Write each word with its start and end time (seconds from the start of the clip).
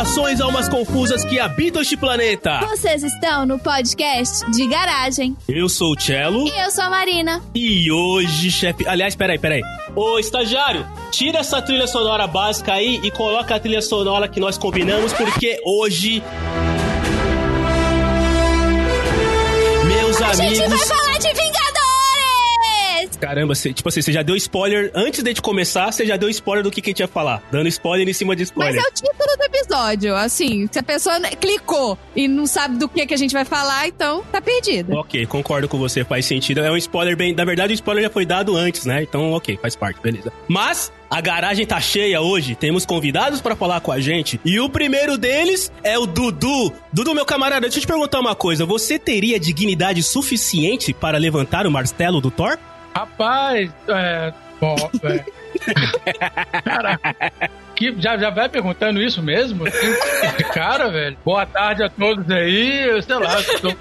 Saudações 0.00 0.40
almas 0.40 0.66
confusas 0.66 1.26
que 1.26 1.38
habitam 1.38 1.82
este 1.82 1.94
planeta. 1.94 2.60
Vocês 2.60 3.02
estão 3.02 3.44
no 3.44 3.58
podcast 3.58 4.50
de 4.50 4.66
garagem. 4.66 5.36
Eu 5.46 5.68
sou 5.68 5.92
o 5.92 6.00
Cello. 6.00 6.48
E 6.48 6.58
eu 6.58 6.70
sou 6.70 6.84
a 6.84 6.90
Marina. 6.90 7.42
E 7.54 7.92
hoje, 7.92 8.50
chefe. 8.50 8.88
Aliás, 8.88 9.14
peraí, 9.14 9.38
peraí. 9.38 9.60
Ô, 9.94 10.18
estagiário, 10.18 10.86
tira 11.10 11.40
essa 11.40 11.60
trilha 11.60 11.86
sonora 11.86 12.26
básica 12.26 12.72
aí 12.72 12.98
e 13.02 13.10
coloca 13.10 13.54
a 13.54 13.60
trilha 13.60 13.82
sonora 13.82 14.26
que 14.26 14.40
nós 14.40 14.56
combinamos, 14.56 15.12
porque 15.12 15.60
hoje. 15.66 16.22
Meus 19.86 20.22
a 20.22 20.30
amigos. 20.30 20.40
A 20.40 20.44
gente 20.46 20.68
vai 20.68 20.78
falar 20.78 21.18
de 21.18 21.28
Vingadores! 21.28 21.49
Caramba, 23.20 23.54
você, 23.54 23.72
tipo 23.72 23.88
assim, 23.88 24.00
você 24.00 24.12
já 24.12 24.22
deu 24.22 24.34
spoiler. 24.34 24.90
Antes 24.94 25.22
de 25.22 25.34
começar, 25.42 25.92
você 25.92 26.06
já 26.06 26.16
deu 26.16 26.28
spoiler 26.30 26.64
do 26.64 26.70
que, 26.70 26.80
que 26.80 26.88
a 26.88 26.92
gente 26.92 27.00
ia 27.00 27.08
falar. 27.08 27.42
Dando 27.52 27.68
spoiler 27.68 28.08
em 28.08 28.12
cima 28.12 28.34
de 28.34 28.44
spoiler. 28.44 28.76
Mas 28.76 28.84
é 28.84 28.88
o 28.88 28.92
título 28.92 29.36
do 29.36 29.44
episódio. 29.44 30.16
Assim, 30.16 30.68
se 30.72 30.78
a 30.78 30.82
pessoa 30.82 31.20
clicou 31.38 31.98
e 32.16 32.26
não 32.26 32.46
sabe 32.46 32.78
do 32.78 32.88
que, 32.88 33.06
que 33.06 33.14
a 33.14 33.18
gente 33.18 33.32
vai 33.32 33.44
falar, 33.44 33.86
então 33.88 34.24
tá 34.32 34.40
perdido. 34.40 34.94
Ok, 34.94 35.26
concordo 35.26 35.68
com 35.68 35.78
você, 35.78 36.02
faz 36.04 36.24
sentido. 36.24 36.60
É 36.60 36.70
um 36.70 36.76
spoiler 36.76 37.16
bem. 37.16 37.34
Na 37.34 37.44
verdade, 37.44 37.72
o 37.72 37.74
spoiler 37.74 38.04
já 38.04 38.10
foi 38.10 38.24
dado 38.24 38.56
antes, 38.56 38.86
né? 38.86 39.02
Então, 39.02 39.32
ok, 39.32 39.58
faz 39.60 39.76
parte, 39.76 40.00
beleza. 40.00 40.32
Mas. 40.48 40.90
A 41.10 41.20
garagem 41.20 41.66
tá 41.66 41.80
cheia 41.80 42.20
hoje, 42.20 42.54
temos 42.54 42.86
convidados 42.86 43.40
para 43.40 43.56
falar 43.56 43.80
com 43.80 43.90
a 43.90 43.98
gente. 43.98 44.40
E 44.44 44.60
o 44.60 44.70
primeiro 44.70 45.18
deles 45.18 45.72
é 45.82 45.98
o 45.98 46.06
Dudu. 46.06 46.72
Dudu, 46.92 47.12
meu 47.16 47.26
camarada, 47.26 47.62
deixa 47.62 47.78
eu 47.78 47.80
te 47.80 47.86
perguntar 47.88 48.20
uma 48.20 48.36
coisa. 48.36 48.64
Você 48.64 48.96
teria 48.96 49.40
dignidade 49.40 50.04
suficiente 50.04 50.94
para 50.94 51.18
levantar 51.18 51.66
o 51.66 51.70
martelo 51.70 52.20
do 52.20 52.30
Thor? 52.30 52.56
Rapaz, 52.94 53.70
é. 53.88 54.32
Bom, 54.60 54.76
é. 55.04 55.24
Caraca. 56.62 57.32
Que, 57.74 57.94
já, 57.98 58.18
já 58.18 58.28
vai 58.30 58.48
perguntando 58.48 59.00
isso 59.00 59.22
mesmo? 59.22 59.64
Cara, 60.52 60.90
velho. 60.90 61.16
Boa 61.24 61.46
tarde 61.46 61.82
a 61.82 61.88
todos 61.88 62.30
aí. 62.30 62.82
Eu 62.82 63.02
sei 63.02 63.16
lá, 63.16 63.36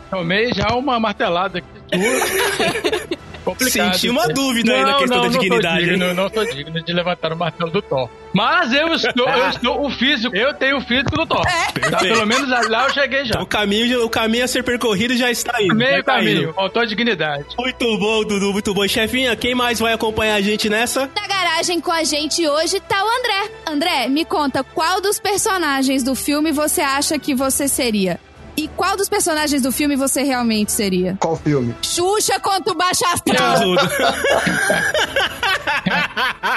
tomei 0.10 0.54
já 0.54 0.70
uma 0.74 1.00
martelada 1.00 1.60
aqui. 1.60 1.70
Complicado. 3.50 3.94
Senti 3.94 4.10
uma 4.10 4.28
dúvida 4.28 4.72
não, 4.72 4.80
aí 4.80 4.86
na 4.86 4.98
questão 4.98 5.18
não, 5.18 5.30
da 5.30 5.38
dignidade. 5.38 5.86
Não, 5.86 5.92
digno, 5.92 6.14
não 6.14 6.30
sou 6.30 6.46
digno 6.46 6.84
de 6.84 6.94
levantar 6.94 7.34
o 7.34 7.38
martelo 7.38 7.72
do 7.72 7.82
Thor. 7.82 8.10
Mas 8.34 8.72
eu 8.72 8.94
estou, 8.94 9.28
eu 9.28 9.50
estou 9.50 9.86
o 9.86 9.90
físico, 9.90 10.36
eu 10.36 10.54
tenho 10.54 10.78
o 10.78 10.82
físico 10.82 11.12
do 11.12 11.26
Thor. 11.26 11.44
É. 11.48 11.90
Tá, 11.90 11.98
pelo 12.00 12.26
menos 12.26 12.50
lá 12.70 12.86
eu 12.86 12.94
cheguei 12.94 13.26
já. 13.26 13.42
O 13.42 13.46
caminho, 13.46 14.06
o 14.06 14.10
caminho 14.10 14.46
a 14.46 14.48
ser 14.48 14.64
percorrido 14.64 15.16
já 15.16 15.32
está 15.32 15.62
indo. 15.62 15.76
Meio 15.76 16.04
tá 16.04 16.16
caminho, 16.16 16.54
faltou 16.54 16.86
dignidade. 16.86 17.46
Muito 17.58 17.98
bom, 17.98 18.24
Dudu, 18.24 18.54
muito 18.54 18.74
bom. 18.74 18.88
Chefinha, 18.88 19.36
quem 19.36 19.56
mais 19.56 19.80
vai 19.80 19.94
acompanhar 19.94 20.36
a 20.36 20.42
gente 20.42 20.70
nessa? 20.70 21.10
Na 21.16 21.28
garagem 21.28 21.82
com 21.82 21.92
a 21.92 22.04
gente 22.04 22.48
hoje 22.48 22.80
tá 22.80 23.04
o 23.04 23.10
André. 23.10 23.52
André, 23.66 24.08
me 24.08 24.26
conta, 24.26 24.64
qual 24.64 25.02
dos 25.02 25.20
personagens 25.20 26.04
do 26.04 26.16
filme 26.16 26.52
você 26.52 26.82
acha 26.82 27.18
que 27.18 27.34
você 27.34 27.68
seria? 27.68 28.20
E 28.56 28.68
qual 28.70 28.98
dos 28.98 29.10
personagens 29.10 29.62
do 29.62 29.72
filme 29.72 29.96
você 29.96 30.24
realmente 30.24 30.72
seria? 30.72 31.16
Qual 31.20 31.36
filme? 31.36 31.76
Xuxa 31.82 32.40
contra 32.40 32.74
o 32.74 32.76
Baixo 32.76 33.06
Astral. 33.06 33.60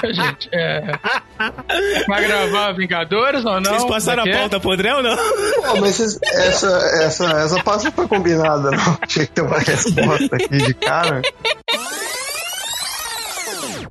Gente, 0.04 0.48
é... 0.52 0.92
Vai 2.08 2.26
gravar 2.26 2.72
Vingadores 2.72 3.44
ou 3.44 3.60
não? 3.60 3.72
Vocês 3.72 3.84
passaram 3.84 4.24
a 4.24 4.30
pauta 4.30 4.58
pro 4.60 4.72
André 4.72 4.94
ou 4.94 5.02
não? 5.02 5.16
Pô, 5.16 5.80
mas 5.80 6.00
essa, 6.00 6.68
essa, 7.02 7.24
essa 7.40 7.62
pauta 7.62 7.90
foi 7.90 8.08
combinada, 8.08 8.70
não? 8.70 8.96
Tinha 9.06 9.26
que 9.26 9.32
ter 9.32 9.42
uma 9.42 9.58
resposta 9.58 10.36
aqui 10.36 10.58
de 10.58 10.74
cara. 10.74 11.22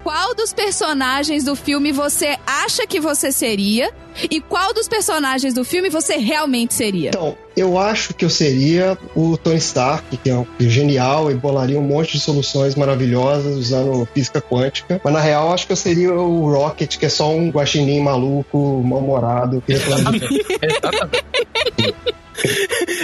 Qual 0.04 0.34
dos 0.34 0.52
personagens 0.52 1.44
do 1.44 1.56
filme 1.56 1.92
você 1.92 2.38
acha 2.46 2.88
que 2.88 3.00
você 3.00 3.32
seria? 3.32 3.94
E 4.30 4.42
qual 4.42 4.74
dos 4.74 4.88
personagens 4.88 5.54
do 5.54 5.64
filme 5.64 5.90
você 5.90 6.18
realmente 6.18 6.74
seria? 6.74 7.10
Então, 7.10 7.38
eu 7.56 7.78
acho 7.78 8.14
que 8.14 8.26
eu 8.26 8.30
seria 8.30 8.98
o 9.16 9.38
Tony 9.38 9.58
Stark, 9.58 10.18
que 10.18 10.30
é 10.30 10.46
genial 10.60 11.32
e 11.32 11.36
bolaria 11.36 11.80
um 11.80 11.84
monte 11.84 12.14
de 12.14 12.20
soluções 12.20 12.76
maravilhosas 12.76 13.56
usando 13.56 14.08
física 14.14 14.42
quântica. 14.42 15.00
Mas 15.04 15.14
na 15.14 15.20
real, 15.20 15.54
acho 15.54 15.66
que 15.66 15.72
eu 15.72 15.78
seria 15.78 16.14
o 16.14 16.52
Rocket, 16.52 16.98
que 16.98 17.06
é 17.06 17.10
só 17.10 17.32
um 17.32 17.50
guaxinim 17.50 18.02
maluco, 18.02 18.82
mal-humorado, 18.84 19.64
que 19.66 19.74
de 19.74 19.82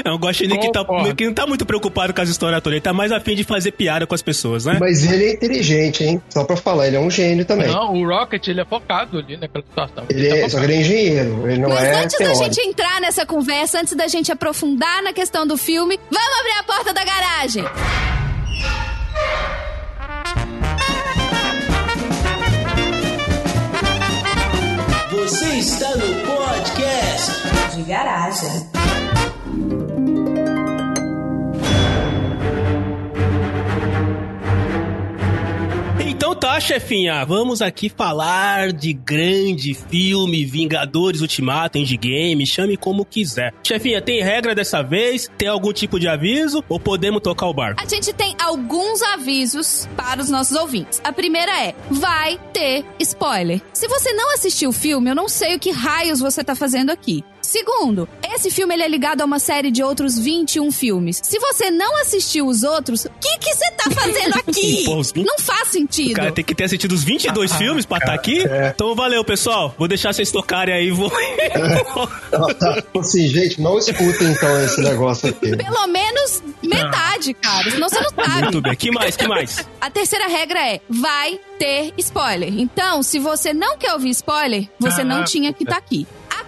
É 0.03 0.11
um 0.11 0.17
guaxinim 0.17 0.59
que, 0.59 0.71
tá, 0.71 0.85
que 1.15 1.25
não 1.25 1.33
tá 1.33 1.45
muito 1.45 1.65
preocupado 1.65 2.13
com 2.13 2.21
as 2.21 2.29
histórias 2.29 2.61
todas. 2.61 2.75
Ele 2.75 2.81
tá 2.81 2.93
mais 2.93 3.11
afim 3.11 3.35
de 3.35 3.43
fazer 3.43 3.71
piada 3.71 4.05
com 4.05 4.15
as 4.15 4.21
pessoas, 4.21 4.65
né? 4.65 4.77
Mas 4.79 5.03
ele 5.09 5.25
é 5.25 5.33
inteligente, 5.33 6.03
hein? 6.03 6.21
Só 6.29 6.43
pra 6.43 6.55
falar, 6.55 6.87
ele 6.87 6.95
é 6.95 6.99
um 6.99 7.09
gênio 7.09 7.45
também. 7.45 7.67
Não, 7.67 7.93
o 7.93 8.07
Rocket, 8.07 8.47
ele 8.47 8.61
é 8.61 8.65
focado 8.65 9.17
ali 9.17 9.37
naquela 9.37 9.63
situação. 9.65 10.05
Ele, 10.09 10.25
ele 10.27 10.37
é, 10.37 10.41
tá 10.41 10.49
só 10.49 10.59
que 10.59 10.65
ele 10.65 10.73
é 10.73 10.81
engenheiro, 10.81 11.49
ele 11.49 11.59
não 11.59 11.69
Mas 11.69 11.83
é 11.83 12.03
antes 12.03 12.17
teórico. 12.17 12.39
da 12.39 12.45
gente 12.45 12.67
entrar 12.67 13.01
nessa 13.01 13.25
conversa, 13.25 13.79
antes 13.79 13.95
da 13.95 14.07
gente 14.07 14.31
aprofundar 14.31 15.01
na 15.03 15.13
questão 15.13 15.45
do 15.45 15.57
filme, 15.57 15.99
vamos 16.11 16.39
abrir 16.39 16.59
a 16.59 16.63
porta 16.63 16.93
da 16.93 17.03
garagem. 17.03 17.63
Você 25.11 25.45
está 25.57 25.89
no 25.95 26.13
podcast 26.25 27.75
de 27.75 27.83
garagem. 27.83 28.96
Então 36.27 36.35
tá, 36.35 36.59
chefinha, 36.59 37.23
vamos 37.23 37.61
aqui 37.61 37.87
falar 37.87 38.73
de 38.73 38.91
grande 38.91 39.73
filme 39.73 40.43
Vingadores 40.43 41.21
Ultimato, 41.21 41.77
Endgame, 41.77 42.45
chame 42.45 42.75
como 42.75 43.05
quiser. 43.05 43.53
Chefinha, 43.63 44.01
tem 44.01 44.21
regra 44.21 44.53
dessa 44.53 44.83
vez? 44.83 45.31
Tem 45.37 45.47
algum 45.47 45.71
tipo 45.71 45.97
de 45.97 46.05
aviso? 46.05 46.61
Ou 46.67 46.81
podemos 46.81 47.21
tocar 47.21 47.47
o 47.47 47.53
barco? 47.53 47.81
A 47.81 47.87
gente 47.87 48.11
tem 48.11 48.35
alguns 48.43 49.01
avisos 49.03 49.87
para 49.95 50.21
os 50.21 50.29
nossos 50.29 50.57
ouvintes. 50.57 50.99
A 51.01 51.13
primeira 51.13 51.65
é, 51.65 51.73
vai 51.89 52.37
ter 52.51 52.83
spoiler. 52.99 53.61
Se 53.71 53.87
você 53.87 54.11
não 54.11 54.33
assistiu 54.33 54.71
o 54.71 54.73
filme, 54.73 55.09
eu 55.09 55.15
não 55.15 55.29
sei 55.29 55.55
o 55.55 55.59
que 55.59 55.71
raios 55.71 56.19
você 56.19 56.43
tá 56.43 56.53
fazendo 56.53 56.89
aqui. 56.89 57.23
Segundo, 57.47 58.09
esse 58.35 58.51
filme 58.51 58.73
ele 58.73 58.83
é 58.83 58.89
ligado 58.89 59.21
a 59.21 59.25
uma 59.25 59.39
série 59.39 59.71
de 59.71 59.81
outros 59.81 60.19
21 60.19 60.69
filmes. 60.69 61.21
Se 61.23 61.39
você 61.39 61.71
não 61.71 62.01
assistiu 62.01 62.45
os 62.45 62.61
outros, 62.61 63.05
o 63.05 63.09
que 63.21 63.37
que 63.37 63.55
você 63.55 63.71
tá 63.71 63.89
fazendo 63.89 64.35
aqui? 64.45 64.85
não 65.15 65.39
faz 65.39 65.69
sentido. 65.69 66.11
O 66.11 66.15
cara 66.15 66.31
tem 66.33 66.43
que 66.43 66.53
ter 66.53 66.65
assistido 66.65 66.91
os 66.91 67.05
22 67.05 67.49
ah, 67.49 67.57
filmes 67.57 67.85
pra 67.85 67.99
estar 67.99 68.09
tá 68.09 68.13
aqui? 68.15 68.45
É. 68.45 68.73
Então 68.75 68.93
valeu, 68.93 69.23
pessoal. 69.23 69.73
Vou 69.77 69.87
deixar 69.87 70.11
vocês 70.11 70.29
tocarem 70.29 70.75
aí. 70.75 70.91
Vou... 70.91 71.09
tá, 72.59 72.83
assim, 72.99 73.29
gente, 73.29 73.61
não 73.61 73.79
escutem 73.79 74.27
então 74.27 74.65
esse 74.65 74.81
negócio 74.81 75.29
aqui. 75.29 75.55
Pelo 75.55 75.87
menos 75.87 76.43
metade, 76.61 77.33
cara. 77.33 77.71
Senão 77.71 77.87
você 77.87 78.01
não 78.01 78.25
sabe. 78.25 78.41
Muito 78.41 78.61
bem. 78.61 78.75
Que 78.75 78.91
mais? 78.91 79.15
Que 79.15 79.25
mais? 79.25 79.65
A 79.79 79.89
terceira 79.89 80.27
regra 80.27 80.59
é, 80.59 80.81
vai 80.89 81.39
ter 81.57 81.93
spoiler. 81.97 82.53
Então, 82.59 83.01
se 83.01 83.19
você 83.19 83.53
não 83.53 83.77
quer 83.77 83.93
ouvir 83.93 84.09
spoiler, 84.09 84.67
você 84.77 84.99
ah, 84.99 85.05
não 85.05 85.23
tinha 85.23 85.53
que 85.53 85.63
estar 85.63 85.75
tá 85.75 85.79
aqui 85.79 86.05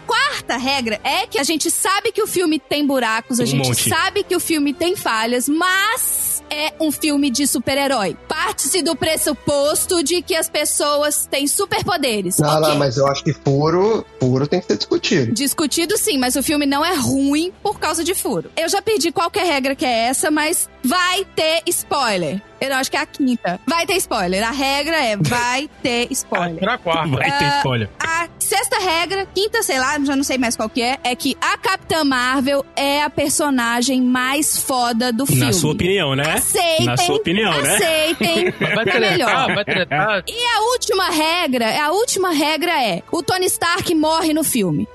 quarta 0.10 0.58
regra 0.58 1.00
é 1.04 1.28
que 1.28 1.38
a 1.38 1.44
gente 1.44 1.70
sabe 1.70 2.12
que 2.12 2.24
o 2.24 2.26
filme 2.26 2.60
tem 2.60 2.86
buracos, 2.86 3.40
a 3.40 3.44
um 3.44 3.46
gente 3.46 3.68
monte. 3.68 3.88
sabe 3.88 4.24
que 4.24 4.36
o 4.36 4.40
filme 4.40 4.74
tem 4.74 4.96
falhas, 4.96 5.48
mas 5.48 6.44
é 6.50 6.74
um 6.80 6.92
filme 6.92 7.30
de 7.30 7.46
super-herói. 7.46 8.18
Parte-se 8.28 8.82
do 8.82 8.96
pressuposto 8.96 10.02
de 10.02 10.24
que 10.24 10.36
as 10.36 10.50
pessoas 10.50 11.28
têm 11.30 11.48
superpoderes. 11.48 12.40
Não, 12.40 12.58
okay. 12.58 12.70
não, 12.70 12.80
mas 12.80 12.98
eu 12.98 13.08
acho 13.08 13.24
que 13.24 13.34
furo, 13.34 14.04
furo 14.20 14.48
tem 14.48 14.60
que 14.60 14.66
ser 14.66 14.78
discutido. 14.78 15.32
Discutido 15.32 15.96
sim, 15.96 16.18
mas 16.18 16.36
o 16.36 16.42
filme 16.42 16.66
não 16.66 16.84
é 16.84 16.96
ruim 16.96 17.54
por 17.62 17.80
causa 17.80 18.04
de 18.04 18.16
furo. 18.16 18.50
Eu 18.58 18.68
já 18.68 18.82
perdi 18.82 19.12
qualquer 19.12 19.46
regra 19.46 19.76
que 19.76 19.86
é 19.86 20.08
essa, 20.08 20.32
mas 20.32 20.68
vai 20.84 21.26
ter 21.36 21.62
spoiler. 21.68 22.42
Eu 22.60 22.74
acho 22.76 22.92
que 22.92 22.98
é 22.98 23.00
a 23.00 23.06
quinta. 23.06 23.60
Vai 23.66 23.86
ter 23.86 23.96
spoiler. 23.96 24.46
A 24.46 24.52
regra 24.52 24.98
é 24.98 25.16
vai 25.20 25.70
ter 25.82 26.08
spoiler. 26.12 26.68
a 26.68 26.78
quarta. 26.78 27.16
Vai 27.16 27.38
ter 27.38 27.58
spoiler. 27.58 27.88
Uh, 27.88 27.92
a 28.00 28.28
sexta 28.40 28.78
regra, 28.80 29.26
quinta, 29.34 29.64
sei 29.64 29.80
lá, 29.80 29.98
já 30.04 30.16
não 30.16 30.24
sei 30.24 30.38
mais 30.38 30.56
qual 30.58 30.70
que 30.70 30.82
é, 30.82 30.98
é 31.04 31.16
que 31.16 31.38
a 31.40 31.58
Capitã 31.58 32.04
Marvel 32.04 32.66
é 32.76 33.04
a 33.04 33.10
personagem 33.10 34.02
mais 34.02 34.58
foda 34.62 35.14
do 35.14 35.26
filme. 35.26 35.46
Na 35.46 35.54
sua 35.54 35.72
opinião, 35.72 36.16
né? 36.16 36.34
Aceitem. 36.34 36.86
Na 36.86 36.98
sua 36.98 37.16
opinião, 37.16 37.52
aceitem, 37.52 38.44
né? 38.44 38.50
Aceitem. 38.50 38.52
Vai 38.76 38.86
tretar, 38.86 39.12
melhor. 39.12 39.56
vai 39.56 39.66
tretar. 39.66 40.24
E 40.28 40.46
a 40.56 40.62
última 40.72 41.10
regra, 41.10 41.86
a 41.86 41.92
última 41.92 42.32
regra 42.32 42.84
é, 42.84 43.04
o 43.12 43.24
Tony 43.24 43.46
Stark 43.46 43.94
morre 43.96 44.34
no 44.34 44.44
filme. 44.44 44.88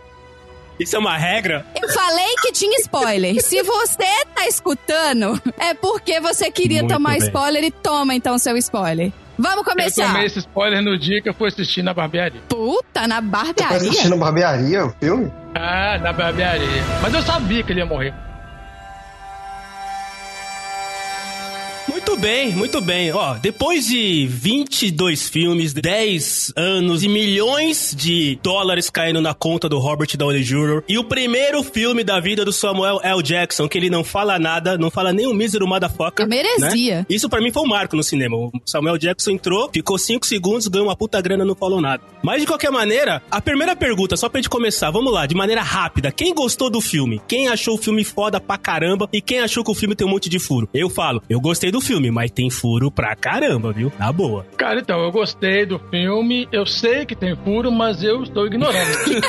Isso 0.78 0.96
é 0.96 0.98
uma 0.98 1.16
regra? 1.16 1.64
Eu 1.80 1.88
falei 1.88 2.34
que 2.42 2.52
tinha 2.52 2.78
spoiler. 2.80 3.40
Se 3.42 3.62
você 3.62 4.24
tá 4.34 4.46
escutando, 4.48 5.40
é 5.58 5.72
porque 5.74 6.20
você 6.20 6.50
queria 6.50 6.80
Muito 6.80 6.94
tomar 6.94 7.10
bem. 7.10 7.18
spoiler 7.20 7.64
e 7.64 7.70
toma 7.70 8.14
então 8.14 8.36
seu 8.38 8.56
spoiler. 8.56 9.12
Vamos 9.38 9.64
começar. 9.64 10.02
Eu 10.02 10.08
tomei 10.08 10.26
esse 10.26 10.38
spoiler 10.40 10.82
no 10.82 10.96
dia 10.98 11.20
que 11.20 11.28
eu 11.28 11.34
fui 11.34 11.48
assistir 11.48 11.82
na 11.82 11.92
barbearia. 11.92 12.40
Puta, 12.48 13.06
na 13.08 13.20
barbearia? 13.20 13.78
Você 13.78 13.78
foi 13.78 13.88
assistir 13.88 14.08
na 14.08 14.16
barbearia 14.16 14.86
o 14.86 14.90
filme? 15.00 15.32
Ah, 15.54 15.98
na 15.98 16.12
barbearia. 16.12 16.82
Mas 17.02 17.14
eu 17.14 17.22
sabia 17.22 17.62
que 17.62 17.72
ele 17.72 17.80
ia 17.80 17.86
morrer. 17.86 18.14
Muito 22.14 22.22
bem, 22.22 22.52
muito 22.52 22.80
bem. 22.80 23.12
Ó, 23.12 23.34
depois 23.34 23.88
de 23.88 24.24
22 24.28 25.28
filmes, 25.28 25.72
10 25.72 26.52
anos 26.54 27.02
e 27.02 27.08
milhões 27.08 27.92
de 27.92 28.38
dólares 28.40 28.88
caindo 28.88 29.20
na 29.20 29.34
conta 29.34 29.68
do 29.68 29.80
Robert 29.80 30.16
Downey 30.16 30.44
Jr. 30.44 30.84
e 30.88 30.96
o 30.96 31.02
primeiro 31.02 31.64
filme 31.64 32.04
da 32.04 32.20
vida 32.20 32.44
do 32.44 32.52
Samuel 32.52 33.00
L. 33.02 33.20
Jackson, 33.20 33.68
que 33.68 33.76
ele 33.76 33.90
não 33.90 34.04
fala 34.04 34.38
nada, 34.38 34.78
não 34.78 34.92
fala 34.92 35.12
nem 35.12 35.26
o 35.26 35.34
mísero 35.34 35.66
motherfucker. 35.66 36.28
Merecia. 36.28 36.98
Né? 36.98 37.06
Isso 37.10 37.28
para 37.28 37.40
mim 37.40 37.50
foi 37.50 37.64
um 37.64 37.66
marco 37.66 37.96
no 37.96 38.02
cinema. 38.04 38.36
O 38.36 38.52
Samuel 38.64 38.96
Jackson 38.96 39.32
entrou, 39.32 39.68
ficou 39.72 39.98
5 39.98 40.24
segundos, 40.24 40.68
ganhou 40.68 40.86
uma 40.86 40.94
puta 40.94 41.20
grana, 41.20 41.44
não 41.44 41.56
falou 41.56 41.80
nada. 41.80 42.00
Mas 42.22 42.42
de 42.42 42.46
qualquer 42.46 42.70
maneira, 42.70 43.22
a 43.28 43.40
primeira 43.40 43.74
pergunta, 43.74 44.16
só 44.16 44.28
pra 44.28 44.38
gente 44.38 44.48
começar, 44.48 44.88
vamos 44.92 45.12
lá, 45.12 45.26
de 45.26 45.34
maneira 45.34 45.62
rápida. 45.62 46.12
Quem 46.12 46.32
gostou 46.32 46.70
do 46.70 46.80
filme? 46.80 47.20
Quem 47.26 47.48
achou 47.48 47.74
o 47.74 47.78
filme 47.78 48.04
foda 48.04 48.40
pra 48.40 48.56
caramba? 48.56 49.08
E 49.12 49.20
quem 49.20 49.40
achou 49.40 49.64
que 49.64 49.70
o 49.72 49.74
filme 49.74 49.96
tem 49.96 50.06
um 50.06 50.10
monte 50.10 50.30
de 50.30 50.38
furo? 50.38 50.68
Eu 50.72 50.88
falo, 50.88 51.20
eu 51.28 51.40
gostei 51.40 51.72
do 51.72 51.80
filme, 51.80 52.03
mas 52.10 52.30
tem 52.30 52.50
furo 52.50 52.90
pra 52.90 53.14
caramba, 53.14 53.72
viu? 53.72 53.92
Na 53.98 54.12
boa. 54.12 54.46
Cara, 54.56 54.80
então, 54.80 55.02
eu 55.02 55.10
gostei 55.10 55.66
do 55.66 55.78
filme, 55.90 56.48
eu 56.52 56.66
sei 56.66 57.06
que 57.06 57.14
tem 57.14 57.36
furo, 57.36 57.70
mas 57.70 58.02
eu 58.02 58.22
estou 58.22 58.46
ignorando. 58.46 58.74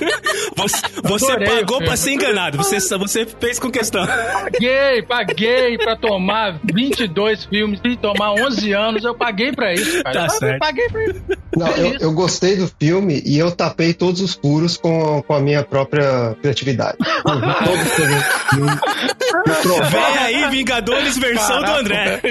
você, 0.56 0.78
você 1.04 1.40
pagou 1.46 1.80
pra 1.80 1.96
ser 1.96 2.12
enganado, 2.12 2.58
você, 2.58 2.80
você 2.98 3.26
fez 3.26 3.60
com 3.60 3.70
questão. 3.72 4.06
Paguei, 4.06 5.02
paguei 5.04 5.78
pra 5.78 5.96
tomar 5.96 6.60
22 6.64 7.46
filmes 7.46 7.80
e 7.84 7.96
tomar 7.96 8.34
11 8.34 8.74
anos, 8.74 9.04
eu 9.04 9.16
paguei 9.16 9.52
pra 9.52 9.74
isso, 9.74 10.04
cara. 10.04 10.20
Tá 10.20 10.26
eu 10.26 10.30
certo. 10.30 10.60
paguei 10.60 10.90
pra 10.90 11.04
isso. 11.04 11.22
Não, 11.56 11.70
eu, 11.70 11.98
eu, 12.00 12.12
gostei 12.12 12.58
do 12.58 12.68
filme 12.80 13.22
e 13.26 13.38
eu 13.38 13.50
tapei 13.50 13.94
todos 13.94 14.20
os 14.20 14.34
furos 14.34 14.76
com, 14.76 15.22
com 15.22 15.34
a 15.34 15.40
minha 15.40 15.64
própria 15.64 16.36
criatividade. 16.42 16.98
Vem 19.92 20.18
aí, 20.20 20.50
Vingadores 20.50 21.18
versão 21.18 21.62
Caraca, 21.62 21.74
do 21.74 21.80
André. 21.80 22.22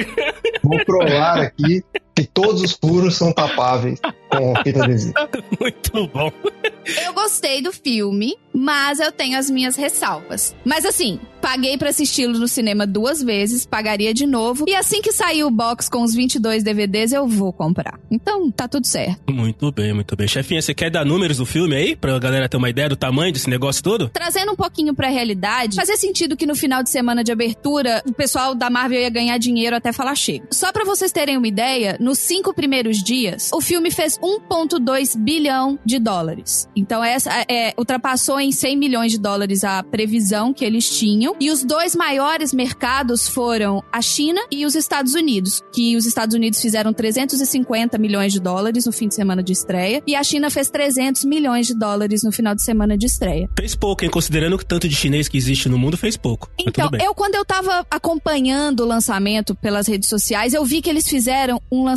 Vou 0.62 0.84
provar 0.84 1.40
aqui 1.40 1.82
que 2.14 2.24
todos 2.24 2.62
os 2.62 2.72
furos 2.72 3.16
são 3.16 3.32
tapáveis 3.32 4.00
com 4.28 4.54
fita 4.62 4.84
adesiva. 4.84 5.28
Muito 5.60 6.08
bom. 6.08 6.32
Eu 7.04 7.14
gostei 7.14 7.62
do 7.62 7.72
filme, 7.72 8.36
mas 8.52 9.00
eu 9.00 9.10
tenho 9.10 9.38
as 9.38 9.50
minhas 9.50 9.74
ressalvas. 9.74 10.54
Mas 10.64 10.84
assim, 10.84 11.18
paguei 11.40 11.78
para 11.78 11.90
assisti-lo 11.90 12.38
no 12.38 12.46
cinema 12.46 12.86
duas 12.86 13.22
vezes, 13.22 13.66
pagaria 13.66 14.12
de 14.12 14.26
novo. 14.26 14.64
E 14.68 14.74
assim 14.74 15.00
que 15.00 15.12
sair 15.12 15.44
o 15.44 15.50
box 15.50 15.88
com 15.88 16.02
os 16.02 16.14
22 16.14 16.62
DVDs, 16.62 17.12
eu 17.12 17.26
vou 17.26 17.52
comprar. 17.52 17.98
Então, 18.10 18.50
tá 18.50 18.68
tudo 18.68 18.86
certo. 18.86 19.32
Muito 19.32 19.72
bem, 19.72 19.92
muito 19.92 20.14
bem. 20.14 20.28
Chefinha, 20.28 20.60
você 20.60 20.74
quer 20.74 20.90
dar 20.90 21.04
números 21.04 21.38
do 21.38 21.46
filme 21.46 21.74
aí? 21.74 21.96
Pra 21.96 22.18
galera 22.18 22.48
ter 22.48 22.56
uma 22.56 22.70
ideia 22.70 22.88
do 22.88 22.96
tamanho 22.96 23.32
desse 23.32 23.48
negócio 23.48 23.82
todo? 23.82 24.10
Trazendo 24.10 24.52
um 24.52 24.56
pouquinho 24.56 24.94
pra 24.94 25.08
realidade, 25.08 25.76
fazia 25.76 25.96
sentido 25.96 26.36
que 26.36 26.46
no 26.46 26.54
final 26.54 26.82
de 26.82 26.90
semana 26.90 27.24
de 27.24 27.32
abertura, 27.32 28.02
o 28.06 28.12
pessoal 28.12 28.54
da 28.54 28.68
Marvel 28.68 29.00
ia 29.00 29.10
ganhar 29.10 29.38
dinheiro 29.38 29.74
até 29.74 29.92
falar 29.92 30.14
chega. 30.14 30.46
Só 30.50 30.70
para 30.70 30.84
vocês 30.84 31.12
terem 31.12 31.36
uma 31.36 31.48
ideia, 31.48 31.96
nos 32.04 32.18
cinco 32.18 32.52
primeiros 32.52 33.02
dias, 33.02 33.50
o 33.52 33.60
filme 33.60 33.90
fez 33.90 34.18
1,2 34.18 35.16
bilhão 35.16 35.78
de 35.84 35.98
dólares. 35.98 36.68
Então, 36.76 37.02
essa 37.02 37.30
é, 37.48 37.72
ultrapassou 37.78 38.38
em 38.38 38.52
100 38.52 38.76
milhões 38.76 39.12
de 39.12 39.18
dólares 39.18 39.64
a 39.64 39.82
previsão 39.82 40.52
que 40.52 40.64
eles 40.64 40.88
tinham. 40.88 41.34
E 41.40 41.50
os 41.50 41.64
dois 41.64 41.96
maiores 41.96 42.52
mercados 42.52 43.26
foram 43.26 43.82
a 43.90 44.02
China 44.02 44.40
e 44.50 44.66
os 44.66 44.74
Estados 44.74 45.14
Unidos, 45.14 45.62
que 45.72 45.96
os 45.96 46.04
Estados 46.04 46.34
Unidos 46.34 46.60
fizeram 46.60 46.92
350 46.92 47.96
milhões 47.96 48.32
de 48.32 48.40
dólares 48.40 48.84
no 48.84 48.92
fim 48.92 49.08
de 49.08 49.14
semana 49.14 49.42
de 49.42 49.52
estreia 49.52 50.02
e 50.06 50.14
a 50.14 50.22
China 50.22 50.50
fez 50.50 50.68
300 50.68 51.24
milhões 51.24 51.66
de 51.66 51.74
dólares 51.74 52.22
no 52.22 52.30
final 52.30 52.54
de 52.54 52.62
semana 52.62 52.98
de 52.98 53.06
estreia. 53.06 53.48
Fez 53.58 53.74
pouco, 53.74 54.04
hein? 54.04 54.10
Considerando 54.10 54.58
que 54.58 54.66
tanto 54.66 54.86
de 54.86 54.94
chinês 54.94 55.26
que 55.26 55.38
existe 55.38 55.68
no 55.70 55.78
mundo, 55.78 55.96
fez 55.96 56.16
pouco. 56.16 56.50
Então, 56.58 56.90
eu 57.00 57.14
quando 57.14 57.34
eu 57.34 57.44
tava 57.44 57.86
acompanhando 57.90 58.80
o 58.80 58.86
lançamento 58.86 59.54
pelas 59.54 59.86
redes 59.86 60.08
sociais, 60.08 60.52
eu 60.52 60.64
vi 60.64 60.82
que 60.82 60.90
eles 60.90 61.08
fizeram 61.08 61.60
um 61.72 61.84
lançamento 61.84 61.93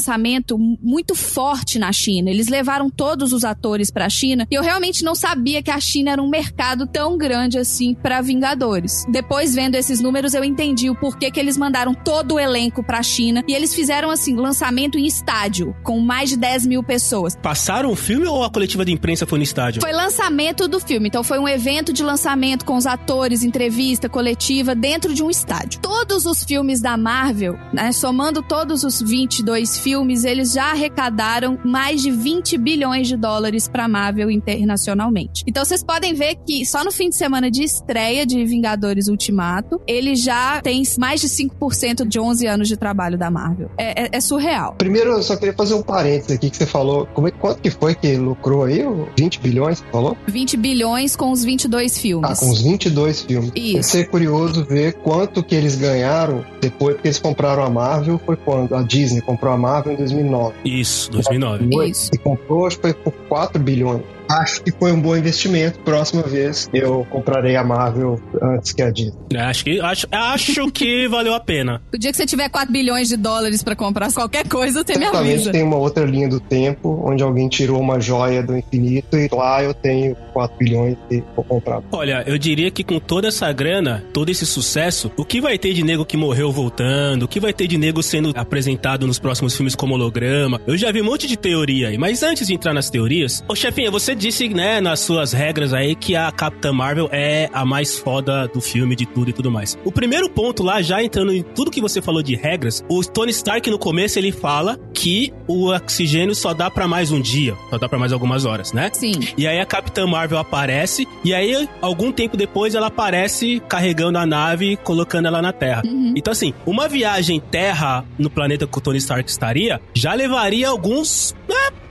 muito 0.57 1.15
forte 1.15 1.79
na 1.79 1.91
China. 1.91 2.29
Eles 2.29 2.47
levaram 2.47 2.89
todos 2.89 3.33
os 3.33 3.43
atores 3.43 3.91
pra 3.91 4.09
China 4.09 4.47
e 4.49 4.55
eu 4.55 4.61
realmente 4.61 5.03
não 5.03 5.15
sabia 5.15 5.61
que 5.61 5.71
a 5.71 5.79
China 5.79 6.11
era 6.11 6.21
um 6.21 6.29
mercado 6.29 6.87
tão 6.87 7.17
grande 7.17 7.57
assim 7.57 7.93
para 7.93 8.21
Vingadores. 8.21 9.05
Depois, 9.09 9.55
vendo 9.55 9.75
esses 9.75 9.99
números, 9.99 10.33
eu 10.33 10.43
entendi 10.43 10.89
o 10.89 10.95
porquê 10.95 11.31
que 11.31 11.39
eles 11.39 11.57
mandaram 11.57 11.93
todo 11.93 12.35
o 12.35 12.39
elenco 12.39 12.83
pra 12.83 13.01
China 13.03 13.43
e 13.47 13.53
eles 13.53 13.73
fizeram 13.73 14.09
assim, 14.09 14.35
lançamento 14.35 14.97
em 14.97 15.05
estádio, 15.05 15.75
com 15.83 15.99
mais 15.99 16.29
de 16.29 16.37
10 16.37 16.65
mil 16.65 16.83
pessoas. 16.83 17.35
Passaram 17.35 17.91
o 17.91 17.95
filme 17.95 18.25
ou 18.25 18.43
a 18.43 18.49
coletiva 18.49 18.85
de 18.85 18.91
imprensa 18.91 19.25
foi 19.25 19.39
no 19.39 19.43
estádio? 19.43 19.81
Foi 19.81 19.91
lançamento 19.91 20.67
do 20.67 20.79
filme, 20.79 21.07
então 21.07 21.23
foi 21.23 21.39
um 21.39 21.47
evento 21.47 21.93
de 21.93 22.03
lançamento 22.03 22.65
com 22.65 22.75
os 22.75 22.85
atores, 22.85 23.43
entrevista 23.43 24.09
coletiva 24.09 24.75
dentro 24.75 25.13
de 25.13 25.23
um 25.23 25.29
estádio. 25.29 25.79
Todos 25.81 26.25
os 26.25 26.43
filmes 26.43 26.81
da 26.81 26.97
Marvel, 26.97 27.57
né, 27.73 27.91
somando 27.91 28.41
todos 28.41 28.83
os 28.83 29.01
22 29.01 29.77
filmes, 29.77 29.86
eles 29.91 30.53
já 30.53 30.71
arrecadaram 30.71 31.57
mais 31.63 32.01
de 32.01 32.11
20 32.11 32.57
bilhões 32.57 33.07
de 33.07 33.15
dólares 33.15 33.67
para 33.67 33.87
Marvel 33.87 34.29
internacionalmente. 34.29 35.43
Então 35.47 35.63
vocês 35.63 35.83
podem 35.83 36.13
ver 36.13 36.35
que 36.45 36.65
só 36.65 36.83
no 36.83 36.91
fim 36.91 37.09
de 37.09 37.15
semana 37.15 37.49
de 37.49 37.63
estreia 37.63 38.25
de 38.25 38.43
Vingadores 38.45 39.07
Ultimato, 39.07 39.81
ele 39.87 40.15
já 40.15 40.61
tem 40.61 40.83
mais 40.97 41.21
de 41.21 41.27
5% 41.27 42.07
de 42.07 42.19
11 42.19 42.47
anos 42.47 42.67
de 42.67 42.77
trabalho 42.77 43.17
da 43.17 43.29
Marvel. 43.29 43.69
É, 43.77 44.03
é, 44.03 44.09
é, 44.11 44.21
surreal. 44.21 44.75
Primeiro, 44.77 45.11
eu 45.11 45.23
só 45.23 45.35
queria 45.35 45.53
fazer 45.53 45.73
um 45.73 45.81
parênteses 45.81 46.31
aqui 46.31 46.49
que 46.49 46.57
você 46.57 46.65
falou. 46.65 47.07
Como 47.13 47.27
é, 47.27 47.31
quanto 47.31 47.61
que 47.61 47.69
foi 47.69 47.95
que 47.95 48.15
lucrou 48.15 48.63
aí? 48.63 48.83
20 49.17 49.39
bilhões, 49.39 49.79
você 49.79 49.85
falou? 49.91 50.17
20 50.27 50.57
bilhões 50.57 51.15
com 51.15 51.31
os 51.31 51.43
22 51.43 51.97
filmes. 51.97 52.29
Ah, 52.29 52.35
com 52.35 52.49
os 52.49 52.61
22 52.61 53.21
filmes. 53.21 53.51
Isso. 53.55 53.73
Vai 53.73 53.83
ser 53.83 54.09
curioso 54.09 54.65
ver 54.65 54.93
quanto 54.93 55.43
que 55.43 55.55
eles 55.55 55.75
ganharam 55.75 56.43
depois 56.61 56.97
que 56.99 57.07
eles 57.07 57.19
compraram 57.19 57.63
a 57.63 57.69
Marvel. 57.69 58.19
Foi 58.25 58.35
quando? 58.35 58.75
A 58.75 58.81
Disney 58.81 59.21
comprou 59.21 59.53
a 59.53 59.57
Marvel 59.57 59.76
em 59.85 59.95
2009. 59.95 60.55
Isso, 60.65 61.11
2009. 61.11 61.89
Isso. 61.89 62.09
E 62.13 62.17
comprou, 62.17 62.65
acho 62.65 62.77
que 62.77 62.81
foi 62.83 62.93
por 62.93 63.13
4 63.29 63.61
bilhões. 63.61 64.03
Acho 64.29 64.63
que 64.63 64.71
foi 64.71 64.91
um 64.91 65.01
bom 65.01 65.15
investimento. 65.15 65.79
Próxima 65.79 66.23
vez 66.23 66.69
eu 66.73 67.05
comprarei 67.09 67.55
a 67.55 67.63
Marvel 67.63 68.19
antes 68.41 68.73
que 68.73 68.81
a 68.81 68.91
Disney. 68.91 69.13
Acho 69.37 69.63
que, 69.63 69.79
acho, 69.79 70.07
acho 70.11 70.71
que 70.71 71.07
valeu 71.09 71.33
a 71.33 71.39
pena. 71.39 71.81
O 71.93 71.97
dia 71.97 72.11
que 72.11 72.17
você 72.17 72.25
tiver 72.25 72.49
4 72.49 72.71
bilhões 72.71 73.07
de 73.07 73.17
dólares 73.17 73.63
para 73.63 73.75
comprar 73.75 74.11
qualquer 74.11 74.47
coisa, 74.47 74.83
você 74.85 74.97
me 74.97 75.05
avisa. 75.05 75.51
tem 75.51 75.63
uma 75.63 75.77
outra 75.77 76.05
linha 76.05 76.27
do 76.27 76.39
tempo 76.39 77.01
onde 77.05 77.23
alguém 77.23 77.47
tirou 77.47 77.79
uma 77.79 77.99
joia 77.99 78.43
do 78.43 78.57
infinito 78.57 79.17
e 79.17 79.29
lá 79.31 79.63
eu 79.63 79.73
tenho 79.73 80.15
4 80.33 80.57
bilhões 80.57 80.97
e 81.09 81.23
vou 81.35 81.43
comprar. 81.45 81.81
Olha, 81.91 82.23
eu 82.27 82.37
diria 82.37 82.69
que 82.71 82.83
com 82.83 82.99
toda 82.99 83.27
essa 83.27 83.51
grana, 83.51 84.03
todo 84.13 84.29
esse 84.29 84.45
sucesso, 84.45 85.11
o 85.17 85.23
que 85.23 85.39
vai 85.39 85.57
ter 85.57 85.73
de 85.73 85.83
nego 85.83 86.05
que 86.05 86.17
morreu 86.17 86.51
voltando, 86.51 87.23
o 87.23 87.27
que 87.27 87.39
vai 87.39 87.53
ter 87.53 87.67
de 87.67 87.77
nego 87.77 88.03
sendo 88.03 88.31
apresentado 88.35 89.07
nos 89.07 89.19
próximos 89.19 89.55
filmes 89.55 89.75
como 89.75 89.93
holograma? 89.93 90.61
Eu 90.67 90.77
já 90.77 90.91
vi 90.91 91.01
um 91.01 91.05
monte 91.05 91.27
de 91.27 91.37
teoria 91.37 91.89
aí, 91.89 91.97
mas 91.97 92.23
antes 92.23 92.47
de 92.47 92.53
entrar 92.53 92.73
nas 92.73 92.89
teorias, 92.89 93.43
ô 93.47 93.55
chefinha, 93.55 93.91
você 93.91 94.16
disse, 94.17 94.49
né, 94.49 94.81
nas 94.81 94.99
suas 94.99 95.31
regras 95.31 95.73
aí 95.73 95.95
que 95.95 96.15
a 96.15 96.31
Capitã 96.31 96.73
Marvel 96.73 97.09
é 97.11 97.49
a 97.53 97.63
mais 97.63 97.97
foda 97.97 98.47
do 98.47 98.59
filme, 98.59 98.95
de 98.95 99.05
tudo 99.05 99.29
e 99.29 99.33
tudo 99.33 99.51
mais. 99.51 99.77
O 99.85 99.91
primeiro 99.91 100.29
ponto 100.29 100.63
lá, 100.63 100.81
já 100.81 101.01
entrando 101.01 101.33
em 101.33 101.43
tudo 101.43 101.71
que 101.71 101.79
você 101.79 102.01
falou 102.01 102.21
de 102.21 102.35
regras, 102.35 102.83
o 102.89 103.03
Tony 103.03 103.31
Stark 103.31 103.69
no 103.69 103.77
começo 103.77 104.19
ele 104.19 104.31
fala 104.31 104.77
que 104.93 105.33
o 105.47 105.69
oxigênio 105.69 106.35
só 106.35 106.53
dá 106.53 106.69
para 106.69 106.87
mais 106.87 107.11
um 107.11 107.21
dia, 107.21 107.55
só 107.69 107.77
dá 107.77 107.87
para 107.87 107.99
mais 107.99 108.11
algumas 108.11 108.45
horas, 108.45 108.73
né? 108.73 108.89
Sim. 108.93 109.19
E 109.37 109.47
aí 109.47 109.59
a 109.59 109.65
Capitã 109.65 110.05
Marvel 110.07 110.37
aparece, 110.37 111.07
e 111.23 111.33
aí, 111.33 111.67
algum 111.81 112.11
tempo 112.11 112.35
depois, 112.35 112.75
ela 112.75 112.87
aparece 112.87 113.61
carregando 113.67 114.17
a 114.17 114.25
nave 114.25 114.73
e 114.73 114.77
colocando 114.77 115.27
ela 115.27 115.41
na 115.41 115.53
Terra. 115.53 115.83
Uhum. 115.85 116.13
Então, 116.15 116.31
assim, 116.31 116.53
uma 116.65 116.87
viagem 116.87 117.39
Terra 117.39 118.05
no 118.17 118.29
planeta 118.29 118.65
que 118.65 118.77
o 118.77 118.81
Tony 118.81 118.97
Stark 118.97 119.29
estaria, 119.29 119.79
já 119.93 120.13
levaria 120.13 120.69
alguns. 120.69 121.35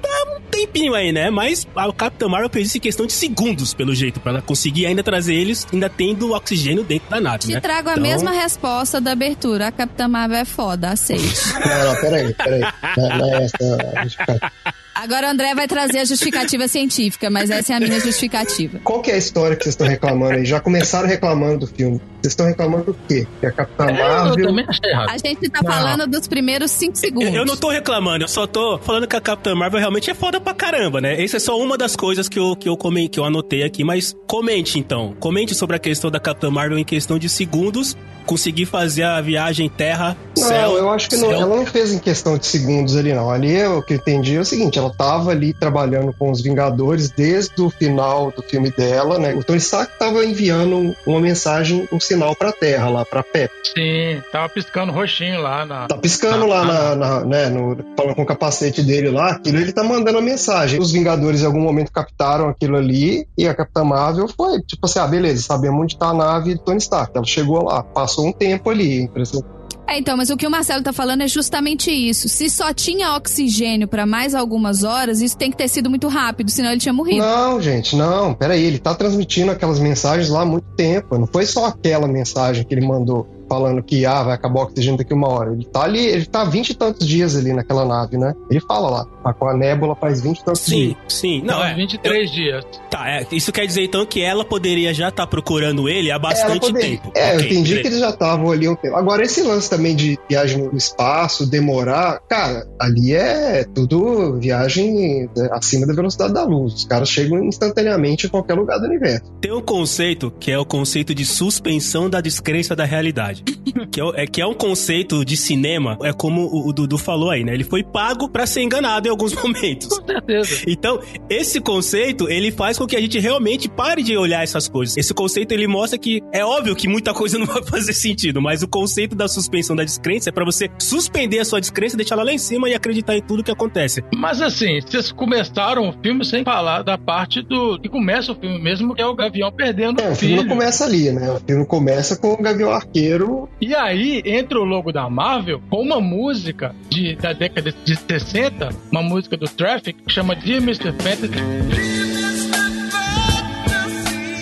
É, 0.08 0.36
um 0.36 0.40
tempinho 0.50 0.94
aí, 0.94 1.12
né? 1.12 1.30
Mas 1.30 1.66
a 1.76 1.92
Capitã 1.92 2.28
Marvel 2.28 2.48
fez 2.50 2.68
isso 2.68 2.78
em 2.78 2.80
questão 2.80 3.06
de 3.06 3.12
segundos, 3.12 3.74
pelo 3.74 3.94
jeito, 3.94 4.20
pra 4.20 4.32
ela 4.32 4.42
conseguir 4.42 4.86
ainda 4.86 5.02
trazer 5.02 5.34
eles, 5.34 5.66
ainda 5.72 5.88
tendo 5.90 6.32
oxigênio 6.32 6.84
dentro 6.84 7.10
da 7.10 7.20
nave, 7.20 7.38
Te 7.46 7.52
né? 7.54 7.60
trago 7.60 7.88
a 7.88 7.92
Então- 7.92 8.02
mesma 8.02 8.30
resposta 8.30 9.00
da 9.00 9.12
abertura. 9.12 9.68
A 9.68 9.72
Capitã 9.72 10.06
Marvel 10.08 10.38
é 10.38 10.44
foda, 10.44 10.90
aceite. 10.90 11.34
Não, 11.64 11.92
não, 11.92 12.00
peraí, 12.00 12.34
peraí. 12.34 12.60
Não, 12.96 13.18
não 13.18 13.34
é 13.34 13.44
essa 13.44 13.78
a 13.96 14.02
justificativa. 14.04 14.52
Agora 14.96 15.26
o 15.28 15.30
André 15.30 15.54
vai 15.54 15.68
trazer 15.68 15.98
a 15.98 16.04
justificativa 16.04 16.66
científica, 16.68 17.28
mas 17.30 17.50
essa 17.50 17.74
é 17.74 17.76
a 17.76 17.80
minha 17.80 18.00
justificativa. 18.00 18.78
Qual 18.82 19.00
que 19.02 19.10
é 19.10 19.14
a 19.14 19.18
história 19.18 19.54
que 19.56 19.62
vocês 19.64 19.74
estão 19.74 19.86
reclamando 19.86 20.34
aí? 20.34 20.44
Já 20.46 20.58
começaram 20.60 21.06
reclamando 21.08 21.60
do 21.60 21.66
filme. 21.66 22.00
Vocês 22.22 22.32
estão 22.32 22.46
reclamando 22.46 22.84
do 22.86 22.94
quê? 23.06 23.26
Que 23.40 23.46
a 23.46 23.52
Capitã 23.52 23.84
Eu 23.90 23.94
Marvel. 23.94 24.46
também 24.48 24.64
achei 24.68 24.90
errado. 24.90 25.10
A 25.10 25.18
gente 25.18 25.48
tá 25.50 25.60
Não. 25.62 25.70
falando 25.70 26.06
dos 26.08 26.26
primeiros 26.26 26.70
5 26.72 26.96
segundos. 26.96 27.34
Eu 27.34 27.44
não 27.44 27.56
tô 27.56 27.68
reclamando, 27.70 28.24
eu 28.24 28.28
só 28.28 28.46
tô 28.46 28.78
falando 28.78 29.06
que 29.06 29.14
a 29.14 29.20
Capitã 29.20 29.54
Marvel 29.54 29.78
realmente 29.78 30.10
é 30.10 30.14
foda 30.14 30.40
pra 30.40 30.54
caramba, 30.54 31.00
né? 31.00 31.22
Essa 31.22 31.36
é 31.36 31.40
só 31.40 31.58
uma 31.60 31.76
das 31.76 31.94
coisas 31.94 32.28
que 32.28 32.38
eu, 32.38 32.56
que 32.56 32.68
eu, 32.68 32.76
comen- 32.76 33.08
que 33.08 33.20
eu 33.20 33.24
anotei 33.24 33.62
aqui, 33.62 33.84
mas 33.84 34.16
comente 34.26 34.78
então. 34.78 35.14
Comente 35.20 35.54
sobre 35.54 35.76
a 35.76 35.78
questão 35.78 36.10
da 36.10 36.18
Capitã 36.18 36.50
Marvel 36.50 36.78
em 36.78 36.84
questão 36.84 37.18
de 37.18 37.28
segundos, 37.28 37.96
conseguir 38.24 38.66
fazer 38.66 39.04
a 39.04 39.20
viagem 39.20 39.68
terra, 39.68 40.16
Não, 40.36 40.48
céu. 40.48 40.76
eu 40.78 40.90
acho 40.90 41.08
que 41.08 41.16
não, 41.16 41.30
ela 41.30 41.46
não 41.46 41.64
fez 41.64 41.92
em 41.92 41.98
questão 42.00 42.36
de 42.36 42.44
segundos 42.46 42.96
ali, 42.96 43.12
não. 43.12 43.30
Ali 43.30 43.54
é 43.54 43.68
o 43.68 43.80
que 43.82 43.92
eu 43.92 43.98
entendi 43.98 44.34
é 44.34 44.40
o 44.40 44.44
seguinte: 44.44 44.78
ela 44.86 44.86
ela 44.86 44.94
tava 44.94 45.30
ali 45.30 45.52
trabalhando 45.52 46.12
com 46.12 46.30
os 46.30 46.40
Vingadores 46.40 47.10
desde 47.10 47.60
o 47.60 47.70
final 47.70 48.30
do 48.30 48.42
filme 48.42 48.70
dela, 48.70 49.18
né? 49.18 49.34
O 49.34 49.42
Tony 49.42 49.58
Stark 49.58 49.98
tava 49.98 50.24
enviando 50.24 50.94
uma 51.06 51.20
mensagem, 51.20 51.88
um 51.92 51.98
sinal 51.98 52.34
pra 52.36 52.52
Terra, 52.52 52.88
lá 52.88 53.04
pra 53.04 53.22
Pep. 53.22 53.52
Sim, 53.64 54.22
tava 54.30 54.48
piscando 54.48 54.92
roxinho 54.92 55.40
lá 55.40 55.66
na. 55.66 55.88
Tá 55.88 55.96
piscando 55.96 56.46
lá 56.46 56.64
na, 56.64 56.96
na, 56.96 57.24
né, 57.24 57.48
no, 57.48 57.76
falando 57.96 58.14
com 58.14 58.22
o 58.22 58.26
capacete 58.26 58.82
dele 58.82 59.10
lá, 59.10 59.32
aquilo 59.32 59.58
ele 59.58 59.72
tá 59.72 59.82
mandando 59.82 60.18
a 60.18 60.22
mensagem. 60.22 60.80
Os 60.80 60.92
Vingadores 60.92 61.42
em 61.42 61.46
algum 61.46 61.60
momento 61.60 61.90
captaram 61.90 62.48
aquilo 62.48 62.76
ali 62.76 63.26
e 63.36 63.46
a 63.46 63.54
Capitã 63.54 63.84
Marvel 63.84 64.28
foi, 64.28 64.60
tipo 64.62 64.86
assim, 64.86 64.98
ah, 64.98 65.06
beleza, 65.06 65.42
sabemos 65.42 65.80
onde 65.80 65.98
tá 65.98 66.08
a 66.08 66.14
nave 66.14 66.54
do 66.54 66.60
Tony 66.60 66.78
Stark. 66.78 67.12
Ela 67.14 67.26
chegou 67.26 67.64
lá, 67.64 67.82
passou 67.82 68.26
um 68.26 68.32
tempo 68.32 68.70
ali, 68.70 69.00
impressão 69.00 69.42
é, 69.88 69.98
então, 69.98 70.16
mas 70.16 70.30
o 70.30 70.36
que 70.36 70.46
o 70.46 70.50
Marcelo 70.50 70.82
tá 70.82 70.92
falando 70.92 71.22
é 71.22 71.28
justamente 71.28 71.90
isso. 71.90 72.28
Se 72.28 72.50
só 72.50 72.72
tinha 72.72 73.14
oxigênio 73.14 73.86
para 73.86 74.04
mais 74.04 74.34
algumas 74.34 74.82
horas, 74.82 75.20
isso 75.20 75.36
tem 75.36 75.50
que 75.50 75.56
ter 75.56 75.68
sido 75.68 75.88
muito 75.88 76.08
rápido, 76.08 76.50
senão 76.50 76.70
ele 76.70 76.80
tinha 76.80 76.92
morrido. 76.92 77.24
Não, 77.24 77.60
gente, 77.60 77.94
não. 77.94 78.34
Peraí, 78.34 78.62
ele 78.62 78.78
tá 78.78 78.94
transmitindo 78.94 79.52
aquelas 79.52 79.78
mensagens 79.78 80.28
lá 80.28 80.42
há 80.42 80.44
muito 80.44 80.66
tempo. 80.76 81.16
Não 81.16 81.26
foi 81.26 81.46
só 81.46 81.66
aquela 81.66 82.08
mensagem 82.08 82.64
que 82.64 82.74
ele 82.74 82.86
mandou 82.86 83.26
falando 83.48 83.82
que 83.82 84.04
ah, 84.04 84.22
vai 84.24 84.34
acabar 84.34 84.60
o 84.60 84.62
oxigênio 84.64 84.98
daqui 84.98 85.14
uma 85.14 85.28
hora. 85.28 85.52
Ele 85.52 85.64
tá 85.64 85.82
ali, 85.82 86.04
ele 86.04 86.26
tá 86.26 86.44
20 86.44 86.70
e 86.70 86.74
tantos 86.74 87.06
dias 87.06 87.36
ali 87.36 87.52
naquela 87.52 87.84
nave, 87.84 88.16
né? 88.16 88.34
Ele 88.50 88.60
fala 88.60 88.90
lá, 88.90 89.06
tá 89.32 89.34
com 89.34 89.48
a 89.48 89.56
nébula 89.56 89.94
faz 89.94 90.20
20 90.20 90.38
e 90.38 90.44
tantos 90.44 90.62
sim, 90.62 90.70
dias. 90.70 90.96
Sim, 91.08 91.40
sim. 91.40 91.42
Não, 91.44 91.62
é 91.62 91.74
23 91.74 92.28
eu... 92.28 92.34
dias. 92.34 92.64
Tá, 92.90 93.08
é, 93.08 93.26
isso 93.32 93.52
quer 93.52 93.66
dizer 93.66 93.84
então 93.84 94.06
que 94.06 94.22
ela 94.22 94.44
poderia 94.44 94.94
já 94.94 95.08
estar 95.08 95.24
tá 95.24 95.26
procurando 95.26 95.88
ele 95.88 96.10
há 96.10 96.18
bastante 96.18 96.72
tempo. 96.72 97.12
É, 97.14 97.34
okay, 97.34 97.46
eu 97.46 97.50
entendi 97.50 97.80
que 97.80 97.88
eles 97.88 97.98
já 97.98 98.10
estavam 98.10 98.50
ali 98.50 98.66
há 98.66 98.70
um 98.70 98.76
tempo. 98.76 98.96
Agora, 98.96 99.22
esse 99.22 99.42
lance 99.42 99.68
também 99.68 99.94
de 99.94 100.18
viagem 100.28 100.62
no 100.62 100.76
espaço, 100.76 101.48
demorar, 101.48 102.20
cara, 102.28 102.66
ali 102.80 103.14
é 103.14 103.64
tudo 103.64 104.38
viagem 104.38 105.28
acima 105.52 105.86
da 105.86 105.92
velocidade 105.92 106.32
da 106.32 106.44
luz. 106.44 106.74
Os 106.74 106.84
caras 106.84 107.08
chegam 107.08 107.42
instantaneamente 107.44 108.26
em 108.26 108.30
qualquer 108.30 108.54
lugar 108.54 108.78
do 108.78 108.86
universo. 108.86 109.30
Tem 109.40 109.52
um 109.52 109.62
conceito 109.62 110.32
que 110.38 110.50
é 110.50 110.58
o 110.58 110.64
conceito 110.64 111.14
de 111.14 111.24
suspensão 111.24 112.08
da 112.08 112.20
descrença 112.20 112.74
da 112.76 112.84
realidade. 112.84 113.42
que 113.90 114.00
é, 114.00 114.22
é, 114.22 114.26
que 114.26 114.40
é 114.40 114.46
um 114.46 114.54
conceito 114.54 115.24
de 115.24 115.36
cinema, 115.36 115.98
é 116.02 116.12
como 116.12 116.42
o, 116.42 116.68
o 116.68 116.72
Dudu 116.72 116.98
falou 116.98 117.30
aí, 117.30 117.44
né? 117.44 117.54
Ele 117.54 117.64
foi 117.64 117.82
pago 117.82 118.28
para 118.28 118.46
ser 118.46 118.62
enganado 118.62 119.08
alguns 119.16 119.34
momentos. 119.42 119.88
Com 119.88 120.06
certeza. 120.06 120.64
Então, 120.66 121.00
esse 121.28 121.60
conceito, 121.60 122.28
ele 122.28 122.52
faz 122.52 122.78
com 122.78 122.86
que 122.86 122.94
a 122.94 123.00
gente 123.00 123.18
realmente 123.18 123.68
pare 123.68 124.02
de 124.02 124.16
olhar 124.16 124.42
essas 124.42 124.68
coisas. 124.68 124.96
Esse 124.96 125.14
conceito, 125.14 125.52
ele 125.52 125.66
mostra 125.66 125.98
que 125.98 126.22
é 126.32 126.44
óbvio 126.44 126.76
que 126.76 126.86
muita 126.86 127.14
coisa 127.14 127.38
não 127.40 127.46
vai 127.46 127.62
fazer 127.64 127.92
sentido, 127.92 128.40
mas 128.40 128.62
o 128.62 128.68
conceito 128.68 129.16
da 129.16 129.26
suspensão 129.26 129.74
da 129.74 129.84
descrença 129.84 130.28
é 130.28 130.32
para 130.32 130.44
você 130.44 130.68
suspender 130.78 131.38
a 131.38 131.44
sua 131.44 131.60
descrença, 131.60 131.96
deixar 131.96 132.14
ela 132.14 132.24
lá 132.24 132.32
em 132.32 132.38
cima 132.38 132.68
e 132.68 132.74
acreditar 132.74 133.16
em 133.16 133.22
tudo 133.22 133.42
que 133.42 133.50
acontece. 133.50 134.04
Mas 134.14 134.42
assim, 134.42 134.80
vocês 134.80 135.10
começaram 135.10 135.88
o 135.88 135.92
filme 136.02 136.24
sem 136.24 136.44
falar 136.44 136.82
da 136.82 136.98
parte 136.98 137.42
do 137.42 137.78
que 137.80 137.88
começa 137.88 138.32
o 138.32 138.34
filme 138.34 138.60
mesmo, 138.60 138.94
que 138.94 139.00
é 139.00 139.06
o 139.06 139.14
Gavião 139.14 139.50
perdendo 139.50 140.00
é, 140.00 140.10
o 140.10 140.14
filho. 140.14 140.34
O 140.34 140.36
filme 140.36 140.36
não 140.36 140.48
começa 140.48 140.84
ali, 140.84 141.10
né? 141.10 141.30
O 141.32 141.40
filme 141.40 141.66
começa 141.66 142.16
com 142.16 142.32
o 142.32 142.42
Gavião 142.42 142.70
Arqueiro. 142.70 143.48
E 143.60 143.74
aí 143.74 144.22
entra 144.24 144.58
o 144.60 144.64
logo 144.64 144.92
da 144.92 145.08
Marvel 145.08 145.60
com 145.70 145.80
uma 145.80 146.00
música 146.00 146.74
de, 146.88 147.16
da 147.16 147.32
década 147.32 147.72
de 147.72 147.96
60, 147.96 148.68
uma 148.90 149.02
música 149.06 149.36
do 149.36 149.48
Traffic, 149.48 150.02
que 150.02 150.12
chama 150.12 150.34
Dear 150.34 150.62
Mr. 150.62 150.92
Fantasy. 150.92 152.15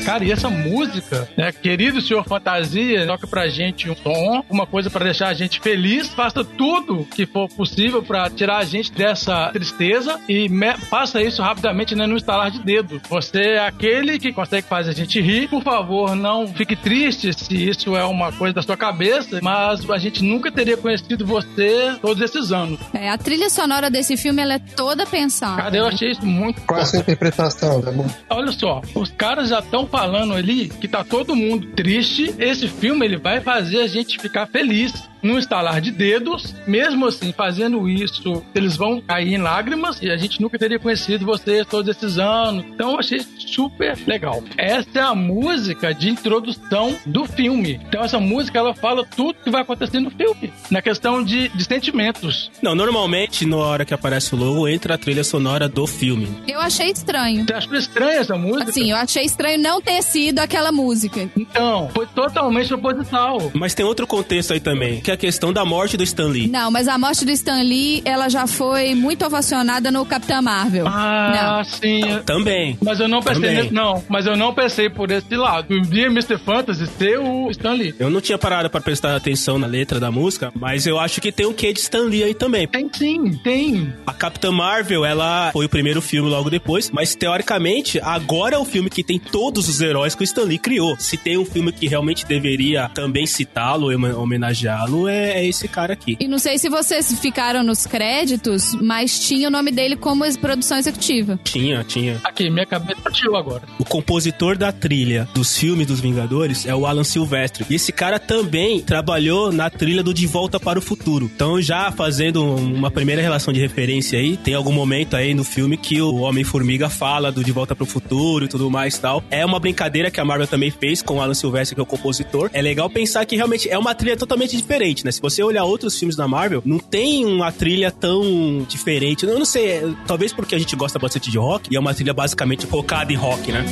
Cara, 0.04 0.24
e 0.24 0.30
essa 0.30 0.50
música, 0.50 1.28
né? 1.36 1.50
Querido 1.50 2.00
Senhor 2.00 2.24
Fantasia, 2.24 3.06
toca 3.06 3.26
pra 3.26 3.48
gente 3.48 3.90
um 3.90 3.96
som, 3.96 4.44
uma 4.50 4.66
coisa 4.66 4.90
para 4.90 5.04
deixar 5.04 5.28
a 5.28 5.34
gente 5.34 5.60
feliz, 5.60 6.08
faça 6.08 6.44
tudo 6.44 7.06
que 7.14 7.24
for 7.26 7.48
possível 7.48 8.02
para 8.02 8.28
tirar 8.28 8.58
a 8.58 8.64
gente 8.64 8.92
dessa 8.92 9.50
tristeza 9.50 10.20
e 10.28 10.48
faça 10.90 11.22
isso 11.22 11.42
rapidamente, 11.42 11.94
né? 11.94 12.06
No 12.06 12.16
instalar 12.16 12.50
de 12.50 12.58
dedo. 12.60 13.00
Você 13.08 13.40
é 13.40 13.66
aquele 13.66 14.18
que 14.18 14.32
consegue 14.32 14.66
fazer 14.66 14.90
a 14.90 14.94
gente 14.94 15.20
rir. 15.20 15.48
Por 15.48 15.62
favor, 15.62 16.14
não 16.14 16.46
fique 16.46 16.76
triste 16.76 17.32
se 17.32 17.68
isso 17.68 17.96
é 17.96 18.04
uma 18.04 18.30
coisa 18.32 18.54
da 18.54 18.62
sua 18.62 18.76
cabeça, 18.76 19.40
mas 19.42 19.88
a 19.88 19.98
gente 19.98 20.22
nunca 20.22 20.52
teria 20.52 20.76
conhecido 20.76 21.24
você 21.24 21.96
todos 22.00 22.22
esses 22.22 22.52
anos. 22.52 22.78
É, 22.92 23.08
a 23.08 23.16
trilha 23.16 23.48
sonora 23.48 23.90
desse 23.90 24.16
filme, 24.16 24.42
ela 24.42 24.54
é 24.54 24.58
toda 24.58 25.06
pensada. 25.06 25.62
Cara, 25.62 25.76
eu 25.76 25.86
achei 25.86 26.10
isso 26.10 26.24
muito... 26.26 26.60
Qual 26.62 26.78
é 26.78 26.82
a 26.82 26.86
sua 26.86 26.98
interpretação, 26.98 27.80
tá 27.80 27.90
bom? 27.90 28.06
Olha 28.28 28.52
só, 28.52 28.82
os 28.94 29.10
caras 29.10 29.48
já 29.48 29.60
estão 29.60 29.86
falando 29.94 30.34
ali 30.34 30.68
que 30.68 30.88
tá 30.88 31.04
todo 31.04 31.36
mundo 31.36 31.68
triste, 31.68 32.34
esse 32.36 32.66
filme 32.66 33.06
ele 33.06 33.16
vai 33.16 33.40
fazer 33.40 33.78
a 33.78 33.86
gente 33.86 34.18
ficar 34.18 34.44
feliz 34.44 34.92
num 35.24 35.38
estalar 35.38 35.80
de 35.80 35.90
dedos. 35.90 36.54
Mesmo 36.66 37.06
assim, 37.06 37.32
fazendo 37.32 37.88
isso, 37.88 38.44
eles 38.54 38.76
vão 38.76 39.00
cair 39.00 39.34
em 39.34 39.38
lágrimas 39.38 40.00
e 40.00 40.10
a 40.10 40.16
gente 40.16 40.40
nunca 40.40 40.58
teria 40.58 40.78
conhecido 40.78 41.24
vocês 41.24 41.66
todos 41.66 41.88
esses 41.88 42.18
anos. 42.18 42.64
Então 42.66 42.92
eu 42.92 42.98
achei 42.98 43.20
super 43.38 43.98
legal. 44.06 44.44
Essa 44.56 44.98
é 44.98 45.02
a 45.02 45.14
música 45.14 45.92
de 45.94 46.10
introdução 46.10 46.96
do 47.06 47.24
filme. 47.24 47.80
Então 47.88 48.04
essa 48.04 48.20
música 48.20 48.58
ela 48.58 48.74
fala 48.74 49.04
tudo 49.04 49.38
que 49.42 49.50
vai 49.50 49.62
acontecer 49.62 49.98
no 49.98 50.10
filme, 50.10 50.52
na 50.70 50.82
questão 50.82 51.24
de, 51.24 51.48
de 51.48 51.64
sentimentos. 51.64 52.50
Não, 52.62 52.74
normalmente 52.74 53.46
na 53.46 53.56
hora 53.56 53.84
que 53.84 53.94
aparece 53.94 54.34
o 54.34 54.38
logo 54.38 54.68
entra 54.68 54.94
a 54.94 54.98
trilha 54.98 55.24
sonora 55.24 55.68
do 55.68 55.86
filme. 55.86 56.28
Eu 56.46 56.60
achei 56.60 56.90
estranho. 56.90 57.44
Você 57.46 57.54
achou 57.54 57.74
estranha 57.74 58.20
essa 58.20 58.36
música? 58.36 58.72
Sim, 58.72 58.90
eu 58.90 58.96
achei 58.96 59.24
estranho 59.24 59.58
não 59.58 59.80
ter 59.80 60.02
sido 60.02 60.40
aquela 60.40 60.70
música. 60.70 61.28
Então, 61.36 61.88
foi 61.94 62.06
totalmente 62.06 62.68
proposital. 62.68 63.50
Mas 63.54 63.74
tem 63.74 63.84
outro 63.84 64.06
contexto 64.06 64.52
aí 64.52 64.60
também, 64.60 65.00
que 65.00 65.10
é 65.10 65.13
a 65.14 65.16
questão 65.16 65.52
da 65.52 65.64
morte 65.64 65.96
do 65.96 66.02
Stan 66.02 66.26
Lee. 66.26 66.48
Não, 66.48 66.70
mas 66.70 66.88
a 66.88 66.98
morte 66.98 67.24
do 67.24 67.30
Stan 67.30 67.62
Lee, 67.62 68.02
ela 68.04 68.28
já 68.28 68.46
foi 68.46 68.94
muito 68.94 69.24
ovacionada 69.24 69.90
no 69.90 70.04
Capitão 70.04 70.42
Marvel. 70.42 70.86
Ah, 70.86 71.56
não. 71.58 71.64
sim. 71.64 72.00
Também. 72.26 72.78
Mas 72.82 73.00
eu 73.00 73.08
não 73.08 73.22
pensei 73.22 73.54
nesse, 73.54 73.72
não, 73.72 74.02
mas 74.08 74.26
eu 74.26 74.36
não 74.36 74.52
pensei 74.52 74.90
por 74.90 75.10
esse 75.10 75.34
lado. 75.36 75.80
Dia 75.82 76.06
Mr. 76.06 76.38
Fantasy 76.38 76.86
ser 76.86 77.18
o 77.18 77.50
Stan 77.50 77.72
Lee. 77.72 77.94
Eu 77.98 78.10
não 78.10 78.20
tinha 78.20 78.36
parado 78.38 78.68
para 78.68 78.80
prestar 78.80 79.16
atenção 79.16 79.58
na 79.58 79.66
letra 79.66 79.98
da 79.98 80.10
música, 80.10 80.52
mas 80.54 80.86
eu 80.86 80.98
acho 80.98 81.20
que 81.20 81.32
tem 81.32 81.46
um 81.46 81.52
quê 81.52 81.72
de 81.72 81.80
Stan 81.80 82.04
Lee 82.04 82.24
aí 82.24 82.34
também. 82.34 82.66
Tem 82.68 82.88
sim, 82.92 83.38
tem. 83.42 83.92
A 84.06 84.12
Capitã 84.12 84.50
Marvel, 84.50 85.04
ela 85.04 85.50
foi 85.52 85.66
o 85.66 85.68
primeiro 85.68 86.02
filme 86.02 86.28
logo 86.28 86.50
depois, 86.50 86.90
mas 86.90 87.14
teoricamente, 87.14 88.00
agora 88.00 88.56
é 88.56 88.58
o 88.58 88.64
filme 88.64 88.90
que 88.90 89.02
tem 89.02 89.18
todos 89.18 89.68
os 89.68 89.80
heróis 89.80 90.14
que 90.14 90.22
o 90.22 90.24
Stan 90.24 90.44
Lee 90.44 90.58
criou. 90.58 90.96
Se 90.98 91.16
tem 91.16 91.38
um 91.38 91.44
filme 91.44 91.72
que 91.72 91.86
realmente 91.86 92.26
deveria 92.26 92.88
também 92.94 93.26
citá-lo, 93.26 93.88
homenageá-lo, 94.18 95.03
é, 95.08 95.40
é 95.40 95.46
esse 95.46 95.68
cara 95.68 95.92
aqui. 95.92 96.16
E 96.20 96.28
não 96.28 96.38
sei 96.38 96.58
se 96.58 96.68
vocês 96.68 97.18
ficaram 97.20 97.62
nos 97.62 97.86
créditos, 97.86 98.74
mas 98.80 99.18
tinha 99.18 99.48
o 99.48 99.50
nome 99.50 99.70
dele 99.70 99.96
como 99.96 100.24
produção 100.38 100.78
executiva. 100.78 101.38
Tinha, 101.44 101.84
tinha. 101.84 102.20
Aqui, 102.24 102.50
minha 102.50 102.66
cabeça 102.66 103.00
partiu 103.00 103.36
agora. 103.36 103.62
O 103.78 103.84
compositor 103.84 104.56
da 104.56 104.72
trilha 104.72 105.28
dos 105.34 105.56
filmes 105.56 105.86
dos 105.86 106.00
Vingadores 106.00 106.66
é 106.66 106.74
o 106.74 106.86
Alan 106.86 107.04
Silvestre. 107.04 107.64
E 107.68 107.74
esse 107.74 107.92
cara 107.92 108.18
também 108.18 108.80
trabalhou 108.80 109.52
na 109.52 109.70
trilha 109.70 110.02
do 110.02 110.14
De 110.14 110.26
Volta 110.26 110.58
para 110.58 110.78
o 110.78 110.82
Futuro. 110.82 111.30
Então, 111.34 111.60
já 111.60 111.92
fazendo 111.92 112.44
uma 112.44 112.90
primeira 112.90 113.22
relação 113.22 113.52
de 113.52 113.60
referência 113.60 114.18
aí, 114.18 114.36
tem 114.36 114.54
algum 114.54 114.72
momento 114.72 115.16
aí 115.16 115.34
no 115.34 115.44
filme 115.44 115.76
que 115.76 116.00
o 116.00 116.16
Homem-Formiga 116.16 116.88
fala 116.88 117.30
do 117.30 117.44
De 117.44 117.52
Volta 117.52 117.74
para 117.74 117.84
o 117.84 117.86
Futuro 117.86 118.44
e 118.44 118.48
tudo 118.48 118.70
mais 118.70 118.96
e 118.96 119.00
tal. 119.00 119.22
É 119.30 119.44
uma 119.44 119.60
brincadeira 119.60 120.10
que 120.10 120.20
a 120.20 120.24
Marvel 120.24 120.46
também 120.46 120.70
fez 120.70 121.02
com 121.02 121.16
o 121.16 121.20
Alan 121.20 121.34
Silvestre, 121.34 121.74
que 121.74 121.80
é 121.80 121.82
o 121.82 121.86
compositor. 121.86 122.50
É 122.52 122.62
legal 122.62 122.88
pensar 122.88 123.24
que 123.24 123.36
realmente 123.36 123.68
é 123.68 123.78
uma 123.78 123.94
trilha 123.94 124.16
totalmente 124.16 124.56
diferente, 124.56 124.83
né? 125.04 125.10
Se 125.12 125.20
você 125.20 125.42
olhar 125.42 125.64
outros 125.64 125.98
filmes 125.98 126.16
da 126.16 126.28
Marvel, 126.28 126.62
não 126.64 126.78
tem 126.78 127.24
uma 127.24 127.50
trilha 127.50 127.90
tão 127.90 128.64
diferente. 128.68 129.24
Eu 129.24 129.38
não 129.38 129.44
sei, 129.44 129.94
talvez 130.06 130.32
porque 130.32 130.54
a 130.54 130.58
gente 130.58 130.74
gosta 130.76 130.98
bastante 130.98 131.30
de 131.30 131.38
rock 131.38 131.72
e 131.72 131.76
é 131.76 131.80
uma 131.80 131.94
trilha 131.94 132.12
basicamente 132.12 132.66
focada 132.66 133.12
em 133.12 133.16
rock, 133.16 133.50
né? 133.52 133.64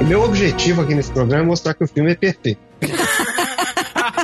O 0.00 0.04
meu 0.04 0.22
objetivo 0.22 0.82
aqui 0.82 0.94
nesse 0.94 1.10
programa 1.10 1.44
é 1.44 1.46
mostrar 1.46 1.72
que 1.72 1.82
o 1.84 1.88
filme 1.88 2.12
é 2.12 2.14
perfeito. 2.14 2.60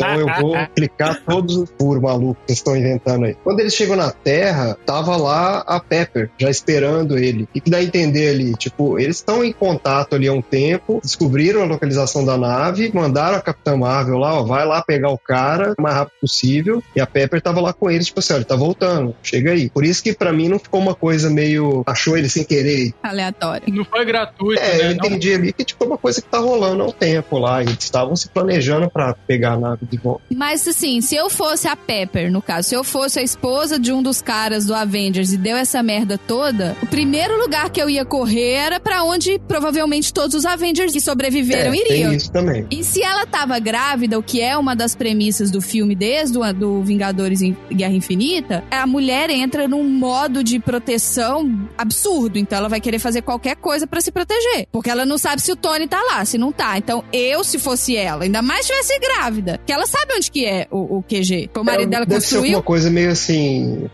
Então 0.00 0.20
eu 0.20 0.26
vou 0.40 0.56
clicar 0.74 1.22
todos 1.24 1.56
os 1.56 1.70
furos 1.78 2.02
malucos 2.02 2.42
que 2.46 2.52
estão 2.52 2.76
inventando 2.76 3.26
aí. 3.26 3.36
Quando 3.42 3.60
eles 3.60 3.74
chegam 3.74 3.96
na 3.96 4.10
Terra, 4.10 4.76
tava 4.86 5.16
lá 5.16 5.58
a 5.66 5.80
Pepper, 5.80 6.30
já 6.38 6.50
esperando 6.50 7.18
ele. 7.18 7.44
O 7.44 7.46
que 7.46 7.70
dá 7.70 7.78
a 7.78 7.82
entender 7.82 8.30
ali? 8.30 8.54
Tipo, 8.54 8.98
eles 8.98 9.16
estão 9.16 9.44
em 9.44 9.52
contato 9.52 10.14
ali 10.14 10.28
há 10.28 10.32
um 10.32 10.42
tempo, 10.42 11.00
descobriram 11.02 11.62
a 11.62 11.66
localização 11.66 12.24
da 12.24 12.36
nave, 12.36 12.90
mandaram 12.94 13.36
a 13.36 13.42
Capitã 13.42 13.76
Marvel 13.76 14.18
lá, 14.18 14.40
ó, 14.40 14.42
vai 14.42 14.66
lá 14.66 14.82
pegar 14.82 15.10
o 15.10 15.18
cara 15.18 15.74
o 15.78 15.82
mais 15.82 15.94
rápido 15.94 16.20
possível. 16.20 16.82
E 16.94 17.00
a 17.00 17.06
Pepper 17.06 17.40
tava 17.40 17.60
lá 17.60 17.72
com 17.72 17.90
eles, 17.90 18.06
tipo 18.06 18.20
assim, 18.20 18.34
ó, 18.34 18.36
ele 18.36 18.44
tá 18.44 18.56
voltando, 18.56 19.14
chega 19.22 19.52
aí. 19.52 19.70
Por 19.70 19.84
isso 19.84 20.02
que 20.02 20.12
para 20.12 20.32
mim 20.32 20.48
não 20.48 20.58
ficou 20.58 20.80
uma 20.80 20.94
coisa 20.94 21.30
meio. 21.30 21.82
achou 21.86 22.16
ele 22.16 22.28
sem 22.28 22.44
querer. 22.44 22.92
Aleatório. 23.02 23.72
Não 23.72 23.84
foi 23.84 24.04
gratuito. 24.04 24.60
É, 24.60 24.78
né? 24.78 24.86
eu 24.86 24.92
entendi 24.92 25.30
não... 25.30 25.36
ali 25.36 25.52
que 25.52 25.64
tipo 25.64 25.84
é 25.84 25.86
uma 25.86 25.98
coisa 25.98 26.20
que 26.20 26.28
tá 26.28 26.38
rolando 26.38 26.82
há 26.82 26.86
um 26.86 26.92
tempo 26.92 27.38
lá. 27.38 27.62
Eles 27.62 27.78
estavam 27.80 28.14
se 28.16 28.28
planejando 28.28 28.90
para 28.90 29.14
pegar 29.14 29.52
a 29.52 29.58
nave 29.58 29.86
de 29.90 29.96
volta. 29.96 30.22
Mas 30.34 30.66
assim, 30.66 31.00
se 31.00 31.14
eu 31.14 31.28
fosse 31.28 31.68
a 31.68 31.76
Pepper, 31.76 32.30
no 32.30 32.40
caso, 32.40 32.68
se 32.68 32.74
eu 32.74 32.84
fosse 32.84 33.18
a 33.18 33.22
esposa 33.22 33.78
de 33.78 33.92
um 33.92 34.02
dos 34.02 34.22
caras 34.22 34.64
do 34.64 34.74
Avengers 34.74 35.32
e 35.32 35.36
deu 35.36 35.56
essa 35.56 35.82
merda 35.82 36.18
toda, 36.18 36.76
o 36.82 36.86
primeiro 36.86 37.38
lugar 37.40 37.70
que 37.70 37.80
eu 37.80 37.90
ia 37.90 38.04
correr 38.04 38.52
era 38.52 38.80
para 38.80 39.02
onde 39.02 39.38
provavelmente 39.46 40.12
todos 40.12 40.34
os 40.34 40.44
Avengers 40.44 40.92
que 40.92 41.00
sobreviveram 41.00 41.72
é, 41.72 41.76
iriam. 41.76 42.08
Tem 42.10 42.16
isso 42.16 42.32
também. 42.32 42.66
E 42.70 42.84
se 42.84 43.02
ela 43.02 43.26
tava 43.26 43.58
grávida, 43.58 44.18
o 44.18 44.22
que 44.22 44.40
é 44.40 44.56
uma 44.56 44.74
das 44.74 44.94
premissas 44.94 45.50
do 45.50 45.60
filme 45.60 45.94
desde 45.94 46.38
o 46.38 46.52
do 46.52 46.82
Vingadores 46.82 47.42
em 47.42 47.56
Guerra 47.70 47.92
Infinita, 47.92 48.64
a 48.70 48.86
mulher 48.86 49.30
entra 49.30 49.68
num 49.68 49.84
modo 49.84 50.42
de 50.42 50.58
proteção 50.58 51.68
absurdo. 51.76 52.38
Então 52.38 52.58
ela 52.58 52.68
vai 52.68 52.80
querer 52.80 52.98
fazer 52.98 53.22
qualquer 53.22 53.56
coisa 53.56 53.86
para 53.86 54.00
se 54.00 54.10
proteger. 54.10 54.66
Porque 54.72 54.90
ela 54.90 55.04
não 55.04 55.18
sabe 55.18 55.42
se 55.42 55.52
o 55.52 55.56
Tony 55.56 55.86
tá 55.86 56.00
lá, 56.02 56.24
se 56.24 56.38
não 56.38 56.52
tá. 56.52 56.78
Então 56.78 57.04
eu, 57.12 57.44
se 57.44 57.58
fosse 57.58 57.96
ela, 57.96 58.24
ainda 58.24 58.42
mais 58.42 58.66
se 58.66 58.72
tivesse 58.72 58.98
grávida, 58.98 59.60
que 59.66 59.72
ela 59.72 59.79
sabe 59.86 60.14
onde 60.14 60.30
que 60.30 60.46
é 60.46 60.66
o, 60.70 60.98
o 60.98 61.02
QG. 61.02 61.50
O 61.56 61.64
marido 61.64 61.88
é, 61.88 61.90
dela 61.90 62.06
deve 62.06 62.20
construiu. 62.20 62.50
Ser 62.50 62.56
uma 62.56 62.62
coisa 62.62 62.90
meio 62.90 63.10
assim: 63.10 63.88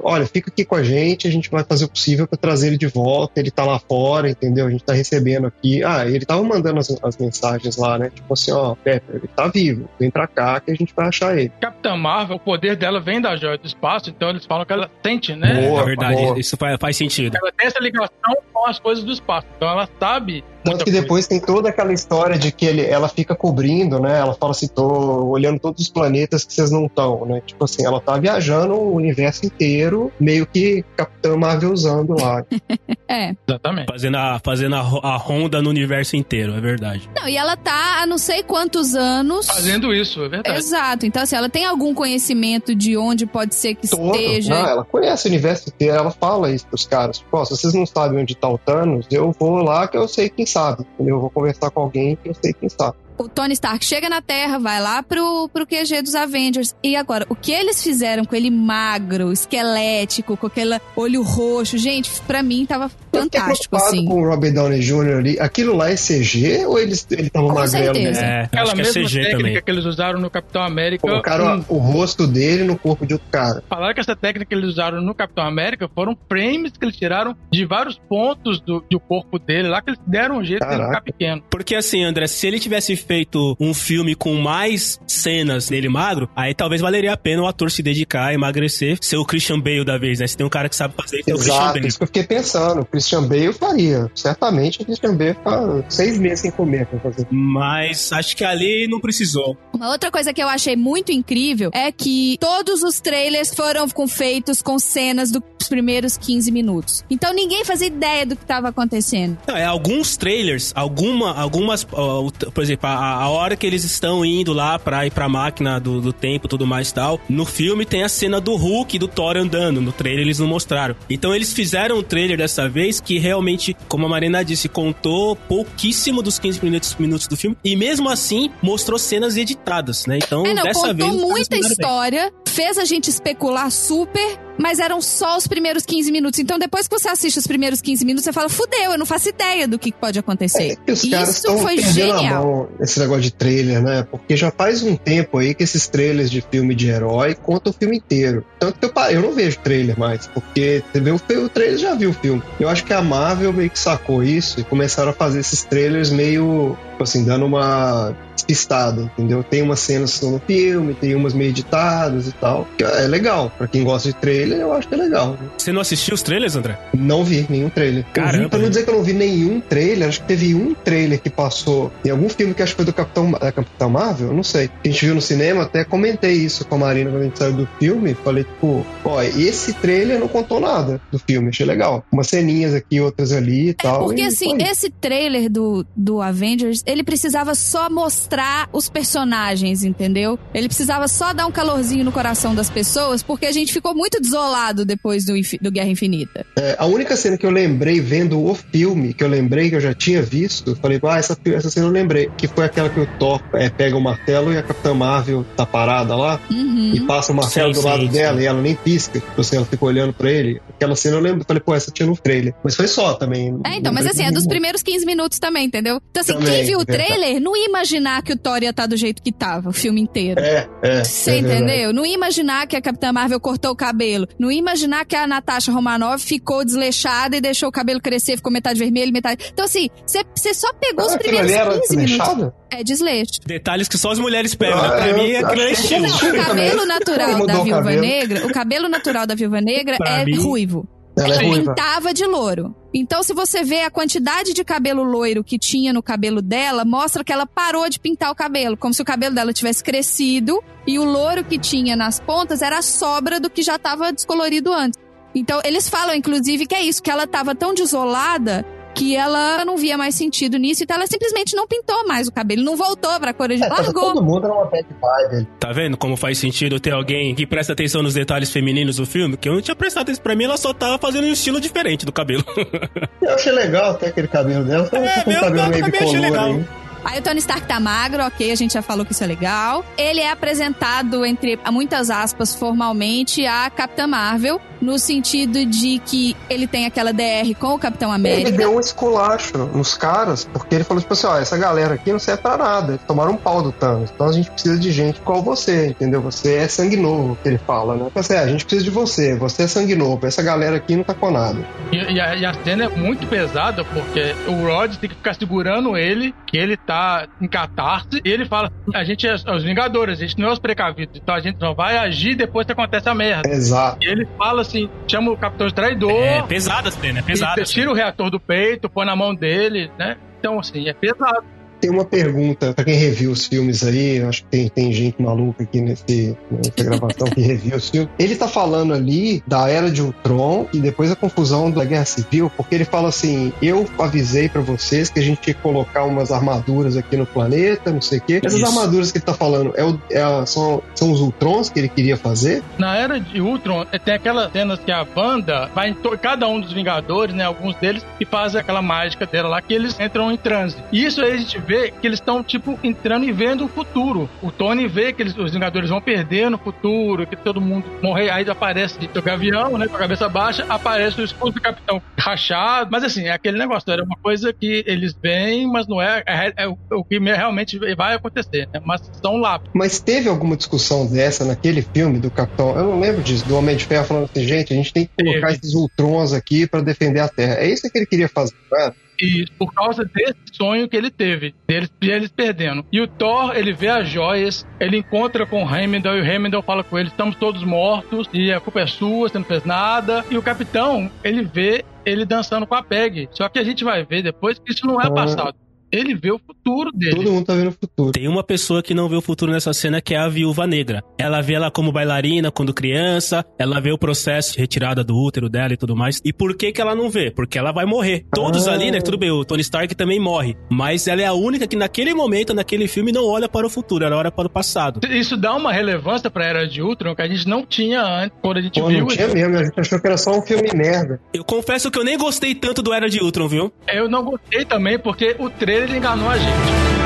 olha, 0.00 0.26
fica 0.26 0.50
aqui 0.50 0.64
com 0.64 0.74
a 0.74 0.82
gente, 0.82 1.26
a 1.26 1.30
gente 1.30 1.50
vai 1.50 1.64
fazer 1.64 1.84
o 1.84 1.88
possível 1.88 2.26
para 2.26 2.38
trazer 2.38 2.68
ele 2.68 2.78
de 2.78 2.86
volta. 2.86 3.40
Ele 3.40 3.50
tá 3.50 3.64
lá 3.64 3.78
fora, 3.78 4.28
entendeu? 4.28 4.66
A 4.66 4.70
gente 4.70 4.84
tá 4.84 4.92
recebendo 4.92 5.46
aqui. 5.46 5.82
Ah, 5.84 6.06
ele 6.06 6.24
tava 6.24 6.42
mandando 6.42 6.78
as, 6.78 6.90
as 7.02 7.16
mensagens 7.16 7.76
lá, 7.76 7.98
né? 7.98 8.10
Tipo 8.10 8.34
assim, 8.34 8.52
ó, 8.52 8.74
Pepper, 8.74 9.16
ele 9.16 9.28
tá 9.28 9.48
vivo, 9.48 9.88
vem 9.98 10.10
pra 10.10 10.26
cá 10.26 10.60
que 10.60 10.70
a 10.70 10.74
gente 10.74 10.92
vai 10.94 11.08
achar 11.08 11.36
ele. 11.36 11.50
Capitã 11.60 11.96
Marvel, 11.96 12.36
o 12.36 12.40
poder 12.40 12.76
dela 12.76 13.00
vem 13.00 13.20
da 13.20 13.36
joia 13.36 13.58
do 13.58 13.66
espaço, 13.66 14.10
então 14.10 14.30
eles 14.30 14.44
falam 14.44 14.64
que 14.64 14.72
ela 14.72 14.90
sente, 15.04 15.34
né? 15.34 15.68
Boa, 15.68 15.82
é 15.82 15.84
verdade, 15.84 16.16
boa. 16.16 16.38
isso 16.38 16.56
faz, 16.56 16.76
faz 16.80 16.96
sentido. 16.96 17.36
Ela 17.36 17.52
tem 17.52 17.66
essa 17.66 17.80
ligação 17.80 18.36
com 18.52 18.66
as 18.66 18.78
coisas 18.78 19.04
do 19.04 19.12
espaço, 19.12 19.46
então 19.56 19.68
ela 19.68 19.88
sabe 19.98 20.44
tanto 20.64 20.84
que 20.84 20.90
depois 20.90 21.26
tem 21.26 21.38
toda 21.38 21.68
aquela 21.68 21.92
história 21.92 22.38
de 22.38 22.50
que 22.50 22.64
ele, 22.64 22.82
ela 22.82 23.08
fica 23.08 23.36
cobrindo, 23.36 24.00
né? 24.00 24.18
Ela 24.18 24.34
fala 24.34 24.52
assim, 24.52 24.66
tô 24.66 25.26
olhando 25.26 25.58
todos 25.60 25.82
os 25.82 25.88
planetas 25.88 26.44
que 26.44 26.52
vocês 26.54 26.70
não 26.70 26.86
estão, 26.86 27.26
né? 27.26 27.42
Tipo 27.44 27.64
assim, 27.64 27.84
ela 27.84 28.00
tá 28.00 28.16
viajando 28.18 28.74
o 28.74 28.94
universo 28.94 29.44
inteiro, 29.44 30.10
meio 30.18 30.46
que 30.46 30.82
Capitã 30.96 31.36
Marvel 31.36 31.72
usando 31.72 32.14
lá. 32.18 32.42
é. 33.06 33.34
Exatamente. 33.46 33.86
Fazendo, 33.86 34.16
a, 34.16 34.40
fazendo 34.42 34.76
a, 34.76 34.80
a 34.80 35.16
ronda 35.16 35.60
no 35.60 35.68
universo 35.68 36.16
inteiro, 36.16 36.54
é 36.54 36.60
verdade. 36.60 37.08
Não, 37.14 37.28
e 37.28 37.36
ela 37.36 37.56
tá 37.56 38.02
há 38.02 38.06
não 38.06 38.18
sei 38.18 38.42
quantos 38.42 38.94
anos... 38.94 39.46
Fazendo 39.46 39.92
isso, 39.92 40.24
é 40.24 40.28
verdade. 40.28 40.58
Exato. 40.58 41.04
Então, 41.04 41.22
assim, 41.22 41.36
ela 41.36 41.50
tem 41.50 41.66
algum 41.66 41.92
conhecimento 41.92 42.74
de 42.74 42.96
onde 42.96 43.26
pode 43.26 43.54
ser 43.54 43.74
que 43.74 43.88
Todo. 43.88 44.14
esteja... 44.16 44.54
Não, 44.54 44.68
ela 44.68 44.84
conhece 44.84 45.26
o 45.26 45.30
universo 45.30 45.68
inteiro, 45.68 45.96
ela 45.96 46.10
fala 46.10 46.50
isso 46.50 46.66
pros 46.66 46.86
caras. 46.86 47.18
Tipo, 47.18 47.44
se 47.44 47.56
vocês 47.56 47.74
não 47.74 47.84
sabem 47.84 48.20
onde 48.20 48.34
tá 48.34 48.48
o 48.48 48.56
Thanos, 48.56 49.06
eu 49.10 49.34
vou 49.38 49.56
lá 49.56 49.86
que 49.86 49.96
eu 49.96 50.08
sei 50.08 50.28
quem 50.28 50.46
sabe. 50.54 50.86
Eu 50.98 51.20
vou 51.20 51.30
conversar 51.30 51.70
com 51.70 51.80
alguém 51.80 52.16
que 52.16 52.28
eu 52.30 52.34
sei 52.34 52.52
quem 52.52 52.68
sabe 52.68 52.96
o 53.16 53.28
Tony 53.28 53.52
Stark 53.54 53.84
chega 53.84 54.08
na 54.08 54.20
Terra, 54.20 54.58
vai 54.58 54.80
lá 54.80 55.02
pro, 55.02 55.48
pro 55.52 55.66
QG 55.66 56.02
dos 56.02 56.14
Avengers. 56.14 56.74
E 56.82 56.96
agora, 56.96 57.26
o 57.28 57.36
que 57.36 57.52
eles 57.52 57.82
fizeram 57.82 58.24
com 58.24 58.34
ele 58.34 58.50
magro, 58.50 59.32
esquelético, 59.32 60.36
com 60.36 60.46
aquele 60.46 60.78
olho 60.96 61.22
roxo, 61.22 61.78
gente, 61.78 62.10
pra 62.22 62.42
mim 62.42 62.66
tava 62.66 62.90
fantástico, 63.22 63.76
assim. 63.76 64.04
com 64.04 64.22
o 64.22 64.28
Robert 64.28 64.52
Downey 64.52 64.80
Jr. 64.80 65.18
ali, 65.18 65.40
aquilo 65.40 65.76
lá 65.76 65.90
é 65.90 65.94
CG 65.94 66.64
ou 66.66 66.78
eles 66.78 67.06
estavam 67.10 67.54
magrelo 67.54 67.94
mesmo? 67.94 68.24
É, 68.24 68.42
Aquela 68.44 68.72
é 68.72 68.74
mesma 68.74 68.92
CG 68.92 69.20
técnica 69.20 69.36
também. 69.36 69.62
que 69.62 69.70
eles 69.70 69.84
usaram 69.84 70.20
no 70.20 70.30
Capitão 70.30 70.62
América. 70.62 71.00
Colocaram 71.06 71.58
hum, 71.58 71.64
o 71.68 71.78
rosto 71.78 72.26
dele 72.26 72.64
no 72.64 72.76
corpo 72.78 73.06
de 73.06 73.14
outro 73.14 73.28
cara. 73.30 73.62
Falaram 73.68 73.94
que 73.94 74.00
essa 74.00 74.16
técnica 74.16 74.48
que 74.48 74.54
eles 74.54 74.70
usaram 74.70 75.00
no 75.00 75.14
Capitão 75.14 75.44
América 75.44 75.88
foram 75.94 76.16
frames 76.28 76.72
que 76.72 76.84
eles 76.84 76.96
tiraram 76.96 77.36
de 77.50 77.64
vários 77.64 77.98
pontos 78.08 78.60
do, 78.60 78.84
do 78.90 79.00
corpo 79.00 79.38
dele 79.38 79.68
lá, 79.68 79.80
que 79.82 79.90
eles 79.90 80.00
deram 80.06 80.38
um 80.38 80.44
jeito 80.44 80.66
de 80.66 80.74
ele 80.74 80.84
ficar 80.84 81.00
pequeno. 81.02 81.42
Porque 81.50 81.74
assim, 81.74 82.04
André, 82.04 82.26
se 82.26 82.46
ele 82.46 82.58
tivesse 82.58 82.96
feito 82.96 83.56
um 83.60 83.72
filme 83.74 84.14
com 84.14 84.34
mais 84.34 85.00
cenas 85.06 85.68
dele 85.68 85.88
magro, 85.88 86.28
aí 86.34 86.54
talvez 86.54 86.80
valeria 86.80 87.12
a 87.12 87.16
pena 87.16 87.42
o 87.42 87.46
ator 87.46 87.70
se 87.70 87.82
dedicar, 87.82 88.32
emagrecer, 88.34 88.98
ser 89.00 89.16
o 89.16 89.24
Christian 89.24 89.60
Bale 89.60 89.84
da 89.84 89.98
vez, 89.98 90.18
né? 90.20 90.26
Se 90.26 90.36
tem 90.36 90.46
um 90.46 90.50
cara 90.50 90.68
que 90.68 90.76
sabe 90.76 90.94
fazer 90.94 91.20
isso, 91.20 91.30
é 91.30 91.34
o 91.34 91.36
Christian 91.36 91.54
Exato, 91.54 91.74
Bale. 91.74 91.86
isso 91.88 91.98
que 91.98 92.02
eu 92.02 92.06
fiquei 92.08 92.24
pensando. 92.24 92.80
O 92.80 92.84
Christian 93.04 93.24
Bale 93.24 93.52
faria. 93.52 94.10
Certamente 94.14 94.80
o 94.80 94.84
Christian 94.84 95.16
Bale 95.16 95.34
fica 95.34 95.84
seis 95.88 96.18
meses 96.18 96.40
sem 96.40 96.50
comer 96.50 96.86
pra 96.86 96.98
fazer. 97.00 97.26
Mas 97.30 98.12
acho 98.12 98.36
que 98.36 98.44
ali 98.44 98.88
não 98.88 98.98
precisou. 98.98 99.56
Uma 99.72 99.90
outra 99.90 100.10
coisa 100.10 100.32
que 100.32 100.42
eu 100.42 100.48
achei 100.48 100.74
muito 100.74 101.12
incrível 101.12 101.70
é 101.74 101.92
que 101.92 102.38
todos 102.40 102.82
os 102.82 103.00
trailers 103.00 103.54
foram 103.54 103.88
com, 103.88 104.08
feitos 104.08 104.62
com 104.62 104.78
cenas 104.78 105.30
dos 105.30 105.68
primeiros 105.68 106.16
15 106.16 106.50
minutos. 106.50 107.04
Então 107.10 107.32
ninguém 107.32 107.64
fazia 107.64 107.86
ideia 107.86 108.24
do 108.24 108.36
que 108.36 108.42
estava 108.42 108.68
acontecendo. 108.68 109.36
Não, 109.46 109.56
é 109.56 109.64
alguns 109.64 110.16
trailers, 110.16 110.72
alguma, 110.74 111.34
algumas, 111.34 111.86
ó, 111.92 112.30
por 112.30 112.62
exemplo, 112.62 112.88
a, 112.88 113.22
a 113.22 113.28
hora 113.28 113.56
que 113.56 113.66
eles 113.66 113.84
estão 113.84 114.24
indo 114.24 114.52
lá 114.52 114.78
pra 114.78 115.06
ir 115.06 115.10
pra 115.10 115.28
máquina 115.28 115.78
do, 115.78 116.00
do 116.00 116.12
tempo 116.12 116.46
e 116.46 116.48
tudo 116.48 116.66
mais 116.66 116.90
e 116.90 116.94
tal, 116.94 117.20
no 117.28 117.44
filme 117.44 117.84
tem 117.84 118.02
a 118.02 118.08
cena 118.08 118.40
do 118.40 118.56
Hulk 118.56 118.96
e 118.96 118.98
do 118.98 119.08
Thor 119.08 119.36
andando. 119.36 119.80
No 119.80 119.92
trailer 119.92 120.22
eles 120.22 120.38
não 120.38 120.46
mostraram. 120.46 120.96
Então 121.08 121.34
eles 121.34 121.52
fizeram 121.52 121.98
um 121.98 122.02
trailer 122.02 122.36
dessa 122.36 122.68
vez 122.68 122.93
que 123.00 123.18
realmente, 123.18 123.76
como 123.88 124.06
a 124.06 124.08
Marina 124.08 124.44
disse, 124.44 124.68
contou 124.68 125.36
pouquíssimo 125.36 126.22
dos 126.22 126.38
15 126.38 126.64
minutos, 126.64 126.96
minutos 126.98 127.26
do 127.26 127.36
filme 127.36 127.56
e 127.64 127.76
mesmo 127.76 128.08
assim 128.08 128.50
mostrou 128.62 128.98
cenas 128.98 129.36
editadas, 129.36 130.06
né? 130.06 130.18
Então 130.22 130.44
É, 130.46 130.54
não, 130.54 130.62
dessa 130.62 130.80
contou 130.88 130.94
vez. 130.94 131.08
caras 131.10 131.20
muita 131.20 131.56
mandaram 131.56 131.60
bem. 131.60 131.70
história, 131.70 132.32
fez 132.48 132.78
a 132.78 132.84
gente 132.84 133.08
especular 133.10 133.70
super, 133.70 134.38
mas 134.58 134.78
eram 134.78 135.00
só 135.00 135.36
os 135.36 135.46
primeiros 135.46 135.84
15 135.84 136.10
minutos. 136.10 136.38
Então 136.38 136.58
depois 136.58 136.88
que 136.88 136.98
você 136.98 137.08
assiste 137.08 137.38
os 137.38 137.46
primeiros 137.46 137.80
15 137.80 138.04
minutos, 138.04 138.24
você 138.24 138.32
fala, 138.32 138.48
fudeu, 138.48 138.92
eu 138.92 138.98
não 138.98 139.06
faço 139.06 139.28
ideia 139.28 139.66
do 139.66 139.78
que 139.78 139.92
pode 139.92 140.18
acontecer. 140.18 140.78
É 140.86 140.92
os 140.92 141.08
caras 141.08 141.38
Isso 141.38 141.58
foi 141.58 141.78
genial. 141.78 142.44
mão 142.44 142.68
esse 142.80 142.98
negócio 143.00 143.22
de 143.22 143.32
trailer, 143.32 143.82
né? 143.82 144.06
Porque 144.10 144.36
já 144.36 144.50
faz 144.50 144.82
um 144.82 144.96
tempo 144.96 145.38
aí 145.38 145.54
que 145.54 145.62
esses 145.62 145.86
trailers 145.88 146.30
de 146.30 146.40
filme 146.40 146.74
de 146.74 146.88
herói 146.88 147.34
contam 147.34 147.72
o 147.72 147.76
filme 147.76 147.96
inteiro. 147.96 148.44
Tanto 148.58 148.78
que 148.78 148.86
eu, 148.86 149.02
eu 149.10 149.22
não 149.22 149.32
vejo 149.32 149.58
trailer 149.58 149.98
mais, 149.98 150.26
porque 150.26 150.82
você 150.92 151.00
vê 151.00 151.10
o, 151.10 151.16
o 151.16 151.48
trailer 151.48 151.78
já 151.78 151.94
viu 151.94 152.10
o 152.10 152.12
filme. 152.12 152.42
Eu 152.58 152.68
acho 152.68 152.84
que 152.84 152.92
a 152.92 153.02
Marvel 153.02 153.52
meio 153.52 153.70
que 153.70 153.78
sacou 153.78 154.22
isso 154.22 154.60
e 154.60 154.64
começaram 154.64 155.10
a 155.10 155.14
fazer 155.14 155.40
esses 155.40 155.62
trailers 155.64 156.10
meio, 156.10 156.76
assim, 157.02 157.24
dando 157.24 157.44
uma 157.46 158.14
despistada, 158.34 159.02
entendeu? 159.02 159.42
Tem 159.42 159.62
umas 159.62 159.80
cenas 159.80 160.10
que 160.10 160.16
estão 160.16 160.32
no 160.32 160.38
filme, 160.40 160.94
tem 160.94 161.14
umas 161.14 161.32
meio 161.32 161.50
editadas 161.50 162.28
e 162.28 162.32
tal. 162.32 162.66
Que 162.76 162.84
É 162.84 163.06
legal. 163.06 163.50
Pra 163.56 163.66
quem 163.66 163.84
gosta 163.84 164.08
de 164.08 164.14
trailer, 164.16 164.60
eu 164.60 164.72
acho 164.72 164.86
que 164.88 164.94
é 164.94 164.98
legal. 164.98 165.30
né? 165.30 165.38
Você 165.56 165.72
não 165.72 165.80
assistiu 165.80 166.14
os 166.14 166.22
trailers, 166.22 166.56
André? 166.56 166.78
Não 166.92 167.24
vi 167.24 167.46
nenhum 167.48 167.70
trailer. 167.70 168.04
Eu 168.04 168.12
Caramba, 168.12 168.44
vi, 168.44 168.48
pra 168.50 168.58
não 168.58 168.64
né? 168.64 168.70
dizer 168.70 168.84
que 168.84 168.90
eu 168.90 168.94
não 168.94 169.02
vi 169.02 169.12
nenhum 169.12 169.60
trailer, 169.60 170.08
acho 170.08 170.20
que 170.20 170.26
teve 170.26 170.54
um 170.54 170.74
trailer 170.74 171.20
que 171.20 171.30
passou 171.30 171.90
em 172.04 172.10
algum 172.10 172.28
filme 172.28 172.54
que 172.54 172.62
acho 172.62 172.72
que 172.72 172.76
foi 172.76 172.84
do 172.84 172.92
Capitão, 172.92 173.30
da 173.30 173.52
Capitão 173.52 173.90
Marvel, 173.90 174.28
eu 174.28 174.34
não 174.34 174.42
sei. 174.42 174.68
Que 174.82 174.88
a 174.88 174.92
gente 174.92 175.04
viu 175.06 175.14
no 175.14 175.20
cinema, 175.22 175.62
até 175.62 175.84
comentei 175.84 176.32
isso 176.32 176.64
com 176.64 176.74
a 176.74 176.78
Marina 176.78 177.10
quando 177.10 177.22
a 177.22 177.24
gente 177.24 177.38
saiu 177.38 177.52
do 177.52 177.68
filme. 177.78 178.14
Falei, 178.14 178.44
tipo, 178.44 178.84
ó, 179.04 179.22
esse 179.22 179.72
trailer 179.74 180.18
não 180.18 180.28
contou 180.28 180.60
nada 180.60 181.00
do 181.10 181.18
filme, 181.18 181.48
achei 181.48 181.64
legal. 181.64 182.04
Umas 182.12 182.26
ceninhas 182.26 182.74
aqui, 182.74 183.00
outras 183.00 183.32
ali 183.32 183.70
e 183.70 183.74
tal. 183.74 184.04
Porque 184.04 184.22
e 184.22 184.26
assim, 184.26 184.50
foi. 184.50 184.62
esse 184.62 184.90
trailer 184.90 185.50
do, 185.50 185.86
do 185.96 186.20
Avengers, 186.20 186.82
ele 186.86 187.02
precisava 187.02 187.54
só 187.54 187.88
mostrar 187.90 188.68
os 188.72 188.88
personagens, 188.88 189.82
entendeu? 189.84 190.38
Ele 190.52 190.68
precisava 190.68 191.08
só 191.08 191.32
dar 191.32 191.46
um 191.46 191.52
calorzinho 191.52 192.04
no 192.04 192.12
coração 192.12 192.54
das 192.54 192.68
pessoas, 192.70 193.22
porque 193.22 193.46
a 193.46 193.52
gente 193.52 193.72
ficou 193.72 193.94
muito 193.94 194.20
desolado 194.20 194.84
depois 194.84 195.24
do, 195.24 195.34
do 195.60 195.70
Guerra 195.70 195.88
Infinita. 195.88 196.44
É, 196.58 196.76
a 196.78 196.86
única 196.86 197.16
cena 197.16 197.36
que 197.36 197.46
eu 197.46 197.50
lembrei 197.50 198.00
vendo 198.00 198.42
o 198.42 198.54
filme, 198.54 199.14
que 199.14 199.22
eu 199.24 199.28
lembrei 199.28 199.70
que 199.70 199.76
eu 199.76 199.80
já 199.80 199.94
tinha 199.94 200.22
visto, 200.22 200.70
eu 200.70 200.76
falei, 200.76 201.00
ah, 201.04 201.18
essa, 201.18 201.36
essa 201.46 201.70
cena 201.70 201.86
eu 201.86 201.90
lembrei, 201.92 202.30
que 202.36 202.46
foi 202.48 202.64
aquela 202.64 202.88
que 202.88 203.00
o 203.00 203.06
Thor 203.18 203.40
é, 203.54 203.68
pega 203.68 203.96
o 203.96 204.00
martelo 204.00 204.52
e 204.52 204.58
a 204.58 204.62
Capitã 204.62 204.94
Marvel 204.94 205.44
tá 205.56 205.64
parada 205.66 206.14
lá 206.16 206.40
Uhum. 206.50 206.92
e 206.94 207.00
passa 207.00 207.32
o 207.32 207.34
martelo 207.34 207.74
Sim, 207.74 207.80
do 207.80 207.86
lado 207.86 208.02
sim, 208.06 208.08
dela 208.12 208.36
sim. 208.36 208.42
e 208.42 208.46
ela 208.46 208.60
nem 208.60 208.74
pisca. 208.74 209.22
Assim, 209.38 209.56
ela 209.56 209.64
fica 209.64 209.84
olhando 209.84 210.12
pra 210.12 210.30
ele. 210.30 210.60
Aquela 210.68 210.94
cena 210.96 211.16
eu 211.16 211.20
lembro, 211.20 211.44
falei, 211.46 211.60
pô, 211.60 211.74
essa 211.74 211.90
tinha 211.90 212.06
no 212.06 212.16
trailer. 212.16 212.54
Mas 212.62 212.74
foi 212.74 212.86
só 212.88 213.14
também. 213.14 213.58
É, 213.64 213.76
então, 213.76 213.92
mas 213.92 214.06
assim, 214.06 214.24
é 214.24 214.30
dos 214.30 214.46
primeiros 214.46 214.82
15 214.82 215.06
minutos 215.06 215.38
também, 215.38 215.66
entendeu? 215.66 216.00
Então, 216.10 216.20
assim, 216.20 216.34
Também, 216.34 216.50
quem 216.50 216.64
viu 216.64 216.73
o 216.76 216.84
verdade. 216.84 217.04
trailer 217.08 217.40
não 217.40 217.56
ia 217.56 217.66
imaginar 217.66 218.22
que 218.22 218.32
o 218.32 218.36
Thor 218.38 218.62
ia 218.62 218.70
estar 218.70 218.86
do 218.86 218.96
jeito 218.96 219.22
que 219.22 219.32
tava, 219.32 219.70
o 219.70 219.72
filme 219.72 220.00
inteiro. 220.00 220.40
É, 220.40 220.68
é. 220.82 221.04
Você 221.04 221.30
é 221.30 221.34
verdade. 221.42 221.62
entendeu? 221.64 221.92
Não 221.92 222.04
ia 222.06 222.14
imaginar 222.14 222.66
que 222.66 222.76
a 222.76 222.80
Capitã 222.82 223.12
Marvel 223.12 223.40
cortou 223.40 223.72
o 223.72 223.76
cabelo. 223.76 224.26
Não 224.38 224.50
ia 224.50 224.58
imaginar 224.58 225.04
que 225.04 225.16
a 225.16 225.26
Natasha 225.26 225.70
Romanoff 225.72 226.24
ficou 226.24 226.64
desleixada 226.64 227.36
e 227.36 227.40
deixou 227.40 227.68
o 227.68 227.72
cabelo 227.72 228.00
crescer, 228.00 228.36
ficou 228.36 228.52
metade 228.52 228.78
vermelho, 228.78 229.12
metade. 229.12 229.46
Então, 229.52 229.64
assim, 229.64 229.88
você 230.06 230.54
só 230.54 230.72
pegou 230.74 231.04
Ah, 231.04 231.08
os 231.08 231.12
aquilo 231.14 231.36
primeiros 231.38 231.52
ali 231.60 231.70
era 231.70 231.80
15 231.80 231.96
minutos. 231.96 232.52
É 232.70 232.82
desleixo. 232.82 233.32
Detalhes 233.46 233.86
que 233.88 233.96
só 233.96 234.10
as 234.10 234.18
mulheres 234.18 234.54
pegam, 234.54 234.80
né? 234.82 234.88
Ah, 234.88 234.90
Pra 234.96 235.08
eu 235.08 235.16
mim, 235.16 235.34
aquilo 235.36 235.62
é 235.62 235.70
acho 235.70 235.88
que 235.88 235.94
estilo. 235.94 236.08
Não, 236.08 236.16
o 236.42 236.44
cabelo 236.46 236.86
natural 236.86 237.46
da 237.46 237.62
Viúva. 237.62 237.90
Negra, 237.92 238.46
o 238.46 238.52
cabelo 238.52 238.88
natural 238.88 239.26
da 239.26 239.34
Viúva 239.34 239.60
Negra 239.60 239.96
Pra 239.96 240.22
é 240.22 240.24
mim- 240.24 240.36
ruivo. 240.38 240.88
Ela 241.16 241.36
é 241.36 241.38
pintava 241.38 242.12
de 242.12 242.24
louro. 242.26 242.74
Então, 242.92 243.22
se 243.22 243.32
você 243.32 243.62
vê 243.62 243.82
a 243.82 243.90
quantidade 243.90 244.52
de 244.52 244.64
cabelo 244.64 245.02
loiro 245.02 245.44
que 245.44 245.58
tinha 245.58 245.92
no 245.92 246.02
cabelo 246.02 246.42
dela, 246.42 246.84
mostra 246.84 247.24
que 247.24 247.32
ela 247.32 247.46
parou 247.46 247.88
de 247.88 248.00
pintar 248.00 248.30
o 248.30 248.34
cabelo, 248.34 248.76
como 248.76 248.92
se 248.92 249.02
o 249.02 249.04
cabelo 249.04 249.34
dela 249.34 249.52
tivesse 249.52 249.82
crescido 249.82 250.62
e 250.86 250.98
o 250.98 251.04
louro 251.04 251.44
que 251.44 251.58
tinha 251.58 251.96
nas 251.96 252.20
pontas 252.20 252.62
era 252.62 252.78
a 252.78 252.82
sobra 252.82 253.38
do 253.38 253.50
que 253.50 253.62
já 253.62 253.76
estava 253.76 254.12
descolorido 254.12 254.72
antes. 254.72 254.98
Então, 255.34 255.60
eles 255.64 255.88
falam, 255.88 256.14
inclusive, 256.14 256.66
que 256.66 256.74
é 256.74 256.82
isso, 256.82 257.02
que 257.02 257.10
ela 257.10 257.24
estava 257.24 257.54
tão 257.54 257.74
desolada 257.74 258.64
que 258.94 259.16
ela 259.16 259.64
não 259.64 259.76
via 259.76 259.98
mais 259.98 260.14
sentido 260.14 260.56
nisso, 260.56 260.82
então 260.84 260.96
ela 260.96 261.06
simplesmente 261.06 261.54
não 261.56 261.66
pintou 261.66 262.06
mais 262.06 262.28
o 262.28 262.32
cabelo, 262.32 262.62
não 262.62 262.76
voltou 262.76 263.18
pra 263.20 263.32
cor 263.34 263.44
original, 263.46 263.76
É, 263.78 263.82
largou. 263.82 264.12
todo 264.14 264.22
mundo 264.22 264.44
era 264.46 264.54
uma 264.54 264.64
bad 264.66 264.86
vibe. 265.00 265.46
Tá 265.58 265.72
vendo 265.72 265.96
como 265.96 266.16
faz 266.16 266.38
sentido 266.38 266.78
ter 266.80 266.92
alguém 266.92 267.34
que 267.34 267.46
presta 267.46 267.72
atenção 267.72 268.02
nos 268.02 268.14
detalhes 268.14 268.50
femininos 268.50 268.96
do 268.96 269.06
filme? 269.06 269.36
Que 269.36 269.48
eu 269.48 269.54
não 269.54 269.60
tinha 269.60 269.74
prestado 269.76 270.10
isso 270.10 270.20
pra 270.22 270.34
mim, 270.36 270.44
ela 270.44 270.56
só 270.56 270.72
tava 270.72 270.98
fazendo 270.98 271.24
um 271.26 271.32
estilo 271.32 271.60
diferente 271.60 272.06
do 272.06 272.12
cabelo. 272.12 272.44
Eu 273.20 273.34
achei 273.34 273.52
legal 273.52 273.92
até 273.92 274.08
aquele 274.08 274.28
cabelo 274.28 274.64
dela. 274.64 274.86
Só 274.86 274.96
É, 274.96 275.22
com 275.22 275.30
meu, 275.30 275.38
o 275.38 275.42
cabelo 275.42 275.68
meio 275.70 275.84
também 275.84 276.00
achei 276.00 276.20
bicolor 276.20 276.20
legal. 276.20 276.46
aí. 276.46 276.64
Aí 277.06 277.18
o 277.18 277.22
Tony 277.22 277.38
Stark 277.38 277.66
tá 277.68 277.78
magro, 277.78 278.24
ok, 278.24 278.50
a 278.50 278.54
gente 278.54 278.72
já 278.72 278.80
falou 278.80 279.04
que 279.04 279.12
isso 279.12 279.22
é 279.22 279.26
legal. 279.26 279.84
Ele 279.98 280.20
é 280.20 280.30
apresentado, 280.30 281.22
entre 281.26 281.58
muitas 281.70 282.08
aspas, 282.08 282.54
formalmente, 282.54 283.44
a 283.44 283.68
Capitã 283.68 284.06
Marvel, 284.06 284.58
no 284.84 284.98
sentido 284.98 285.64
de 285.64 285.98
que 285.98 286.36
ele 286.48 286.66
tem 286.66 286.84
aquela 286.84 287.12
DR 287.12 287.54
com 287.58 287.74
o 287.74 287.78
Capitão 287.78 288.10
Ele 288.10 288.16
América. 288.16 288.52
deu 288.58 288.76
um 288.76 288.80
esculacho 288.80 289.56
nos 289.74 289.94
caras, 289.94 290.44
porque 290.44 290.74
ele 290.74 290.84
falou 290.84 291.00
tipo 291.00 291.12
assim, 291.14 291.26
ó, 291.26 291.38
essa 291.38 291.56
galera 291.56 291.94
aqui 291.94 292.12
não 292.12 292.18
serve 292.18 292.42
pra 292.42 292.56
nada. 292.56 292.92
Eles 292.92 293.02
tomaram 293.06 293.32
um 293.32 293.36
pau 293.36 293.62
do 293.62 293.72
Thanos. 293.72 294.10
Então 294.14 294.28
a 294.28 294.32
gente 294.32 294.50
precisa 294.50 294.78
de 294.78 294.92
gente 294.92 295.18
igual 295.18 295.42
você, 295.42 295.88
entendeu? 295.88 296.20
Você 296.20 296.54
é 296.54 296.68
sangue 296.68 296.96
novo, 296.96 297.36
que 297.42 297.48
ele 297.48 297.58
fala, 297.58 297.96
né? 297.96 298.06
Então, 298.10 298.20
assim, 298.20 298.34
é, 298.34 298.38
a 298.38 298.46
gente 298.46 298.64
precisa 298.64 298.84
de 298.84 298.90
você, 298.90 299.34
você 299.34 299.62
é 299.62 299.66
sangue 299.66 299.94
novo. 299.94 300.26
Essa 300.26 300.42
galera 300.42 300.76
aqui 300.76 300.96
não 300.96 301.04
tá 301.04 301.14
com 301.14 301.30
nada. 301.30 301.58
E, 301.90 301.96
e 301.96 302.20
a, 302.20 302.36
e 302.36 302.44
a 302.44 302.54
cena 302.62 302.84
é 302.84 302.88
muito 302.88 303.26
pesada, 303.26 303.84
porque 303.84 304.34
o 304.46 304.66
Rod 304.66 304.96
tem 304.96 305.08
que 305.08 305.16
ficar 305.16 305.34
segurando 305.34 305.96
ele, 305.96 306.34
que 306.46 306.56
ele 306.56 306.76
tá 306.76 307.26
em 307.40 307.48
catarse, 307.48 308.20
e 308.24 308.28
ele 308.28 308.44
fala: 308.44 308.70
a 308.92 309.04
gente 309.04 309.26
é 309.26 309.34
os 309.34 309.64
Vingadores, 309.64 310.18
a 310.18 310.20
gente 310.22 310.38
não 310.38 310.48
é 310.48 310.52
os 310.52 310.58
precavidos, 310.58 311.18
então 311.22 311.34
a 311.34 311.40
gente 311.40 311.58
só 311.58 311.72
vai 311.72 311.96
agir 311.96 312.34
depois 312.34 312.66
que 312.66 312.72
acontece 312.72 313.08
a 313.08 313.14
merda. 313.14 313.48
Exato. 313.48 313.98
E 314.02 314.06
ele 314.06 314.26
fala 314.36 314.62
assim: 314.62 314.73
chama 315.08 315.30
o 315.32 315.36
Capitão 315.36 315.66
de 315.66 315.74
traidor, 315.74 316.10
É, 316.22 316.42
pesada 316.42 316.88
a 316.88 316.92
cena, 316.92 317.18
é 317.18 317.22
pesada. 317.22 317.62
tira 317.64 317.90
o 317.90 317.94
reator 317.94 318.30
do 318.30 318.38
peito, 318.40 318.88
põe 318.88 319.06
na 319.06 319.14
mão 319.16 319.34
dele, 319.34 319.90
né? 319.98 320.16
Então, 320.38 320.58
assim, 320.58 320.88
é 320.88 320.92
pesado. 320.92 321.44
Tem 321.84 321.90
uma 321.90 322.04
pergunta 322.06 322.72
pra 322.72 322.82
quem 322.82 322.94
review 322.94 323.30
os 323.30 323.44
filmes 323.44 323.84
aí, 323.84 324.16
eu 324.16 324.28
acho 324.30 324.42
que 324.44 324.48
tem, 324.48 324.68
tem 324.70 324.90
gente 324.90 325.20
maluca 325.20 325.64
aqui 325.64 325.82
nesse, 325.82 326.34
nessa 326.50 326.82
gravação 326.82 327.26
que 327.28 327.42
review 327.42 327.76
os 327.76 327.90
filmes. 327.90 328.08
Ele 328.18 328.34
tá 328.36 328.48
falando 328.48 328.94
ali 328.94 329.42
da 329.46 329.68
Era 329.68 329.90
de 329.90 330.00
Ultron 330.00 330.66
e 330.72 330.78
depois 330.78 331.12
a 331.12 331.16
confusão 331.16 331.70
da 331.70 331.84
Guerra 331.84 332.06
Civil, 332.06 332.50
porque 332.56 332.74
ele 332.74 332.86
fala 332.86 333.08
assim: 333.10 333.52
eu 333.60 333.86
avisei 333.98 334.48
pra 334.48 334.62
vocês 334.62 335.10
que 335.10 335.18
a 335.18 335.22
gente 335.22 335.40
que 335.40 335.52
colocar 335.52 336.04
umas 336.04 336.32
armaduras 336.32 336.96
aqui 336.96 337.18
no 337.18 337.26
planeta, 337.26 337.92
não 337.92 338.00
sei 338.00 338.16
o 338.18 338.22
quê. 338.22 338.40
Essas 338.42 338.58
Isso. 338.60 338.66
armaduras 338.66 339.12
que 339.12 339.18
ele 339.18 339.24
tá 339.26 339.34
falando 339.34 339.74
é 339.76 339.84
o- 339.84 340.00
é 340.10 340.22
a- 340.22 340.46
são, 340.46 340.82
são 340.94 341.12
os 341.12 341.20
Ultrons 341.20 341.68
que 341.68 341.78
ele 341.80 341.88
queria 341.90 342.16
fazer? 342.16 342.62
Na 342.78 342.96
era 342.96 343.20
de 343.20 343.42
Ultron, 343.42 343.84
eh, 343.92 343.98
tem 343.98 344.14
aquelas 344.14 344.50
cenas 344.52 344.78
que 344.78 344.90
a 344.90 345.04
banda 345.04 345.68
vai 345.74 345.90
em 345.90 345.94
cada 346.22 346.48
um 346.48 346.58
dos 346.60 346.72
Vingadores, 346.72 347.34
né? 347.34 347.44
Alguns 347.44 347.76
deles, 347.76 348.02
e 348.18 348.24
faz 348.24 348.56
aquela 348.56 348.80
mágica 348.80 349.26
dela 349.26 349.48
lá, 349.50 349.60
que 349.60 349.74
eles 349.74 350.00
entram 350.00 350.32
em 350.32 350.36
transe. 350.38 350.76
E 350.90 351.04
isso 351.04 351.20
aí 351.20 351.32
a 351.32 351.36
gente 351.36 351.58
vê 351.60 351.73
que 352.00 352.06
eles 352.06 352.18
estão, 352.18 352.42
tipo, 352.42 352.78
entrando 352.82 353.24
e 353.24 353.32
vendo 353.32 353.64
o 353.64 353.68
futuro. 353.68 354.28
O 354.42 354.50
Tony 354.50 354.86
vê 354.88 355.12
que 355.12 355.22
eles- 355.22 355.36
os 355.36 355.52
Vingadores 355.52 355.90
vão 355.90 356.00
perder 356.00 356.50
no 356.50 356.58
futuro, 356.58 357.26
que 357.26 357.36
todo 357.36 357.60
mundo 357.60 357.84
morrer. 358.02 358.30
Aí 358.30 358.48
aparece 358.48 358.98
o 359.14 359.22
Gavião, 359.22 359.76
né? 359.78 359.86
Com 359.88 359.96
a 359.96 359.98
cabeça 359.98 360.28
baixa, 360.28 360.64
aparece 360.68 361.20
o 361.20 361.24
escudo 361.24 361.52
do 361.52 361.60
Capitão 361.60 362.02
rachado. 362.18 362.90
Mas 362.90 363.04
assim, 363.04 363.24
é 363.26 363.32
aquele 363.32 363.58
negócio, 363.58 363.90
era 363.92 364.02
uma 364.02 364.16
coisa 364.22 364.52
que 364.52 364.82
eles 364.86 365.14
veem, 365.22 365.66
mas 365.70 365.86
não 365.86 366.00
é, 366.00 366.22
é, 366.26 366.52
é 366.56 366.68
o, 366.68 366.76
o 366.92 367.04
que 367.04 367.18
realmente 367.18 367.78
vai 367.96 368.14
acontecer, 368.14 368.68
né? 368.72 368.80
Mas 368.84 369.02
estão 369.12 369.36
lá. 369.36 369.60
Mas 369.74 370.00
teve 370.00 370.28
alguma 370.28 370.56
discussão 370.56 371.06
dessa 371.06 371.44
naquele 371.44 371.82
filme 371.82 372.18
do 372.18 372.30
Capitão? 372.30 372.76
Eu 372.76 372.84
não 372.84 373.00
lembro 373.00 373.22
disso, 373.22 373.46
do 373.46 373.56
Homem 373.56 373.76
de 373.76 373.84
Ferro 373.84 374.04
falando 374.04 374.24
assim, 374.24 374.46
gente, 374.46 374.72
a 374.72 374.76
gente 374.76 374.92
tem 374.92 375.06
que 375.06 375.12
colocar 375.24 375.52
esses 375.52 375.74
Ultrons 375.74 376.32
aqui 376.32 376.66
pra 376.66 376.80
defender 376.80 377.20
a 377.20 377.28
Terra. 377.28 377.54
É 377.54 377.66
isso 377.66 377.88
que 377.90 377.98
ele 377.98 378.06
queria 378.06 378.28
fazer, 378.28 378.54
não 378.70 378.78
é? 378.80 378.92
E 379.20 379.46
por 379.58 379.72
causa 379.72 380.04
desse 380.04 380.34
sonho 380.52 380.88
que 380.88 380.96
ele 380.96 381.10
teve, 381.10 381.54
deles, 381.68 381.90
de 382.00 382.10
eles 382.10 382.30
perdendo. 382.30 382.84
E 382.92 383.00
o 383.00 383.06
Thor, 383.06 383.56
ele 383.56 383.72
vê 383.72 383.88
as 383.88 384.08
joias, 384.08 384.66
ele 384.80 384.98
encontra 384.98 385.46
com 385.46 385.64
o 385.64 385.74
Heimdall 385.74 386.16
e 386.16 386.20
o 386.20 386.24
Heimdall 386.24 386.62
fala 386.62 386.82
com 386.84 386.98
ele: 386.98 387.08
estamos 387.08 387.36
todos 387.36 387.62
mortos 387.62 388.28
e 388.32 388.52
a 388.52 388.60
culpa 388.60 388.80
é 388.80 388.86
sua, 388.86 389.28
você 389.28 389.38
não 389.38 389.44
fez 389.44 389.64
nada. 389.64 390.24
E 390.30 390.36
o 390.36 390.42
capitão, 390.42 391.10
ele 391.22 391.42
vê 391.42 391.84
ele 392.04 392.24
dançando 392.24 392.66
com 392.66 392.74
a 392.74 392.82
Peg. 392.82 393.28
Só 393.32 393.48
que 393.48 393.58
a 393.58 393.64
gente 393.64 393.84
vai 393.84 394.04
ver 394.04 394.22
depois 394.22 394.58
que 394.58 394.72
isso 394.72 394.86
não 394.86 395.00
é 395.00 395.06
Ah. 395.06 395.10
passado. 395.10 395.54
Ele 395.94 396.14
vê 396.14 396.32
o 396.32 396.38
futuro 396.38 396.90
dele. 396.92 397.16
Todo 397.16 397.30
mundo 397.32 397.44
tá 397.46 397.54
vendo 397.54 397.68
o 397.68 397.72
futuro. 397.72 398.12
Tem 398.12 398.28
uma 398.28 398.42
pessoa 398.42 398.82
que 398.82 398.94
não 398.94 399.08
vê 399.08 399.16
o 399.16 399.20
futuro 399.20 399.52
nessa 399.52 399.72
cena, 399.72 400.00
que 400.00 400.14
é 400.14 400.18
a 400.18 400.28
viúva 400.28 400.66
negra. 400.66 401.02
Ela 401.18 401.40
vê 401.40 401.54
ela 401.54 401.70
como 401.70 401.92
bailarina 401.92 402.50
quando 402.50 402.74
criança, 402.74 403.44
ela 403.58 403.80
vê 403.80 403.92
o 403.92 403.98
processo 403.98 404.52
de 404.54 404.58
retirada 404.58 405.04
do 405.04 405.14
útero 405.16 405.48
dela 405.48 405.72
e 405.72 405.76
tudo 405.76 405.94
mais. 405.96 406.20
E 406.24 406.32
por 406.32 406.56
que 406.56 406.72
que 406.72 406.80
ela 406.80 406.94
não 406.94 407.08
vê? 407.10 407.30
Porque 407.30 407.58
ela 407.58 407.72
vai 407.72 407.84
morrer. 407.86 408.26
Todos 408.32 408.66
Ah. 408.68 408.72
ali, 408.74 408.90
né? 408.90 409.00
Tudo 409.00 409.16
bem, 409.18 409.30
o 409.30 409.44
Tony 409.44 409.60
Stark 409.62 409.94
também 409.94 410.18
morre. 410.18 410.56
Mas 410.70 411.06
ela 411.06 411.22
é 411.22 411.26
a 411.26 411.32
única 411.34 411.66
que 411.66 411.76
naquele 411.76 412.12
momento, 412.14 412.52
naquele 412.54 412.88
filme, 412.88 413.12
não 413.12 413.24
olha 413.26 413.48
para 413.48 413.66
o 413.66 413.70
futuro, 413.70 414.04
ela 414.04 414.16
olha 414.16 414.30
para 414.32 414.46
o 414.46 414.50
passado. 414.50 415.00
Isso 415.08 415.36
dá 415.36 415.54
uma 415.54 415.72
relevância 415.72 416.30
pra 416.30 416.44
Era 416.46 416.66
de 416.66 416.82
Ultron 416.82 417.14
que 417.14 417.22
a 417.22 417.28
gente 417.28 417.46
não 417.48 417.64
tinha 417.64 418.02
antes, 418.02 418.36
quando 418.42 418.56
a 418.58 418.62
gente 418.62 418.80
Pô, 418.80 418.88
viu. 418.88 419.00
não 419.00 419.06
tinha 419.06 419.28
mesmo, 419.28 419.56
a 419.58 419.64
gente 419.64 419.78
achou 419.80 420.00
que 420.00 420.06
era 420.06 420.16
só 420.16 420.36
um 420.36 420.42
filme 420.42 420.68
merda. 420.74 421.20
Eu 421.32 421.44
confesso 421.44 421.90
que 421.90 421.98
eu 421.98 422.04
nem 422.04 422.18
gostei 422.18 422.54
tanto 422.54 422.82
do 422.82 422.92
Era 422.92 423.08
de 423.08 423.20
Ultron, 423.22 423.48
viu? 423.48 423.72
Eu 423.92 424.08
não 424.08 424.24
gostei 424.24 424.64
também, 424.64 424.98
porque 424.98 425.36
o 425.38 425.48
trailer 425.50 425.83
enganou 425.90 426.28
a 426.28 426.38
gente. 426.38 427.04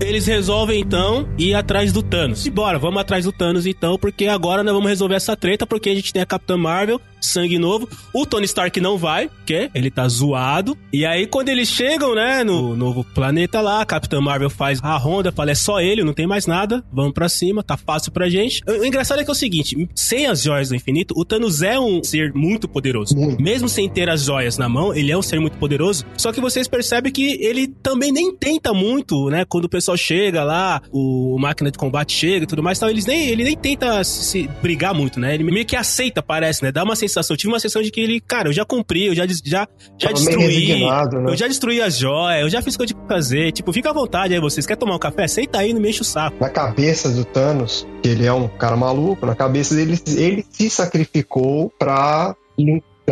Eles 0.00 0.26
resolvem 0.26 0.80
então 0.80 1.28
ir 1.36 1.54
atrás 1.54 1.92
do 1.92 2.02
Thanos. 2.02 2.46
E 2.46 2.50
bora, 2.50 2.78
vamos 2.78 3.00
atrás 3.00 3.24
do 3.24 3.32
Thanos 3.32 3.66
então, 3.66 3.98
porque 3.98 4.26
agora 4.26 4.62
nós 4.62 4.72
vamos 4.72 4.88
resolver 4.88 5.16
essa 5.16 5.36
treta, 5.36 5.66
porque 5.66 5.90
a 5.90 5.94
gente 5.94 6.12
tem 6.12 6.22
a 6.22 6.26
Capitã 6.26 6.56
Marvel, 6.56 7.00
sangue 7.20 7.58
novo. 7.58 7.88
O 8.12 8.26
Tony 8.26 8.44
Stark 8.44 8.80
não 8.80 8.96
vai, 8.96 9.28
porque 9.28 9.70
ele 9.74 9.90
tá 9.90 10.08
zoado. 10.08 10.76
E 10.92 11.04
aí 11.04 11.26
quando 11.26 11.48
eles 11.48 11.68
chegam, 11.68 12.14
né, 12.14 12.44
no 12.44 12.76
novo 12.76 13.04
planeta 13.04 13.60
lá, 13.60 13.82
a 13.82 13.86
Capitã 13.86 14.20
Marvel 14.20 14.50
faz 14.50 14.80
a 14.82 14.96
ronda, 14.96 15.32
fala, 15.32 15.50
é 15.50 15.54
só 15.54 15.80
ele, 15.80 16.04
não 16.04 16.12
tem 16.12 16.26
mais 16.26 16.46
nada, 16.46 16.84
vamos 16.92 17.12
pra 17.12 17.28
cima, 17.28 17.62
tá 17.62 17.76
fácil 17.76 18.12
pra 18.12 18.28
gente. 18.28 18.62
O 18.66 18.84
engraçado 18.84 19.20
é 19.20 19.24
que 19.24 19.30
é 19.30 19.32
o 19.32 19.36
seguinte, 19.36 19.88
sem 19.94 20.26
as 20.26 20.42
joias 20.42 20.68
do 20.68 20.76
infinito, 20.76 21.14
o 21.16 21.24
Thanos 21.24 21.62
é 21.62 21.78
um 21.78 22.02
ser 22.02 22.32
muito 22.34 22.68
poderoso. 22.68 23.14
Mesmo 23.38 23.68
sem 23.68 23.88
ter 23.88 24.08
as 24.08 24.24
joias 24.24 24.58
na 24.58 24.68
mão, 24.68 24.94
ele 24.94 25.10
é 25.12 25.16
um 25.16 25.22
ser 25.22 25.40
muito 25.40 25.58
poderoso. 25.58 26.04
Só 26.16 26.32
que 26.32 26.40
vocês 26.40 26.68
percebem 26.68 27.12
que 27.12 27.38
ele 27.44 27.68
também 27.68 28.12
nem 28.12 28.34
tenta 28.34 28.72
muito, 28.72 29.28
né? 29.28 29.44
Quando 29.44 29.64
o 29.64 29.68
pessoal 29.68 29.96
chega 29.96 30.44
lá, 30.44 30.80
o 30.92 31.38
máquina 31.38 31.70
de 31.70 31.78
combate 31.78 32.12
chega 32.12 32.44
e 32.44 32.46
tudo 32.46 32.62
mais, 32.62 32.78
tal, 32.78 32.90
eles 32.90 33.06
nem, 33.06 33.28
ele 33.28 33.44
nem 33.44 33.56
tenta 33.56 34.02
se, 34.04 34.24
se 34.24 34.50
brigar 34.62 34.94
muito, 34.94 35.18
né? 35.20 35.34
Ele 35.34 35.44
meio 35.44 35.66
que 35.66 35.76
aceita, 35.76 36.22
parece, 36.22 36.62
né? 36.62 36.72
Dá 36.72 36.84
uma 36.84 36.94
sensação. 36.94 37.07
Eu 37.32 37.36
tive 37.36 37.52
uma 37.52 37.58
sensação 37.58 37.82
de 37.82 37.90
que 37.90 38.00
ele, 38.00 38.20
cara, 38.20 38.48
eu 38.48 38.52
já 38.52 38.64
cumpri, 38.64 39.06
eu 39.06 39.14
já, 39.14 39.26
já, 39.26 39.66
já 39.98 40.12
destruí. 40.12 40.84
né? 41.20 41.30
Eu 41.30 41.36
já 41.36 41.48
destruí 41.48 41.80
as 41.80 41.98
joias, 41.98 42.42
eu 42.42 42.48
já 42.50 42.62
fiz 42.62 42.74
o 42.74 42.78
que 42.78 42.82
eu 42.82 42.86
tinha 42.88 43.00
que 43.00 43.08
fazer. 43.08 43.52
Tipo, 43.52 43.72
fica 43.72 43.90
à 43.90 43.92
vontade 43.92 44.34
aí, 44.34 44.40
vocês. 44.40 44.66
Quer 44.66 44.76
tomar 44.76 44.96
um 44.96 44.98
café? 44.98 45.26
Senta 45.26 45.58
aí, 45.58 45.72
não 45.72 45.80
me 45.80 45.88
enche 45.90 46.02
o 46.02 46.04
saco. 46.04 46.36
Na 46.40 46.48
cabeça 46.48 47.08
do 47.10 47.24
Thanos, 47.24 47.86
que 48.02 48.08
ele 48.08 48.26
é 48.26 48.32
um 48.32 48.48
cara 48.48 48.76
maluco, 48.76 49.24
na 49.26 49.34
cabeça 49.34 49.74
dele, 49.74 49.98
ele 50.16 50.44
se 50.50 50.68
sacrificou 50.70 51.72
pra, 51.78 52.34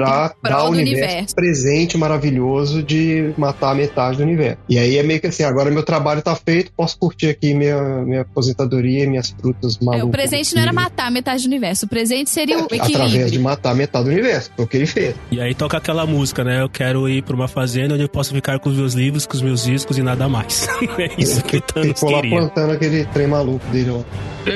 pra 0.01 0.35
dar 0.43 0.63
do 0.63 0.71
universo, 0.71 1.03
universo. 1.07 1.35
presente 1.35 1.99
maravilhoso 1.99 2.83
de 2.83 3.33
matar 3.37 3.71
a 3.71 3.75
metade 3.75 4.17
do 4.19 4.23
universo. 4.23 4.59
E 4.69 4.79
aí 4.79 4.97
é 4.99 5.03
meio 5.03 5.21
que 5.21 5.27
assim, 5.27 5.43
agora 5.45 5.71
meu 5.71 5.83
trabalho 5.83 6.23
tá 6.23 6.35
feito, 6.35 6.73
posso 6.77 6.99
curtir 6.99 7.29
aqui 7.29 7.55
minha, 7.55 7.81
minha 8.05 8.21
aposentadoria 8.23 9.05
e 9.05 9.07
minhas 9.07 9.31
frutas 9.31 9.79
É, 9.81 9.85
malucas. 9.85 10.09
o 10.09 10.11
presente 10.11 10.55
não 10.55 10.63
era 10.63 10.73
matar 10.73 11.11
metade 11.11 11.43
do 11.43 11.47
universo. 11.47 11.87
O 11.87 11.89
presente 11.89 12.31
seria 12.31 12.59
o 12.59 12.65
Através 12.65 12.87
de 12.89 12.93
equilíbrio. 13.17 13.41
matar 13.43 13.75
metade 13.75 14.05
do 14.05 14.11
universo. 14.11 14.51
Foi 14.57 14.65
o 14.65 14.69
que 14.69 14.77
ele 14.77 14.87
fez. 14.87 15.15
E 15.31 15.41
aí 15.41 15.55
toca 15.55 15.77
aquela 15.77 16.07
música, 16.07 16.43
né? 16.45 16.63
Eu 16.63 16.69
quero 16.69 17.09
ir 17.09 17.23
pra 17.23 17.35
uma 17.35 17.49
fazenda 17.49 17.95
onde 17.95 18.03
eu 18.05 18.09
posso 18.09 18.33
ficar 18.35 18.59
com 18.59 18.69
os 18.69 18.77
meus 18.77 18.95
livros, 18.95 19.27
com 19.27 19.35
os 19.35 19.43
meus 19.43 19.65
discos 19.65 19.99
e 19.99 20.03
nada 20.03 20.29
mais. 20.29 20.69
é 20.99 21.11
isso 21.19 21.43
que 21.43 21.57
o 21.59 21.61
Thanos 21.61 21.89
Ficou 21.99 22.11
lá 22.11 22.21
queria. 22.21 22.39
plantando 22.39 22.73
aquele 22.73 23.05
trem 23.07 23.27
maluco 23.27 23.65
dele, 23.69 23.91
ó. 23.91 24.03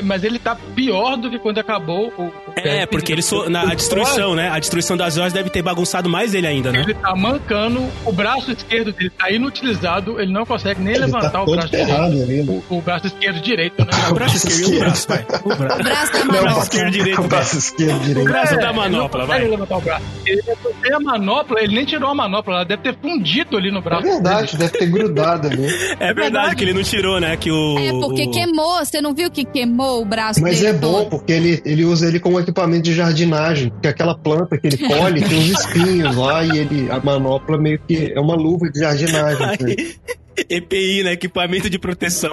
Mas 0.03 0.23
ele 0.23 0.39
tá 0.39 0.55
pior 0.73 1.17
do 1.17 1.29
que 1.29 1.37
quando 1.37 1.57
acabou 1.57 2.13
o. 2.17 2.23
o 2.27 2.31
É, 2.55 2.85
porque 2.85 3.11
ele 3.11 3.21
so, 3.21 3.49
na 3.49 3.71
a 3.71 3.75
destruição, 3.75 4.35
né? 4.35 4.49
A 4.49 4.57
destruição 4.57 4.95
das 4.95 5.17
joias 5.31 5.33
deve 5.33 5.49
ter 5.49 5.61
bagunçado 5.61 6.09
mais 6.09 6.33
ele 6.33 6.47
ainda, 6.47 6.71
né? 6.71 6.81
Ele 6.81 6.93
tá 6.93 7.15
mancando, 7.15 7.81
o 8.05 8.11
braço 8.11 8.51
esquerdo 8.51 8.91
dele 8.91 9.09
tá 9.17 9.29
inutilizado, 9.31 10.19
ele 10.19 10.31
não 10.31 10.45
consegue 10.45 10.81
nem 10.81 10.93
Ele 10.95 11.05
levantar 11.05 11.29
tá 11.31 11.41
o 11.43 11.45
braço 11.45 11.69
direito. 11.69 11.91
ali, 11.93 12.19
né? 12.43 12.61
O, 12.69 12.77
o 12.77 12.81
braço 12.81 13.07
esquerdo 13.07 13.41
direito, 13.41 13.79
né? 13.85 13.91
O 14.09 14.13
braço 14.13 14.37
esquerdo 14.37 14.73
e 14.73 14.77
o 14.77 14.79
braço, 14.79 15.07
vai. 15.07 15.25
O 15.43 15.55
braço. 15.55 15.79
O 15.79 15.83
braço 15.83 16.11
da 16.13 16.19
manopla. 16.19 16.41
braço 16.41 16.61
esquerdo 16.61 16.87
e 16.87 16.91
direito, 16.91 17.21
O 17.21 17.27
braço 17.27 17.57
esquerdo 17.57 17.95
O 17.95 17.99
direito. 18.05 18.29
braço 18.29 18.55
da 18.55 18.63
ele 18.69 18.73
manopla, 18.73 19.25
vai. 19.25 19.47
levantar 19.47 19.77
o 19.77 19.81
braço. 19.81 20.05
Ele 20.25 20.41
tem 20.81 20.93
a 20.93 20.99
manopla, 20.99 21.61
ele 21.61 21.75
nem 21.75 21.85
tirou 21.85 22.09
a 22.09 22.15
manopla, 22.15 22.53
ela 22.55 22.63
deve 22.65 22.81
ter 22.83 22.95
fundido 23.01 23.57
ali 23.57 23.71
no 23.71 23.79
É 23.79 23.81
braço. 23.81 24.03
verdade, 24.03 24.57
deve 24.57 24.77
ter 24.77 24.85
grudado 24.87 25.47
ali. 25.47 25.67
É 25.99 26.13
verdade 26.13 26.55
que 26.55 26.63
ele 26.63 26.73
não 26.73 26.83
tirou, 26.83 27.19
né? 27.19 27.35
Que 27.37 27.51
o. 27.51 27.77
É, 27.79 27.91
porque 27.91 28.23
o- 28.23 28.31
quemou. 28.31 28.71
Você 28.83 29.01
não 29.01 29.13
viu 29.13 29.29
que 29.31 29.45
queimou 29.45 30.01
o 30.01 30.05
braço 30.05 30.41
Mas 30.41 30.57
dele 30.59 30.69
é 30.69 30.73
bom, 30.73 30.91
todo? 31.03 31.09
porque 31.09 31.31
ele, 31.31 31.61
ele 31.65 31.85
usa 31.85 32.07
ele 32.07 32.19
como 32.19 32.39
equipamento 32.39 32.83
de 32.83 32.93
jardinagem. 32.93 33.69
Porque 33.69 33.87
aquela 33.87 34.15
planta 34.17 34.57
que 34.57 34.67
ele 34.67 34.77
colhe 34.87 35.20
tem 35.23 35.39
uns 35.39 35.49
espinhos 35.49 36.15
lá 36.15 36.43
e 36.43 36.59
ele, 36.59 36.91
a 36.91 36.99
manopla 36.99 37.57
meio 37.57 37.79
que 37.79 38.11
é 38.13 38.19
uma 38.19 38.35
luva 38.35 38.69
de 38.69 38.79
jardinagem. 38.79 39.47
EPI, 40.49 41.03
né? 41.03 41.13
Equipamento 41.13 41.69
de 41.69 41.77
proteção. 41.77 42.31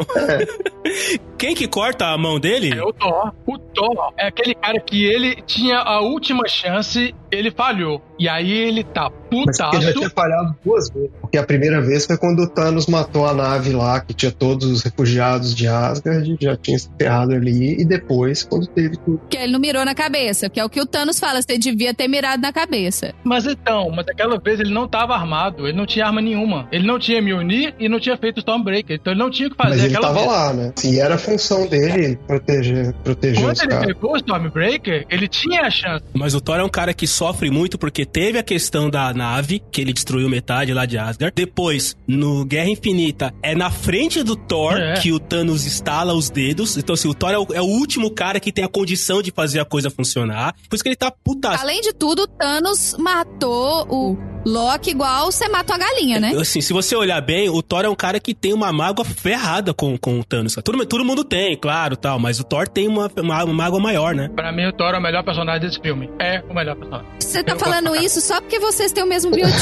Quem 1.37 1.55
que 1.55 1.69
corta 1.69 2.07
a 2.07 2.19
mão 2.19 2.39
dele? 2.41 2.77
É 2.77 2.83
o 2.83 2.93
Thor. 2.93 3.33
O 3.47 3.59
Thor 3.59 4.13
é 4.17 4.29
aquele 4.29 4.55
cara 4.55 4.81
que 4.81 5.05
ele 5.05 5.43
tinha 5.47 5.79
a 5.79 6.01
última 6.01 6.47
chance, 6.49 7.15
ele 7.31 7.51
falhou. 7.51 8.03
E 8.19 8.29
aí 8.29 8.51
ele 8.51 8.83
tá 8.83 9.11
putaço. 9.11 9.71
Mas 9.75 9.83
ele 9.83 9.93
já 9.93 9.99
tinha 9.99 10.11
falhado 10.11 10.57
duas 10.65 10.91
vezes. 10.91 11.11
Porque 11.29 11.39
a 11.39 11.45
primeira 11.45 11.81
vez 11.83 12.07
foi 12.07 12.17
quando 12.17 12.41
o 12.41 12.49
Thanos 12.49 12.87
matou 12.87 13.27
a 13.27 13.35
nave 13.35 13.71
lá, 13.71 14.01
que 14.01 14.15
tinha 14.15 14.33
todos 14.33 14.67
os 14.67 14.83
refugiados 14.83 15.55
de 15.55 15.69
Asgard, 15.69 16.37
já 16.41 16.57
tinha 16.57 16.79
se 16.79 16.89
ferrado 16.99 17.33
ali. 17.35 17.79
E 17.81 17.85
depois, 17.85 18.43
quando 18.45 18.67
teve 18.67 18.97
tudo. 18.97 19.21
Que 19.29 19.37
ele 19.37 19.53
não 19.53 19.61
mirou 19.61 19.85
na 19.85 19.95
cabeça, 19.95 20.49
que 20.49 20.59
é 20.59 20.65
o 20.65 20.71
que 20.71 20.81
o 20.81 20.87
Thanos 20.87 21.21
fala, 21.21 21.43
você 21.43 21.59
devia 21.59 21.93
ter 21.93 22.09
mirado 22.09 22.41
na 22.41 22.53
cabeça. 22.53 23.15
Mas 23.23 23.45
então, 23.47 23.91
mas 23.91 24.07
aquela 24.09 24.39
vez 24.41 24.59
ele 24.59 24.73
não 24.73 24.89
tava 24.89 25.15
armado, 25.15 25.67
ele 25.69 25.77
não 25.77 25.85
tinha 25.87 26.07
arma 26.07 26.21
nenhuma. 26.23 26.67
Ele 26.73 26.87
não 26.87 26.99
tinha 26.99 27.21
Mjolnir 27.21 27.75
e 27.79 27.89
não 27.89 28.01
tinha 28.01 28.17
feito 28.17 28.39
Stormbreaker. 28.39 28.97
Então 29.01 29.13
ele 29.13 29.21
não 29.21 29.31
tinha 29.31 29.49
o 29.49 29.51
que 29.51 29.57
fazer 29.57 29.75
Mas 29.77 29.85
ele 29.85 29.95
aquela 29.97 30.09
tava 30.09 30.21
vez. 30.21 30.33
lá, 30.33 30.55
né? 30.55 30.73
Sim, 30.77 30.99
era 30.99 31.15
a 31.17 31.19
função 31.19 31.67
dele 31.67 32.19
proteger, 32.27 32.95
proteger 33.05 33.43
Quando 33.43 33.55
os 33.57 33.61
ele 33.63 33.71
caras. 33.71 33.87
pegou 33.87 34.13
o 34.13 34.17
Stormbreaker, 34.17 35.07
ele 35.11 35.29
tinha 35.29 35.63
a 35.63 35.71
chance. 35.71 36.05
Mas 36.15 36.35
o 36.35 36.41
Thor 36.41 36.57
é 36.59 36.65
um 36.65 36.69
cara 36.69 36.95
que 36.95 37.07
sofre 37.07 37.51
muito 37.51 37.77
porque 37.79 38.07
teve 38.07 38.39
a 38.39 38.43
questão 38.43 38.89
da 38.89 39.13
nave, 39.13 39.63
que 39.71 39.81
ele 39.81 39.93
destruiu 39.93 40.29
metade 40.29 40.73
lá 40.73 40.87
de 40.87 40.97
Asgard. 40.97 41.18
Depois, 41.35 41.97
no 42.07 42.45
Guerra 42.45 42.71
Infinita, 42.71 43.35
é 43.43 43.55
na 43.55 43.71
frente 43.71 44.23
do 44.23 44.37
Thor 44.37 44.75
É. 44.77 45.01
que 45.01 45.13
o 45.13 45.19
Thanos 45.19 45.65
estala 45.67 46.15
os 46.15 46.31
dedos. 46.31 46.77
Então, 46.77 46.95
assim, 46.95 47.09
o 47.09 47.15
Thor 47.15 47.31
é 47.31 47.39
o, 47.39 47.47
é 47.53 47.61
o 47.61 47.65
último 47.67 48.11
cara 48.11 48.39
que 48.41 48.53
tem 48.53 48.65
a 48.65 48.69
condição 48.69 49.21
de 49.23 49.31
fazer 49.31 49.61
a 49.61 49.65
coisa 49.65 49.91
funcionar. 49.91 50.55
Por 50.69 50.77
isso 50.77 50.83
que 50.83 50.89
ele 50.89 50.97
tá 50.97 51.11
putaço. 51.11 51.63
Além 51.63 51.81
de 51.81 51.93
tudo, 51.93 52.23
o 52.23 52.27
Thanos 52.27 52.95
matou 52.99 53.87
o 53.89 54.17
Loki 54.49 54.91
igual 54.91 55.31
você 55.31 55.49
mata 55.49 55.73
uma 55.75 55.79
galinha, 55.79 56.19
né? 56.19 56.33
Assim, 56.41 56.61
se 56.61 56.73
você 56.73 56.97
olhar 56.97 57.21
bem, 57.21 57.49
o 57.49 57.63
Thor 57.63 57.85
é 57.85 57.89
um 57.89 57.95
cara 57.95 58.19
que 58.19 58.35
tem 58.35 58.53
uma 58.53 58.73
mágoa 58.73 59.05
ferrada 59.05 59.75
com, 59.75 59.97
com 59.99 60.19
o 60.19 60.25
Thanos. 60.25 60.55
Todo, 60.65 60.87
todo 60.87 61.05
mundo 61.05 61.23
tem, 61.25 61.57
claro, 61.57 61.97
tal, 61.97 62.19
mas 62.19 62.41
o 62.41 62.45
Thor 62.45 62.67
tem 62.69 62.89
uma, 62.89 63.11
uma, 63.17 63.45
uma 63.45 63.55
mágoa 63.55 63.81
maior, 63.81 64.15
né? 64.15 64.29
Pra 64.35 64.51
mim, 64.53 64.67
o 64.67 64.73
Thor 64.73 64.95
é 64.95 64.99
o 64.99 65.03
melhor 65.03 65.23
personagem 65.23 65.61
desse 65.61 65.81
filme. 65.81 66.11
É 66.19 66.43
o 66.49 66.55
melhor 66.55 66.77
personagem. 66.77 67.07
Você 67.21 67.43
tá 67.43 67.53
Eu 67.53 67.59
falando 67.59 67.95
isso 67.97 68.21
só 68.21 68.41
porque 68.41 68.59
vocês 68.59 68.91
têm 68.93 69.05
o 69.05 69.07
mesmo 69.07 69.31
biotipo. 69.31 69.59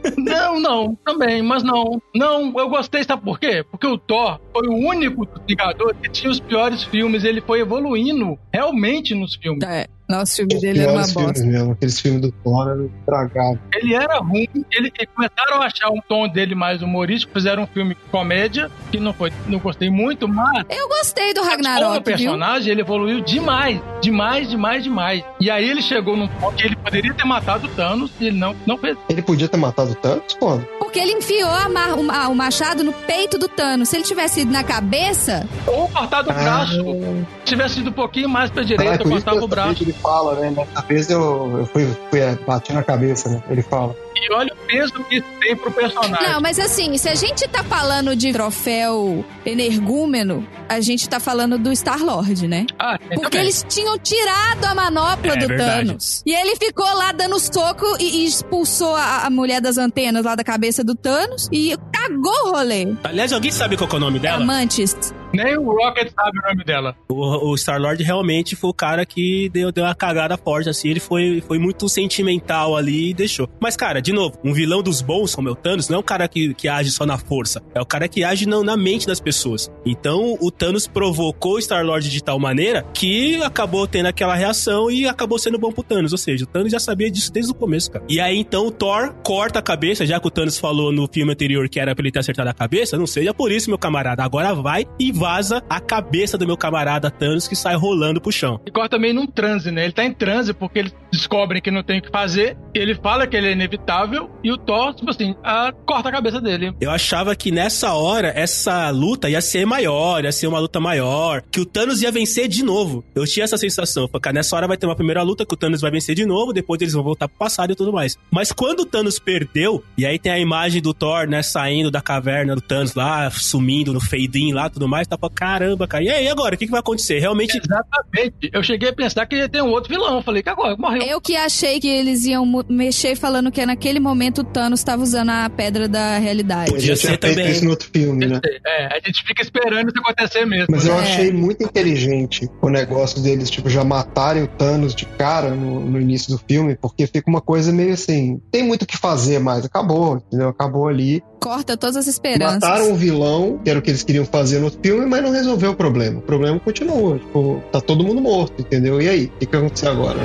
Não, 0.16 0.58
não, 0.58 0.98
também, 1.04 1.42
mas 1.42 1.62
não. 1.62 2.00
Não, 2.14 2.52
eu 2.58 2.68
gostei, 2.68 3.04
sabe 3.04 3.22
por 3.22 3.38
quê? 3.38 3.64
Porque 3.70 3.86
o 3.86 3.98
Thor 3.98 4.40
foi 4.52 4.66
o 4.66 4.74
único 4.74 5.26
dos 5.26 5.42
Vingadores 5.46 5.96
que 6.02 6.08
tinha 6.08 6.30
os 6.30 6.40
piores 6.40 6.82
filmes, 6.84 7.22
ele 7.24 7.40
foi 7.40 7.60
evoluindo 7.60 8.38
realmente 8.52 9.14
nos 9.14 9.34
filmes. 9.34 9.62
é. 9.68 9.86
Nossa, 10.10 10.32
o 10.32 10.36
filme 10.36 10.54
Os 10.56 10.60
dele 10.60 10.80
era 10.80 10.92
uma 10.92 11.06
bosta. 11.06 11.44
mesmo. 11.44 11.72
Aqueles 11.72 12.00
filmes 12.00 12.20
do 12.20 12.32
Thor 12.32 12.68
eram 12.68 12.86
estragados. 12.98 13.58
Ele 13.74 13.94
era 13.94 14.18
ruim, 14.18 14.48
ele, 14.72 14.92
e 15.00 15.06
começaram 15.06 15.62
a 15.62 15.66
achar 15.66 15.88
um 15.90 16.00
tom 16.08 16.28
dele 16.28 16.54
mais 16.54 16.82
humorístico, 16.82 17.32
fizeram 17.32 17.62
um 17.62 17.66
filme 17.66 17.94
comédia, 18.10 18.70
que 18.90 18.98
não 18.98 19.12
foi, 19.12 19.32
não 19.46 19.58
gostei 19.58 19.88
muito, 19.88 20.26
mas 20.28 20.64
Eu 20.68 20.88
gostei 20.88 21.32
do 21.32 21.40
como 21.40 21.50
Ragnarok, 21.50 21.92
viu? 21.94 22.02
personagem 22.02 22.72
ele 22.72 22.80
evoluiu 22.80 23.20
demais, 23.20 23.80
demais, 24.02 24.48
demais, 24.50 24.82
demais. 24.82 25.24
E 25.40 25.50
aí 25.50 25.68
ele 25.68 25.82
chegou 25.82 26.16
num 26.16 26.28
ponto 26.28 26.56
que 26.56 26.66
ele 26.66 26.76
poderia 26.76 27.14
ter 27.14 27.24
matado 27.24 27.66
o 27.66 27.70
Thanos 27.70 28.10
e 28.20 28.26
ele 28.26 28.38
não, 28.38 28.54
não 28.66 28.76
fez. 28.76 28.96
Ele 29.08 29.22
podia 29.22 29.48
ter 29.48 29.56
matado 29.56 29.92
o 29.92 29.94
Thanos 29.94 30.34
quando? 30.38 30.66
Porque 30.90 30.98
ele 30.98 31.12
enfiou 31.12 31.48
a 31.48 31.68
o, 31.94 32.02
ma- 32.02 32.26
o 32.28 32.34
machado 32.34 32.82
no 32.82 32.92
peito 32.92 33.38
do 33.38 33.46
Thanos. 33.48 33.88
Se 33.88 33.96
ele 33.96 34.02
tivesse 34.02 34.40
ido 34.40 34.50
na 34.50 34.64
cabeça, 34.64 35.46
Ou 35.64 35.88
cortado 35.88 36.28
o 36.30 36.32
braço, 36.34 36.72
se 36.74 37.24
tivesse 37.44 37.78
ido 37.78 37.90
um 37.90 37.92
pouquinho 37.92 38.28
mais 38.28 38.50
pra 38.50 38.62
Ah, 38.62 38.64
é 38.64 38.66
direita, 38.66 38.94
isso 38.94 39.02
que 39.04 39.08
cortava 39.10 39.44
o 39.44 39.46
braço. 39.46 39.84
ele 39.84 39.92
fala, 39.92 40.34
né? 40.34 40.50
Dessa 40.50 40.86
vez 40.86 41.08
eu, 41.08 41.58
eu 41.60 41.66
fui, 41.66 41.86
fui 42.10 42.18
é, 42.18 42.34
bati 42.34 42.72
na 42.72 42.82
cabeça, 42.82 43.28
né? 43.28 43.40
Ele 43.48 43.62
fala. 43.62 43.94
E 44.22 44.32
olha 44.32 44.52
o 44.52 44.56
peso 44.66 44.92
que 45.04 45.16
isso 45.16 45.26
tem 45.40 45.56
pro 45.56 45.70
personagem. 45.72 46.28
Não, 46.28 46.40
mas 46.40 46.58
assim, 46.58 46.96
se 46.98 47.08
a 47.08 47.14
gente 47.14 47.48
tá 47.48 47.64
falando 47.64 48.14
de 48.14 48.32
troféu 48.32 49.24
energúmeno, 49.46 50.46
a 50.68 50.80
gente 50.80 51.08
tá 51.08 51.18
falando 51.18 51.58
do 51.58 51.72
Star-Lord, 51.74 52.46
né? 52.46 52.66
Ah, 52.78 52.98
Porque 52.98 53.22
também. 53.22 53.40
eles 53.40 53.64
tinham 53.68 53.98
tirado 53.98 54.64
a 54.64 54.74
manopla 54.74 55.32
É 55.32 55.36
do 55.36 55.48
verdade. 55.48 55.86
Thanos. 55.86 56.22
E 56.26 56.32
ele 56.34 56.56
ficou 56.56 56.84
lá 56.94 57.12
dando 57.12 57.38
soco 57.38 57.86
e, 57.98 58.22
e 58.22 58.26
expulsou 58.26 58.94
a, 58.94 59.26
a 59.26 59.30
mulher 59.30 59.60
das 59.60 59.78
antenas 59.78 60.24
lá 60.24 60.34
da 60.34 60.44
cabeça 60.44 60.84
do 60.84 60.94
Thanos 60.94 61.48
e 61.50 61.76
cagou 61.92 62.48
o 62.48 62.50
rolê. 62.52 62.88
Aliás, 63.04 63.32
alguém 63.32 63.50
sabe 63.50 63.76
qual 63.76 63.88
é 63.90 63.94
o 63.96 63.98
nome 64.00 64.18
dela? 64.18 64.42
Amantes. 64.42 64.94
Nem 65.32 65.56
o 65.56 65.70
Rocket 65.70 66.12
sabe 66.12 66.38
o 66.38 66.48
nome 66.48 66.64
dela. 66.64 66.96
O, 67.08 67.50
o 67.50 67.56
Star-Lord 67.56 68.02
realmente 68.02 68.56
foi 68.56 68.70
o 68.70 68.74
cara 68.74 69.06
que 69.06 69.48
deu, 69.50 69.70
deu 69.70 69.84
uma 69.84 69.94
cagada 69.94 70.36
forte, 70.36 70.68
assim. 70.68 70.88
Ele 70.88 71.00
foi, 71.00 71.42
foi 71.46 71.58
muito 71.58 71.88
sentimental 71.88 72.76
ali 72.76 73.10
e 73.10 73.14
deixou. 73.14 73.48
Mas, 73.60 73.76
cara, 73.76 74.00
de 74.00 74.12
novo, 74.12 74.38
um 74.44 74.52
vilão 74.52 74.82
dos 74.82 75.00
bons, 75.00 75.34
como 75.34 75.48
é 75.48 75.52
o 75.52 75.54
Thanos, 75.54 75.88
não 75.88 75.96
é 75.96 76.00
um 76.00 76.04
cara 76.04 76.26
que, 76.28 76.54
que 76.54 76.68
age 76.68 76.90
só 76.90 77.06
na 77.06 77.18
força. 77.18 77.62
É 77.74 77.80
o 77.80 77.86
cara 77.86 78.08
que 78.08 78.24
age 78.24 78.46
não, 78.46 78.64
na 78.64 78.76
mente 78.76 79.06
das 79.06 79.20
pessoas. 79.20 79.70
Então, 79.84 80.36
o 80.40 80.50
Thanos 80.50 80.86
provocou 80.86 81.54
o 81.54 81.58
Star-Lord 81.58 82.10
de 82.10 82.22
tal 82.22 82.38
maneira 82.38 82.84
que 82.92 83.40
acabou 83.42 83.86
tendo 83.86 84.06
aquela 84.06 84.34
reação 84.34 84.90
e 84.90 85.06
acabou 85.06 85.38
sendo 85.38 85.58
bom 85.58 85.70
pro 85.70 85.82
Thanos. 85.82 86.12
Ou 86.12 86.18
seja, 86.18 86.44
o 86.44 86.46
Thanos 86.46 86.72
já 86.72 86.80
sabia 86.80 87.10
disso 87.10 87.32
desde 87.32 87.52
o 87.52 87.54
começo, 87.54 87.90
cara. 87.90 88.04
E 88.08 88.20
aí, 88.20 88.38
então, 88.38 88.66
o 88.66 88.70
Thor 88.70 89.14
corta 89.22 89.58
a 89.58 89.62
cabeça, 89.62 90.04
já 90.04 90.18
que 90.18 90.26
o 90.26 90.30
Thanos 90.30 90.58
falou 90.58 90.92
no 90.92 91.08
filme 91.12 91.32
anterior 91.32 91.68
que 91.68 91.78
era 91.78 91.94
pra 91.94 92.02
ele 92.02 92.12
ter 92.12 92.18
acertado 92.18 92.48
a 92.48 92.54
cabeça. 92.54 92.96
Não 92.96 93.06
seja 93.06 93.32
por 93.32 93.52
isso, 93.52 93.70
meu 93.70 93.78
camarada. 93.78 94.24
Agora 94.24 94.54
vai 94.54 94.86
e 94.98 95.12
vaza 95.20 95.62
a 95.68 95.78
cabeça 95.78 96.38
do 96.38 96.46
meu 96.46 96.56
camarada 96.56 97.10
Thanos 97.10 97.46
que 97.46 97.54
sai 97.54 97.76
rolando 97.76 98.22
pro 98.22 98.32
chão. 98.32 98.58
E 98.64 98.70
corta 98.70 98.98
meio 98.98 99.12
num 99.12 99.26
transe, 99.26 99.70
né? 99.70 99.84
Ele 99.84 99.92
tá 99.92 100.02
em 100.02 100.14
transe 100.14 100.54
porque 100.54 100.78
eles 100.78 100.94
descobrem 101.12 101.60
que 101.60 101.70
não 101.70 101.82
tem 101.82 101.98
o 101.98 102.02
que 102.02 102.10
fazer. 102.10 102.56
Ele 102.72 102.94
fala 102.94 103.26
que 103.26 103.36
ele 103.36 103.48
é 103.48 103.52
inevitável. 103.52 104.30
E 104.42 104.50
o 104.50 104.56
Thor, 104.56 104.94
tipo 104.94 105.10
assim, 105.10 105.34
ah, 105.44 105.74
corta 105.84 106.08
a 106.08 106.12
cabeça 106.12 106.40
dele. 106.40 106.74
Eu 106.80 106.90
achava 106.90 107.36
que 107.36 107.50
nessa 107.50 107.92
hora, 107.92 108.32
essa 108.34 108.88
luta 108.88 109.28
ia 109.28 109.42
ser 109.42 109.66
maior, 109.66 110.24
ia 110.24 110.32
ser 110.32 110.46
uma 110.46 110.58
luta 110.58 110.80
maior, 110.80 111.42
que 111.52 111.60
o 111.60 111.66
Thanos 111.66 112.00
ia 112.00 112.10
vencer 112.10 112.48
de 112.48 112.64
novo. 112.64 113.04
Eu 113.14 113.26
tinha 113.26 113.44
essa 113.44 113.58
sensação. 113.58 114.08
Falei, 114.08 114.22
cara, 114.22 114.34
nessa 114.34 114.56
hora 114.56 114.66
vai 114.66 114.78
ter 114.78 114.86
uma 114.86 114.96
primeira 114.96 115.22
luta 115.22 115.44
que 115.44 115.52
o 115.52 115.56
Thanos 115.56 115.82
vai 115.82 115.90
vencer 115.90 116.14
de 116.14 116.24
novo, 116.24 116.54
depois 116.54 116.80
eles 116.80 116.94
vão 116.94 117.02
voltar 117.02 117.28
pro 117.28 117.36
passado 117.36 117.72
e 117.72 117.76
tudo 117.76 117.92
mais. 117.92 118.16
Mas 118.30 118.52
quando 118.52 118.80
o 118.80 118.86
Thanos 118.86 119.18
perdeu, 119.18 119.84
e 119.98 120.06
aí 120.06 120.18
tem 120.18 120.32
a 120.32 120.38
imagem 120.38 120.80
do 120.80 120.94
Thor, 120.94 121.26
né, 121.26 121.42
saindo 121.42 121.90
da 121.90 122.00
caverna 122.00 122.54
do 122.54 122.62
Thanos 122.62 122.94
lá, 122.94 123.30
sumindo 123.30 123.92
no 123.92 124.00
fade-in 124.00 124.54
lá 124.54 124.70
tudo 124.70 124.88
mais, 124.88 125.06
tá 125.10 125.18
falando, 125.18 125.34
caramba, 125.34 125.86
cara, 125.88 126.04
e 126.04 126.08
aí 126.08 126.28
agora, 126.28 126.54
o 126.54 126.58
que, 126.58 126.66
que 126.66 126.70
vai 126.70 126.80
acontecer? 126.80 127.18
Realmente 127.18 127.58
Exatamente. 127.58 128.50
Eu 128.52 128.62
cheguei 128.62 128.88
a 128.88 128.92
pensar 128.92 129.26
que 129.26 129.36
ia 129.36 129.48
ter 129.48 129.62
um 129.62 129.70
outro 129.70 129.92
vilão. 129.92 130.16
Eu 130.16 130.22
falei 130.22 130.42
que 130.42 130.48
agora 130.48 130.76
morreu. 130.76 131.02
Eu 131.02 131.20
que 131.20 131.36
achei 131.36 131.78
que 131.80 131.88
eles 131.88 132.24
iam 132.24 132.44
mexer 132.68 133.16
falando 133.16 133.50
que 133.50 133.64
naquele 133.64 134.00
momento 134.00 134.40
o 134.40 134.44
Thanos 134.44 134.82
tava 134.82 135.02
usando 135.02 135.30
a 135.30 135.48
pedra 135.50 135.88
da 135.88 136.18
realidade. 136.18 136.70
Podia 136.70 136.96
ser 136.96 137.16
também. 137.18 137.50
isso 137.50 137.64
no 137.64 137.70
outro 137.70 137.88
filme, 137.92 138.26
né? 138.26 138.40
É, 138.66 138.86
a 138.86 139.00
gente 139.04 139.22
fica 139.24 139.42
esperando 139.42 139.88
isso 139.88 139.98
acontecer 139.98 140.44
mesmo. 140.46 140.66
Mas 140.70 140.86
eu 140.86 140.94
É. 140.94 141.00
achei 141.00 141.32
muito 141.32 141.62
inteligente 141.64 142.48
o 142.62 142.68
negócio 142.68 143.20
deles, 143.22 143.50
tipo, 143.50 143.68
já 143.68 143.84
matarem 143.84 144.42
o 144.42 144.46
Thanos 144.48 144.94
de 144.94 145.06
cara 145.06 145.50
no, 145.50 145.80
no 145.80 146.00
início 146.00 146.30
do 146.32 146.38
filme, 146.38 146.76
porque 146.80 147.06
fica 147.06 147.28
uma 147.30 147.40
coisa 147.40 147.72
meio 147.72 147.92
assim, 147.94 148.40
tem 148.50 148.62
muito 148.62 148.82
o 148.82 148.86
que 148.86 148.96
fazer 148.96 149.38
mais, 149.38 149.64
acabou, 149.64 150.16
entendeu? 150.16 150.48
Acabou 150.48 150.88
ali. 150.88 151.22
Corta 151.40 151.76
todas 151.76 151.96
as 151.96 152.06
esperanças. 152.06 152.60
Mataram 152.60 152.92
o 152.92 152.94
vilão, 152.94 153.58
que 153.64 153.70
era 153.70 153.78
o 153.78 153.82
que 153.82 153.90
eles 153.90 154.02
queriam 154.02 154.26
fazer 154.26 154.60
no 154.60 154.70
filme, 154.70 155.06
mas 155.06 155.22
não 155.22 155.30
resolveu 155.30 155.70
o 155.70 155.74
problema. 155.74 156.18
O 156.18 156.22
problema 156.22 156.60
continua, 156.60 157.18
tipo, 157.18 157.62
tá 157.72 157.80
todo 157.80 158.04
mundo 158.04 158.20
morto, 158.20 158.60
entendeu? 158.60 159.00
E 159.00 159.08
aí, 159.08 159.24
o 159.24 159.30
que, 159.38 159.46
que 159.46 159.52
vai 159.52 159.60
acontecer 159.64 159.88
agora? 159.88 160.18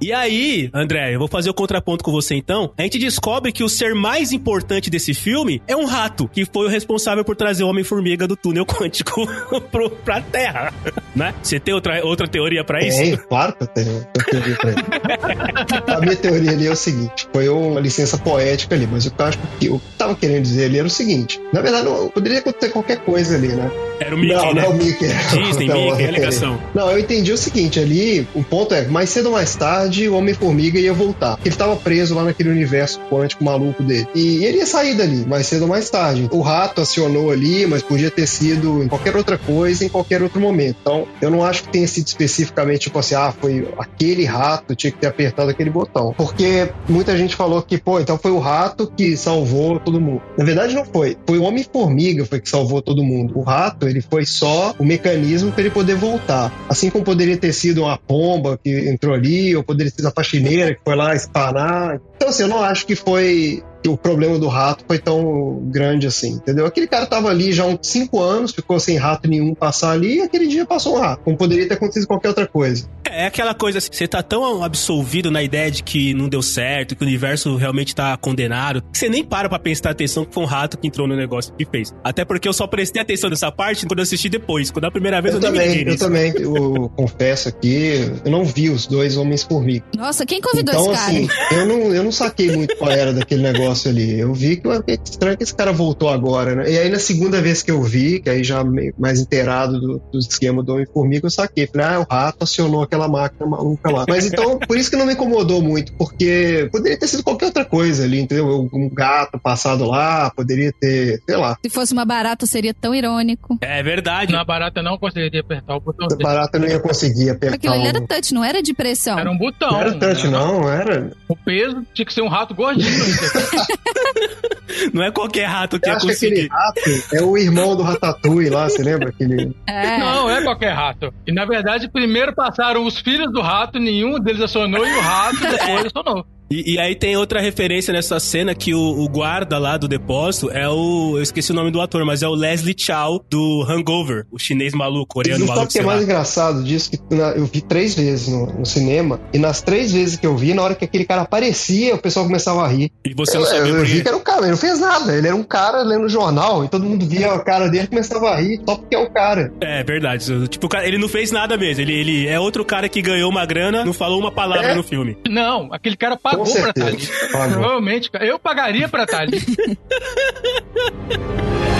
E 0.00 0.14
aí, 0.14 0.70
André, 0.72 1.14
eu 1.14 1.18
vou 1.18 1.28
fazer 1.28 1.50
o 1.50 1.54
contraponto 1.54 2.02
com 2.02 2.10
você 2.10 2.34
então. 2.34 2.72
A 2.78 2.82
gente 2.82 2.98
descobre 2.98 3.52
que 3.52 3.62
o 3.62 3.68
ser 3.68 3.94
mais 3.94 4.32
importante 4.32 4.88
desse 4.88 5.12
filme 5.12 5.62
é 5.68 5.76
um 5.76 5.84
rato, 5.84 6.26
que 6.26 6.46
foi 6.46 6.66
o 6.66 6.68
responsável 6.70 7.22
por 7.22 7.36
trazer 7.36 7.64
o 7.64 7.68
Homem-Formiga 7.68 8.26
do 8.26 8.34
túnel 8.34 8.64
quântico 8.66 9.26
pro, 9.70 9.90
pra 9.90 10.22
Terra, 10.22 10.72
né? 11.14 11.34
Você 11.42 11.60
tem 11.60 11.74
outra, 11.74 12.02
outra 12.04 12.26
teoria 12.26 12.64
pra 12.64 12.80
isso? 12.80 12.98
Tem, 12.98 13.16
claro 13.16 13.52
que 13.54 13.64
eu 13.64 13.66
tenho, 13.66 14.06
tenho 14.30 14.56
pra 14.56 14.70
ele. 14.70 15.94
A 15.94 16.00
minha 16.00 16.16
teoria 16.16 16.50
ali 16.52 16.66
é 16.66 16.70
o 16.70 16.76
seguinte: 16.76 17.28
foi 17.30 17.48
uma 17.50 17.80
licença 17.80 18.16
poética 18.16 18.74
ali, 18.74 18.86
mas 18.86 19.04
o 19.04 19.10
que 19.10 19.20
eu 19.20 19.26
acho 19.26 19.38
que 19.58 19.66
eu 19.66 19.80
tava 19.98 20.14
querendo 20.14 20.42
dizer 20.42 20.64
ali 20.64 20.78
era 20.78 20.86
o 20.86 20.90
seguinte: 20.90 21.38
na 21.52 21.60
verdade, 21.60 21.84
não, 21.84 22.08
poderia 22.08 22.38
acontecer 22.38 22.72
qualquer 22.72 23.00
coisa 23.00 23.36
ali, 23.36 23.48
né? 23.48 23.70
Era 24.00 24.14
o 24.14 24.18
Mickey, 24.18 24.34
não, 24.34 24.54
né? 24.54 24.62
não 24.62 24.62
é 24.62 24.68
o 24.68 24.74
Mickey. 24.74 25.08
Disney, 25.08 25.66
Não, 25.66 25.90
Mickey, 25.90 26.02
é 26.02 26.08
a 26.08 26.10
ligação. 26.10 26.60
Não, 26.74 26.90
eu 26.90 26.98
entendi 26.98 27.32
o 27.32 27.36
seguinte, 27.36 27.78
ali, 27.78 28.26
o 28.34 28.42
ponto 28.42 28.74
é, 28.74 28.86
mais 28.86 29.10
cedo 29.10 29.26
ou 29.26 29.32
mais 29.32 29.54
tarde, 29.54 29.89
o 30.08 30.14
Homem-Formiga 30.14 30.78
ia 30.78 30.92
voltar. 30.92 31.38
Ele 31.44 31.54
tava 31.54 31.76
preso 31.76 32.14
lá 32.14 32.24
naquele 32.24 32.50
universo 32.50 33.00
quântico 33.10 33.44
maluco 33.44 33.82
dele. 33.82 34.06
E 34.14 34.44
ele 34.44 34.58
ia 34.58 34.66
sair 34.66 34.94
dali, 34.94 35.26
mais 35.26 35.46
cedo 35.46 35.62
ou 35.62 35.68
mais 35.68 35.90
tarde. 35.90 36.28
O 36.32 36.40
rato 36.40 36.80
acionou 36.80 37.30
ali, 37.30 37.66
mas 37.66 37.82
podia 37.82 38.10
ter 38.10 38.26
sido 38.26 38.82
em 38.82 38.88
qualquer 38.88 39.16
outra 39.16 39.36
coisa, 39.36 39.84
em 39.84 39.88
qualquer 39.88 40.22
outro 40.22 40.40
momento. 40.40 40.76
Então, 40.80 41.06
eu 41.20 41.30
não 41.30 41.44
acho 41.44 41.64
que 41.64 41.68
tenha 41.70 41.86
sido 41.86 42.06
especificamente, 42.06 42.82
tipo 42.82 42.98
assim, 42.98 43.14
ah, 43.14 43.32
foi 43.38 43.68
aquele 43.78 44.24
rato, 44.24 44.74
tinha 44.74 44.90
que 44.90 44.98
ter 44.98 45.06
apertado 45.06 45.50
aquele 45.50 45.70
botão. 45.70 46.14
Porque 46.16 46.70
muita 46.88 47.16
gente 47.16 47.36
falou 47.36 47.62
que, 47.62 47.78
pô, 47.78 48.00
então 48.00 48.18
foi 48.18 48.30
o 48.30 48.38
rato 48.38 48.90
que 48.96 49.16
salvou 49.16 49.78
todo 49.78 50.00
mundo. 50.00 50.22
Na 50.38 50.44
verdade, 50.44 50.74
não 50.74 50.84
foi. 50.84 51.16
Foi 51.26 51.38
o 51.38 51.42
Homem-Formiga 51.42 52.24
foi 52.24 52.40
que 52.40 52.48
salvou 52.48 52.82
todo 52.82 53.02
mundo. 53.02 53.38
O 53.38 53.42
rato, 53.42 53.88
ele 53.88 54.00
foi 54.00 54.24
só 54.24 54.74
o 54.78 54.84
mecanismo 54.84 55.52
para 55.52 55.62
ele 55.62 55.70
poder 55.70 55.94
voltar. 55.96 56.52
Assim 56.68 56.90
como 56.90 57.04
poderia 57.04 57.36
ter 57.36 57.52
sido 57.52 57.82
uma 57.82 57.98
pomba 57.98 58.58
que 58.62 58.70
entrou 58.88 59.14
ali, 59.14 59.54
ou 59.56 59.62
poderia 59.62 59.79
ser 59.88 60.06
a 60.06 60.10
faxineira 60.10 60.74
que 60.74 60.80
foi 60.84 60.94
lá 60.94 61.14
espanar. 61.14 62.00
Então, 62.16 62.28
assim, 62.28 62.42
eu 62.42 62.48
não 62.48 62.62
acho 62.62 62.86
que 62.86 62.94
foi 62.94 63.62
que 63.82 63.88
o 63.88 63.96
problema 63.96 64.38
do 64.38 64.48
rato 64.48 64.84
foi 64.86 64.98
tão 64.98 65.60
grande 65.70 66.06
assim, 66.06 66.32
entendeu? 66.34 66.66
Aquele 66.66 66.86
cara 66.86 67.06
tava 67.06 67.28
ali 67.28 67.52
já 67.52 67.64
há 67.64 67.66
uns 67.66 67.78
cinco 67.82 68.20
anos, 68.20 68.52
ficou 68.52 68.78
sem 68.78 68.96
rato 68.96 69.28
nenhum 69.28 69.54
passar 69.54 69.92
ali, 69.92 70.16
e 70.16 70.22
aquele 70.22 70.46
dia 70.46 70.66
passou 70.66 70.96
um 70.96 71.00
rato. 71.00 71.22
Como 71.22 71.36
poderia 71.36 71.66
ter 71.66 71.74
acontecido 71.74 72.06
qualquer 72.06 72.28
outra 72.28 72.46
coisa. 72.46 72.88
É 73.10 73.26
aquela 73.26 73.54
coisa 73.54 73.78
assim, 73.78 73.88
você 73.92 74.06
tá 74.06 74.22
tão 74.22 74.62
absolvido 74.62 75.30
na 75.30 75.42
ideia 75.42 75.70
de 75.70 75.82
que 75.82 76.14
não 76.14 76.28
deu 76.28 76.42
certo, 76.42 76.94
que 76.94 77.02
o 77.02 77.06
universo 77.06 77.56
realmente 77.56 77.94
tá 77.94 78.16
condenado, 78.16 78.82
que 78.92 78.98
você 78.98 79.08
nem 79.08 79.24
para 79.24 79.48
pra 79.48 79.58
prestar 79.58 79.90
atenção 79.90 80.24
que 80.24 80.32
foi 80.32 80.42
um 80.42 80.46
rato 80.46 80.78
que 80.78 80.86
entrou 80.86 81.08
no 81.08 81.16
negócio 81.16 81.52
que 81.54 81.64
fez. 81.64 81.92
Até 82.04 82.24
porque 82.24 82.48
eu 82.48 82.52
só 82.52 82.66
prestei 82.66 83.02
atenção 83.02 83.28
nessa 83.28 83.50
parte 83.50 83.86
quando 83.86 83.98
eu 83.98 84.04
assisti 84.04 84.28
depois. 84.28 84.70
Quando 84.70 84.84
a 84.84 84.90
primeira 84.90 85.20
vez 85.20 85.34
eu, 85.34 85.40
eu 85.40 85.46
também, 85.46 85.68
nem 85.68 85.84
me 85.84 85.92
Eu 85.92 85.98
também, 85.98 86.32
eu 86.38 86.92
confesso 86.96 87.48
aqui, 87.48 88.12
eu 88.24 88.30
não 88.30 88.44
vi 88.44 88.70
os 88.70 88.86
dois 88.86 89.16
Homens-Formiga. 89.16 89.84
Nossa, 89.96 90.24
quem 90.24 90.40
convidou 90.40 90.74
então, 90.74 90.92
esse 90.92 91.00
cara? 91.00 91.12
Assim, 91.12 91.28
eu 91.52 91.66
não, 91.66 91.94
eu 91.94 92.04
não 92.04 92.12
saquei 92.12 92.54
muito 92.54 92.76
qual 92.76 92.90
era 92.90 93.12
daquele 93.12 93.42
negócio 93.42 93.69
ali. 93.88 94.18
Eu 94.18 94.32
vi 94.34 94.56
que 94.56 94.68
é 94.68 94.98
estranho 95.04 95.36
que 95.36 95.42
esse 95.42 95.54
cara 95.54 95.72
voltou 95.72 96.08
agora, 96.08 96.54
né? 96.54 96.70
E 96.70 96.78
aí 96.78 96.90
na 96.90 96.98
segunda 96.98 97.40
vez 97.40 97.62
que 97.62 97.70
eu 97.70 97.82
vi, 97.82 98.20
que 98.20 98.30
aí 98.30 98.44
já 98.44 98.64
mais 98.98 99.20
inteirado 99.20 99.80
do, 99.80 100.02
do 100.12 100.18
esquema 100.18 100.62
do 100.62 100.74
Homem-Formiga, 100.74 101.26
eu 101.26 101.30
saquei. 101.30 101.66
Falei, 101.66 101.86
ah, 101.86 102.00
o 102.00 102.06
rato 102.10 102.44
acionou 102.44 102.82
aquela 102.82 103.08
máquina 103.08 103.46
maluca 103.46 103.90
lá. 103.90 104.04
Mas 104.08 104.26
então, 104.26 104.58
por 104.58 104.76
isso 104.76 104.90
que 104.90 104.96
não 104.96 105.06
me 105.06 105.12
incomodou 105.14 105.62
muito, 105.62 105.92
porque 105.94 106.68
poderia 106.72 106.98
ter 106.98 107.06
sido 107.06 107.22
qualquer 107.22 107.46
outra 107.46 107.64
coisa 107.64 108.04
ali, 108.04 108.20
entendeu? 108.20 108.68
Um 108.72 108.88
gato 108.88 109.38
passado 109.38 109.86
lá, 109.86 110.30
poderia 110.30 110.72
ter, 110.72 111.22
sei 111.26 111.36
lá. 111.36 111.56
Se 111.62 111.70
fosse 111.70 111.92
uma 111.92 112.04
barata, 112.04 112.46
seria 112.46 112.74
tão 112.74 112.94
irônico. 112.94 113.58
É 113.60 113.82
verdade. 113.82 114.32
Na 114.32 114.44
barata 114.44 114.82
não 114.82 114.98
conseguiria 114.98 115.40
apertar 115.40 115.76
o 115.76 115.80
botão. 115.80 116.08
A 116.10 116.22
barata 116.22 116.58
não 116.58 116.66
ia 116.66 116.80
conseguir 116.80 117.30
apertar. 117.30 117.56
Aquilo 117.56 117.74
ali 117.74 117.86
era 117.86 118.00
touch, 118.00 118.34
não 118.34 118.44
era 118.44 118.62
de 118.62 118.74
pressão. 118.74 119.18
Era 119.18 119.30
um 119.30 119.38
botão. 119.38 119.70
Não 119.70 119.80
era 119.80 119.94
touch, 119.94 120.28
não, 120.28 120.68
era. 120.68 121.12
O 121.28 121.36
peso 121.36 121.84
tinha 121.94 122.06
que 122.06 122.12
ser 122.12 122.22
um 122.22 122.28
rato 122.28 122.54
gordinho. 122.54 122.90
não 124.92 125.02
é 125.02 125.10
qualquer 125.10 125.44
rato 125.44 125.78
que 125.78 125.88
eu 125.88 125.92
ia 125.92 125.96
acho 125.96 126.06
conseguir. 126.06 126.34
Que 126.34 126.40
aquele 126.40 126.48
rato 126.48 127.16
é 127.16 127.22
o 127.22 127.36
irmão 127.36 127.76
do 127.76 127.82
Ratatouille 127.82 128.50
lá, 128.50 128.68
você 128.68 128.82
lembra? 128.82 129.10
Aquele... 129.10 129.54
É. 129.66 129.98
Não, 129.98 130.30
é 130.30 130.42
qualquer 130.42 130.72
rato. 130.72 131.12
E 131.26 131.32
na 131.32 131.44
verdade, 131.44 131.90
primeiro 131.90 132.34
passaram 132.34 132.84
os 132.84 132.98
filhos 132.98 133.32
do 133.32 133.40
rato, 133.40 133.78
nenhum 133.78 134.18
deles 134.18 134.40
acionou 134.40 134.86
e 134.86 134.96
o 134.96 135.00
rato 135.00 135.40
depois 135.40 135.86
acionou. 135.86 136.26
E, 136.52 136.74
e, 136.74 136.80
aí 136.80 136.96
tem 136.96 137.16
outra 137.16 137.40
referência 137.40 137.94
nessa 137.94 138.18
cena 138.18 138.56
que 138.56 138.74
o, 138.74 138.80
o, 138.80 139.08
guarda 139.08 139.56
lá 139.56 139.76
do 139.76 139.86
depósito 139.86 140.50
é 140.50 140.68
o. 140.68 141.12
Eu 141.16 141.22
esqueci 141.22 141.52
o 141.52 141.54
nome 141.54 141.70
do 141.70 141.80
ator, 141.80 142.04
mas 142.04 142.24
é 142.24 142.28
o 142.28 142.34
Leslie 142.34 142.74
Chow 142.76 143.24
do 143.30 143.64
Hangover, 143.68 144.26
o 144.32 144.38
chinês 144.38 144.74
maluco, 144.74 145.14
coreano 145.14 145.46
maluco. 145.46 145.58
Sabe 145.60 145.68
o 145.68 145.72
que 145.72 145.78
é 145.78 145.82
mais 145.82 146.02
engraçado 146.02 146.64
disso? 146.64 146.90
Que 146.90 146.98
eu 147.36 147.46
vi 147.46 147.60
três 147.60 147.94
vezes 147.94 148.26
no, 148.26 148.46
no, 148.46 148.66
cinema, 148.66 149.20
e 149.32 149.38
nas 149.38 149.62
três 149.62 149.92
vezes 149.92 150.16
que 150.16 150.26
eu 150.26 150.36
vi, 150.36 150.52
na 150.52 150.62
hora 150.62 150.74
que 150.74 150.84
aquele 150.84 151.04
cara 151.04 151.22
aparecia, 151.22 151.94
o 151.94 151.98
pessoal 151.98 152.26
começava 152.26 152.64
a 152.64 152.66
rir. 152.66 152.90
E 153.04 153.14
você 153.14 153.38
não 153.38 153.44
sabia 153.44 153.70
eu, 153.70 153.78
eu 153.78 153.84
vi 153.84 154.02
que 154.02 154.08
era 154.08 154.16
um 154.16 154.20
cara, 154.20 154.40
ele 154.40 154.50
não 154.50 154.58
fez 154.58 154.80
nada. 154.80 155.16
Ele 155.16 155.28
era 155.28 155.36
um 155.36 155.44
cara 155.44 155.82
lendo 155.82 156.08
jornal, 156.08 156.64
e 156.64 156.68
todo 156.68 156.84
mundo 156.84 157.06
via 157.06 157.32
a 157.32 157.38
cara 157.38 157.68
dele 157.68 157.84
e 157.84 157.88
começava 157.88 158.28
a 158.28 158.40
rir, 158.40 158.60
só 158.68 158.74
porque 158.74 158.96
é 158.96 158.98
o 158.98 159.08
cara. 159.08 159.52
É 159.60 159.84
verdade. 159.84 160.48
Tipo, 160.48 160.68
ele 160.82 160.98
não 160.98 161.08
fez 161.08 161.30
nada 161.30 161.56
mesmo. 161.56 161.80
Ele, 161.82 161.92
ele 161.92 162.26
é 162.26 162.40
outro 162.40 162.64
cara 162.64 162.88
que 162.88 163.00
ganhou 163.00 163.30
uma 163.30 163.46
grana, 163.46 163.84
não 163.84 163.92
falou 163.92 164.18
uma 164.18 164.32
palavra 164.32 164.72
é. 164.72 164.74
no 164.74 164.82
filme. 164.82 165.16
Não, 165.28 165.72
aquele 165.72 165.96
cara 165.96 166.16
pagou 166.16 166.39
pagou 166.44 166.60
pra 166.60 166.70
estar 166.70 166.86
ali. 166.86 167.08
Provavelmente, 167.52 168.10
eu 168.20 168.38
pagaria 168.38 168.88
pra 168.88 169.04
estar 169.04 169.22
ali. 169.22 169.40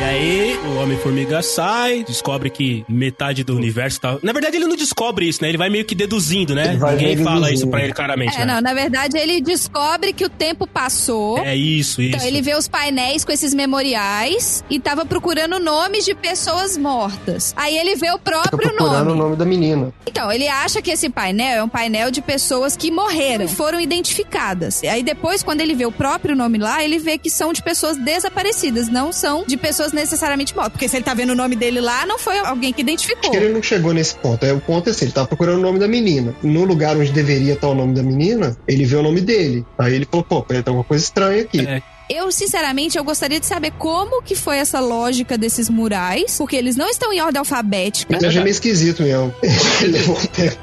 E 0.00 0.02
aí, 0.02 0.58
o 0.64 0.76
Homem-Formiga 0.78 1.42
sai, 1.42 2.02
descobre 2.02 2.48
que 2.48 2.86
metade 2.88 3.44
do 3.44 3.54
universo 3.54 4.00
tá. 4.00 4.16
Na 4.22 4.32
verdade, 4.32 4.56
ele 4.56 4.66
não 4.66 4.74
descobre 4.74 5.28
isso, 5.28 5.42
né? 5.42 5.50
Ele 5.50 5.58
vai 5.58 5.68
meio 5.68 5.84
que 5.84 5.94
deduzindo, 5.94 6.54
né? 6.54 6.78
Ninguém 6.92 7.18
fala 7.18 7.52
isso 7.52 7.68
pra 7.68 7.84
ele 7.84 7.92
claramente. 7.92 8.34
É, 8.34 8.46
né? 8.46 8.54
não, 8.54 8.62
na 8.62 8.72
verdade, 8.72 9.18
ele 9.18 9.42
descobre 9.42 10.14
que 10.14 10.24
o 10.24 10.30
tempo 10.30 10.66
passou. 10.66 11.36
É 11.40 11.54
isso, 11.54 12.00
isso. 12.00 12.16
Então, 12.16 12.26
ele 12.26 12.40
vê 12.40 12.54
os 12.54 12.66
painéis 12.66 13.26
com 13.26 13.30
esses 13.30 13.52
memoriais 13.52 14.64
e 14.70 14.80
tava 14.80 15.04
procurando 15.04 15.58
nomes 15.58 16.06
de 16.06 16.14
pessoas 16.14 16.78
mortas. 16.78 17.52
Aí 17.54 17.76
ele 17.76 17.94
vê 17.94 18.10
o 18.10 18.18
próprio 18.18 18.52
Tô 18.52 18.56
procurando 18.56 19.08
nome. 19.08 19.20
o 19.20 19.22
nome 19.22 19.36
da 19.36 19.44
menina. 19.44 19.92
Então, 20.06 20.32
ele 20.32 20.48
acha 20.48 20.80
que 20.80 20.90
esse 20.90 21.10
painel 21.10 21.58
é 21.58 21.62
um 21.62 21.68
painel 21.68 22.10
de 22.10 22.22
pessoas 22.22 22.74
que 22.74 22.90
morreram 22.90 23.44
e 23.44 23.48
foram 23.48 23.78
identificadas. 23.78 24.82
Aí 24.82 25.02
depois, 25.02 25.42
quando 25.42 25.60
ele 25.60 25.74
vê 25.74 25.84
o 25.84 25.92
próprio 25.92 26.34
nome 26.34 26.56
lá, 26.56 26.82
ele 26.82 26.98
vê 26.98 27.18
que 27.18 27.28
são 27.28 27.52
de 27.52 27.62
pessoas 27.62 27.98
desaparecidas, 27.98 28.88
não 28.88 29.12
são 29.12 29.44
de 29.46 29.58
pessoas 29.58 29.89
pessoas 29.90 29.92
necessariamente 29.92 30.54
mortas. 30.54 30.72
Porque 30.72 30.88
se 30.88 30.96
ele 30.96 31.04
tá 31.04 31.14
vendo 31.14 31.30
o 31.30 31.34
nome 31.34 31.56
dele 31.56 31.80
lá, 31.80 32.06
não 32.06 32.18
foi 32.18 32.38
alguém 32.38 32.72
que 32.72 32.80
identificou. 32.80 33.34
Ele 33.34 33.48
não 33.48 33.62
chegou 33.62 33.92
nesse 33.92 34.14
ponto. 34.16 34.44
É, 34.44 34.52
o 34.52 34.60
ponto 34.60 34.88
é 34.88 34.92
assim, 34.92 35.06
ele 35.06 35.12
tá 35.12 35.26
procurando 35.26 35.58
o 35.58 35.62
nome 35.62 35.78
da 35.78 35.88
menina. 35.88 36.34
No 36.42 36.64
lugar 36.64 36.96
onde 36.96 37.12
deveria 37.12 37.54
estar 37.54 37.68
o 37.68 37.74
nome 37.74 37.94
da 37.94 38.02
menina, 38.02 38.56
ele 38.66 38.84
vê 38.84 38.96
o 38.96 39.02
nome 39.02 39.20
dele. 39.20 39.64
Aí 39.78 39.94
ele 39.94 40.06
falou, 40.10 40.24
pô, 40.24 40.42
tem 40.42 40.58
alguma 40.58 40.84
coisa 40.84 41.04
estranha 41.04 41.42
aqui. 41.42 41.60
É. 41.60 41.82
Eu, 42.08 42.32
sinceramente, 42.32 42.98
eu 42.98 43.04
gostaria 43.04 43.38
de 43.38 43.46
saber 43.46 43.70
como 43.78 44.20
que 44.20 44.34
foi 44.34 44.58
essa 44.58 44.80
lógica 44.80 45.38
desses 45.38 45.68
murais, 45.68 46.36
porque 46.38 46.56
eles 46.56 46.74
não 46.74 46.88
estão 46.88 47.12
em 47.12 47.20
ordem 47.20 47.38
alfabética. 47.38 48.18
Mas 48.20 48.34
é 48.34 48.40
meio 48.40 48.48
esquisito 48.48 49.04
mesmo. 49.04 49.32
Ele 49.80 49.92
levou 49.92 50.16
um 50.18 50.26
tempo. 50.26 50.58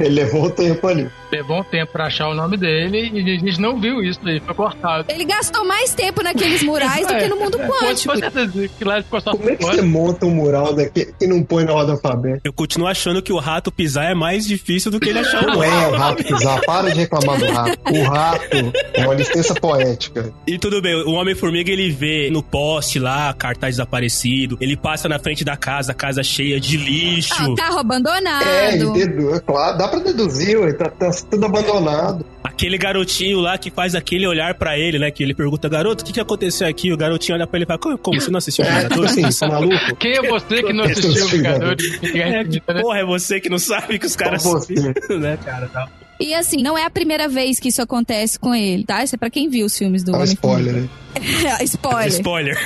Ele 0.00 0.08
levou 0.08 0.46
um 0.46 0.50
tempo 0.50 0.88
ali. 0.88 1.08
Levou 1.30 1.60
um 1.60 1.64
tempo 1.64 1.92
pra 1.92 2.06
achar 2.06 2.28
o 2.28 2.34
nome 2.34 2.56
dele 2.56 3.10
e 3.12 3.36
a 3.36 3.38
gente 3.38 3.60
não 3.60 3.78
viu 3.78 4.02
isso 4.02 4.20
aí, 4.24 4.40
foi 4.40 4.54
cortado. 4.54 5.04
Ele 5.08 5.24
gastou 5.24 5.64
mais 5.64 5.94
tempo 5.94 6.22
naqueles 6.22 6.62
murais 6.62 7.06
do 7.06 7.14
que 7.14 7.28
no 7.28 7.36
mundo 7.36 7.58
quântico. 7.58 8.14
Como 9.30 9.50
é 9.50 9.56
que 9.56 9.64
você 9.64 9.82
monta 9.82 10.26
um 10.26 10.30
mural 10.30 10.74
daqui 10.74 11.12
e 11.20 11.26
não 11.26 11.42
põe 11.42 11.64
na 11.64 11.72
ordem 11.72 11.94
alfabética? 11.94 12.40
Eu 12.44 12.52
continuo 12.52 12.88
achando 12.88 13.20
que 13.22 13.32
o 13.32 13.38
rato 13.38 13.70
pisar 13.70 14.10
é 14.10 14.14
mais 14.14 14.46
difícil 14.46 14.90
do 14.90 14.98
que 14.98 15.08
ele 15.08 15.18
achar 15.18 15.44
o. 15.44 15.46
Não 15.46 15.64
é 15.64 15.88
o 15.88 15.96
rato 15.96 16.24
pisar, 16.24 16.60
para 16.64 16.90
de 16.90 17.00
reclamar 17.00 17.38
do 17.38 17.52
rato. 17.52 17.78
O 17.92 18.02
rato 18.04 18.72
é 18.94 19.04
uma 19.04 19.14
licença 19.14 19.54
poética. 19.54 20.32
E 20.46 20.58
tudo 20.58 20.80
bem, 20.80 20.94
o 20.94 21.12
Homem-Formiga 21.12 21.70
ele 21.70 21.90
vê 21.90 22.30
no 22.30 22.42
poste 22.42 22.98
lá, 22.98 23.32
cartaz 23.34 23.74
desaparecido, 23.74 24.56
ele 24.60 24.76
passa 24.76 25.08
na 25.08 25.18
frente 25.18 25.44
da 25.44 25.56
casa, 25.56 25.92
casa 25.92 26.22
cheia 26.22 26.58
de 26.58 26.76
lixo. 26.76 27.34
Ah, 27.38 27.48
o 27.48 27.54
carro 27.54 27.78
abandonado. 27.78 28.46
É, 28.46 28.74
ele 28.74 29.34
é 29.34 29.40
claro, 29.40 29.76
dá 29.78 29.88
pra 29.88 30.00
deduzir, 30.00 30.58
ué, 30.58 30.72
tá, 30.72 30.88
tá 30.88 31.10
tudo 31.22 31.46
abandonado. 31.46 32.24
Aquele 32.42 32.76
garotinho 32.76 33.40
lá 33.40 33.56
que 33.56 33.70
faz 33.70 33.94
aquele 33.94 34.26
olhar 34.26 34.54
pra 34.54 34.78
ele, 34.78 34.98
né? 34.98 35.10
Que 35.10 35.22
ele 35.22 35.34
pergunta, 35.34 35.68
garoto, 35.68 36.02
o 36.02 36.06
que, 36.06 36.12
que 36.12 36.20
aconteceu 36.20 36.66
aqui? 36.66 36.92
O 36.92 36.96
garotinho 36.96 37.36
olha 37.36 37.46
pra 37.46 37.58
ele 37.58 37.64
e 37.64 37.66
fala, 37.66 37.78
como, 37.78 37.98
como? 37.98 38.20
Você 38.20 38.30
não 38.30 38.38
assistiu 38.38 38.64
é, 38.64 38.88
tipo 38.88 39.02
assim, 39.02 39.22
você 39.22 39.44
é 39.44 39.48
maluco? 39.48 39.96
Quem 39.96 40.12
é 40.12 40.22
você 40.28 40.62
que 40.62 40.72
não 40.72 40.84
assistiu 40.84 41.24
o 41.24 41.28
Vingadores? 41.28 42.00
É, 42.14 42.44
que 42.44 42.60
porra 42.60 42.98
é 42.98 43.04
você 43.04 43.40
que 43.40 43.48
não 43.48 43.58
sabe 43.58 43.98
que 43.98 44.06
os 44.06 44.16
caras... 44.16 44.44
né, 45.08 45.38
cara, 45.44 45.68
tá... 45.68 45.88
E 46.20 46.34
assim, 46.34 46.62
não 46.62 46.76
é 46.76 46.84
a 46.84 46.90
primeira 46.90 47.28
vez 47.28 47.60
que 47.60 47.68
isso 47.68 47.80
acontece 47.80 48.38
com 48.38 48.52
ele, 48.52 48.84
tá? 48.84 49.04
Isso 49.04 49.14
é 49.14 49.18
pra 49.18 49.30
quem 49.30 49.48
viu 49.48 49.66
os 49.66 49.78
filmes 49.78 50.02
do 50.02 50.12
ah, 50.12 50.18
Homem 50.18 50.32
spoiler, 50.32 50.74
né? 50.74 50.88
spoiler. 51.62 52.08
spoiler. 52.08 52.58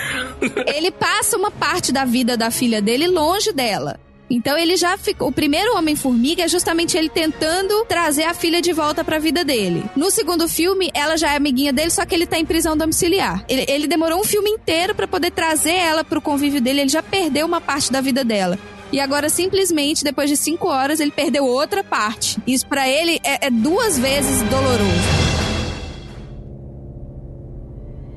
ele 0.75 0.91
passa 0.91 1.37
uma 1.37 1.51
parte 1.51 1.93
da 1.93 2.05
vida 2.05 2.35
da 2.35 2.51
filha 2.51 2.81
dele 2.81 3.07
longe 3.07 3.53
dela. 3.53 4.01
Então 4.31 4.57
ele 4.57 4.77
já 4.77 4.97
ficou. 4.97 5.29
O 5.29 5.33
primeiro 5.33 5.77
Homem-Formiga 5.77 6.45
é 6.45 6.49
justamente 6.49 6.97
ele 6.97 7.09
tentando 7.09 7.85
trazer 7.85 8.25
a 8.25 8.35
filha 8.35 8.63
de 8.63 8.73
volta 8.73 9.05
pra 9.05 9.19
vida 9.19 9.45
dele. 9.45 9.85
No 9.95 10.11
segundo 10.11 10.49
filme, 10.49 10.91
ela 10.95 11.17
já 11.17 11.33
é 11.33 11.37
amiguinha 11.37 11.73
dele, 11.73 11.91
só 11.91 12.05
que 12.05 12.15
ele 12.15 12.27
tá 12.27 12.39
em 12.39 12.47
prisão 12.47 12.77
domiciliar. 12.77 13.45
Ele, 13.49 13.65
ele 13.69 13.87
demorou 13.87 14.21
um 14.21 14.25
filme 14.25 14.51
inteiro 14.51 14.95
para 14.95 15.07
poder 15.07 15.31
trazer 15.31 15.75
ela 15.75 16.03
pro 16.03 16.21
convívio 16.21 16.61
dele, 16.61 16.81
ele 16.81 16.89
já 16.89 17.03
perdeu 17.03 17.47
uma 17.47 17.61
parte 17.61 17.93
da 17.93 18.01
vida 18.01 18.25
dela. 18.25 18.59
E 18.93 19.01
agora, 19.01 19.31
simplesmente, 19.31 20.05
depois 20.05 20.29
de 20.29 20.37
cinco 20.37 20.69
horas, 20.69 21.01
ele 21.01 21.11
perdeu 21.11 21.47
outra 21.47 21.83
parte. 21.83 22.39
Isso 22.47 22.67
para 22.67 22.87
ele 22.87 23.21
é, 23.25 23.47
é 23.47 23.51
duas 23.51 23.99
vezes 23.99 24.43
doloroso. 24.43 25.32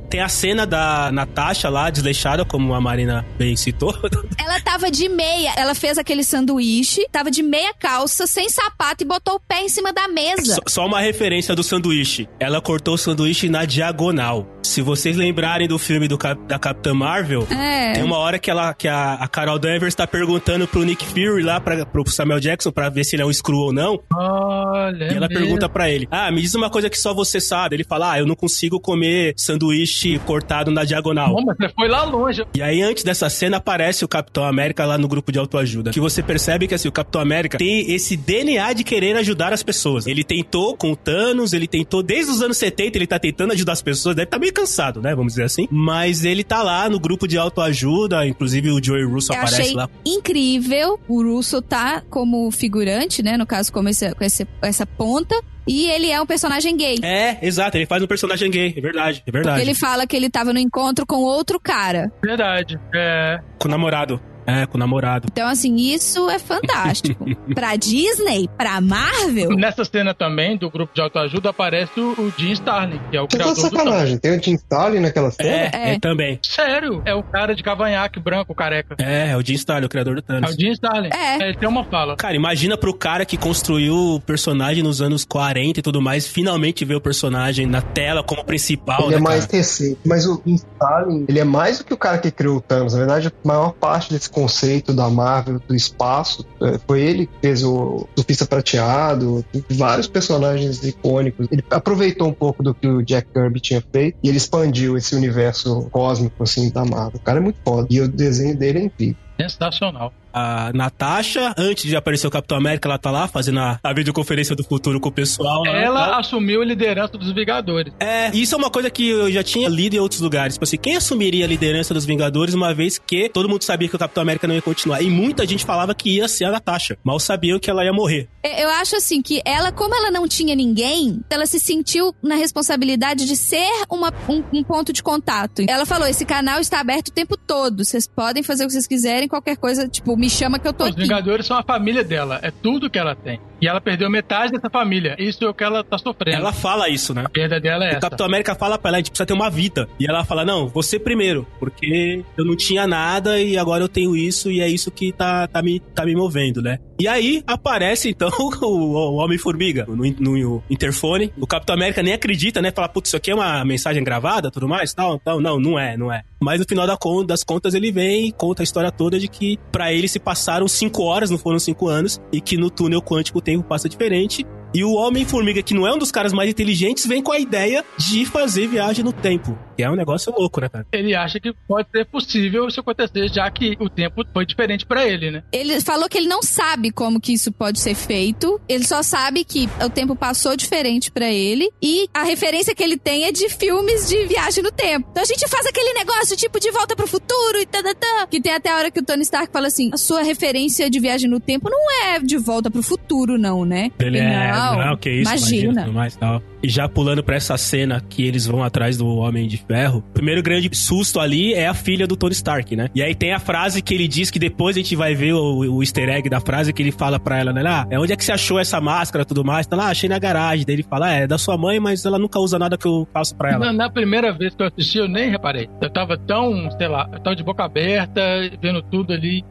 Tem 0.10 0.22
a 0.22 0.30
cena 0.30 0.66
da 0.66 1.12
Natasha 1.12 1.70
lá, 1.70 1.90
desleixada, 1.90 2.46
como 2.46 2.74
a 2.74 2.82
Marina 2.82 3.26
bem 3.38 3.56
citou. 3.56 3.94
Ela 4.38 4.60
tava 4.62 4.92
de 4.92 5.10
meia, 5.10 5.54
ela 5.58 5.74
fez 5.74 5.98
aquele 5.98 6.24
sanduíche, 6.24 7.06
tava 7.12 7.32
de 7.32 7.42
meia 7.42 7.74
calça, 7.74 8.28
sem 8.28 8.48
sapato 8.50 9.04
e 9.04 9.08
botou 9.08 9.36
o 9.36 9.40
pé 9.40 9.62
em 9.62 9.70
cima 9.70 9.92
da 9.92 10.08
mesa. 10.08 10.56
Só, 10.56 10.62
só 10.68 10.86
uma 10.86 11.00
referência 11.00 11.56
do 11.56 11.64
sanduíche. 11.64 12.28
Ela 12.40 12.62
cortou 12.62 12.94
o 12.94 12.98
sanduíche 12.98 13.50
na 13.50 13.66
diagonal. 13.66 14.48
Se 14.62 14.82
vocês 14.82 15.16
lembrarem 15.16 15.68
do 15.68 15.80
filme 15.80 16.08
do, 16.08 16.18
da 16.18 16.60
Capitã 16.60 16.94
Marvel, 16.94 17.48
é. 17.50 17.94
tem 17.94 18.04
uma 18.04 18.18
hora 18.18 18.38
que, 18.38 18.50
ela, 18.50 18.74
que 18.74 18.88
a, 18.88 19.14
a 19.14 19.28
Carol 19.28 19.58
Danvers 19.58 19.96
tá 19.96 20.06
perguntando 20.06 20.68
pro 20.68 20.84
Nick 20.84 21.06
Fury 21.06 21.44
lá, 21.44 21.60
pra, 21.60 21.86
pro 21.86 22.10
Samuel 22.10 22.40
Jackson, 22.40 22.72
pra 22.72 22.90
ver 22.90 23.04
se 23.04 23.16
ele 23.16 23.24
é 23.24 23.26
um 23.26 23.34
screw 23.34 23.58
ou 23.58 23.74
não. 23.74 24.02
Olha. 24.14 25.06
E 25.06 25.16
ela 25.16 25.28
mesmo. 25.28 25.42
pergunta 25.44 25.70
pra 25.70 25.90
ele: 25.90 26.08
Ah, 26.12 26.32
me 26.32 26.42
diz 26.42 26.54
uma 26.56 26.70
coisa 26.70 26.90
que 26.90 26.98
só 26.98 27.14
você 27.14 27.40
sabe. 27.40 27.76
Ele 27.76 27.84
fala: 27.84 28.14
Ah, 28.14 28.20
eu 28.20 28.26
não 28.26 28.36
consigo 28.36 28.80
comer 28.80 29.34
sanduíche 29.38 29.95
sanduíche 29.96 30.20
cortado 30.20 30.72
na 30.72 30.84
diagonal. 30.84 31.34
Bom, 31.34 31.44
mas 31.46 31.58
você 31.58 31.70
foi 31.70 31.88
lá 31.88 32.04
longe. 32.04 32.44
E 32.54 32.62
aí, 32.62 32.82
antes 32.82 33.04
dessa 33.04 33.30
cena, 33.30 33.58
aparece 33.58 34.04
o 34.04 34.08
Capitão 34.08 34.44
América 34.44 34.86
lá 34.86 34.98
no 34.98 35.08
grupo 35.08 35.32
de 35.32 35.40
autoajuda. 35.40 35.92
Que 35.92 36.00
você 36.00 36.22
percebe 36.22 36.68
que 36.68 36.76
assim, 36.76 36.88
o 36.88 36.92
Capitão 36.92 37.22
América 37.22 37.58
tem 37.58 37.92
esse 37.94 38.18
DNA 38.18 38.74
de 38.74 38.84
querer 38.84 39.16
ajudar 39.18 39.54
as 39.54 39.64
pessoas. 39.64 40.06
Ele 40.06 40.24
tentou 40.24 40.76
com 40.76 40.92
o 40.92 40.96
Thanos, 40.96 41.54
ele 41.54 41.68
tentou 41.68 42.04
desde 42.04 42.32
os 42.32 42.42
anos 42.42 42.58
70, 42.58 42.98
ele 42.98 43.08
tá 43.08 43.18
tentando 43.18 43.54
ajudar 43.54 43.74
as 43.74 43.82
pessoas. 43.82 44.16
Deve 44.16 44.28
estar 44.28 44.38
tá 44.38 44.42
meio 44.42 44.54
cansado, 44.54 45.02
né? 45.02 45.16
Vamos 45.16 45.34
dizer 45.34 45.44
assim. 45.44 45.68
Mas 45.72 46.26
ele 46.26 46.44
tá 46.44 46.62
lá 46.62 46.90
no 46.90 47.00
grupo 47.00 47.28
de 47.28 47.38
autoajuda, 47.38 48.26
inclusive 48.28 48.72
o 48.72 48.84
Joey 48.84 49.06
Russo 49.06 49.32
Eu 49.32 49.38
aparece 49.38 49.62
achei 49.62 49.74
lá. 49.74 49.90
incrível. 50.06 51.00
O 51.08 51.24
Russo 51.24 51.62
tá 51.62 52.02
como 52.10 52.50
figurante, 52.52 53.24
né? 53.24 53.38
No 53.38 53.46
caso, 53.46 53.72
como 53.72 53.90
esse, 53.90 54.14
com 54.14 54.24
esse, 54.24 54.48
essa 54.62 54.86
ponta. 54.86 55.36
E 55.68 55.88
ele 55.88 56.12
é 56.12 56.22
um 56.22 56.26
personagem 56.26 56.76
gay. 56.78 57.00
É, 57.04 57.38
exato, 57.42 57.78
ele 57.78 57.86
faz 57.86 58.02
um 58.02 58.08
personagem 58.08 58.50
gay, 58.52 58.74
é 58.76 58.82
verdade, 58.82 59.24
é 59.26 59.32
verdade. 59.32 59.58
Porque 59.58 59.70
ele 59.70 59.78
fala 59.78 60.06
que 60.06 60.16
ele 60.16 60.30
tava 60.30 60.54
no 60.54 60.60
encontro 60.60 61.06
com 61.06 61.18
outro 61.18 61.60
cara. 61.60 62.12
Verdade. 62.24 62.80
É. 62.94 63.40
Com 63.60 63.68
o 63.68 63.72
namorado. 63.72 64.20
É, 64.46 64.66
com 64.66 64.78
o 64.78 64.80
namorado. 64.80 65.28
Então, 65.32 65.48
assim, 65.48 65.76
isso 65.76 66.30
é 66.30 66.38
fantástico. 66.40 67.26
pra 67.56 67.76
Disney, 67.76 68.48
pra 68.58 68.80
Marvel. 68.82 69.50
Nessa 69.58 69.84
cena 69.86 70.14
também 70.14 70.58
do 70.58 70.70
grupo 70.70 70.94
de 70.94 71.02
autoajuda 71.02 71.50
aparece 71.50 72.00
o, 72.00 72.12
o 72.14 72.34
Jim 72.38 72.52
Starlin, 72.52 73.00
que 73.10 73.18
é 73.18 73.22
o 73.22 73.26
Você 73.30 73.38
tá 73.38 73.44
criador 73.44 73.56
do 73.56 73.62
Thanos. 73.70 73.78
sacanagem. 73.86 74.18
Tem 74.18 74.38
o 74.38 74.44
Jim 74.44 74.54
Starlin 74.56 75.00
naquela 75.00 75.32
cena? 75.32 75.50
É, 75.50 75.70
É. 75.74 75.94
é, 75.96 76.00
também. 76.00 76.40
Sério? 76.44 77.02
É 77.06 77.14
o 77.14 77.24
cara 77.24 77.56
de 77.56 77.64
cavanhaque 77.64 78.20
branco, 78.20 78.54
careca. 78.54 78.96
É, 79.00 79.32
é 79.32 79.38
o 79.38 79.42
Jim 79.46 79.54
Starlin, 79.56 79.86
o 79.86 79.90
criador 79.90 80.16
do 80.16 80.20
É 80.20 80.22
Thanos. 80.22 80.52
o 80.52 80.60
Jim 80.60 80.72
Starlin. 80.72 81.10
É. 81.14 81.36
Ele 81.50 81.58
tem 81.58 81.68
uma 81.68 81.84
fala. 81.86 82.16
Cara, 82.16 82.36
imagina 82.36 82.78
pro 82.78 82.94
cara 82.94 83.26
que 83.26 83.38
construiu 83.38 83.96
o 83.96 84.20
personagem 84.20 84.84
nos 84.84 85.02
anos 85.02 85.26
40 85.26 85.80
e 85.80 85.84
tudo 85.84 86.02
mais, 86.02 86.28
finalmente 86.28 86.86
ver 86.86 86.96
o 86.96 87.02
personagem 87.02 87.66
na 87.66 87.82
tela 87.82 88.24
como 88.24 88.44
principal, 88.44 89.02
Ele 89.04 89.12
né, 89.12 89.18
é 89.18 89.20
mais 89.20 89.46
cara? 89.46 89.58
recente. 89.58 90.00
Mas 90.06 90.26
o 90.26 90.42
Jim 90.46 90.56
Starlin, 90.56 91.26
ele 91.28 91.40
é 91.40 91.44
mais 91.44 91.80
do 91.80 91.84
que 91.86 91.94
o 91.94 91.98
cara 91.98 92.18
que 92.18 92.30
criou 92.32 92.58
o 92.58 92.62
Thanos. 92.62 92.94
Na 92.94 93.00
verdade, 93.00 93.28
a 93.28 93.48
maior 93.48 93.72
parte 93.74 94.12
desse 94.14 94.30
conceito 94.36 94.94
da 94.94 95.10
Marvel, 95.10 95.62
do 95.66 95.74
espaço, 95.74 96.46
é, 96.62 96.78
foi 96.86 97.02
ele 97.02 97.26
que 97.26 97.34
fez 97.42 97.64
o 97.64 98.06
Surfista 98.18 98.46
Prateado, 98.46 99.46
vários 99.72 100.08
personagens 100.08 100.84
icônicos. 100.84 101.48
Ele 101.50 101.64
aproveitou 101.70 102.28
um 102.28 102.34
pouco 102.34 102.62
do 102.62 102.74
que 102.74 102.86
o 102.86 103.02
Jack 103.02 103.30
Kirby 103.32 103.62
tinha 103.62 103.82
feito 103.94 104.18
e 104.22 104.28
ele 104.28 104.38
expandiu 104.38 104.98
esse 104.98 105.16
universo 105.16 105.88
cósmico, 105.90 106.44
assim, 106.44 106.70
da 106.70 106.84
Marvel. 106.84 107.16
O 107.16 107.24
cara 107.24 107.40
é 107.40 107.42
muito 107.42 107.60
foda. 107.64 107.88
E 107.90 108.02
o 108.02 108.10
desenho 108.10 108.58
dele 108.58 108.80
é 108.80 108.84
incrível. 108.84 109.16
Sensacional. 109.40 110.14
A 110.38 110.72
Natasha, 110.74 111.54
antes 111.58 111.86
de 111.86 111.96
aparecer 111.96 112.28
o 112.28 112.30
Capitão 112.30 112.58
América, 112.58 112.90
ela 112.90 112.98
tá 112.98 113.10
lá 113.10 113.26
fazendo 113.28 113.60
a, 113.60 113.80
a 113.82 113.94
videoconferência 113.94 114.54
do 114.56 114.64
futuro 114.66 115.00
com 115.00 115.08
o 115.08 115.12
pessoal. 115.12 115.64
lá, 115.64 115.70
Ela 115.78 116.20
assumiu 116.20 116.62
a 116.62 116.66
liderança 116.66 117.18
dos 117.18 117.32
Vingadores. 117.34 117.94
É, 118.00 118.30
isso 118.36 118.54
é 118.54 118.58
uma 118.58 118.70
coisa 118.70 118.90
que 118.90 119.08
eu 119.08 119.32
já 119.32 119.42
tinha 119.44 119.70
lido 119.70 119.96
em 119.96 120.00
outros 120.00 120.20
lugares. 120.20 120.56
Tipo 120.56 120.66
assim, 120.66 120.78
quem 120.78 120.98
assumiria 120.98 121.46
a 121.46 121.48
liderança 121.48 121.94
dos 121.94 122.06
Vingadores 122.06 122.54
uma 122.54 122.74
vez 122.74 122.98
que 123.00 123.30
todo 123.30 123.48
mundo 123.48 123.64
sabia 123.64 123.88
que 123.88 123.96
o 123.96 124.00
Capitão 124.00 124.22
América 124.24 124.46
não 124.48 124.56
ia 124.56 124.62
continuar? 124.62 125.02
E 125.02 125.10
muita 125.10 125.46
gente 125.48 125.64
falava 125.64 125.96
que 125.96 126.18
ia 126.18 126.28
ser 126.28 126.46
a 126.46 126.52
Natasha. 126.52 126.98
Mal 127.04 127.18
sabiam 127.20 127.58
que 127.58 127.70
ela 127.70 127.86
ia 127.86 127.94
morrer. 127.94 128.28
Eu 128.44 128.70
acho 128.72 128.98
assim 128.98 129.22
que 129.22 129.42
ela, 129.46 129.72
como 129.72 129.96
ela 129.96 130.12
não 130.12 130.28
tinha 130.28 130.54
ninguém, 130.54 131.22
ela 131.30 131.46
se 131.46 131.60
sentiu 131.60 132.14
na 132.22 132.36
responsabilidade 132.36 133.26
de 133.26 133.36
ser 133.36 133.68
uma- 133.90 134.14
um, 134.30 134.44
um 134.60 134.64
ponto 134.64 134.92
de 134.92 135.02
contato. 135.02 135.64
Ela 135.68 135.86
falou: 135.86 136.08
esse 136.08 136.26
canal 136.26 136.60
está 136.60 136.80
aberto 136.80 137.08
o 137.08 137.12
tempo 137.14 137.38
todo. 137.38 137.84
Vocês 137.86 138.08
podem 138.08 138.44
fazer 138.44 138.64
o 138.64 138.68
que 138.68 138.74
vocês 138.74 138.88
quiserem, 138.88 139.28
qualquer 139.28 139.58
coisa, 139.58 139.88
tipo, 139.88 140.16
me 140.26 140.30
chama 140.30 140.58
que 140.58 140.68
eu 140.68 140.74
tô 140.74 140.86
Os 140.86 140.92
aqui. 140.92 141.02
Vingadores 141.02 141.46
são 141.46 141.56
a 141.56 141.64
família 141.64 142.04
dela. 142.04 142.40
É 142.42 142.50
tudo 142.50 142.90
que 142.90 142.98
ela 142.98 143.16
tem. 143.16 143.40
E 143.62 143.68
ela 143.68 143.80
perdeu 143.80 144.10
metade 144.10 144.52
dessa 144.52 144.70
família. 144.70 145.16
Isso 145.18 145.44
é 145.46 145.50
o 145.50 145.54
que 145.54 145.64
ela 145.64 145.84
tá 145.84 145.98
sofrendo. 145.98 146.38
Ela 146.38 146.52
fala 146.52 146.90
isso, 146.90 147.14
né? 147.14 147.24
A 147.26 147.30
perda 147.30 147.60
dela 147.60 147.86
é 147.86 147.88
O 147.88 147.92
essa. 147.92 148.02
Capitão 148.02 148.26
América 148.26 148.56
fala 148.56 148.78
pra 148.78 148.90
ela, 148.90 148.98
a 148.98 149.00
gente 149.00 149.12
precisa 149.12 149.26
ter 149.26 149.34
uma 149.34 149.50
vida. 149.50 149.88
E 150.00 150.08
ela 150.08 150.26
fala, 150.26 150.44
não, 150.44 150.68
você 150.68 151.00
primeiro, 151.00 151.48
porque 151.60 152.24
eu 152.38 152.44
não 152.44 152.56
tinha 152.56 152.86
nada 152.86 153.40
e 153.40 153.58
agora 153.58 153.84
eu 153.84 153.88
tenho 153.88 154.16
isso 154.16 154.52
e 154.52 154.62
é 154.62 154.68
isso 154.68 154.92
que 154.92 155.14
tá, 155.14 155.48
tá, 155.48 155.62
me, 155.62 155.80
tá 155.80 156.06
me 156.06 156.16
movendo, 156.16 156.62
né? 156.62 156.80
E 157.00 157.08
aí 157.08 157.44
aparece, 157.46 158.10
então, 158.10 158.30
o, 158.40 158.68
o 158.68 159.16
Homem-Formiga 159.16 159.86
no, 159.88 159.96
no 159.96 160.64
interfone. 160.70 161.32
O 161.40 161.48
Capitão 161.48 161.76
América 161.76 162.02
nem 162.02 162.14
acredita, 162.14 162.62
né? 162.62 162.72
Fala, 162.72 162.90
putz, 162.90 163.10
isso 163.10 163.18
aqui 163.18 163.32
é 163.32 163.36
uma 163.36 163.64
mensagem 163.64 164.04
gravada, 164.04 164.52
tudo 164.52 164.68
mais, 164.68 164.94
tal, 164.94 165.20
tal. 165.20 165.40
Não, 165.40 165.60
não 165.60 165.80
é, 165.80 165.96
não 165.98 166.12
é. 166.12 166.24
Mas 166.42 166.60
no 166.60 166.66
final 166.68 166.86
das 167.26 167.44
contas 167.44 167.74
ele 167.74 167.92
vem 167.92 168.28
e 168.28 168.32
conta 168.32 168.62
a 168.62 168.66
história 168.66 168.92
toda 168.92 169.20
de 169.20 169.28
que 169.28 169.58
pra 169.72 169.92
ele 169.92 170.08
se 170.16 170.20
passaram 170.20 170.68
cinco 170.68 171.04
horas, 171.04 171.30
não 171.30 171.38
foram 171.38 171.60
cinco 171.60 171.90
anos, 171.90 172.22
e 172.32 172.40
que 172.40 172.56
no 172.56 172.70
túnel 172.70 173.02
quântico 173.02 173.40
o 173.40 173.42
tempo 173.42 173.68
passa 173.68 173.90
diferente. 173.90 174.46
E 174.74 174.84
o 174.84 174.94
Homem-Formiga, 174.94 175.62
que 175.62 175.74
não 175.74 175.86
é 175.86 175.94
um 175.94 175.98
dos 175.98 176.12
caras 176.12 176.34
mais 176.34 176.50
inteligentes, 176.50 177.06
vem 177.06 177.22
com 177.22 177.32
a 177.32 177.40
ideia 177.40 177.84
de 177.98 178.26
fazer 178.26 178.68
viagem 178.68 179.04
no 179.04 179.12
tempo. 179.12 179.58
Que 179.76 179.84
é 179.84 179.90
um 179.90 179.96
negócio 179.96 180.34
louco, 180.38 180.62
né, 180.62 180.70
cara? 180.70 180.86
Ele 180.92 181.16
acha 181.16 181.40
que 181.40 181.54
pode 181.68 181.90
ser 181.90 182.06
possível 182.06 182.68
isso 182.68 182.80
acontecer, 182.80 183.30
já 183.30 183.50
que 183.50 183.76
o 183.80 183.90
tempo 183.90 184.24
foi 184.34 184.46
diferente 184.46 184.86
pra 184.86 185.06
ele, 185.06 185.32
né? 185.32 185.44
Ele 185.52 185.80
falou 185.82 186.08
que 186.08 186.18
ele 186.18 186.28
não 186.28 186.42
sabe 186.42 186.92
como 186.92 187.20
que 187.20 187.34
isso 187.34 187.52
pode 187.52 187.80
ser 187.80 187.96
feito. 187.96 188.60
Ele 188.68 188.86
só 188.86 189.04
sabe 189.04 189.44
que 189.44 189.70
o 189.84 189.90
tempo 189.90 190.16
passou 190.16 190.56
diferente 190.56 191.12
pra 191.12 191.32
ele. 191.32 191.70
E 191.82 192.08
a 192.14 192.24
referência 192.24 192.74
que 192.74 192.84
ele 192.84 192.98
tem 192.98 193.26
é 193.26 193.32
de 193.32 193.50
filmes 193.50 194.08
de 194.08 194.26
viagem 194.26 194.64
no 194.64 194.72
tempo. 194.72 195.08
Então 195.12 195.24
a 195.24 195.26
gente 195.26 195.48
faz 195.48 195.66
aquele 195.66 195.94
negócio 195.94 196.36
tipo 196.38 196.60
de 196.60 196.72
volta 196.72 196.96
pro 196.96 197.08
futuro 197.08 197.60
e 197.60 197.66
tatatã. 197.66 198.28
Que 198.30 198.42
tem 198.42 198.54
até 198.54 198.70
a 198.70 198.78
hora 198.78 198.92
que 198.92 199.00
o 199.00 199.06
Tony 199.06 199.24
Stark 199.24 199.52
fala 199.52 199.68
assim: 199.68 199.90
a 199.94 199.98
sua 199.98 200.24
referência 200.24 200.90
de 200.90 201.00
viagem 201.00 201.30
no 201.30 201.40
tempo 201.40 201.70
não 201.70 202.04
é 202.04 202.20
de 202.20 202.38
volta 202.38 202.72
pro 202.72 202.82
futuro, 202.82 203.38
não, 203.38 203.66
né? 203.66 203.92
Ele 204.00 204.20
é, 204.20 204.52
não, 204.52 204.78
não, 204.78 204.98
que 204.98 205.10
isso, 205.10 205.32
imagina. 205.32 205.84
tudo 205.84 205.94
mais, 205.94 206.16
tal. 206.16 206.42
E 206.64 206.70
já 206.70 206.90
pulando 206.90 207.24
pra 207.24 207.36
essa 207.36 207.58
cena 207.58 208.02
que 208.02 208.26
eles 208.26 208.46
vão 208.46 208.64
atrás 208.64 208.98
do 208.98 209.08
Homem 209.08 209.48
de 209.48 209.58
Ferro, 209.68 210.00
o 210.00 210.14
primeiro 210.14 210.42
grande 210.42 210.70
susto 210.76 211.20
ali 211.20 211.54
é 211.54 211.68
a 211.68 211.74
filha 211.74 212.08
do 212.08 212.16
Tony 212.16 212.34
Stark, 212.34 212.76
né? 212.76 212.90
E 212.94 213.02
aí 213.02 213.16
tem 213.16 213.34
a 213.34 213.40
frase 213.40 213.82
que 213.82 213.94
ele 213.94 214.08
diz 214.08 214.30
que 214.30 214.40
depois 214.40 214.76
a 214.76 214.80
gente 214.80 214.96
vai 214.96 215.16
ver 215.16 215.34
o, 215.34 215.76
o 215.76 215.84
easter 215.84 216.10
egg 216.10 216.30
da 216.30 216.40
frase 216.40 216.72
que 216.72 216.82
ele 216.82 216.92
fala 216.92 217.20
pra 217.20 217.40
ela, 217.40 217.52
né? 217.52 217.64
Ah, 217.66 217.88
é 217.90 218.00
onde 218.00 218.14
é 218.14 218.16
que 218.16 218.24
você 218.24 218.32
achou 218.32 218.60
essa 218.60 218.80
máscara 218.80 219.24
e 219.24 219.26
tudo 219.26 219.44
mais? 219.44 219.66
Tá 219.66 219.76
lá, 219.76 219.88
achei 219.88 220.08
na 220.08 220.20
garagem. 220.20 220.66
Daí 220.66 220.76
ele 220.76 220.84
fala, 220.84 221.08
ah, 221.08 221.14
é 221.14 221.28
da 221.28 221.38
sua 221.38 221.58
mãe, 221.58 221.80
mas 221.80 222.06
ela 222.06 222.20
nunca 222.20 222.40
usa 222.40 222.60
nada 222.60 222.78
que 222.78 222.88
eu 222.88 223.08
faço 223.14 223.36
pra 223.36 223.52
ela. 223.52 223.66
Na, 223.66 223.74
na 223.74 223.90
primeira 223.90 224.32
vez 224.32 224.56
que 224.56 224.62
eu 224.62 224.68
assisti, 224.68 224.98
eu 224.98 225.08
nem 225.08 225.30
reparei. 225.30 225.68
Eu 225.82 225.90
tava 225.90 226.18
tão, 226.18 226.70
sei 226.72 226.88
lá, 226.88 227.08
tava 227.24 227.36
de 227.36 227.44
boca 227.44 227.64
aberta, 227.64 228.22
vendo 228.62 228.82
tudo 228.84 229.14
ali, 229.14 229.44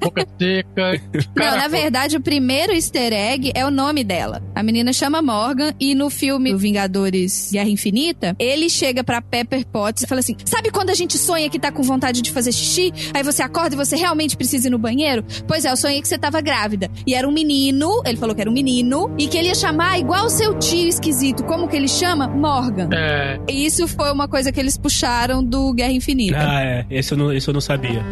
boca 0.00 0.26
seca. 0.38 1.00
Não, 1.34 1.56
na 1.56 1.68
verdade, 1.68 2.16
o 2.16 2.20
primeiro 2.20 2.72
easter 2.72 3.12
egg 3.12 3.52
é 3.54 3.64
o 3.64 3.70
nome 3.70 4.02
dela. 4.04 4.42
A 4.54 4.62
menina 4.62 4.92
chama 4.92 5.20
Morgan 5.22 5.72
e 5.80 5.94
no 5.94 6.10
filme 6.10 6.54
o 6.54 6.58
Vingadores 6.58 7.50
Guerra 7.52 7.68
Infinita, 7.68 8.36
ele 8.38 8.68
chega 8.68 9.02
pra 9.04 9.20
Pepper 9.20 9.66
Potts 9.66 10.02
e 10.02 10.06
fala 10.06 10.20
assim: 10.20 10.36
Sabe 10.44 10.70
quando 10.70 10.90
a 10.90 10.94
gente 10.94 11.18
sonha 11.18 11.48
que 11.50 11.58
tá 11.58 11.70
com 11.72 11.82
vontade 11.82 12.22
de 12.22 12.30
fazer 12.30 12.52
xixi? 12.52 12.92
Aí 13.14 13.22
você 13.22 13.42
acorda 13.42 13.74
e 13.74 13.78
você 13.78 13.96
realmente 13.96 14.36
precisa 14.36 14.68
ir 14.68 14.70
no 14.70 14.78
banheiro? 14.78 15.24
Pois 15.46 15.64
é, 15.64 15.70
eu 15.70 15.76
sonhei 15.76 16.00
que 16.00 16.08
você 16.08 16.18
tava 16.18 16.40
grávida. 16.40 16.90
E 17.06 17.14
era 17.14 17.26
um 17.28 17.32
menino, 17.32 18.02
ele 18.04 18.16
falou 18.16 18.34
que 18.34 18.40
era 18.40 18.50
um 18.50 18.54
menino, 18.54 19.14
e 19.18 19.26
que 19.28 19.36
ele 19.36 19.48
ia 19.48 19.54
chamar 19.54 19.98
igual 19.98 20.26
o 20.26 20.30
seu 20.30 20.58
tio 20.58 20.88
esquisito. 20.88 21.44
Como 21.44 21.68
que 21.68 21.76
ele 21.76 21.88
chama? 21.88 22.26
Morgan. 22.28 22.88
É, 22.92 23.38
E 23.48 23.66
isso 23.66 23.86
foi 23.88 24.10
uma 24.12 24.28
coisa 24.28 24.50
que 24.52 24.60
eles 24.60 24.76
puxaram 24.76 25.42
do 25.42 25.72
Guerra 25.72 25.92
Infinita. 25.92 26.38
Ah, 26.38 26.62
é. 26.62 26.86
Esse 26.90 27.12
eu 27.12 27.18
não, 27.18 27.32
esse 27.32 27.48
eu 27.48 27.54
não 27.54 27.60
sabia. 27.60 28.04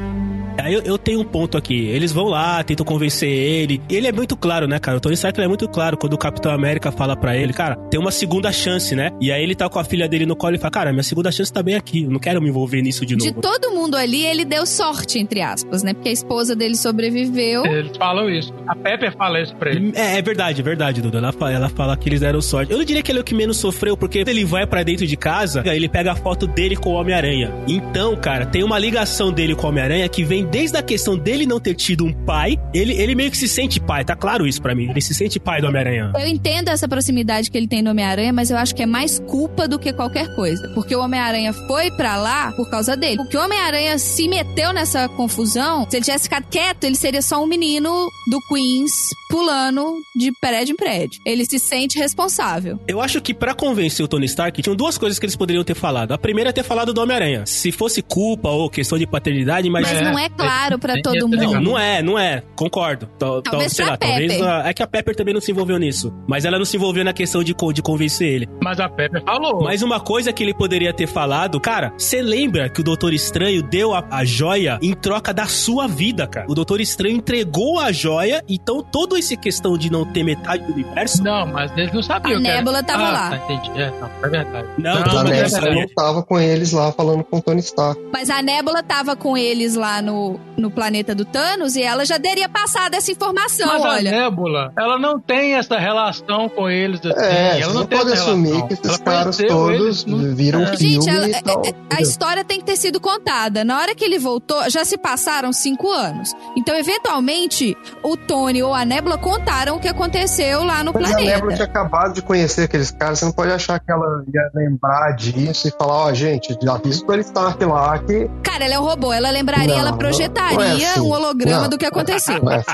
Aí 0.58 0.72
eu, 0.74 0.82
eu 0.82 0.98
tenho 0.98 1.20
um 1.20 1.24
ponto 1.24 1.56
aqui. 1.58 1.86
Eles 1.88 2.12
vão 2.12 2.26
lá, 2.26 2.62
tentam 2.64 2.84
convencer 2.86 3.28
ele. 3.28 3.80
E 3.88 3.96
ele 3.96 4.06
é 4.06 4.12
muito 4.12 4.36
claro, 4.36 4.66
né, 4.66 4.78
cara? 4.78 4.96
O 4.98 5.00
Tony 5.00 5.14
Stark 5.14 5.38
ele 5.38 5.46
é 5.46 5.48
muito 5.48 5.68
claro 5.68 5.96
quando 5.96 6.14
o 6.14 6.18
Capitão 6.18 6.52
América 6.52 6.90
fala 6.92 7.16
pra 7.16 7.36
ele, 7.36 7.52
cara, 7.52 7.76
tem 7.90 7.98
uma 8.00 8.10
segunda 8.10 8.50
chance, 8.52 8.94
né? 8.94 9.10
E 9.20 9.30
aí 9.32 9.42
ele 9.42 9.54
tá 9.54 9.68
com 9.68 9.78
a 9.78 9.84
filha 9.84 10.08
dele 10.08 10.26
no 10.26 10.36
colo 10.36 10.54
e 10.54 10.58
fala, 10.58 10.70
cara, 10.70 10.92
minha 10.92 11.02
segunda 11.02 11.30
chance 11.32 11.52
tá 11.52 11.62
bem 11.62 11.74
aqui. 11.74 12.04
Eu 12.04 12.10
não 12.10 12.18
quero 12.20 12.40
me 12.40 12.48
envolver 12.48 12.80
nisso 12.82 13.04
de 13.04 13.16
De 13.16 13.28
novo. 13.28 13.40
todo 13.40 13.70
mundo 13.72 13.96
ali, 13.96 14.24
ele 14.24 14.44
deu 14.44 14.64
sorte, 14.66 15.18
entre 15.18 15.40
aspas, 15.40 15.82
né? 15.82 15.92
Porque 15.92 16.08
a 16.08 16.12
esposa 16.12 16.54
dele 16.56 16.76
sobreviveu. 16.76 17.64
eles 17.66 17.96
falam 17.96 18.30
isso. 18.30 18.52
A 18.66 18.74
Pepper 18.74 19.14
fala 19.16 19.40
isso 19.40 19.54
pra 19.56 19.70
ele. 19.70 19.92
É, 19.94 20.18
é 20.18 20.22
verdade, 20.22 20.60
é 20.60 20.64
verdade, 20.64 21.02
Duda. 21.02 21.18
Ela 21.18 21.32
fala, 21.32 21.52
ela 21.52 21.68
fala 21.68 21.96
que 21.96 22.08
eles 22.08 22.20
deram 22.20 22.40
sorte. 22.40 22.72
Eu 22.72 22.78
não 22.78 22.84
diria 22.84 23.02
que 23.02 23.10
ele 23.12 23.18
é 23.18 23.22
o 23.22 23.24
que 23.24 23.34
menos 23.34 23.56
sofreu, 23.56 23.96
porque 23.96 24.18
ele 24.26 24.44
vai 24.44 24.66
pra 24.66 24.82
dentro 24.82 25.06
de 25.06 25.16
casa, 25.16 25.62
ele 25.66 25.88
pega 25.88 26.12
a 26.12 26.16
foto 26.16 26.46
dele 26.46 26.76
com 26.76 26.90
o 26.90 26.94
Homem-Aranha. 26.94 27.52
Então, 27.68 28.16
cara, 28.16 28.46
tem 28.46 28.62
uma 28.62 28.78
ligação 28.78 29.32
dele 29.32 29.54
com 29.54 29.66
o 29.66 29.70
Homem-Aranha 29.70 30.08
que 30.08 30.24
vem 30.24 30.43
desde 30.44 30.76
a 30.76 30.82
questão 30.82 31.16
dele 31.16 31.46
não 31.46 31.58
ter 31.60 31.74
tido 31.74 32.04
um 32.04 32.12
pai. 32.12 32.58
Ele, 32.72 32.92
ele 32.94 33.14
meio 33.14 33.30
que 33.30 33.36
se 33.36 33.48
sente 33.48 33.80
pai, 33.80 34.04
tá 34.04 34.14
claro 34.16 34.46
isso 34.46 34.60
pra 34.60 34.74
mim. 34.74 34.88
Ele 34.90 35.00
se 35.00 35.14
sente 35.14 35.38
pai 35.40 35.60
do 35.60 35.66
Homem-Aranha. 35.68 36.12
Eu 36.18 36.26
entendo 36.26 36.68
essa 36.68 36.86
proximidade 36.88 37.50
que 37.50 37.56
ele 37.58 37.66
tem 37.68 37.82
no 37.82 37.90
Homem-Aranha, 37.90 38.32
mas 38.32 38.50
eu 38.50 38.56
acho 38.56 38.74
que 38.74 38.82
é 38.82 38.86
mais 38.86 39.18
culpa 39.18 39.66
do 39.68 39.78
que 39.78 39.92
qualquer 39.92 40.34
coisa. 40.34 40.68
Porque 40.74 40.94
o 40.94 41.00
Homem-Aranha 41.00 41.52
foi 41.52 41.90
pra 41.92 42.16
lá 42.16 42.52
por 42.52 42.68
causa 42.70 42.96
dele. 42.96 43.16
Porque 43.16 43.36
o 43.36 43.42
Homem-Aranha 43.44 43.98
se 43.98 44.28
meteu 44.28 44.72
nessa 44.72 45.08
confusão, 45.08 45.86
se 45.88 45.96
ele 45.96 46.04
tivesse 46.04 46.24
ficado 46.24 46.46
quieto, 46.50 46.84
ele 46.84 46.96
seria 46.96 47.22
só 47.22 47.42
um 47.42 47.46
menino 47.46 48.08
do 48.30 48.40
Queens 48.48 48.90
pulando 49.30 50.00
de 50.14 50.30
prédio 50.40 50.74
em 50.74 50.76
prédio. 50.76 51.20
Ele 51.26 51.44
se 51.44 51.58
sente 51.58 51.98
responsável. 51.98 52.78
Eu 52.86 53.00
acho 53.00 53.20
que 53.20 53.34
pra 53.34 53.54
convencer 53.54 54.04
o 54.04 54.08
Tony 54.08 54.26
Stark, 54.26 54.62
tinham 54.62 54.76
duas 54.76 54.96
coisas 54.96 55.18
que 55.18 55.24
eles 55.26 55.34
poderiam 55.36 55.64
ter 55.64 55.74
falado. 55.74 56.12
A 56.12 56.18
primeira 56.18 56.50
é 56.50 56.52
ter 56.52 56.62
falado 56.62 56.92
do 56.94 57.00
Homem-Aranha. 57.00 57.44
Se 57.46 57.72
fosse 57.72 58.00
culpa 58.02 58.48
ou 58.48 58.70
questão 58.70 58.96
de 58.98 59.06
paternidade, 59.06 59.68
mas. 59.68 59.82
Mas 59.84 59.98
É. 60.00 60.04
não 60.04 60.18
é 60.18 60.28
claro 60.36 60.78
para 60.78 61.00
todo 61.02 61.28
mundo. 61.28 61.36
Não, 61.36 61.60
não 61.60 61.78
é, 61.78 62.02
não 62.02 62.18
é. 62.18 62.42
Concordo. 62.56 63.08
Talvez 63.18 63.72
sei 63.72 63.84
lá, 63.84 63.96
talvez 63.96 64.40
a, 64.40 64.68
é 64.68 64.74
que 64.74 64.82
a 64.82 64.86
Pepper 64.86 65.14
também 65.14 65.34
não 65.34 65.40
se 65.40 65.50
envolveu 65.50 65.78
nisso. 65.78 66.12
Mas 66.26 66.44
ela 66.44 66.58
não 66.58 66.64
se 66.64 66.76
envolveu 66.76 67.04
na 67.04 67.12
questão 67.12 67.42
de, 67.42 67.54
de 67.72 67.82
convencer 67.82 68.28
ele. 68.28 68.48
Mas 68.62 68.80
a 68.80 68.88
Pepper 68.88 69.22
falou. 69.24 69.62
Mas 69.62 69.82
uma 69.82 70.00
coisa 70.00 70.32
que 70.32 70.42
ele 70.42 70.54
poderia 70.54 70.92
ter 70.92 71.06
falado, 71.06 71.60
cara, 71.60 71.92
você 71.96 72.22
lembra 72.22 72.68
que 72.68 72.80
o 72.80 72.84
Doutor 72.84 73.12
Estranho 73.12 73.62
deu 73.62 73.94
a, 73.94 74.04
a 74.10 74.24
joia 74.24 74.78
em 74.82 74.94
troca 74.94 75.32
da 75.32 75.46
sua 75.46 75.86
vida, 75.86 76.26
cara? 76.26 76.46
O 76.48 76.54
Doutor 76.54 76.80
Estranho 76.80 77.16
entregou 77.16 77.78
a 77.78 77.92
joia, 77.92 78.42
então 78.48 78.82
toda 78.82 79.18
essa 79.18 79.36
questão 79.36 79.76
de 79.76 79.90
não 79.90 80.04
ter 80.04 80.22
metade 80.22 80.64
do 80.64 80.72
universo. 80.72 81.22
Não, 81.22 81.46
mas 81.46 81.70
eles 81.76 81.92
não 81.92 82.02
sabiam. 82.02 82.38
A 82.38 82.40
Nebula 82.40 82.78
era... 82.78 82.86
tava 82.86 83.04
ah, 83.04 83.12
lá. 83.12 83.30
Tá, 83.30 83.36
entendi. 83.36 83.80
É, 83.80 83.90
não, 83.90 84.10
é 84.22 84.28
verdade. 84.28 84.68
Não, 84.78 85.00
não, 85.00 85.18
a 85.18 85.24
Nebula 85.24 85.74
não 85.74 85.88
tava 85.94 86.22
com 86.22 86.38
eles 86.38 86.72
lá 86.72 86.92
falando 86.92 87.24
com 87.24 87.38
o 87.38 87.42
Tony 87.42 87.60
Stark. 87.60 88.00
Mas 88.12 88.30
a 88.30 88.42
Nebula 88.42 88.82
tava 88.82 89.16
com 89.16 89.36
eles 89.36 89.74
lá 89.74 90.00
no, 90.02 90.23
no 90.56 90.70
planeta 90.70 91.14
do 91.14 91.24
Thanos 91.24 91.76
e 91.76 91.82
ela 91.82 92.04
já 92.04 92.18
teria 92.18 92.48
passado 92.48 92.94
essa 92.94 93.10
informação, 93.10 93.66
mas 93.66 93.82
olha. 93.82 94.10
a 94.10 94.20
Nebula, 94.20 94.72
ela 94.78 94.98
não 94.98 95.18
tem 95.18 95.54
essa 95.54 95.78
relação 95.78 96.48
com 96.48 96.68
eles 96.68 97.00
assim. 97.04 97.24
É, 97.24 97.60
ela 97.60 97.72
não, 97.72 97.80
não 97.80 97.86
pode 97.86 98.12
assumir 98.12 98.48
relação. 98.48 98.68
que 98.68 98.74
esses 98.74 98.86
ela 98.86 98.98
caras 98.98 99.36
todos 99.36 100.04
viram 100.04 100.62
é. 100.62 100.76
filme 100.76 100.94
Gente, 100.94 101.08
ela, 101.08 101.26
é, 101.26 101.70
é, 101.70 101.74
a 101.96 102.00
história 102.00 102.44
tem 102.44 102.58
que 102.58 102.64
ter 102.64 102.76
sido 102.76 103.00
contada. 103.00 103.64
Na 103.64 103.78
hora 103.78 103.94
que 103.94 104.04
ele 104.04 104.18
voltou, 104.18 104.68
já 104.70 104.84
se 104.84 104.96
passaram 104.96 105.52
cinco 105.52 105.90
anos. 105.90 106.32
Então, 106.56 106.74
eventualmente, 106.76 107.76
o 108.02 108.16
Tony 108.16 108.62
ou 108.62 108.74
a 108.74 108.84
Nebula 108.84 109.18
contaram 109.18 109.76
o 109.76 109.80
que 109.80 109.88
aconteceu 109.88 110.64
lá 110.64 110.84
no 110.84 110.92
mas 110.92 111.10
planeta. 111.10 111.30
a 111.30 111.34
Nebula 111.34 111.54
tinha 111.54 111.66
acabado 111.66 112.14
de 112.14 112.22
conhecer 112.22 112.64
aqueles 112.64 112.90
caras, 112.90 113.18
você 113.18 113.24
não 113.24 113.32
pode 113.32 113.50
achar 113.50 113.78
que 113.78 113.90
ela 113.90 114.24
ia 114.32 114.50
lembrar 114.54 115.12
disso 115.12 115.68
e 115.68 115.70
falar, 115.70 115.94
ó, 115.94 116.06
oh, 116.06 116.14
gente, 116.14 116.56
já 116.62 116.78
fiz 116.78 117.00
o 117.00 117.06
Tony 117.06 117.20
Stark 117.22 117.64
lá 117.64 117.98
que... 117.98 118.30
Cara, 118.42 118.64
ela 118.64 118.74
é 118.74 118.78
um 118.78 118.84
robô, 118.84 119.12
ela 119.12 119.30
lembraria, 119.30 119.74
não, 119.74 119.80
ela 119.80 119.96
projetaria 120.16 120.86
é 120.86 120.90
assim. 120.90 121.00
um 121.00 121.10
holograma 121.10 121.62
não, 121.62 121.68
do 121.68 121.78
que 121.78 121.86
aconteceu. 121.86 122.42
Não 122.42 122.52
é 122.52 122.56
assim. 122.56 122.72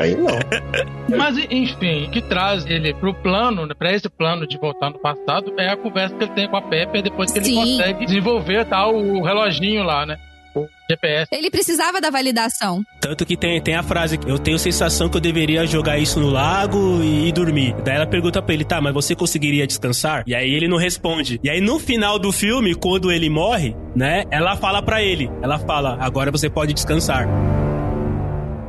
Aí 0.00 0.16
não. 0.16 1.16
Mas, 1.16 1.36
enfim, 1.50 2.06
o 2.06 2.10
que 2.10 2.20
traz 2.20 2.66
ele 2.66 2.94
pro 2.94 3.14
plano, 3.14 3.66
né, 3.66 3.74
pra 3.74 3.92
esse 3.92 4.08
plano 4.08 4.46
de 4.46 4.58
voltar 4.58 4.90
no 4.90 4.98
passado, 4.98 5.52
é 5.58 5.70
a 5.70 5.76
conversa 5.76 6.14
que 6.14 6.24
ele 6.24 6.32
tem 6.32 6.48
com 6.48 6.56
a 6.56 6.62
Pepper 6.62 7.02
depois 7.02 7.32
que 7.32 7.42
Sim. 7.42 7.60
ele 7.60 7.70
consegue 7.70 8.06
desenvolver 8.06 8.64
tal, 8.66 8.92
tá, 8.92 8.98
o 8.98 9.22
reloginho 9.22 9.82
lá, 9.82 10.06
né? 10.06 10.16
GPS. 10.88 11.28
Ele 11.32 11.50
precisava 11.50 12.00
da 12.00 12.10
validação. 12.10 12.84
Tanto 13.00 13.26
que 13.26 13.36
tem, 13.36 13.60
tem 13.60 13.74
a 13.74 13.82
frase: 13.82 14.18
Eu 14.26 14.38
tenho 14.38 14.58
sensação 14.58 15.08
que 15.08 15.16
eu 15.16 15.20
deveria 15.20 15.66
jogar 15.66 15.98
isso 15.98 16.20
no 16.20 16.30
lago 16.30 17.02
e, 17.02 17.28
e 17.28 17.32
dormir. 17.32 17.74
Daí 17.84 17.96
ela 17.96 18.06
pergunta 18.06 18.40
pra 18.40 18.54
ele: 18.54 18.64
Tá, 18.64 18.80
mas 18.80 18.94
você 18.94 19.14
conseguiria 19.14 19.66
descansar? 19.66 20.24
E 20.26 20.34
aí 20.34 20.52
ele 20.52 20.68
não 20.68 20.76
responde. 20.76 21.40
E 21.42 21.50
aí 21.50 21.60
no 21.60 21.78
final 21.78 22.18
do 22.18 22.32
filme, 22.32 22.74
quando 22.74 23.10
ele 23.10 23.28
morre, 23.28 23.76
né? 23.94 24.24
Ela 24.30 24.56
fala 24.56 24.80
para 24.82 25.02
ele: 25.02 25.30
Ela 25.42 25.58
fala, 25.58 25.96
agora 26.00 26.30
você 26.30 26.48
pode 26.48 26.72
descansar. 26.72 27.26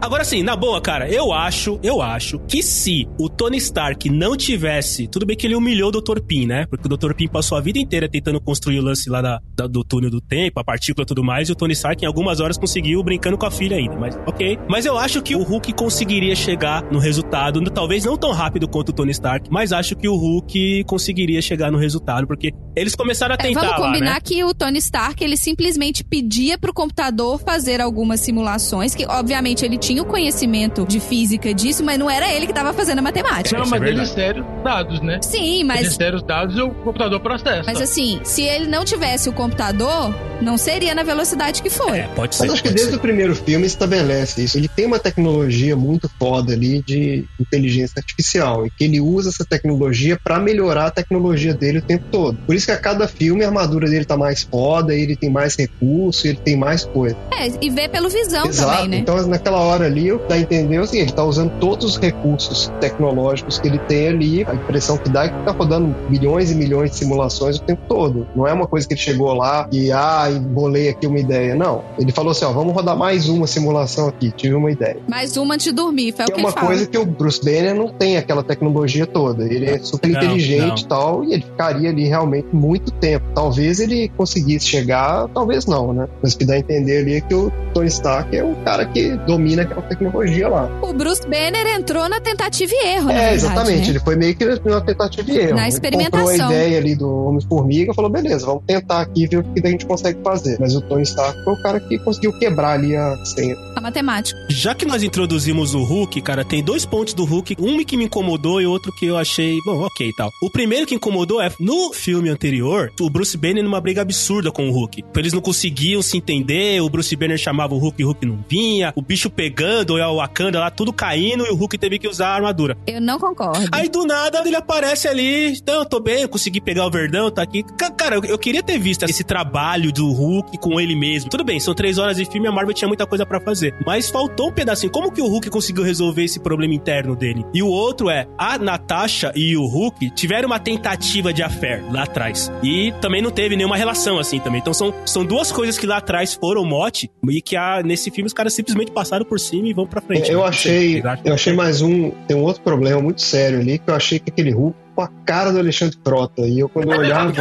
Agora 0.08 0.24
sim, 0.24 0.42
na 0.42 0.56
boa, 0.56 0.80
cara, 0.80 1.10
eu 1.10 1.34
acho, 1.34 1.78
eu 1.84 2.02
acho 2.02 2.40
que 2.48 2.64
se 2.64 3.06
o 3.20 3.28
Tony 3.28 3.58
Stark 3.58 4.10
não 4.10 4.38
tivesse. 4.38 5.06
Tudo 5.06 5.26
bem 5.26 5.36
que 5.36 5.46
ele 5.46 5.54
humilhou 5.54 5.90
o 5.90 5.92
Dr. 5.92 6.22
Pym, 6.22 6.46
né? 6.46 6.66
Porque 6.66 6.88
o 6.88 6.98
Dr. 6.98 7.14
Pym 7.14 7.28
passou 7.28 7.58
a 7.58 7.62
vida 7.62 7.78
inteira 7.78 8.08
tentando 8.08 8.40
construir 8.40 8.80
o 8.80 8.82
lance 8.82 9.10
lá 9.10 9.22
da, 9.22 9.42
da, 9.54 9.68
do 9.68 9.84
túnel 9.84 10.10
do 10.10 10.22
tempo, 10.22 10.62
a 10.62 10.64
partícula 10.64 11.04
e 11.04 11.06
tudo 11.06 11.26
mais, 11.26 11.50
e 11.50 11.52
o 11.52 11.56
Tony 11.56 11.74
Stark 11.74 12.02
em 12.02 12.08
algumas 12.08 12.40
horas 12.40 12.58
conseguiu 12.58 13.04
brincando 13.04 13.38
com 13.38 13.46
a 13.46 13.52
filha 13.52 13.76
ainda. 13.76 13.98
Mas 13.98 14.18
ok. 14.26 14.58
Mas 14.70 14.86
eu 14.86 14.98
acho 14.98 15.22
que 15.22 15.36
o 15.36 15.44
Hulk 15.44 15.74
conseguiria 15.74 16.38
chegar 16.38 16.90
no 16.90 17.00
resultado, 17.00 17.62
talvez 17.70 18.06
não 18.06 18.16
tão 18.16 18.32
rápido 18.32 18.66
quanto 18.66 18.90
o 18.90 18.94
Tony 18.94 19.12
Stark, 19.12 19.50
mas 19.52 19.74
acho 19.74 19.94
que 19.94 20.08
o 20.08 20.16
Hulk 20.16 20.86
conseguiria 20.86 21.42
chegar 21.42 21.70
no 21.70 21.78
resultado, 21.78 22.26
porque 22.26 22.54
eles 22.78 22.96
começaram 22.96 23.36
a 23.36 23.38
tentar. 23.38 23.60
É, 23.60 23.64
vamos 23.64 23.76
combinar 23.76 24.06
lá, 24.06 24.14
né? 24.14 24.22
que 24.24 24.42
o 24.42 24.54
Tony 24.54 24.78
Stark 24.80 25.22
ele 25.22 25.36
simplesmente 25.36 26.02
pedia 26.02 26.58
pro 26.58 26.74
computador 26.74 27.42
fazer 27.42 27.82
algumas 27.82 28.22
simulações, 28.22 28.96
que 28.96 29.06
obviamente 29.06 29.66
ele 29.66 29.78
tinha 29.78 29.97
o 30.02 30.06
conhecimento 30.06 30.86
de 30.86 31.00
física 31.00 31.54
disso, 31.54 31.84
mas 31.84 31.98
não 31.98 32.10
era 32.10 32.32
ele 32.32 32.46
que 32.46 32.52
estava 32.52 32.74
fazendo 32.74 33.00
a 33.00 33.02
matemática. 33.02 33.58
Não, 33.58 33.68
mas 33.68 33.82
é 33.82 33.88
ele 33.88 34.02
insere 34.02 34.42
os 34.42 34.64
dados, 34.64 35.02
né? 35.02 35.20
Sim, 35.22 35.64
mas. 35.64 35.80
Ele 35.80 35.88
insere 35.88 36.16
os 36.16 36.24
dados 36.24 36.58
e 36.58 36.62
o 36.62 36.72
computador 36.72 37.20
processa. 37.20 37.64
Mas 37.66 37.82
assim, 37.82 38.20
se 38.24 38.44
ele 38.44 38.68
não 38.68 38.84
tivesse 38.84 39.30
o 39.30 39.34
computador, 39.34 40.14
não 40.42 40.58
seria 40.58 40.94
na 40.94 41.04
velocidade 41.04 41.62
que 41.62 41.70
foi. 41.70 42.00
É, 42.00 42.08
pode 42.16 42.36
ser. 42.36 42.44
Mas 42.44 42.54
acho 42.54 42.64
que 42.64 42.70
desde 42.70 42.92
ser. 42.92 42.98
o 42.98 43.00
primeiro 43.00 43.36
filme 43.36 43.66
estabelece 43.66 44.44
isso. 44.44 44.58
Ele 44.58 44.68
tem 44.68 44.86
uma 44.86 45.00
tecnologia 45.00 45.76
muito 45.76 46.10
foda 46.20 46.54
ali 46.54 46.82
de 46.84 47.26
inteligência 47.40 47.96
artificial 47.98 48.66
e 48.66 48.70
que 48.70 48.84
ele 48.84 49.02
usa 49.02 49.30
essa 49.30 49.46
tecnologia 49.46 50.20
para 50.22 50.40
melhorar 50.40 50.88
a 50.88 50.92
tecnologia 50.92 51.54
dele 51.54 51.80
o 51.80 51.82
tempo 51.82 52.06
todo. 52.12 52.38
Por 52.46 52.56
isso 52.56 52.66
que 52.66 52.72
a 52.72 52.78
cada 52.78 53.08
filme 53.08 53.44
a 53.44 53.48
armadura 53.48 53.90
dele 53.90 54.06
tá 54.06 54.18
mais 54.18 54.44
foda, 54.44 54.94
ele 54.94 55.16
tem 55.16 55.30
mais 55.30 55.56
recurso, 55.56 56.28
ele 56.28 56.38
tem 56.38 56.56
mais 56.56 56.84
coisa. 56.86 57.16
É, 57.32 57.48
e 57.62 57.70
vê 57.70 57.88
pelo 57.88 58.10
visão 58.10 58.48
Exato. 58.48 58.72
também, 58.72 58.88
né? 58.90 58.98
Então 58.98 59.28
naquela 59.28 59.60
hora 59.60 59.87
ali 59.88 60.18
dá 60.28 60.36
a 60.36 60.40
entender 60.40 60.78
assim, 60.78 61.00
ele 61.00 61.12
tá 61.12 61.24
usando 61.24 61.52
todos 61.60 61.86
os 61.86 61.98
recursos 61.98 62.72
tecnológicos 62.80 63.60
que 63.60 63.68
ele 63.68 63.80
tem 63.80 64.10
ali. 64.10 64.46
A 64.48 64.54
impressão 64.54 64.98
que 64.98 65.10
dá 65.10 65.26
é 65.26 65.30
que 65.30 65.46
tá 65.46 65.52
rodando 65.52 65.96
milhões 66.10 66.52
e 66.52 66.56
milhões 66.56 66.92
de 66.92 66.98
simulações 66.98 67.58
o 67.58 67.62
tempo 67.62 67.82
todo. 67.88 68.28
Não 68.36 68.48
é 68.48 68.54
uma 68.54 68.68
coisa 68.68 68.88
que 68.88 68.94
ele 68.94 69.02
chegou 69.02 69.34
lá 69.34 69.68
e, 69.72 69.92
ah, 69.92 70.28
bolei 70.40 70.90
aqui 70.90 71.08
uma 71.08 71.20
ideia. 71.20 71.56
Não. 71.56 71.84
Ele 71.98 72.12
falou 72.12 72.32
assim, 72.32 72.46
ó, 72.46 72.52
vamos 72.52 72.74
rodar 72.74 72.96
mais 72.96 73.28
uma 73.28 73.48
simulação 73.48 74.08
aqui. 74.08 74.32
Tive 74.32 74.56
uma 74.56 74.72
ideia. 74.72 74.98
Mais 75.08 75.38
uma 75.38 75.56
antes 75.56 75.66
de 75.66 75.72
dormir, 75.72 76.14
foi 76.14 76.26
que 76.26 76.32
o 76.32 76.36
que 76.36 76.42
é 76.42 76.44
uma 76.44 76.54
coisa 76.54 76.86
que 76.86 76.98
o 76.98 77.06
Bruce 77.06 77.44
Banner 77.44 77.76
não 77.76 77.90
tem 77.90 78.18
aquela 78.18 78.44
tecnologia 78.44 79.06
toda. 79.06 79.46
Ele 79.46 79.66
é 79.66 79.80
super 79.80 80.10
não, 80.10 80.18
inteligente 80.18 80.82
e 80.82 80.88
tal, 80.88 81.24
e 81.24 81.34
ele 81.34 81.44
ficaria 81.44 81.90
ali 81.90 82.08
realmente 82.08 82.48
muito 82.52 82.92
tempo. 82.92 83.26
Talvez 83.34 83.80
ele 83.80 84.10
conseguisse 84.16 84.68
chegar, 84.68 85.28
talvez 85.30 85.66
não, 85.66 85.94
né? 85.94 86.08
Mas 86.22 86.34
o 86.34 86.38
que 86.38 86.46
dá 86.46 86.54
a 86.54 86.60
entender 86.60 87.00
ali 87.00 87.16
é 87.16 87.22
que 87.22 87.34
o 87.34 87.52
Tony 87.74 87.88
Stark 87.88 88.36
é 88.36 88.44
um 88.44 88.56
cara 88.64 88.86
que 88.86 89.16
domina 89.26 89.66
aquela 89.78 89.82
tecnologia 89.82 90.48
lá. 90.48 90.70
O 90.82 90.94
Bruce 90.94 91.22
Banner 91.24 91.68
entrou 91.76 92.10
na 92.10 92.20
tentativa 92.20 92.72
e 92.74 92.88
erro, 92.88 93.10
É, 93.10 93.34
exatamente. 93.34 93.82
Né? 93.82 93.90
Ele 93.90 94.00
foi 94.00 94.16
meio 94.16 94.36
que 94.36 94.46
na 94.46 94.82
tentativa 94.82 95.32
e 95.32 95.38
erro. 95.38 95.56
Na 95.56 95.68
experimentação. 95.68 96.32
Ele 96.32 96.42
a 96.42 96.46
ideia 96.48 96.78
ali 96.80 96.96
do 96.96 97.26
Homem-Formiga 97.28 97.92
e 97.92 97.96
falou, 97.96 98.10
beleza, 98.10 98.46
vamos 98.46 98.64
tentar 98.66 99.02
aqui 99.02 99.28
ver 99.28 99.38
o 99.38 99.44
que 99.44 99.66
a 99.66 99.70
gente 99.70 99.86
consegue 99.86 100.20
fazer. 100.24 100.58
Mas 100.60 100.76
o 100.76 100.82
Tony 100.82 101.04
Stark 101.04 101.44
foi 101.44 101.54
o 101.54 101.62
cara 101.62 101.80
que 101.80 101.98
conseguiu 102.00 102.38
quebrar 102.40 102.74
ali 102.74 102.96
a 102.96 103.16
senha. 103.26 103.56
A 103.76 103.82
matemática. 103.82 104.38
Já 104.50 104.74
que 104.74 104.86
nós 104.86 105.04
introduzimos 105.04 105.74
o 105.74 105.84
Hulk, 105.84 106.22
cara, 106.22 106.44
tem 106.44 106.64
dois 106.64 106.86
pontos 106.86 107.14
do 107.14 107.26
Hulk, 107.26 107.58
um 107.60 107.78
que 107.84 107.96
me 107.96 108.06
incomodou 108.06 108.62
e 108.62 108.66
outro 108.66 108.92
que 108.92 109.06
eu 109.06 109.18
achei, 109.18 109.58
bom, 109.66 109.80
ok 109.82 110.10
e 110.10 110.16
tal. 110.16 110.30
O 110.42 110.50
primeiro 110.50 110.86
que 110.86 110.96
incomodou 110.96 111.42
é, 111.42 111.50
no 111.60 111.94
filme 111.94 112.30
anterior, 112.30 112.92
o 113.00 113.10
Bruce 113.10 113.38
Banner 113.38 113.64
numa 113.64 113.80
briga 113.80 114.02
absurda 114.02 114.52
com 114.52 114.68
o 114.68 114.72
Hulk. 114.72 115.04
Eles 115.16 115.34
não 115.34 115.42
conseguiam 115.42 116.02
se 116.02 116.18
entender, 116.18 116.82
o 116.82 116.90
Bruce 116.90 117.16
Banner 117.16 117.38
chamava 117.38 117.74
o 117.74 117.78
Hulk 117.78 118.02
e 118.02 118.04
o 118.04 118.08
Hulk 118.08 118.26
não 118.26 118.44
vinha, 118.50 118.92
o 118.96 119.02
bicho 119.02 119.30
o 119.64 120.18
Wakanda 120.18 120.60
lá, 120.60 120.70
tudo 120.70 120.94
caindo 120.94 121.46
e 121.46 121.50
o 121.50 121.56
Hulk 121.56 121.78
teve 121.78 122.00
que 122.00 122.08
usar 122.08 122.30
a 122.30 122.36
armadura. 122.36 122.78
Eu 122.86 123.02
não 123.02 123.20
concordo. 123.20 123.68
Aí 123.72 123.90
do 123.90 124.06
nada 124.06 124.42
ele 124.46 124.56
aparece 124.56 125.08
ali, 125.08 125.54
então 125.54 125.76
eu 125.76 125.86
tô 125.86 126.00
bem, 126.00 126.22
eu 126.22 126.30
consegui 126.30 126.62
pegar 126.62 126.86
o 126.86 126.92
Verdão, 126.92 127.30
tá 127.32 127.42
aqui. 127.42 127.64
Cara, 127.96 128.16
eu, 128.16 128.24
eu 128.24 128.38
queria 128.38 128.64
ter 128.64 128.80
visto 128.80 129.04
esse 129.04 129.24
trabalho 129.24 129.92
do 129.92 130.12
Hulk 130.12 130.58
com 130.58 130.80
ele 130.80 130.96
mesmo. 130.96 131.30
Tudo 131.30 131.44
bem, 131.44 131.60
são 131.60 131.74
três 131.74 131.98
horas 131.98 132.18
de 132.18 132.26
filme, 132.26 132.48
a 132.48 132.52
Marvel 132.52 132.74
tinha 132.74 132.88
muita 132.88 133.06
coisa 133.06 133.26
para 133.26 133.40
fazer. 133.40 133.76
Mas 133.86 134.10
faltou 134.10 134.50
um 134.50 134.54
pedacinho. 134.54 134.92
Como 134.92 135.12
que 135.12 135.22
o 135.22 135.28
Hulk 135.28 135.50
conseguiu 135.50 135.84
resolver 135.84 136.24
esse 136.24 136.40
problema 136.40 136.74
interno 136.74 137.16
dele? 137.16 137.46
E 137.54 137.62
o 137.62 137.68
outro 137.68 138.10
é, 138.10 138.28
a 138.38 138.58
Natasha 138.58 139.32
e 139.36 139.56
o 139.56 139.66
Hulk 139.66 140.12
tiveram 140.12 140.48
uma 140.48 140.60
tentativa 140.60 141.34
de 141.34 141.44
affair 141.44 141.84
lá 141.92 142.04
atrás. 142.04 142.52
E 142.64 142.94
também 143.02 143.22
não 143.22 143.32
teve 143.32 143.56
nenhuma 143.56 143.78
relação 143.78 144.20
assim 144.20 144.40
também. 144.40 144.60
Então 144.60 144.74
são, 144.74 144.94
são 145.06 145.26
duas 145.26 145.52
coisas 145.52 145.78
que 145.78 145.86
lá 145.86 145.98
atrás 145.98 146.34
foram 146.34 146.66
mote 146.66 147.10
e 147.30 147.42
que 147.42 147.56
a, 147.56 147.82
nesse 147.84 148.12
filme 148.12 148.28
os 148.28 148.34
caras 148.34 148.54
simplesmente 148.54 148.92
passaram 148.92 149.26
por 149.26 149.40
cima 149.48 149.68
e 149.68 149.74
vão 149.74 149.88
pra 149.88 150.02
frente. 150.02 150.32
Eu 150.32 150.42
né? 150.42 150.48
achei, 150.48 151.04
eu 151.24 151.34
achei 151.34 151.54
mais 151.54 151.82
um, 151.82 152.12
tem 152.28 152.36
um 152.36 152.44
outro 152.44 152.62
problema 152.62 153.02
muito 153.02 153.22
sério 153.22 153.60
ali, 153.60 153.80
que 153.80 153.90
eu 153.90 153.96
achei 153.96 154.20
que 154.20 154.30
aquele 154.30 154.52
Hulk 154.52 154.78
com 154.96 155.02
a 155.02 155.08
cara 155.26 155.52
do 155.52 155.60
Alexandre 155.60 155.98
Frota. 156.04 156.42
E 156.42 156.60
eu 156.60 156.68
quando 156.68 156.92
eu 156.92 157.00
olhava 157.00 157.32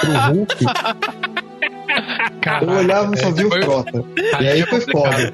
pro 0.00 0.12
Hulk, 0.32 0.64
Caraca, 2.44 2.66
eu 2.66 2.78
olhava 2.78 3.14
e 3.14 3.18
só 3.18 3.30
via 3.30 3.46
o 3.46 3.50
Frota. 3.50 4.04
E 4.38 4.46
aí 4.46 4.62
foi 4.66 4.80
foda. 4.82 5.32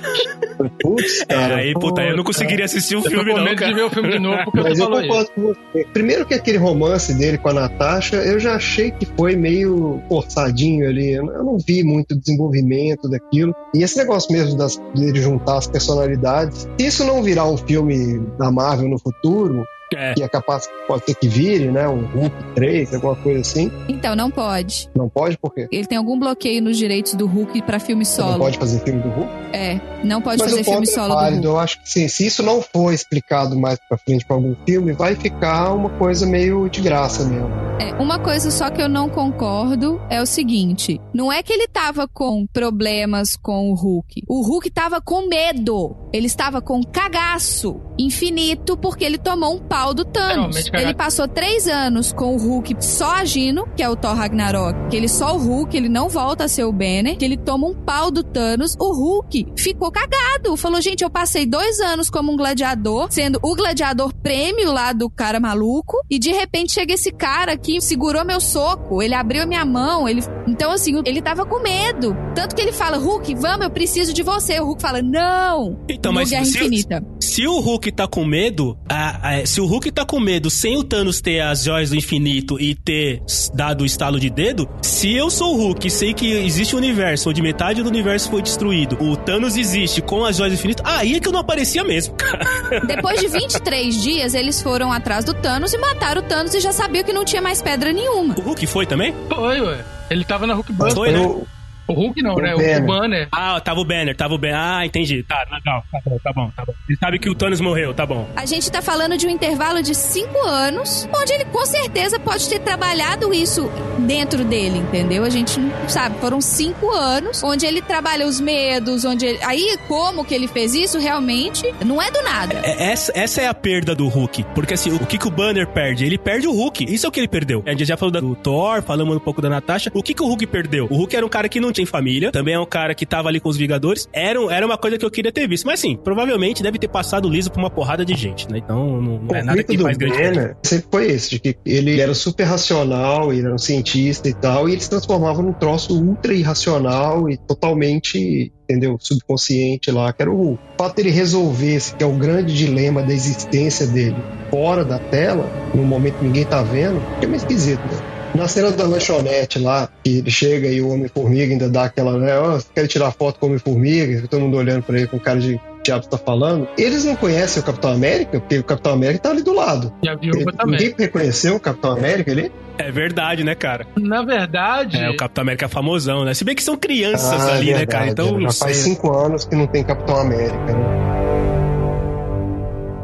Putz, 0.80 1.24
cara. 1.24 1.54
É, 1.54 1.56
aí, 1.56 1.74
puta, 1.74 2.02
eu 2.02 2.16
não 2.16 2.22
conseguiria 2.22 2.64
assistir 2.64 2.94
o 2.94 3.02
filme, 3.02 3.34
não. 3.34 3.44
de 3.44 3.74
ver 3.74 3.82
o 3.82 3.90
filme 3.90 4.10
de 4.10 4.18
novo, 4.20 4.44
porque 4.44 4.60
Mas 4.60 4.78
eu 4.78 4.88
concordo 4.88 5.30
com 5.32 5.42
você. 5.42 5.84
Primeiro 5.92 6.24
que 6.24 6.34
aquele 6.34 6.58
romance 6.58 7.12
dele 7.14 7.36
com 7.36 7.48
a 7.48 7.52
Natasha, 7.52 8.16
eu 8.16 8.38
já 8.38 8.54
achei 8.54 8.92
que 8.92 9.04
foi 9.04 9.34
meio 9.34 10.00
forçadinho 10.08 10.88
ali. 10.88 11.12
Eu 11.12 11.24
não 11.24 11.58
vi 11.58 11.82
muito 11.82 12.16
desenvolvimento 12.16 13.08
daquilo. 13.08 13.54
E 13.74 13.82
esse 13.82 13.98
negócio 13.98 14.32
mesmo 14.32 14.56
das, 14.56 14.80
de 14.94 15.20
juntar 15.20 15.58
as 15.58 15.66
personalidades, 15.66 16.68
se 16.78 16.86
isso 16.86 17.04
não 17.04 17.22
virar 17.22 17.46
um 17.46 17.56
filme 17.56 18.20
da 18.38 18.52
Marvel 18.52 18.88
no 18.88 18.98
futuro, 19.00 19.64
é. 19.96 20.14
que 20.14 20.22
é 20.22 20.28
capaz, 20.28 20.68
pode 20.86 21.04
ser 21.04 21.14
que 21.14 21.28
vire, 21.28 21.70
né? 21.70 21.88
Um 21.88 22.04
Hulk 22.06 22.54
3, 22.54 22.94
alguma 22.94 23.16
coisa 23.16 23.40
assim. 23.40 23.70
Então, 23.88 24.14
não 24.14 24.30
pode. 24.30 24.88
Não 24.94 25.08
pode 25.08 25.36
por 25.38 25.54
quê? 25.54 25.68
Ele 25.70 25.86
tem 25.86 25.98
algum 25.98 26.18
bloqueio 26.18 26.62
nos 26.62 26.76
direitos 26.76 27.14
do 27.14 27.26
Hulk 27.26 27.62
para 27.62 27.78
filme 27.78 28.04
solo. 28.04 28.32
Não 28.32 28.38
pode 28.38 28.58
fazer 28.58 28.80
filme 28.80 29.00
do 29.02 29.08
Hulk? 29.08 29.30
É, 29.52 29.80
não 30.04 30.22
pode 30.22 30.42
Mas 30.42 30.50
fazer 30.50 30.64
filme 30.64 30.88
é 30.88 30.90
solo 30.90 31.14
válido. 31.14 31.48
Eu 31.48 31.58
acho 31.58 31.82
que 31.82 31.90
sim, 31.90 32.08
se 32.08 32.26
isso 32.26 32.42
não 32.42 32.62
for 32.62 32.92
explicado 32.92 33.58
mais 33.58 33.78
pra 33.88 33.98
frente 33.98 34.24
pra 34.24 34.36
algum 34.36 34.54
filme, 34.64 34.92
vai 34.92 35.14
ficar 35.14 35.72
uma 35.72 35.90
coisa 35.90 36.26
meio 36.26 36.68
de 36.68 36.80
graça 36.80 37.24
mesmo. 37.24 37.50
É, 37.80 37.94
uma 37.94 38.18
coisa 38.18 38.50
só 38.50 38.70
que 38.70 38.80
eu 38.82 38.88
não 38.88 39.08
concordo 39.08 40.00
é 40.10 40.20
o 40.20 40.26
seguinte: 40.26 41.00
não 41.14 41.32
é 41.32 41.42
que 41.42 41.52
ele 41.52 41.66
tava 41.66 42.06
com 42.06 42.46
problemas 42.46 43.36
com 43.36 43.70
o 43.70 43.74
Hulk. 43.74 44.22
O 44.28 44.42
Hulk 44.42 44.70
tava 44.70 45.00
com 45.00 45.28
medo. 45.28 45.96
Ele 46.12 46.26
estava 46.26 46.60
com 46.60 46.82
cagaço 46.82 47.80
infinito 47.98 48.76
porque 48.76 49.04
ele 49.04 49.18
tomou 49.18 49.54
um 49.54 49.58
pau 49.58 49.79
do 49.94 50.04
Thanos. 50.04 50.70
Ele 50.72 50.94
passou 50.94 51.26
três 51.26 51.66
anos 51.66 52.12
com 52.12 52.34
o 52.34 52.38
Hulk 52.38 52.76
só 52.80 53.16
agindo, 53.16 53.66
que 53.76 53.82
é 53.82 53.88
o 53.88 53.96
Thor 53.96 54.14
Ragnarok, 54.14 54.88
que 54.90 54.96
ele 54.96 55.08
só 55.08 55.34
o 55.34 55.38
Hulk, 55.38 55.76
ele 55.76 55.88
não 55.88 56.08
volta 56.08 56.44
a 56.44 56.48
ser 56.48 56.64
o 56.64 56.72
Banner, 56.72 57.16
que 57.16 57.24
ele 57.24 57.36
toma 57.36 57.66
um 57.66 57.74
pau 57.74 58.10
do 58.10 58.22
Thanos. 58.22 58.76
O 58.78 58.92
Hulk 58.92 59.52
ficou 59.56 59.90
cagado. 59.90 60.56
Falou, 60.56 60.80
gente, 60.80 61.02
eu 61.02 61.10
passei 61.10 61.46
dois 61.46 61.80
anos 61.80 62.10
como 62.10 62.32
um 62.32 62.36
gladiador, 62.36 63.08
sendo 63.10 63.38
o 63.42 63.54
gladiador 63.56 64.12
prêmio 64.14 64.72
lá 64.72 64.92
do 64.92 65.08
cara 65.10 65.40
maluco, 65.40 65.96
e 66.10 66.18
de 66.18 66.30
repente 66.30 66.72
chega 66.72 66.94
esse 66.94 67.10
cara 67.10 67.56
que 67.56 67.80
segurou 67.80 68.24
meu 68.24 68.40
soco, 68.40 69.02
ele 69.02 69.14
abriu 69.14 69.46
minha 69.46 69.64
mão, 69.64 70.08
ele. 70.08 70.22
Então, 70.46 70.72
assim, 70.72 71.00
ele 71.04 71.22
tava 71.22 71.46
com 71.46 71.60
medo. 71.60 72.16
Tanto 72.34 72.54
que 72.54 72.60
ele 72.62 72.72
fala, 72.72 72.96
Hulk, 72.96 73.34
vamos, 73.36 73.64
eu 73.64 73.70
preciso 73.70 74.12
de 74.12 74.22
você. 74.22 74.58
O 74.60 74.66
Hulk 74.66 74.82
fala, 74.82 75.00
não. 75.02 75.78
Então, 75.88 76.12
mas 76.12 76.30
Guerra 76.30 76.44
se, 76.44 76.58
Infinita. 76.58 77.04
se 77.20 77.46
o 77.46 77.60
Hulk 77.60 77.92
tá 77.92 78.06
com 78.08 78.24
medo, 78.24 78.76
a, 78.88 79.36
a, 79.36 79.46
se 79.46 79.60
o 79.60 79.66
Hulk 79.70 79.92
tá 79.92 80.04
com 80.04 80.18
medo 80.18 80.50
sem 80.50 80.76
o 80.76 80.82
Thanos 80.82 81.20
ter 81.20 81.38
as 81.38 81.62
joias 81.62 81.90
do 81.90 81.96
infinito 81.96 82.60
e 82.60 82.74
ter 82.74 83.22
dado 83.54 83.82
o 83.82 83.86
estalo 83.86 84.18
de 84.18 84.28
dedo, 84.28 84.68
se 84.82 85.14
eu 85.14 85.30
sou 85.30 85.54
o 85.54 85.56
Hulk 85.58 85.86
e 85.86 85.90
sei 85.92 86.12
que 86.12 86.28
existe 86.32 86.74
um 86.74 86.78
universo 86.78 87.30
onde 87.30 87.40
metade 87.40 87.80
do 87.80 87.88
universo 87.88 88.28
foi 88.28 88.42
destruído, 88.42 89.00
o 89.00 89.16
Thanos 89.16 89.56
existe 89.56 90.02
com 90.02 90.24
as 90.24 90.38
joias 90.38 90.54
do 90.54 90.58
infinito, 90.58 90.82
aí 90.84 91.14
é 91.14 91.20
que 91.20 91.28
eu 91.28 91.32
não 91.32 91.38
aparecia 91.38 91.84
mesmo. 91.84 92.16
Depois 92.84 93.20
de 93.20 93.28
23 93.28 94.02
dias, 94.02 94.34
eles 94.34 94.60
foram 94.60 94.92
atrás 94.92 95.24
do 95.24 95.34
Thanos 95.34 95.72
e 95.72 95.78
mataram 95.78 96.20
o 96.20 96.24
Thanos 96.24 96.52
e 96.52 96.58
já 96.58 96.72
sabiam 96.72 97.04
que 97.04 97.12
não 97.12 97.24
tinha 97.24 97.40
mais 97.40 97.62
pedra 97.62 97.92
nenhuma. 97.92 98.34
O 98.36 98.40
Hulk 98.40 98.66
foi 98.66 98.86
também? 98.86 99.14
Foi, 99.28 99.60
ué. 99.60 99.84
Ele 100.10 100.24
tava 100.24 100.48
na 100.48 100.54
Hulk 100.54 100.72
Buster. 100.72 100.96
Foi, 100.96 101.12
né? 101.12 101.46
O 101.90 101.94
Hulk 101.94 102.22
não, 102.22 102.34
o 102.34 102.40
né? 102.40 102.54
Banner. 102.54 102.82
O 102.82 102.86
Banner. 102.86 103.28
Ah, 103.32 103.60
tava 103.60 103.80
o 103.80 103.84
Banner, 103.84 104.16
tava 104.16 104.34
o 104.34 104.38
Banner. 104.38 104.56
Ah, 104.56 104.86
entendi. 104.86 105.22
Tá, 105.24 105.44
legal. 105.50 105.84
Tá 105.90 105.98
bom, 106.04 106.18
tá 106.22 106.32
bom, 106.32 106.50
tá 106.56 106.64
bom. 106.64 106.72
Ele 106.88 106.98
sabe 106.98 107.18
que 107.18 107.28
o 107.28 107.34
Thanos 107.34 107.60
morreu, 107.60 107.92
tá 107.92 108.06
bom. 108.06 108.28
A 108.36 108.46
gente 108.46 108.70
tá 108.70 108.80
falando 108.80 109.16
de 109.16 109.26
um 109.26 109.30
intervalo 109.30 109.82
de 109.82 109.94
cinco 109.94 110.38
anos, 110.46 111.08
onde 111.14 111.32
ele 111.32 111.44
com 111.46 111.66
certeza 111.66 112.18
pode 112.18 112.48
ter 112.48 112.60
trabalhado 112.60 113.34
isso 113.34 113.70
dentro 113.98 114.44
dele, 114.44 114.78
entendeu? 114.78 115.24
A 115.24 115.30
gente 115.30 115.58
não 115.58 115.88
sabe. 115.88 116.18
Foram 116.20 116.40
cinco 116.40 116.90
anos 116.90 117.42
onde 117.42 117.66
ele 117.66 117.82
trabalha 117.82 118.26
os 118.26 118.40
medos, 118.40 119.04
onde 119.04 119.26
ele... 119.26 119.38
Aí, 119.42 119.76
como 119.88 120.24
que 120.24 120.34
ele 120.34 120.46
fez 120.46 120.74
isso, 120.74 120.98
realmente, 120.98 121.72
não 121.84 122.00
é 122.00 122.10
do 122.10 122.22
nada. 122.22 122.60
É, 122.62 122.90
essa, 122.92 123.12
essa 123.14 123.42
é 123.42 123.48
a 123.48 123.54
perda 123.54 123.94
do 123.94 124.06
Hulk. 124.08 124.44
Porque 124.54 124.74
assim, 124.74 124.92
o 124.92 125.06
que, 125.06 125.18
que 125.18 125.26
o 125.26 125.30
Banner 125.30 125.66
perde? 125.66 126.04
Ele 126.04 126.18
perde 126.18 126.46
o 126.46 126.52
Hulk. 126.52 126.84
Isso 126.92 127.06
é 127.06 127.08
o 127.08 127.12
que 127.12 127.20
ele 127.20 127.28
perdeu. 127.28 127.62
A 127.66 127.70
gente 127.70 127.84
já 127.84 127.96
falou 127.96 128.12
do 128.12 128.36
Thor, 128.36 128.82
falamos 128.82 129.16
um 129.16 129.20
pouco 129.20 129.42
da 129.42 129.48
Natasha. 129.48 129.90
O 129.94 130.02
que, 130.02 130.14
que 130.14 130.22
o 130.22 130.26
Hulk 130.26 130.46
perdeu? 130.46 130.86
O 130.90 130.96
Hulk 130.96 131.16
era 131.16 131.26
um 131.26 131.28
cara 131.28 131.48
que 131.48 131.60
não 131.60 131.72
tinha 131.72 131.79
família, 131.86 132.32
também 132.32 132.54
é 132.54 132.60
um 132.60 132.66
cara 132.66 132.94
que 132.94 133.04
tava 133.04 133.28
ali 133.28 133.40
com 133.40 133.48
os 133.48 133.56
Vingadores. 133.56 134.08
Era, 134.12 134.40
era 134.52 134.64
uma 134.66 134.78
coisa 134.78 134.96
que 134.96 135.04
eu 135.04 135.10
queria 135.10 135.32
ter 135.32 135.48
visto. 135.48 135.66
Mas 135.66 135.80
sim, 135.80 135.96
provavelmente 135.96 136.62
deve 136.62 136.78
ter 136.78 136.88
passado 136.88 137.28
liso 137.28 137.50
por 137.50 137.58
uma 137.58 137.70
porrada 137.70 138.04
de 138.04 138.14
gente, 138.14 138.50
né? 138.50 138.58
Então 138.58 139.00
não, 139.00 139.18
não 139.18 139.34
é 139.34 139.42
nada 139.42 139.62
que 139.62 139.76
faz 139.78 139.96
grande 139.96 140.30
Banner 140.30 140.56
sempre 140.62 140.86
foi 140.90 141.06
esse, 141.06 141.30
de 141.30 141.38
que 141.38 141.56
ele 141.64 142.00
era 142.00 142.14
super 142.14 142.44
racional, 142.44 143.32
ele 143.32 143.46
era 143.46 143.54
um 143.54 143.58
cientista 143.58 144.28
e 144.28 144.34
tal, 144.34 144.68
e 144.68 144.72
ele 144.72 144.80
se 144.80 144.90
transformava 144.90 145.42
num 145.42 145.52
troço 145.52 145.98
ultra 146.00 146.32
irracional 146.32 147.28
e 147.28 147.36
totalmente 147.36 148.52
entendeu? 148.70 148.96
Subconsciente 149.00 149.90
lá, 149.90 150.12
que 150.12 150.22
era 150.22 150.30
o 150.30 150.36
Hulk. 150.36 150.62
O 150.74 150.82
fato 150.82 150.96
dele 150.96 151.10
resolver 151.10 151.74
esse, 151.74 151.94
que 151.94 152.04
é 152.04 152.06
o 152.06 152.12
grande 152.12 152.54
dilema 152.54 153.02
da 153.02 153.12
existência 153.12 153.84
dele, 153.84 154.16
fora 154.48 154.84
da 154.84 154.98
tela, 154.98 155.44
no 155.74 155.82
momento 155.82 156.18
que 156.18 156.24
ninguém 156.24 156.44
tá 156.44 156.62
vendo, 156.62 157.02
é 157.20 157.26
meio 157.26 157.36
esquisito, 157.36 157.80
né? 157.80 158.09
Na 158.34 158.48
cena 158.48 158.70
da 158.70 158.84
lanchonete 158.84 159.58
lá, 159.58 159.88
que 160.02 160.18
ele 160.18 160.30
chega 160.30 160.68
e 160.68 160.80
o 160.80 160.90
Homem-Formiga 160.90 161.52
ainda 161.52 161.68
dá 161.68 161.84
aquela, 161.84 162.16
né? 162.18 162.38
Oh, 162.38 162.58
quer 162.74 162.86
tirar 162.86 163.10
foto 163.12 163.38
com 163.38 163.46
o 163.46 163.48
Homem-Formiga? 163.48 164.26
Todo 164.28 164.40
mundo 164.40 164.56
olhando 164.56 164.82
pra 164.82 164.96
ele 164.96 165.06
com 165.06 165.18
cara 165.18 165.40
de 165.40 165.60
diabo 165.82 166.04
está 166.04 166.18
falando. 166.18 166.68
Eles 166.76 167.04
não 167.04 167.16
conhecem 167.16 167.62
o 167.62 167.66
Capitão 167.66 167.92
América, 167.92 168.38
porque 168.40 168.58
o 168.58 168.64
Capitão 168.64 168.92
América 168.92 169.24
tá 169.24 169.30
ali 169.30 169.42
do 169.42 169.54
lado. 169.54 169.92
E 170.02 170.08
a 170.08 170.14
viúva 170.14 170.52
também. 170.52 170.78
Ninguém 170.78 170.94
reconheceu 170.98 171.56
o 171.56 171.60
Capitão 171.60 171.92
América 171.92 172.30
ali? 172.30 172.52
É 172.78 172.90
verdade, 172.90 173.44
né, 173.44 173.54
cara? 173.54 173.86
Na 173.96 174.22
verdade. 174.22 174.96
É, 174.96 175.10
o 175.10 175.16
Capitão 175.16 175.42
América 175.42 175.66
é 175.66 175.68
famosão, 175.68 176.24
né? 176.24 176.34
Se 176.34 176.44
bem 176.44 176.54
que 176.54 176.62
são 176.62 176.76
crianças 176.76 177.40
ah, 177.40 177.54
ali, 177.54 177.66
verdade, 177.66 177.80
né, 177.80 177.86
cara? 177.86 178.08
Então. 178.08 178.40
Já 178.40 178.52
faz 178.52 178.76
cinco 178.76 179.12
anos 179.12 179.44
que 179.44 179.54
não 179.54 179.66
tem 179.66 179.84
Capitão 179.84 180.16
América, 180.16 180.72
né? 180.72 181.29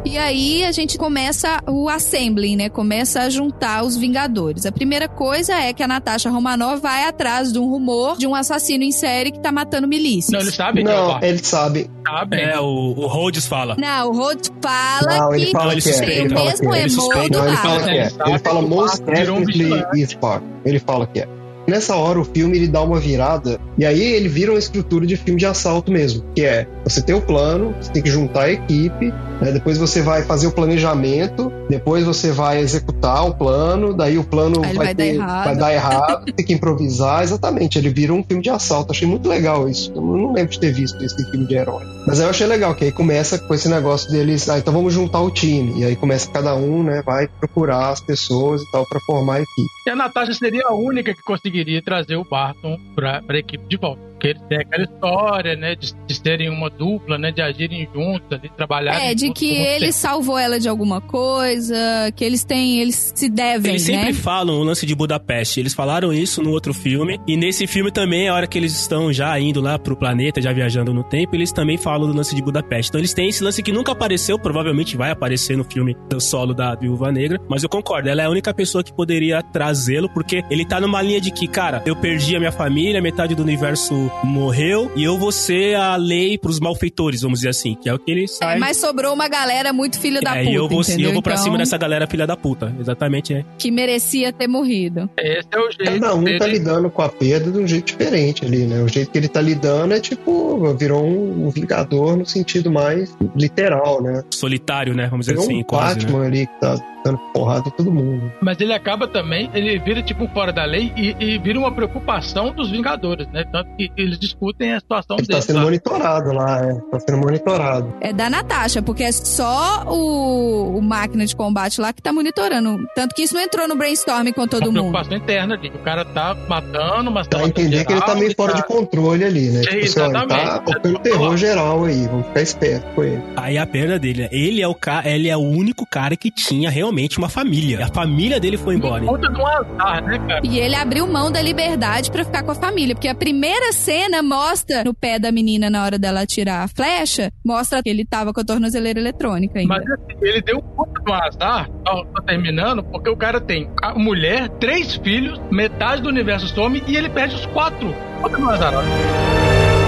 E 0.06 0.16
aí 0.16 0.64
a 0.64 0.70
gente 0.70 0.96
começa 0.96 1.60
o 1.66 1.88
assembling, 1.88 2.54
né? 2.54 2.68
Começa 2.68 3.22
a 3.22 3.28
juntar 3.28 3.82
os 3.82 3.96
Vingadores. 3.96 4.64
A 4.64 4.70
primeira 4.70 5.08
coisa 5.08 5.54
é 5.54 5.72
que 5.72 5.82
a 5.82 5.88
Natasha 5.88 6.30
Romanoff 6.30 6.80
vai 6.80 7.08
atrás 7.08 7.52
de 7.52 7.58
um 7.58 7.68
rumor 7.68 8.16
de 8.16 8.24
um 8.24 8.32
assassino 8.32 8.84
em 8.84 8.92
série 8.92 9.32
que 9.32 9.40
tá 9.40 9.50
matando 9.50 9.88
milícias. 9.88 10.30
Não, 10.30 10.40
ele 10.40 10.52
sabe? 10.52 10.84
Não, 10.84 11.20
ele 11.20 11.38
sabe. 11.38 11.90
Sabe. 12.06 12.40
É, 12.40 12.60
o, 12.60 12.94
o 12.96 13.06
Rhodes 13.08 13.48
fala. 13.48 13.74
Não, 13.76 14.10
o 14.10 14.12
Rhodes 14.12 14.52
fala 14.62 15.18
não, 15.18 15.34
ele 15.34 15.46
que 15.46 15.52
fala 15.52 15.74
que 15.74 15.90
é. 15.90 16.28
mesmo 16.28 16.74
emo 16.74 16.96
do 16.96 17.08
lado. 17.08 17.48
Ele 17.48 17.56
fala 17.56 17.82
que 17.82 17.90
é. 17.90 18.08
Ele 18.26 18.38
fala 18.38 18.62
most 18.62 19.02
definitely. 19.02 20.40
Ele 20.64 20.78
fala 20.78 21.06
que 21.08 21.20
é. 21.20 21.35
Nessa 21.66 21.96
hora 21.96 22.20
o 22.20 22.24
filme 22.24 22.56
ele 22.56 22.68
dá 22.68 22.82
uma 22.82 22.98
virada 23.00 23.58
e 23.76 23.84
aí 23.84 24.00
ele 24.00 24.28
vira 24.28 24.52
uma 24.52 24.58
estrutura 24.58 25.06
de 25.06 25.16
filme 25.16 25.38
de 25.38 25.46
assalto 25.46 25.90
mesmo, 25.90 26.24
que 26.34 26.42
é 26.42 26.66
você 26.84 27.02
tem 27.02 27.14
o 27.14 27.20
plano, 27.20 27.74
você 27.80 27.92
tem 27.92 28.02
que 28.02 28.10
juntar 28.10 28.42
a 28.42 28.52
equipe, 28.52 29.12
né? 29.40 29.52
depois 29.52 29.76
você 29.76 30.02
vai 30.02 30.22
fazer 30.22 30.46
o 30.46 30.52
planejamento, 30.52 31.52
depois 31.68 32.04
você 32.04 32.30
vai 32.30 32.58
executar 32.58 33.26
o 33.26 33.34
plano, 33.34 33.92
daí 33.94 34.18
o 34.18 34.24
plano 34.24 34.60
vai, 34.60 34.74
vai, 34.74 34.94
ter, 34.94 35.18
dar 35.18 35.44
vai, 35.44 35.56
dar 35.56 35.74
errado, 35.74 36.32
tem 36.32 36.46
que 36.46 36.52
improvisar, 36.52 37.22
exatamente. 37.22 37.78
Ele 37.78 37.90
vira 37.90 38.12
um 38.12 38.22
filme 38.22 38.42
de 38.42 38.50
assalto. 38.50 38.92
Achei 38.92 39.06
muito 39.06 39.28
legal 39.28 39.68
isso. 39.68 39.92
Eu 39.94 40.00
não 40.00 40.32
lembro 40.32 40.52
de 40.52 40.60
ter 40.60 40.72
visto 40.72 41.02
esse 41.02 41.30
filme 41.30 41.46
de 41.46 41.54
herói. 41.54 41.84
Mas 42.06 42.20
eu 42.20 42.28
achei 42.28 42.46
legal, 42.46 42.74
que 42.74 42.84
aí 42.84 42.92
começa 42.92 43.38
com 43.38 43.52
esse 43.52 43.68
negócio 43.68 44.10
deles, 44.10 44.48
ah, 44.48 44.58
então 44.58 44.72
vamos 44.72 44.94
juntar 44.94 45.20
o 45.20 45.30
time. 45.30 45.80
E 45.80 45.84
aí 45.84 45.96
começa 45.96 46.30
cada 46.30 46.54
um, 46.54 46.82
né, 46.82 47.02
vai 47.04 47.26
procurar 47.26 47.90
as 47.90 48.00
pessoas 48.00 48.62
e 48.62 48.70
tal 48.70 48.86
para 48.86 49.00
formar 49.00 49.34
a 49.34 49.40
equipe. 49.40 49.68
E 49.86 49.90
a 49.90 49.96
Natasha 49.96 50.34
seria 50.34 50.66
a 50.66 50.74
única 50.74 51.14
que 51.14 51.22
conseguiria 51.56 51.80
trazer 51.80 52.16
o 52.16 52.24
Barton 52.24 52.78
pra, 52.94 53.22
pra 53.22 53.38
equipe 53.38 53.66
de 53.66 53.76
volta. 53.76 54.02
Porque 54.16 54.28
eles 54.28 54.42
têm 54.48 54.58
aquela 54.58 54.84
história, 54.84 55.56
né, 55.56 55.74
de, 55.74 55.92
de 56.06 56.14
serem 56.14 56.48
uma 56.48 56.70
dupla, 56.70 57.18
né, 57.18 57.30
de 57.30 57.42
agirem 57.42 57.86
juntos, 57.94 58.40
de 58.40 58.48
trabalharem 58.48 59.10
É, 59.10 59.14
de 59.14 59.30
que 59.30 59.54
ele 59.54 59.80
tempo. 59.86 59.92
salvou 59.92 60.38
ela 60.38 60.58
de 60.58 60.68
alguma 60.70 61.02
coisa, 61.02 61.76
que 62.16 62.24
eles 62.24 62.42
têm, 62.42 62.80
eles 62.80 63.12
se 63.14 63.28
devem, 63.28 63.72
Eles 63.72 63.82
sempre 63.82 64.06
né? 64.06 64.12
falam 64.14 64.56
o 64.56 64.62
lance 64.64 64.86
de 64.86 64.94
Budapeste, 64.94 65.60
eles 65.60 65.74
falaram 65.74 66.12
isso 66.12 66.42
no 66.42 66.50
outro 66.50 66.72
filme, 66.72 67.20
e 67.26 67.36
nesse 67.36 67.66
filme 67.66 67.90
também, 67.90 68.28
a 68.28 68.34
hora 68.34 68.46
que 68.46 68.56
eles 68.58 68.72
estão 68.80 69.12
já 69.12 69.38
indo 69.38 69.60
lá 69.60 69.78
pro 69.78 69.94
planeta, 69.96 70.40
já 70.40 70.52
viajando 70.52 70.94
no 70.94 71.04
tempo, 71.04 71.34
eles 71.36 71.52
também 71.52 71.76
falam 71.76 72.08
do 72.08 72.16
lance 72.16 72.34
de 72.34 72.42
Budapeste. 72.42 72.88
Então 72.88 73.00
eles 73.00 73.12
têm 73.12 73.28
esse 73.28 73.44
lance 73.44 73.62
que 73.62 73.70
nunca 73.72 73.92
apareceu, 73.92 74.38
provavelmente 74.38 74.96
vai 74.96 75.10
aparecer 75.10 75.56
no 75.58 75.64
filme 75.64 75.94
do 76.08 76.20
solo 76.20 76.54
da 76.54 76.74
Viúva 76.74 77.12
Negra, 77.12 77.38
mas 77.48 77.62
eu 77.62 77.68
concordo, 77.68 78.08
ela 78.08 78.22
é 78.22 78.24
a 78.24 78.30
única 78.30 78.54
pessoa 78.54 78.82
que 78.82 78.92
poderia 78.94 79.42
trazê-lo, 79.42 80.08
porque 80.08 80.42
ele 80.50 80.64
tá 80.64 80.80
numa 80.80 81.02
linha 81.02 81.20
de 81.20 81.30
que, 81.30 81.46
cara, 81.46 81.82
eu 81.84 81.94
perdi 81.94 82.34
a 82.34 82.38
minha 82.38 82.52
família, 82.52 83.02
metade 83.02 83.34
do 83.34 83.42
universo 83.42 84.05
morreu 84.24 84.90
e 84.94 85.04
eu 85.04 85.18
vou 85.18 85.32
ser 85.32 85.74
a 85.76 85.96
lei 85.96 86.38
pros 86.38 86.60
malfeitores, 86.60 87.22
vamos 87.22 87.40
dizer 87.40 87.50
assim, 87.50 87.74
que 87.74 87.88
é 87.88 87.94
o 87.94 87.98
que 87.98 88.10
ele 88.10 88.24
é, 88.24 88.26
sai. 88.26 88.56
É, 88.56 88.58
mas 88.58 88.76
sobrou 88.76 89.12
uma 89.12 89.28
galera 89.28 89.72
muito 89.72 89.98
filha 89.98 90.20
da 90.20 90.36
é, 90.36 90.40
puta, 90.40 90.50
e 90.50 90.54
eu 90.54 90.68
vou, 90.68 90.80
entendeu? 90.80 91.08
eu 91.08 91.12
vou 91.12 91.22
pra 91.22 91.34
então, 91.34 91.44
cima 91.44 91.58
dessa 91.58 91.76
galera 91.76 92.06
filha 92.06 92.26
da 92.26 92.36
puta, 92.36 92.74
exatamente, 92.80 93.34
é. 93.34 93.44
Que 93.58 93.70
merecia 93.70 94.32
ter 94.32 94.46
morrido. 94.46 95.08
Esse 95.16 95.48
é 95.52 95.58
o 95.58 95.70
jeito 95.70 96.00
Cada 96.00 96.14
um 96.14 96.22
dele. 96.24 96.38
tá 96.38 96.46
lidando 96.46 96.90
com 96.90 97.02
a 97.02 97.08
perda 97.08 97.50
de 97.50 97.58
um 97.58 97.66
jeito 97.66 97.86
diferente 97.86 98.44
ali, 98.44 98.66
né? 98.66 98.82
O 98.82 98.88
jeito 98.88 99.10
que 99.10 99.18
ele 99.18 99.28
tá 99.28 99.40
lidando 99.40 99.94
é 99.94 100.00
tipo, 100.00 100.74
virou 100.74 101.04
um, 101.04 101.46
um 101.46 101.50
vingador 101.50 102.16
no 102.16 102.26
sentido 102.26 102.70
mais 102.70 103.16
literal, 103.34 104.02
né? 104.02 104.22
Solitário, 104.30 104.94
né? 104.94 105.08
Vamos 105.08 105.26
dizer 105.26 105.38
virou 105.38 105.46
assim, 105.46 105.60
um 105.60 105.64
quase, 105.64 106.00
Batman 106.00 106.20
né? 106.20 106.26
ali 106.26 106.46
que 106.46 106.60
tá 106.60 106.95
dando 107.06 107.18
porrada 107.32 107.68
em 107.68 107.70
todo 107.72 107.90
mundo. 107.90 108.32
Mas 108.42 108.60
ele 108.60 108.72
acaba 108.72 109.06
também, 109.06 109.48
ele 109.54 109.78
vira 109.78 110.02
tipo 110.02 110.24
um 110.24 110.28
fora 110.28 110.52
da 110.52 110.64
lei 110.64 110.92
e, 110.96 111.14
e 111.18 111.38
vira 111.38 111.58
uma 111.58 111.70
preocupação 111.72 112.52
dos 112.52 112.70
Vingadores, 112.70 113.26
né? 113.28 113.44
Tanto 113.52 113.70
que 113.76 113.90
eles 113.96 114.18
discutem 114.18 114.74
a 114.74 114.80
situação 114.80 115.16
ele 115.18 115.26
dele. 115.26 115.40
Tá 115.40 115.46
sendo 115.46 115.56
lá. 115.58 115.62
monitorado 115.64 116.32
lá, 116.32 116.60
é. 116.66 116.74
Tá 116.90 117.00
sendo 117.00 117.18
monitorado. 117.18 117.94
É 118.00 118.12
da 118.12 118.28
Natasha, 118.28 118.82
porque 118.82 119.04
é 119.04 119.12
só 119.12 119.84
o, 119.86 120.78
o 120.78 120.82
máquina 120.82 121.24
de 121.24 121.34
combate 121.36 121.80
lá 121.80 121.92
que 121.92 122.02
tá 122.02 122.12
monitorando. 122.12 122.78
Tanto 122.94 123.14
que 123.14 123.22
isso 123.22 123.34
não 123.34 123.40
entrou 123.42 123.68
no 123.68 123.76
brainstorm 123.76 124.30
com 124.32 124.46
todo 124.46 124.64
uma 124.68 124.82
mundo. 124.82 124.90
preocupação 124.92 125.16
interna 125.16 125.54
ali. 125.54 125.68
O 125.68 125.78
cara 125.78 126.04
tá 126.04 126.36
matando, 126.48 127.10
mas 127.10 127.26
Dá 127.28 127.38
a 127.38 127.46
entender 127.46 127.84
que 127.84 127.92
ele 127.92 128.00
tá 128.00 128.14
meio 128.14 128.34
fora 128.34 128.54
de 128.54 128.64
controle 128.64 129.24
ali, 129.24 129.50
né? 129.50 129.60
É, 129.60 129.62
Tipo 129.62 129.84
assim, 129.84 130.00
ó, 130.00 130.04
ele 130.04 130.12
tá 130.12 130.24
exatamente. 130.24 130.64
tocando 130.72 130.98
terror 131.00 131.36
geral 131.36 131.84
aí. 131.84 132.06
Vamos 132.06 132.26
ficar 132.28 132.42
esperto 132.42 132.94
com 132.94 133.04
ele. 133.04 133.22
Aí 133.36 133.58
a 133.58 133.66
perda 133.66 133.98
dele, 133.98 134.22
né? 134.22 134.28
Ele 134.32 134.60
é 134.62 134.68
o 134.68 134.74
cara, 134.74 135.08
ele 135.08 135.28
é 135.28 135.36
o 135.36 135.40
único 135.40 135.86
cara 135.86 136.16
que 136.16 136.30
tinha 136.30 136.70
realmente 136.70 136.95
uma 137.18 137.28
família. 137.28 137.84
A 137.84 137.88
família 137.88 138.40
dele 138.40 138.56
foi 138.56 138.76
embora. 138.76 139.04
Conta 139.04 139.28
de 139.28 139.38
um 139.38 139.46
azar, 139.46 140.02
né, 140.04 140.18
cara? 140.26 140.40
E 140.44 140.58
ele 140.58 140.74
abriu 140.74 141.06
mão 141.06 141.30
da 141.30 141.40
liberdade 141.40 142.10
pra 142.10 142.24
ficar 142.24 142.42
com 142.42 142.50
a 142.50 142.54
família. 142.54 142.94
Porque 142.94 143.08
a 143.08 143.14
primeira 143.14 143.72
cena 143.72 144.22
mostra 144.22 144.84
no 144.84 144.94
pé 144.94 145.18
da 145.18 145.30
menina 145.30 145.68
na 145.70 145.84
hora 145.84 145.98
dela 145.98 146.22
atirar 146.22 146.64
a 146.64 146.68
flecha, 146.68 147.30
mostra 147.44 147.82
que 147.82 147.88
ele 147.88 148.04
tava 148.04 148.32
com 148.32 148.40
a 148.40 148.44
tornozeleira 148.44 148.98
eletrônica 148.98 149.58
ainda. 149.58 149.74
Mas 149.74 149.90
assim, 149.90 150.18
ele 150.22 150.42
deu 150.42 150.60
conta 150.60 151.00
de 151.00 151.10
um 151.10 151.14
azar, 151.14 151.70
ó, 151.86 152.04
tô 152.04 152.22
terminando, 152.22 152.82
porque 152.84 153.10
o 153.10 153.16
cara 153.16 153.40
tem 153.40 153.70
a 153.82 153.94
mulher, 153.94 154.48
três 154.60 154.96
filhos, 154.96 155.40
metade 155.50 156.02
do 156.02 156.08
universo 156.08 156.48
some 156.48 156.82
e 156.86 156.96
ele 156.96 157.08
perde 157.08 157.34
os 157.34 157.46
quatro. 157.46 157.94
Conta 158.20 158.36
de 158.36 158.42
um 158.42 158.48
azar, 158.48 158.72
ó. 158.74 159.85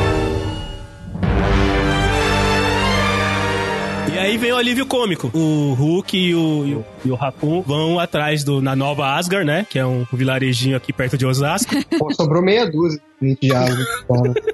E 4.13 4.19
aí 4.19 4.39
vem 4.39 4.53
o 4.53 4.57
alívio 4.57 4.87
cômico. 4.87 5.31
O 5.35 5.75
Hulk 5.75 6.17
e 6.17 6.35
o, 6.35 6.67
e 6.67 6.75
o, 6.75 6.85
e 7.05 7.11
o 7.11 7.15
Raccoon 7.15 7.63
vão 7.63 7.99
atrás 7.99 8.43
do 8.43 8.63
na 8.63 8.75
Nova 8.75 9.15
Asgard, 9.17 9.47
né? 9.47 9.67
Que 9.69 9.79
é 9.79 9.87
um 9.87 10.07
vilarejinho 10.13 10.77
aqui 10.77 10.93
perto 10.93 11.19
de 11.19 11.27
Osasco. 11.27 11.75
Pô, 11.99 12.13
sobrou 12.15 12.43
meia 12.43 12.71
dúzia 12.71 13.01
de 13.21 13.55
asa. 13.55 13.87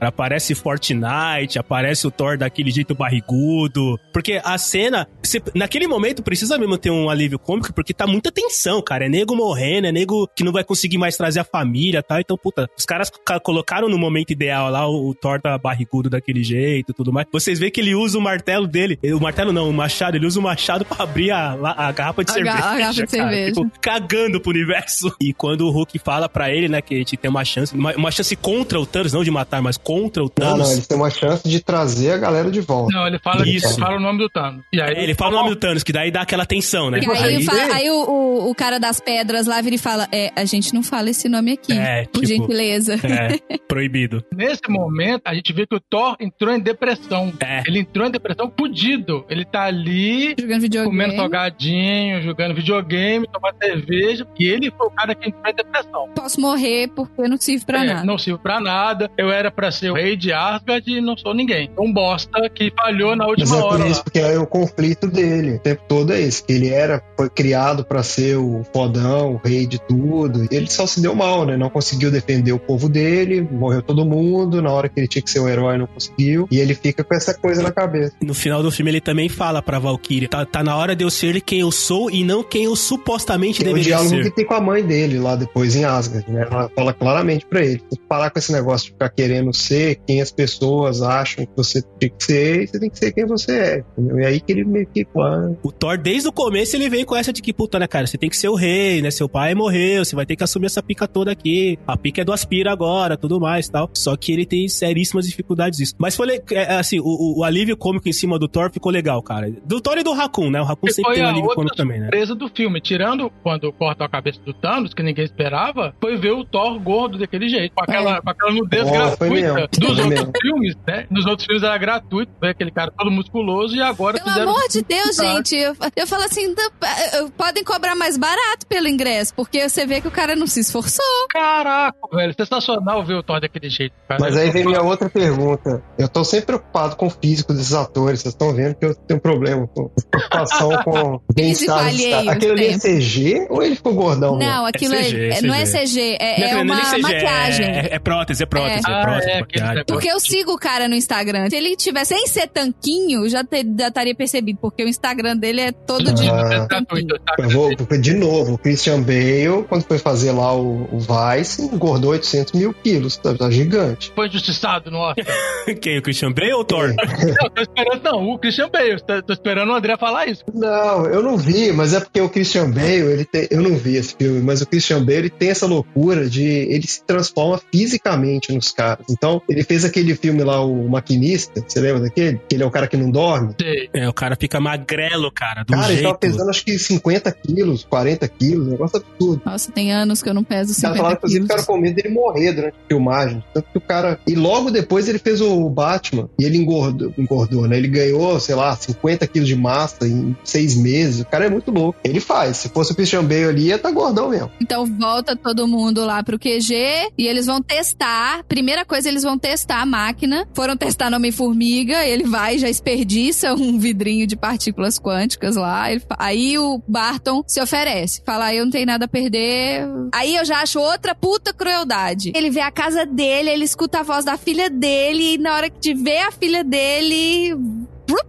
Aparece 0.00 0.54
Fortnite, 0.54 1.58
aparece 1.58 2.06
o 2.06 2.10
Thor 2.10 2.36
daquele 2.38 2.70
jeito 2.70 2.94
barrigudo. 2.94 3.98
Porque 4.12 4.40
a 4.44 4.58
cena, 4.58 5.06
você- 5.22 5.42
naquele 5.54 5.86
momento, 5.86 6.22
precisa 6.22 6.58
mesmo 6.58 6.76
ter 6.78 6.90
um 6.90 7.08
alívio 7.10 7.38
cômico, 7.38 7.72
porque 7.72 7.92
tá 7.94 8.06
muita 8.06 8.30
tensão, 8.30 8.80
cara. 8.82 9.06
É 9.06 9.08
nego 9.08 9.34
morrendo, 9.34 9.86
é 9.86 9.92
nego 9.92 10.28
que 10.34 10.44
não 10.44 10.52
vai 10.52 10.64
conseguir 10.64 10.98
mais 10.98 11.16
trazer 11.16 11.40
a 11.40 11.44
família 11.44 11.98
e 11.98 12.02
tal. 12.02 12.20
Então, 12.20 12.36
puta, 12.36 12.68
os 12.76 12.84
caras 12.84 13.10
ca- 13.24 13.40
colocaram 13.40 13.88
no 13.88 13.98
momento 13.98 14.30
ideal 14.32 14.70
lá 14.70 14.86
o, 14.88 15.08
o 15.10 15.14
Thor 15.14 15.40
tá 15.40 15.56
barrigudo 15.58 16.10
daquele 16.10 16.42
jeito 16.42 16.90
e 16.92 16.94
tudo 16.94 17.12
mais. 17.12 17.26
Vocês 17.32 17.58
veem 17.58 17.70
que 17.72 17.80
ele 17.80 17.94
usa 17.94 18.18
o 18.18 18.20
martelo 18.20 18.66
dele. 18.66 18.98
O 19.04 19.20
martelo 19.20 19.52
não, 19.52 19.68
o 19.68 19.72
machado. 19.72 20.16
Ele 20.16 20.26
usa 20.26 20.38
o 20.38 20.42
machado 20.42 20.84
pra 20.84 21.02
abrir 21.04 21.30
a, 21.30 21.54
la- 21.54 21.74
a 21.76 21.92
garrafa 21.92 22.24
de 22.24 22.30
A 22.30 22.34
ga- 22.34 22.42
cerveja. 22.52 22.56
a 22.68 22.78
garrafa 22.78 22.92
de 22.92 23.06
cara. 23.06 23.30
cerveja. 23.30 23.52
Tipo, 23.52 23.72
cagando 23.80 24.40
pro 24.40 24.50
universo. 24.50 25.14
E 25.20 25.32
quando 25.32 25.62
o 25.62 25.70
Hulk 25.70 25.98
fala 25.98 26.28
pra 26.28 26.50
ele, 26.50 26.68
né, 26.68 26.80
que 26.80 26.94
a 26.94 26.98
gente 26.98 27.16
tem 27.16 27.30
uma 27.30 27.44
chance, 27.44 27.74
uma, 27.74 27.94
uma 27.94 28.10
chance 28.10 28.34
contra 28.36 28.78
o 28.80 28.86
Thanos, 28.86 29.12
não 29.12 29.24
de 29.24 29.30
matar, 29.30 29.62
mas 29.62 29.76
contra 29.86 30.20
o 30.22 30.26
Não, 30.26 30.30
Thanos. 30.30 30.58
não, 30.66 30.72
eles 30.72 30.86
têm 30.88 30.96
uma 30.96 31.10
chance 31.10 31.48
de 31.48 31.60
trazer 31.60 32.10
a 32.10 32.18
galera 32.18 32.50
de 32.50 32.60
volta. 32.60 32.92
Não, 32.92 33.06
ele 33.06 33.20
fala, 33.20 33.48
Isso. 33.48 33.66
ele 33.68 33.78
fala 33.78 33.96
o 33.96 34.00
nome 34.00 34.18
do 34.18 34.28
Thanos. 34.28 34.64
E 34.72 34.80
aí 34.80 34.94
ele 34.96 35.14
fala 35.14 35.32
o 35.32 35.36
nome 35.36 35.50
do 35.50 35.56
Thanos, 35.56 35.84
que 35.84 35.92
daí 35.92 36.10
dá 36.10 36.22
aquela 36.22 36.44
tensão, 36.44 36.90
né? 36.90 36.98
E 37.00 37.08
aí, 37.10 37.44
fa- 37.44 37.52
aí 37.76 37.88
o, 37.88 37.94
o, 38.10 38.50
o 38.50 38.54
cara 38.54 38.80
das 38.80 38.98
pedras 38.98 39.46
lá 39.46 39.60
vira 39.60 39.76
e 39.76 39.78
fala: 39.78 40.08
É, 40.10 40.32
a 40.34 40.44
gente 40.44 40.74
não 40.74 40.82
fala 40.82 41.10
esse 41.10 41.28
nome 41.28 41.52
aqui. 41.52 41.72
É, 41.72 42.04
por 42.06 42.24
tipo, 42.24 42.26
gentileza. 42.26 42.94
É, 42.94 43.58
proibido. 43.68 44.24
Nesse 44.34 44.62
momento, 44.68 45.22
a 45.24 45.34
gente 45.34 45.52
vê 45.52 45.66
que 45.66 45.76
o 45.76 45.80
Thor 45.80 46.16
entrou 46.18 46.52
em 46.52 46.58
depressão. 46.60 47.32
É. 47.40 47.62
Ele 47.66 47.78
entrou 47.80 48.06
em 48.06 48.10
depressão 48.10 48.50
pudido. 48.50 49.24
Ele 49.30 49.44
tá 49.44 49.62
ali 49.64 50.34
Jogando 50.38 50.60
videogame. 50.62 50.90
comendo 50.96 51.16
salgadinho, 51.16 52.22
jogando 52.22 52.54
videogame, 52.54 53.26
tomando 53.32 53.56
cerveja. 53.62 54.26
E 54.38 54.46
ele 54.46 54.70
foi 54.76 54.86
o 54.86 54.90
cara 54.90 55.14
que 55.14 55.28
entrou 55.28 55.46
em 55.46 55.54
depressão. 55.54 56.08
Posso 56.14 56.40
morrer 56.40 56.88
porque 56.88 57.28
não 57.28 57.36
serve 57.36 57.64
pra 57.64 57.84
É, 57.84 57.86
nada. 57.86 58.04
Não 58.04 58.18
sirvo 58.18 58.38
pra 58.38 58.60
nada. 58.60 59.10
Eu 59.16 59.30
era 59.30 59.50
pra 59.50 59.70
ser 59.76 59.90
o 59.90 59.94
rei 59.94 60.16
de 60.16 60.32
Asgard 60.32 60.90
e 60.90 61.00
não 61.00 61.16
sou 61.16 61.34
ninguém. 61.34 61.70
Um 61.78 61.92
bosta 61.92 62.48
que 62.54 62.72
falhou 62.74 63.14
na 63.16 63.24
Mas 63.26 63.38
última 63.50 63.56
é 63.56 63.60
por 63.60 63.72
hora. 63.74 63.88
isso, 63.88 63.98
lá. 63.98 64.04
porque 64.04 64.18
é 64.18 64.38
o 64.38 64.46
conflito 64.46 65.06
dele. 65.06 65.54
O 65.56 65.58
tempo 65.58 65.82
todo 65.88 66.12
é 66.12 66.20
esse. 66.20 66.42
Que 66.42 66.52
ele 66.52 66.68
era, 66.68 67.02
foi 67.16 67.28
criado 67.30 67.84
pra 67.84 68.02
ser 68.02 68.36
o 68.36 68.62
fodão, 68.72 69.34
o 69.34 69.40
rei 69.46 69.66
de 69.66 69.78
tudo. 69.86 70.46
Ele 70.50 70.68
só 70.70 70.86
se 70.86 71.00
deu 71.00 71.14
mal, 71.14 71.44
né? 71.46 71.56
Não 71.56 71.70
conseguiu 71.70 72.10
defender 72.10 72.52
o 72.52 72.58
povo 72.58 72.88
dele, 72.88 73.40
morreu 73.40 73.82
todo 73.82 74.04
mundo. 74.04 74.60
Na 74.62 74.70
hora 74.72 74.88
que 74.88 74.98
ele 75.00 75.08
tinha 75.08 75.22
que 75.22 75.30
ser 75.30 75.40
o 75.40 75.48
herói, 75.48 75.78
não 75.78 75.86
conseguiu. 75.86 76.48
E 76.50 76.58
ele 76.58 76.74
fica 76.74 77.04
com 77.04 77.14
essa 77.14 77.34
coisa 77.34 77.62
na 77.62 77.70
cabeça. 77.72 78.14
No 78.22 78.34
final 78.34 78.62
do 78.62 78.70
filme 78.70 78.90
ele 78.90 79.00
também 79.00 79.28
fala 79.28 79.60
pra 79.62 79.78
Valkyrie, 79.78 80.28
tá, 80.28 80.44
tá 80.44 80.62
na 80.62 80.76
hora 80.76 80.94
de 80.96 81.04
eu 81.04 81.10
ser 81.10 81.40
quem 81.40 81.60
eu 81.60 81.70
sou 81.70 82.10
e 82.10 82.24
não 82.24 82.42
quem 82.42 82.64
eu 82.64 82.74
supostamente 82.76 83.58
Tem 83.62 83.72
o 83.72 83.74
deveria 83.74 83.96
diálogo 83.96 84.16
ser. 84.16 84.22
que 84.24 84.30
tem 84.36 84.44
com 84.46 84.54
a 84.54 84.60
mãe 84.60 84.82
dele 84.84 85.18
lá 85.18 85.36
depois 85.36 85.74
em 85.76 85.84
Asgard, 85.84 86.30
né? 86.30 86.46
Ela 86.50 86.70
fala 86.74 86.92
claramente 86.92 87.44
pra 87.46 87.60
ele: 87.64 87.78
tem 87.78 87.98
que 87.98 88.04
parar 88.08 88.30
com 88.30 88.38
esse 88.38 88.52
negócio 88.52 88.86
de 88.86 88.92
ficar 88.92 89.08
querendo 89.10 89.52
ser 89.66 90.00
quem 90.06 90.20
as 90.20 90.30
pessoas 90.30 91.02
acham 91.02 91.44
que 91.44 91.52
você 91.56 91.82
tem 91.98 92.10
que 92.10 92.24
ser, 92.24 92.62
e 92.62 92.66
você 92.66 92.78
tem 92.80 92.90
que 92.90 92.98
ser 92.98 93.12
quem 93.12 93.26
você 93.26 93.52
é. 93.52 93.84
entendeu? 93.96 94.18
E 94.20 94.24
aí 94.26 94.40
que 94.40 94.52
ele 94.52 94.64
meio 94.64 94.86
que. 94.86 95.06
ah, 95.18 95.50
O 95.62 95.72
Thor, 95.72 95.98
desde 95.98 96.28
o 96.28 96.32
começo, 96.32 96.76
ele 96.76 96.88
vem 96.88 97.04
com 97.04 97.16
essa 97.16 97.32
de 97.32 97.42
que, 97.42 97.52
puta, 97.52 97.78
né, 97.78 97.86
cara, 97.86 98.06
você 98.06 98.16
tem 98.18 98.28
que 98.30 98.36
ser 98.36 98.48
o 98.48 98.54
rei, 98.54 99.02
né? 99.02 99.10
Seu 99.10 99.28
pai 99.28 99.54
morreu, 99.54 100.04
você 100.04 100.14
vai 100.16 100.26
ter 100.26 100.36
que 100.36 100.44
assumir 100.44 100.66
essa 100.66 100.82
pica 100.82 101.06
toda 101.08 101.30
aqui. 101.30 101.78
A 101.86 101.96
pica 101.96 102.20
é 102.22 102.24
do 102.24 102.32
Aspira 102.32 102.72
agora, 102.72 103.16
tudo 103.16 103.40
mais 103.40 103.68
tal. 103.68 103.90
Só 103.94 104.16
que 104.16 104.32
ele 104.32 104.46
tem 104.46 104.68
seríssimas 104.68 105.26
dificuldades 105.26 105.78
disso. 105.78 105.94
Mas 105.98 106.14
foi, 106.16 106.26
le- 106.26 106.42
é, 106.52 106.74
assim, 106.76 106.98
o, 107.00 107.38
o 107.40 107.44
alívio 107.44 107.76
cômico 107.76 108.08
em 108.08 108.12
cima 108.12 108.38
do 108.38 108.48
Thor 108.48 108.70
ficou 108.72 108.90
legal, 108.92 109.22
cara. 109.22 109.50
Do 109.64 109.80
Thor 109.80 109.98
e 109.98 110.02
do 110.02 110.12
Raccoon, 110.12 110.50
né? 110.50 110.60
O 110.60 110.64
Raccoon 110.64 110.90
sempre 110.90 111.14
tem 111.14 111.22
um 111.24 111.26
alívio 111.26 111.42
outra 111.44 111.56
cômico 111.56 111.76
também, 111.76 111.98
né? 111.98 112.04
surpresa 112.06 112.34
do 112.34 112.48
filme. 112.48 112.80
Tirando 112.80 113.30
quando 113.42 113.72
cortam 113.72 114.06
a 114.06 114.08
cabeça 114.08 114.40
do 114.44 114.52
Thanos, 114.52 114.94
que 114.94 115.02
ninguém 115.02 115.24
esperava, 115.24 115.94
foi 116.00 116.16
ver 116.16 116.32
o 116.32 116.44
Thor 116.44 116.78
gordo 116.80 117.18
daquele 117.18 117.48
jeito. 117.48 117.72
Com 117.74 117.82
aquela, 117.82 118.20
com 118.20 118.30
aquela 118.30 118.52
nudez 118.52 118.82
Oh, 118.86 118.88
foi 118.88 118.96
gratuita 118.98 119.55
Foi 119.56 120.18
outros 120.18 120.40
filmes, 120.42 120.76
né? 120.86 121.06
Nos 121.10 121.26
outros 121.26 121.46
filmes 121.46 121.62
era 121.62 121.76
gratuito, 121.78 122.32
ver 122.40 122.50
aquele 122.50 122.70
cara 122.70 122.90
todo 122.96 123.10
musculoso 123.10 123.74
e 123.76 123.82
agora 123.82 124.18
Pelo 124.18 124.28
fizeram. 124.28 124.50
amor 124.50 124.68
de 124.68 124.82
Deus, 124.82 125.16
gente. 125.16 125.56
Eu, 125.56 125.76
eu 125.96 126.06
falo 126.06 126.24
assim: 126.24 126.54
"Da- 126.54 126.70
eh, 126.86 127.26
podem 127.36 127.64
cobrar 127.64 127.94
mais 127.94 128.16
barato 128.16 128.66
pelo 128.68 128.88
ingresso, 128.88 129.34
porque 129.34 129.68
você 129.68 129.86
vê 129.86 130.00
que 130.00 130.08
o 130.08 130.10
cara 130.10 130.34
não 130.36 130.46
se 130.46 130.60
esforçou. 130.60 131.04
Caraca, 131.30 131.96
velho, 132.12 132.34
sensacional 132.38 133.04
ver 133.04 133.14
o 133.14 133.22
Thor 133.22 133.40
daquele 133.40 133.68
jeito. 133.70 133.94
Cara. 134.08 134.20
Mas 134.20 134.36
aí 134.36 134.50
vem 134.50 134.64
minha 134.64 134.82
outra 134.82 135.08
pergunta. 135.08 135.82
Eu 135.98 136.08
tô 136.08 136.24
sempre 136.24 136.46
preocupado 136.46 136.96
com 136.96 137.06
o 137.06 137.10
físico 137.10 137.52
desses 137.52 137.72
atores. 137.74 138.20
Vocês 138.20 138.34
estão 138.34 138.52
vendo 138.54 138.74
que 138.74 138.84
eu 138.86 138.94
tenho 138.94 139.18
um 139.18 139.20
problema 139.20 139.66
com 139.68 139.90
preocupação 140.10 140.70
com 140.84 141.20
bem-estar. 141.34 141.78
falhei 141.78 141.96
desses 141.96 142.10
caras. 142.10 142.26
o 142.26 142.30
Aquele 142.30 142.52
ali 142.52 142.66
é. 142.66 142.78
CG 142.78 143.46
ou 143.50 143.62
ele 143.62 143.76
ficou 143.76 143.94
gordão? 143.94 144.38
Não, 144.38 144.66
aquilo 144.66 144.94
é 144.94 145.02
CG, 145.02 145.28
é- 145.30 145.42
não 145.42 145.54
é 145.54 145.64
CG, 145.66 146.16
é, 146.20 146.40
é 146.42 146.48
Não, 146.54 146.64
não 146.64 146.74
uma 146.74 146.74
nem 146.76 146.84
CG, 146.84 147.02
maquiagem. 147.02 147.66
É, 147.66 147.88
é 147.94 147.98
prótese, 147.98 148.42
é 148.42 148.46
prótese, 148.46 148.82
é, 148.88 148.92
Ah, 148.92 149.02
prótese, 149.02 149.30
é, 149.30 149.42
maquiagem. 149.46 149.82
aquele 149.82 149.84
Porque 149.84 150.10
eu 150.10 150.20
sigo 150.20 150.52
o 150.52 150.58
cara 150.58 150.88
no 150.88 150.94
Instagram. 150.94 151.48
Se 151.48 151.56
ele 151.56 151.76
tivesse 151.76 152.14
sem 152.14 152.26
ser 152.26 152.48
tanquinho, 152.48 153.28
já, 153.28 153.42
estaria 153.42 154.14
percebido, 154.14 154.58
porque 154.60 154.84
o 154.84 154.88
Instagram 154.88 155.36
dele 155.36 155.60
é 155.60 155.72
todo 155.72 156.12
de 156.12 156.28
Ah. 156.28 156.66
Gratuito, 156.66 157.18
tá? 157.24 157.34
Eu 157.38 157.48
vou, 157.48 157.76
porque, 157.76 157.98
de 157.98 158.14
novo, 158.14 158.54
o 158.54 158.58
Christian 158.58 159.00
Bale, 159.00 159.64
quando 159.68 159.84
foi 159.84 159.98
fazer 159.98 160.32
lá 160.32 160.54
o, 160.54 160.88
o 160.92 160.98
Vice, 160.98 161.62
engordou 161.62 162.10
800 162.10 162.52
mil 162.52 162.74
quilos. 162.74 163.16
Tá, 163.16 163.34
tá 163.34 163.50
gigante. 163.50 164.12
Foi 164.14 164.26
injustiçado 164.26 164.90
no 164.90 164.98
Oscar. 164.98 165.26
Quem? 165.80 165.98
O 165.98 166.02
Christian 166.02 166.32
Bale 166.32 166.52
ou 166.52 166.60
o 166.60 166.64
Thor? 166.64 166.88
não, 166.88 167.50
tô 167.50 167.62
esperando, 167.62 168.02
não, 168.02 168.28
o 168.28 168.38
Christian 168.38 168.68
Bale. 168.68 169.00
Tô, 169.00 169.22
tô 169.22 169.32
esperando 169.32 169.70
o 169.70 169.74
André 169.74 169.96
falar 169.96 170.26
isso. 170.26 170.44
Não, 170.52 171.06
eu 171.06 171.22
não 171.22 171.36
vi, 171.36 171.72
mas 171.72 171.94
é 171.94 172.00
porque 172.00 172.20
o 172.20 172.28
Christian 172.28 172.70
Bale, 172.70 173.12
ele 173.12 173.24
tem, 173.24 173.46
eu 173.50 173.62
não 173.62 173.76
vi 173.76 173.96
esse 173.96 174.14
filme, 174.16 174.40
mas 174.40 174.60
o 174.60 174.66
Christian 174.66 175.04
Bale 175.04 175.16
ele 175.16 175.30
tem 175.30 175.50
essa 175.50 175.66
loucura 175.66 176.28
de 176.28 176.44
ele 176.44 176.86
se 176.86 177.04
transforma 177.04 177.60
fisicamente 177.72 178.52
nos 178.52 178.70
caras. 178.70 179.06
Então, 179.10 179.35
ele 179.48 179.62
fez 179.62 179.84
aquele 179.84 180.14
filme 180.14 180.42
lá, 180.42 180.64
o 180.64 180.88
Maquinista, 180.88 181.62
você 181.66 181.80
lembra 181.80 182.02
daquele? 182.02 182.38
Que 182.48 182.56
ele 182.56 182.62
é 182.62 182.66
o 182.66 182.70
cara 182.70 182.86
que 182.86 182.96
não 182.96 183.10
dorme. 183.10 183.54
É, 183.94 184.08
o 184.08 184.12
cara 184.12 184.36
fica 184.36 184.60
magrelo, 184.60 185.30
cara, 185.30 185.62
do 185.64 185.72
Cara, 185.72 185.86
ele 185.86 185.94
jeito. 185.94 186.04
tava 186.06 186.18
pesando 186.18 186.50
acho 186.50 186.64
que 186.64 186.78
50 186.78 187.32
quilos, 187.32 187.84
40 187.88 188.28
quilos, 188.28 188.66
um 188.68 188.70
negócio 188.70 188.98
absurdo. 188.98 189.42
Nossa, 189.44 189.72
tem 189.72 189.92
anos 189.92 190.22
que 190.22 190.28
eu 190.28 190.34
não 190.34 190.44
peso 190.44 190.72
Os 190.72 190.78
caras 190.80 190.96
50 190.96 191.02
falaram, 191.02 191.20
quilos. 191.20 191.38
que 191.38 191.44
o 191.44 191.48
cara 191.48 191.62
com 191.64 191.78
medo 191.78 191.94
dele 191.96 192.14
morrer 192.14 192.52
durante 192.52 192.74
a 192.74 192.88
filmagem. 192.88 193.44
Tanto 193.54 193.68
que 193.70 193.78
o 193.78 193.80
cara. 193.80 194.18
E 194.26 194.34
logo 194.34 194.70
depois 194.70 195.08
ele 195.08 195.18
fez 195.18 195.40
o 195.40 195.68
Batman 195.68 196.28
e 196.38 196.44
ele 196.44 196.56
engordou, 196.56 197.12
engordou 197.18 197.66
né? 197.68 197.76
Ele 197.76 197.88
ganhou, 197.88 198.38
sei 198.40 198.54
lá, 198.54 198.74
50 198.76 199.26
quilos 199.26 199.48
de 199.48 199.56
massa 199.56 200.06
em 200.06 200.36
seis 200.44 200.76
meses. 200.76 201.20
O 201.20 201.26
cara 201.26 201.46
é 201.46 201.50
muito 201.50 201.70
louco. 201.70 201.98
Ele 202.04 202.20
faz. 202.20 202.56
Se 202.58 202.68
fosse 202.68 202.92
o 202.92 202.94
Christian 202.94 203.24
Bale 203.24 203.44
ali, 203.44 203.62
ia 203.66 203.76
estar 203.76 203.90
gordão 203.90 204.30
mesmo. 204.30 204.50
Então 204.60 204.86
volta 204.98 205.36
todo 205.36 205.66
mundo 205.66 206.04
lá 206.04 206.22
pro 206.22 206.38
QG 206.38 206.74
e 207.18 207.26
eles 207.26 207.46
vão 207.46 207.60
testar. 207.62 208.42
Primeira 208.48 208.84
coisa, 208.84 209.08
eles 209.08 209.15
vão 209.22 209.38
testar 209.38 209.80
a 209.82 209.86
máquina. 209.86 210.46
Foram 210.54 210.76
testar 210.76 211.10
no 211.10 211.16
Homem-Formiga, 211.16 212.04
ele 212.04 212.24
vai, 212.24 212.58
já 212.58 212.68
esperdiça 212.68 213.54
um 213.54 213.78
vidrinho 213.78 214.26
de 214.26 214.36
partículas 214.36 214.98
quânticas 214.98 215.56
lá. 215.56 215.90
Ele 215.90 216.02
aí 216.18 216.58
o 216.58 216.80
Barton 216.86 217.42
se 217.46 217.60
oferece. 217.60 218.22
Fala, 218.24 218.54
eu 218.54 218.64
não 218.64 218.72
tenho 218.72 218.86
nada 218.86 219.04
a 219.04 219.08
perder. 219.08 219.86
Aí 220.12 220.36
eu 220.36 220.44
já 220.44 220.60
acho 220.60 220.78
outra 220.80 221.14
puta 221.14 221.52
crueldade. 221.52 222.32
Ele 222.34 222.50
vê 222.50 222.60
a 222.60 222.70
casa 222.70 223.04
dele, 223.04 223.50
ele 223.50 223.64
escuta 223.64 224.00
a 224.00 224.02
voz 224.02 224.24
da 224.24 224.36
filha 224.36 224.70
dele, 224.70 225.34
e 225.34 225.38
na 225.38 225.54
hora 225.54 225.70
de 225.70 225.94
ver 225.94 226.20
a 226.20 226.32
filha 226.32 226.62
dele, 226.62 227.54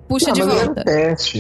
puxa 0.08 0.32
de 0.32 0.42
volta. 0.42 0.84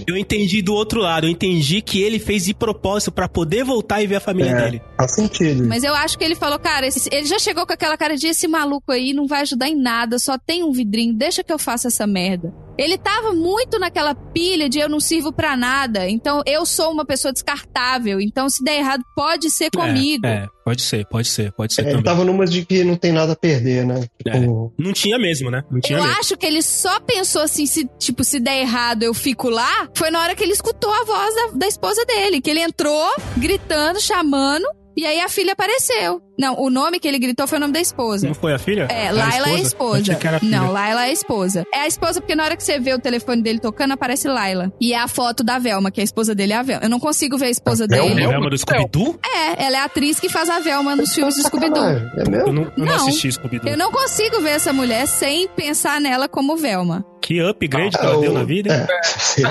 Eu 0.05 0.17
entendi 0.17 0.61
do 0.61 0.73
outro 0.73 1.01
lado, 1.01 1.27
eu 1.27 1.31
entendi 1.31 1.81
que 1.81 2.01
ele 2.01 2.19
fez 2.19 2.45
de 2.45 2.53
propósito 2.53 3.11
para 3.11 3.27
poder 3.27 3.63
voltar 3.63 4.01
e 4.01 4.07
ver 4.07 4.17
a 4.17 4.19
família 4.19 4.51
é, 4.51 4.61
dele. 4.63 4.81
Faz 4.97 5.15
sentido. 5.15 5.65
Mas 5.65 5.83
eu 5.83 5.93
acho 5.95 6.17
que 6.17 6.23
ele 6.23 6.35
falou, 6.35 6.59
cara, 6.59 6.85
esse, 6.85 7.09
ele 7.11 7.25
já 7.25 7.39
chegou 7.39 7.65
com 7.65 7.73
aquela 7.73 7.97
cara 7.97 8.15
de 8.15 8.27
esse 8.27 8.47
maluco 8.47 8.91
aí 8.91 9.13
não 9.13 9.27
vai 9.27 9.41
ajudar 9.41 9.67
em 9.67 9.75
nada, 9.75 10.19
só 10.19 10.37
tem 10.37 10.63
um 10.63 10.71
vidrinho, 10.71 11.13
deixa 11.13 11.43
que 11.43 11.51
eu 11.51 11.59
faça 11.59 11.87
essa 11.87 12.05
merda. 12.05 12.53
Ele 12.77 12.97
tava 12.97 13.33
muito 13.33 13.79
naquela 13.79 14.13
pilha 14.13 14.69
de 14.69 14.79
eu 14.79 14.87
não 14.87 14.99
sirvo 14.99 15.31
para 15.31 15.57
nada, 15.57 16.07
então 16.07 16.41
eu 16.45 16.65
sou 16.65 16.91
uma 16.91 17.05
pessoa 17.05 17.33
descartável, 17.33 18.21
então 18.21 18.49
se 18.49 18.63
der 18.63 18.77
errado 18.79 19.03
pode 19.15 19.49
ser 19.49 19.65
é, 19.65 19.69
comigo. 19.69 20.25
É, 20.27 20.43
é 20.43 20.47
pode 20.63 20.81
ser, 20.81 21.05
pode 21.07 21.27
ser, 21.27 21.51
pode 21.53 21.73
ser 21.73 21.81
é, 21.81 21.83
também. 21.85 21.97
Ele 21.97 22.03
tava 22.03 22.23
numa 22.23 22.45
de 22.45 22.65
que 22.65 22.83
não 22.83 22.95
tem 22.95 23.11
nada 23.11 23.33
a 23.33 23.35
perder, 23.35 23.85
né? 23.85 24.01
Tipo... 24.23 24.73
É. 24.77 24.83
Não 24.83 24.93
tinha 24.93 25.17
mesmo, 25.17 25.49
né? 25.49 25.63
Não 25.71 25.79
tinha 25.79 25.97
eu 25.97 26.03
mesmo. 26.03 26.19
acho 26.19 26.37
que 26.37 26.45
ele 26.45 26.61
só 26.61 26.99
pensou 26.99 27.41
assim, 27.41 27.65
se, 27.65 27.89
tipo, 27.97 28.23
se 28.23 28.39
der 28.39 28.61
errado 28.61 29.03
eu 29.03 29.13
fico 29.13 29.49
lá, 29.49 29.89
foi 29.95 30.11
na 30.11 30.21
hora 30.21 30.35
que 30.35 30.43
ele 30.43 30.53
escutou 30.53 30.91
a 30.91 31.03
voz 31.03 31.35
da, 31.35 31.57
da 31.57 31.67
esposa 31.67 32.05
dele, 32.05 32.41
que 32.41 32.49
ele 32.49 32.59
entrou 32.59 33.09
gritando, 33.37 33.99
chamando, 34.01 34.65
e 34.97 35.05
aí 35.05 35.19
a 35.19 35.29
filha 35.29 35.53
apareceu. 35.53 36.21
Não, 36.39 36.59
o 36.59 36.69
nome 36.69 36.99
que 36.99 37.07
ele 37.07 37.19
gritou 37.19 37.47
foi 37.47 37.57
o 37.57 37.61
nome 37.61 37.73
da 37.73 37.79
esposa. 37.79 38.27
Não 38.27 38.33
foi 38.33 38.53
a 38.53 38.59
filha? 38.59 38.87
É, 38.89 39.11
Laila 39.11 39.49
é 39.49 39.55
a 39.55 39.59
esposa. 39.59 40.19
Não, 40.41 40.71
Laila 40.71 41.05
é 41.05 41.09
a 41.09 41.11
esposa. 41.11 41.65
É 41.73 41.79
a 41.79 41.87
esposa 41.87 42.19
porque 42.19 42.35
na 42.35 42.43
hora 42.43 42.55
que 42.55 42.63
você 42.63 42.79
vê 42.79 42.93
o 42.93 42.99
telefone 42.99 43.41
dele 43.41 43.59
tocando, 43.59 43.93
aparece 43.93 44.27
Laila. 44.27 44.71
E 44.81 44.93
é 44.93 44.99
a 44.99 45.07
foto 45.07 45.43
da 45.43 45.59
Velma, 45.59 45.91
que 45.91 46.01
a 46.01 46.03
esposa 46.03 46.33
dele 46.33 46.53
é 46.53 46.57
a 46.57 46.63
Velma. 46.63 46.85
Eu 46.85 46.89
não 46.89 46.99
consigo 46.99 47.37
ver 47.37 47.45
a 47.45 47.49
esposa 47.49 47.83
a 47.83 47.87
dele. 47.87 48.23
A 48.23 48.29
Velma 48.29 48.49
do 48.49 48.57
Scooby-Doo? 48.57 49.19
É, 49.23 49.65
ela 49.65 49.77
é 49.77 49.79
a 49.79 49.85
atriz 49.85 50.19
que 50.19 50.29
faz 50.29 50.49
a 50.49 50.59
Velma 50.59 50.95
nos 50.95 51.13
filmes 51.13 51.35
do 51.35 51.43
Scooby-Doo. 51.43 51.83
É 51.83 52.29
mesmo? 52.29 52.47
Eu 52.47 52.53
não, 52.53 52.63
eu 52.63 52.71
não, 52.77 52.85
não 52.85 52.95
assisti 52.95 53.31
Scooby-Doo. 53.31 53.69
Eu 53.69 53.77
não 53.77 53.91
consigo 53.91 54.41
ver 54.41 54.51
essa 54.51 54.73
mulher 54.73 55.07
sem 55.07 55.47
pensar 55.49 56.01
nela 56.01 56.27
como 56.27 56.57
Velma. 56.57 57.05
Que 57.21 57.39
upgrade 57.39 57.95
ah, 57.95 57.99
que 57.99 58.05
ela 58.05 58.17
o, 58.17 58.21
deu 58.21 58.33
na 58.33 58.43
vida, 58.43 58.73
hein? 58.73 59.45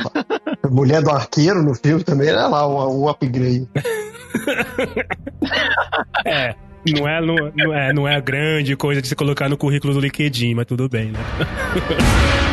É, 0.64 0.68
mulher 0.70 1.02
do 1.02 1.10
arqueiro 1.10 1.62
no 1.62 1.74
filme 1.74 2.02
também 2.02 2.28
era 2.28 2.46
lá 2.46 2.66
o, 2.66 3.02
o 3.02 3.08
upgrade. 3.08 3.68
é. 6.24 6.54
Não 6.88 7.08
é, 7.08 7.20
não, 7.20 7.34
não, 7.56 7.74
é, 7.74 7.92
não 7.92 8.08
é 8.08 8.20
grande 8.20 8.76
coisa 8.76 9.02
de 9.02 9.08
se 9.08 9.16
colocar 9.16 9.48
no 9.48 9.56
currículo 9.56 9.92
do 9.92 9.98
LinkedIn, 9.98 10.54
mas 10.54 10.66
tudo 10.66 10.88
bem, 10.88 11.06
né? 11.06 11.18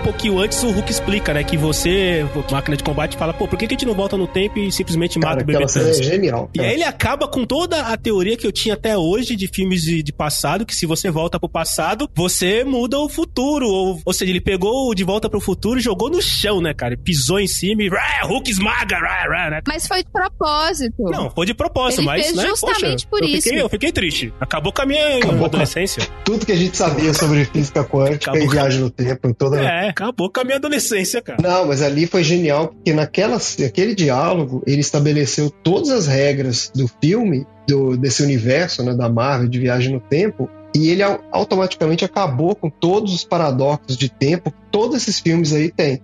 pouquinho 0.00 0.38
antes, 0.38 0.62
o 0.62 0.70
Hulk 0.70 0.90
explica, 0.90 1.34
né? 1.34 1.44
Que 1.44 1.56
você, 1.56 2.26
máquina 2.50 2.76
de 2.76 2.84
combate, 2.84 3.16
fala, 3.16 3.32
pô, 3.32 3.46
por 3.46 3.58
que, 3.58 3.66
que 3.66 3.74
a 3.74 3.76
gente 3.76 3.86
não 3.86 3.94
volta 3.94 4.16
no 4.16 4.26
tempo 4.26 4.58
e 4.58 4.70
simplesmente 4.72 5.18
cara, 5.18 5.36
mata 5.36 5.44
o 5.44 5.46
bebê 5.46 5.66
Thanos? 5.66 6.00
É 6.00 6.02
genial. 6.02 6.50
E 6.54 6.60
aí 6.60 6.74
ele 6.74 6.84
acaba 6.84 7.28
com 7.28 7.44
toda 7.44 7.80
a 7.82 7.96
teoria 7.96 8.36
que 8.36 8.46
eu 8.46 8.52
tinha 8.52 8.74
até 8.74 8.96
hoje 8.96 9.36
de 9.36 9.48
filmes 9.48 9.82
de, 9.82 10.02
de 10.02 10.12
passado, 10.12 10.64
que 10.64 10.74
se 10.74 10.86
você 10.86 11.10
volta 11.10 11.38
pro 11.38 11.48
passado, 11.48 12.08
você 12.14 12.64
muda 12.64 12.98
o 12.98 13.08
futuro. 13.08 13.66
Ou, 13.66 14.00
ou 14.04 14.12
seja, 14.12 14.30
ele 14.30 14.40
pegou 14.40 14.94
de 14.94 15.04
volta 15.04 15.28
pro 15.28 15.40
futuro 15.40 15.78
e 15.78 15.82
jogou 15.82 16.10
no 16.10 16.20
chão, 16.20 16.60
né, 16.60 16.72
cara? 16.74 16.96
Pisou 16.96 17.38
em 17.38 17.46
cima 17.46 17.82
e 17.82 17.88
rá, 17.88 18.22
Hulk 18.24 18.50
esmaga, 18.50 18.96
rá, 18.96 19.26
rá, 19.28 19.50
né? 19.50 19.60
Mas 19.66 19.86
foi 19.86 20.02
de 20.02 20.10
propósito. 20.10 21.02
Não, 21.02 21.30
foi 21.30 21.46
de 21.46 21.54
propósito, 21.54 22.00
ele 22.00 22.06
mas, 22.06 22.26
fez 22.26 22.36
né, 22.36 22.46
justamente 22.46 23.06
poxa, 23.06 23.08
por 23.10 23.22
eu 23.22 23.28
isso. 23.28 23.42
Fiquei, 23.42 23.62
eu 23.62 23.68
fiquei 23.68 23.92
triste. 23.92 24.32
Acabou 24.40 24.72
com 24.72 24.82
a 24.82 24.86
minha 24.86 25.18
acabou 25.18 25.44
adolescência. 25.46 26.06
Tudo 26.24 26.46
que 26.46 26.52
a 26.52 26.56
gente 26.56 26.76
sabia 26.76 27.12
sobre 27.12 27.44
física 27.44 27.84
quântica 27.84 28.30
acabou 28.30 28.46
e 28.46 28.48
viagem 28.48 28.80
no 28.80 28.90
tempo, 28.90 29.28
em 29.28 29.32
toda... 29.32 29.60
É, 29.60 29.89
acabou 29.90 30.30
com 30.30 30.40
a 30.40 30.44
minha 30.44 30.56
adolescência 30.56 31.20
cara. 31.20 31.42
Não, 31.42 31.66
mas 31.66 31.82
ali 31.82 32.06
foi 32.06 32.24
genial, 32.24 32.68
porque 32.68 32.92
naquela, 32.92 33.38
naquele 33.58 33.94
diálogo 33.94 34.62
ele 34.66 34.80
estabeleceu 34.80 35.50
todas 35.50 35.90
as 35.90 36.06
regras 36.06 36.70
do 36.74 36.88
filme, 37.00 37.46
do, 37.68 37.96
desse 37.96 38.22
universo, 38.22 38.82
né, 38.82 38.94
da 38.94 39.08
Marvel, 39.08 39.48
de 39.48 39.58
viagem 39.58 39.92
no 39.92 40.00
tempo, 40.00 40.48
e 40.74 40.88
ele 40.88 41.02
automaticamente 41.32 42.04
acabou 42.04 42.54
com 42.54 42.70
todos 42.70 43.12
os 43.12 43.24
paradoxos 43.24 43.96
de 43.96 44.08
tempo 44.08 44.50
que 44.50 44.58
todos 44.70 44.96
esses 44.96 45.18
filmes 45.18 45.52
aí 45.52 45.70
têm. 45.70 46.00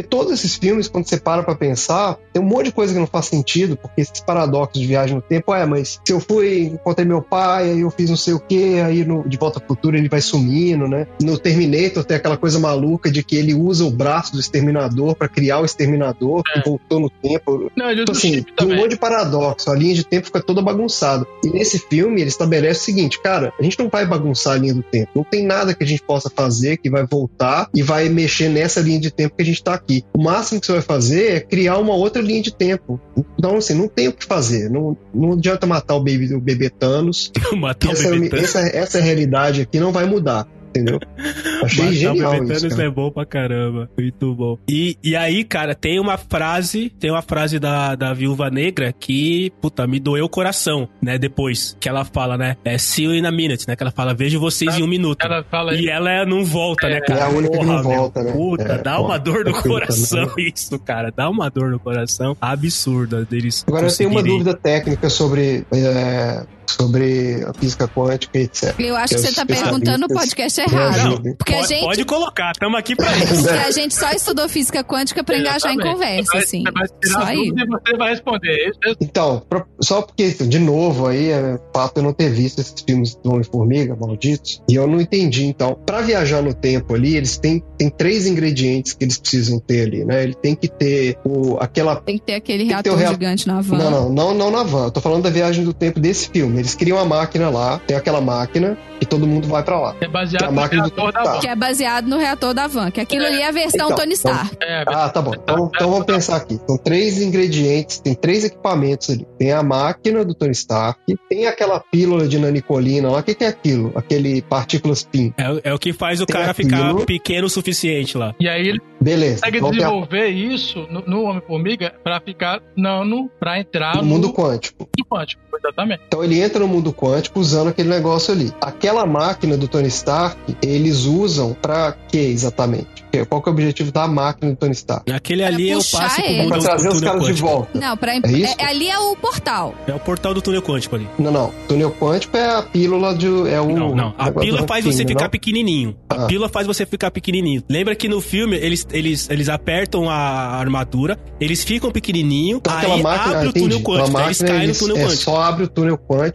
Porque 0.00 0.02
todos 0.02 0.32
esses 0.32 0.56
filmes, 0.56 0.88
quando 0.88 1.06
você 1.06 1.18
para 1.18 1.42
pra 1.42 1.54
pensar, 1.54 2.16
tem 2.32 2.42
um 2.42 2.46
monte 2.46 2.66
de 2.66 2.72
coisa 2.72 2.92
que 2.92 2.98
não 2.98 3.06
faz 3.06 3.26
sentido, 3.26 3.76
porque 3.76 4.00
esses 4.00 4.20
paradoxos 4.20 4.80
de 4.80 4.86
viagem 4.86 5.16
no 5.16 5.22
tempo, 5.22 5.54
é, 5.54 5.66
mas 5.66 6.00
se 6.04 6.12
eu 6.12 6.20
fui, 6.20 6.64
encontrei 6.64 7.06
meu 7.06 7.20
pai, 7.20 7.70
aí 7.70 7.80
eu 7.80 7.90
fiz 7.90 8.08
não 8.08 8.16
sei 8.16 8.34
o 8.34 8.40
que, 8.40 8.80
aí 8.80 9.04
no, 9.04 9.28
de 9.28 9.36
volta 9.36 9.60
ao 9.60 9.66
futuro 9.66 9.96
ele 9.96 10.08
vai 10.08 10.20
sumindo, 10.20 10.88
né? 10.88 11.06
No 11.20 11.38
Terminator 11.38 12.04
tem 12.04 12.16
aquela 12.16 12.36
coisa 12.36 12.58
maluca 12.58 13.10
de 13.10 13.22
que 13.22 13.36
ele 13.36 13.52
usa 13.52 13.84
o 13.84 13.90
braço 13.90 14.32
do 14.32 14.40
exterminador 14.40 15.14
para 15.14 15.28
criar 15.28 15.60
o 15.60 15.64
exterminador, 15.64 16.42
é. 16.48 16.60
que 16.60 16.68
voltou 16.68 17.00
no 17.00 17.10
tempo. 17.10 17.70
Não, 17.76 17.90
então, 17.90 18.14
assim, 18.14 18.42
tem 18.42 18.66
um 18.66 18.76
monte 18.76 18.90
de 18.90 18.96
paradoxo, 18.96 19.70
a 19.70 19.74
linha 19.74 19.94
de 19.94 20.04
tempo 20.04 20.26
fica 20.26 20.40
toda 20.40 20.62
bagunçada. 20.62 21.26
E 21.44 21.50
nesse 21.50 21.78
filme 21.78 22.20
ele 22.20 22.28
estabelece 22.28 22.80
o 22.80 22.84
seguinte, 22.84 23.20
cara, 23.20 23.52
a 23.58 23.62
gente 23.62 23.78
não 23.78 23.88
vai 23.88 24.06
bagunçar 24.06 24.54
a 24.54 24.56
linha 24.56 24.74
do 24.74 24.82
tempo, 24.82 25.10
não 25.14 25.24
tem 25.24 25.44
nada 25.44 25.74
que 25.74 25.84
a 25.84 25.86
gente 25.86 26.02
possa 26.02 26.30
fazer 26.30 26.78
que 26.78 26.88
vai 26.88 27.04
voltar 27.06 27.68
e 27.74 27.82
vai 27.82 28.08
mexer 28.08 28.48
nessa 28.48 28.80
linha 28.80 29.00
de 29.00 29.10
tempo 29.10 29.36
que 29.36 29.42
a 29.42 29.44
gente 29.44 29.62
tá 29.62 29.74
aqui. 29.74 29.89
O 30.12 30.22
máximo 30.22 30.60
que 30.60 30.66
você 30.66 30.72
vai 30.72 30.82
fazer 30.82 31.32
é 31.32 31.40
criar 31.40 31.78
uma 31.78 31.94
outra 31.94 32.22
linha 32.22 32.42
de 32.42 32.52
tempo. 32.52 33.00
Então, 33.38 33.56
assim, 33.56 33.74
não 33.74 33.88
tem 33.88 34.08
o 34.08 34.12
que 34.12 34.24
fazer. 34.24 34.70
Não, 34.70 34.96
não 35.14 35.32
adianta 35.32 35.66
matar 35.66 35.94
o 35.94 36.02
bebê, 36.02 36.34
o 36.34 36.40
bebê 36.40 36.70
Thanos. 36.70 37.32
matar 37.56 37.92
essa, 37.92 38.08
o 38.08 38.10
bebê 38.12 38.28
Thanos. 38.28 38.44
Essa, 38.44 38.60
essa 38.60 39.00
realidade 39.00 39.62
aqui 39.62 39.78
não 39.78 39.92
vai 39.92 40.06
mudar 40.06 40.46
entendeu? 40.70 40.98
Achei 41.62 41.84
Mas 41.84 41.94
genial 41.96 42.44
isso, 42.44 42.68
cara. 42.68 42.84
é 42.84 42.90
bom 42.90 43.10
pra 43.10 43.26
caramba, 43.26 43.88
muito 43.98 44.34
bom. 44.34 44.58
E, 44.68 44.96
e 45.02 45.14
aí, 45.14 45.44
cara, 45.44 45.74
tem 45.74 46.00
uma 46.00 46.16
frase, 46.16 46.90
tem 46.98 47.10
uma 47.10 47.22
frase 47.22 47.58
da, 47.58 47.94
da 47.94 48.12
Viúva 48.12 48.50
Negra 48.50 48.92
que, 48.92 49.52
puta, 49.60 49.86
me 49.86 50.00
doeu 50.00 50.24
o 50.24 50.28
coração, 50.28 50.88
né, 51.02 51.18
depois, 51.18 51.76
que 51.78 51.88
ela 51.88 52.04
fala, 52.04 52.36
né, 52.36 52.56
é 52.64 52.78
see 52.78 53.04
you 53.04 53.14
in 53.14 53.26
a 53.26 53.32
minute, 53.32 53.66
né, 53.68 53.76
que 53.76 53.82
ela 53.82 53.92
fala, 53.92 54.14
vejo 54.14 54.40
vocês 54.40 54.78
em 54.78 54.82
um 54.82 54.86
minuto. 54.86 55.24
Ela 55.24 55.44
fala 55.44 55.74
e 55.74 55.88
ela 55.88 56.24
não 56.24 56.44
volta, 56.44 56.88
né, 56.88 56.96
é, 56.96 57.00
né, 57.00 57.06
cara? 57.06 57.20
É 57.20 57.22
a 57.24 57.28
única 57.28 57.56
Porra, 57.56 57.60
que 57.60 57.66
não 57.66 57.82
volta, 57.82 58.22
né? 58.22 58.32
Puta, 58.32 58.62
é, 58.62 58.78
dá 58.78 59.00
uma 59.00 59.18
dor 59.18 59.44
no 59.44 59.62
coração 59.62 60.30
isso, 60.38 60.78
cara, 60.78 61.12
dá 61.14 61.28
uma 61.28 61.48
dor 61.50 61.70
no 61.70 61.78
coração 61.78 62.36
absurda 62.40 63.24
deles 63.24 63.64
Agora 63.66 63.86
eu 63.86 63.96
tenho 63.96 64.10
uma 64.10 64.22
dúvida 64.22 64.54
técnica 64.54 65.08
sobre 65.08 65.64
é, 65.72 66.44
sobre 66.74 67.44
a 67.46 67.52
física 67.52 67.88
quântica 67.88 68.38
e 68.38 68.42
etc. 68.42 68.74
Eu 68.78 68.96
acho 68.96 69.08
que, 69.08 69.14
que 69.14 69.20
você 69.20 69.28
está 69.28 69.46
perguntando 69.46 69.98
no 69.98 70.08
podcast 70.08 70.60
errado. 70.60 71.22
Não, 71.24 71.34
porque 71.34 71.52
pode, 71.52 71.64
a 71.64 71.66
gente... 71.66 71.84
pode 71.84 72.04
colocar, 72.04 72.52
estamos 72.52 72.78
aqui 72.78 72.96
para 72.96 73.16
isso. 73.16 73.42
Porque 73.42 73.58
a 73.58 73.70
gente 73.70 73.94
só 73.94 74.10
estudou 74.10 74.48
física 74.48 74.84
quântica 74.84 75.22
para 75.24 75.38
engajar 75.38 75.72
em 75.72 75.78
conversa, 75.78 76.38
assim. 76.38 76.62
Você 76.64 76.72
vai 76.72 76.86
só 77.04 77.22
aí. 77.22 77.52
Você 77.52 77.96
vai 77.96 78.10
responder. 78.10 78.72
É 78.84 78.94
então, 79.00 79.42
só 79.80 80.02
porque, 80.02 80.30
de 80.30 80.58
novo, 80.58 81.06
aí 81.06 81.30
é 81.30 81.58
fato 81.74 81.98
eu 81.98 82.02
não 82.02 82.12
ter 82.12 82.30
visto 82.30 82.60
esses 82.60 82.74
filmes 82.86 83.14
do 83.16 83.30
Homem-Formiga, 83.30 83.96
malditos, 83.96 84.62
e 84.68 84.74
eu 84.74 84.86
não 84.86 85.00
entendi. 85.00 85.46
Então, 85.46 85.78
para 85.86 86.00
viajar 86.00 86.42
no 86.42 86.54
tempo 86.54 86.94
ali, 86.94 87.16
eles 87.16 87.38
têm, 87.38 87.62
têm 87.78 87.88
três 87.88 88.26
ingredientes 88.26 88.92
que 88.92 89.04
eles 89.04 89.18
precisam 89.18 89.58
ter 89.58 89.82
ali, 89.86 90.04
né? 90.04 90.22
Ele 90.22 90.34
tem 90.34 90.54
que 90.54 90.68
ter 90.68 91.18
o, 91.24 91.56
aquela... 91.58 91.96
Tem 91.96 92.18
que 92.18 92.24
ter 92.24 92.34
aquele 92.34 92.64
reator 92.64 92.98
ter 92.98 93.08
gigante 93.08 93.46
na 93.46 93.60
van. 93.60 93.78
Não, 93.78 93.90
não, 93.90 94.10
não, 94.10 94.34
não 94.34 94.50
na 94.50 94.62
van. 94.62 94.84
Eu 94.84 94.90
tô 94.90 95.00
falando 95.00 95.22
da 95.22 95.30
viagem 95.30 95.64
do 95.64 95.72
tempo 95.72 96.00
desse 96.00 96.28
filme. 96.28 96.59
Eles 96.60 96.74
criam 96.74 96.98
a 96.98 97.04
máquina 97.04 97.48
lá, 97.50 97.78
tem 97.86 97.96
aquela 97.96 98.20
máquina 98.20 98.76
e 99.00 99.06
todo 99.06 99.26
mundo 99.26 99.48
vai 99.48 99.62
para 99.62 99.80
lá. 99.80 99.96
É 100.00 100.06
baseado 100.06 100.44
é 100.44 100.50
no 100.50 100.66
reator 100.66 101.12
da 101.12 101.24
van. 101.24 101.40
Que 101.40 101.48
é 101.48 101.56
baseado 101.56 102.06
no 102.06 102.18
reator 102.18 102.54
da 102.54 102.66
van, 102.66 102.90
que 102.90 103.00
aquilo 103.00 103.24
é. 103.24 103.28
ali 103.28 103.40
é 103.40 103.48
a 103.48 103.50
versão 103.50 103.86
então, 103.86 103.96
Tony 103.96 104.14
então, 104.14 104.32
Stark. 104.32 104.54
Então, 104.54 104.68
é, 104.68 104.84
ah, 104.86 105.08
tá 105.08 105.22
bom. 105.22 105.32
Então, 105.34 105.70
então 105.74 105.90
vamos 105.90 106.06
pensar 106.06 106.36
aqui. 106.36 106.60
São 106.66 106.76
três 106.76 107.20
ingredientes, 107.20 107.98
tem 107.98 108.14
três 108.14 108.44
equipamentos 108.44 109.10
ali. 109.10 109.26
Tem 109.38 109.52
a 109.52 109.62
máquina 109.62 110.24
do 110.24 110.34
Tony 110.34 110.52
Stark, 110.52 111.00
tem 111.28 111.46
aquela 111.46 111.80
pílula 111.80 112.28
de 112.28 112.38
nanicolina 112.38 113.10
lá. 113.10 113.20
O 113.20 113.22
que, 113.22 113.34
que 113.34 113.44
é 113.44 113.48
aquilo? 113.48 113.92
Aquele 113.94 114.42
partículas 114.42 115.02
PIN. 115.02 115.32
É, 115.38 115.70
é 115.70 115.74
o 115.74 115.78
que 115.78 115.92
faz 115.92 116.20
o 116.20 116.26
tem 116.26 116.36
cara 116.36 116.50
aquilo. 116.50 116.68
ficar 116.68 117.06
pequeno 117.06 117.46
o 117.46 117.50
suficiente 117.50 118.18
lá. 118.18 118.34
E 118.38 118.48
aí 118.48 118.68
ele 118.68 118.80
Beleza. 119.00 119.40
consegue 119.40 119.60
desenvolver 119.60 120.22
a... 120.22 120.28
isso 120.28 120.86
no, 120.90 121.00
no 121.06 121.22
Homem-Formiga 121.22 121.94
para 122.04 122.20
ficar 122.20 122.60
nano, 122.76 123.30
para 123.38 123.58
entrar 123.58 123.96
no, 123.96 124.02
no 124.02 124.08
mundo 124.08 124.32
quântico. 124.32 124.88
No 124.98 125.04
quântico, 125.04 125.42
exatamente. 125.56 126.02
Então 126.06 126.22
ele 126.22 126.39
entra 126.40 126.60
no 126.60 126.68
mundo 126.68 126.92
quântico 126.92 127.40
usando 127.40 127.68
aquele 127.68 127.88
negócio 127.88 128.32
ali. 128.32 128.52
Aquela 128.60 129.06
máquina 129.06 129.56
do 129.56 129.68
Tony 129.68 129.88
Stark, 129.88 130.38
eles 130.62 131.04
usam 131.04 131.54
para 131.60 131.92
quê 132.08 132.18
exatamente? 132.18 132.88
Qual 133.28 133.42
que 133.42 133.48
é 133.48 133.50
o 133.50 133.54
objetivo 133.54 133.90
da 133.90 134.06
máquina 134.06 134.52
do 134.52 134.56
Tony 134.56 134.72
Stark? 134.72 135.10
Aquele 135.10 135.42
ali 135.42 135.70
é 135.70 135.76
o 135.76 135.84
passe 135.84 136.22
pro 136.22 136.32
mundo 136.32 136.48
Pra 136.48 136.58
trazer 136.58 136.88
os 136.88 137.00
caras 137.00 137.22
quântico. 137.22 137.34
de 137.34 137.42
volta. 137.42 137.78
Não, 137.78 137.96
pra, 137.96 138.14
é 138.14 138.18
isso? 138.28 138.54
É, 138.58 138.64
ali 138.64 138.88
é 138.88 138.98
o 138.98 139.16
portal. 139.16 139.74
É 139.86 139.94
o 139.94 139.98
portal 139.98 140.32
do 140.34 140.40
túnel 140.40 140.62
quântico 140.62 140.96
ali. 140.96 141.08
Não, 141.18 141.30
não. 141.30 141.48
O 141.48 141.52
túnel 141.68 141.90
quântico 141.90 142.36
é 142.36 142.58
a 142.58 142.62
pílula 142.62 143.14
de. 143.14 143.26
É 143.48 143.60
o, 143.60 143.68
não, 143.68 143.94
não. 143.94 144.14
A 144.16 144.30
pílula 144.30 144.66
faz 144.66 144.84
você 144.84 145.04
ficar 145.04 145.24
não? 145.24 145.30
pequenininho. 145.30 145.96
A 146.08 146.24
ah. 146.24 146.26
pílula 146.26 146.48
faz 146.48 146.66
você 146.66 146.86
ficar 146.86 147.10
pequenininho. 147.10 147.62
Lembra 147.68 147.94
que 147.94 148.08
no 148.08 148.20
filme 148.20 148.56
eles, 148.56 148.86
eles, 148.92 149.28
eles 149.28 149.48
apertam 149.48 150.08
a 150.08 150.14
armadura, 150.14 151.18
eles 151.40 151.64
ficam 151.64 151.90
pequenininho, 151.90 152.58
então, 152.58 152.92
aí 152.92 153.02
máquina, 153.02 153.38
abre 153.38 153.48
o 153.48 153.52
túnel 153.52 153.80
quântico. 153.80 154.18
Aí 154.18 154.24
eles 154.26 154.42
caem 154.42 154.68
no 154.68 154.74
túnel 154.74 154.96
é 154.96 155.02
quântico. 155.04 155.22
Só 155.22 155.40
abre 155.40 155.64
o 155.64 155.68
túnel 155.68 155.98
quântico. 155.98 156.29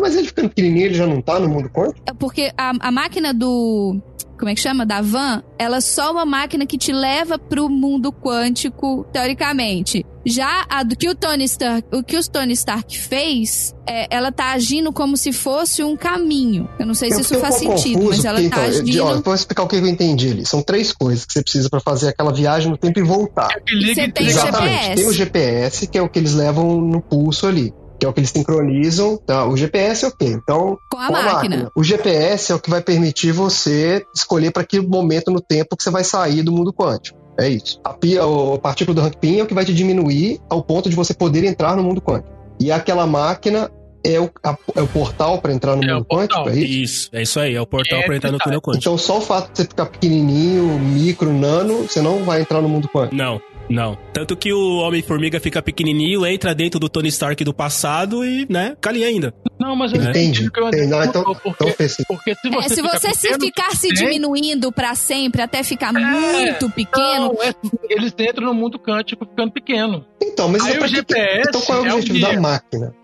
Mas 0.00 0.16
ele 0.16 0.26
ficando 0.26 0.48
pequenininho, 0.48 0.86
ele 0.86 0.94
já 0.94 1.06
não 1.06 1.20
tá 1.20 1.38
no 1.38 1.48
mundo 1.48 1.68
quântico? 1.68 2.00
É 2.06 2.12
porque 2.12 2.52
a, 2.56 2.72
a 2.80 2.90
máquina 2.90 3.32
do 3.32 4.00
como 4.38 4.50
é 4.50 4.54
que 4.54 4.60
chama? 4.60 4.84
Da 4.84 5.00
van, 5.00 5.42
ela 5.58 5.78
é 5.78 5.80
só 5.80 6.12
uma 6.12 6.26
máquina 6.26 6.66
que 6.66 6.76
te 6.76 6.92
leva 6.92 7.38
pro 7.38 7.68
mundo 7.68 8.12
quântico, 8.12 9.06
teoricamente. 9.12 10.04
Já 10.26 10.66
a 10.68 10.82
do 10.82 10.96
que 10.96 11.08
o 11.08 11.14
Tony 11.14 11.44
Stark, 11.44 11.86
o 11.92 12.02
que 12.02 12.16
o 12.16 12.22
Tony 12.22 12.52
Stark 12.54 12.98
fez, 12.98 13.74
é, 13.86 14.06
ela 14.10 14.32
tá 14.32 14.52
agindo 14.52 14.92
como 14.92 15.16
se 15.16 15.32
fosse 15.32 15.84
um 15.84 15.96
caminho. 15.96 16.68
Eu 16.78 16.86
não 16.86 16.94
sei 16.94 17.10
se 17.10 17.16
eu 17.16 17.20
isso 17.20 17.38
faz 17.40 17.56
sentido, 17.56 18.04
mas 18.04 18.24
ela 18.24 18.40
porque, 18.40 18.54
tá 18.54 18.68
então, 18.68 18.80
agindo. 18.80 19.04
Ó, 19.04 19.20
vou 19.20 19.34
explicar 19.34 19.62
o 19.62 19.68
que 19.68 19.76
eu 19.76 19.86
entendi 19.86 20.30
ali. 20.30 20.46
São 20.46 20.62
três 20.62 20.92
coisas 20.92 21.24
que 21.24 21.32
você 21.32 21.42
precisa 21.42 21.68
para 21.68 21.80
fazer 21.80 22.08
aquela 22.08 22.32
viagem 22.32 22.70
no 22.70 22.78
tempo 22.78 22.98
e 22.98 23.02
voltar. 23.02 23.48
É 23.50 23.94
você 23.94 24.08
tem 24.08 24.26
Exatamente. 24.26 24.72
GPS. 24.72 24.94
Tem 24.96 25.06
o 25.06 25.12
GPS, 25.12 25.86
que 25.86 25.98
é 25.98 26.02
o 26.02 26.08
que 26.08 26.18
eles 26.18 26.34
levam 26.34 26.80
no 26.80 27.00
pulso 27.00 27.46
ali 27.46 27.72
que 27.98 28.06
é 28.06 28.08
o 28.08 28.12
que 28.12 28.20
eles 28.20 28.30
sincronizam. 28.30 29.16
Tá? 29.18 29.46
O 29.46 29.56
GPS 29.56 30.04
é 30.04 30.08
o 30.08 30.16
quê? 30.16 30.26
Então, 30.26 30.78
com 30.90 30.98
a, 30.98 31.06
com 31.08 31.16
a 31.16 31.22
máquina. 31.22 31.34
máquina. 31.34 31.72
O 31.74 31.84
GPS 31.84 32.52
é 32.52 32.54
o 32.54 32.60
que 32.60 32.70
vai 32.70 32.80
permitir 32.80 33.32
você 33.32 34.04
escolher 34.14 34.50
para 34.50 34.64
que 34.64 34.80
momento 34.80 35.30
no 35.30 35.40
tempo 35.40 35.76
que 35.76 35.82
você 35.82 35.90
vai 35.90 36.04
sair 36.04 36.42
do 36.42 36.52
mundo 36.52 36.72
quântico. 36.72 37.18
É 37.38 37.48
isso. 37.48 37.80
A, 37.84 37.92
pia, 37.92 38.22
a 38.22 38.58
partícula 38.58 38.94
do 38.94 39.00
rank 39.00 39.16
pin 39.16 39.38
é 39.38 39.42
o 39.42 39.46
que 39.46 39.54
vai 39.54 39.64
te 39.64 39.74
diminuir 39.74 40.40
ao 40.48 40.62
ponto 40.62 40.88
de 40.88 40.94
você 40.94 41.12
poder 41.12 41.44
entrar 41.44 41.76
no 41.76 41.82
mundo 41.82 42.00
quântico. 42.00 42.32
E 42.60 42.70
aquela 42.70 43.06
máquina 43.06 43.70
é 44.04 44.20
o, 44.20 44.30
a, 44.44 44.56
é 44.76 44.82
o 44.82 44.86
portal 44.86 45.40
para 45.40 45.52
entrar 45.52 45.74
no 45.74 45.82
é 45.82 45.94
mundo 45.94 46.04
quântico, 46.04 46.48
é 46.48 46.56
isso? 46.56 46.64
Isso, 46.64 47.10
é 47.12 47.22
isso 47.22 47.40
aí, 47.40 47.54
é 47.54 47.60
o 47.60 47.66
portal 47.66 48.00
é 48.00 48.02
para 48.04 48.16
entrar 48.16 48.30
no 48.30 48.38
túnel 48.38 48.60
quântico. 48.60 48.82
Então 48.82 48.98
só 48.98 49.18
o 49.18 49.20
fato 49.20 49.50
de 49.50 49.58
você 49.58 49.64
ficar 49.64 49.86
pequenininho, 49.86 50.78
micro, 50.78 51.32
nano, 51.32 51.82
você 51.82 52.02
não 52.02 52.22
vai 52.22 52.42
entrar 52.42 52.60
no 52.60 52.68
mundo 52.68 52.88
quântico. 52.88 53.16
Não, 53.16 53.40
não. 53.68 53.96
Tanto 54.12 54.36
que 54.36 54.52
o 54.52 54.78
Homem-Formiga 54.78 55.40
fica 55.40 55.62
pequenininho, 55.62 56.26
entra 56.26 56.54
dentro 56.54 56.78
do 56.78 56.88
Tony 56.88 57.08
Stark 57.08 57.42
do 57.44 57.54
passado 57.54 58.24
e, 58.24 58.46
né, 58.50 58.76
calinha 58.80 59.08
ainda. 59.08 59.34
Não, 59.58 59.74
mas 59.74 59.92
eu 59.92 60.00
né? 60.00 60.10
entendi. 60.10 60.50
Que 60.50 60.60
eu 60.60 60.68
entendi. 60.68 60.86
Não, 60.86 61.02
então, 61.02 61.22
porque, 61.22 61.48
então 61.48 61.66
porque 62.06 62.34
se 62.34 62.50
você, 62.50 62.66
é, 62.66 62.68
se, 62.68 62.82
você 62.82 63.08
pequeno, 63.08 63.14
se 63.14 63.46
ficar 63.46 63.70
se 63.76 63.88
diminuindo 63.88 64.70
para 64.72 64.94
sempre 64.94 65.42
até 65.42 65.62
ficar 65.62 65.94
é, 65.94 65.98
muito 65.98 66.70
pequeno. 66.70 67.32
Não, 67.32 67.42
é, 67.42 67.54
eles 67.88 68.14
entram 68.18 68.46
no 68.46 68.54
mundo 68.54 68.78
quântico 68.78 69.24
ficando 69.24 69.52
pequeno. 69.52 70.04
Então, 70.22 70.48
mas 70.48 70.64
Aí 70.64 70.78
o 70.78 70.86
GPS. 70.86 71.48
Então 71.48 71.60
qual 71.62 71.84
é 71.84 71.92
o 71.92 71.96
objetivo 71.96 72.26
é 72.26 72.30
o 72.30 72.34
da 72.34 72.40
máquina? 72.40 72.94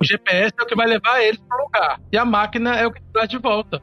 O 0.00 0.04
GPS 0.04 0.52
é 0.58 0.62
o 0.62 0.66
que 0.66 0.74
vai 0.74 0.86
levar 0.86 1.22
eles 1.22 1.40
para 1.48 1.58
o 1.58 1.64
lugar. 1.64 2.00
E 2.12 2.16
a 2.16 2.24
máquina 2.24 2.76
é 2.76 2.86
o 2.86 2.92
que 2.92 3.00
traz 3.12 3.28
de 3.28 3.38
volta. 3.38 3.82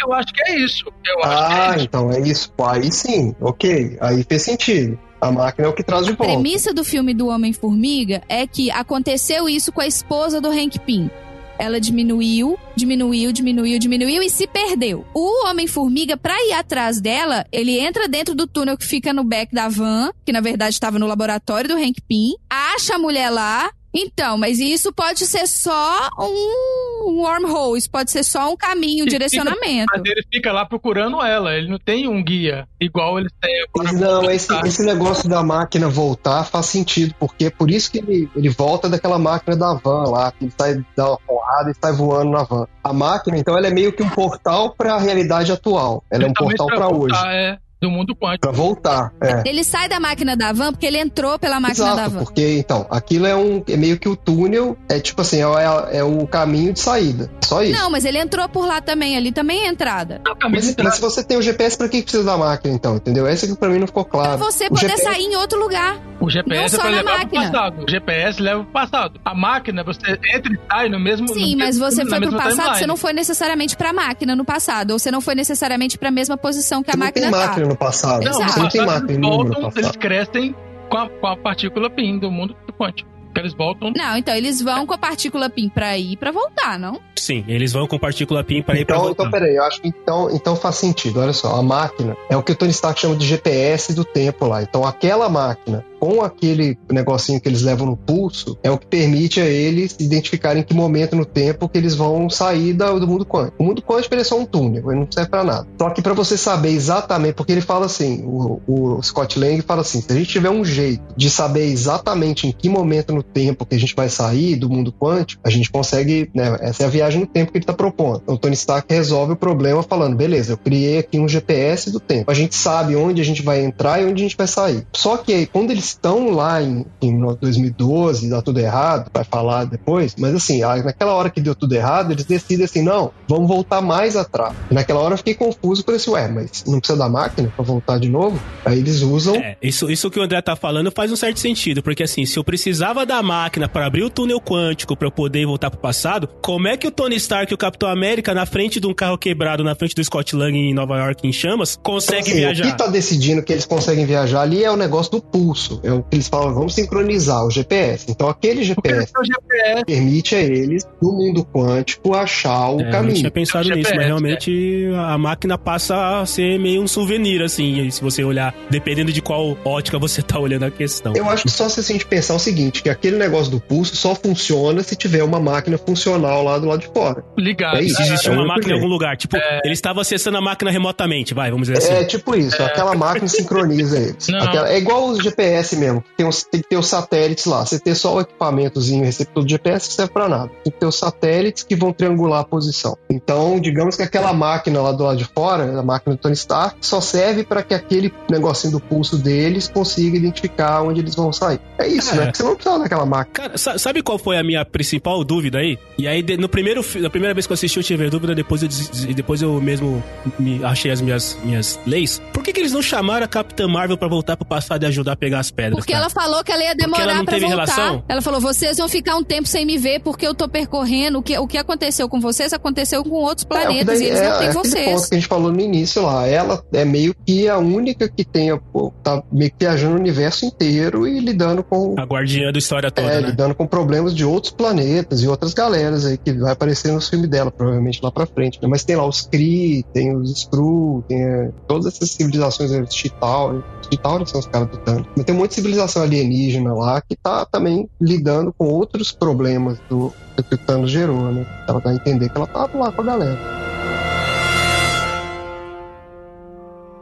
Eu 0.00 0.12
acho 0.12 0.32
que 0.32 0.42
é 0.42 0.58
isso. 0.60 0.84
Eu 1.04 1.24
ah, 1.24 1.72
é 1.72 1.76
isso. 1.76 1.84
então 1.84 2.10
é 2.12 2.20
isso. 2.20 2.54
Aí 2.58 2.92
sim, 2.92 3.34
ok. 3.40 3.98
Aí 4.00 4.24
fez 4.24 4.42
sentido. 4.42 4.98
A 5.20 5.32
máquina 5.32 5.66
é 5.66 5.70
o 5.70 5.74
que 5.74 5.82
traz 5.82 6.06
de 6.06 6.12
volta. 6.12 6.32
A 6.32 6.36
premissa 6.36 6.72
do 6.72 6.84
filme 6.84 7.12
do 7.12 7.28
Homem-Formiga 7.28 8.22
é 8.28 8.46
que 8.46 8.70
aconteceu 8.70 9.48
isso 9.48 9.72
com 9.72 9.80
a 9.80 9.86
esposa 9.86 10.40
do 10.40 10.48
Hank 10.48 10.78
Pym. 10.80 11.10
Ela 11.58 11.80
diminuiu, 11.80 12.56
diminuiu, 12.76 13.32
diminuiu, 13.32 13.78
diminuiu 13.80 14.22
e 14.22 14.30
se 14.30 14.46
perdeu. 14.46 15.04
O 15.12 15.48
Homem-Formiga, 15.48 16.16
pra 16.16 16.34
ir 16.46 16.52
atrás 16.52 17.00
dela, 17.00 17.44
ele 17.50 17.80
entra 17.80 18.06
dentro 18.06 18.32
do 18.32 18.46
túnel 18.46 18.78
que 18.78 18.86
fica 18.86 19.12
no 19.12 19.24
back 19.24 19.52
da 19.52 19.68
van, 19.68 20.12
que 20.24 20.32
na 20.32 20.40
verdade 20.40 20.74
estava 20.74 21.00
no 21.00 21.06
laboratório 21.06 21.68
do 21.68 21.76
Hank 21.76 22.00
Pym, 22.06 22.36
acha 22.48 22.94
a 22.94 22.98
mulher 22.98 23.28
lá, 23.30 23.72
então, 23.92 24.36
mas 24.36 24.58
isso 24.58 24.92
pode 24.92 25.26
ser 25.26 25.46
só 25.46 26.10
um 26.18 27.20
wormhole, 27.20 27.78
isso 27.78 27.90
pode 27.90 28.10
ser 28.10 28.22
só 28.22 28.52
um 28.52 28.56
caminho, 28.56 29.04
um 29.04 29.06
ele 29.06 29.10
direcionamento. 29.10 29.86
Fica, 29.92 29.98
mas 29.98 30.02
ele 30.04 30.26
fica 30.32 30.52
lá 30.52 30.66
procurando 30.66 31.22
ela, 31.22 31.54
ele 31.54 31.68
não 31.68 31.78
tem 31.78 32.06
um 32.06 32.22
guia 32.22 32.68
igual 32.80 33.18
eles 33.18 33.32
têm. 33.40 33.66
Não, 33.98 34.30
esse, 34.30 34.54
esse, 34.66 34.84
negócio 34.84 35.28
da 35.28 35.42
máquina 35.42 35.88
voltar 35.88 36.44
faz 36.44 36.66
sentido, 36.66 37.14
porque 37.18 37.46
é 37.46 37.50
por 37.50 37.70
isso 37.70 37.90
que 37.90 37.98
ele, 37.98 38.28
ele 38.36 38.48
volta 38.50 38.88
daquela 38.88 39.18
máquina 39.18 39.56
da 39.56 39.74
van 39.74 40.10
lá, 40.10 40.32
que 40.32 40.44
ele 40.44 40.52
sai 40.58 40.84
dá 40.96 41.08
uma 41.08 41.18
porrada 41.26 41.70
e 41.70 41.74
sai 41.74 41.92
voando 41.92 42.30
na 42.30 42.42
van. 42.42 42.66
A 42.84 42.92
máquina, 42.92 43.38
então, 43.38 43.56
ela 43.56 43.66
é 43.66 43.70
meio 43.70 43.92
que 43.92 44.02
um 44.02 44.10
portal 44.10 44.74
para 44.74 44.94
a 44.94 44.98
realidade 44.98 45.50
atual. 45.52 46.02
Ela 46.10 46.24
é 46.24 46.28
um 46.28 46.32
portal 46.32 46.66
para 46.66 46.88
hoje. 46.88 47.16
É 47.26 47.58
do 47.80 47.90
mundo 47.90 48.14
quântico. 48.14 48.40
Pra 48.40 48.50
voltar, 48.50 49.12
é. 49.22 49.42
Ele 49.48 49.62
sai 49.62 49.88
da 49.88 50.00
máquina 50.00 50.36
da 50.36 50.52
van 50.52 50.72
porque 50.72 50.86
ele 50.86 50.98
entrou 50.98 51.38
pela 51.38 51.60
máquina 51.60 51.86
Exato, 51.86 51.96
da 51.96 52.08
van. 52.08 52.18
porque, 52.18 52.58
então, 52.58 52.86
aquilo 52.90 53.26
é 53.26 53.36
um 53.36 53.62
é 53.68 53.76
meio 53.76 53.98
que 53.98 54.08
o 54.08 54.16
túnel, 54.16 54.76
é 54.88 54.98
tipo 54.98 55.20
assim, 55.20 55.38
é, 55.40 55.98
é 55.98 56.04
o 56.04 56.26
caminho 56.26 56.72
de 56.72 56.80
saída. 56.80 57.30
Só 57.44 57.62
isso. 57.62 57.80
Não, 57.80 57.90
mas 57.90 58.04
ele 58.04 58.18
entrou 58.18 58.48
por 58.48 58.66
lá 58.66 58.80
também, 58.80 59.16
ali 59.16 59.32
também 59.32 59.64
é 59.64 59.68
entrada. 59.68 60.20
Não, 60.24 60.50
mas, 60.50 60.74
mas, 60.76 60.94
se 60.94 61.00
você 61.00 61.22
tem 61.22 61.36
o 61.36 61.42
GPS, 61.42 61.78
pra 61.78 61.88
que 61.88 62.02
precisa 62.02 62.24
da 62.24 62.36
máquina, 62.36 62.74
então, 62.74 62.96
entendeu? 62.96 63.26
Essa 63.26 63.46
que 63.46 63.56
pra 63.56 63.68
mim 63.68 63.78
não 63.78 63.86
ficou 63.86 64.04
claro. 64.04 64.36
Pra 64.36 64.46
você 64.46 64.68
poder 64.68 64.80
GPS... 64.80 65.02
sair 65.02 65.24
em 65.24 65.36
outro 65.36 65.58
lugar. 65.58 65.98
O 66.20 66.28
GPS 66.28 66.76
não 66.76 66.84
é 66.84 66.88
pra 66.88 66.96
levar 66.96 67.18
máquina. 67.18 67.42
pro 67.42 67.52
passado. 67.52 67.84
O 67.84 67.90
GPS 67.90 68.42
leva 68.42 68.64
pro 68.64 68.72
passado. 68.72 69.20
A 69.24 69.34
máquina, 69.34 69.84
você 69.84 70.18
entra 70.34 70.52
e 70.52 70.58
sai 70.68 70.88
no 70.88 70.98
mesmo... 70.98 71.28
Sim, 71.28 71.52
no 71.52 71.58
mas 71.58 71.78
mesmo, 71.78 71.90
você 71.90 72.04
foi 72.04 72.20
pro 72.20 72.32
passado, 72.32 72.50
timeline. 72.50 72.78
você 72.78 72.86
não 72.86 72.96
foi 72.96 73.12
necessariamente 73.12 73.76
pra 73.76 73.92
máquina 73.92 74.34
no 74.34 74.44
passado, 74.44 74.90
ou 74.90 74.98
você 74.98 75.10
não 75.10 75.20
foi 75.20 75.34
necessariamente 75.34 75.96
pra 75.96 76.10
mesma 76.10 76.36
posição 76.36 76.82
que 76.82 76.90
você 76.90 76.96
a 76.96 76.98
máquina 76.98 77.30
não 77.30 77.38
tem 77.38 77.66
tá. 77.66 77.67
No 77.68 77.76
passado. 77.76 78.24
Não, 78.24 78.32
você 78.32 78.60
não 78.60 78.68
tem 78.68 78.86
máquina 78.86 79.18
no 79.18 79.28
voltam, 79.28 79.72
Eles 79.76 79.96
crescem 79.96 80.54
com 80.88 80.96
a, 80.96 81.08
com 81.08 81.26
a 81.26 81.36
partícula 81.36 81.90
PIN 81.90 82.18
do 82.18 82.30
mundo 82.30 82.56
quântico. 82.78 83.08
Eles 83.36 83.54
voltam. 83.54 83.92
Não, 83.96 84.16
então 84.16 84.34
eles 84.34 84.60
vão 84.60 84.84
com 84.84 84.94
a 84.94 84.98
partícula 84.98 85.48
PIN 85.48 85.68
pra 85.68 85.96
ir 85.96 86.12
e 86.12 86.16
pra 86.16 86.32
voltar, 86.32 86.78
não? 86.78 87.00
Sim, 87.14 87.44
eles 87.46 87.72
vão 87.72 87.86
com 87.86 87.98
partícula 87.98 88.42
PIN 88.42 88.62
pra 88.62 88.76
ir 88.76 88.82
então, 88.82 88.96
pra 88.96 89.04
voltar. 89.04 89.22
Então, 89.24 89.30
peraí, 89.30 89.56
eu 89.56 89.62
acho 89.64 89.80
que 89.80 89.88
então, 89.88 90.30
então 90.30 90.56
faz 90.56 90.76
sentido. 90.76 91.20
Olha 91.20 91.32
só, 91.32 91.54
a 91.54 91.62
máquina 91.62 92.16
é 92.28 92.36
o 92.36 92.42
que 92.42 92.52
o 92.52 92.56
Tony 92.56 92.72
Stark 92.72 92.98
chama 92.98 93.16
de 93.16 93.26
GPS 93.26 93.94
do 93.94 94.04
tempo 94.04 94.46
lá. 94.46 94.62
Então, 94.62 94.84
aquela 94.84 95.28
máquina 95.28 95.84
com 95.98 96.22
aquele 96.22 96.78
negocinho 96.90 97.40
que 97.40 97.48
eles 97.48 97.62
levam 97.62 97.86
no 97.86 97.96
pulso, 97.96 98.58
é 98.62 98.70
o 98.70 98.78
que 98.78 98.86
permite 98.86 99.40
a 99.40 99.46
eles 99.46 99.96
identificarem 99.98 100.62
em 100.62 100.64
que 100.64 100.74
momento 100.74 101.16
no 101.16 101.24
tempo 101.24 101.68
que 101.68 101.78
eles 101.78 101.94
vão 101.94 102.30
sair 102.30 102.72
do 102.72 103.06
mundo 103.06 103.24
quântico. 103.24 103.56
O 103.58 103.64
mundo 103.64 103.82
quântico 103.82 104.14
é 104.14 104.24
só 104.24 104.38
um 104.38 104.46
túnel, 104.46 104.90
ele 104.90 105.00
não 105.00 105.08
serve 105.10 105.30
para 105.30 105.44
nada. 105.44 105.66
Só 105.78 105.90
que 105.90 106.02
para 106.02 106.14
você 106.14 106.36
saber 106.36 106.70
exatamente, 106.70 107.34
porque 107.34 107.52
ele 107.52 107.60
fala 107.60 107.86
assim, 107.86 108.22
o, 108.24 108.60
o, 108.66 109.02
Scott 109.02 109.38
Lang 109.38 109.60
fala 109.62 109.82
assim, 109.82 110.00
se 110.00 110.12
a 110.12 110.14
gente 110.14 110.28
tiver 110.28 110.50
um 110.50 110.64
jeito 110.64 111.02
de 111.16 111.30
saber 111.30 111.64
exatamente 111.66 112.46
em 112.46 112.52
que 112.52 112.68
momento 112.68 113.12
no 113.12 113.22
tempo 113.22 113.66
que 113.66 113.74
a 113.74 113.78
gente 113.78 113.94
vai 113.94 114.08
sair 114.08 114.56
do 114.56 114.68
mundo 114.68 114.92
quântico, 114.92 115.40
a 115.44 115.50
gente 115.50 115.70
consegue, 115.70 116.30
né, 116.34 116.56
essa 116.60 116.84
é 116.84 116.86
a 116.86 116.90
viagem 116.90 117.20
no 117.20 117.26
tempo 117.26 117.52
que 117.52 117.58
ele 117.58 117.62
está 117.62 117.72
propondo. 117.72 118.20
Então, 118.22 118.34
o 118.34 118.38
Tony 118.38 118.54
Stark 118.54 118.92
resolve 118.92 119.32
o 119.32 119.36
problema 119.36 119.82
falando, 119.82 120.16
beleza, 120.16 120.52
eu 120.52 120.58
criei 120.58 120.98
aqui 120.98 121.18
um 121.18 121.28
GPS 121.28 121.90
do 121.90 122.00
tempo. 122.00 122.30
A 122.30 122.34
gente 122.34 122.54
sabe 122.54 122.96
onde 122.96 123.20
a 123.20 123.24
gente 123.24 123.42
vai 123.42 123.64
entrar 123.64 124.00
e 124.00 124.04
onde 124.04 124.22
a 124.22 124.24
gente 124.24 124.36
vai 124.36 124.46
sair. 124.46 124.86
Só 124.92 125.16
que 125.16 125.32
aí, 125.32 125.46
quando 125.46 125.70
eles 125.70 125.87
estão 125.88 126.30
lá 126.30 126.62
em, 126.62 126.84
em 127.02 127.18
2012, 127.40 128.28
dá 128.28 128.42
tudo 128.42 128.60
errado, 128.60 129.10
vai 129.12 129.24
falar 129.24 129.64
depois, 129.64 130.14
mas 130.18 130.34
assim, 130.34 130.60
naquela 130.60 131.14
hora 131.14 131.30
que 131.30 131.40
deu 131.40 131.54
tudo 131.54 131.74
errado, 131.74 132.12
eles 132.12 132.24
decidem 132.24 132.64
assim, 132.64 132.82
não, 132.82 133.10
vamos 133.26 133.48
voltar 133.48 133.80
mais 133.80 134.16
atrás. 134.16 134.54
Naquela 134.70 135.00
hora 135.00 135.14
eu 135.14 135.18
fiquei 135.18 135.34
confuso, 135.34 135.82
falei 135.82 136.00
assim, 136.00 136.10
ué, 136.10 136.28
mas 136.28 136.64
não 136.66 136.78
precisa 136.78 136.98
da 136.98 137.08
máquina 137.08 137.52
para 137.54 137.64
voltar 137.64 137.98
de 137.98 138.08
novo? 138.08 138.40
Aí 138.64 138.78
eles 138.78 139.02
usam... 139.02 139.34
É, 139.36 139.56
isso, 139.62 139.90
isso 139.90 140.10
que 140.10 140.18
o 140.18 140.22
André 140.22 140.40
tá 140.42 140.56
falando 140.56 140.90
faz 140.90 141.10
um 141.10 141.16
certo 141.16 141.40
sentido, 141.40 141.82
porque 141.82 142.02
assim, 142.02 142.24
se 142.24 142.38
eu 142.38 142.44
precisava 142.44 143.04
da 143.04 143.22
máquina 143.22 143.68
para 143.68 143.86
abrir 143.86 144.02
o 144.02 144.10
túnel 144.10 144.40
quântico 144.40 144.96
para 144.96 145.06
eu 145.06 145.12
poder 145.12 145.46
voltar 145.46 145.70
pro 145.70 145.80
passado, 145.80 146.28
como 146.42 146.68
é 146.68 146.76
que 146.76 146.86
o 146.86 146.90
Tony 146.90 147.16
Stark 147.16 147.52
e 147.52 147.54
o 147.54 147.58
Capitão 147.58 147.88
América, 147.88 148.34
na 148.34 148.46
frente 148.46 148.80
de 148.80 148.86
um 148.86 148.94
carro 148.94 149.18
quebrado, 149.18 149.64
na 149.64 149.74
frente 149.74 149.94
do 149.94 150.04
Scott 150.04 150.34
Lang 150.34 150.56
em 150.56 150.74
Nova 150.74 150.96
York 150.98 151.26
em 151.26 151.32
chamas, 151.32 151.78
conseguem 151.82 152.20
então, 152.20 152.32
assim, 152.32 152.40
viajar? 152.40 152.64
O 152.66 152.70
que 152.70 152.78
tá 152.78 152.86
decidindo 152.86 153.42
que 153.42 153.52
eles 153.52 153.66
conseguem 153.66 154.04
viajar 154.04 154.42
ali 154.42 154.62
é 154.62 154.70
o 154.70 154.76
negócio 154.76 155.12
do 155.12 155.20
pulso. 155.20 155.77
É 155.82 155.92
o 155.92 156.02
que 156.02 156.16
eles 156.16 156.28
falam, 156.28 156.54
vamos 156.54 156.74
sincronizar 156.74 157.44
o 157.44 157.50
GPS. 157.50 158.06
Então 158.10 158.28
aquele 158.28 158.62
GPS, 158.62 159.12
GPS. 159.24 159.84
permite 159.84 160.34
a 160.34 160.40
eles, 160.40 160.86
no 161.00 161.12
mundo 161.12 161.44
quântico, 161.44 162.14
achar 162.14 162.70
o 162.70 162.80
é, 162.80 162.90
caminho. 162.90 163.12
Eu 163.12 163.18
tinha 163.18 163.30
pensado 163.30 163.68
nisso, 163.68 163.90
mas 163.94 164.06
realmente 164.06 164.86
é. 164.86 164.96
a 164.96 165.18
máquina 165.18 165.58
passa 165.58 166.20
a 166.20 166.26
ser 166.26 166.58
meio 166.58 166.82
um 166.82 166.88
souvenir, 166.88 167.42
assim, 167.42 167.90
se 167.90 168.02
você 168.02 168.24
olhar, 168.24 168.54
dependendo 168.70 169.12
de 169.12 169.20
qual 169.20 169.56
ótica 169.64 169.98
você 169.98 170.22
tá 170.22 170.38
olhando 170.38 170.64
a 170.64 170.70
questão. 170.70 171.12
Eu 171.14 171.28
acho 171.28 171.44
que 171.44 171.50
só 171.50 171.68
se 171.68 171.80
a 171.80 171.82
gente 171.82 172.06
pensar 172.06 172.34
o 172.34 172.38
seguinte, 172.38 172.82
que 172.82 172.90
aquele 172.90 173.16
negócio 173.16 173.50
do 173.50 173.60
pulso 173.60 173.96
só 173.96 174.14
funciona 174.14 174.82
se 174.82 174.96
tiver 174.96 175.22
uma 175.22 175.40
máquina 175.40 175.78
funcional 175.78 176.42
lá 176.42 176.58
do 176.58 176.66
lado 176.66 176.80
de 176.80 176.88
fora. 176.88 177.24
Ligado. 177.36 177.78
É 177.78 177.82
isso. 177.82 177.96
Se 177.96 178.02
existir 178.02 178.28
é 178.28 178.32
uma 178.32 178.46
máquina 178.46 178.72
em 178.72 178.76
algum 178.76 178.88
lugar. 178.88 179.16
Tipo, 179.16 179.36
é... 179.36 179.60
ele 179.64 179.74
estava 179.74 180.00
acessando 180.00 180.36
a 180.36 180.40
máquina 180.40 180.70
remotamente, 180.70 181.34
vai, 181.34 181.50
vamos 181.50 181.68
dizer 181.68 181.78
assim. 181.78 181.92
É 181.92 182.04
tipo 182.04 182.34
isso, 182.34 182.62
aquela 182.62 182.94
máquina 182.94 183.28
sincroniza 183.28 183.98
eles. 183.98 184.28
Aquela, 184.30 184.70
é 184.70 184.78
igual 184.78 185.08
os 185.08 185.18
GPS 185.18 185.67
mesmo, 185.76 186.02
tem 186.16 186.26
os, 186.26 186.42
tem 186.42 186.60
que 186.60 186.68
ter 186.68 186.76
os 186.76 186.86
satélites 186.86 187.44
lá. 187.46 187.64
Você 187.64 187.78
ter 187.78 187.94
só 187.94 188.16
o 188.16 188.20
equipamentozinho 188.20 189.04
receptor 189.04 189.44
de 189.44 189.52
GPS 189.52 189.88
não 189.88 189.96
serve 189.96 190.12
para 190.12 190.28
nada. 190.28 190.50
Tem 190.64 190.72
que 190.72 190.78
ter 190.78 190.86
os 190.86 190.96
satélites 190.96 191.62
que 191.62 191.76
vão 191.76 191.92
triangular 191.92 192.40
a 192.40 192.44
posição. 192.44 192.96
Então, 193.10 193.60
digamos 193.60 193.96
que 193.96 194.02
aquela 194.02 194.32
máquina 194.32 194.80
lá 194.80 194.92
do 194.92 195.04
lado 195.04 195.18
de 195.18 195.24
fora, 195.24 195.78
a 195.78 195.82
máquina 195.82 196.16
do 196.16 196.18
Tony 196.18 196.34
Stark, 196.34 196.76
só 196.80 197.00
serve 197.00 197.44
para 197.44 197.62
que 197.62 197.74
aquele 197.74 198.12
negocinho 198.30 198.72
do 198.72 198.80
pulso 198.80 199.16
deles 199.16 199.68
consiga 199.68 200.16
identificar 200.16 200.82
onde 200.82 201.00
eles 201.00 201.14
vão 201.14 201.32
sair. 201.32 201.60
É 201.78 201.86
isso, 201.86 202.14
né? 202.14 202.26
Porque 202.26 202.38
você 202.38 202.42
não 202.42 202.54
precisa 202.54 202.78
daquela 202.78 203.06
máquina. 203.06 203.34
Cara, 203.34 203.78
sabe 203.78 204.02
qual 204.02 204.18
foi 204.18 204.38
a 204.38 204.42
minha 204.42 204.64
principal 204.64 205.22
dúvida 205.24 205.58
aí? 205.58 205.78
E 205.96 206.06
aí, 206.06 206.24
no 206.36 206.48
primeiro, 206.48 206.84
na 206.96 207.10
primeira 207.10 207.34
vez 207.34 207.46
que 207.46 207.52
eu 207.52 207.54
assisti, 207.54 207.78
eu 207.78 207.82
tive 207.82 208.10
dúvida, 208.10 208.34
depois 208.34 208.62
eu, 208.62 208.68
depois 209.14 209.42
eu 209.42 209.60
mesmo 209.60 210.02
me 210.38 210.64
achei 210.64 210.90
as 210.90 211.00
minhas, 211.00 211.36
minhas 211.42 211.78
leis. 211.86 212.20
Por 212.32 212.42
que, 212.42 212.52
que 212.52 212.60
eles 212.60 212.72
não 212.72 212.82
chamaram 212.82 213.24
a 213.24 213.28
Capitã 213.28 213.66
Marvel 213.66 213.96
para 213.96 214.08
voltar 214.08 214.36
pro 214.36 214.46
passado 214.46 214.82
e 214.82 214.86
ajudar 214.86 215.12
a 215.12 215.16
pegar 215.16 215.40
as, 215.40 215.50
pedras. 215.58 215.74
Porque 215.74 215.92
cara. 215.92 216.04
ela 216.04 216.10
falou 216.10 216.44
que 216.44 216.52
ela 216.52 216.62
ia 216.62 216.74
demorar 216.74 217.02
ela 217.02 217.14
não 217.14 217.24
pra 217.24 217.34
teve 217.34 217.46
voltar. 217.46 217.64
relação? 217.74 218.04
Ela 218.08 218.22
falou: 218.22 218.40
vocês 218.40 218.76
vão 218.76 218.88
ficar 218.88 219.16
um 219.16 219.24
tempo 219.24 219.48
sem 219.48 219.66
me 219.66 219.76
ver 219.76 220.00
porque 220.00 220.24
eu 220.26 220.34
tô 220.34 220.48
percorrendo. 220.48 221.18
O 221.18 221.22
que, 221.22 221.36
o 221.36 221.46
que 221.48 221.58
aconteceu 221.58 222.08
com 222.08 222.20
vocês 222.20 222.52
aconteceu 222.52 223.02
com 223.02 223.16
outros 223.16 223.44
É, 223.44 223.48
planetas 223.48 223.98
daí 223.98 224.06
e 224.06 224.10
eles 224.10 224.20
é, 224.20 224.30
não 224.30 224.38
têm 224.38 224.48
é 224.48 224.52
vocês. 224.52 224.92
ponto 224.94 225.08
que 225.08 225.14
a 225.14 225.18
gente 225.18 225.28
falou 225.28 225.52
no 225.52 225.60
início 225.60 226.02
lá. 226.02 226.26
Ela 226.26 226.62
é 226.72 226.84
meio 226.84 227.14
que 227.26 227.48
a 227.48 227.58
única 227.58 228.08
que 228.08 228.24
tem, 228.24 228.56
pô, 228.72 228.92
tá 229.02 229.22
meio 229.32 229.50
que 229.50 229.56
viajando 229.58 229.96
o 229.96 229.98
universo 229.98 230.44
inteiro 230.44 231.06
e 231.08 231.18
lidando 231.18 231.62
com. 231.64 231.94
A 231.98 232.04
guardiã 232.04 232.52
da 232.52 232.58
história 232.58 232.90
toda, 232.90 233.08
é, 233.10 233.20
né? 233.20 233.28
lidando 233.28 233.54
com 233.54 233.66
problemas 233.66 234.14
de 234.14 234.24
outros 234.24 234.52
planetas 234.52 235.22
e 235.22 235.28
outras 235.28 235.52
galeras 235.54 236.06
aí 236.06 236.16
que 236.16 236.32
vai 236.32 236.52
aparecer 236.52 236.92
nos 236.92 237.08
filmes 237.08 237.28
dela, 237.28 237.50
provavelmente 237.50 238.00
lá 238.02 238.10
pra 238.12 238.26
frente. 238.26 238.58
Né? 238.62 238.68
Mas 238.68 238.84
tem 238.84 238.94
lá 238.96 239.06
os 239.06 239.22
Kree, 239.22 239.84
tem 239.92 240.14
os 240.16 240.30
Skrull, 240.30 241.02
tem 241.08 241.22
é, 241.22 241.50
todas 241.66 241.86
essas 241.86 242.10
civilizações, 242.10 242.70
os 242.70 242.94
Chitauri. 242.94 243.62
Chitauri 243.90 244.28
são 244.28 244.40
os 244.40 244.46
caras 244.46 244.68
do 244.68 244.76
Thanos. 244.78 245.06
Mas 245.16 245.24
tem 245.24 245.34
civilização 245.54 246.02
alienígena 246.02 246.72
lá 246.74 247.00
que 247.00 247.16
tá 247.16 247.44
também 247.46 247.88
lidando 248.00 248.52
com 248.52 248.66
outros 248.66 249.12
problemas 249.12 249.78
do 249.88 250.12
que 250.48 250.54
o 250.54 250.58
Thanos 250.58 250.90
gerou, 250.90 251.32
né? 251.32 251.46
Ela 251.68 251.80
dá 251.80 251.90
a 251.90 251.94
entender 251.94 252.28
que 252.28 252.36
ela 252.36 252.46
tava 252.46 252.78
lá 252.78 252.92
com 252.92 253.02
a 253.02 253.04
galera. 253.04 253.58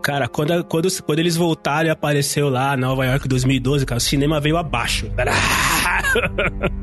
Cara, 0.06 0.28
quando, 0.28 0.64
quando, 0.66 1.02
quando 1.02 1.18
eles 1.18 1.34
voltaram 1.36 1.88
e 1.88 1.90
apareceu 1.90 2.48
lá, 2.48 2.76
Nova 2.76 3.04
York 3.04 3.26
2012, 3.26 3.84
cara, 3.84 3.98
o 3.98 4.00
cinema 4.00 4.40
veio 4.40 4.56
abaixo. 4.56 5.10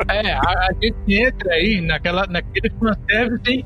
É, 0.09 0.34
a, 0.34 0.39
a 0.41 0.74
gente 0.80 0.95
entra 1.07 1.53
aí 1.53 1.82
naquela, 1.82 2.28
naquele 2.28 2.70
fanservice 2.72 3.66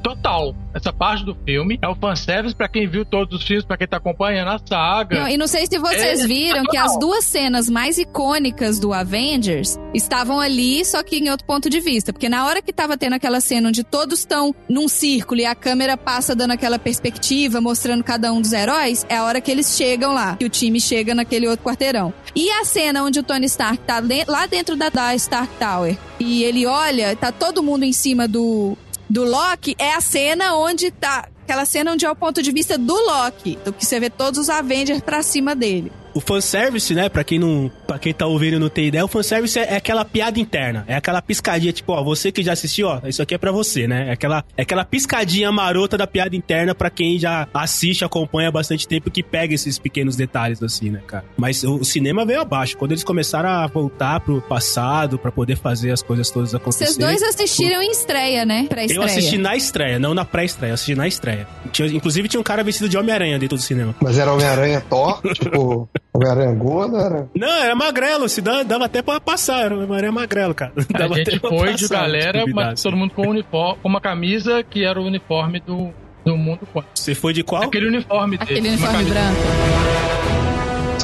total. 0.00 0.54
Essa 0.72 0.92
parte 0.92 1.24
do 1.24 1.34
filme 1.44 1.78
é 1.82 1.88
o 1.88 1.94
fanservice 1.94 2.54
pra 2.54 2.68
quem 2.68 2.88
viu 2.88 3.04
todos 3.04 3.40
os 3.40 3.46
filmes, 3.46 3.64
pra 3.64 3.76
quem 3.76 3.88
tá 3.88 3.96
acompanhando 3.96 4.48
a 4.48 4.58
saga. 4.58 5.20
Não, 5.20 5.28
e 5.28 5.36
não 5.36 5.46
sei 5.46 5.66
se 5.66 5.78
vocês 5.78 6.20
É, 6.20 6.26
viram 6.26 6.64
que 6.64 6.76
as 6.76 6.98
duas 6.98 7.24
cenas 7.24 7.68
mais 7.68 7.98
icônicas 7.98 8.78
do 8.78 8.92
Avengers 8.92 9.78
estavam 9.94 10.38
ali, 10.40 10.84
só 10.84 11.02
que 11.02 11.16
em 11.16 11.28
outro 11.30 11.46
ponto 11.46 11.68
de 11.68 11.80
vista. 11.80 12.12
Porque 12.12 12.28
na 12.28 12.46
hora 12.46 12.62
que 12.62 12.72
tava 12.72 12.96
tendo 12.96 13.14
aquela 13.14 13.40
cena 13.40 13.68
onde 13.68 13.82
todos 13.82 14.20
estão 14.20 14.54
num 14.68 14.88
círculo 14.88 15.40
e 15.40 15.46
a 15.46 15.54
câmera 15.54 15.96
passa 15.96 16.34
dando 16.34 16.52
aquela 16.52 16.78
perspectiva, 16.78 17.60
mostrando 17.60 18.04
cada 18.04 18.32
um 18.32 18.40
dos 18.40 18.52
heróis, 18.52 19.04
é 19.08 19.16
a 19.16 19.24
hora 19.24 19.40
que 19.40 19.50
eles 19.50 19.76
chegam 19.76 20.12
lá, 20.14 20.36
que 20.36 20.44
o 20.44 20.48
time 20.48 20.80
chega 20.80 21.14
naquele 21.14 21.48
outro 21.48 21.64
quarteirão. 21.64 22.12
E 22.34 22.48
a 22.50 22.64
cena 22.64 23.02
onde 23.02 23.18
o 23.18 23.22
Tony 23.22 23.46
Stark 23.46 23.78
tá 23.78 24.00
lá 24.28 24.46
dentro 24.46 24.76
da, 24.76 24.88
da 24.88 25.14
Stark 25.16 25.52
Tower 25.58 25.98
e 26.18 26.44
ele 26.44 26.66
olha, 26.66 27.16
tá 27.16 27.32
todo 27.32 27.62
mundo 27.62 27.84
em 27.84 27.92
cima 27.92 28.28
do, 28.28 28.76
do 29.10 29.24
Loki, 29.24 29.74
é 29.78 29.94
a 29.94 30.00
cena 30.00 30.54
onde 30.54 30.90
tá. 30.90 31.28
Aquela 31.42 31.64
cena 31.64 31.92
onde 31.92 32.06
é 32.06 32.10
o 32.10 32.14
ponto 32.14 32.40
de 32.42 32.52
vista 32.52 32.78
do 32.78 32.94
Loki, 32.94 33.58
do 33.64 33.72
que 33.72 33.84
você 33.84 33.98
vê 33.98 34.08
todos 34.08 34.38
os 34.38 34.48
Avengers 34.48 35.00
pra 35.00 35.20
cima 35.20 35.54
dele. 35.54 35.90
O 36.14 36.20
fanservice, 36.20 36.94
né, 36.94 37.08
pra 37.08 37.22
quem 37.24 37.38
não. 37.38 37.70
para 37.86 37.98
quem 37.98 38.12
tá 38.12 38.26
ouvindo 38.26 38.56
e 38.56 38.58
não 38.58 38.68
tem 38.68 38.86
ideia, 38.88 39.04
o 39.04 39.08
fanservice 39.08 39.58
é, 39.58 39.72
é 39.74 39.76
aquela 39.76 40.04
piada 40.04 40.38
interna. 40.40 40.84
É 40.88 40.94
aquela 40.94 41.20
piscadinha, 41.22 41.72
tipo, 41.72 41.92
ó, 41.92 42.02
você 42.02 42.30
que 42.32 42.42
já 42.42 42.52
assistiu, 42.52 42.88
ó, 42.88 43.00
isso 43.06 43.22
aqui 43.22 43.34
é 43.34 43.38
pra 43.38 43.52
você, 43.52 43.86
né? 43.86 44.08
É 44.08 44.12
aquela, 44.12 44.44
é 44.56 44.62
aquela 44.62 44.84
piscadinha 44.84 45.50
marota 45.52 45.96
da 45.96 46.06
piada 46.06 46.34
interna 46.36 46.74
pra 46.74 46.90
quem 46.90 47.18
já 47.18 47.46
assiste, 47.54 48.04
acompanha 48.04 48.48
há 48.48 48.52
bastante 48.52 48.86
tempo 48.88 49.10
que 49.10 49.22
pega 49.22 49.54
esses 49.54 49.78
pequenos 49.78 50.16
detalhes, 50.16 50.62
assim, 50.62 50.90
né, 50.90 51.00
cara? 51.06 51.24
Mas 51.36 51.62
o, 51.64 51.76
o 51.76 51.84
cinema 51.84 52.24
veio 52.24 52.40
abaixo. 52.40 52.76
Quando 52.76 52.92
eles 52.92 53.04
começaram 53.04 53.48
a 53.48 53.66
voltar 53.66 54.20
pro 54.20 54.40
passado 54.42 55.18
pra 55.18 55.30
poder 55.30 55.56
fazer 55.56 55.90
as 55.92 56.02
coisas 56.02 56.30
todas 56.30 56.54
acontecerem. 56.54 56.94
Vocês 56.94 56.98
dois 56.98 57.22
assistiram 57.22 57.82
em 57.82 57.90
estreia, 57.90 58.44
né? 58.44 58.66
Pra 58.68 58.82
Eu 58.82 58.86
estreia. 58.86 59.04
assisti 59.06 59.38
na 59.38 59.56
estreia, 59.56 59.98
não 59.98 60.14
na 60.14 60.24
pré-estreia, 60.24 60.70
eu 60.70 60.74
assisti 60.74 60.94
na 60.94 61.06
estreia. 61.06 61.46
Tinha- 61.72 61.88
inclusive 61.88 62.28
tinha 62.28 62.40
um 62.40 62.44
cara 62.44 62.62
vestido 62.64 62.88
de 62.88 62.96
Homem-Aranha 62.98 63.38
dentro 63.38 63.56
do 63.56 63.62
cinema. 63.62 63.94
Mas 64.00 64.18
era 64.18 64.32
Homem-Aranha 64.32 64.80
Thor, 64.88 65.20
tipo, 65.34 65.88
Homem-Aranha 66.12 66.52
gordo, 66.54 66.96
era. 66.96 67.28
Não, 67.34 67.48
era 67.62 67.74
magrelo, 67.74 68.28
se 68.28 68.40
dá- 68.40 68.62
dava 68.64 68.86
até 68.86 69.00
pra 69.02 69.20
passar, 69.20 69.64
era 69.66 69.76
Homem-Aranha 69.76 70.12
magrelo, 70.12 70.54
cara. 70.54 70.72
A 70.94 70.98
Dava 70.98 71.14
gente 71.14 71.36
até 71.36 71.48
foi 71.48 71.74
de 71.74 71.88
galera, 71.88 72.44
mas 72.52 72.68
assim. 72.72 72.82
todo 72.82 72.96
mundo 72.96 73.12
com, 73.14 73.28
uniforme, 73.28 73.78
com 73.82 73.88
uma 73.88 74.00
camisa 74.00 74.62
que 74.62 74.84
era 74.84 75.00
o 75.00 75.04
uniforme 75.04 75.60
do, 75.60 75.90
do 76.24 76.36
mundo 76.36 76.60
quântico. 76.74 76.90
Você 76.94 77.14
foi 77.14 77.32
de 77.32 77.42
qual? 77.44 77.62
Aquele 77.62 77.86
uniforme 77.86 78.36
dele. 78.38 78.50
Aquele 78.50 78.68
uniforme 78.70 79.04
branco. 79.04 80.49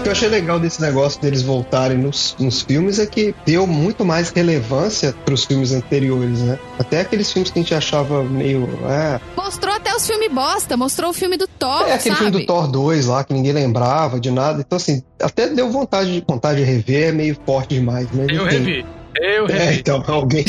O 0.07 0.09
que 0.09 0.11
eu 0.11 0.13
achei 0.13 0.29
legal 0.29 0.61
desse 0.61 0.81
negócio 0.81 1.21
deles 1.21 1.43
voltarem 1.43 1.99
nos, 1.99 2.37
nos 2.39 2.63
filmes 2.63 3.01
é 3.01 3.07
que 3.07 3.35
deu 3.45 3.67
muito 3.67 4.05
mais 4.05 4.31
relevância 4.31 5.13
pros 5.25 5.45
filmes 5.45 5.73
anteriores, 5.73 6.39
né? 6.43 6.61
Até 6.79 7.01
aqueles 7.01 7.33
filmes 7.33 7.51
que 7.51 7.59
a 7.59 7.63
gente 7.63 7.75
achava 7.75 8.23
meio. 8.23 8.69
É, 8.89 9.21
Mostrou 9.37 9.75
até 9.75 9.93
os 9.97 10.07
filmes 10.07 10.33
bosta, 10.33 10.77
mostrou 10.77 11.11
o 11.11 11.13
filme 11.13 11.37
do 11.37 11.49
Thor, 11.49 11.89
é 11.89 11.95
aquele 11.95 12.15
sabe? 12.15 12.31
filme 12.31 12.31
do 12.31 12.47
Thor 12.47 12.69
2 12.69 13.07
lá, 13.07 13.25
que 13.25 13.35
ninguém 13.35 13.53
lembrava 13.53 14.21
de 14.21 14.31
nada. 14.31 14.61
Então, 14.65 14.77
assim, 14.77 15.03
até 15.21 15.49
deu 15.49 15.73
vontade 15.73 16.13
de, 16.13 16.25
vontade 16.25 16.59
de 16.59 16.65
rever, 16.65 17.09
é 17.09 17.13
meio 17.13 17.37
forte 17.45 17.75
demais, 17.75 18.09
né? 18.13 18.27
Eu 18.31 18.45
revi. 18.45 18.87
Eu 19.21 19.47
É, 19.49 19.75
então, 19.75 20.03
alguém. 20.07 20.45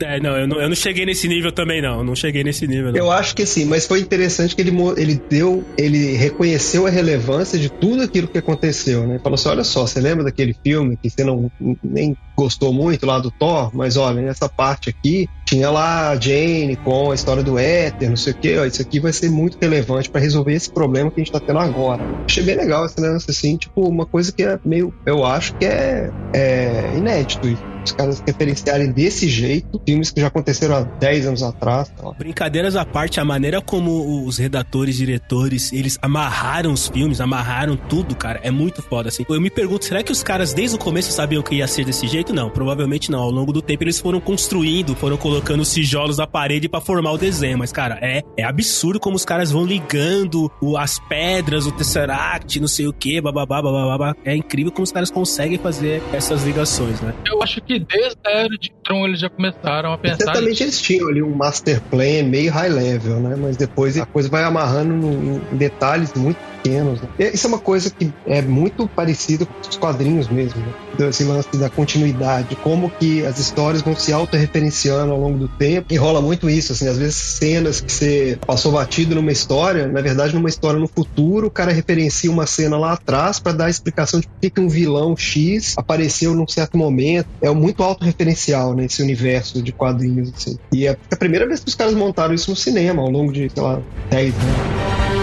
É, 0.00 0.20
não 0.20 0.36
eu, 0.36 0.46
não, 0.46 0.60
eu 0.60 0.68
não 0.68 0.76
cheguei 0.76 1.06
nesse 1.06 1.26
nível 1.26 1.50
também, 1.50 1.80
não. 1.80 1.98
Eu 1.98 2.04
não 2.04 2.14
cheguei 2.14 2.44
nesse 2.44 2.66
nível, 2.66 2.92
não. 2.92 2.98
Eu 2.98 3.10
acho 3.10 3.34
que 3.34 3.46
sim, 3.46 3.64
mas 3.64 3.86
foi 3.86 4.00
interessante 4.00 4.54
que 4.54 4.60
ele, 4.60 4.72
ele 4.96 5.20
deu, 5.28 5.64
ele 5.78 6.12
reconheceu 6.16 6.86
a 6.86 6.90
relevância 6.90 7.58
de 7.58 7.70
tudo 7.70 8.02
aquilo 8.02 8.28
que 8.28 8.38
aconteceu, 8.38 9.06
né? 9.06 9.18
Falou 9.18 9.34
assim: 9.36 9.48
olha 9.48 9.64
só, 9.64 9.86
você 9.86 10.00
lembra 10.00 10.24
daquele 10.24 10.54
filme 10.62 10.96
que 10.96 11.08
você 11.08 11.24
não 11.24 11.50
nem 11.82 12.16
gostou 12.36 12.72
muito 12.72 13.06
lá 13.06 13.18
do 13.18 13.30
Thor, 13.30 13.70
mas 13.74 13.96
olha, 13.96 14.20
nessa 14.20 14.48
parte 14.48 14.90
aqui 14.90 15.26
tinha 15.46 15.70
lá 15.70 16.10
a 16.10 16.16
Jane 16.20 16.76
com 16.76 17.10
a 17.10 17.14
história 17.14 17.42
do 17.42 17.58
éter, 17.58 18.10
não 18.10 18.16
sei 18.16 18.32
o 18.32 18.36
que, 18.36 18.58
ó, 18.58 18.64
isso 18.66 18.82
aqui 18.82 19.00
vai 19.00 19.12
ser 19.12 19.30
muito 19.30 19.56
relevante 19.60 20.10
pra 20.10 20.20
resolver 20.20 20.52
esse 20.52 20.70
problema 20.70 21.10
que 21.10 21.20
a 21.20 21.24
gente 21.24 21.32
tá 21.32 21.40
tendo 21.40 21.58
agora. 21.58 22.02
Achei 22.26 22.42
bem 22.42 22.56
legal 22.56 22.84
esse 22.84 23.00
lance 23.00 23.30
assim, 23.30 23.56
tipo, 23.56 23.88
uma 23.88 24.04
coisa 24.04 24.30
que 24.30 24.42
é 24.42 24.58
meio, 24.64 24.92
eu 25.06 25.24
acho 25.24 25.54
que 25.54 25.64
é, 25.64 26.10
é 26.34 26.92
inédito 26.96 27.48
isso. 27.48 27.75
Os 27.86 27.92
caras 27.92 28.22
referenciarem 28.26 28.90
desse 28.90 29.28
jeito 29.28 29.80
filmes 29.86 30.10
que 30.10 30.20
já 30.20 30.26
aconteceram 30.26 30.76
há 30.76 30.80
10 30.82 31.26
anos 31.26 31.42
atrás. 31.42 31.90
Ó. 32.02 32.12
Brincadeiras 32.12 32.74
à 32.76 32.84
parte, 32.84 33.20
a 33.20 33.24
maneira 33.24 33.60
como 33.60 34.24
os 34.26 34.38
redatores, 34.38 34.96
diretores, 34.96 35.72
eles 35.72 35.98
amarraram 36.02 36.72
os 36.72 36.88
filmes, 36.88 37.20
amarraram 37.20 37.76
tudo, 37.76 38.14
cara, 38.16 38.40
é 38.42 38.50
muito 38.50 38.82
foda, 38.82 39.08
assim. 39.08 39.24
Eu 39.28 39.40
me 39.40 39.50
pergunto, 39.50 39.84
será 39.84 40.02
que 40.02 40.10
os 40.12 40.22
caras 40.22 40.52
desde 40.52 40.76
o 40.76 40.78
começo 40.78 41.12
sabiam 41.12 41.42
que 41.42 41.54
ia 41.56 41.66
ser 41.68 41.84
desse 41.84 42.06
jeito? 42.08 42.32
Não, 42.34 42.50
provavelmente 42.50 43.10
não. 43.10 43.20
Ao 43.20 43.30
longo 43.30 43.52
do 43.52 43.62
tempo 43.62 43.84
eles 43.84 43.98
foram 44.00 44.20
construindo, 44.20 44.94
foram 44.96 45.16
colocando 45.16 45.60
os 45.60 45.72
tijolos 45.72 46.16
da 46.16 46.26
parede 46.26 46.68
pra 46.68 46.80
formar 46.80 47.12
o 47.12 47.18
desenho. 47.18 47.58
Mas, 47.58 47.70
cara, 47.72 47.98
é, 48.02 48.22
é 48.36 48.44
absurdo 48.44 48.98
como 48.98 49.14
os 49.16 49.24
caras 49.24 49.50
vão 49.52 49.64
ligando 49.64 50.50
o- 50.60 50.76
as 50.76 50.98
pedras, 51.08 51.66
o 51.66 51.72
Tesseract, 51.72 52.58
não 52.60 52.68
sei 52.68 52.86
o 52.86 52.92
que, 52.92 53.20
bababá, 53.20 53.62
bababá. 53.62 54.14
É 54.24 54.34
incrível 54.34 54.72
como 54.72 54.82
os 54.84 54.92
caras 54.92 55.10
conseguem 55.10 55.58
fazer 55.58 56.02
essas 56.12 56.42
ligações, 56.44 57.00
né? 57.00 57.14
Eu 57.26 57.42
acho 57.42 57.60
que 57.60 57.75
desde 57.78 58.18
a 58.26 58.30
era 58.30 58.48
de 58.48 58.72
Tron 58.84 59.06
eles 59.06 59.20
já 59.20 59.28
começaram 59.28 59.92
a 59.92 59.98
pensar 59.98 60.24
Certamente 60.24 60.62
eles 60.62 60.80
tinham 60.80 61.08
ali 61.08 61.22
um 61.22 61.34
master 61.34 61.80
plan 61.82 62.22
meio 62.24 62.52
high 62.52 62.68
level, 62.68 63.20
né? 63.20 63.36
Mas 63.36 63.56
depois 63.56 63.98
a 63.98 64.06
coisa 64.06 64.28
vai 64.28 64.44
amarrando 64.44 65.06
em 65.52 65.56
detalhes 65.56 66.12
muito 66.14 66.38
pequenos. 66.66 67.00
né? 67.00 67.08
Isso 67.18 67.46
é 67.46 67.48
uma 67.48 67.58
coisa 67.58 67.90
que 67.90 68.12
é 68.26 68.42
muito 68.42 68.88
parecida 68.88 69.46
com 69.46 69.68
os 69.68 69.76
quadrinhos 69.76 70.28
mesmo, 70.28 70.60
né? 70.60 71.08
Esse 71.08 71.24
lance 71.24 71.56
da 71.56 71.68
continuidade, 71.68 72.56
como 72.56 72.90
que 72.90 73.24
as 73.24 73.38
histórias 73.38 73.82
vão 73.82 73.94
se 73.94 74.12
autorreferenciando 74.12 75.12
ao 75.12 75.20
longo 75.20 75.38
do 75.38 75.48
tempo. 75.48 75.92
E 75.92 75.96
rola 75.96 76.20
muito 76.20 76.48
isso, 76.48 76.72
assim, 76.72 76.88
às 76.88 76.98
vezes 76.98 77.16
cenas 77.16 77.80
que 77.80 77.92
você 77.92 78.38
passou 78.46 78.72
batido 78.72 79.14
numa 79.14 79.32
história, 79.32 79.86
na 79.86 80.00
verdade 80.00 80.34
numa 80.34 80.48
história 80.48 80.80
no 80.80 80.88
futuro, 80.88 81.48
o 81.48 81.50
cara 81.50 81.72
referencia 81.72 82.30
uma 82.30 82.46
cena 82.46 82.78
lá 82.78 82.92
atrás 82.92 83.38
para 83.38 83.52
dar 83.52 83.66
a 83.66 83.70
explicação 83.70 84.20
de 84.20 84.26
por 84.26 84.50
que 84.50 84.60
um 84.60 84.68
vilão 84.68 85.16
X 85.16 85.74
apareceu 85.76 86.34
num 86.34 86.48
certo 86.48 86.78
momento. 86.78 87.26
É 87.42 87.50
muito 87.50 87.82
autorreferencial 87.82 88.74
nesse 88.74 89.02
universo 89.02 89.62
de 89.62 89.72
quadrinhos, 89.72 90.32
assim. 90.34 90.58
E 90.72 90.86
é 90.86 90.96
a 91.10 91.16
primeira 91.16 91.46
vez 91.46 91.60
que 91.60 91.68
os 91.68 91.74
caras 91.74 91.94
montaram 91.94 92.34
isso 92.34 92.50
no 92.50 92.56
cinema, 92.56 93.02
ao 93.02 93.10
longo 93.10 93.32
de, 93.32 93.50
sei 93.52 93.62
lá, 93.62 93.80
10 94.10 94.34
anos. 94.34 95.15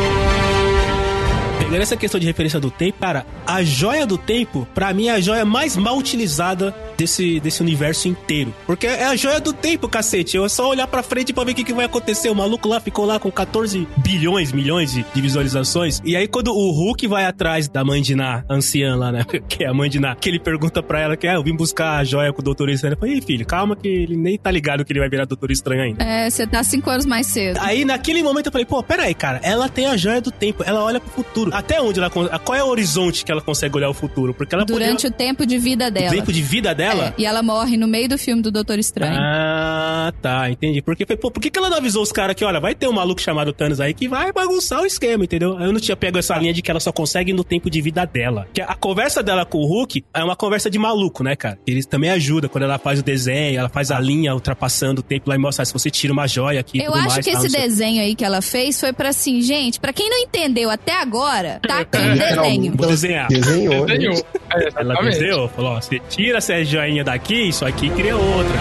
Essa 1.81 1.97
questão 1.97 2.19
de 2.19 2.25
referência 2.25 2.59
do 2.59 2.71
tempo, 2.71 2.99
cara, 2.99 3.25
a 3.45 3.61
joia 3.63 4.05
do 4.05 4.17
tempo, 4.17 4.67
pra 4.73 4.93
mim, 4.93 5.07
é 5.07 5.11
a 5.11 5.19
joia 5.19 5.43
mais 5.43 5.75
mal 5.75 5.97
utilizada 5.97 6.73
desse, 7.03 7.39
desse 7.39 7.61
universo 7.61 8.07
inteiro. 8.07 8.53
Porque 8.65 8.87
é 8.87 9.05
a 9.05 9.15
joia 9.15 9.39
do 9.39 9.53
tempo, 9.53 9.87
cacete. 9.87 10.37
Eu 10.37 10.45
é 10.45 10.49
só 10.49 10.69
olhar 10.69 10.87
pra 10.87 11.03
frente 11.03 11.33
pra 11.33 11.43
ver 11.43 11.51
o 11.51 11.55
que, 11.55 11.63
que 11.63 11.73
vai 11.73 11.85
acontecer. 11.85 12.29
O 12.29 12.35
maluco 12.35 12.67
lá 12.67 12.79
ficou 12.79 13.05
lá 13.05 13.19
com 13.19 13.29
14 13.29 13.87
bilhões, 13.97 14.51
milhões 14.51 14.93
de, 14.93 15.05
de 15.13 15.21
visualizações. 15.21 16.01
E 16.05 16.15
aí, 16.15 16.27
quando 16.27 16.49
o 16.49 16.71
Hulk 16.71 17.07
vai 17.07 17.25
atrás 17.25 17.67
da 17.67 17.83
mãe 17.83 18.01
de 18.01 18.15
Ná, 18.15 18.43
anciã 18.49 18.95
lá, 18.95 19.11
né? 19.11 19.23
Que 19.47 19.65
é 19.65 19.67
a 19.67 19.73
mãe 19.73 19.89
de 19.89 19.99
Ná, 19.99 20.15
que 20.15 20.29
ele 20.29 20.39
pergunta 20.39 20.81
pra 20.81 20.99
ela 21.01 21.17
que 21.17 21.27
é, 21.27 21.35
eu 21.35 21.43
vim 21.43 21.55
buscar 21.55 21.97
a 21.97 22.03
joia 22.03 22.31
com 22.31 22.41
o 22.41 22.43
Doutor 22.43 22.69
Estranho. 22.69 22.93
Ela 22.93 22.99
fala, 22.99 23.11
Ih, 23.11 23.21
filho, 23.21 23.45
calma 23.45 23.75
que 23.75 23.87
ele 23.87 24.15
nem 24.15 24.37
tá 24.37 24.49
ligado 24.49 24.85
que 24.85 24.91
ele 24.93 24.99
vai 24.99 25.09
virar 25.09 25.25
Doutor 25.25 25.51
Estranho 25.51 25.83
ainda. 25.83 26.03
É, 26.03 26.29
você 26.29 26.47
tá 26.47 26.63
cinco 26.63 26.89
anos 26.89 27.05
mais 27.05 27.27
cedo. 27.27 27.59
Aí, 27.61 27.83
naquele 27.85 28.23
momento, 28.23 28.47
eu 28.47 28.51
falei, 28.51 28.65
pô, 28.65 28.81
pera 28.81 29.03
aí, 29.03 29.13
cara, 29.13 29.39
ela 29.43 29.67
tem 29.67 29.85
a 29.87 29.97
joia 29.97 30.21
do 30.21 30.31
tempo, 30.31 30.63
ela 30.65 30.83
olha 30.83 30.99
pro 30.99 31.11
futuro. 31.11 31.51
Até 31.53 31.81
onde 31.81 31.99
ela... 31.99 32.09
Qual 32.09 32.57
é 32.57 32.63
o 32.63 32.67
horizonte 32.67 33.25
que 33.25 33.31
ela 33.31 33.41
consegue 33.41 33.75
olhar 33.75 33.89
o 33.89 33.93
futuro? 33.93 34.33
Porque 34.33 34.55
ela 34.55 34.65
Durante 34.65 35.03
podia... 35.03 35.09
o 35.09 35.13
tempo 35.13 35.45
de 35.45 35.57
vida 35.57 35.87
O 35.87 35.91
dela. 35.91 36.09
tempo 36.11 36.31
de 36.31 36.41
vida 36.41 36.73
dela? 36.73 36.92
Dela? 36.95 37.13
É, 37.17 37.21
e 37.21 37.25
ela 37.25 37.41
morre 37.43 37.77
no 37.77 37.87
meio 37.87 38.07
do 38.09 38.17
filme 38.17 38.41
do 38.41 38.51
Doutor 38.51 38.79
Estranho. 38.79 39.17
Ah, 39.19 40.11
tá, 40.21 40.49
entendi. 40.49 40.81
Porque, 40.81 41.05
pô, 41.05 41.31
por 41.31 41.39
que, 41.41 41.49
que 41.49 41.57
ela 41.57 41.69
não 41.69 41.77
avisou 41.77 42.03
os 42.03 42.11
caras 42.11 42.35
que, 42.35 42.43
olha, 42.45 42.59
vai 42.59 42.75
ter 42.75 42.87
um 42.87 42.93
maluco 42.93 43.21
chamado 43.21 43.53
Thanos 43.53 43.79
aí 43.79 43.93
que 43.93 44.07
vai 44.07 44.31
bagunçar 44.31 44.81
o 44.81 44.85
esquema, 44.85 45.23
entendeu? 45.23 45.59
Eu 45.59 45.71
não 45.71 45.79
tinha 45.79 45.95
pego 45.95 46.17
essa 46.17 46.35
linha 46.37 46.53
de 46.53 46.61
que 46.61 46.69
ela 46.71 46.79
só 46.79 46.91
consegue 46.91 47.33
no 47.33 47.43
tempo 47.43 47.69
de 47.69 47.81
vida 47.81 48.05
dela. 48.05 48.47
Que 48.53 48.61
a 48.61 48.75
conversa 48.75 49.21
dela 49.23 49.45
com 49.45 49.59
o 49.59 49.65
Hulk 49.65 50.03
é 50.13 50.23
uma 50.23 50.35
conversa 50.35 50.69
de 50.69 50.77
maluco, 50.77 51.23
né, 51.23 51.35
cara? 51.35 51.57
Eles 51.65 51.85
também 51.85 52.09
ajudam 52.11 52.49
quando 52.49 52.63
ela 52.63 52.77
faz 52.77 52.99
o 52.99 53.03
desenho, 53.03 53.59
ela 53.59 53.69
faz 53.69 53.91
a 53.91 53.99
linha 53.99 54.33
ultrapassando 54.33 55.01
o 55.01 55.03
tempo 55.03 55.29
lá 55.29 55.35
e 55.35 55.39
mostra 55.39 55.63
ah, 55.63 55.65
se 55.65 55.73
você 55.73 55.89
tira 55.89 56.11
uma 56.13 56.27
joia 56.27 56.59
aqui. 56.59 56.79
Eu 56.79 56.85
tudo 56.91 56.97
acho 56.97 57.07
mais, 57.09 57.25
que 57.25 57.31
tal, 57.31 57.45
esse 57.45 57.55
desenho 57.57 58.01
aí 58.01 58.15
que 58.15 58.25
ela 58.25 58.41
fez 58.41 58.79
foi 58.79 58.91
pra 58.93 59.09
assim, 59.09 59.41
gente, 59.41 59.79
pra 59.79 59.93
quem 59.93 60.09
não 60.09 60.17
entendeu 60.17 60.69
até 60.69 60.99
agora, 60.99 61.59
tá 61.65 61.79
aqui 61.81 61.97
o 61.97 62.13
Literalmente. 62.13 62.57
desenho. 62.59 62.73
Vou 62.77 62.87
desenhar. 62.87 63.27
Desenhou. 63.27 63.85
Desenhou. 63.85 64.25
É, 64.51 64.69
Ela 64.75 64.95
desenhou, 65.01 65.47
falou, 65.49 65.71
ó, 65.73 65.81
você 65.81 65.99
tira 66.09 66.37
essa 66.37 66.53
joinha 66.73 67.03
daqui, 67.03 67.49
isso 67.49 67.63
aqui 67.63 67.87
cria 67.91 68.17
outra. 68.17 68.57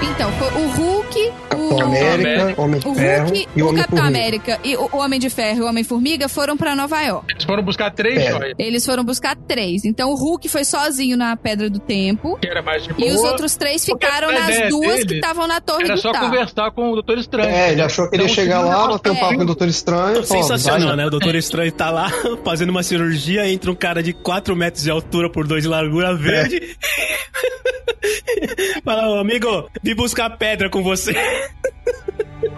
Então, 0.00 0.30
o 0.56 0.66
Hulk, 0.70 0.99
Capitão 1.76 1.78
o, 1.78 2.14
América, 2.14 2.62
Homem 2.62 2.80
o 2.84 2.92
de 2.92 3.00
Ferro 3.00 3.24
Hulk, 3.26 3.48
e 3.56 3.62
o 3.62 3.64
o 3.64 3.68
Homem 3.68 3.82
Capitão 3.82 3.98
Formiga. 4.04 4.18
América 4.18 4.60
e 4.64 4.76
o 4.76 4.96
Homem 4.96 5.20
de 5.20 5.30
Ferro 5.30 5.58
e 5.58 5.62
o 5.62 5.66
Homem-Formiga 5.66 6.28
foram 6.28 6.56
pra 6.56 6.74
Nova 6.76 7.00
York. 7.02 7.26
Eles 7.32 7.44
foram 7.44 7.62
buscar 7.62 7.90
três 7.90 8.18
É. 8.18 8.30
joias. 8.30 8.54
Eles 8.58 8.84
foram 8.86 9.04
buscar 9.04 9.36
três. 9.36 9.84
Então 9.84 10.10
o 10.10 10.14
Hulk 10.14 10.48
foi 10.48 10.64
sozinho 10.64 11.16
na 11.16 11.36
Pedra 11.36 11.70
do 11.70 11.78
Tempo. 11.78 12.38
Que 12.40 12.48
era 12.48 12.62
mais 12.62 12.84
de 12.84 12.90
E 12.98 13.10
os 13.10 13.16
boa. 13.16 13.30
outros 13.30 13.56
três 13.56 13.84
ficaram 13.84 14.32
nas 14.32 14.68
duas 14.68 14.96
dele 14.96 15.06
que 15.06 15.14
estavam 15.14 15.46
na 15.46 15.60
torre 15.60 15.84
Era 15.84 15.94
do 15.94 16.00
só 16.00 16.12
conversar 16.12 16.70
com 16.72 16.90
o 16.90 16.94
Doutor 16.94 17.18
Estranho. 17.18 17.48
É, 17.50 17.72
ele 17.72 17.82
achou 17.82 18.08
que 18.08 18.16
ele 18.16 18.24
ia 18.24 18.30
Então, 18.30 18.34
chegar 18.34 18.60
lá, 18.60 18.88
bater 18.88 19.12
um 19.12 19.16
papo 19.16 19.36
com 19.36 19.42
o 19.42 19.46
Doutor 19.46 19.68
Estranho 19.68 20.24
Sensacional, 20.24 20.96
né? 20.96 21.06
O 21.06 21.10
Doutor 21.10 21.34
Estranho 21.34 21.72
tá 21.72 21.90
lá 21.90 22.10
fazendo 22.44 22.70
uma 22.70 22.82
cirurgia, 22.82 23.48
entra 23.48 23.70
um 23.70 23.74
cara 23.74 24.02
de 24.02 24.12
4 24.12 24.54
metros 24.56 24.84
de 24.84 24.90
altura 24.90 25.30
por 25.30 25.46
2 25.46 25.62
de 25.62 25.68
largura 25.68 26.14
verde. 26.14 26.76
Fala, 28.84 29.08
ô, 29.10 29.18
amigo, 29.18 29.68
vim 29.82 29.94
buscar 29.94 30.30
pedra 30.30 30.70
com 30.70 30.82
você. 30.82 31.12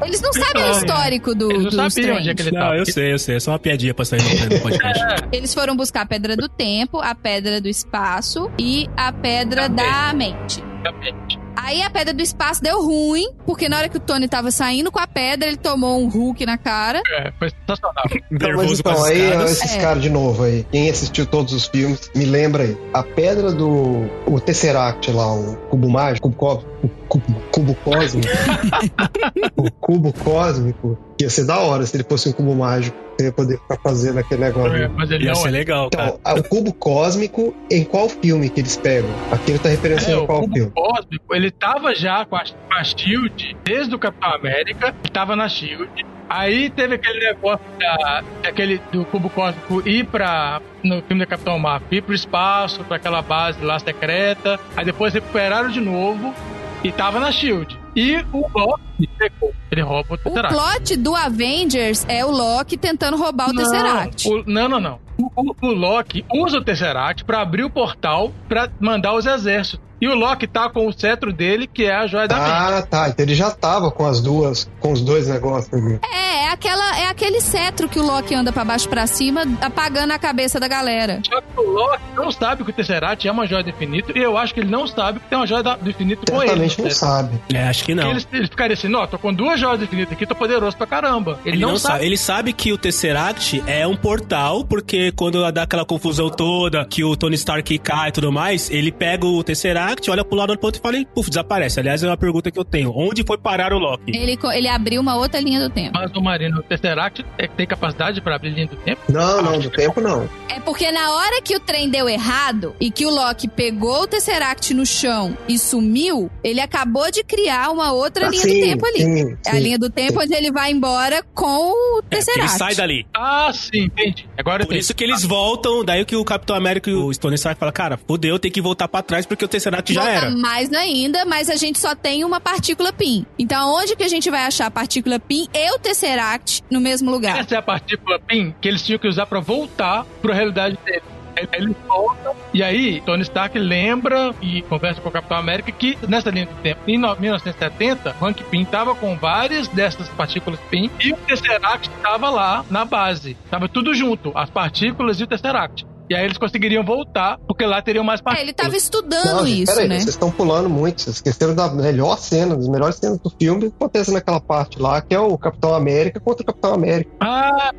Eles 0.04 0.20
não 0.20 0.32
sabem 0.32 0.62
o 0.64 0.70
histórico 0.72 1.34
do, 1.34 1.50
Eles 1.50 1.74
não 1.74 1.86
do 1.86 1.90
sabiam 1.90 2.16
onde 2.16 2.30
é 2.30 2.34
que 2.34 2.42
ele 2.42 2.52
Não, 2.52 2.60
tava. 2.60 2.76
eu 2.76 2.86
sei, 2.86 3.12
eu 3.12 3.18
sei. 3.18 3.36
É 3.36 3.40
só 3.40 3.52
uma 3.52 3.58
piadinha 3.58 3.92
pra 3.92 4.04
sair 4.04 4.20
no, 4.22 4.60
podcast. 4.60 5.02
Eles 5.32 5.52
foram 5.52 5.76
buscar 5.76 6.02
a 6.02 6.06
Pedra 6.06 6.36
do 6.36 6.48
Tempo, 6.48 7.00
a 7.00 7.14
Pedra 7.14 7.60
do 7.60 7.68
Espaço 7.68 8.50
e 8.58 8.88
a 8.96 9.12
Pedra 9.12 9.68
da 9.68 10.12
Mente. 10.14 10.62
Exatamente. 10.80 11.31
Aí 11.56 11.82
a 11.82 11.90
Pedra 11.90 12.12
do 12.14 12.22
Espaço 12.22 12.62
deu 12.62 12.82
ruim, 12.82 13.30
porque 13.46 13.68
na 13.68 13.78
hora 13.78 13.88
que 13.88 13.96
o 13.96 14.00
Tony 14.00 14.28
tava 14.28 14.50
saindo 14.50 14.90
com 14.90 14.98
a 14.98 15.06
pedra, 15.06 15.48
ele 15.48 15.56
tomou 15.56 16.00
um 16.00 16.08
Hulk 16.08 16.44
na 16.46 16.56
cara. 16.58 17.02
É, 17.10 17.32
foi 17.38 17.50
sensacional. 17.50 18.04
Então, 18.32 18.56
mas 18.56 18.80
então, 18.80 19.04
aí 19.04 19.44
esses 19.44 19.76
É. 19.76 19.80
caras 19.80 20.02
de 20.02 20.08
novo 20.08 20.42
aí, 20.44 20.66
quem 20.72 20.88
assistiu 20.88 21.26
todos 21.26 21.52
os 21.52 21.66
filmes, 21.66 22.10
me 22.14 22.24
lembra 22.24 22.62
aí. 22.64 22.76
A 22.94 23.02
pedra 23.02 23.52
do 23.52 24.08
o 24.26 24.40
Tesseract 24.40 25.10
lá, 25.12 25.32
o 25.34 25.56
cubo 25.68 25.88
mágico, 25.88 26.30
cubo, 26.30 26.64
o 26.82 26.88
cubo, 27.08 27.42
cubo 27.52 27.74
cósmico. 27.84 28.28
o 29.56 29.70
cubo 29.70 30.12
cósmico, 30.12 30.98
ia 31.20 31.28
ser 31.28 31.44
da 31.44 31.58
hora 31.58 31.84
se 31.84 31.96
ele 31.96 32.04
fosse 32.08 32.28
um 32.28 32.32
cubo 32.32 32.54
mágico. 32.54 32.96
Você 33.22 33.26
ia 33.26 33.32
poder 33.32 33.58
ficar 33.58 33.76
fazendo 33.78 34.18
aquele 34.18 34.40
negócio. 34.40 34.74
É, 34.76 34.88
mas 34.88 35.10
ele 35.10 35.24
Ia 35.24 35.30
não 35.30 35.36
ser 35.36 35.48
é. 35.48 35.50
legal, 35.52 35.90
cara. 35.90 36.08
Então, 36.08 36.20
a- 36.24 36.34
o 36.34 36.42
cubo 36.42 36.72
cósmico, 36.72 37.54
em 37.70 37.84
qual 37.84 38.08
filme 38.08 38.48
que 38.50 38.60
eles 38.60 38.76
pegam? 38.76 39.10
Aqui 39.30 39.52
ele 39.52 39.58
tá 39.58 39.68
É, 39.68 39.72
referenciando 39.72 40.24
o 40.24 40.26
qual 40.26 40.40
cubo 40.40 40.54
filme? 40.54 40.70
cósmico, 40.74 41.34
ele 41.34 41.50
tava 41.50 41.94
já 41.94 42.24
com 42.24 42.36
a, 42.36 42.40
com 42.44 42.74
a 42.74 42.82
Shield 42.84 43.56
desde 43.64 43.94
o 43.94 43.98
Capitão 43.98 44.34
América, 44.34 44.94
tava 45.12 45.36
na 45.36 45.48
Shield. 45.48 46.04
Aí 46.28 46.70
teve 46.70 46.94
aquele 46.94 47.20
negócio 47.20 47.60
da, 47.78 48.22
daquele, 48.42 48.80
do 48.90 49.04
cubo 49.04 49.28
cósmico 49.28 49.86
ir 49.86 50.06
pra. 50.06 50.60
No 50.82 51.02
filme 51.02 51.20
da 51.20 51.26
Capitão 51.26 51.58
Marvel, 51.58 51.86
ir 51.92 52.02
pro 52.02 52.14
espaço, 52.14 52.82
pra 52.84 52.96
aquela 52.96 53.20
base 53.22 53.62
lá 53.62 53.78
secreta. 53.78 54.58
Aí 54.76 54.84
depois 54.84 55.12
recuperaram 55.14 55.68
de 55.68 55.80
novo 55.80 56.34
e 56.82 56.90
tava 56.90 57.20
na 57.20 57.30
Shield. 57.30 57.78
E 57.94 58.16
o 58.32 58.46
Loki 58.54 59.06
pegou. 59.18 59.52
Ele 59.70 59.80
rouba 59.82 60.08
o 60.10 60.14
O 60.14 60.18
Tesseract. 60.18 60.54
plot 60.54 60.96
do 60.96 61.14
Avengers 61.14 62.06
é 62.08 62.24
o 62.24 62.30
Loki 62.30 62.76
tentando 62.76 63.16
roubar 63.16 63.50
o 63.50 63.54
Tesseract. 63.54 64.28
o- 64.28 64.44
não, 64.46 64.68
não, 64.68 64.80
não. 64.80 64.98
O, 65.18 65.30
o- 65.50 65.56
o 65.62 65.72
Loki 65.72 66.24
usa 66.34 66.58
o 66.58 66.64
Tesseract 66.64 67.24
pra 67.24 67.40
abrir 67.42 67.64
o 67.64 67.70
portal 67.70 68.32
pra 68.48 68.70
mandar 68.80 69.14
os 69.14 69.26
exércitos. 69.26 69.84
E 70.02 70.08
o 70.08 70.16
Loki 70.16 70.48
tá 70.48 70.68
com 70.68 70.88
o 70.88 70.92
cetro 70.92 71.32
dele, 71.32 71.68
que 71.68 71.84
é 71.84 71.94
a 71.94 72.08
joia 72.08 72.26
da 72.26 72.36
mente. 72.36 72.50
Ah, 72.50 72.82
tá. 72.82 73.08
Então 73.08 73.24
ele 73.24 73.36
já 73.36 73.52
tava 73.52 73.88
com 73.88 74.04
as 74.04 74.20
duas, 74.20 74.68
com 74.80 74.90
os 74.90 75.00
dois 75.00 75.28
negócios 75.28 75.72
ali. 75.72 76.00
É, 76.12 76.46
é, 76.46 76.48
aquela, 76.48 76.98
é 76.98 77.06
aquele 77.08 77.40
cetro 77.40 77.88
que 77.88 78.00
o 78.00 78.02
Loki 78.02 78.34
anda 78.34 78.52
pra 78.52 78.64
baixo 78.64 78.86
e 78.86 78.88
pra 78.88 79.06
cima, 79.06 79.42
apagando 79.60 80.10
a 80.10 80.18
cabeça 80.18 80.58
da 80.58 80.66
galera. 80.66 81.20
Só 81.24 81.40
que 81.40 81.46
o 81.56 81.70
Loki 81.70 82.02
não 82.16 82.32
sabe 82.32 82.64
que 82.64 82.70
o 82.70 82.72
Tesseract 82.72 83.28
é 83.28 83.30
uma 83.30 83.46
joia 83.46 83.62
do 83.62 83.70
infinito, 83.70 84.10
e 84.16 84.20
eu 84.20 84.36
acho 84.36 84.52
que 84.52 84.58
ele 84.58 84.70
não 84.70 84.88
sabe 84.88 85.20
que 85.20 85.28
tem 85.28 85.38
uma 85.38 85.46
joia 85.46 85.62
do 85.62 85.88
infinito 85.88 86.30
com 86.30 86.42
ele. 86.42 86.48
Certamente 86.48 86.78
não 86.78 86.84
né? 86.86 86.90
sabe. 86.90 87.40
É, 87.54 87.68
acho 87.68 87.84
que 87.84 87.94
não. 87.94 88.10
Ele, 88.10 88.26
ele 88.32 88.48
ficaria 88.48 88.74
assim, 88.74 88.88
não, 88.88 89.06
tô 89.06 89.18
com 89.18 89.32
duas 89.32 89.60
joias 89.60 89.78
do 89.78 89.84
infinito 89.84 90.12
aqui, 90.12 90.26
tô 90.26 90.34
poderoso 90.34 90.76
pra 90.76 90.86
caramba. 90.86 91.38
Ele, 91.44 91.56
Ele 91.56 91.62
não, 91.62 91.70
não 91.70 91.78
sabe. 91.78 91.94
sabe. 91.94 92.06
Ele 92.06 92.16
sabe 92.16 92.52
que 92.52 92.72
o 92.72 92.76
Tesseract 92.78 93.62
é 93.68 93.86
um 93.86 93.94
portal, 93.94 94.64
porque 94.64 95.12
quando 95.12 95.48
dá 95.52 95.62
aquela 95.62 95.84
confusão 95.84 96.28
toda, 96.28 96.84
que 96.86 97.04
o 97.04 97.16
Tony 97.16 97.36
Stark 97.36 97.78
cai 97.78 98.08
e 98.08 98.12
tudo 98.12 98.32
mais, 98.32 98.68
ele 98.68 98.90
pega 98.90 99.26
o 99.26 99.44
Tesseract, 99.44 99.91
olha 100.10 100.24
pro 100.24 100.36
lado 100.36 100.54
do 100.56 100.64
outro 100.64 100.80
e 100.80 100.82
fala 100.82 100.96
e 100.96 101.04
puf, 101.06 101.28
desaparece. 101.28 101.80
Aliás, 101.80 102.02
é 102.02 102.06
uma 102.06 102.16
pergunta 102.16 102.50
que 102.50 102.58
eu 102.58 102.64
tenho. 102.64 102.92
Onde 102.94 103.24
foi 103.24 103.38
parar 103.38 103.72
o 103.72 103.78
Loki? 103.78 104.16
Ele, 104.16 104.38
ele 104.54 104.68
abriu 104.68 105.00
uma 105.00 105.16
outra 105.16 105.40
linha 105.40 105.60
do 105.60 105.70
tempo. 105.70 105.92
Mas 105.94 106.10
o 106.14 106.20
Marino, 106.20 106.58
o 106.60 106.62
Tesseract 106.62 107.24
é, 107.38 107.46
tem 107.48 107.66
capacidade 107.66 108.20
pra 108.20 108.36
abrir 108.36 108.50
linha 108.50 108.66
do 108.66 108.76
tempo? 108.76 109.00
Não, 109.08 109.42
não, 109.42 109.58
do 109.58 109.70
tempo 109.70 110.00
não. 110.00 110.28
É 110.48 110.60
porque 110.60 110.90
na 110.92 111.12
hora 111.12 111.40
que 111.42 111.56
o 111.56 111.60
trem 111.60 111.88
deu 111.88 112.08
errado 112.08 112.74
e 112.80 112.90
que 112.90 113.04
o 113.06 113.10
Loki 113.10 113.48
pegou 113.48 114.02
o 114.02 114.06
Tesseract 114.06 114.74
no 114.74 114.84
chão 114.86 115.36
e 115.48 115.58
sumiu, 115.58 116.30
ele 116.44 116.60
acabou 116.60 117.10
de 117.10 117.24
criar 117.24 117.70
uma 117.70 117.92
outra 117.92 118.26
Ah, 118.26 118.30
linha 118.30 118.42
sim, 118.42 118.60
do 118.60 118.66
tempo 118.66 118.86
ali. 118.86 118.98
sim, 119.02 119.36
É 119.46 119.50
a 119.50 119.54
sim. 119.54 119.60
linha 119.60 119.78
do 119.78 119.90
tempo 119.90 120.20
onde 120.20 120.34
ele 120.34 120.52
vai 120.52 120.70
embora 120.70 121.22
com 121.34 121.44
o 121.44 121.98
É, 121.98 122.02
porque 122.02 122.16
ele 122.16 122.24
Tesseract. 122.24 122.58
sai 122.58 122.74
dali. 122.74 123.06
Ah, 123.14 123.50
sim, 123.52 123.84
entendi. 123.84 124.28
Agora 124.38 124.62
eu 124.62 124.66
Por 124.66 124.76
isso 124.76 124.94
que 124.94 125.02
eles 125.04 125.24
voltam, 125.24 125.84
daí 125.84 126.04
que 126.04 126.14
o 126.16 126.24
Capitão 126.24 126.54
América 126.56 126.90
e 126.90 126.94
o 126.94 127.10
Tony 127.18 127.34
Stark 127.36 127.58
falam, 127.58 127.72
cara, 127.72 127.96
fodeu, 127.96 128.38
tem 128.38 128.50
que 128.50 128.60
voltar 128.60 128.88
pra 128.88 129.02
trás 129.02 129.24
porque 129.26 129.44
o 129.44 129.48
Tesseract 129.48 129.81
já 129.90 130.02
Volta 130.02 130.26
era. 130.26 130.30
mais 130.30 130.72
ainda, 130.72 131.24
mas 131.24 131.48
a 131.48 131.56
gente 131.56 131.78
só 131.78 131.94
tem 131.94 132.24
uma 132.24 132.40
partícula 132.40 132.92
PIN. 132.92 133.24
Então, 133.38 133.74
onde 133.74 133.96
que 133.96 134.02
a 134.04 134.08
gente 134.08 134.30
vai 134.30 134.44
achar 134.44 134.66
a 134.66 134.70
partícula 134.70 135.18
PIN 135.18 135.46
e 135.54 135.70
o 135.74 135.78
Tesseract 135.78 136.62
no 136.70 136.80
mesmo 136.80 137.10
lugar? 137.10 137.38
Essa 137.38 137.54
é 137.54 137.58
a 137.58 137.62
partícula 137.62 138.18
PIN 138.18 138.54
que 138.60 138.68
eles 138.68 138.82
tinham 138.84 138.98
que 138.98 139.08
usar 139.08 139.26
pra 139.26 139.40
voltar 139.40 140.04
pra 140.20 140.34
realidade 140.34 140.78
dele. 140.84 141.02
Aí 141.34 141.48
Eles 141.54 141.74
voltam, 141.88 142.36
e 142.52 142.62
aí 142.62 143.00
Tony 143.06 143.22
Stark 143.22 143.58
lembra 143.58 144.34
e 144.42 144.60
conversa 144.62 145.00
com 145.00 145.08
o 145.08 145.12
Capitão 145.12 145.38
América 145.38 145.72
que 145.72 145.96
nessa 146.06 146.28
linha 146.28 146.44
do 146.44 146.54
tempo, 146.56 146.82
em 146.86 146.98
no- 146.98 147.16
1970, 147.18 148.14
o 148.20 148.26
Hank 148.26 148.44
Pym 148.44 148.66
tava 148.66 148.94
com 148.94 149.16
várias 149.16 149.66
dessas 149.68 150.10
partículas 150.10 150.60
PIN 150.70 150.90
e 151.00 151.10
o 151.10 151.16
Tesseract 151.16 151.88
estava 151.88 152.28
lá 152.28 152.64
na 152.68 152.84
base. 152.84 153.34
Tava 153.50 153.66
tudo 153.66 153.94
junto, 153.94 154.30
as 154.34 154.50
partículas 154.50 155.20
e 155.20 155.24
o 155.24 155.26
Tesseract. 155.26 155.86
E 156.12 156.14
aí 156.14 156.24
eles 156.24 156.36
conseguiriam 156.38 156.84
voltar, 156.84 157.38
porque 157.48 157.64
lá 157.64 157.80
teriam 157.82 158.04
mais 158.04 158.20
É, 158.20 158.22
partículas. 158.22 158.48
ele 158.48 158.52
tava 158.54 158.76
estudando 158.76 159.24
Não, 159.24 159.46
gente, 159.46 159.62
isso, 159.62 159.72
peraí, 159.72 159.88
né? 159.88 159.94
vocês 159.96 160.08
estão 160.10 160.30
pulando 160.30 160.68
muito. 160.68 161.00
Vocês 161.02 161.16
esqueceram 161.16 161.54
da 161.54 161.70
melhor 161.70 162.18
cena, 162.18 162.54
das 162.56 162.68
melhores 162.68 162.96
cenas 162.96 163.18
do 163.18 163.30
filme 163.30 163.62
que 163.70 163.74
acontece 163.76 164.12
naquela 164.12 164.40
parte 164.40 164.80
lá, 164.80 165.00
que 165.00 165.14
é 165.14 165.18
o 165.20 165.36
Capitão 165.38 165.74
América 165.74 166.20
contra 166.20 166.42
o 166.42 166.46
Capitão 166.46 166.74
América. 166.74 167.10
Ah, 167.20 167.70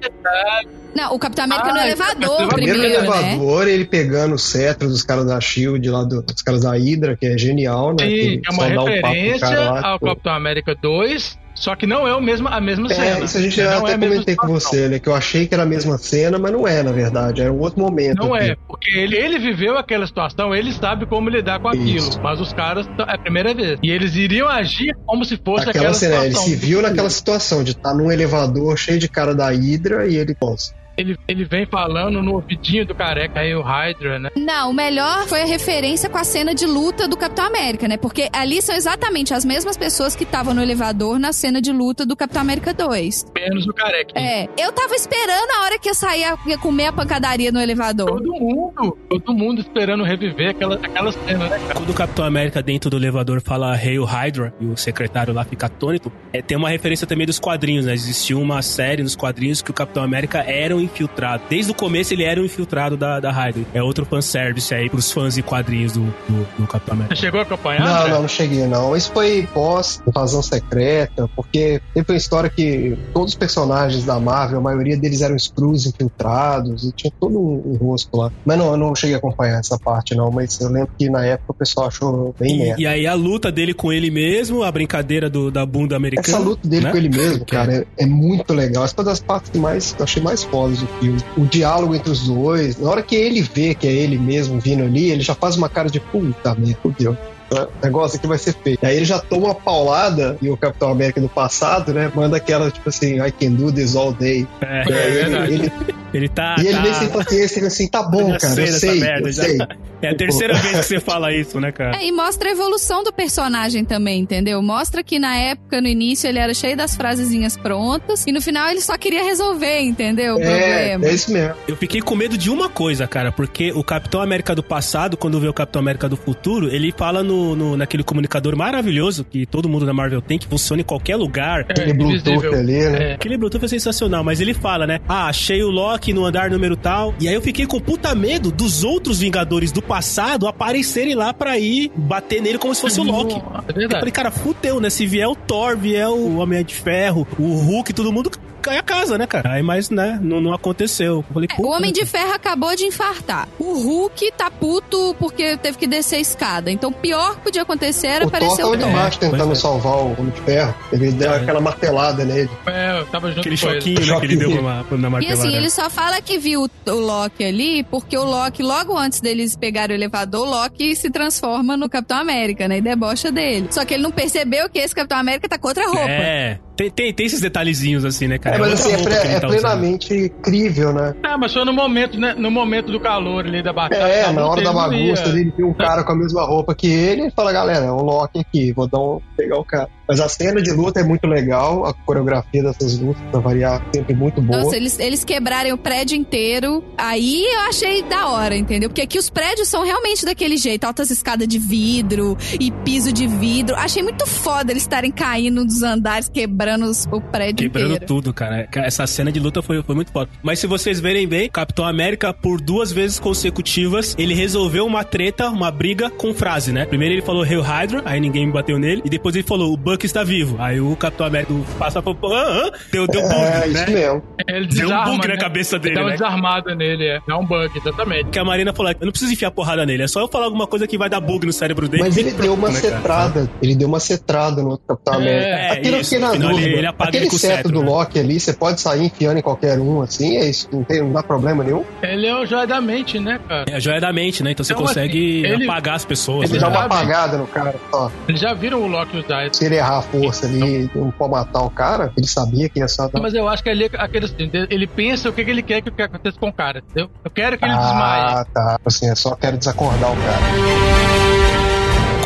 Não, 0.95 1.15
o 1.15 1.19
Capitão 1.19 1.45
América 1.45 1.73
no 1.73 1.79
Ah, 1.79 1.85
elevador 1.87 2.41
no 2.41 2.47
Primeiro 2.49 2.79
primeiro, 2.79 3.03
no 3.05 3.11
né? 3.11 3.17
elevador, 3.33 3.67
ele 3.67 3.85
pegando 3.85 4.35
o 4.35 4.39
cetro 4.39 4.87
dos 4.87 5.01
caras 5.03 5.25
da 5.25 5.39
Shield, 5.41 5.89
lá 5.89 6.03
do- 6.03 6.21
dos 6.21 6.41
caras 6.43 6.61
da 6.61 6.71
Hydra, 6.75 7.17
que 7.17 7.25
é 7.25 7.37
genial, 7.37 7.95
né? 7.95 8.05
sim, 8.05 8.41
que 8.41 8.41
é 8.47 8.51
uma 8.51 8.65
um 8.81 8.85
referência 8.85 9.39
cara 9.39 9.71
lá, 9.71 9.87
ao 9.87 9.93
tipo, 9.95 10.05
Capitão 10.07 10.33
América 10.33 10.75
2, 10.79 11.37
só 11.55 11.75
que 11.75 11.85
não 11.85 12.07
é 12.07 12.15
o 12.15 12.21
mesmo, 12.21 12.47
a 12.47 12.59
mesma 12.59 12.89
cena. 12.89 13.19
É, 13.19 13.23
isso 13.23 13.37
a 13.37 13.41
gente 13.41 13.55
já 13.55 13.63
é 13.63 13.77
até 13.77 13.97
mesma 13.97 14.15
comentei 14.15 14.35
com 14.35 14.47
você, 14.47 14.89
né? 14.89 14.99
Que 14.99 15.07
eu 15.07 15.15
achei 15.15 15.47
que 15.47 15.53
era 15.53 15.63
a 15.63 15.65
mesma 15.67 15.97
cena, 15.97 16.39
mas 16.39 16.51
não 16.51 16.67
é, 16.67 16.81
na 16.81 16.91
verdade. 16.91 17.41
Era 17.41 17.51
um 17.51 17.59
outro 17.59 17.79
momento. 17.79 18.17
Não 18.17 18.33
aqui. 18.33 18.51
é, 18.51 18.55
porque 18.67 18.97
ele, 18.97 19.15
ele 19.15 19.37
viveu 19.39 19.77
aquela 19.77 20.05
situação, 20.07 20.53
ele 20.53 20.73
sabe 20.73 21.05
como 21.05 21.29
lidar 21.29 21.59
com 21.59 21.67
aquilo. 21.67 21.97
Isso. 22.09 22.19
Mas 22.21 22.41
os 22.41 22.51
caras 22.53 22.87
é 23.07 23.13
a 23.13 23.17
primeira 23.17 23.53
vez. 23.53 23.79
E 23.83 23.91
eles 23.91 24.15
iriam 24.15 24.47
agir 24.47 24.95
como 25.05 25.23
se 25.23 25.37
fosse 25.37 25.69
Aquela 25.69 25.89
aquela 25.89 25.93
cena, 25.93 26.15
ele 26.15 26.29
situação. 26.33 26.49
se 26.49 26.55
viu 26.55 26.81
naquela 26.81 27.09
situação 27.09 27.63
de 27.63 27.71
estar 27.71 27.93
num 27.93 28.11
elevador 28.11 28.77
cheio 28.77 28.99
de 28.99 29.07
cara 29.07 29.35
da 29.35 29.49
Hydra 29.49 30.07
e 30.07 30.17
ele, 30.17 30.35
pô, 30.35 30.55
Ele, 30.97 31.17
ele 31.27 31.43
vem 31.43 31.65
falando 31.65 32.21
no 32.21 32.33
ouvidinho 32.35 32.85
do 32.85 32.93
careca 32.93 33.39
aí, 33.39 33.55
o 33.55 33.61
Hydra, 33.61 34.19
né? 34.19 34.29
Não, 34.35 34.69
o 34.69 34.73
melhor 34.73 35.27
foi 35.27 35.41
a 35.41 35.45
referência 35.45 36.09
com 36.09 36.17
a 36.17 36.23
cena 36.23 36.53
de 36.53 36.65
luta 36.65 37.07
do 37.07 37.17
Capitão 37.17 37.45
América, 37.45 37.87
né? 37.87 37.97
Porque 37.97 38.29
ali 38.31 38.61
são 38.61 38.75
exatamente 38.75 39.33
as 39.33 39.43
mesmas 39.43 39.75
pessoas 39.75 40.15
que 40.15 40.23
estavam 40.23 40.53
no 40.53 40.61
elevador 40.61 41.17
na 41.17 41.33
cena 41.33 41.61
de 41.61 41.71
luta 41.71 42.05
do 42.05 42.15
Capitão 42.15 42.41
América 42.43 42.73
2. 42.73 43.25
Menos 43.35 43.65
o 43.67 43.73
careca. 43.73 44.11
É, 44.19 44.47
eu 44.57 44.71
tava 44.71 44.93
esperando 44.95 45.49
a 45.57 45.63
hora 45.63 45.79
que 45.79 45.89
ia 45.89 45.93
sair, 45.95 46.25
a- 46.25 46.37
ia 46.45 46.57
comer 46.57 46.87
a 46.87 46.93
pancadaria 46.93 47.51
no 47.51 47.59
elevador. 47.59 48.07
Todo 48.21 48.31
mundo, 48.33 48.97
todo 49.09 49.33
mundo 49.33 49.61
esperando 49.61 50.03
reviver 50.03 50.51
aquela, 50.51 50.75
aquela 50.75 51.11
cena, 51.11 51.47
né, 51.49 51.59
cara? 51.59 51.73
Quando 51.73 51.89
o 51.89 51.93
Capitão 51.93 52.25
América 52.25 52.61
dentro 52.61 52.89
do 52.89 52.97
elevador 52.97 53.41
fala 53.41 53.73
Hail 53.73 54.03
Hydra 54.05 54.53
e 54.59 54.65
o 54.65 54.77
secretário 54.77 55.33
lá 55.33 55.43
fica 55.43 55.65
atônito, 55.65 56.11
é, 56.31 56.41
tem 56.41 56.55
uma 56.55 56.69
referência 56.69 57.07
também 57.07 57.25
dos 57.25 57.39
quadrinhos, 57.39 57.85
né? 57.85 57.93
Existiu 57.93 58.39
uma 58.39 58.61
série 58.61 59.01
nos 59.01 59.15
quadrinhos 59.15 59.61
que 59.61 59.71
o 59.71 59.73
Capitão 59.73 60.03
América 60.03 60.39
era 60.39 60.75
um 60.75 60.82
infiltrado. 60.83 61.43
Desde 61.49 61.71
o 61.71 61.75
começo 61.75 62.13
ele 62.13 62.23
era 62.23 62.41
um 62.41 62.45
infiltrado 62.45 62.97
da, 62.97 63.19
da 63.19 63.31
Hydra. 63.31 63.63
É 63.73 63.81
outro 63.81 64.05
fanservice 64.05 64.73
aí 64.73 64.89
pros 64.89 65.11
fãs 65.11 65.35
de 65.35 65.43
quadrinhos 65.43 65.93
do, 65.93 66.03
do, 66.03 66.47
do 66.59 66.67
Capitão 66.67 66.95
América. 66.95 67.15
Você 67.15 67.21
chegou 67.21 67.39
a 67.39 67.43
acompanhar? 67.43 67.85
Não, 67.85 68.09
não, 68.09 68.21
não 68.21 68.27
cheguei 68.27 68.65
não. 68.67 68.95
Isso 68.95 69.11
foi 69.11 69.47
pós 69.53 70.01
Invasão 70.07 70.41
Secreta, 70.41 71.29
porque 71.35 71.81
teve 71.93 72.11
uma 72.11 72.17
história 72.17 72.49
que 72.49 72.97
todos 73.13 73.31
os 73.31 73.35
personagens 73.35 74.05
da 74.05 74.19
Marvel, 74.19 74.59
a 74.59 74.61
maioria 74.61 74.97
deles 74.97 75.21
eram 75.21 75.35
Skrulls 75.35 75.87
infiltrados 75.87 76.83
e 76.83 76.91
tinha 76.91 77.11
todo 77.19 77.39
um, 77.39 77.73
um 77.73 77.75
rosto 77.75 78.15
lá. 78.15 78.31
Mas 78.45 78.57
não, 78.57 78.71
eu 78.71 78.77
não 78.77 78.95
cheguei 78.95 79.15
a 79.15 79.17
acompanhar 79.17 79.59
essa 79.59 79.77
parte 79.77 80.15
não, 80.15 80.31
mas 80.31 80.59
eu 80.59 80.69
lembro 80.69 80.91
que 80.97 81.09
na 81.09 81.25
época 81.25 81.51
o 81.51 81.53
pessoal 81.53 81.87
achou 81.87 82.35
bem 82.39 82.57
merda. 82.57 82.81
E, 82.81 82.83
e 82.83 82.87
aí 82.87 83.07
a 83.07 83.13
luta 83.13 83.51
dele 83.51 83.73
com 83.73 83.91
ele 83.91 84.09
mesmo, 84.11 84.63
a 84.63 84.71
brincadeira 84.71 85.29
do, 85.29 85.51
da 85.51 85.65
bunda 85.65 85.95
americana. 85.95 86.27
Essa 86.27 86.39
luta 86.39 86.67
dele 86.67 86.85
né? 86.85 86.91
com 86.91 86.97
ele 86.97 87.09
mesmo, 87.09 87.45
cara, 87.47 87.87
é, 87.97 88.03
é 88.03 88.05
muito 88.05 88.53
legal. 88.53 88.83
Essa 88.83 88.95
é 88.97 88.99
uma 88.99 89.05
das 89.05 89.19
partes 89.19 89.49
que 89.49 89.57
mais, 89.57 89.95
eu 89.97 90.03
achei 90.03 90.21
mais 90.21 90.43
do 90.79 90.87
filme. 90.99 91.23
O 91.37 91.45
diálogo 91.45 91.95
entre 91.95 92.11
os 92.11 92.27
dois, 92.27 92.77
na 92.77 92.89
hora 92.89 93.03
que 93.03 93.15
ele 93.15 93.41
vê 93.41 93.73
que 93.73 93.87
é 93.87 93.91
ele 93.91 94.17
mesmo 94.17 94.59
vindo 94.59 94.83
ali, 94.83 95.11
ele 95.11 95.21
já 95.21 95.35
faz 95.35 95.55
uma 95.55 95.69
cara 95.69 95.89
de 95.89 95.99
puta 95.99 96.55
merda, 96.55 96.77
fudeu. 96.81 97.17
O 97.53 97.85
negócio 97.85 98.17
aqui 98.17 98.27
vai 98.27 98.37
ser 98.37 98.53
feito. 98.53 98.85
Aí 98.85 98.95
ele 98.97 99.05
já 99.05 99.19
toma 99.19 99.45
uma 99.47 99.55
paulada 99.55 100.37
e 100.41 100.49
o 100.49 100.57
Capitão 100.57 100.89
América 100.91 101.21
do 101.21 101.29
passado, 101.29 101.93
né? 101.93 102.11
Manda 102.15 102.37
aquela, 102.37 102.69
tipo 102.71 102.89
assim, 102.89 103.21
I 103.23 103.31
can 103.31 103.51
do 103.51 103.71
this 103.71 103.95
all 103.95 104.13
day. 104.13 104.47
É, 104.61 104.81
aí 104.81 104.87
ele, 104.87 105.11
verdade. 105.13 105.53
ele, 105.53 105.71
ele 106.13 106.29
tá. 106.29 106.55
e 106.59 106.67
ele 106.67 106.77
tá... 106.77 106.93
sem 106.95 107.09
paciência, 107.09 107.59
ele 107.59 107.67
assim, 107.67 107.87
tá 107.87 108.03
bom, 108.03 108.27
cara, 108.37 108.53
sei 108.55 108.65
eu 108.69 108.73
sei, 108.73 108.99
merda, 108.99 109.29
eu 109.29 109.31
já. 109.33 109.43
sei. 109.43 109.57
É 110.01 110.09
a 110.09 110.15
terceira 110.17 110.53
vez 110.55 110.79
que 110.79 110.83
você 110.83 110.99
fala 110.99 111.33
isso, 111.33 111.61
né, 111.61 111.71
cara? 111.71 111.95
É, 111.95 112.05
e 112.05 112.11
mostra 112.11 112.49
a 112.49 112.51
evolução 112.51 113.05
do 113.05 113.13
personagem 113.13 113.85
também, 113.85 114.19
entendeu? 114.19 114.61
Mostra 114.61 115.01
que 115.01 115.17
na 115.17 115.37
época, 115.37 115.79
no 115.79 115.87
início, 115.87 116.27
ele 116.27 116.39
era 116.39 116.53
cheio 116.53 116.75
das 116.75 116.93
frasezinhas 116.93 117.55
prontas 117.55 118.25
e 118.27 118.31
no 118.33 118.41
final 118.41 118.69
ele 118.69 118.81
só 118.81 118.97
queria 118.97 119.23
resolver, 119.23 119.79
entendeu? 119.79 120.35
O 120.35 120.41
É, 120.41 120.43
problema. 120.43 121.05
é 121.05 121.13
isso 121.13 121.31
mesmo. 121.31 121.55
Eu 121.67 121.77
fiquei 121.77 122.01
com 122.01 122.15
medo 122.15 122.37
de 122.37 122.49
uma 122.49 122.67
coisa, 122.67 123.07
cara, 123.07 123.31
porque 123.31 123.71
o 123.71 123.81
Capitão 123.81 124.21
América 124.21 124.53
do 124.53 124.61
passado, 124.61 125.15
quando 125.15 125.39
vê 125.39 125.47
o 125.47 125.53
Capitão 125.53 125.81
América 125.81 126.09
do 126.09 126.17
futuro, 126.17 126.67
ele 126.67 126.91
fala 126.91 127.23
no, 127.23 127.42
no- 127.55 127.75
naquele 127.77 128.03
comunicador 128.03 128.55
maravilhoso 128.55 129.23
que 129.23 129.45
todo 129.45 129.67
mundo 129.69 129.85
da 129.85 129.93
Marvel 129.93 130.21
tem, 130.21 130.37
que 130.39 130.47
funciona 130.47 130.81
em 130.81 130.85
qualquer 130.85 131.15
lugar. 131.15 131.61
É, 131.67 131.71
Aquele 131.73 131.93
Bluetooth 131.93 132.29
invisível. 132.31 132.59
ali, 132.59 132.79
né? 132.89 133.11
É. 133.11 133.13
Aquele 133.15 133.37
Bluetooth 133.37 133.65
é 133.65 133.67
sensacional, 133.67 134.23
mas 134.23 134.39
ele 134.41 134.53
fala, 134.53 134.87
né? 134.87 134.99
Ah, 135.07 135.27
achei 135.27 135.61
o 135.63 135.69
Loki 135.69 136.13
no 136.13 136.25
andar 136.25 136.49
número 136.49 136.75
tal. 136.75 137.13
E 137.19 137.27
aí 137.27 137.33
eu 137.33 137.41
fiquei 137.41 137.65
com 137.65 137.79
puta 137.79 138.13
medo 138.15 138.51
dos 138.51 138.83
outros 138.83 139.19
Vingadores 139.19 139.71
do 139.71 139.81
passado 139.81 140.47
aparecerem 140.47 141.15
lá 141.15 141.33
pra 141.33 141.57
ir 141.57 141.91
bater 141.95 142.41
nele 142.41 142.57
como 142.57 142.73
se 142.73 142.81
fosse 142.81 142.99
o 142.99 143.03
Loki. 143.03 143.35
É 143.35 143.37
Eu 143.71 143.73
verdade. 143.75 143.99
falei, 143.99 144.11
cara, 144.11 144.31
fudeu, 144.31 144.79
né? 144.79 144.89
Se 144.89 145.05
vier 145.05 145.27
o 145.27 145.35
Thor, 145.35 145.77
vier 145.77 146.07
o 146.07 146.37
Homem 146.37 146.63
de 146.63 146.73
Ferro, 146.73 147.27
o 147.39 147.53
Hulk, 147.55 147.93
todo 147.93 148.11
mundo 148.11 148.29
cai 148.63 148.77
a 148.77 148.83
casa, 148.83 149.17
né, 149.17 149.27
cara? 149.27 149.51
Aí, 149.53 149.61
mas, 149.61 149.89
né, 149.89 150.17
não, 150.21 150.39
não 150.41 150.53
aconteceu. 150.53 151.17
Eu 151.17 151.25
falei, 151.33 151.49
É, 151.51 151.61
o 151.61 151.67
Homem 151.67 151.91
né, 151.91 151.99
de 151.99 152.05
Ferro 152.05 152.33
acabou 152.33 152.75
de 152.75 152.85
infartar. 152.85 153.47
O 153.59 153.73
Hulk 153.79 154.31
tá 154.37 154.49
puto 154.49 155.15
porque 155.19 155.57
teve 155.57 155.77
que 155.77 155.85
descer 155.85 156.15
a 156.15 156.19
escada. 156.19 156.71
Então, 156.71 156.89
o 156.89 156.93
pior 156.93 157.35
que 157.35 157.41
podia 157.41 157.61
acontecer 157.61 158.07
era 158.07 158.25
O 158.25 158.29
Thor 158.31 158.37
aparecer 158.37 158.61
tava 158.63 158.75
o 158.75 158.77
Thor. 158.79 158.89
embaixo 158.89 159.19
tentando 159.19 159.51
é. 159.51 159.55
salvar 159.55 159.97
o 159.97 160.13
Homem 160.13 160.29
de 160.33 160.41
Ferro. 160.41 160.73
Ele 160.91 161.11
deu 161.11 161.31
É. 161.33 161.37
aquela 161.37 161.59
martelada 161.61 162.23
nele. 162.25 162.49
É, 162.65 162.99
eu 162.99 163.05
tava 163.07 163.27
junto 163.29 163.41
Aquele 163.41 163.57
com 163.57 163.67
ele. 163.67 163.75
choquinho, 163.81 163.99
né, 164.13 164.19
que 164.19 164.25
ele 164.25 164.35
deu 164.37 164.61
na, 164.61 164.83
na 164.83 165.07
E 165.07 165.11
martelada. 165.11 165.33
assim, 165.33 165.55
ele 165.55 165.69
só 165.69 165.89
fala 165.89 166.21
que 166.21 166.37
viu 166.37 166.63
o, 166.63 166.89
o 166.91 166.99
Loki 166.99 167.43
ali 167.43 167.83
porque 167.83 168.17
o 168.17 168.23
Loki, 168.23 168.63
logo 168.63 168.97
antes 168.97 169.19
deles 169.19 169.55
pegarem 169.55 169.95
o 169.95 169.99
elevador, 169.99 170.47
o 170.47 170.49
Loki 170.49 170.95
se 170.95 171.09
transforma 171.09 171.75
no 171.75 171.89
Capitão 171.89 172.17
América, 172.17 172.67
né? 172.67 172.77
E 172.77 172.81
debocha 172.81 173.31
dele. 173.31 173.67
Só 173.71 173.83
que 173.85 173.93
ele 173.93 174.03
não 174.03 174.11
percebeu 174.11 174.69
que 174.69 174.79
esse 174.79 174.95
Capitão 174.95 175.17
América 175.17 175.49
tá 175.49 175.57
com 175.57 175.67
outra 175.67 175.85
roupa. 175.85 176.09
É, 176.09 176.59
tem, 176.75 176.89
tem, 176.89 177.13
tem 177.13 177.25
esses 177.25 177.41
detalhezinhos 177.41 178.05
assim, 178.05 178.27
né, 178.27 178.37
cara? 178.37 178.52
É, 178.55 178.57
mas 178.57 178.73
assim, 178.73 178.91
é, 178.91 178.95
é 178.95 179.39
tá 179.39 179.47
usando. 179.47 179.49
plenamente 179.49 180.29
crível, 180.41 180.93
né? 180.93 181.13
Ah, 181.23 181.37
mas 181.37 181.53
foi 181.53 181.65
no 181.65 181.73
momento, 181.73 182.19
né? 182.19 182.33
No 182.37 182.51
momento 182.51 182.91
do 182.91 182.99
calor 182.99 183.45
ali 183.45 183.63
da 183.63 183.73
batalha. 183.73 184.01
É, 184.01 184.31
na 184.31 184.45
hora 184.45 184.61
da 184.61 184.73
bagunça, 184.73 185.27
ele 185.29 185.51
viu 185.55 185.67
um 185.67 185.73
cara 185.73 186.03
com 186.03 186.11
a 186.11 186.15
mesma 186.15 186.43
roupa 186.43 186.75
que 186.75 186.87
ele 186.87 187.27
e 187.27 187.31
fala, 187.31 187.51
galera, 187.51 187.85
é 187.85 187.91
o 187.91 188.01
Loki 188.01 188.39
aqui, 188.39 188.71
vou 188.73 188.87
dar 188.87 188.99
um, 188.99 189.19
pegar 189.35 189.57
o 189.57 189.65
cara. 189.65 189.89
Mas 190.07 190.19
a 190.19 190.27
cena 190.27 190.61
de 190.61 190.71
luta 190.71 190.99
é 190.99 191.03
muito 191.03 191.25
legal, 191.27 191.85
a 191.85 191.93
coreografia 191.93 192.61
dessas 192.63 192.99
lutas, 192.99 193.21
pra 193.31 193.39
variar, 193.39 193.81
sempre 193.93 194.13
muito 194.13 194.41
boa. 194.41 194.61
Nossa, 194.63 194.75
eles, 194.75 194.99
eles 194.99 195.23
quebrarem 195.23 195.71
o 195.71 195.77
prédio 195.77 196.17
inteiro. 196.17 196.83
Aí 196.97 197.45
eu 197.45 197.59
achei 197.61 198.03
da 198.03 198.27
hora, 198.29 198.55
entendeu? 198.55 198.89
Porque 198.89 199.01
aqui 199.01 199.17
os 199.17 199.29
prédios 199.29 199.67
são 199.67 199.83
realmente 199.83 200.25
daquele 200.25 200.57
jeito. 200.57 200.83
Altas 200.83 201.09
escadas 201.09 201.47
de 201.47 201.57
vidro 201.57 202.37
e 202.59 202.69
piso 202.83 203.11
de 203.13 203.27
vidro. 203.27 203.75
Achei 203.75 204.03
muito 204.03 204.25
foda 204.27 204.71
eles 204.71 204.83
estarem 204.83 205.11
caindo 205.11 205.63
dos 205.65 205.81
andares, 205.83 206.27
quebrando 206.29 206.85
os- 206.85 207.05
o 207.11 207.21
prédio 207.21 207.65
Quebrando 207.65 207.87
inteiro. 207.91 208.05
tudo, 208.05 208.33
cara. 208.33 208.67
Essa 208.75 209.07
cena 209.07 209.31
de 209.31 209.39
luta 209.39 209.61
foi, 209.61 209.81
foi 209.83 209.95
muito 209.95 210.11
foda. 210.11 210.29
Mas 210.41 210.59
se 210.59 210.67
vocês 210.67 210.99
verem 210.99 211.27
bem, 211.27 211.49
Capitão 211.49 211.85
América, 211.85 212.33
por 212.33 212.59
duas 212.59 212.91
vezes 212.91 213.19
consecutivas, 213.19 214.15
ele 214.17 214.33
resolveu 214.33 214.85
uma 214.85 215.03
treta, 215.03 215.49
uma 215.49 215.69
briga 215.71 216.09
com 216.09 216.33
frase, 216.33 216.71
né? 216.71 216.85
Primeiro 216.85 217.13
ele 217.15 217.21
falou 217.21 217.43
Hail 217.43 217.61
Hydra, 217.61 218.01
aí 218.05 218.19
ninguém 218.19 218.49
bateu 218.51 218.77
nele. 218.79 219.01
E 219.05 219.09
depois 219.09 219.35
ele 219.35 219.45
falou, 219.45 219.71
o 219.73 219.77
Buck 219.93 220.05
está 220.05 220.23
vivo. 220.23 220.55
Aí 220.59 220.79
o 220.81 220.95
Capitão 220.95 221.27
América 221.27 221.53
passa 221.77 222.01
pro... 222.01 222.17
Ah, 222.33 222.63
ah, 222.65 222.71
deu, 222.91 223.05
deu 223.07 223.21
bug, 223.21 223.33
é, 223.35 223.59
né? 223.59 223.67
isso 223.67 223.91
mesmo. 223.91 224.23
Ele 224.47 224.67
Deu 224.67 224.89
um 224.89 225.03
bug 225.05 225.27
na 225.27 225.33
né? 225.35 225.39
cabeça 225.39 225.77
dele, 225.77 225.95
Dá 225.95 226.01
uma 226.01 226.07
né? 226.09 226.13
desarmada 226.17 226.75
nele, 226.75 227.05
é. 227.05 227.19
Dá 227.27 227.37
um 227.37 227.45
bug, 227.45 227.77
exatamente. 227.77 228.29
Que 228.29 228.39
a 228.39 228.43
Marina 228.45 228.73
falou, 228.73 228.91
eu 228.91 229.05
não 229.05 229.11
preciso 229.11 229.31
enfiar 229.31 229.51
porrada 229.51 229.85
nele, 229.85 230.03
é 230.03 230.07
só 230.07 230.19
eu 230.21 230.27
falar 230.27 230.45
alguma 230.45 230.65
coisa 230.67 230.87
que 230.87 230.97
vai 230.97 231.09
dar 231.09 231.19
bug 231.19 231.45
no 231.45 231.53
cérebro 231.53 231.87
dele. 231.87 232.03
Mas 232.03 232.17
ele 232.17 232.29
pronto, 232.31 232.41
deu 232.41 232.53
uma 232.55 232.69
né, 232.69 232.81
cara? 232.81 232.95
cetrada, 232.95 233.49
ele 233.61 233.75
deu 233.75 233.87
uma 233.87 233.99
cetrada 233.99 234.61
no 234.63 234.77
Capitão 234.79 235.13
É, 235.13 235.17
América. 235.17 235.47
é, 235.47 235.71
Aquilo 235.73 235.95
eu 235.95 236.01
isso, 236.01 236.09
fiquei 236.15 236.27
na 236.27 236.33
dúvida. 236.33 236.61
ele- 236.67 236.77
ele 236.77 236.87
apaga 236.87 237.09
Aquele 237.09 237.25
ele 237.25 237.31
cetro 237.37 237.55
cetro, 237.57 237.71
do 237.71 237.81
né? 237.81 237.89
Loki 237.89 238.19
ali, 238.19 238.39
você 238.39 238.53
pode 238.53 238.81
sair 238.81 239.05
enfiando 239.05 239.37
em 239.37 239.41
qualquer 239.41 239.79
um, 239.79 240.01
assim, 240.01 240.37
é 240.37 240.49
isso, 240.49 240.67
não, 240.71 240.83
tem, 240.83 241.01
não 241.01 241.11
dá 241.11 241.21
problema 241.23 241.63
nenhum. 241.63 241.83
Ele 242.01 242.25
é 242.27 242.35
o 242.35 242.45
joia 242.45 242.65
da 242.67 242.81
mente, 242.81 243.19
né, 243.19 243.39
cara? 243.47 243.65
É 243.69 243.75
a 243.75 243.79
joia 243.79 244.01
da 244.01 244.11
mente, 244.11 244.41
né? 244.43 244.51
Então 244.51 244.63
você 244.63 244.73
Então, 244.73 244.85
consegue 244.85 245.45
assim, 245.45 245.53
ele- 245.53 245.69
apagar 245.69 245.95
as 245.95 246.05
pessoas. 246.05 246.49
ele 246.49 246.59
né? 246.59 246.65
dá 246.65 246.69
uma 246.69 246.85
apagada 246.85 247.37
no 247.37 247.45
cara, 247.47 247.75
só. 247.91 248.11
Eles 248.27 248.41
já 248.41 248.53
viram 248.53 248.81
o 248.81 248.87
Loki 248.87 249.17
usar 249.17 249.45
isso. 249.45 249.57
Se 249.57 249.65
ele 249.65 249.75
errar 249.83 249.97
a 249.97 250.01
força 250.01 250.45
ali, 250.45 250.89
não 250.95 251.11
pode 251.11 251.31
matar 251.31 251.61
o 251.61 251.69
cara, 251.69 252.11
ele 252.17 252.27
sabia 252.27 252.69
que 252.69 252.79
ia 252.79 252.87
só 252.87 253.09
Mas 253.21 253.33
eu 253.33 253.47
acho 253.47 253.63
que 253.63 253.69
ali, 253.69 253.89
aquele, 253.93 254.27
ele 254.69 254.87
pensa 254.87 255.29
o 255.29 255.33
que, 255.33 255.43
que 255.43 255.51
ele 255.51 255.61
quer 255.61 255.81
que, 255.81 256.01
aconteça 256.01 256.39
com 256.39 256.47
o 256.47 256.53
cara, 256.53 256.79
entendeu? 256.79 257.09
Eu 257.23 257.31
quero 257.31 257.57
que 257.57 257.65
ele 257.65 257.75
desmaie. 257.75 258.21
Ah, 258.21 258.45
tá. 258.53 258.79
Assim, 258.85 259.07
eu 259.07 259.15
só 259.15 259.35
quero 259.35 259.57
desacordar 259.57 260.11
o 260.11 260.15
cara. 260.15 261.62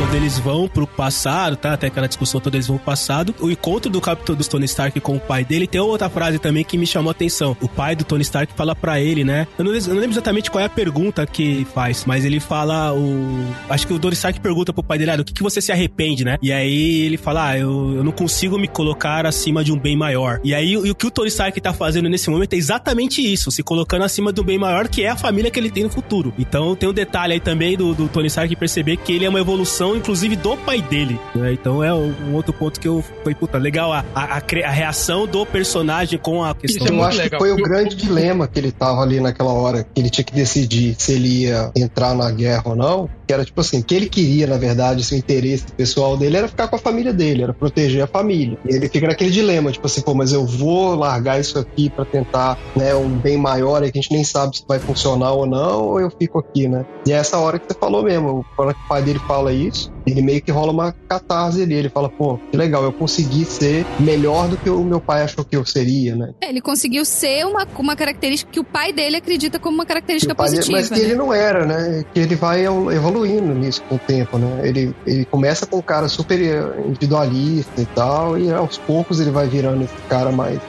Quando 0.08 0.16
eles 0.16 0.40
vão 0.40 0.70
pro 0.70 0.88
passado, 0.88 1.58
tá? 1.58 1.74
Até 1.74 1.88
aquela 1.88 2.08
discussão 2.08 2.40
toda, 2.40 2.56
eles 2.56 2.66
vão 2.66 2.78
pro 2.78 2.86
passado. 2.86 3.36
O 3.42 3.52
encontro 3.52 3.92
do 3.92 4.00
Capitão 4.00 4.38
do 4.38 4.48
Tony 4.48 4.64
Stark 4.64 4.98
com 5.02 5.18
o 5.18 5.20
pai 5.20 5.44
dele 5.44 5.68
tem 5.68 5.82
outra 5.82 6.10
frase 6.10 6.40
também 6.40 6.64
que 6.64 6.78
me 6.78 6.88
chamou 6.88 7.10
a 7.10 7.12
atenção. 7.12 7.58
O 7.60 7.68
pai 7.68 7.94
do 7.94 8.06
Tony 8.06 8.22
Stark 8.22 8.54
fala 8.56 8.74
pra 8.74 9.02
ele, 9.02 9.26
né? 9.26 9.46
Eu 9.60 9.66
não, 9.66 9.76
eu 9.76 9.82
não 9.88 9.96
lembro 9.96 10.12
exatamente 10.12 10.50
qual 10.50 10.62
é 10.62 10.66
a 10.66 10.70
pergunta 10.70 11.26
que 11.26 11.68
faz, 11.74 12.06
mas 12.06 12.24
ele 12.24 12.40
fala 12.40 12.94
o. 12.94 13.54
Acho 13.70 13.86
que 13.86 13.92
o 13.94 14.00
Tony 14.00 14.14
Stark 14.14 14.40
pergunta 14.40 14.72
pro 14.72 14.82
pai 14.82 14.98
dele, 14.98 15.12
ah, 15.12 15.18
do 15.18 15.26
que, 15.26 15.34
que 15.34 15.44
você 15.44 15.60
se 15.60 15.74
arrepende, 15.74 16.24
né? 16.24 16.38
E 16.42 16.54
aí 16.54 17.02
ele 17.02 17.18
fala, 17.18 17.50
ah, 17.50 17.60
eu, 17.60 17.96
eu 17.98 18.04
não 18.04 18.14
consigo 18.14 18.58
me 18.58 18.70
colocar 18.70 19.26
acima 19.26 19.62
de 19.62 19.74
um 19.74 19.78
bem 19.78 19.98
maior. 19.98 20.40
E 20.42 20.56
aí 20.56 20.78
o, 20.78 20.90
o 20.90 20.96
que 20.96 21.06
o 21.06 21.12
Tony 21.12 21.28
Stark 21.28 21.60
tá 21.60 21.74
fazendo 21.74 22.08
nesse 22.08 22.30
momento 22.30 22.54
é 22.54 22.56
exatamente 22.56 23.22
isso, 23.22 23.52
se 23.52 23.62
colocando 23.62 24.06
acima 24.06 24.32
do 24.32 24.42
bem 24.42 24.58
maior, 24.58 24.88
que 24.88 25.04
é 25.04 25.10
a 25.10 25.18
família 25.18 25.52
que 25.52 25.60
ele 25.60 25.70
tem 25.70 25.84
no 25.84 25.90
futuro. 25.90 26.34
Então 26.40 26.78
tem 26.78 26.88
um 26.88 26.94
detalhe 26.94 27.34
aí 27.34 27.42
também 27.42 27.76
do, 27.76 27.94
do 27.94 28.08
Tony 28.08 28.28
Stark 28.28 28.56
perceber 28.56 28.96
que 28.96 29.12
ele 29.12 29.26
é 29.26 29.30
uma 29.30 29.42
evolução, 29.42 29.97
inclusive, 29.98 30.36
do 30.36 30.56
pai 30.58 30.82
dele. 30.82 31.20
né? 31.36 31.54
Então 31.54 31.84
é 31.84 31.94
um, 31.94 32.34
outro 32.34 32.54
ponto 32.54 32.80
que 32.80 32.88
eu 32.88 33.04
falei, 33.20 33.36
puta, 33.36 33.58
legal 33.58 33.92
a, 33.92 34.04
a, 34.14 34.38
a 34.38 34.72
reação 34.72 35.26
do 35.28 35.46
personagem 35.46 36.20
com 36.20 36.44
a 36.44 36.54
questão. 36.56 36.86
Isso 36.86 36.94
é 36.94 36.98
Eu 36.98 37.04
acho 37.04 37.18
legal. 37.18 37.40
que 37.40 37.46
foi 37.46 37.52
o 37.54 37.64
grande 37.64 37.96
dilema 37.96 38.48
que 38.48 38.60
ele 38.60 38.72
tava 38.72 39.02
ali 39.02 39.20
naquela 39.20 39.52
hora, 39.52 39.84
que 39.84 40.00
ele 40.02 40.10
tinha 40.10 40.24
que 40.24 40.34
decidir 40.34 40.96
se 40.98 41.14
ele 41.14 41.44
ia 41.44 41.72
entrar 41.76 42.16
na 42.16 42.30
guerra 42.32 42.64
ou 42.66 42.76
não. 42.76 43.10
Que 43.28 43.34
era 43.34 43.44
tipo 43.44 43.60
assim, 43.60 43.80
o 43.80 43.84
que 43.84 43.94
ele 43.94 44.10
queria, 44.10 44.48
na 44.48 44.58
verdade, 44.58 45.02
esse 45.02 45.16
interesse 45.16 45.66
pessoal 45.76 46.18
dele 46.18 46.38
era 46.38 46.48
ficar 46.48 46.68
com 46.68 46.78
a 46.78 46.80
família 46.80 47.14
dele, 47.14 47.44
era 47.44 47.54
proteger 47.54 48.04
a 48.04 48.08
família. 48.08 48.58
E 48.66 48.76
ele 48.76 48.88
fica 48.88 49.06
naquele 49.08 49.30
dilema, 49.30 49.72
tipo 49.72 49.86
assim, 49.86 50.02
pô, 50.02 50.14
mas 50.14 50.32
eu 50.32 50.46
vou 50.46 50.96
largar 50.96 51.40
isso 51.40 51.60
aqui 51.60 51.90
pra 51.90 52.06
tentar, 52.06 52.58
né, 52.78 52.96
um 52.96 53.20
bem 53.20 53.38
maior 53.38 53.84
aí 53.84 53.92
que 53.92 54.00
a 54.00 54.02
gente 54.02 54.14
nem 54.14 54.24
sabe 54.24 54.56
se 54.56 54.64
vai 54.68 54.80
funcionar 54.80 55.34
ou 55.34 55.46
não, 55.46 55.84
ou 55.88 56.00
eu 56.00 56.10
fico 56.10 56.40
aqui, 56.40 56.70
né? 56.70 56.86
E 57.06 57.12
é 57.12 57.16
essa 57.16 57.38
hora 57.38 57.60
que 57.60 57.66
você 57.68 57.78
falou 57.78 58.04
mesmo, 58.04 58.44
quando 58.56 58.72
o 58.72 58.88
pai 58.88 59.04
dele 59.04 59.20
fala 59.28 59.52
isso, 59.52 59.90
ele 60.08 60.22
meio 60.22 60.42
que 60.42 60.52
rola 60.52 60.72
uma 60.72 60.92
catarse 61.08 61.62
ali, 61.62 61.74
ele 61.74 61.90
fala, 61.90 62.10
pô, 62.10 62.38
que 62.52 62.58
legal, 62.58 62.84
eu 62.84 62.94
consegui 62.94 63.46
ser 63.46 63.86
melhor 64.00 64.48
do 64.48 64.58
que 64.58 64.70
o 64.70 64.84
meu 64.84 65.00
pai 65.00 65.22
achou 65.24 65.44
que 65.44 65.56
eu 65.56 65.66
seria, 65.66 66.16
né? 66.16 66.34
É, 66.42 66.50
Ele 66.50 66.62
conseguiu 66.62 67.04
ser 67.06 67.46
uma, 67.46 67.68
uma 67.78 67.96
característica 67.96 68.52
que 68.52 68.60
o 68.60 68.64
pai 68.64 68.94
dele 68.94 69.18
acredita 69.18 69.60
como 69.60 69.76
uma 69.76 69.86
característica 69.86 70.34
pai 70.34 70.48
dele- 70.50 70.58
positiva. 70.58 70.78
mas 70.80 70.90
que 70.90 70.96
né? 71.00 71.02
ele 71.02 71.16
não 71.16 71.34
era, 71.34 71.66
né? 71.66 72.04
Que 72.14 72.20
ele 72.22 72.36
vai 72.36 72.66
evoluindo 72.66 73.54
nisso 73.54 73.82
com 73.88 73.96
o 73.96 74.00
tempo, 74.00 74.38
né? 74.38 74.62
Ele, 74.68 74.94
ele 75.06 75.26
começa 75.26 75.66
com 75.66 75.78
um 75.78 75.82
cara 75.82 76.08
super 76.08 76.40
individualista 76.86 77.82
e 77.82 77.86
tal, 77.86 78.38
e 78.38 78.52
aos 78.52 78.78
poucos 78.78 79.20
ele 79.20 79.32
vai 79.32 79.48
virando 79.48 79.84
esse 79.84 79.94
cara 80.10 80.32
mais. 80.32 80.60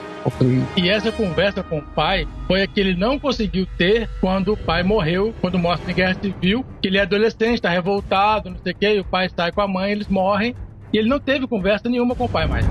E 0.75 0.89
essa 0.89 1.11
conversa 1.11 1.63
com 1.63 1.79
o 1.79 1.81
pai 1.81 2.27
foi 2.47 2.61
a 2.61 2.67
que 2.67 2.79
ele 2.79 2.95
não 2.95 3.19
conseguiu 3.19 3.67
ter 3.77 4.09
quando 4.19 4.53
o 4.53 4.57
pai 4.57 4.83
morreu, 4.83 5.33
quando 5.41 5.57
mostra 5.57 5.91
em 5.91 5.95
Guerra 5.95 6.15
Civil, 6.15 6.65
que 6.81 6.87
ele 6.87 6.97
é 6.97 7.01
adolescente, 7.01 7.61
tá 7.61 7.69
revoltado, 7.69 8.49
não 8.49 8.57
sei 8.57 8.73
o 8.73 8.75
quê, 8.75 8.95
e 8.95 8.99
o 8.99 9.05
pai 9.05 9.29
sai 9.29 9.51
com 9.51 9.61
a 9.61 9.67
mãe, 9.67 9.91
eles 9.91 10.07
morrem, 10.07 10.55
e 10.91 10.97
ele 10.97 11.09
não 11.09 11.19
teve 11.19 11.47
conversa 11.47 11.89
nenhuma 11.89 12.15
com 12.15 12.25
o 12.25 12.29
pai 12.29 12.47
mais. 12.47 12.65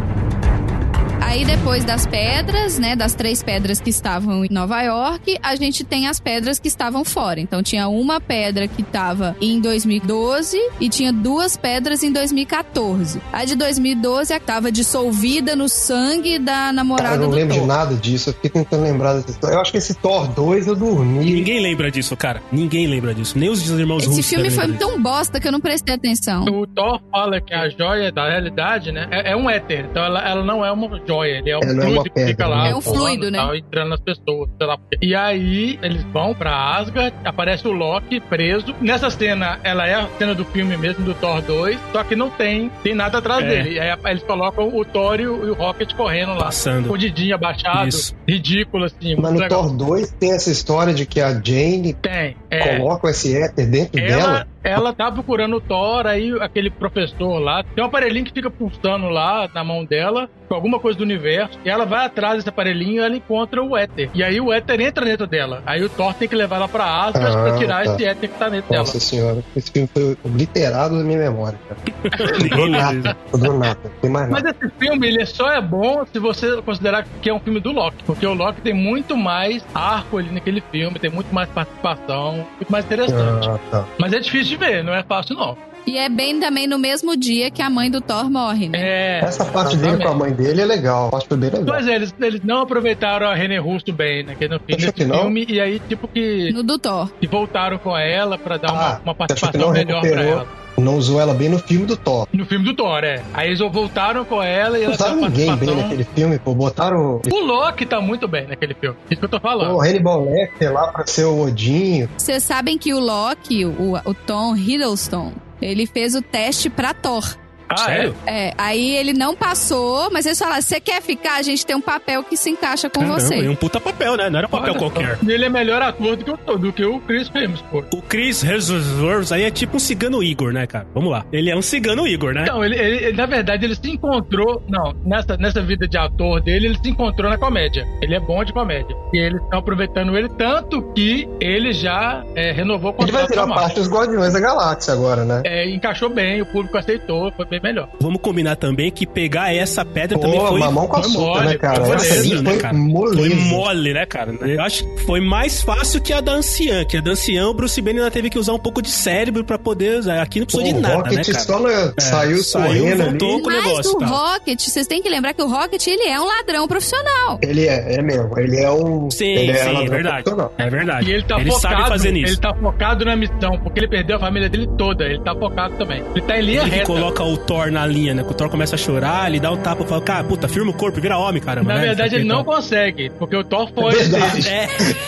Aí 1.28 1.44
depois 1.44 1.84
das 1.84 2.06
pedras, 2.06 2.78
né, 2.78 2.96
das 2.96 3.14
três 3.14 3.42
pedras 3.42 3.78
que 3.82 3.90
estavam 3.90 4.46
em 4.46 4.48
Nova 4.50 4.80
York, 4.80 5.36
a 5.42 5.54
gente 5.56 5.84
tem 5.84 6.06
as 6.06 6.18
pedras 6.18 6.58
que 6.58 6.68
estavam 6.68 7.04
fora. 7.04 7.38
Então 7.38 7.62
tinha 7.62 7.86
uma 7.86 8.18
pedra 8.18 8.66
que 8.66 8.80
estava 8.80 9.36
em 9.38 9.60
2012 9.60 10.58
e 10.80 10.88
tinha 10.88 11.12
duas 11.12 11.54
pedras 11.54 12.02
em 12.02 12.10
2014. 12.10 13.20
A 13.30 13.44
de 13.44 13.56
2012 13.56 14.32
estava 14.32 14.72
dissolvida 14.72 15.54
no 15.54 15.68
sangue 15.68 16.38
da 16.38 16.72
namorada 16.72 17.10
Cara, 17.10 17.20
eu 17.20 17.24
não 17.24 17.30
do 17.30 17.36
lembro 17.36 17.54
Thor. 17.56 17.62
de 17.62 17.68
nada 17.68 17.94
disso. 17.94 18.30
Eu 18.30 18.34
fiquei 18.34 18.48
tentando 18.50 18.84
lembrar 18.84 19.12
dessa 19.12 19.30
história. 19.30 19.54
Eu 19.56 19.60
acho 19.60 19.70
que 19.70 19.78
esse 19.78 19.92
Thor 19.96 20.28
2 20.28 20.66
eu 20.66 20.76
dormi. 20.76 21.26
Ninguém 21.30 21.60
lembra 21.60 21.90
disso, 21.90 22.16
cara. 22.16 22.42
Ninguém 22.50 22.86
lembra 22.86 23.14
disso. 23.14 23.38
Nem 23.38 23.50
os 23.50 23.68
irmãos 23.68 24.04
Esse 24.04 24.08
russos 24.08 24.30
filme 24.30 24.50
foi 24.50 24.66
disso. 24.68 24.78
tão 24.78 25.02
bosta 25.02 25.38
que 25.38 25.46
eu 25.46 25.52
não 25.52 25.60
prestei 25.60 25.94
atenção. 25.94 26.44
O 26.44 26.66
Thor 26.66 27.02
fala 27.10 27.38
que 27.38 27.52
a 27.52 27.68
joia 27.68 28.10
da 28.10 28.30
realidade, 28.30 28.90
né, 28.90 29.06
é, 29.10 29.32
é 29.32 29.36
um 29.36 29.50
éter. 29.50 29.86
Então 29.90 30.02
ela, 30.02 30.26
ela 30.26 30.42
não 30.42 30.64
é 30.64 30.72
uma 30.72 30.88
joia, 31.06 31.17
ele 31.24 31.50
é 31.50 31.56
um 31.56 31.60
Ela 31.62 31.70
é 31.70 31.74
uma 31.74 31.82
fluido 31.82 32.10
que 32.10 32.26
fica 32.26 32.46
lá. 32.46 32.62
né? 32.64 32.70
É 32.70 32.76
um 32.76 32.80
fluido, 32.80 33.26
e 33.28 33.30
né? 33.30 33.38
tal, 33.38 33.54
entrando 33.54 33.88
nas 33.90 34.00
pessoas, 34.00 34.48
sei 34.58 34.66
lá. 34.66 34.78
E 35.02 35.14
aí 35.14 35.78
eles 35.82 36.02
vão 36.12 36.34
pra 36.34 36.76
Asgard, 36.76 37.14
aparece 37.24 37.66
o 37.66 37.72
Loki 37.72 38.20
preso. 38.20 38.74
Nessa 38.80 39.10
cena, 39.10 39.58
ela 39.62 39.86
é 39.86 39.94
a 39.94 40.08
cena 40.18 40.34
do 40.34 40.44
filme 40.44 40.76
mesmo, 40.76 41.04
do 41.04 41.14
Thor 41.14 41.40
2, 41.42 41.78
só 41.92 42.04
que 42.04 42.14
não 42.16 42.30
tem, 42.30 42.70
tem 42.82 42.94
nada 42.94 43.18
atrás 43.18 43.44
É. 43.44 43.48
dele. 43.48 43.74
E 43.74 43.80
aí 43.80 43.96
eles 44.06 44.22
colocam 44.22 44.68
o 44.74 44.84
Thor 44.84 45.20
e 45.20 45.26
o, 45.26 45.54
Rocket 45.54 45.92
correndo 45.94 46.34
lá. 46.34 46.44
Passando. 46.46 46.88
Com 46.88 46.94
o 46.94 46.98
dedinho 46.98 47.34
abaixado, 47.34 47.88
Isso. 47.88 48.14
ridículo, 48.26 48.84
assim. 48.84 49.16
Mas 49.16 49.32
no 49.32 49.40
legal. 49.40 49.62
Thor 49.62 49.76
2 49.76 50.10
tem 50.12 50.32
essa 50.32 50.50
história 50.50 50.94
de 50.94 51.04
que 51.06 51.20
a 51.20 51.30
Jane 51.32 51.94
Tem. 51.94 52.36
É, 52.50 52.76
coloca 52.78 53.10
esse 53.10 53.36
éter 53.36 53.66
dentro 53.68 54.00
dela. 54.00 54.46
Ela, 54.68 54.92
tá 54.92 55.10
procurando 55.10 55.56
o 55.56 55.60
Thor, 55.60 56.06
aí 56.06 56.32
aquele 56.40 56.70
professor 56.70 57.38
lá, 57.38 57.62
tem 57.62 57.82
um 57.82 57.86
aparelhinho 57.86 58.24
que 58.24 58.32
fica 58.32 58.50
pulsando 58.50 59.08
lá 59.08 59.48
na 59.54 59.64
mão 59.64 59.84
dela, 59.84 60.28
com 60.48 60.54
alguma 60.54 60.78
coisa 60.80 60.98
do 60.98 61.04
universo, 61.04 61.58
e 61.64 61.68
ela 61.68 61.84
vai 61.84 62.06
atrás 62.06 62.36
desse 62.36 62.48
aparelhinho 62.48 63.02
e 63.02 63.04
ela 63.04 63.16
encontra 63.16 63.62
o 63.62 63.76
éter. 63.76 64.10
E 64.14 64.22
aí 64.22 64.40
o 64.40 64.52
éter 64.52 64.80
entra 64.80 65.04
dentro 65.04 65.26
dela. 65.26 65.62
Aí 65.66 65.82
o 65.84 65.88
Thor 65.88 66.14
tem 66.14 66.28
que 66.28 66.34
levar 66.34 66.56
ela 66.56 66.68
pra 66.68 66.84
Asgard 66.84 67.36
Ah, 67.36 67.42
pra 67.42 67.58
tirar 67.58 67.84
tá. 67.84 67.94
esse 67.94 68.04
éter 68.04 68.30
que 68.30 68.38
tá 68.38 68.48
dentro 68.48 68.70
dela. 68.70 68.82
Nossa 68.82 69.00
senhora, 69.00 69.42
esse 69.56 69.70
filme 69.70 69.88
foi 69.92 70.16
obliterado 70.24 70.96
da 70.98 71.04
minha 71.04 71.18
memória. 71.18 71.58
Cara. 71.68 72.38
Do 72.58 72.66
nada, 72.68 73.16
do 73.32 73.52
nada, 73.52 73.78
não 73.84 73.90
tem 74.00 74.10
mais 74.10 74.28
Mas 74.30 74.42
nada. 74.42 74.56
esse 74.60 74.72
filme, 74.78 75.06
ele 75.06 75.26
só 75.26 75.50
é 75.50 75.60
bom 75.60 76.04
se 76.06 76.18
você 76.18 76.60
considerar 76.62 77.04
que 77.20 77.28
é 77.28 77.34
um 77.34 77.40
filme 77.40 77.60
do 77.60 77.70
Loki. 77.72 78.02
Porque 78.04 78.26
o 78.26 78.32
Loki 78.34 78.60
tem 78.60 78.72
muito 78.74 79.16
mais 79.16 79.64
arco 79.74 80.18
ali 80.18 80.30
naquele 80.30 80.62
filme, 80.72 80.98
tem 80.98 81.10
muito 81.10 81.32
mais 81.34 81.48
participação, 81.50 82.46
muito 82.56 82.70
mais 82.70 82.84
interessante. 82.84 83.48
Ah, 83.48 83.58
tá. 83.70 83.84
Mas 83.98 84.12
é 84.12 84.18
difícil 84.20 84.56
de 84.56 84.57
ver, 84.58 84.84
não 84.84 84.94
é 84.94 85.02
fácil 85.02 85.36
não. 85.36 85.56
E 85.86 85.96
é 85.96 86.06
bem 86.10 86.38
também 86.38 86.66
no 86.66 86.78
mesmo 86.78 87.16
dia 87.16 87.50
que 87.50 87.62
a 87.62 87.70
mãe 87.70 87.90
do 87.90 87.98
Thor 88.02 88.28
morre, 88.30 88.68
né? 88.68 88.78
É. 88.78 89.20
Essa 89.24 89.44
parte 89.46 89.74
dele 89.74 89.96
com 90.02 90.08
a 90.10 90.14
mãe 90.14 90.30
dele 90.32 90.60
é 90.60 90.66
legal. 90.66 91.10
Acho 91.14 91.34
bem 91.34 91.48
legal. 91.48 91.64
Pois 91.64 91.88
é, 91.88 91.94
eles, 91.94 92.14
eles 92.20 92.42
não 92.44 92.60
aproveitaram 92.60 93.26
a 93.26 93.34
René 93.34 93.56
Russo 93.58 93.90
bem, 93.90 94.22
né? 94.22 94.34
Que 94.38 94.46
no 94.48 94.60
fim 94.60 94.76
desse 94.76 94.92
filme, 94.92 95.46
e 95.48 95.58
aí, 95.58 95.78
tipo, 95.88 96.06
que, 96.06 96.52
No 96.52 96.62
do 96.62 96.78
Thor. 96.78 97.10
que 97.18 97.26
voltaram 97.26 97.78
com 97.78 97.96
ela 97.96 98.36
pra 98.36 98.58
dar 98.58 98.70
uma, 98.72 98.82
Ah, 98.82 99.00
uma 99.02 99.14
que 99.14 99.18
participação 99.18 99.70
melhor 99.72 100.02
pra 100.02 100.22
ela. 100.22 100.46
Não 100.80 100.96
usou 100.96 101.20
ela 101.20 101.34
bem 101.34 101.48
no 101.48 101.58
filme 101.58 101.86
do 101.86 101.96
Thor. 101.96 102.26
No 102.32 102.44
filme 102.46 102.64
do 102.64 102.74
Thor, 102.74 103.02
é. 103.04 103.22
Aí 103.34 103.48
eles 103.48 103.58
voltaram 103.60 104.24
com 104.24 104.42
ela 104.42 104.78
e 104.78 104.84
ela 104.84 104.94
usaram 104.94 105.16
ninguém 105.16 105.54
bem 105.56 105.74
naquele 105.74 106.04
filme, 106.04 106.38
pô. 106.38 106.54
Botaram 106.54 107.20
O 107.32 107.40
Loki 107.40 107.86
tá 107.86 108.00
muito 108.00 108.26
bem 108.28 108.46
naquele 108.46 108.74
filme. 108.74 108.96
Isso 109.10 109.18
que 109.20 109.24
eu 109.24 109.28
tô 109.28 109.40
falando. 109.40 109.74
o 109.76 109.80
Hannibal 109.80 110.24
Lecter 110.24 110.72
lá 110.72 110.88
pra 110.92 111.06
ser 111.06 111.24
o 111.24 111.40
Odinho. 111.42 112.08
Vocês 112.16 112.42
sabem 112.42 112.76
que 112.78 112.92
o 112.92 112.98
Loki, 113.00 113.64
o, 113.64 113.94
o 114.04 114.14
Tom 114.14 114.56
Hiddleston, 114.56 115.32
ele 115.60 115.86
fez 115.86 116.14
o 116.14 116.22
teste 116.22 116.68
pra 116.70 116.94
Thor. 116.94 117.24
Ah, 117.68 117.76
Sério? 117.76 118.14
É, 118.26 118.52
aí 118.56 118.96
ele 118.96 119.12
não 119.12 119.34
passou, 119.36 120.10
mas 120.10 120.26
eles 120.26 120.38
falaram: 120.38 120.62
você 120.62 120.80
quer 120.80 121.02
ficar? 121.02 121.36
A 121.38 121.42
gente 121.42 121.64
tem 121.66 121.76
um 121.76 121.80
papel 121.80 122.22
que 122.24 122.36
se 122.36 122.50
encaixa 122.50 122.88
com 122.88 123.00
Caramba, 123.00 123.20
você. 123.20 123.36
e 123.42 123.48
um 123.48 123.54
puta 123.54 123.80
papel, 123.80 124.16
né? 124.16 124.28
Não 124.30 124.38
era 124.38 124.46
é? 124.46 124.50
papel 124.50 124.70
Olha, 124.74 124.78
qualquer. 124.78 125.18
Ele 125.26 125.44
é 125.44 125.48
melhor 125.48 125.82
ator 125.82 126.16
do 126.16 126.24
que 126.24 126.30
o, 126.30 126.58
do 126.58 126.72
que 126.72 126.84
o 126.84 127.00
Chris 127.00 127.30
Hemsworth. 127.34 127.92
O 127.94 128.02
Chris 128.02 128.42
Hemsworth 128.42 129.32
aí 129.32 129.42
é 129.44 129.50
tipo 129.50 129.76
um 129.76 129.80
cigano 129.80 130.22
Igor, 130.22 130.52
né, 130.52 130.66
cara? 130.66 130.86
Vamos 130.94 131.10
lá. 131.10 131.24
Ele 131.32 131.50
é 131.50 131.56
um 131.56 131.62
cigano 131.62 132.06
Igor, 132.06 132.32
né? 132.32 132.42
Então, 132.42 132.64
ele, 132.64 132.76
ele- 132.76 133.04
ele, 133.06 133.16
na 133.16 133.26
verdade, 133.26 133.64
ele 133.64 133.74
se 133.74 133.90
encontrou. 133.90 134.62
Não, 134.68 134.94
nessa, 135.04 135.36
nessa 135.36 135.62
vida 135.62 135.86
de 135.86 135.96
ator 135.98 136.40
dele, 136.40 136.66
ele 136.68 136.78
se 136.82 136.90
encontrou 136.90 137.30
na 137.30 137.38
comédia. 137.38 137.86
Ele 138.02 138.14
é 138.14 138.20
bom 138.20 138.42
de 138.44 138.52
comédia. 138.52 138.96
E 139.12 139.18
eles 139.18 139.40
estão 139.42 139.58
aproveitando 139.58 140.16
ele 140.16 140.28
tanto 140.30 140.82
que 140.94 141.28
ele 141.40 141.72
já 141.72 142.22
é, 142.34 142.52
renovou 142.52 142.92
o 142.98 143.02
Ele 143.02 143.12
vai 143.12 143.22
contrato 143.22 143.28
virar 143.30 143.42
com 143.42 143.46
a 143.52 143.54
Marvel. 143.54 143.64
parte 143.66 143.80
dos 143.80 143.88
Guardiões 143.90 144.32
da 144.32 144.40
Galáxia 144.40 144.92
agora, 144.92 145.24
né? 145.24 145.42
É, 145.44 145.68
encaixou 145.70 146.08
bem, 146.08 146.40
o 146.42 146.46
público 146.46 146.76
aceitou, 146.78 147.30
foi 147.32 147.44
bem 147.46 147.57
melhor. 147.62 147.88
Vamos 148.00 148.20
combinar 148.20 148.56
também 148.56 148.90
que 148.90 149.06
pegar 149.06 149.54
essa 149.54 149.84
pedra 149.84 150.18
também 150.18 150.38
Pô, 150.38 150.46
foi. 150.48 150.60
mamão 150.60 150.86
com 150.86 150.96
foi 151.02 151.10
açúcar, 151.10 151.20
mole, 151.24 151.46
né, 151.48 151.54
cara? 151.58 151.84
foi 151.84 151.96
moleza, 151.96 152.42
né, 152.42 152.50
foi 152.50 152.58
cara? 152.58 152.76
Foi 152.76 153.28
mole, 153.34 153.92
né, 153.94 154.06
cara? 154.06 154.32
Eu 154.32 154.60
acho 154.62 154.84
que 154.84 155.00
foi 155.04 155.20
mais 155.20 155.62
fácil 155.62 156.00
que 156.00 156.12
a 156.12 156.20
da 156.20 156.32
anciã. 156.32 156.84
Que 156.84 156.96
a 156.96 157.00
da 157.00 157.12
anciã, 157.12 157.46
o 157.48 157.54
Bruce 157.54 157.80
Banner 157.80 157.98
ainda 158.02 158.10
teve 158.10 158.30
que 158.30 158.38
usar 158.38 158.52
um 158.52 158.58
pouco 158.58 158.80
de 158.82 158.90
cérebro 158.90 159.44
pra 159.44 159.58
poder 159.58 159.98
usar. 159.98 160.20
Aqui 160.22 160.40
não 160.40 160.46
Pô, 160.46 160.58
precisou 160.58 160.72
de 160.72 160.78
o 160.78 160.82
nada, 160.82 160.96
Rocket 160.96 161.16
né, 161.16 161.24
cara? 161.24 161.38
só 161.44 161.60
na- 161.60 161.92
saiu 161.98 162.38
saiu, 162.44 162.96
voltou. 162.96 163.34
ali. 163.34 163.42
com 163.42 163.48
o 163.48 163.52
Mas 163.52 163.64
negócio, 163.66 163.92
o 163.92 163.98
tá. 163.98 164.06
Rocket, 164.06 164.60
vocês 164.60 164.86
têm 164.86 165.02
que 165.02 165.08
lembrar 165.08 165.34
que 165.34 165.42
o 165.42 165.48
Rocket, 165.48 165.86
ele 165.86 166.04
é 166.08 166.20
um 166.20 166.26
ladrão 166.26 166.66
profissional. 166.68 167.38
Ele 167.42 167.66
é, 167.66 167.94
é 167.94 168.02
mesmo. 168.02 168.38
Ele 168.38 168.56
é 168.58 168.70
um. 168.70 169.10
Sim, 169.10 169.24
ele 169.26 169.52
é 169.52 169.54
sim, 169.54 169.68
é 169.68 169.72
ladrão 169.72 169.88
verdade. 169.90 170.30
É 170.58 170.70
verdade. 170.70 171.10
E 171.10 171.12
ele 171.14 171.22
tá 171.24 171.40
ele 171.40 171.50
focado, 171.50 171.74
sabe 171.76 171.88
fazer 171.88 172.08
ele 172.08 172.22
nisso. 172.22 172.40
tá 172.40 172.54
focado 172.54 173.04
na 173.04 173.16
missão, 173.16 173.58
porque 173.62 173.80
ele 173.80 173.88
perdeu 173.88 174.16
a 174.16 174.20
família 174.20 174.48
dele 174.48 174.68
toda, 174.76 175.04
ele 175.04 175.20
tá 175.22 175.34
focado 175.34 175.76
também. 175.76 176.02
Ele 176.14 176.22
tá 176.26 176.38
em 176.38 176.42
linha 176.42 176.62
Ele 176.62 176.70
reta. 176.70 176.86
coloca 176.86 177.22
o 177.24 177.36
Thor 177.48 177.70
na 177.72 177.86
linha, 177.86 178.12
né? 178.12 178.22
Que 178.22 178.30
o 178.30 178.34
Thor 178.34 178.50
começa 178.50 178.74
a 178.74 178.78
chorar, 178.78 179.26
ele 179.26 179.40
dá 179.40 179.50
o 179.50 179.56
tapa 179.56 179.82
e 179.82 179.86
fala, 179.88 180.02
cara, 180.02 180.22
puta, 180.22 180.46
firma 180.46 180.70
o 180.70 180.74
corpo, 180.74 181.00
vira 181.00 181.16
homem, 181.16 181.40
caramba. 181.40 181.72
Na 181.72 181.80
né? 181.80 181.86
verdade, 181.86 182.14
ele 182.16 182.24
não 182.24 182.42
Então- 182.42 182.54
consegue, 182.54 183.08
porque 183.18 183.34
o 183.34 183.42
Thor 183.42 183.70
foi 183.74 183.94
É. 183.94 184.64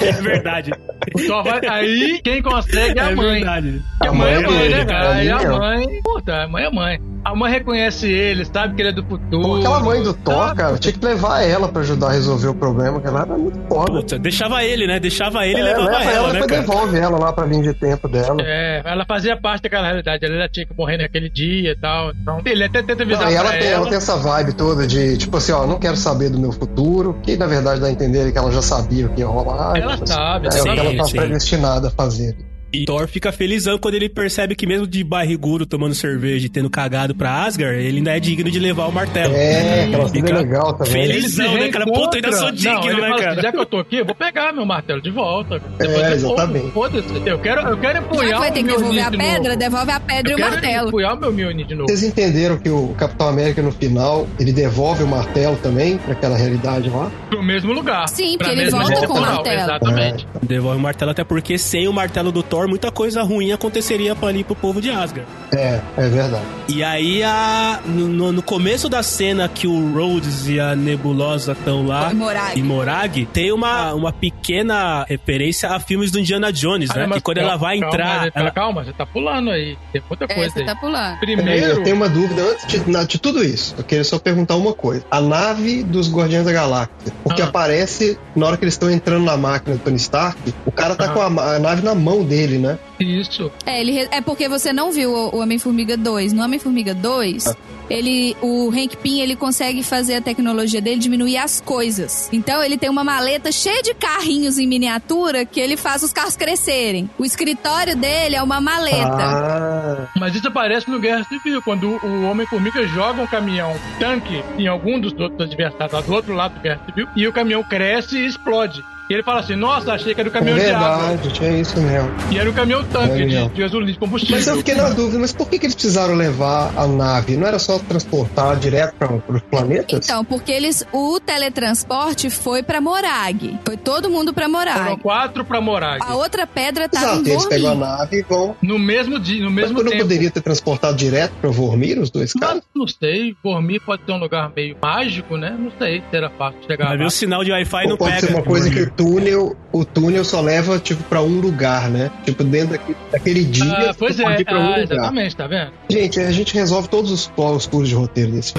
É, 0.06 0.08
é 0.08 0.12
verdade. 0.12 0.70
O 1.14 1.26
Thor 1.26 1.44
vai... 1.44 1.60
Aí, 1.68 2.18
quem 2.24 2.40
consegue 2.42 2.98
é 2.98 3.02
a 3.02 3.10
é 3.10 3.14
mãe. 3.14 3.32
verdade. 3.34 3.82
Porque 3.98 4.08
a 4.08 4.12
mãe 4.12 4.32
é 4.32 4.40
mãe, 4.40 4.58
dele, 4.58 4.74
né, 4.76 4.84
cara? 4.86 5.12
Aí 5.16 5.28
a 5.30 5.36
mesmo. 5.36 5.58
mãe, 5.58 5.86
puta, 6.02 6.34
a 6.44 6.48
mãe 6.48 6.64
é 6.64 6.70
mãe. 6.70 7.00
A 7.22 7.36
mãe 7.36 7.52
reconhece 7.52 8.10
ele, 8.10 8.44
sabe 8.46 8.74
que 8.74 8.80
ele 8.82 8.88
é 8.88 8.92
do 8.92 9.04
futuro. 9.04 9.42
Pô, 9.42 9.56
aquela 9.56 9.80
mãe 9.80 10.02
do 10.02 10.14
Thor, 10.14 10.34
Sabe? 10.34 10.56
cara, 10.56 10.78
tinha 10.78 10.92
que 10.92 11.04
levar 11.04 11.42
ela 11.42 11.68
pra 11.68 11.82
ajudar 11.82 12.08
a 12.08 12.12
resolver 12.12 12.48
o 12.48 12.54
problema, 12.54 12.98
que 13.00 13.06
ela 13.06 13.20
era 13.20 13.36
muito 13.36 13.60
foda. 13.68 13.92
Puta, 13.92 14.18
deixava 14.18 14.64
ele, 14.64 14.86
né? 14.86 14.98
Deixava 14.98 15.46
ele 15.46 15.58
e 15.58 15.60
É, 15.60 15.64
levava 15.64 15.84
leva 15.90 16.02
ela, 16.02 16.12
ela, 16.12 16.26
né, 16.32 16.40
depois 16.40 16.50
cara? 16.50 16.62
devolve 16.62 16.98
ela 16.98 17.18
lá 17.18 17.32
pra 17.32 17.44
linha 17.44 17.62
de 17.62 17.74
tempo 17.74 18.08
dela. 18.08 18.40
É, 18.40 18.82
ela 18.84 19.04
fazia 19.04 19.36
parte 19.36 19.62
daquela 19.62 19.86
realidade. 19.86 20.24
Ela 20.24 20.48
tinha 20.48 20.64
que 20.64 20.74
morrer 20.74 20.96
naquele 20.96 21.28
dia 21.28 21.72
e 21.72 21.76
tal. 21.76 22.10
Então, 22.12 22.40
ele 22.44 22.64
até 22.64 22.82
tenta 22.82 23.02
avisar 23.02 23.24
Não, 23.24 23.30
e 23.30 23.34
pra 23.34 23.40
ela 23.48 23.58
tem, 23.58 23.68
ela 23.68 23.86
tem 23.86 23.96
essa 23.98 24.16
vibe 24.16 24.52
toda 24.54 24.86
de, 24.86 25.18
tipo 25.18 25.36
assim, 25.36 25.52
ó, 25.52 25.66
não 25.66 25.78
quero 25.78 25.96
saber 25.96 26.30
do 26.30 26.38
meu 26.38 26.52
futuro, 26.52 27.18
que 27.22 27.36
na 27.36 27.46
verdade 27.46 27.80
dá 27.80 27.88
a 27.88 27.90
entender 27.90 28.32
que 28.32 28.38
ela 28.38 28.50
já 28.50 28.62
sabia 28.62 29.06
o 29.06 29.10
que 29.10 29.20
ia 29.20 29.26
rolar. 29.26 29.76
Ela 29.76 29.92
tipo 29.92 30.04
assim, 30.04 30.14
sabe, 30.14 30.46
é 30.46 30.60
o 30.60 30.62
que 30.62 30.68
ela 30.70 30.96
tá 30.96 31.04
sim. 31.04 31.16
predestinada 31.16 31.88
a 31.88 31.90
fazer. 31.90 32.34
E 32.72 32.84
Thor 32.84 33.08
fica 33.08 33.32
felizão 33.32 33.78
quando 33.78 33.94
ele 33.94 34.08
percebe 34.08 34.54
que 34.54 34.66
mesmo 34.66 34.86
de 34.86 35.02
barrigudo, 35.02 35.66
tomando 35.66 35.94
cerveja 35.94 36.46
e 36.46 36.48
tendo 36.48 36.70
cagado 36.70 37.14
pra 37.14 37.44
Asgard, 37.44 37.76
ele 37.78 37.98
ainda 37.98 38.16
é 38.16 38.20
digno 38.20 38.50
de 38.50 38.58
levar 38.60 38.86
o 38.86 38.92
martelo. 38.92 39.34
É, 39.34 39.84
aquela 39.84 40.08
cena 40.08 40.26
Fica 40.26 40.30
é 40.30 40.42
legal 40.42 40.74
também. 40.74 40.92
Felizão, 40.92 41.54
né, 41.54 41.68
cara? 41.68 41.84
Puta, 41.84 42.16
ainda 42.16 42.32
sou 42.32 42.52
digno, 42.52 42.74
Não, 42.74 43.00
né, 43.00 43.10
cara? 43.18 43.32
assim, 43.32 43.42
já 43.42 43.52
que 43.52 43.58
eu 43.58 43.66
tô 43.66 43.78
aqui, 43.78 43.96
eu 43.96 44.04
vou 44.06 44.14
pegar 44.14 44.52
meu 44.52 44.64
martelo 44.64 45.00
de 45.02 45.10
volta. 45.10 45.58
Depois 45.78 45.98
É, 45.98 46.10
eu 46.10 46.14
exatamente. 46.14 46.70
Foda-se. 46.70 47.08
Eu 47.26 47.38
quero, 47.40 47.60
eu 47.62 47.76
quero 47.78 47.94
Já 48.00 48.06
empunhar 48.06 48.38
vai 48.40 48.52
ter 48.52 48.62
que 48.62 48.68
devolver 48.68 49.02
a 49.04 49.10
pedra, 49.10 49.56
devolve 49.56 49.90
a 49.90 50.00
pedra 50.00 50.32
Eu 50.32 50.38
e 50.38 50.40
o 50.40 50.44
quero 50.44 50.50
martelo. 50.52 50.88
empunhar 50.88 51.14
o 51.16 51.20
meu 51.20 51.32
Mjolnir 51.32 51.66
de 51.66 51.74
novo. 51.74 51.88
Vocês 51.88 52.02
entenderam 52.04 52.56
que 52.58 52.68
o 52.70 52.88
Capitão 52.96 53.28
América 53.28 53.60
no 53.62 53.72
final, 53.72 54.28
ele 54.38 54.52
devolve 54.52 55.02
o 55.02 55.08
martelo 55.08 55.56
também 55.56 55.98
pra 55.98 56.12
aquela 56.12 56.36
realidade 56.36 56.88
lá? 56.88 57.10
Pro 57.28 57.42
mesmo 57.42 57.72
lugar. 57.72 58.08
Sim, 58.08 58.36
porque 58.38 58.52
ele 58.52 58.70
volta 58.70 59.06
com 59.06 59.14
o 59.14 59.20
martelo. 59.20 59.60
Exatamente. 59.60 60.26
Devolve 60.42 60.78
o 60.78 60.80
martelo, 60.82 61.10
até 61.10 61.24
porque 61.24 61.58
sem 61.58 61.88
o 61.88 61.92
martelo 61.92 62.30
do 62.30 62.42
Thor, 62.42 62.59
muita 62.68 62.90
coisa 62.90 63.22
ruim 63.22 63.52
aconteceria 63.52 64.14
pra 64.14 64.28
ali 64.28 64.44
pro 64.44 64.54
povo 64.54 64.80
de 64.80 64.90
Asgard. 64.90 65.26
É, 65.52 65.80
é 65.96 66.08
verdade. 66.08 66.44
E 66.68 66.82
aí, 66.84 67.22
a, 67.22 67.80
no, 67.84 68.32
no 68.32 68.42
começo 68.42 68.88
da 68.88 69.02
cena 69.02 69.48
que 69.48 69.66
o 69.66 69.92
Rhodes 69.92 70.48
e 70.48 70.60
a 70.60 70.76
Nebulosa 70.76 71.52
estão 71.52 71.86
lá, 71.86 72.10
E 72.12 72.14
Morag. 72.14 72.60
em 72.60 72.62
Morag, 72.62 73.26
tem 73.32 73.52
uma, 73.52 73.92
uma 73.94 74.12
pequena 74.12 75.04
referência 75.08 75.68
a 75.70 75.80
filmes 75.80 76.10
do 76.10 76.18
Indiana 76.20 76.52
Jones, 76.52 76.90
Ah, 76.90 77.00
né? 77.00 77.06
mas 77.06 77.18
que 77.18 77.22
quando 77.24 77.38
calma, 77.38 77.50
ela 77.52 77.58
vai 77.58 77.78
calma, 77.78 77.94
entrar. 77.94 78.20
mas- 78.20 78.30
ela- 78.34 78.50
Calma, 78.50 78.84
você 78.84 78.92
tá 78.92 79.06
pulando 79.06 79.50
aí. 79.50 79.76
Tem 79.92 80.02
muita 80.08 80.24
É, 80.24 80.34
coisa 80.34 80.50
você 80.52 80.60
aí. 80.60 80.66
tá 80.66 80.76
pulando. 80.76 81.18
Primeiro, 81.18 81.66
Eu 81.66 81.82
tenho 81.82 81.96
uma 81.96 82.08
dúvida 82.08 82.42
antes 82.42 82.66
de, 82.66 83.06
de 83.06 83.18
tudo 83.18 83.44
isso. 83.44 83.74
Eu 83.78 83.84
queria 83.84 84.04
só 84.04 84.18
perguntar 84.18 84.56
uma 84.56 84.72
coisa. 84.72 85.04
A 85.10 85.20
nave 85.20 85.82
dos 85.82 86.10
Guardiões 86.12 86.44
da 86.44 86.52
Galáxia, 86.52 86.90
porque 87.24 87.42
Ah. 87.42 87.46
aparece 87.46 88.18
na 88.34 88.46
hora 88.46 88.56
que 88.56 88.64
eles 88.64 88.74
estão 88.74 88.90
entrando 88.90 89.24
na 89.24 89.36
máquina 89.36 89.76
do 89.76 89.82
Tony 89.82 89.96
Stark, 89.96 90.38
o 90.66 90.72
cara 90.72 90.94
tá 90.94 91.06
Ah. 91.06 91.08
com 91.10 91.20
a, 91.20 91.54
a 91.54 91.58
nave 91.58 91.82
na 91.82 91.94
mão 91.94 92.24
dele. 92.24 92.49
Ele, 92.50 92.58
né? 92.58 92.78
Isso. 92.98 93.50
É, 93.64 93.80
ele, 93.80 94.08
é 94.10 94.20
porque 94.20 94.48
você 94.48 94.72
não 94.72 94.90
viu 94.90 95.12
o, 95.12 95.36
o 95.36 95.38
Homem-Formiga 95.40 95.96
2. 95.96 96.32
No 96.32 96.42
Homem-Formiga 96.42 96.94
2, 96.94 97.46
ah. 97.46 97.56
ele, 97.88 98.36
o 98.42 98.70
Hank 98.70 98.96
Pym, 98.96 99.20
ele 99.20 99.36
consegue 99.36 99.82
fazer 99.82 100.16
a 100.16 100.20
tecnologia 100.20 100.80
dele 100.80 101.00
diminuir 101.00 101.38
as 101.38 101.60
coisas. 101.60 102.28
Então, 102.32 102.62
ele 102.62 102.76
tem 102.76 102.90
uma 102.90 103.04
maleta 103.04 103.52
cheia 103.52 103.82
de 103.82 103.94
carrinhos 103.94 104.58
em 104.58 104.66
miniatura 104.66 105.44
que 105.44 105.60
ele 105.60 105.76
faz 105.76 106.02
os 106.02 106.12
carros 106.12 106.36
crescerem. 106.36 107.08
O 107.18 107.24
escritório 107.24 107.96
dele 107.96 108.36
é 108.36 108.42
uma 108.42 108.60
maleta. 108.60 109.16
Ah. 109.16 110.08
Mas 110.16 110.34
isso 110.34 110.48
aparece 110.48 110.90
no 110.90 110.98
Guerra 110.98 111.24
Civil, 111.24 111.62
quando 111.62 111.88
o 112.04 112.22
Homem-Formiga 112.22 112.86
joga 112.86 113.22
um 113.22 113.26
caminhão 113.26 113.74
tanque 113.98 114.42
em 114.58 114.66
algum 114.66 114.98
dos 114.98 115.12
outros 115.18 115.40
adversários, 115.40 116.04
do 116.04 116.12
outro 116.12 116.34
lado 116.34 116.54
do 116.54 116.60
Guerra 116.60 116.80
Civil, 116.86 117.06
e 117.16 117.26
o 117.26 117.32
caminhão 117.32 117.62
cresce 117.62 118.18
e 118.18 118.26
explode. 118.26 118.82
E 119.10 119.12
ele 119.12 119.24
fala 119.24 119.40
assim: 119.40 119.56
Nossa, 119.56 119.92
achei 119.92 120.14
que 120.14 120.20
era 120.20 120.28
o 120.28 120.32
caminhão 120.32 120.56
é 120.56 120.60
verdade, 120.60 121.16
de 121.16 121.28
água. 121.28 121.32
tinha 121.32 121.58
isso 121.58 121.80
mesmo. 121.80 122.08
E 122.30 122.38
era 122.38 122.48
o 122.48 122.52
caminhão 122.52 122.84
tanque 122.84 123.22
é 123.22 123.26
de, 123.26 123.48
de 123.48 123.60
gasolina, 123.60 123.92
de 123.92 123.98
combustível. 123.98 124.36
Mas 124.36 124.46
eu 124.46 124.56
fiquei 124.58 124.76
na 124.76 124.88
dúvida: 124.90 125.18
mas 125.18 125.32
por 125.32 125.48
que, 125.48 125.58
que 125.58 125.66
eles 125.66 125.74
precisaram 125.74 126.14
levar 126.14 126.72
a 126.76 126.86
nave? 126.86 127.36
Não 127.36 127.44
era 127.44 127.58
só 127.58 127.80
transportar 127.80 128.56
direto 128.56 128.94
para 128.94 129.12
os 129.12 129.42
planetas? 129.42 130.08
Então, 130.08 130.24
porque 130.24 130.52
eles. 130.52 130.86
O 130.92 131.18
teletransporte 131.18 132.30
foi 132.30 132.62
para 132.62 132.80
Morag. 132.80 133.58
Foi 133.64 133.76
todo 133.76 134.08
mundo 134.08 134.32
para 134.32 134.48
Morag. 134.48 134.78
Foram 134.78 134.98
quatro 134.98 135.44
para 135.44 135.60
Morag. 135.60 136.00
A 136.00 136.14
outra 136.14 136.46
pedra 136.46 136.88
tá 136.88 137.00
Exato, 137.00 137.28
em 137.28 137.32
eles 137.32 137.46
pegam 137.46 137.72
a 137.72 137.74
nave 137.74 138.20
e 138.20 138.22
vão. 138.22 138.54
No 138.62 138.78
mesmo 138.78 139.18
dia, 139.18 139.42
no 139.42 139.50
mesmo 139.50 139.74
mas 139.74 139.82
tempo. 139.82 139.96
não 139.96 140.02
poderia 140.02 140.30
ter 140.30 140.40
transportado 140.40 140.96
direto 140.96 141.32
para 141.40 141.50
Vormir, 141.50 141.98
os 141.98 142.10
dois 142.10 142.32
caras? 142.32 142.62
Não, 142.72 142.86
sei. 142.86 143.34
Vormir 143.42 143.80
pode 143.84 144.04
ser 144.04 144.12
um 144.12 144.18
lugar 144.18 144.52
meio 144.54 144.76
mágico, 144.80 145.36
né? 145.36 145.56
Não 145.58 145.72
sei 145.76 146.00
se 146.08 146.16
era 146.16 146.30
fácil 146.30 146.60
chegar 146.64 146.96
lá. 146.96 147.04
o 147.04 147.10
sinal 147.10 147.42
de 147.42 147.50
Wi-Fi 147.50 147.88
não 147.88 147.96
pode 147.96 148.12
pega. 148.12 148.20
Pode 148.20 148.32
ser 148.32 148.38
uma 148.38 148.44
coisa 148.44 148.70
que 148.70 148.82
o 148.82 148.99
túnel 149.00 149.56
o 149.72 149.84
túnel 149.84 150.24
só 150.24 150.40
leva, 150.40 150.78
tipo, 150.78 151.02
pra 151.04 151.22
um 151.22 151.40
lugar, 151.40 151.88
né? 151.88 152.10
Tipo, 152.24 152.42
dentro 152.42 152.70
daquele, 152.70 152.96
daquele 153.12 153.44
dia. 153.44 153.90
Ah, 153.90 153.94
pois 153.96 154.18
é, 154.18 154.24
um 154.24 154.28
ah, 154.28 154.36
lugar. 154.36 154.82
exatamente, 154.82 155.36
tá 155.36 155.46
vendo? 155.46 155.72
Gente, 155.88 156.20
a 156.20 156.32
gente 156.32 156.54
resolve 156.54 156.88
todos 156.88 157.10
os, 157.10 157.32
os 157.36 157.64
furos 157.66 157.88
de 157.88 157.94
roteiro 157.94 158.32
desse 158.32 158.52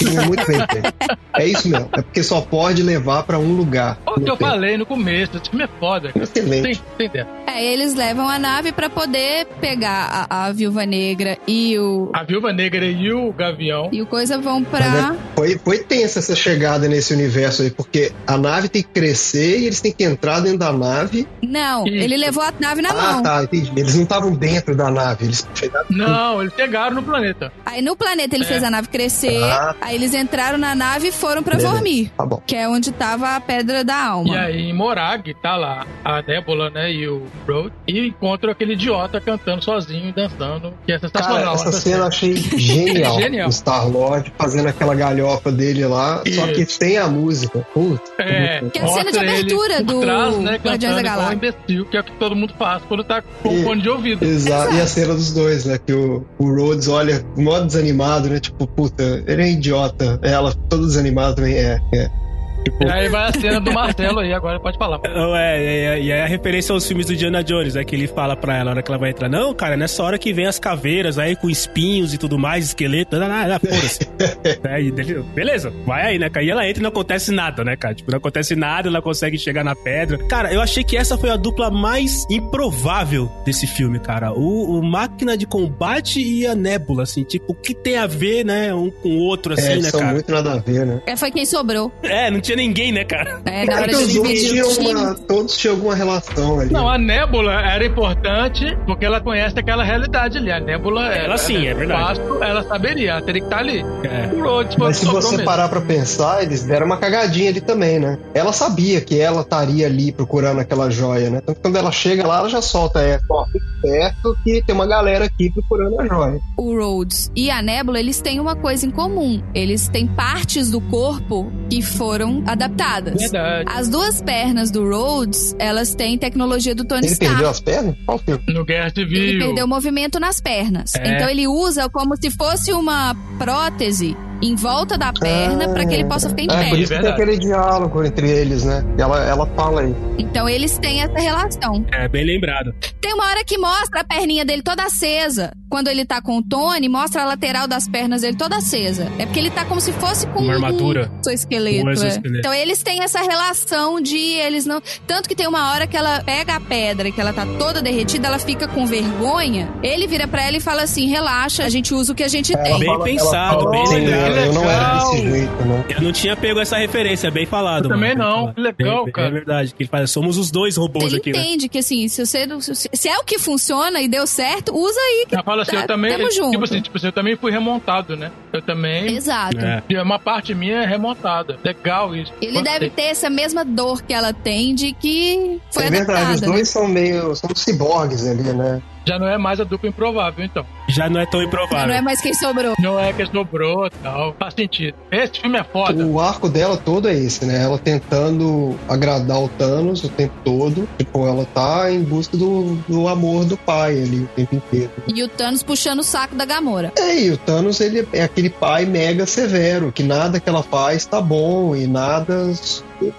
filme. 0.00 0.16
é 0.16 0.26
muito 0.26 0.46
bem 0.46 0.58
feito. 0.70 0.94
É 1.36 1.46
isso 1.46 1.68
mesmo. 1.68 1.88
É 1.92 2.02
porque 2.02 2.22
só 2.22 2.40
pode 2.40 2.82
levar 2.82 3.24
pra 3.24 3.38
um 3.38 3.54
lugar. 3.54 3.98
O 4.06 4.14
que 4.14 4.30
eu 4.30 4.36
tempo. 4.36 4.50
falei 4.50 4.76
no 4.76 4.86
começo, 4.86 5.36
esse 5.36 5.50
filme 5.50 5.64
é 5.64 5.68
foda. 5.80 6.12
Excelente. 6.14 6.80
Tem, 6.96 7.08
tem 7.08 7.26
é, 7.46 7.64
eles 7.64 7.94
levam 7.94 8.28
a 8.28 8.38
nave 8.38 8.72
pra 8.72 8.88
poder 8.88 9.46
pegar 9.60 10.26
a, 10.30 10.46
a 10.46 10.52
Viúva 10.52 10.86
Negra 10.86 11.38
e 11.46 11.78
o. 11.78 12.10
A 12.12 12.22
Viúva 12.22 12.52
Negra 12.52 12.86
e 12.86 13.12
o 13.12 13.32
Gavião. 13.32 13.88
E 13.92 14.00
o 14.00 14.06
coisa 14.06 14.38
vão 14.38 14.62
pra. 14.62 15.16
Foi, 15.34 15.58
foi 15.58 15.78
tensa 15.78 16.18
essa 16.18 16.36
chegada 16.36 16.88
nesse 16.88 17.12
universo 17.12 17.62
aí, 17.62 17.70
porque 17.70 18.12
a 18.26 18.38
nave 18.38 18.68
tem 18.68 18.82
que 18.82 18.88
crescer 18.90 19.60
e 19.60 19.66
eles 19.66 19.80
têm 19.82 19.92
que 19.92 20.04
entrar 20.04 20.40
dentro 20.40 20.58
da 20.58 20.72
nave. 20.72 21.26
Não, 21.42 21.86
Isso. 21.86 21.96
ele 21.96 22.16
levou 22.16 22.42
a 22.42 22.52
nave 22.58 22.82
na 22.82 22.90
ah, 22.90 22.94
mão. 22.94 23.18
Ah, 23.18 23.22
tá, 23.22 23.42
entendi. 23.42 23.72
Eles 23.76 23.94
não 23.94 24.02
estavam 24.02 24.34
dentro 24.34 24.74
da 24.74 24.90
nave, 24.90 25.24
eles 25.26 25.46
chegaram. 25.54 25.86
Não, 25.90 26.40
eles 26.40 26.54
chegaram 26.54 26.94
no 26.96 27.02
planeta. 27.02 27.52
Aí 27.66 27.82
no 27.82 27.96
planeta 27.96 28.34
ele 28.34 28.44
é. 28.44 28.46
fez 28.46 28.62
a 28.62 28.70
nave 28.70 28.88
crescer, 28.88 29.42
ah. 29.42 29.74
aí 29.80 29.94
eles 29.94 30.14
entraram 30.14 30.58
na 30.58 30.74
nave 30.74 31.08
e 31.08 31.12
foram 31.12 31.42
pra 31.42 31.58
Vormir. 31.58 32.10
Tá 32.16 32.24
bom. 32.24 32.42
Que 32.46 32.56
é 32.56 32.68
onde 32.68 32.92
tava 32.92 33.36
a 33.36 33.40
pedra 33.40 33.84
da 33.84 33.96
alma. 33.96 34.34
E 34.34 34.38
aí 34.38 34.70
em 34.70 34.72
Morag 34.72 35.34
tá 35.42 35.56
lá 35.56 35.86
a 36.04 36.22
Nebula, 36.22 36.70
né, 36.70 36.92
e 36.92 37.08
o 37.08 37.26
Road, 37.46 37.72
e 37.86 38.06
encontram 38.06 38.52
aquele 38.52 38.74
idiota 38.74 39.20
cantando 39.20 39.64
sozinho 39.64 40.08
e 40.08 40.12
dançando, 40.12 40.72
que 40.86 40.92
é 40.92 40.98
sensacional. 40.98 41.38
Cara, 41.38 41.54
essa 41.54 41.72
cena 41.72 41.98
eu 41.98 42.06
achei 42.06 42.36
genial. 42.58 43.20
genial. 43.20 43.48
O 43.48 43.52
Star-Lord 43.52 44.32
fazendo 44.38 44.68
aquela 44.68 44.94
galhofa 44.94 45.50
dele 45.50 45.84
lá, 45.86 46.22
Isso. 46.24 46.40
só 46.40 46.46
que 46.46 46.64
sem 46.66 46.98
a 46.98 47.08
música. 47.08 47.66
Putz, 47.72 48.12
é, 48.18 48.62
que 48.72 48.78
é 48.78 48.82
a 48.82 48.88
cena 48.88 49.12
de 49.12 49.18
abertura 49.18 49.71
do 49.80 50.00
trás, 50.00 50.38
né, 50.38 50.56
Guardiões 50.56 50.96
da 50.96 51.02
Galáxia. 51.02 51.30
Um 51.30 51.38
imbecil, 51.38 51.86
que 51.86 51.96
é 51.96 52.00
o 52.00 52.04
que 52.04 52.12
todo 52.12 52.36
mundo 52.36 52.54
faz 52.58 52.82
quando 52.84 53.04
tá 53.04 53.22
com 53.22 53.52
e, 53.52 53.62
fone 53.62 53.82
de 53.82 53.88
ouvido. 53.88 54.24
Exato. 54.24 54.68
exato. 54.68 54.74
E 54.74 54.80
a 54.80 54.86
cena 54.86 55.14
dos 55.14 55.32
dois, 55.32 55.64
né? 55.64 55.78
Que 55.78 55.92
o, 55.92 56.26
o 56.38 56.54
Rhodes 56.54 56.88
olha 56.88 57.24
modo 57.36 57.66
desanimado, 57.66 58.28
né? 58.28 58.40
Tipo, 58.40 58.66
puta, 58.66 59.24
ele 59.26 59.42
é 59.42 59.50
idiota. 59.50 60.18
Ela, 60.22 60.52
todo 60.68 60.86
desanimado 60.86 61.36
também 61.36 61.54
é. 61.54 61.80
é. 61.94 62.21
Tipo... 62.64 62.84
E 62.84 62.90
aí 62.90 63.08
vai 63.08 63.28
a 63.28 63.32
cena 63.32 63.60
do 63.60 63.72
martelo 63.72 64.20
aí, 64.20 64.32
agora 64.32 64.60
pode 64.60 64.78
falar. 64.78 65.00
É, 65.04 65.58
é, 65.58 65.84
é, 65.84 66.00
e 66.00 66.10
é 66.10 66.22
a 66.22 66.26
referência 66.26 66.72
aos 66.72 66.86
filmes 66.86 67.06
do 67.06 67.16
Diana 67.16 67.42
Jones, 67.42 67.76
é 67.76 67.84
que 67.84 67.94
ele 67.94 68.06
fala 68.06 68.36
pra 68.36 68.56
ela 68.56 68.64
na 68.66 68.70
hora 68.72 68.82
que 68.82 68.90
ela 68.90 68.98
vai 68.98 69.10
entrar. 69.10 69.28
Não, 69.28 69.52
cara, 69.54 69.76
nessa 69.76 70.02
hora 70.02 70.18
que 70.18 70.32
vem 70.32 70.46
as 70.46 70.58
caveiras 70.58 71.18
aí 71.18 71.34
com 71.36 71.50
espinhos 71.50 72.14
e 72.14 72.18
tudo 72.18 72.38
mais, 72.38 72.66
esqueleto, 72.66 73.18
nada, 73.18 73.58
foda-se. 73.58 74.00
é, 74.64 75.24
beleza, 75.34 75.72
vai 75.84 76.06
aí, 76.06 76.18
né, 76.18 76.30
cara? 76.30 76.44
E 76.44 76.50
ela 76.50 76.68
entra 76.68 76.80
e 76.80 76.82
não 76.82 76.90
acontece 76.90 77.32
nada, 77.32 77.64
né, 77.64 77.76
cara? 77.76 77.94
Tipo, 77.94 78.10
não 78.10 78.18
acontece 78.18 78.54
nada, 78.54 78.88
ela 78.88 79.02
consegue 79.02 79.38
chegar 79.38 79.64
na 79.64 79.74
pedra. 79.74 80.18
Cara, 80.28 80.52
eu 80.52 80.60
achei 80.60 80.84
que 80.84 80.96
essa 80.96 81.18
foi 81.18 81.30
a 81.30 81.36
dupla 81.36 81.70
mais 81.70 82.26
improvável 82.30 83.30
desse 83.44 83.66
filme, 83.66 83.98
cara. 83.98 84.32
O, 84.32 84.78
o 84.78 84.82
Máquina 84.82 85.36
de 85.36 85.46
Combate 85.46 86.20
e 86.20 86.46
a 86.46 86.54
Nébula, 86.54 87.02
assim, 87.02 87.24
tipo, 87.24 87.52
o 87.52 87.54
que 87.54 87.74
tem 87.74 87.96
a 87.96 88.06
ver, 88.06 88.44
né, 88.44 88.72
um 88.74 88.90
com 88.90 89.08
o 89.08 89.18
outro, 89.18 89.54
assim, 89.54 89.72
é, 89.72 89.76
né, 89.76 89.90
são 89.90 90.00
cara? 90.00 90.12
muito 90.12 90.32
nada 90.32 90.52
a 90.52 90.58
ver, 90.58 90.86
né? 90.86 91.02
É, 91.06 91.16
foi 91.16 91.30
quem 91.30 91.44
sobrou. 91.44 91.92
É, 92.02 92.30
não 92.30 92.40
tinha 92.40 92.51
tinha 92.52 92.56
ninguém, 92.56 92.92
né, 92.92 93.04
cara? 93.04 93.40
É, 93.44 93.64
na 93.64 93.80
hora 93.80 93.92
de 93.92 94.06
dividir 94.06 94.64
o 94.64 94.68
time. 94.68 95.14
Todos 95.26 95.56
tinham 95.56 95.74
alguma 95.74 95.94
relação 95.94 96.60
ali. 96.60 96.72
Não, 96.72 96.88
a 96.88 96.98
Nébula 96.98 97.52
era 97.52 97.84
importante 97.84 98.76
porque 98.86 99.04
ela 99.04 99.20
conhece 99.20 99.58
aquela 99.58 99.82
realidade 99.82 100.38
ali. 100.38 100.52
A 100.52 100.60
Nébula... 100.60 101.06
Ela, 101.06 101.24
ela 101.24 101.38
sim, 101.38 101.66
é 101.66 101.74
verdade. 101.74 102.20
Fácil, 102.20 102.42
ela 102.42 102.62
saberia, 102.62 103.10
ela 103.12 103.22
teria 103.22 103.40
que 103.40 103.46
estar 103.46 103.58
ali. 103.58 103.84
É. 104.04 104.40
Rhodes, 104.40 104.76
Mas 104.76 104.96
se 104.98 105.06
você 105.06 105.32
mesmo. 105.32 105.44
parar 105.44 105.68
pra 105.68 105.80
pensar, 105.80 106.42
eles 106.42 106.62
deram 106.64 106.86
uma 106.86 106.96
cagadinha 106.96 107.50
ali 107.50 107.60
também, 107.60 107.98
né? 107.98 108.18
Ela 108.34 108.52
sabia 108.52 109.00
que 109.00 109.18
ela 109.18 109.42
estaria 109.42 109.86
ali 109.86 110.12
procurando 110.12 110.60
aquela 110.60 110.90
joia, 110.90 111.30
né? 111.30 111.40
Então 111.42 111.54
quando 111.54 111.76
ela 111.76 111.92
chega 111.92 112.26
lá, 112.26 112.38
ela 112.38 112.48
já 112.48 112.60
solta, 112.60 113.00
é, 113.00 113.18
ó, 113.30 113.44
perto 113.80 114.36
que 114.44 114.62
tem 114.64 114.74
uma 114.74 114.86
galera 114.86 115.24
aqui 115.24 115.50
procurando 115.50 116.00
a 116.00 116.06
joia. 116.06 116.40
O 116.56 116.76
Rhodes 116.76 117.30
e 117.34 117.50
a 117.50 117.62
Nébula, 117.62 117.98
eles 117.98 118.20
têm 118.20 118.40
uma 118.40 118.56
coisa 118.56 118.86
em 118.86 118.90
comum. 118.90 119.42
Eles 119.54 119.88
têm 119.88 120.06
partes 120.06 120.70
do 120.70 120.80
corpo 120.80 121.50
que 121.70 121.82
foram 121.82 122.41
adaptadas. 122.46 123.20
Verdade. 123.20 123.64
As 123.68 123.88
duas 123.88 124.20
pernas 124.20 124.70
do 124.70 124.88
Rhodes, 124.88 125.54
elas 125.58 125.94
têm 125.94 126.18
tecnologia 126.18 126.74
do 126.74 126.84
Tony 126.84 127.06
ele 127.06 127.12
Stark. 127.12 127.24
Ele 127.24 127.34
perdeu 127.34 127.50
as 127.50 127.60
pernas? 127.60 127.96
Qual 128.04 128.18
filme? 128.18 128.42
No 128.48 128.64
Guerra 128.64 128.90
Civil. 128.90 129.22
Ele 129.22 129.38
perdeu 129.38 129.66
movimento 129.66 130.18
nas 130.20 130.40
pernas. 130.40 130.94
É. 130.94 131.16
Então 131.16 131.28
ele 131.28 131.46
usa 131.46 131.88
como 131.88 132.16
se 132.16 132.30
fosse 132.30 132.72
uma 132.72 133.14
prótese 133.38 134.16
em 134.42 134.56
volta 134.56 134.98
da 134.98 135.12
perna 135.12 135.68
para 135.68 135.86
que 135.86 135.94
ele 135.94 136.04
possa 136.04 136.28
ficar 136.28 136.42
em 136.42 136.50
é, 136.50 136.64
pé. 136.64 136.68
Por 136.70 136.78
isso 136.78 136.92
que 136.92 137.00
tem 137.00 137.10
aquele 137.10 137.38
diálogo 137.38 138.04
entre 138.04 138.28
eles, 138.28 138.64
né? 138.64 138.84
Ela, 138.98 139.24
ela 139.24 139.46
fala 139.54 139.82
aí. 139.82 139.94
Então 140.18 140.48
eles 140.48 140.76
têm 140.78 141.00
essa 141.00 141.18
relação. 141.18 141.84
É, 141.92 142.08
bem 142.08 142.24
lembrado. 142.24 142.74
Tem 143.00 143.14
uma 143.14 143.24
hora 143.24 143.44
que 143.44 143.56
mostra 143.56 144.00
a 144.00 144.04
perninha 144.04 144.44
dele 144.44 144.62
toda 144.62 144.82
acesa. 144.82 145.52
Quando 145.70 145.88
ele 145.88 146.04
tá 146.04 146.20
com 146.20 146.38
o 146.38 146.42
Tony, 146.42 146.88
mostra 146.88 147.22
a 147.22 147.24
lateral 147.24 147.66
das 147.66 147.88
pernas 147.88 148.22
dele 148.22 148.36
toda 148.36 148.56
acesa. 148.56 149.10
É 149.18 149.24
porque 149.24 149.38
ele 149.38 149.50
tá 149.50 149.64
como 149.64 149.80
se 149.80 149.92
fosse 149.92 150.26
com 150.26 150.40
uma 150.40 150.54
armadura. 150.54 151.10
Um 151.26 151.30
esqueleto, 151.30 151.86
um 151.86 151.90
é. 151.90 152.38
Então 152.38 152.52
eles 152.52 152.82
têm 152.82 153.02
essa 153.02 153.20
relação 153.20 154.00
de 154.00 154.18
eles 154.18 154.66
não. 154.66 154.82
Tanto 155.06 155.28
que 155.28 155.34
tem 155.34 155.46
uma 155.46 155.72
hora 155.72 155.86
que 155.86 155.96
ela 155.96 156.22
pega 156.24 156.56
a 156.56 156.60
pedra 156.60 157.08
e 157.08 157.12
que 157.12 157.20
ela 157.20 157.32
tá 157.32 157.46
toda 157.58 157.80
derretida, 157.80 158.26
ela 158.26 158.38
fica 158.38 158.66
com 158.66 158.84
vergonha. 158.86 159.70
Ele 159.82 160.06
vira 160.06 160.26
pra 160.26 160.42
ela 160.46 160.56
e 160.56 160.60
fala 160.60 160.82
assim: 160.82 161.06
relaxa, 161.06 161.64
a 161.64 161.68
gente 161.68 161.94
usa 161.94 162.12
o 162.12 162.14
que 162.14 162.24
a 162.24 162.28
gente 162.28 162.54
é, 162.54 162.62
tem. 162.62 162.78
Bem 162.80 163.00
pensado, 163.00 163.70
bem 163.70 163.88
lembrado 163.88 164.31
legal. 164.32 164.46
Eu 164.46 164.52
não 164.54 164.70
era 164.70 164.94
desse 164.98 165.30
jeito, 165.30 165.64
né? 165.64 165.84
Eu 165.96 166.02
não 166.02 166.12
tinha 166.12 166.36
pego 166.36 166.60
essa 166.60 166.76
referência, 166.76 167.30
bem 167.30 167.46
falado. 167.46 167.84
Eu 167.84 167.90
também 167.90 168.14
não, 168.14 168.52
que 168.52 168.60
legal, 168.60 169.08
é, 169.08 169.10
cara. 169.10 169.28
É 169.28 169.30
verdade, 169.30 169.74
que 169.74 169.82
ele 169.82 169.90
fala, 169.90 170.06
somos 170.06 170.38
os 170.38 170.50
dois 170.50 170.76
robôs 170.76 171.06
ele 171.06 171.16
aqui, 171.16 171.32
né? 171.32 171.38
entende 171.38 171.64
né? 171.64 171.68
que 171.68 171.78
assim, 171.78 172.08
se, 172.08 172.24
você, 172.24 172.46
se 172.92 173.08
é 173.08 173.18
o 173.18 173.24
que 173.24 173.38
funciona 173.38 174.00
e 174.00 174.08
deu 174.08 174.26
certo, 174.26 174.74
usa 174.74 175.00
aí. 175.00 175.26
Que 175.28 175.36
eu 175.36 175.44
falo 175.44 175.62
assim, 175.62 175.72
tá, 175.72 175.82
eu 175.82 175.86
também, 175.86 176.16
tipo 176.16 176.30
junto. 176.30 176.64
assim, 176.64 176.80
tipo 176.80 176.96
assim, 176.96 177.06
eu 177.06 177.12
também 177.12 177.36
fui 177.36 177.50
remontado, 177.50 178.16
né? 178.16 178.30
Eu 178.52 178.62
também. 178.62 179.14
Exato. 179.14 179.56
É. 179.58 180.02
Uma 180.02 180.18
parte 180.18 180.54
minha 180.54 180.82
é 180.82 180.86
remontada. 180.86 181.58
Legal 181.64 182.14
isso. 182.14 182.32
Ele 182.40 182.52
Gostei. 182.52 182.72
deve 182.72 182.90
ter 182.90 183.02
essa 183.02 183.30
mesma 183.30 183.64
dor 183.64 184.02
que 184.02 184.12
ela 184.12 184.32
tem 184.32 184.74
de 184.74 184.92
que 184.92 185.60
foi 185.70 185.84
é 185.84 185.86
adaptada. 185.88 186.18
verdade, 186.18 186.34
os 186.34 186.40
dois 186.40 186.58
né? 186.58 186.64
são 186.64 186.88
meio. 186.88 187.34
são 187.34 187.50
ciborgues 187.54 188.26
ali, 188.26 188.42
né? 188.42 188.82
Já 189.04 189.18
não 189.18 189.28
é 189.28 189.38
mais 189.38 189.60
a 189.60 189.64
dupla 189.64 189.88
improvável, 189.88 190.44
então. 190.44 190.64
Já 190.88 191.08
não 191.08 191.20
é 191.20 191.26
tão 191.26 191.42
improvável. 191.42 191.78
Já 191.78 191.86
não 191.86 191.94
é 191.94 192.00
mais 192.00 192.20
quem 192.20 192.34
sobrou. 192.34 192.74
Não 192.78 192.98
é 192.98 193.12
quem 193.12 193.26
sobrou 193.26 193.90
tal. 194.02 194.34
Faz 194.38 194.54
sentido. 194.54 194.94
Esse 195.10 195.40
filme 195.40 195.58
é 195.58 195.64
foda. 195.64 196.04
O 196.04 196.20
arco 196.20 196.48
dela 196.48 196.76
todo 196.76 197.08
é 197.08 197.14
esse, 197.14 197.44
né? 197.44 197.62
Ela 197.62 197.78
tentando 197.78 198.78
agradar 198.88 199.42
o 199.42 199.48
Thanos 199.48 200.04
o 200.04 200.08
tempo 200.08 200.34
todo. 200.44 200.88
Tipo, 200.98 201.26
ela 201.26 201.44
tá 201.46 201.90
em 201.90 202.02
busca 202.02 202.36
do, 202.36 202.74
do 202.88 203.08
amor 203.08 203.44
do 203.44 203.56
pai 203.56 204.02
ali 204.02 204.20
o 204.20 204.26
tempo 204.28 204.54
inteiro. 204.56 204.90
E 205.06 205.22
o 205.22 205.28
Thanos 205.28 205.62
puxando 205.62 206.00
o 206.00 206.04
saco 206.04 206.34
da 206.34 206.44
Gamora. 206.44 206.92
É, 206.96 207.20
e 207.20 207.30
o 207.30 207.36
Thanos, 207.36 207.80
ele 207.80 208.06
é 208.12 208.22
aquele 208.22 208.50
pai 208.50 208.84
mega 208.84 209.26
severo, 209.26 209.92
que 209.92 210.02
nada 210.02 210.40
que 210.40 210.48
ela 210.48 210.62
faz 210.62 211.06
tá 211.06 211.20
bom 211.20 211.74
e 211.74 211.86
nada 211.86 212.52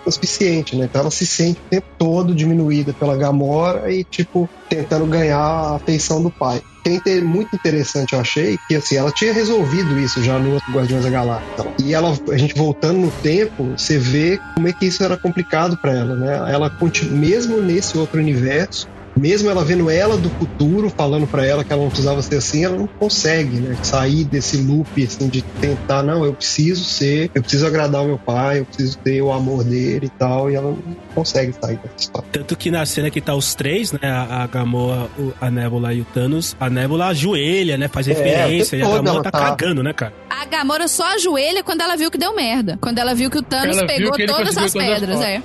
suficiente, 0.07 0.75
né? 0.75 0.85
Então 0.85 1.01
ela 1.01 1.11
se 1.11 1.25
sente 1.25 1.59
o 1.59 1.69
tempo 1.69 1.87
todo 1.97 2.35
diminuída 2.35 2.93
pela 2.93 3.17
Gamora 3.17 3.91
e, 3.91 4.03
tipo, 4.03 4.49
tentando 4.69 5.05
ganhar 5.05 5.39
a 5.39 5.75
afeição 5.75 6.21
do 6.21 6.29
pai. 6.29 6.61
Que 6.83 7.01
é 7.09 7.21
muito 7.21 7.55
interessante, 7.55 8.13
eu 8.13 8.19
achei, 8.19 8.59
que 8.67 8.75
assim, 8.75 8.97
ela 8.97 9.09
tinha 9.09 9.31
resolvido 9.31 9.97
isso 9.97 10.21
já 10.21 10.37
no 10.37 10.53
outro 10.53 10.73
Guardiões 10.73 11.05
da 11.05 11.09
Galáxia. 11.09 11.65
E 11.81 11.93
ela, 11.93 12.13
a 12.29 12.37
gente 12.37 12.55
voltando 12.55 12.99
no 12.99 13.09
tempo, 13.09 13.71
você 13.77 13.97
vê 13.97 14.37
como 14.53 14.67
é 14.67 14.73
que 14.73 14.85
isso 14.85 15.01
era 15.01 15.15
complicado 15.15 15.77
para 15.77 15.93
ela, 15.93 16.15
né? 16.15 16.51
Ela, 16.51 16.69
mesmo 17.11 17.61
nesse 17.61 17.97
outro 17.97 18.19
universo, 18.19 18.85
Mesmo 19.15 19.49
ela 19.49 19.63
vendo 19.63 19.89
ela 19.89 20.17
do 20.17 20.29
futuro, 20.29 20.89
falando 20.89 21.27
para 21.27 21.45
ela 21.45 21.63
que 21.63 21.71
ela 21.71 21.81
não 21.81 21.89
precisava 21.89 22.21
ser 22.21 22.37
assim, 22.37 22.65
ela 22.65 22.77
não 22.77 22.87
consegue, 22.87 23.57
né? 23.57 23.77
Sair 23.83 24.23
desse 24.23 24.57
loop, 24.57 25.03
assim, 25.03 25.27
de 25.27 25.41
tentar, 25.41 26.03
não, 26.03 26.25
eu 26.25 26.33
preciso 26.33 26.83
ser, 26.83 27.29
eu 27.33 27.41
preciso 27.41 27.65
agradar 27.67 28.03
o 28.03 28.07
meu 28.07 28.17
pai, 28.17 28.59
eu 28.59 28.65
preciso 28.65 28.97
ter 28.99 29.21
o 29.21 29.31
amor 29.31 29.63
dele 29.63 30.07
e 30.07 30.09
tal, 30.09 30.49
e 30.49 30.55
ela 30.55 30.71
não 30.71 30.95
consegue 31.13 31.53
sair 31.53 31.77
dessa 31.77 31.95
história. 31.97 32.27
Tanto 32.31 32.55
que 32.55 32.71
na 32.71 32.85
cena 32.85 33.09
que 33.09 33.21
tá 33.21 33.35
os 33.35 33.53
três, 33.53 33.91
né, 33.91 33.99
a, 34.03 34.47
Gamora, 34.47 35.07
a 35.39 35.51
Nebula 35.51 35.93
e 35.93 36.01
o 36.01 36.05
Thanos, 36.05 36.55
a 36.59 36.69
Nebula 36.69 37.07
ajoelha, 37.07 37.77
né, 37.77 37.87
faz 37.87 38.07
é, 38.07 38.13
referência, 38.13 38.75
é, 38.75 38.79
e 38.79 38.81
a 38.81 38.87
Gamora 38.87 39.23
tá, 39.23 39.31
tá 39.31 39.39
cagando, 39.39 39.83
né, 39.83 39.93
cara? 39.93 40.13
A 40.29 40.45
Gamora 40.45 40.87
só 40.87 41.05
ajoelha 41.15 41.63
quando 41.63 41.81
ela 41.81 41.95
viu 41.95 42.09
que 42.09 42.17
deu 42.17 42.35
merda. 42.35 42.77
Quando 42.81 42.97
ela 42.97 43.13
viu 43.13 43.29
que 43.29 43.37
o 43.37 43.43
Thanos 43.43 43.77
ela 43.77 43.87
pegou 43.87 44.11
todas 44.25 44.57
as 44.57 44.73
pedras, 44.73 45.21
é. 45.21 45.41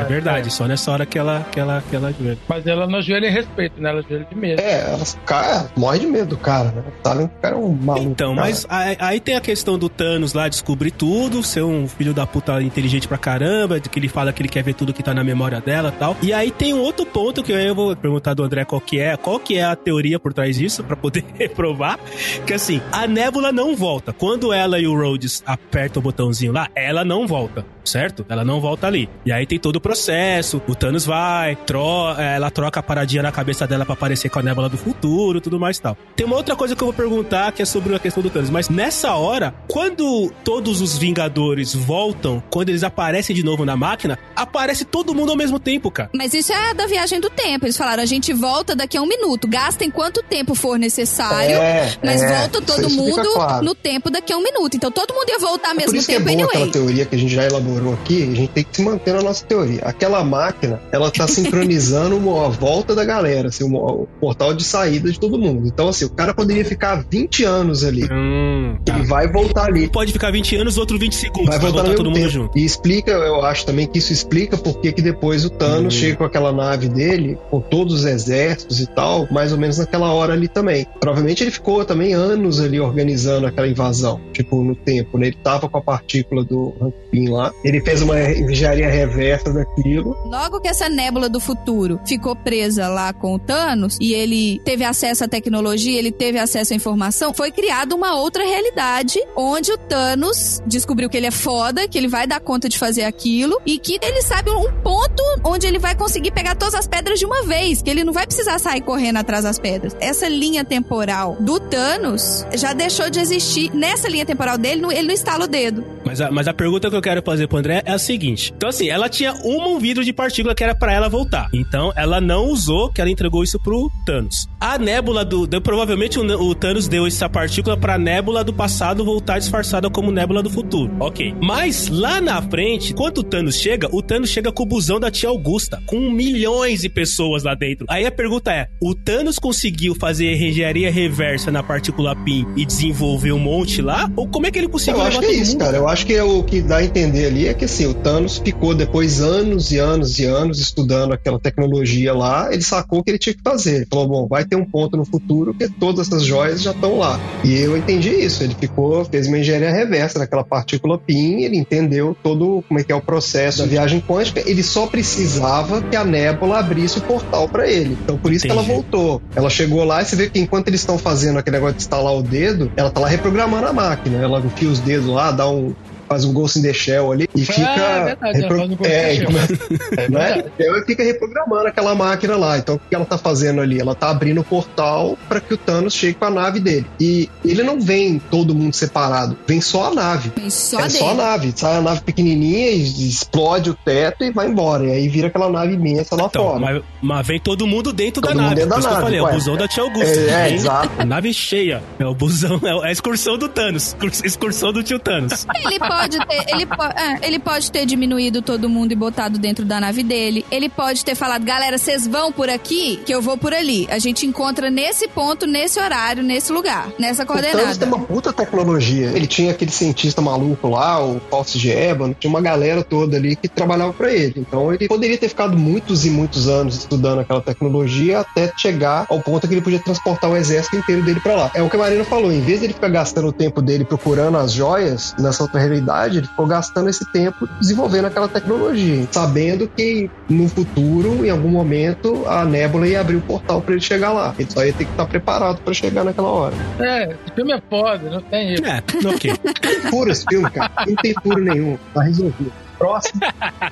É 0.00 0.04
verdade, 0.04 0.52
só 0.52 0.66
nessa 0.66 0.90
hora 0.90 1.06
que 1.06 1.18
ela, 1.18 1.46
que 1.50 1.60
ela, 1.60 1.82
que 1.88 1.96
ela 1.96 2.08
ajoelha. 2.08 2.38
Mas 2.48 2.66
ela 2.66 2.86
não 2.86 2.98
ajoelha 2.98 3.11
em 3.18 3.30
respeito, 3.30 3.80
né? 3.80 3.90
Ela 3.90 4.02
de 4.02 4.34
medo. 4.34 4.60
É, 4.60 4.90
ela 4.90 5.04
cara, 5.26 5.70
morre 5.76 5.98
de 6.00 6.06
medo 6.06 6.28
do 6.28 6.36
cara, 6.36 6.70
né? 6.70 6.82
Sabem 7.02 7.26
que 7.26 7.34
o 7.34 7.40
cara 7.40 7.54
é 7.54 7.58
um 7.58 7.72
maluco. 7.72 8.06
Então, 8.08 8.34
cara. 8.34 8.46
mas 8.46 8.66
aí, 8.68 8.96
aí, 8.98 9.20
tem 9.20 9.36
a 9.36 9.40
questão 9.40 9.78
do 9.78 9.88
Thanos 9.88 10.34
lá 10.34 10.48
descobrir 10.48 10.90
tudo, 10.90 11.42
ser 11.42 11.62
um 11.62 11.86
filho 11.88 12.14
da 12.14 12.26
puta 12.26 12.62
inteligente 12.62 13.08
pra 13.08 13.18
caramba, 13.18 13.80
de 13.80 13.88
que 13.88 13.98
ele 13.98 14.08
fala 14.08 14.32
que 14.32 14.42
ele 14.42 14.48
quer 14.48 14.62
ver 14.62 14.74
tudo 14.74 14.92
que 14.92 15.02
tá 15.02 15.14
na 15.14 15.24
memória 15.24 15.60
dela 15.60 15.92
e 15.94 15.98
tal. 15.98 16.16
E 16.22 16.32
aí 16.32 16.50
tem 16.50 16.74
um 16.74 16.80
outro 16.80 17.04
ponto 17.06 17.42
que 17.42 17.52
eu 17.52 17.74
vou 17.74 17.94
perguntar 17.96 18.34
do 18.34 18.42
André 18.42 18.64
qual 18.64 18.80
que 18.80 18.98
é, 18.98 19.16
qual 19.16 19.38
que 19.38 19.56
é 19.56 19.64
a 19.64 19.76
teoria 19.76 20.18
por 20.18 20.32
trás 20.32 20.56
disso, 20.56 20.82
pra 20.84 20.96
poder 20.96 21.24
provar, 21.54 21.98
que 22.46 22.54
assim, 22.54 22.80
a 22.90 23.06
Nébula 23.06 23.52
não 23.52 23.76
volta. 23.76 24.12
Quando 24.12 24.52
ela 24.52 24.78
e 24.78 24.86
o 24.86 24.96
Rhodes 24.96 25.42
apertam 25.46 26.00
o 26.00 26.02
botãozinho 26.02 26.52
lá, 26.52 26.68
ela 26.74 27.04
não 27.04 27.26
volta 27.26 27.64
certo? 27.84 28.24
Ela 28.28 28.44
não 28.44 28.60
volta 28.60 28.86
ali. 28.86 29.08
E 29.24 29.32
aí 29.32 29.46
tem 29.46 29.58
todo 29.58 29.76
o 29.76 29.80
processo, 29.80 30.62
o 30.66 30.74
Thanos 30.74 31.04
vai, 31.04 31.56
tro 31.56 32.14
é, 32.18 32.36
ela 32.36 32.50
troca 32.50 32.80
a 32.80 32.82
paradinha 32.82 33.22
na 33.22 33.32
cabeça 33.32 33.66
dela 33.66 33.84
para 33.84 33.94
aparecer 33.94 34.28
com 34.28 34.38
a 34.38 34.42
nébula 34.42 34.68
do 34.68 34.76
futuro, 34.76 35.40
tudo 35.40 35.58
mais 35.58 35.76
e 35.76 35.82
tal. 35.82 35.96
Tem 36.16 36.26
uma 36.26 36.36
outra 36.36 36.56
coisa 36.56 36.74
que 36.74 36.82
eu 36.82 36.86
vou 36.86 36.94
perguntar 36.94 37.52
que 37.52 37.62
é 37.62 37.64
sobre 37.64 37.94
a 37.94 37.98
questão 37.98 38.22
do 38.22 38.30
Thanos, 38.30 38.50
mas 38.50 38.68
nessa 38.68 39.14
hora, 39.14 39.54
quando 39.68 40.30
todos 40.44 40.80
os 40.80 40.98
Vingadores 40.98 41.74
voltam, 41.74 42.42
quando 42.50 42.68
eles 42.68 42.84
aparecem 42.84 43.34
de 43.34 43.42
novo 43.42 43.64
na 43.64 43.76
máquina, 43.76 44.18
aparece 44.36 44.84
todo 44.84 45.14
mundo 45.14 45.30
ao 45.30 45.36
mesmo 45.36 45.58
tempo, 45.58 45.90
cara. 45.90 46.10
Mas 46.14 46.34
isso 46.34 46.52
é 46.52 46.74
da 46.74 46.86
viagem 46.86 47.20
do 47.20 47.30
tempo. 47.30 47.64
Eles 47.64 47.76
falaram, 47.76 48.02
a 48.02 48.06
gente 48.06 48.32
volta 48.32 48.74
daqui 48.74 48.96
a 48.96 49.02
um 49.02 49.06
minuto. 49.06 49.48
Gastem 49.48 49.90
quanto 49.90 50.22
tempo 50.22 50.54
for 50.54 50.78
necessário, 50.78 51.56
é, 51.56 51.96
mas 52.04 52.22
é, 52.22 52.38
volta 52.38 52.60
todo 52.62 52.90
mundo 52.90 53.32
claro. 53.32 53.64
no 53.64 53.74
tempo 53.74 54.10
daqui 54.10 54.32
a 54.32 54.36
um 54.36 54.42
minuto. 54.42 54.76
Então 54.76 54.90
todo 54.90 55.12
mundo 55.14 55.28
ia 55.28 55.38
voltar 55.38 55.68
ao 55.68 55.74
é 55.74 55.78
mesmo 55.78 56.02
tempo 56.02 56.12
é 56.12 56.24
bom 56.24 56.32
anyway. 56.32 56.48
aquela 56.48 56.72
teoria 56.72 57.06
que 57.06 57.14
a 57.14 57.18
gente 57.18 57.34
já 57.34 57.44
elaborou 57.44 57.71
elaborou 57.72 57.94
aqui, 57.94 58.22
a 58.22 58.34
gente 58.34 58.48
tem 58.48 58.64
que 58.64 58.76
se 58.76 58.82
manter 58.82 59.14
na 59.14 59.22
nossa 59.22 59.44
teoria. 59.44 59.80
Aquela 59.82 60.22
máquina, 60.24 60.80
ela 60.92 61.10
tá 61.10 61.26
sincronizando 61.26 62.16
a 62.38 62.48
volta 62.48 62.94
da 62.94 63.04
galera, 63.04 63.48
assim, 63.48 63.64
o 63.64 64.06
portal 64.20 64.54
de 64.54 64.64
saída 64.64 65.10
de 65.10 65.18
todo 65.18 65.38
mundo. 65.38 65.66
Então, 65.66 65.88
assim, 65.88 66.04
o 66.04 66.10
cara 66.10 66.34
poderia 66.34 66.64
ficar 66.64 67.04
20 67.10 67.44
anos 67.44 67.84
ali. 67.84 68.04
Hum, 68.04 68.76
tá. 68.84 68.96
Ele 68.96 69.06
vai 69.06 69.30
voltar 69.30 69.66
ali. 69.66 69.88
Pode 69.88 70.12
ficar 70.12 70.30
20 70.30 70.56
anos, 70.56 70.78
outro 70.78 70.98
20 70.98 71.14
segundos. 71.14 71.48
Vai 71.48 71.58
voltar, 71.58 71.82
voltar 71.82 71.96
todo 71.96 72.06
mundo 72.06 72.16
tempo. 72.16 72.28
junto. 72.28 72.58
E 72.58 72.64
explica, 72.64 73.10
eu 73.10 73.44
acho 73.44 73.64
também 73.66 73.86
que 73.86 73.98
isso 73.98 74.12
explica 74.12 74.56
porque 74.56 74.92
que 74.92 75.02
depois 75.02 75.44
o 75.44 75.50
Thanos 75.50 75.94
hum. 75.94 75.98
chega 75.98 76.16
com 76.16 76.24
aquela 76.24 76.52
nave 76.52 76.88
dele, 76.88 77.38
com 77.50 77.60
todos 77.60 78.00
os 78.00 78.04
exércitos 78.04 78.80
e 78.80 78.86
tal, 78.86 79.26
mais 79.30 79.52
ou 79.52 79.58
menos 79.58 79.78
naquela 79.78 80.12
hora 80.12 80.32
ali 80.32 80.48
também. 80.48 80.86
Provavelmente 81.00 81.42
ele 81.42 81.50
ficou 81.50 81.84
também 81.84 82.12
anos 82.12 82.60
ali 82.60 82.80
organizando 82.80 83.46
aquela 83.46 83.68
invasão, 83.68 84.20
tipo, 84.32 84.62
no 84.62 84.74
tempo, 84.74 85.18
né? 85.18 85.28
Ele 85.28 85.36
tava 85.42 85.68
com 85.68 85.78
a 85.78 85.80
partícula 85.80 86.44
do 86.44 86.74
Rampin 86.80 87.28
lá. 87.28 87.52
Ele 87.64 87.80
fez 87.80 88.02
uma 88.02 88.20
engenharia 88.20 88.88
reversa 88.88 89.52
daquilo. 89.52 90.16
Logo 90.24 90.60
que 90.60 90.68
essa 90.68 90.88
nébula 90.88 91.28
do 91.28 91.40
futuro 91.40 92.00
ficou 92.04 92.34
presa 92.34 92.88
lá 92.88 93.12
com 93.12 93.34
o 93.34 93.38
Thanos 93.38 93.96
e 94.00 94.14
ele 94.14 94.60
teve 94.64 94.84
acesso 94.84 95.24
à 95.24 95.28
tecnologia, 95.28 95.98
ele 95.98 96.12
teve 96.12 96.38
acesso 96.38 96.72
à 96.72 96.76
informação, 96.76 97.32
foi 97.32 97.50
criada 97.50 97.94
uma 97.94 98.16
outra 98.16 98.44
realidade 98.44 99.18
onde 99.36 99.72
o 99.72 99.78
Thanos 99.78 100.62
descobriu 100.66 101.08
que 101.08 101.16
ele 101.16 101.26
é 101.26 101.30
foda, 101.30 101.86
que 101.88 101.98
ele 101.98 102.08
vai 102.08 102.26
dar 102.26 102.40
conta 102.40 102.68
de 102.68 102.78
fazer 102.78 103.04
aquilo 103.04 103.60
e 103.64 103.78
que 103.78 103.98
ele 104.02 104.22
sabe 104.22 104.50
um 104.50 104.72
ponto 104.82 105.22
onde 105.44 105.66
ele 105.66 105.78
vai 105.78 105.94
conseguir 105.94 106.30
pegar 106.30 106.54
todas 106.54 106.74
as 106.74 106.86
pedras 106.86 107.18
de 107.18 107.26
uma 107.26 107.42
vez, 107.44 107.82
que 107.82 107.90
ele 107.90 108.04
não 108.04 108.12
vai 108.12 108.26
precisar 108.26 108.58
sair 108.58 108.80
correndo 108.80 109.18
atrás 109.18 109.44
das 109.44 109.58
pedras. 109.58 109.96
Essa 110.00 110.28
linha 110.28 110.64
temporal 110.64 111.36
do 111.40 111.58
Thanos 111.60 112.46
já 112.54 112.72
deixou 112.72 113.08
de 113.10 113.20
existir. 113.20 113.72
Nessa 113.74 114.08
linha 114.08 114.26
temporal 114.26 114.58
dele, 114.58 114.82
ele 114.92 115.08
não 115.08 115.14
estala 115.14 115.44
o 115.44 115.48
dedo. 115.48 115.84
Mas 116.04 116.20
a, 116.20 116.30
mas 116.30 116.48
a 116.48 116.54
pergunta 116.54 116.90
que 116.90 116.96
eu 116.96 117.02
quero 117.02 117.22
fazer 117.22 117.48
pro 117.52 117.58
André 117.58 117.82
é 117.84 117.92
a 117.92 117.98
seguinte. 117.98 118.52
Então, 118.56 118.70
assim, 118.70 118.88
ela 118.88 119.10
tinha 119.10 119.34
um 119.44 119.78
vidro 119.78 120.02
de 120.02 120.12
partícula 120.12 120.54
que 120.54 120.64
era 120.64 120.74
para 120.74 120.92
ela 120.92 121.08
voltar. 121.08 121.50
Então, 121.52 121.92
ela 121.94 122.18
não 122.18 122.46
usou, 122.46 122.90
que 122.90 123.00
ela 123.00 123.10
entregou 123.10 123.44
isso 123.44 123.60
pro 123.60 123.90
Thanos. 124.06 124.48
A 124.58 124.78
nébula 124.78 125.24
do. 125.24 125.46
Provavelmente 125.60 126.18
o, 126.18 126.22
o, 126.22 126.54
Thanos 126.54 126.88
deu 126.88 127.06
essa 127.06 127.28
partícula 127.28 127.76
pra 127.76 127.98
nébula 127.98 128.42
do 128.42 128.54
passado 128.54 129.04
voltar 129.04 129.38
disfarçada 129.38 129.90
como 129.90 130.10
nébula 130.10 130.42
do 130.42 130.48
futuro. 130.48 130.90
Ok. 130.98 131.34
Mas 131.42 131.88
lá 131.88 132.20
na 132.20 132.40
frente, 132.40 132.94
quando 132.94 133.18
o 133.18 133.22
Thanos 133.22 133.56
chega, 133.56 133.88
o 133.92 134.00
Thanos 134.02 134.30
chega 134.30 134.50
com 134.50 134.62
o 134.62 134.66
busão 134.66 134.98
da 134.98 135.10
tia 135.10 135.28
Augusta, 135.28 135.82
com 135.86 136.10
milhões 136.10 136.80
de 136.80 136.88
pessoas 136.88 137.42
lá 137.42 137.54
dentro. 137.54 137.84
Aí 137.88 138.06
a 138.06 138.10
pergunta 138.10 138.50
é: 138.50 138.68
o 138.80 138.94
Thanos 138.94 139.38
conseguiu 139.38 139.94
fazer 139.94 140.32
engenharia 140.32 140.90
reversa 140.90 141.50
na 141.50 141.62
partícula 141.62 142.16
PIN 142.16 142.46
e 142.56 142.64
desenvolver 142.64 143.32
um 143.32 143.38
monte 143.38 143.82
lá? 143.82 144.10
Ou 144.16 144.26
como 144.26 144.46
é 144.46 144.50
que 144.50 144.58
ele 144.58 144.68
conseguiu 144.68 145.00
Eu 145.00 145.06
acho 145.06 145.20
que 145.20 145.26
é 145.26 145.32
isso, 145.32 145.52
mundo? 145.52 145.60
cara. 145.60 145.76
Eu 145.76 145.88
acho 145.88 146.06
que 146.06 146.14
é 146.14 146.22
o 146.22 146.42
que 146.42 146.62
dá 146.62 146.78
a 146.78 146.84
entender 146.84 147.26
ali 147.26 147.41
é 147.46 147.54
que 147.54 147.64
assim, 147.64 147.86
o 147.86 147.94
Thanos 147.94 148.38
ficou 148.38 148.74
depois 148.74 149.20
anos 149.20 149.72
e 149.72 149.78
anos 149.78 150.18
e 150.18 150.24
anos 150.24 150.58
estudando 150.58 151.12
aquela 151.12 151.38
tecnologia 151.38 152.12
lá, 152.12 152.52
ele 152.52 152.62
sacou 152.62 153.00
o 153.00 153.02
que 153.02 153.10
ele 153.10 153.18
tinha 153.18 153.34
que 153.34 153.42
fazer. 153.42 153.76
Ele 153.76 153.86
falou, 153.90 154.08
bom, 154.08 154.26
vai 154.26 154.44
ter 154.44 154.56
um 154.56 154.64
ponto 154.64 154.96
no 154.96 155.04
futuro 155.04 155.54
que 155.54 155.68
todas 155.68 156.06
essas 156.06 156.24
joias 156.24 156.62
já 156.62 156.72
estão 156.72 156.98
lá. 156.98 157.18
E 157.44 157.54
eu 157.54 157.76
entendi 157.76 158.10
isso. 158.10 158.42
Ele 158.42 158.54
ficou, 158.54 159.04
fez 159.04 159.26
uma 159.26 159.38
engenharia 159.38 159.70
reversa 159.70 160.18
naquela 160.18 160.44
partícula 160.44 160.98
PIN, 160.98 161.42
ele 161.42 161.56
entendeu 161.56 162.16
todo 162.22 162.64
como 162.66 162.80
é 162.80 162.84
que 162.84 162.92
é 162.92 162.94
o 162.94 163.00
processo 163.00 163.58
da 163.58 163.66
viagem 163.66 164.00
quântica. 164.00 164.42
Ele 164.44 164.62
só 164.62 164.86
precisava 164.86 165.82
que 165.82 165.96
a 165.96 166.04
nébula 166.04 166.58
abrisse 166.58 166.98
o 166.98 167.02
portal 167.02 167.48
para 167.48 167.68
ele. 167.68 167.96
Então 168.02 168.16
por 168.16 168.32
isso 168.32 168.46
entendi. 168.46 168.62
que 168.62 168.70
ela 168.70 168.74
voltou. 168.74 169.22
Ela 169.34 169.50
chegou 169.50 169.84
lá 169.84 170.02
e 170.02 170.04
você 170.04 170.16
vê 170.16 170.28
que 170.28 170.38
enquanto 170.38 170.68
eles 170.68 170.80
estão 170.80 170.98
fazendo 170.98 171.38
aquele 171.38 171.56
negócio 171.56 171.76
de 171.76 171.82
instalar 171.82 172.14
o 172.14 172.22
dedo, 172.22 172.70
ela 172.76 172.90
tá 172.90 173.00
lá 173.00 173.08
reprogramando 173.08 173.66
a 173.66 173.72
máquina. 173.72 174.18
Ela 174.18 174.40
enfia 174.40 174.68
os 174.68 174.80
dedos 174.80 175.06
lá, 175.06 175.30
dá 175.30 175.48
um 175.48 175.74
faz 176.12 176.26
um 176.26 176.32
Ghost 176.32 176.58
in 176.58 176.62
the 176.62 176.72
Shell 176.74 177.10
ali 177.10 177.28
e 177.34 177.44
fica. 177.44 177.62
É, 177.62 178.04
verdade, 178.04 178.40
repro... 178.42 178.86
é, 178.86 179.16
é, 179.96 180.08
né? 180.10 180.44
Fica 180.86 181.02
reprogramando 181.02 181.68
aquela 181.68 181.94
máquina 181.94 182.36
lá. 182.36 182.58
Então 182.58 182.74
o 182.74 182.78
que 182.78 182.94
ela 182.94 183.06
tá 183.06 183.16
fazendo 183.16 183.62
ali? 183.62 183.80
Ela 183.80 183.94
tá 183.94 184.10
abrindo 184.10 184.42
o 184.42 184.44
portal 184.44 185.16
para 185.28 185.40
que 185.40 185.54
o 185.54 185.56
Thanos 185.56 185.94
chegue 185.94 186.14
com 186.14 186.26
a 186.26 186.30
nave 186.30 186.60
dele. 186.60 186.86
E 187.00 187.30
ele 187.42 187.62
não 187.62 187.80
vem 187.80 188.18
todo 188.18 188.54
mundo 188.54 188.74
separado, 188.74 189.36
vem 189.46 189.60
só 189.60 189.86
a 189.86 189.94
nave. 189.94 190.32
Vem 190.36 190.50
só 190.50 190.80
é 190.80 190.82
dele. 190.82 190.98
só 190.98 191.10
a 191.10 191.14
nave. 191.14 191.52
Sai 191.56 191.76
a 191.76 191.80
nave 191.80 192.02
pequenininha 192.02 192.70
e 192.70 193.08
explode 193.08 193.70
o 193.70 193.74
teto 193.74 194.24
e 194.24 194.30
vai 194.30 194.48
embora. 194.48 194.84
E 194.84 194.92
aí 194.92 195.08
vira 195.08 195.28
aquela 195.28 195.48
nave 195.48 195.74
imensa 195.74 196.14
lá 196.14 196.26
então, 196.26 196.44
fora. 196.44 196.60
Mas, 196.60 196.82
mas, 197.00 197.26
vem 197.26 197.40
todo 197.40 197.66
mundo 197.66 197.92
dentro 197.92 198.20
todo 198.20 198.34
da 198.34 198.42
nave. 198.42 198.54
Dentro 198.56 198.70
da 198.70 198.76
nave, 198.80 198.94
eu 198.96 199.00
falei, 199.00 199.18
é 199.18 199.22
o 199.22 199.32
busão 199.32 199.56
da 199.56 199.66
Tia 199.66 199.82
Augusta. 199.82 200.20
É, 200.20 200.50
é 200.50 200.54
exato. 200.54 200.90
A 200.98 201.04
nave 201.04 201.32
cheia. 201.32 201.82
É 201.98 202.04
o 202.04 202.14
busão, 202.14 202.60
é 202.64 202.88
a 202.88 202.92
excursão 202.92 203.38
do 203.38 203.48
Thanos. 203.48 203.96
Excursão 204.24 204.72
do 204.72 204.82
tio 204.82 204.98
Thanos. 204.98 205.46
Ele 205.64 205.78
pode 205.78 206.01
ter, 206.10 206.44
ele, 206.48 206.66
po 206.66 206.82
é, 206.82 207.26
ele 207.26 207.38
pode 207.38 207.70
ter 207.70 207.86
diminuído 207.86 208.42
todo 208.42 208.68
mundo 208.68 208.92
e 208.92 208.94
botado 208.96 209.38
dentro 209.38 209.64
da 209.64 209.80
nave 209.80 210.02
dele. 210.02 210.44
Ele 210.50 210.68
pode 210.68 211.04
ter 211.04 211.14
falado, 211.14 211.44
galera, 211.44 211.78
vocês 211.78 212.06
vão 212.06 212.32
por 212.32 212.48
aqui, 212.48 213.00
que 213.04 213.12
eu 213.12 213.20
vou 213.20 213.36
por 213.36 213.52
ali. 213.52 213.86
A 213.90 213.98
gente 213.98 214.26
encontra 214.26 214.70
nesse 214.70 215.08
ponto, 215.08 215.46
nesse 215.46 215.80
horário, 215.80 216.22
nesse 216.22 216.52
lugar, 216.52 216.88
nessa 216.98 217.24
coordenada. 217.24 217.58
O 217.58 217.62
Thanos 217.62 217.76
tem 217.78 217.88
uma 217.88 218.00
puta 218.00 218.32
tecnologia. 218.32 219.08
Ele 219.14 219.26
tinha 219.26 219.50
aquele 219.50 219.70
cientista 219.70 220.20
maluco 220.20 220.68
lá, 220.68 221.04
o 221.04 221.20
False 221.30 221.58
Geban, 221.58 222.12
tinha 222.18 222.30
uma 222.30 222.40
galera 222.40 222.82
toda 222.82 223.16
ali 223.16 223.36
que 223.36 223.48
trabalhava 223.48 223.92
para 223.92 224.12
ele. 224.12 224.34
Então 224.36 224.72
ele 224.72 224.88
poderia 224.88 225.18
ter 225.18 225.28
ficado 225.28 225.56
muitos 225.56 226.04
e 226.04 226.10
muitos 226.10 226.48
anos 226.48 226.76
estudando 226.76 227.20
aquela 227.20 227.40
tecnologia 227.40 228.20
até 228.20 228.52
chegar 228.56 229.06
ao 229.08 229.20
ponto 229.20 229.46
que 229.46 229.54
ele 229.54 229.60
podia 229.60 229.78
transportar 229.78 230.30
o 230.30 230.36
exército 230.36 230.76
inteiro 230.76 231.02
dele 231.02 231.20
para 231.20 231.34
lá. 231.34 231.50
É 231.54 231.62
o 231.62 231.68
que 231.68 231.76
a 231.76 231.78
Marina 231.78 232.04
falou, 232.04 232.32
em 232.32 232.40
vez 232.40 232.60
de 232.60 232.66
ele 232.66 232.72
ficar 232.74 232.88
gastando 232.88 233.28
o 233.28 233.32
tempo 233.32 233.60
dele 233.60 233.84
procurando 233.84 234.36
as 234.38 234.52
joias 234.52 235.14
nessa 235.18 235.42
outra 235.42 235.60
realidade, 235.60 235.81
ele 236.16 236.26
ficou 236.26 236.46
gastando 236.46 236.88
esse 236.88 237.04
tempo 237.12 237.48
desenvolvendo 237.60 238.06
aquela 238.06 238.28
tecnologia, 238.28 239.06
sabendo 239.10 239.68
que 239.68 240.10
no 240.28 240.48
futuro, 240.48 241.24
em 241.24 241.30
algum 241.30 241.48
momento, 241.48 242.24
a 242.26 242.44
Nebula 242.44 242.86
ia 242.86 243.00
abrir 243.00 243.16
o 243.16 243.20
portal 243.20 243.60
para 243.60 243.72
ele 243.74 243.80
chegar 243.80 244.12
lá. 244.12 244.34
Ele 244.38 244.50
só 244.50 244.64
ia 244.64 244.72
ter 244.72 244.84
que 244.84 244.90
estar 244.90 245.06
preparado 245.06 245.60
para 245.62 245.74
chegar 245.74 246.04
naquela 246.04 246.28
hora. 246.28 246.54
É, 246.78 247.04
esse 247.04 247.34
filme 247.34 247.52
é 247.52 247.62
foda, 247.68 248.10
não 248.10 248.22
tem 248.22 248.54
isso. 248.54 248.64
É, 248.64 248.82
ok. 249.06 249.32
Tem 249.62 249.80
furo 249.90 250.10
esse 250.10 250.24
filme, 250.28 250.50
cara. 250.50 250.70
Não 250.86 250.96
tem 250.96 251.14
furo 251.22 251.42
nenhum. 251.42 251.78
Tá 251.94 252.02
resolvido. 252.02 252.52
Próximo, 252.78 253.20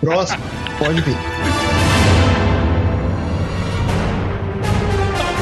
próximo, 0.00 0.42
pode 0.78 1.00
vir. 1.00 1.16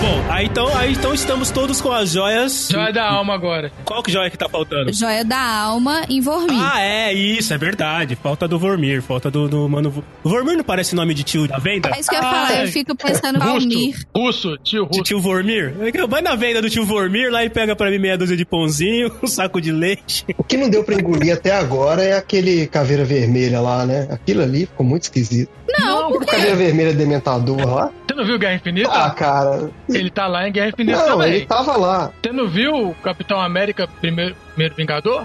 Bom, 0.09 0.25
aí 0.31 0.47
então, 0.47 0.75
aí 0.75 0.93
então 0.93 1.13
estamos 1.13 1.51
todos 1.51 1.83
com 1.83 1.93
as 1.93 2.13
joias. 2.13 2.71
Joia 2.73 2.91
da 2.91 3.07
alma 3.07 3.35
agora. 3.35 3.71
Qual 3.85 4.03
que 4.03 4.11
joia 4.11 4.31
que 4.31 4.39
tá 4.39 4.49
faltando? 4.49 4.91
Joia 4.91 5.23
da 5.23 5.39
alma 5.39 6.01
em 6.09 6.19
Vormir. 6.19 6.59
Ah, 6.59 6.81
é, 6.81 7.13
isso, 7.13 7.53
é 7.53 7.59
verdade. 7.59 8.17
Falta 8.17 8.49
do 8.49 8.59
Vormir, 8.59 9.03
falta 9.03 9.31
do, 9.31 9.47
do 9.47 9.69
mano. 9.69 10.03
O 10.25 10.29
Vormir 10.31 10.57
não 10.57 10.65
parece 10.65 10.95
nome 10.95 11.13
de 11.13 11.23
tio 11.25 11.47
da 11.47 11.59
venda? 11.59 11.91
É 11.95 12.01
isso 12.01 12.09
que 12.09 12.17
eu 12.17 12.23
ia 12.23 12.31
falar, 12.31 12.63
eu 12.63 12.69
fico 12.69 12.97
pensando 12.97 13.39
Valmir. 13.39 13.97
Russo, 14.17 14.57
tio 14.65 14.87
De 14.87 14.97
Russo. 14.99 15.03
tio 15.03 15.21
Vormir? 15.21 15.75
Vai 16.09 16.23
na 16.23 16.35
venda 16.35 16.63
do 16.63 16.71
tio 16.71 16.87
Vormir 16.87 17.31
lá 17.31 17.45
e 17.45 17.51
pega 17.51 17.77
pra 17.77 17.91
mim 17.91 17.99
meia 17.99 18.17
dúzia 18.17 18.35
de 18.37 18.47
pãozinho, 18.47 19.13
um 19.23 19.27
saco 19.27 19.61
de 19.61 19.71
leite. 19.71 20.25
O 20.39 20.43
que 20.43 20.57
não 20.57 20.71
deu 20.71 20.85
pra 20.85 20.95
engolir 20.95 21.35
até 21.35 21.55
agora 21.55 22.03
é 22.03 22.17
aquele 22.17 22.67
caveira 22.67 23.05
vermelha 23.05 23.61
lá, 23.61 23.85
né? 23.85 24.09
Aquilo 24.11 24.43
ali 24.43 24.61
ficou 24.65 24.87
muito 24.87 25.03
esquisito. 25.03 25.51
Não, 25.79 26.13
O 26.13 26.25
caveira 26.25 26.57
vermelha 26.57 26.95
dementador 26.95 27.59
lá. 27.67 27.91
Você 28.19 28.23
não 28.23 28.25
viu 28.31 28.39
Guerra 28.41 28.55
Infinita? 28.55 28.91
Ah, 28.93 29.11
cara. 29.11 29.71
Ele 29.89 30.11
tá 30.11 30.27
lá 30.27 30.49
em 30.49 30.51
Guerra 30.51 30.71
Infinita 30.71 30.99
Não, 30.99 31.07
também. 31.19 31.35
ele 31.35 31.47
tava 31.47 31.77
lá. 31.77 32.11
Você 32.21 32.33
não 32.33 32.49
viu 32.49 32.89
o 32.89 32.95
Capitão 32.97 33.41
América 33.41 33.87
primeiro, 33.87 34.35
primeiro 34.55 34.75
Vingador? 34.75 35.25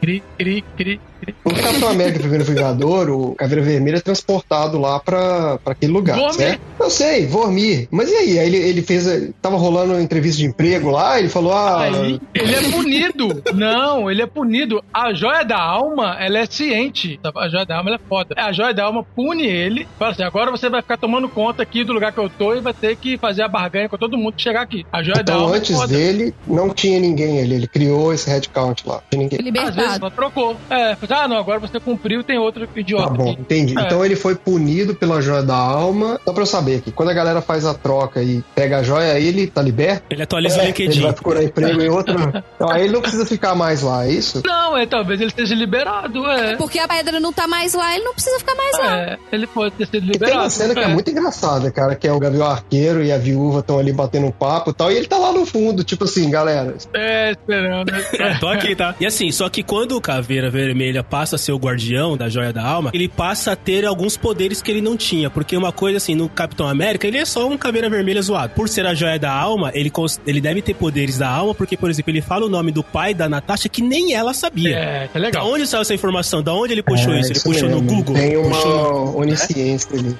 Cri, 0.00 0.22
cri, 0.38 0.62
cri. 0.76 1.00
O 1.44 1.50
Capitão 1.50 1.88
América 1.88 2.18
Primeiro 2.20 2.44
Vingador, 2.44 3.08
o 3.10 3.34
Caveira 3.34 3.62
Vermelha 3.62 3.96
é 3.96 4.00
transportado 4.00 4.78
lá 4.78 4.98
pra, 5.00 5.58
pra 5.58 5.72
aquele 5.72 5.92
lugar, 5.92 6.16
Vormir. 6.16 6.34
certo? 6.34 6.60
Eu 6.78 6.90
sei, 6.90 7.26
Vormir. 7.26 7.88
Mas 7.90 8.10
e 8.10 8.14
aí? 8.14 8.38
Aí 8.38 8.46
ele, 8.46 8.56
ele 8.56 8.82
fez. 8.82 9.06
Tava 9.40 9.56
rolando 9.56 9.98
entrevista 10.00 10.38
de 10.38 10.46
emprego 10.46 10.90
lá, 10.90 11.18
ele 11.18 11.28
falou: 11.28 11.52
ah. 11.52 11.82
Aí, 11.82 12.20
ele 12.34 12.54
é 12.54 12.70
punido. 12.70 13.42
Não, 13.54 14.10
ele 14.10 14.22
é 14.22 14.26
punido. 14.26 14.82
A 14.92 15.12
joia 15.14 15.44
da 15.44 15.58
alma, 15.60 16.16
ela 16.18 16.38
é 16.38 16.46
ciente. 16.46 17.18
A 17.34 17.48
joia 17.48 17.64
da 17.64 17.76
alma, 17.78 17.90
ela 17.90 17.96
é 18.04 18.08
foda. 18.08 18.34
A 18.36 18.52
joia 18.52 18.74
da 18.74 18.84
alma 18.84 19.02
pune 19.14 19.46
ele. 19.46 19.86
Fala 19.98 20.12
assim, 20.12 20.22
agora 20.22 20.50
você 20.50 20.68
vai 20.68 20.82
ficar 20.82 20.96
tomando 20.96 21.28
conta 21.28 21.62
aqui 21.62 21.84
do 21.84 21.92
lugar 21.92 22.12
que 22.12 22.18
eu 22.18 22.28
tô 22.28 22.54
e 22.54 22.60
vai 22.60 22.74
ter 22.74 22.96
que 22.96 23.16
fazer 23.18 23.42
a 23.42 23.48
barganha 23.48 23.88
com 23.88 23.96
todo 23.96 24.16
mundo 24.18 24.34
que 24.34 24.42
chegar 24.42 24.62
aqui. 24.62 24.84
A 24.92 25.02
joia 25.02 25.22
da 25.22 25.32
Então, 25.32 25.44
alma 25.44 25.56
antes 25.56 25.70
é 25.70 25.74
foda. 25.74 25.94
dele, 25.94 26.34
não 26.46 26.70
tinha 26.70 26.98
ninguém 27.00 27.40
ali. 27.40 27.54
Ele 27.54 27.66
criou 27.66 28.12
esse 28.12 28.28
headcount 28.28 28.82
lá. 28.86 29.02
Não 29.12 29.28
tinha 29.28 29.40
ninguém. 29.42 29.62
Às 29.62 29.74
vezes 29.74 29.74
libertado. 29.76 30.04
ela 30.06 30.10
trocou. 30.10 30.56
É, 30.70 30.96
fala, 31.06 31.24
ah, 31.24 31.28
não, 31.28 31.36
agora 31.36 31.58
você 31.58 31.78
cumpriu 31.80 32.22
tem 32.24 32.38
outro 32.38 32.68
idiota 32.76 33.04
Tá 33.08 33.10
bom, 33.14 33.30
aqui. 33.32 33.40
entendi. 33.40 33.78
É. 33.78 33.82
Então 33.82 34.04
ele 34.04 34.16
foi 34.16 34.34
punido 34.34 34.94
pela 34.94 35.20
joia 35.20 35.42
da 35.42 35.56
alma. 35.56 36.20
Só 36.24 36.32
pra 36.32 36.42
eu 36.42 36.46
saber 36.46 36.76
aqui, 36.76 36.90
quando 36.92 37.10
a 37.10 37.14
galera 37.14 37.40
faz 37.40 37.64
a 37.64 37.74
troca 37.74 38.22
e 38.22 38.42
pega 38.54 38.78
a 38.78 38.82
joia, 38.82 39.18
ele 39.18 39.46
tá 39.46 39.62
liberto? 39.62 40.04
Ele 40.10 40.22
atualiza 40.22 40.58
o 40.58 40.60
É, 40.62 40.66
LinkedIn. 40.66 40.92
ele 40.92 41.02
vai 41.02 41.12
procurar 41.12 41.42
emprego 41.44 41.80
em 41.80 41.88
outra. 41.88 42.44
Então 42.54 42.70
aí 42.70 42.84
ele 42.84 42.92
não 42.92 43.00
precisa 43.02 43.24
ficar 43.26 43.54
mais 43.54 43.82
lá, 43.82 44.06
é 44.06 44.10
isso? 44.10 44.42
Não, 44.44 44.76
é, 44.76 44.86
talvez 44.86 45.20
ele 45.20 45.30
esteja 45.30 45.54
liberado, 45.54 46.26
é. 46.30 46.56
Porque 46.56 46.78
a 46.78 46.88
pedra 46.88 47.20
não 47.20 47.32
tá 47.32 47.46
mais 47.46 47.74
lá, 47.74 47.94
ele 47.94 48.04
não 48.04 48.14
precisa 48.14 48.38
ficar 48.38 48.54
mais 48.54 48.78
lá. 48.78 48.96
É, 48.98 49.18
ele 49.32 49.46
pode 49.46 49.74
ter 49.74 49.86
sido 49.86 49.96
E 49.98 50.00
tem 50.00 50.10
liberado. 50.12 50.38
uma 50.40 50.50
cena 50.50 50.74
que 50.74 50.80
é 50.80 50.88
muito 50.88 51.10
engraçada, 51.10 51.70
cara, 51.70 51.94
que 51.94 52.06
é 52.06 52.12
o 52.12 52.18
Gavião 52.18 52.46
Arqueiro 52.46 53.02
e 53.02 53.12
a 53.12 53.18
viúva 53.18 53.60
estão 53.60 53.78
ali 53.78 53.92
batendo 53.92 54.26
um 54.26 54.30
papo 54.30 54.70
e 54.70 54.74
tal, 54.74 54.90
e 54.90 54.96
ele 54.96 55.06
tá 55.06 55.16
lá 55.18 55.32
no 55.32 55.44
fundo, 55.46 55.84
tipo 55.84 56.04
assim, 56.04 56.30
galera. 56.30 56.74
É, 56.94 57.30
esperando. 57.32 57.90
É, 58.18 58.34
tô 58.40 58.48
aqui, 58.48 58.74
tá? 58.74 58.94
E 59.00 59.06
assim, 59.06 59.30
só 59.30 59.48
que 59.48 59.62
quando 59.62 59.96
o 59.96 60.00
Caveira 60.00 60.50
Vermelha 60.50 60.95
passa 61.02 61.36
a 61.36 61.38
ser 61.38 61.52
o 61.52 61.56
guardião 61.58 62.16
da 62.16 62.28
Joia 62.28 62.52
da 62.52 62.64
Alma, 62.64 62.90
ele 62.92 63.08
passa 63.08 63.52
a 63.52 63.56
ter 63.56 63.84
alguns 63.84 64.16
poderes 64.16 64.60
que 64.62 64.70
ele 64.70 64.80
não 64.80 64.96
tinha. 64.96 65.28
Porque 65.30 65.56
uma 65.56 65.72
coisa 65.72 65.96
assim, 65.98 66.14
no 66.14 66.28
Capitão 66.28 66.68
América, 66.68 67.06
ele 67.06 67.18
é 67.18 67.24
só 67.24 67.48
um 67.48 67.56
Caveira 67.56 67.88
Vermelha 67.90 68.22
zoado. 68.22 68.52
Por 68.54 68.68
ser 68.68 68.86
a 68.86 68.94
Joia 68.94 69.18
da 69.18 69.32
Alma, 69.32 69.70
ele, 69.74 69.92
ele 70.26 70.40
deve 70.40 70.62
ter 70.62 70.74
poderes 70.74 71.18
da 71.18 71.28
alma, 71.28 71.54
porque, 71.54 71.76
por 71.76 71.90
exemplo, 71.90 72.10
ele 72.10 72.20
fala 72.22 72.46
o 72.46 72.48
nome 72.48 72.70
do 72.72 72.82
pai 72.82 73.14
da 73.14 73.28
Natasha 73.28 73.68
que 73.68 73.82
nem 73.82 74.14
ela 74.14 74.32
sabia. 74.34 74.76
É, 74.76 75.08
Da 75.12 75.20
legal. 75.20 75.46
onde 75.50 75.66
saiu 75.66 75.82
essa 75.82 75.94
informação? 75.94 76.42
Da 76.42 76.52
onde 76.54 76.72
ele 76.72 76.82
puxou 76.82 77.12
É, 77.12 77.20
isso? 77.20 77.32
Ele 77.32 77.40
puxou 77.40 77.68
no 77.68 77.80
mesmo, 77.82 77.96
Google? 77.98 78.14
Tem 78.14 78.36
uma 78.36 78.50
Puxou 78.50 79.12
no- 79.12 79.18
onisciência 79.18 79.98
ali. 79.98 80.16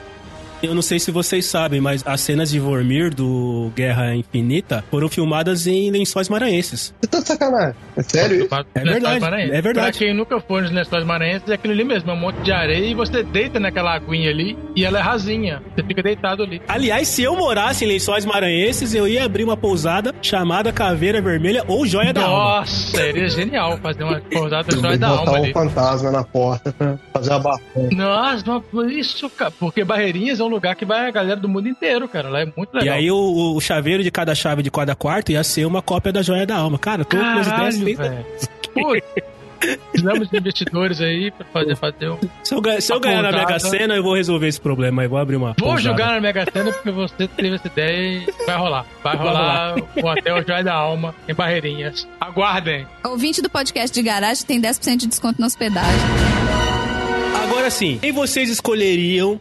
Eu 0.62 0.74
não 0.74 0.82
sei 0.82 0.98
se 0.98 1.10
vocês 1.10 1.44
sabem, 1.46 1.80
mas 1.80 2.02
as 2.06 2.20
cenas 2.22 2.50
de 2.50 2.58
Vormir 2.58 3.14
do 3.14 3.70
Guerra 3.74 4.14
Infinita 4.16 4.82
foram 4.90 5.08
filmadas 5.08 5.66
em 5.66 5.90
lençóis 5.90 6.28
maranhenses. 6.30 6.94
Você 7.00 7.06
tá 7.06 7.20
de 7.20 7.26
sacanagem. 7.28 7.74
É 7.96 8.02
sério? 8.02 8.48
É 8.74 8.80
verdade, 8.80 9.24
é 9.52 9.60
verdade. 9.60 9.98
Pra 9.98 10.06
quem 10.06 10.14
nunca 10.14 10.40
foi 10.40 10.62
nos 10.62 10.70
lençóis 10.72 11.04
maranhenses, 11.04 11.48
é 11.50 11.54
aquilo 11.54 11.74
ali 11.74 11.84
mesmo, 11.84 12.10
é 12.10 12.14
um 12.14 12.18
monte 12.18 12.36
de 12.40 12.52
areia 12.52 12.86
e 12.86 12.94
você 12.94 13.22
deita 13.22 13.60
naquela 13.60 13.94
aguinha 13.94 14.30
ali 14.30 14.56
e 14.74 14.84
ela 14.84 14.98
é 14.98 15.02
rasinha. 15.02 15.62
Você 15.74 15.82
fica 15.84 16.02
deitado 16.02 16.42
ali. 16.42 16.60
Aliás, 16.66 17.06
se 17.08 17.22
eu 17.22 17.36
morasse 17.36 17.84
em 17.84 17.88
lençóis 17.88 18.24
maranhenses, 18.24 18.94
eu 18.94 19.06
ia 19.06 19.24
abrir 19.24 19.44
uma 19.44 19.56
pousada 19.56 20.14
chamada 20.22 20.72
Caveira 20.72 21.20
Vermelha 21.20 21.64
ou 21.68 21.86
Joia 21.86 22.12
da 22.14 22.22
Alma. 22.24 22.60
Nossa, 22.60 22.96
seria 22.96 23.28
genial 23.28 23.76
fazer 23.78 24.04
uma 24.04 24.20
pousada 24.20 24.74
joia 24.74 24.96
da 24.98 25.08
botar 25.10 25.20
alma 25.20 25.32
um 25.32 25.44
ali. 25.44 25.52
fantasma 25.52 26.10
na 26.10 26.24
porta 26.24 26.72
pra 26.72 26.98
fazer 27.12 27.32
a 27.32 27.38
barra. 27.38 27.60
Nossa, 27.92 28.62
mas 28.72 28.92
isso, 28.92 29.28
cara. 29.30 29.50
Porque 29.50 29.84
Barreirinhas 29.84 30.40
é 30.40 30.45
um 30.46 30.50
lugar 30.50 30.74
que 30.76 30.84
vai 30.84 31.08
a 31.08 31.10
galera 31.10 31.38
do 31.40 31.48
mundo 31.48 31.68
inteiro, 31.68 32.08
cara. 32.08 32.28
Lá 32.28 32.40
é 32.40 32.44
muito 32.56 32.70
E 32.74 32.78
legal. 32.80 32.96
aí 32.96 33.10
o, 33.10 33.54
o 33.56 33.60
chaveiro 33.60 34.02
de 34.02 34.10
cada 34.10 34.34
chave 34.34 34.62
de 34.62 34.70
cada 34.70 34.94
quarto 34.94 35.30
ia 35.32 35.42
ser 35.44 35.64
uma 35.66 35.82
cópia 35.82 36.12
da 36.12 36.22
Joia 36.22 36.46
da 36.46 36.56
Alma. 36.56 36.78
Cara, 36.78 37.04
tô 37.04 37.16
com 37.16 37.22
as 37.22 37.46
ideias 37.76 37.96
Caralho. 37.96 39.02
Precisamos 39.90 40.28
de 40.28 40.36
investidores 40.36 41.00
aí 41.00 41.30
pra 41.30 41.46
fazer, 41.46 41.76
fazer 41.76 42.10
um. 42.10 42.18
Se 42.44 42.54
eu, 42.54 42.60
ganhar- 42.60 42.80
se 42.80 42.92
eu 42.92 43.00
ganhar 43.00 43.22
na. 43.22 43.32
Mega 43.32 43.58
Sena, 43.58 43.94
eu 43.96 44.02
vou 44.02 44.14
resolver 44.14 44.46
esse 44.46 44.60
problema 44.60 45.00
aí. 45.02 45.08
Vou 45.08 45.18
abrir 45.18 45.36
uma. 45.36 45.54
Vou 45.58 45.70
pousada. 45.70 45.80
jogar 45.80 46.12
na 46.12 46.20
Mega 46.20 46.44
Sena 46.52 46.70
porque 46.72 46.90
você 46.90 47.26
teve 47.26 47.54
essa 47.54 47.66
ideia 47.66 48.18
e 48.28 48.44
vai 48.46 48.56
rolar. 48.56 48.84
Vai 49.02 49.16
Vai 49.16 49.26
rolar 49.26 49.74
o 49.96 50.06
Hotel 50.06 50.44
Joia 50.46 50.62
da 50.62 50.74
Alma 50.74 51.14
em 51.26 51.32
Barreirinhas. 51.34 52.06
Aguardem. 52.20 52.86
Ouvinte 53.04 53.40
do 53.40 53.48
podcast 53.48 53.94
de 53.94 54.02
garagem 54.06 54.44
tem 54.44 54.60
10% 54.60 54.96
de 54.98 55.06
desconto 55.06 55.40
na 55.40 55.46
hospedagem. 55.46 56.00
Agora 57.42 57.70
sim, 57.70 57.98
quem 58.00 58.12
vocês 58.12 58.50
escolheriam 58.50 59.40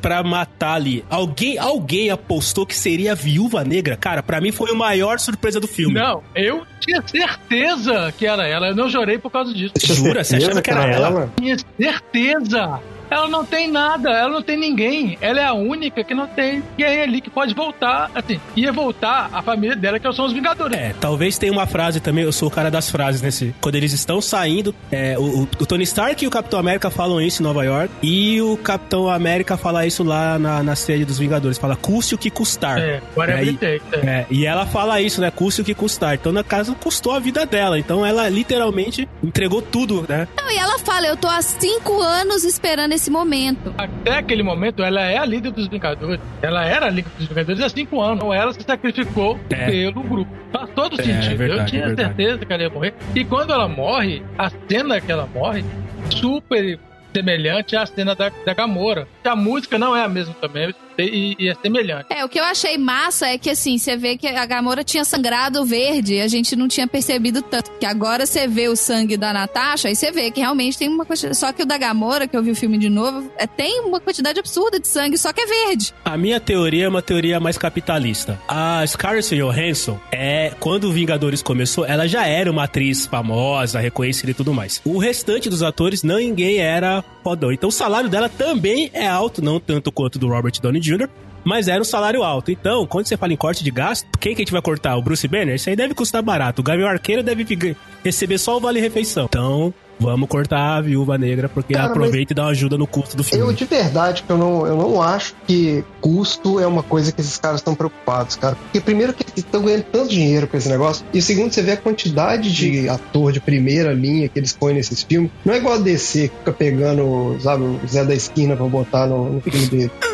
pra 0.00 0.22
matar 0.22 0.74
ali? 0.74 1.04
Alguém, 1.08 1.58
alguém 1.58 2.10
apostou 2.10 2.66
que 2.66 2.74
seria 2.74 3.12
a 3.12 3.14
Viúva 3.14 3.64
Negra? 3.64 3.96
Cara, 3.96 4.22
pra 4.22 4.40
mim 4.40 4.52
foi 4.52 4.70
a 4.70 4.74
maior 4.74 5.18
surpresa 5.18 5.60
do 5.60 5.66
filme. 5.66 5.94
Não, 5.94 6.22
eu 6.34 6.64
tinha 6.80 7.02
certeza 7.06 8.12
que 8.16 8.26
era 8.26 8.46
ela. 8.46 8.68
Eu 8.68 8.76
não 8.76 8.88
chorei 8.88 9.18
por 9.18 9.30
causa 9.30 9.52
disso. 9.52 9.74
Jura? 9.82 10.22
Você 10.22 10.30
certeza 10.30 10.50
achava 10.50 10.62
que 10.62 10.70
era 10.70 10.84
ela? 10.86 11.32
Tinha 11.36 11.56
certeza. 11.78 12.80
Ela 13.10 13.28
não 13.28 13.44
tem 13.44 13.70
nada, 13.70 14.10
ela 14.10 14.30
não 14.30 14.42
tem 14.42 14.56
ninguém. 14.58 15.16
Ela 15.20 15.40
é 15.40 15.44
a 15.44 15.52
única 15.54 16.02
que 16.04 16.14
não 16.14 16.26
tem 16.26 16.62
ninguém 16.76 17.00
ali 17.02 17.20
que 17.20 17.30
pode 17.30 17.54
voltar. 17.54 18.10
Assim, 18.14 18.40
ia 18.56 18.72
voltar 18.72 19.28
a 19.32 19.42
família 19.42 19.76
dela, 19.76 19.98
que 19.98 20.12
são 20.12 20.24
os 20.26 20.32
Vingadores. 20.32 20.76
É, 20.78 20.94
talvez 21.00 21.38
tenha 21.38 21.52
uma 21.52 21.66
frase 21.66 22.00
também, 22.00 22.24
eu 22.24 22.32
sou 22.32 22.48
o 22.48 22.50
cara 22.50 22.70
das 22.70 22.90
frases 22.90 23.22
nesse. 23.22 23.54
Quando 23.60 23.74
eles 23.76 23.92
estão 23.92 24.20
saindo, 24.20 24.74
é, 24.90 25.16
o, 25.18 25.42
o- 25.42 25.66
Tony 25.66 25.84
Stark 25.84 26.22
e 26.24 26.26
o 26.26 26.30
Capitão 26.30 26.58
América 26.58 26.90
falam 26.90 27.20
isso 27.20 27.42
em 27.42 27.44
Nova 27.44 27.64
York, 27.64 27.92
e 28.02 28.40
o 28.42 28.56
Capitão 28.56 29.08
América 29.08 29.56
fala 29.56 29.86
isso 29.86 30.02
lá 30.02 30.38
na, 30.38 30.62
na 30.62 30.74
sede 30.76 31.04
dos 31.04 31.18
Vingadores, 31.18 31.58
fala 31.58 31.76
custe 31.76 32.14
o 32.14 32.18
que 32.18 32.30
custar. 32.30 32.78
É, 32.78 33.00
whatever 33.16 33.44
E 33.44 33.48
aí- 33.48 33.48
it 33.50 33.80
takes. 33.90 34.04
É. 34.04 34.14
É, 34.14 34.26
e 34.30 34.46
ela 34.46 34.66
fala 34.66 35.00
isso, 35.00 35.20
né? 35.20 35.30
Custe 35.30 35.60
o 35.62 35.64
que 35.64 35.74
custar. 35.74 36.14
Então, 36.14 36.32
na 36.32 36.44
casa, 36.44 36.74
custou 36.74 37.12
a 37.12 37.18
vida 37.18 37.44
dela. 37.46 37.78
Então, 37.78 38.04
ela 38.04 38.28
literalmente 38.28 39.08
entregou 39.22 39.60
tudo, 39.62 40.04
né? 40.08 40.28
Não, 40.36 40.50
e 40.50 40.56
ela 40.56 40.78
fala, 40.78 41.06
eu 41.06 41.16
tô 41.16 41.26
há 41.28 41.40
cinco 41.42 42.00
anos 42.00 42.44
esperando 42.44 42.92
esse 42.94 43.10
momento. 43.10 43.74
Até 43.76 44.18
aquele 44.18 44.42
momento, 44.42 44.82
ela 44.82 45.00
é 45.02 45.18
a 45.18 45.24
líder 45.24 45.50
dos 45.52 45.68
Vingadores. 45.68 46.20
Ela 46.42 46.64
era 46.64 46.86
a 46.86 46.90
líder 46.90 47.10
dos 47.18 47.26
Vingadores 47.28 47.60
há 47.62 47.68
cinco 47.68 48.00
anos. 48.00 48.16
Então, 48.16 48.32
ela 48.32 48.52
se 48.52 48.62
sacrificou 48.62 49.38
É. 49.50 49.66
pelo 49.66 50.02
grupo. 50.02 50.30
Faz 50.52 50.70
todo 50.70 51.00
É, 51.00 51.04
sentido. 51.04 51.32
é 51.32 51.34
verdade, 51.34 51.60
Eu 51.60 51.66
tinha 51.66 51.84
é 51.84 51.94
certeza 51.96 52.38
que 52.46 52.52
ela 52.52 52.62
ia 52.62 52.70
morrer. 52.70 52.94
E 53.14 53.24
quando 53.24 53.52
ela 53.52 53.68
morre, 53.68 54.22
a 54.38 54.50
cena 54.68 55.00
que 55.00 55.10
ela 55.12 55.28
morre, 55.34 55.64
super 56.10 56.78
semelhante 57.12 57.76
à 57.76 57.86
cena 57.86 58.14
da, 58.14 58.30
da 58.44 58.54
Gamora. 58.54 59.06
A 59.24 59.36
música 59.36 59.78
não 59.78 59.96
é 59.96 60.04
a 60.04 60.08
mesma 60.08 60.34
também, 60.34 60.74
e, 60.98 61.36
e 61.38 61.48
é 61.48 61.54
semelhante. 61.54 62.06
É, 62.10 62.24
o 62.24 62.28
que 62.28 62.38
eu 62.38 62.44
achei 62.44 62.78
massa 62.78 63.26
é 63.26 63.38
que 63.38 63.50
assim, 63.50 63.78
você 63.78 63.96
vê 63.96 64.16
que 64.16 64.26
a 64.26 64.46
Gamora 64.46 64.84
tinha 64.84 65.04
sangrado 65.04 65.64
verde, 65.64 66.20
a 66.20 66.28
gente 66.28 66.54
não 66.54 66.68
tinha 66.68 66.86
percebido 66.86 67.42
tanto. 67.42 67.70
Que 67.78 67.86
agora 67.86 68.26
você 68.26 68.46
vê 68.46 68.68
o 68.68 68.76
sangue 68.76 69.16
da 69.16 69.32
Natasha, 69.32 69.88
aí 69.88 69.96
você 69.96 70.10
vê 70.12 70.30
que 70.30 70.40
realmente 70.40 70.78
tem 70.78 70.88
uma 70.88 71.04
quantidade. 71.04 71.36
Só 71.36 71.52
que 71.52 71.62
o 71.62 71.66
da 71.66 71.78
Gamora, 71.78 72.26
que 72.28 72.36
eu 72.36 72.42
vi 72.42 72.50
o 72.50 72.56
filme 72.56 72.78
de 72.78 72.88
novo, 72.88 73.30
é, 73.36 73.46
tem 73.46 73.80
uma 73.80 74.00
quantidade 74.00 74.38
absurda 74.38 74.78
de 74.78 74.86
sangue, 74.86 75.18
só 75.18 75.32
que 75.32 75.40
é 75.40 75.46
verde. 75.46 75.92
A 76.04 76.16
minha 76.16 76.38
teoria 76.38 76.84
é 76.84 76.88
uma 76.88 77.02
teoria 77.02 77.40
mais 77.40 77.58
capitalista. 77.58 78.38
A 78.46 78.86
Scarlett 78.86 79.34
Johansson 79.34 79.98
é 80.12 80.52
quando 80.60 80.84
o 80.84 80.92
Vingadores 80.92 81.42
começou, 81.42 81.84
ela 81.84 82.06
já 82.06 82.26
era 82.26 82.50
uma 82.50 82.64
atriz 82.64 83.06
famosa, 83.06 83.80
reconhecida 83.80 84.30
e 84.30 84.34
tudo 84.34 84.52
mais. 84.52 84.80
O 84.84 84.98
restante 84.98 85.48
dos 85.48 85.62
atores 85.62 86.02
não 86.02 86.18
ninguém 86.18 86.58
era 86.58 87.02
fodão. 87.22 87.52
Então 87.52 87.68
o 87.68 87.72
salário 87.72 88.08
dela 88.08 88.28
também 88.28 88.90
é 88.92 89.06
alto, 89.14 89.42
não 89.42 89.58
tanto 89.60 89.90
quanto 89.92 90.18
do 90.18 90.28
Robert 90.28 90.60
Downey 90.60 90.80
Jr., 90.80 91.08
mas 91.44 91.68
era 91.68 91.80
um 91.80 91.84
salário 91.84 92.22
alto. 92.22 92.50
Então, 92.50 92.86
quando 92.86 93.06
você 93.06 93.16
fala 93.16 93.32
em 93.32 93.36
corte 93.36 93.62
de 93.62 93.70
gasto, 93.70 94.06
quem 94.18 94.34
que 94.34 94.40
a 94.40 94.44
gente 94.44 94.52
vai 94.52 94.62
cortar? 94.62 94.96
O 94.96 95.02
Bruce 95.02 95.28
Banner? 95.28 95.54
Isso 95.54 95.68
aí 95.68 95.76
deve 95.76 95.94
custar 95.94 96.22
barato. 96.22 96.62
O 96.62 96.64
Gavião 96.64 96.88
Arqueiro 96.88 97.22
deve 97.22 97.76
receber 98.02 98.38
só 98.38 98.56
o 98.56 98.60
Vale 98.60 98.80
Refeição. 98.80 99.26
Então, 99.26 99.72
vamos 99.98 100.28
cortar 100.28 100.76
a 100.76 100.80
Viúva 100.80 101.16
Negra, 101.16 101.48
porque 101.48 101.74
Cara, 101.74 101.86
aproveita 101.86 102.32
e 102.32 102.36
dá 102.36 102.42
uma 102.42 102.50
ajuda 102.50 102.76
no 102.76 102.86
custo 102.86 103.16
do 103.16 103.24
filme. 103.24 103.44
Eu, 103.44 103.52
de 103.52 103.64
verdade, 103.64 104.22
que 104.22 104.30
eu 104.30 104.38
não, 104.38 104.66
eu 104.66 104.76
não 104.76 105.02
acho 105.02 105.34
que 105.46 105.84
custo 106.00 106.60
é 106.60 106.66
uma 106.66 106.82
coisa 106.82 107.12
que 107.12 107.20
esses 107.20 107.38
caras 107.38 107.60
estão 107.60 107.74
preocupados, 107.74 108.36
cara. 108.36 108.56
Porque, 108.56 108.80
primeiro, 108.80 109.12
que 109.12 109.22
eles 109.22 109.36
estão 109.36 109.62
ganhando 109.62 109.84
tanto 109.84 110.08
dinheiro 110.10 110.46
com 110.46 110.56
esse 110.56 110.68
negócio. 110.68 111.04
E, 111.12 111.20
segundo, 111.22 111.52
você 111.52 111.62
vê 111.62 111.72
a 111.72 111.76
quantidade 111.76 112.52
de 112.52 112.88
ator 112.88 113.32
de 113.32 113.40
primeira 113.40 113.92
linha 113.92 114.28
que 114.28 114.38
eles 114.38 114.52
põem 114.52 114.74
nesses 114.74 115.02
filmes. 115.02 115.30
Não 115.44 115.54
é 115.54 115.58
igual 115.58 115.74
a 115.74 115.78
DC, 115.78 116.28
que 116.28 116.38
fica 116.38 116.52
pegando, 116.52 117.36
sabe, 117.40 117.62
o 117.62 117.80
Zé 117.86 118.04
da 118.04 118.14
Esquina 118.14 118.56
pra 118.56 118.66
botar 118.66 119.06
no, 119.06 119.34
no 119.34 119.40
filme 119.40 119.66
dele. 119.66 119.90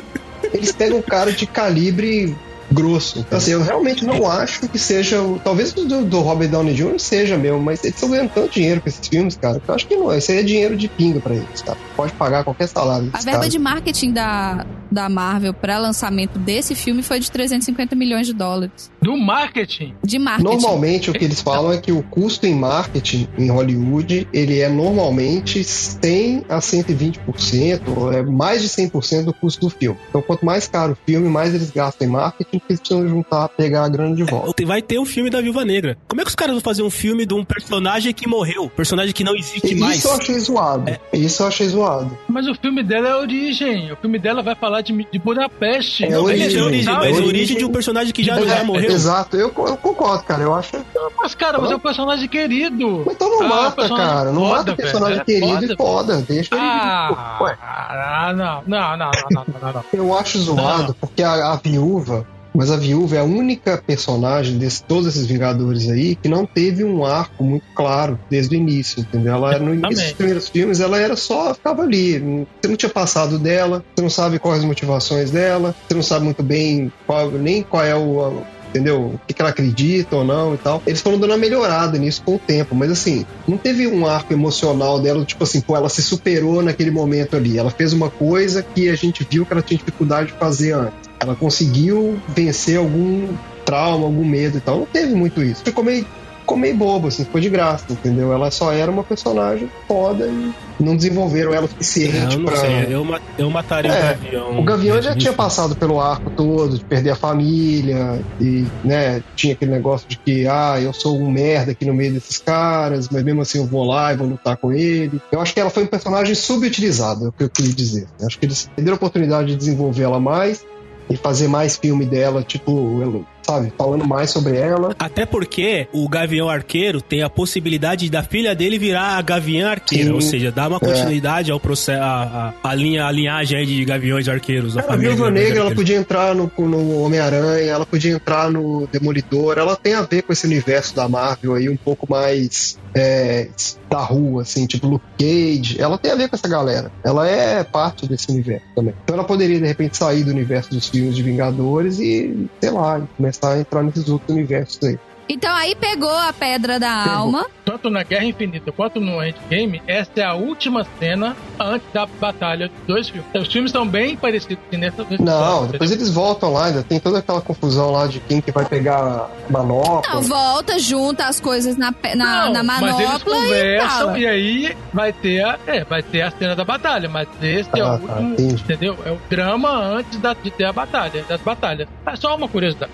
Eles 0.53 0.73
pegam 0.73 0.99
um 0.99 1.03
cara 1.03 1.31
de 1.31 1.47
calibre 1.47 2.37
grosso. 2.73 3.19
Então, 3.21 3.39
assim, 3.39 3.53
eu 3.53 3.63
realmente 3.63 4.05
não 4.05 4.31
acho 4.31 4.69
que 4.69 4.79
seja. 4.79 5.21
o- 5.23 5.41
Talvez 5.43 5.73
o 5.73 5.85
do, 5.85 6.05
do 6.05 6.21
Robert 6.21 6.49
Downey 6.49 6.75
Jr. 6.75 6.99
seja 6.99 7.37
mesmo, 7.37 7.61
mas 7.61 7.83
eles 7.85 7.95
estão 7.97 8.11
ganhando 8.11 8.31
tanto 8.31 8.53
dinheiro 8.53 8.81
com 8.81 8.89
esses 8.89 9.07
filmes, 9.07 9.37
cara. 9.37 9.59
que 9.61 9.69
Eu 9.69 9.75
acho 9.75 9.87
que 9.87 9.97
não. 9.97 10.17
Isso 10.17 10.31
aí 10.33 10.39
é 10.39 10.43
dinheiro 10.43 10.77
de 10.77 10.89
pinga 10.89 11.21
pra 11.21 11.35
eles, 11.35 11.63
tá? 11.63 11.77
Pode 11.97 12.13
pagar 12.13 12.45
qualquer 12.45 12.67
salário. 12.69 13.11
A 13.13 13.19
verba 13.19 13.33
caras. 13.41 13.53
de 13.53 13.59
marketing 13.59 14.13
da, 14.13 14.67
da 14.91 15.09
Marvel 15.09 15.53
para 15.55 15.79
lançamento 15.79 16.39
desse 16.39 16.75
filme 16.75 17.03
foi 17.03 17.21
de 17.21 17.31
350 17.31 17.95
milhões 17.97 18.27
de 18.27 18.33
dólares. 18.33 18.91
Do 19.03 19.17
marketing. 19.17 19.95
De 20.05 20.19
marketing. 20.19 20.45
Normalmente 20.49 21.11
o 21.11 21.13
que 21.13 21.25
eles 21.25 21.41
falam 21.41 21.73
é 21.73 21.79
que 21.79 21.93
o 21.93 22.03
custo 22.03 22.47
em 22.47 22.55
marketing 22.55 23.29
em 23.39 23.51
Hollywood, 23.51 24.29
ele 24.33 24.61
é 24.61 24.69
normalmente 24.69 25.63
100 25.65 26.45
a 26.49 26.61
120%, 26.61 27.81
ou 27.97 28.13
é 28.13 28.23
mais 28.23 28.63
de 28.63 28.69
100% 28.69 29.25
do 29.25 29.35
custo 29.35 29.61
do 29.67 29.71
filme. 29.71 29.99
Então 30.09 30.23
quanto 30.23 30.45
mais 30.45 30.67
caro 30.67 30.93
o 30.93 30.97
filme, 31.07 31.29
mais 31.29 31.55
eles 31.55 31.71
gastam 31.71 32.07
em 32.07 32.11
marketing, 32.11 32.60
precisam 32.61 33.09
juntar, 33.09 33.49
pegar 33.49 33.85
a 33.85 33.89
grana 33.89 34.15
de 34.15 34.23
volta. 34.25 34.65
Vai 34.67 34.83
ter 34.83 34.99
o 34.99 35.05
filme 35.05 35.31
da 35.31 35.41
Viúva 35.41 35.65
Negra. 35.65 35.97
Como 36.07 36.21
é 36.21 36.25
que 36.25 36.29
os 36.31 36.35
caras 36.35 36.53
vão 36.55 36.61
fazer 36.61 36.83
um 36.83 36.91
filme 36.91 37.27
de 37.27 37.35
um 37.35 37.45
personagem 37.45 38.13
que 38.13 38.29
morreu? 38.29 38.71
Personagem 38.77 39.13
que 39.13 39.25
não 39.25 39.35
existe 39.35 39.73
E 39.73 39.79
mais. 39.79 39.99
Isso 39.99 40.09
eu 40.09 40.15
achei 40.15 40.39
zoado. 40.39 40.97
Isso 41.13 41.43
eu 41.43 41.47
achei 41.47 41.69
zoado. 41.69 42.19
Mas 42.29 42.47
o 42.47 42.55
filme 42.55 42.83
dela 42.83 43.09
é 43.09 43.13
a 43.13 43.19
origem. 43.19 43.93
O 43.93 43.97
filme 43.97 44.19
dela 44.19 44.43
vai 44.43 44.55
falar 44.55 44.81
de, 44.83 44.93
de 45.11 45.19
Budapeste. 45.19 46.05
É 46.05 46.11
Não, 46.11 46.25
origem, 46.25 46.47
beleza, 46.49 46.61
é 46.61 46.63
origem, 46.65 46.85
sabe? 46.85 46.97
mas 46.99 47.07
a 47.07 47.11
origem. 47.13 47.29
origem 47.29 47.57
de 47.59 47.65
um 47.65 47.73
personagem 47.73 48.13
que 48.13 48.23
já, 48.23 48.39
É, 48.39 48.43
já 48.47 48.65
morreu. 48.65 48.91
Exato, 48.91 49.37
eu, 49.37 49.49
eu 49.57 49.77
concordo, 49.77 50.25
cara. 50.25 50.43
Eu 50.43 50.55
acho. 50.55 50.71
Mas, 51.19 51.35
cara, 51.35 51.59
você 51.59 51.73
é 51.73 51.77
um 51.77 51.81
personagem 51.81 52.29
querido. 52.29 53.03
Mas 53.07 53.15
então 53.15 53.29
não 53.31 53.43
Ah, 53.47 53.49
mata, 53.49 53.89
cara. 53.89 54.33
Não 54.33 54.43
foda, 54.43 54.57
mata 54.59 54.73
o 54.73 54.77
personagem 54.77 55.23
velho. 55.25 55.45
É 55.45 55.57
querido 55.57 55.75
foda, 55.77 56.13
e 56.13 56.17
foda. 56.17 56.25
Deixa 56.29 56.55
ele. 56.55 56.65
Ah, 56.65 57.39
Ué, 57.41 57.59
ah, 57.63 58.33
não, 58.37 58.63
não, 58.67 58.97
não, 58.97 58.97
não, 58.97 59.11
não, 59.31 59.61
não, 59.63 59.73
não. 59.73 59.85
eu 59.93 60.17
acho 60.17 60.39
zoado 60.39 60.95
porque 61.01 61.23
a, 61.23 61.53
a 61.53 61.57
viúva. 61.57 62.27
Mas 62.55 62.71
a 62.71 62.77
viúva 62.77 63.17
é 63.17 63.21
a 63.21 63.25
única 63.25 63.83
personagem 63.87 64.59
de 64.59 64.83
todos 64.83 65.07
esses 65.07 65.27
Vingadores 65.27 65.89
aí 65.89 66.17
que 66.17 66.29
não 66.29 66.45
teve 66.45 66.85
um 66.85 67.05
arco 67.05 67.45
muito 67.45 67.65
claro 67.75 68.19
desde 68.29 68.57
o 68.57 68.59
início, 68.59 69.01
entendeu? 69.01 69.35
Ela, 69.35 69.59
no 69.59 69.75
início 69.75 70.05
dos 70.05 70.13
primeiros 70.13 70.49
filmes, 70.49 70.81
ela 70.81 70.99
era 70.99 71.17
só, 71.17 71.55
ficava 71.55 71.83
ali. 71.83 72.19
Você 72.61 72.69
não 72.69 72.77
tinha 72.77 72.91
passado 72.91 73.39
dela, 73.39 73.85
você 73.95 74.03
não 74.03 74.11
sabe 74.11 74.39
quais 74.39 74.61
as 74.61 74.65
motivações 74.65 75.31
dela, 75.31 75.75
você 75.87 75.95
não 75.95 76.03
sabe 76.03 76.25
muito 76.25 76.43
bem 76.43 76.93
qual, 77.07 77.31
nem 77.31 77.63
qual 77.63 77.85
é 77.85 77.95
o. 77.95 78.43
Entendeu? 78.71 79.01
O 79.15 79.21
que, 79.27 79.35
que 79.35 79.43
ela 79.43 79.51
acredita 79.51 80.17
ou 80.17 80.25
não 80.25 80.55
e 80.55 80.59
tal. 80.59 80.83
Eles 80.87 81.01
foram 81.01 81.19
dando 81.19 81.33
uma 81.33 81.37
melhorada 81.37 81.99
nisso 81.99 82.23
com 82.25 82.37
o 82.37 82.39
tempo, 82.39 82.75
mas 82.75 82.91
assim, 82.91 83.27
não 83.47 83.59
teve 83.59 83.87
um 83.87 84.07
arco 84.07 84.33
emocional 84.33 85.01
dela, 85.01 85.25
tipo 85.25 85.43
assim, 85.43 85.61
pô, 85.61 85.77
ela 85.77 85.89
se 85.89 86.03
superou 86.03 86.63
naquele 86.63 86.91
momento 86.91 87.37
ali. 87.37 87.59
Ela 87.59 87.71
fez 87.71 87.93
uma 87.93 88.09
coisa 88.09 88.63
que 88.63 88.89
a 88.89 88.95
gente 88.95 89.27
viu 89.29 89.45
que 89.45 89.53
ela 89.53 89.63
tinha 89.63 89.79
dificuldade 89.79 90.29
de 90.29 90.39
fazer 90.39 90.73
antes. 90.73 91.11
Ela 91.19 91.35
conseguiu 91.35 92.21
vencer 92.29 92.79
algum 92.79 93.29
trauma, 93.65 94.07
algum 94.07 94.25
medo 94.25 94.59
e 94.59 94.61
tal. 94.61 94.79
Não 94.79 94.87
teve 94.87 95.15
muito 95.15 95.43
isso. 95.43 95.63
Ficou 95.65 95.85
meio, 95.85 96.07
ficou 96.51 96.57
meio 96.59 96.77
bobo, 96.77 97.09
assim, 97.09 97.25
ficou 97.25 97.41
de 97.41 97.49
graça, 97.49 97.85
entendeu? 97.91 98.33
Ela 98.33 98.51
só 98.51 98.73
era 98.73 98.91
uma 98.91 99.05
personagem 99.05 99.71
foda 99.87 100.27
e 100.27 100.53
não 100.81 100.97
desenvolveram 100.97 101.55
ela 101.55 101.67
o 101.67 101.69
suficiente 101.69 102.35
É, 102.37 102.41
eu 102.41 102.45
pra. 102.45 102.57
sei, 102.57 102.87
eu, 102.95 103.07
eu 103.39 103.51
mataria 103.51 103.93
É, 103.93 103.99
o 103.99 104.09
Gavião. 104.15 104.59
O 104.59 104.65
Gavião 104.65 105.03
já 105.03 105.15
tinha 105.15 105.33
passado 105.33 105.77
pelo 105.77 106.01
arco 106.01 106.29
todo, 106.31 106.77
de 106.77 106.85
perder 106.85 107.11
a 107.11 107.17
família, 107.17 108.25
e, 108.41 108.67
né, 108.83 109.23
tinha 109.37 109.55
aquele 109.55 109.71
negócio 109.71 110.09
de 110.09 110.17
que, 110.19 110.47
ah, 110.49 110.81
eu 110.81 110.93
sou 110.93 111.21
um 111.21 111.31
merda 111.31 111.71
aqui 111.73 111.85
no 111.85 111.95
meio 111.95 112.13
desses 112.15 112.39
caras, 112.39 113.09
mas 113.11 113.23
mesmo 113.23 113.43
assim 113.43 113.59
eu 113.59 113.67
vou 113.67 113.85
lá 113.85 114.13
e 114.13 114.17
vou 114.17 114.27
lutar 114.27 114.57
com 114.57 114.73
ele. 114.73 115.21
Eu 115.31 115.41
acho 115.41 115.55
que 115.55 115.61
ela 115.61 115.71
foi 115.71 115.85
um 115.85 115.89
personagem 115.89 116.35
subutilizado, 116.35 117.27
é 117.27 117.29
o 117.29 117.33
que 117.33 117.45
eu 117.45 117.51
queria 117.51 117.73
dizer. 117.73 118.09
Eu 118.19 118.27
acho 118.27 118.39
que 118.39 118.47
eles 118.47 118.69
perderam 118.75 118.95
a 118.95 118.97
oportunidade 118.97 119.49
de 119.49 119.57
desenvolver 119.57 120.03
ela 120.03 120.19
mais 120.19 120.65
e 121.09 121.17
fazer 121.17 121.49
mais 121.49 121.77
filme 121.77 122.05
dela, 122.07 122.43
tipo, 122.43 123.01
ela- 123.03 123.21
sabe, 123.51 123.73
falando 123.77 124.07
mais 124.07 124.31
sobre 124.31 124.57
ela. 124.57 124.95
Até 124.99 125.27
porque 125.27 125.89
o 125.93 126.09
Gavião 126.09 126.49
Arqueiro 126.49 127.01
tem 127.01 127.23
a 127.23 127.29
possibilidade 127.29 128.09
da 128.09 128.23
filha 128.23 128.55
dele 128.55 128.79
virar 128.79 129.19
a 129.19 129.23
Gavião 129.23 129.69
Arqueira, 129.69 130.05
Sim. 130.05 130.13
ou 130.13 130.21
seja, 130.21 130.53
dar 130.53 130.69
uma 130.69 130.79
continuidade 130.79 131.51
ao 131.51 131.59
processo, 131.59 132.03
a, 132.03 132.55
a, 132.63 132.71
a 132.71 132.75
linha, 132.75 133.07
a 133.07 133.11
linhagem 133.11 133.67
de 133.67 133.85
Gaviões 133.85 134.29
Arqueiros. 134.29 134.77
A 134.77 134.81
A 134.81 134.97
Viúva 134.97 135.31
Negra, 135.31 135.61
ela 135.61 135.75
podia 135.75 135.97
entrar 135.97 136.35
no, 136.35 136.51
no 136.59 137.03
Homem-Aranha, 137.03 137.71
ela 137.71 137.87
podia 137.87 138.13
entrar 138.13 138.51
no 138.51 138.87
Demolidor, 138.93 139.59
ela 139.59 139.77
tem 139.77 139.95
a 139.95 140.03
ver 140.03 140.23
com 140.23 140.33
esse 140.33 140.47
universo 140.47 140.95
da 140.95 141.09
Marvel 141.09 141.55
aí, 141.55 141.69
um 141.69 141.77
pouco 141.77 142.07
mais 142.11 142.79
é, 142.95 143.49
da 143.91 143.99
rua, 143.99 144.43
assim, 144.43 144.67
tipo 144.67 144.87
Luke 144.87 145.05
Cage, 145.19 145.81
ela 145.81 145.99
tem 145.99 146.13
a 146.13 146.15
ver 146.15 146.29
com 146.29 146.37
essa 146.37 146.49
galera. 146.49 146.93
Ela 147.05 147.27
é 147.27 147.65
parte 147.65 148.07
desse 148.07 148.31
universo 148.31 148.65
também. 148.75 148.95
Então 149.03 149.17
ela 149.17 149.25
poderia, 149.25 149.59
de 149.59 149.67
repente, 149.67 149.97
sair 149.97 150.23
do 150.23 150.31
universo 150.31 150.71
dos 150.71 150.89
filmes 150.89 151.17
de 151.17 151.23
Vingadores 151.23 151.99
e, 151.99 152.49
sei 152.61 152.71
lá, 152.71 153.03
começar 153.17 153.55
a 153.55 153.59
entrar 153.59 153.83
nesses 153.83 154.09
outros 154.09 154.31
universos 154.31 154.79
aí. 154.85 154.99
Então 155.33 155.55
aí 155.55 155.75
pegou 155.77 156.11
a 156.11 156.33
pedra 156.33 156.79
da 156.81 157.05
Pegou. 157.05 157.19
alma. 157.19 157.47
Tanto 157.65 157.89
na 157.89 158.03
Guerra 158.03 158.25
Infinita 158.25 158.73
quanto 158.73 159.01
no 159.01 159.23
Endgame, 159.25 159.81
essa 159.87 160.11
é 160.17 160.25
a 160.25 160.35
última 160.35 160.85
cena 160.99 161.37
antes 161.59 161.87
da 161.93 162.05
batalha 162.05 162.69
dos 162.69 162.79
dois 162.87 163.09
filmes. 163.09 163.31
Os 163.35 163.47
filmes 163.53 163.69
estão 163.69 163.87
bem 163.87 164.17
parecidos 164.17 164.65
nessa 164.73 165.05
nesse 165.09 165.23
Não, 165.23 165.67
depois 165.69 165.93
eles 165.93 166.11
voltam 166.11 166.53
lá, 166.53 166.67
ainda 166.67 166.83
tem 166.83 166.99
toda 166.99 167.21
aquela 167.21 167.41
confusão 167.41 167.91
lá 167.93 168.09
de 168.09 168.19
quem 168.21 168.41
que 168.41 168.51
vai 168.51 168.65
pegar 168.65 168.99
a 168.99 169.29
manopla. 169.49 170.15
Não, 170.15 170.23
volta, 170.23 170.79
junta 170.81 171.27
as 171.27 171.39
coisas 171.39 171.77
na, 171.77 171.95
na, 172.17 172.47
Não, 172.47 172.53
na 172.55 172.63
mas 172.65 172.83
eles 172.83 172.97
manopla 173.07 173.37
e 173.37 173.41
conversam 173.43 173.89
fala. 173.89 174.19
e, 174.19 174.27
aí 174.27 174.77
vai 174.93 175.13
ter, 175.13 175.45
a, 175.45 175.59
é, 175.67 175.85
vai 175.85 176.03
ter 176.03 176.23
a 176.23 176.31
cena 176.33 176.57
da 176.57 176.65
batalha, 176.65 177.09
mas 177.09 177.29
esse 177.41 177.71
é 177.75 177.81
Ah, 177.81 177.95
o 177.95 177.99
tá, 178.01 178.15
último, 178.15 178.35
entendeu? 178.51 178.99
É 179.07 179.11
o 179.13 179.21
drama 179.31 179.71
antes 179.71 180.19
da- 180.19 180.35
de 180.35 180.51
ter 180.51 180.65
a 180.65 180.73
batalha, 180.73 181.25
das 181.29 181.41
batalhas. 181.41 181.87
É 182.05 182.17
só 182.17 182.35
uma 182.35 182.49
curiosidade. 182.49 182.91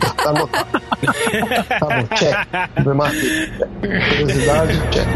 Tá 0.00 0.30
anotado. 0.30 0.66
tá 1.78 1.86
bom, 1.86 2.16
check. 2.16 2.36
Curiosidade, 3.80 4.72
check. 4.90 5.06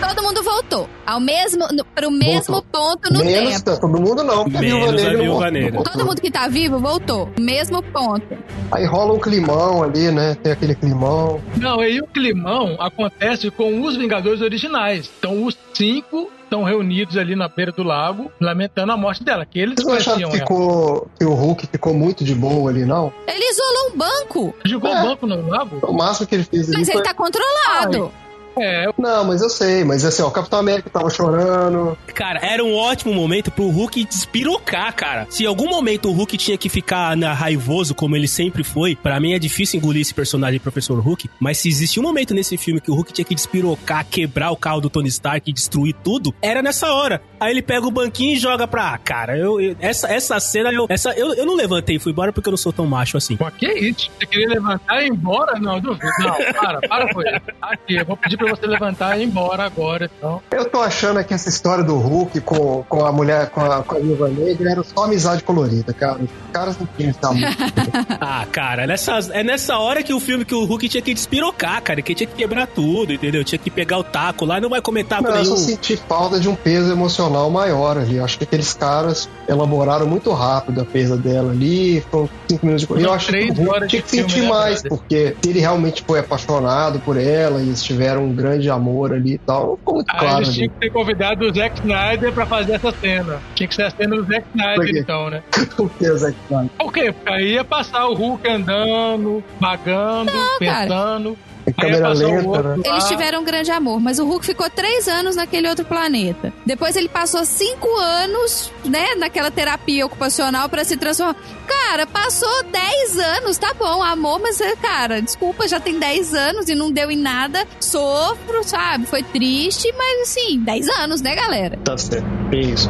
Todo 0.00 0.22
mundo 0.22 0.42
voltou. 0.42 0.88
Ao 1.06 1.20
mesmo, 1.20 1.66
no, 1.72 1.84
pro 1.84 2.10
mesmo 2.10 2.54
Voltou. 2.54 2.62
ponto 2.96 3.12
no 3.12 3.24
Menos 3.24 3.62
tempo. 3.62 3.80
todo 3.80 4.00
mundo 4.00 4.24
não, 4.24 4.44
porque 4.44 4.56
a 4.56 4.60
Menos 4.60 5.00
Viúva 5.02 5.10
a 5.10 5.16
Viúva 5.20 5.50
Negra. 5.50 5.82
Todo 5.82 6.06
mundo 6.06 6.20
que 6.20 6.30
tá 6.30 6.48
vivo 6.48 6.78
voltou. 6.78 7.30
Mesmo 7.38 7.82
ponto. 7.82 8.26
Aí 8.72 8.86
rola 8.86 9.12
um 9.14 9.18
climão 9.18 9.82
ali, 9.82 10.10
né? 10.10 10.36
Tem 10.42 10.52
aquele 10.52 10.74
climão. 10.74 11.40
Não, 11.56 11.80
aí 11.80 12.00
o 12.00 12.06
climão 12.06 12.76
acontece 12.80 13.50
com 13.50 13.82
os 13.82 13.96
Vingadores 13.96 14.40
originais. 14.40 15.10
Então 15.18 15.44
os 15.44 15.56
cinco 15.74 16.30
estão 16.48 16.64
reunidos 16.64 17.16
ali 17.16 17.36
na 17.36 17.46
beira 17.46 17.70
do 17.70 17.82
lago, 17.82 18.32
lamentando 18.40 18.90
a 18.90 18.96
morte 18.96 19.22
dela, 19.22 19.44
que 19.44 19.58
eles 19.58 19.74
Vocês 19.76 19.86
não 19.86 19.94
acharam 19.96 20.30
conheciam 20.30 20.30
que, 20.30 20.36
ela. 20.38 20.46
ficou, 20.46 21.10
que 21.18 21.24
o 21.24 21.34
Hulk 21.34 21.66
ficou 21.66 21.94
muito 21.94 22.24
de 22.24 22.34
boa 22.34 22.70
ali, 22.70 22.84
não? 22.86 23.12
Ele 23.26 23.44
isolou 23.50 23.92
um 23.92 23.96
banco, 23.98 24.54
Jogou 24.64 24.90
É. 24.90 25.00
o 25.00 25.06
banco 25.08 25.26
no 25.26 25.48
lago? 25.48 25.78
O 25.82 25.92
máximo 25.92 26.26
que 26.26 26.34
ele 26.34 26.44
fez 26.44 26.68
ali 26.68 26.78
mas 26.78 26.86
foi... 26.88 26.96
ele 26.96 27.04
tá 27.04 27.14
controlado. 27.14 28.10
É, 28.58 28.86
Não, 28.98 29.24
mas 29.24 29.40
eu 29.42 29.48
sei. 29.50 29.84
Mas 29.84 30.04
assim, 30.04 30.22
ó, 30.22 30.28
o 30.28 30.30
Capitão 30.30 30.58
América 30.58 30.90
tava 30.90 31.08
chorando. 31.10 31.96
Cara, 32.14 32.40
era 32.42 32.64
um 32.64 32.74
ótimo 32.74 33.12
momento 33.14 33.50
pro 33.50 33.68
Hulk 33.68 34.04
despirocar, 34.04 34.94
cara. 34.94 35.26
Se 35.30 35.44
em 35.44 35.46
algum 35.46 35.68
momento 35.68 36.08
o 36.08 36.12
Hulk 36.12 36.36
tinha 36.36 36.56
que 36.58 36.68
ficar 36.68 37.16
na 37.16 37.32
raivoso, 37.32 37.94
como 37.94 38.16
ele 38.16 38.28
sempre 38.28 38.62
foi, 38.64 38.96
pra 38.96 39.18
mim 39.20 39.32
é 39.32 39.38
difícil 39.38 39.78
engolir 39.78 40.02
esse 40.02 40.14
personagem 40.14 40.58
Professor 40.60 40.98
Hulk, 41.00 41.28
mas 41.40 41.58
se 41.58 41.68
existe 41.68 42.00
um 42.00 42.02
momento 42.02 42.34
nesse 42.34 42.56
filme 42.56 42.80
que 42.80 42.90
o 42.90 42.94
Hulk 42.94 43.12
tinha 43.12 43.24
que 43.24 43.34
despirocar, 43.34 44.04
quebrar 44.06 44.50
o 44.50 44.56
carro 44.56 44.80
do 44.80 44.90
Tony 44.90 45.08
Stark 45.08 45.48
e 45.48 45.52
destruir 45.52 45.94
tudo, 46.02 46.34
era 46.42 46.62
nessa 46.62 46.92
hora. 46.92 47.22
Aí 47.40 47.50
ele 47.52 47.62
pega 47.62 47.86
o 47.86 47.90
banquinho 47.90 48.34
e 48.34 48.38
joga 48.38 48.66
pra... 48.66 48.88
Ah, 48.94 48.98
cara, 48.98 49.36
eu, 49.36 49.60
eu- 49.60 49.76
essa, 49.80 50.08
essa 50.12 50.40
cena, 50.40 50.72
eu, 50.72 50.86
essa, 50.88 51.10
eu, 51.12 51.34
eu 51.34 51.44
não 51.46 51.54
levantei 51.54 51.96
e 51.96 51.98
fui 51.98 52.10
embora 52.12 52.32
porque 52.32 52.48
eu 52.48 52.52
não 52.52 52.56
sou 52.56 52.72
tão 52.72 52.86
macho 52.86 53.16
assim. 53.16 53.36
Pô, 53.36 53.50
que 53.50 53.66
isso? 53.70 54.10
Você 54.18 54.26
queria 54.26 54.48
levantar 54.48 55.02
e 55.02 55.06
ir 55.06 55.10
embora? 55.10 55.58
Não, 55.60 55.78
duvido. 55.80 56.06
Não, 56.18 56.34
para, 56.54 56.80
para 56.88 57.12
com 57.14 57.20
isso. 57.20 57.40
Aqui, 57.60 57.96
eu 57.96 58.04
vou 58.06 58.16
pedir 58.16 58.37
pra 58.38 58.50
você 58.50 58.66
levantar 58.66 59.18
e 59.18 59.22
ir 59.22 59.26
embora 59.26 59.64
agora, 59.64 60.10
então. 60.16 60.40
Eu 60.50 60.64
tô 60.64 60.80
achando 60.80 61.22
que 61.24 61.34
essa 61.34 61.48
história 61.48 61.84
do 61.84 61.96
Hulk 61.96 62.40
com, 62.40 62.84
com 62.88 63.04
a 63.04 63.12
mulher, 63.12 63.50
com 63.50 63.60
a, 63.60 63.82
com 63.82 63.96
a 63.96 63.98
Viúva 63.98 64.28
Negra, 64.28 64.70
era 64.70 64.82
só 64.84 65.04
amizade 65.04 65.42
colorida, 65.42 65.92
cara. 65.92 66.18
Os 66.22 66.30
caras 66.52 66.78
não 66.78 66.88
tinham 66.96 67.10
esse 67.10 67.24
amor. 67.24 67.48
Ah, 68.20 68.46
cara, 68.50 68.86
nessa, 68.86 69.18
é 69.32 69.42
nessa 69.42 69.78
hora 69.78 70.02
que 70.02 70.12
o 70.12 70.20
filme 70.20 70.44
que 70.44 70.54
o 70.54 70.64
Hulk 70.64 70.88
tinha 70.88 71.02
que 71.02 71.14
despirocar, 71.14 71.80
cara, 71.82 72.02
que 72.02 72.14
tinha 72.14 72.26
que 72.26 72.34
quebrar 72.34 72.66
tudo, 72.66 73.12
entendeu? 73.12 73.44
Tinha 73.44 73.58
que 73.58 73.70
pegar 73.70 73.98
o 73.98 74.04
taco 74.04 74.44
lá, 74.44 74.60
não 74.60 74.68
vai 74.68 74.80
comer 74.80 75.04
taco 75.04 75.22
Não, 75.22 75.30
eu 75.30 75.42
nenhum. 75.42 75.56
só 75.56 75.56
senti 75.56 75.96
falta 75.96 76.38
de 76.38 76.48
um 76.48 76.54
peso 76.54 76.90
emocional 76.92 77.50
maior 77.50 77.96
ali. 77.96 78.16
Eu 78.16 78.24
acho 78.24 78.38
que 78.38 78.44
aqueles 78.44 78.74
caras 78.74 79.28
elaboraram 79.48 80.06
muito 80.06 80.32
rápido 80.32 80.80
a 80.80 80.84
perda 80.84 81.16
dela 81.16 81.52
ali. 81.52 82.00
Foram 82.10 82.28
cinco 82.48 82.66
minutos 82.66 82.86
de. 82.86 83.02
Eu 83.02 83.12
acho 83.12 83.32
que 83.32 83.50
o 83.50 83.54
Hulk 83.54 83.86
tinha 83.88 84.02
que 84.02 84.10
sentir 84.10 84.42
né, 84.42 84.48
mais, 84.48 84.82
porque 84.82 85.36
se 85.42 85.50
ele 85.50 85.60
realmente 85.60 86.02
foi 86.06 86.18
apaixonado 86.18 87.00
por 87.00 87.16
ela 87.16 87.60
e 87.60 87.66
eles 87.66 87.82
tiveram 87.82 88.27
um 88.28 88.34
grande 88.34 88.70
amor 88.70 89.12
ali 89.12 89.34
e 89.34 89.38
tal, 89.38 89.66
não 89.66 89.76
ficou 89.76 89.94
muito 89.94 90.10
Aí 90.10 90.18
claro 90.18 90.36
eles 90.38 90.54
tinham 90.54 90.68
que 90.68 90.78
ter 90.78 90.90
convidado 90.90 91.44
o 91.44 91.54
Zack 91.54 91.80
Snyder 91.80 92.32
pra 92.32 92.46
fazer 92.46 92.74
essa 92.74 92.92
cena. 92.92 93.40
Tinha 93.54 93.68
que 93.68 93.74
ser 93.74 93.82
a 93.82 93.90
cena 93.90 94.16
do 94.16 94.24
Zack 94.24 94.46
Por 94.48 94.58
Snyder, 94.60 94.96
então, 94.96 95.30
né? 95.30 95.42
O 95.78 95.88
que 95.88 96.06
é 96.06 96.16
Zack 96.16 96.36
Snyder? 96.44 96.70
Por 96.78 96.92
quê? 96.92 97.12
Porque 97.12 97.32
aí 97.32 97.52
ia 97.54 97.64
passar 97.64 98.06
o 98.06 98.14
Hulk 98.14 98.48
andando, 98.48 99.42
vagando, 99.60 100.32
cara. 100.32 100.58
pensando. 100.58 101.38
câmera 101.76 102.12
lenta, 102.12 102.62
né? 102.62 102.82
Eles 102.84 103.04
tiveram 103.04 103.40
um 103.40 103.44
grande 103.44 103.70
amor, 103.70 104.00
mas 104.00 104.18
o 104.18 104.26
Hulk 104.26 104.44
ficou 104.44 104.68
três 104.70 105.08
anos 105.08 105.36
naquele 105.36 105.68
outro 105.68 105.84
planeta. 105.84 106.52
Depois 106.64 106.96
ele 106.96 107.08
passou 107.08 107.44
cinco 107.44 107.88
anos, 107.98 108.72
né, 108.84 109.14
naquela 109.16 109.50
terapia 109.50 110.06
ocupacional 110.06 110.68
para 110.68 110.84
se 110.84 110.96
transformar. 110.96 111.36
Cara, 111.66 112.06
passou 112.06 112.64
dez 112.64 113.18
anos, 113.18 113.58
tá 113.58 113.74
bom, 113.74 114.02
amor, 114.02 114.40
mas, 114.40 114.58
cara, 114.80 115.20
desculpa, 115.20 115.68
já 115.68 115.78
tem 115.78 115.98
dez 115.98 116.34
anos 116.34 116.68
e 116.68 116.74
não 116.74 116.90
deu 116.90 117.10
em 117.10 117.16
nada. 117.16 117.66
Sofro, 117.80 118.62
sabe? 118.64 119.06
Foi 119.06 119.22
triste, 119.22 119.92
mas 119.96 120.22
assim, 120.22 120.60
dez 120.60 120.88
anos, 120.88 121.20
né, 121.20 121.34
galera? 121.34 121.78
Tá 121.84 121.96
certo. 121.96 122.26
Isso. 122.52 122.88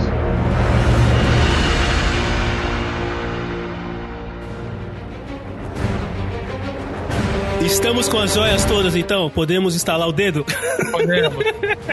Estamos 7.68 8.08
com 8.08 8.18
as 8.18 8.32
joias 8.32 8.64
todas, 8.64 8.96
então? 8.96 9.28
Podemos 9.28 9.76
instalar 9.76 10.08
o 10.08 10.12
dedo? 10.12 10.44
Podemos, 10.90 11.44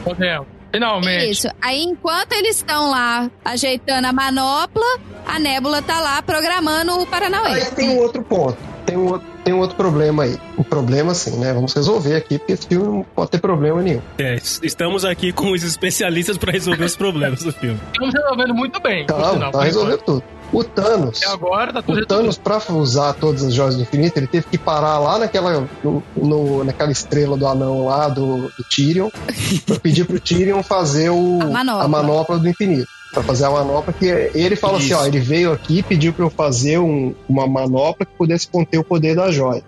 podemos. 0.04 0.48
Finalmente. 0.72 1.32
Isso. 1.32 1.48
Aí, 1.62 1.84
enquanto 1.84 2.32
eles 2.32 2.56
estão 2.56 2.90
lá 2.90 3.30
ajeitando 3.44 4.08
a 4.08 4.14
manopla, 4.14 4.86
a 5.28 5.38
Nébula 5.38 5.82
tá 5.82 6.00
lá 6.00 6.22
programando 6.22 6.98
o 6.98 7.06
Paranauê. 7.06 7.62
Aí 7.62 7.66
tem 7.72 7.90
um 7.90 7.98
outro 7.98 8.24
ponto. 8.24 8.58
Tem 8.86 8.96
um 8.96 9.06
outro, 9.12 9.28
tem 9.44 9.54
um 9.54 9.60
outro 9.60 9.76
problema 9.76 10.24
aí. 10.24 10.38
Um 10.58 10.64
problema, 10.64 11.12
assim, 11.12 11.38
né? 11.40 11.52
Vamos 11.52 11.74
resolver 11.74 12.16
aqui, 12.16 12.38
porque 12.38 12.54
esse 12.54 12.68
filme 12.68 12.86
não 12.86 13.04
pode 13.04 13.32
ter 13.32 13.40
problema 13.40 13.82
nenhum. 13.82 14.02
É, 14.18 14.36
estamos 14.36 15.04
aqui 15.04 15.34
com 15.34 15.52
os 15.52 15.62
especialistas 15.62 16.38
para 16.38 16.54
resolver 16.54 16.86
os 16.86 16.96
problemas 16.96 17.44
do 17.44 17.52
filme. 17.52 17.80
Estamos 17.92 18.14
resolvendo 18.14 18.54
muito 18.54 18.80
bem. 18.80 19.06
Tá, 19.06 19.34
sinal, 19.34 19.52
tá 19.52 19.64
resolvendo 19.64 20.02
enquanto. 20.02 20.22
tudo. 20.22 20.35
O 20.58 20.64
Thanos. 20.64 21.22
Até 21.22 21.32
agora 21.34 21.74
tá 21.74 21.82
tudo 21.82 22.00
O 22.02 22.06
Thanos, 22.06 22.38
pra 22.38 22.62
usar 22.72 23.14
todas 23.14 23.44
as 23.44 23.54
joias 23.54 23.76
do 23.76 23.82
infinito, 23.82 24.18
ele 24.18 24.28
teve 24.28 24.46
que 24.48 24.58
parar 24.58 24.98
lá 25.00 25.20
naquela, 25.20 25.68
no, 25.84 26.02
no- 26.16 26.64
naquela 26.64 26.92
estrela 26.92 27.36
do 27.36 27.46
anão 27.48 27.86
lá, 27.86 28.08
do, 28.08 28.48
do 28.50 28.64
Tyrion, 28.70 29.10
pra 29.66 29.80
pedir 29.80 30.06
pro 30.06 30.20
Tyrion 30.20 30.64
fazer 30.64 31.10
o, 31.10 31.40
A 31.42 31.46
manopla. 31.48 31.84
a 31.84 31.88
manopla 31.88 32.40
do 32.40 32.48
infinito. 32.48 32.88
Pra 33.14 33.24
fazer 33.24 33.46
a 33.46 33.50
manopla 33.50 33.94
que 33.94 34.06
ele 34.06 34.56
fala 34.56 34.78
assim, 34.78 34.88
Isso. 34.88 34.98
ó, 34.98 35.06
ele 35.06 35.20
veio 35.20 35.52
aqui 35.54 35.80
e 35.80 35.84
pediu 35.84 36.12
pra 36.14 36.26
eu 36.26 36.30
fazer 36.30 36.80
um- 36.80 37.14
uma 37.30 37.48
manopla 37.48 38.06
que 38.06 38.14
pudesse 38.18 38.48
conter 38.48 38.78
o 38.78 38.84
poder 38.84 39.16
da 39.16 39.32
joia. 39.32 39.64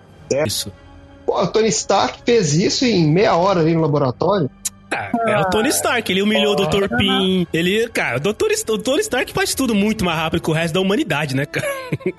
Isso. 0.46 0.70
Pô, 1.24 1.42
o 1.42 1.46
Tony 1.46 1.68
Stark 1.68 2.20
fez 2.24 2.54
isso 2.54 2.84
em 2.86 3.06
meia 3.06 3.36
hora 3.36 3.60
ali 3.60 3.74
no 3.74 3.82
laboratório. 3.82 4.50
Ah, 4.90 5.10
é 5.26 5.38
o 5.38 5.44
Tony 5.50 5.68
Stark, 5.68 6.10
ele 6.10 6.22
humilhou 6.22 6.54
o 6.54 6.56
Dr. 6.56 6.88
Pym. 6.96 7.46
Ele, 7.52 7.88
cara, 7.88 8.16
o 8.16 8.20
Dr. 8.20 8.46
O 8.70 8.78
Tony 8.78 9.00
Stark 9.00 9.32
faz 9.32 9.54
tudo 9.54 9.74
muito 9.74 10.04
mais 10.04 10.18
rápido 10.18 10.42
que 10.42 10.50
o 10.50 10.52
resto 10.54 10.74
da 10.74 10.80
humanidade, 10.80 11.36
né, 11.36 11.44
cara? 11.46 11.66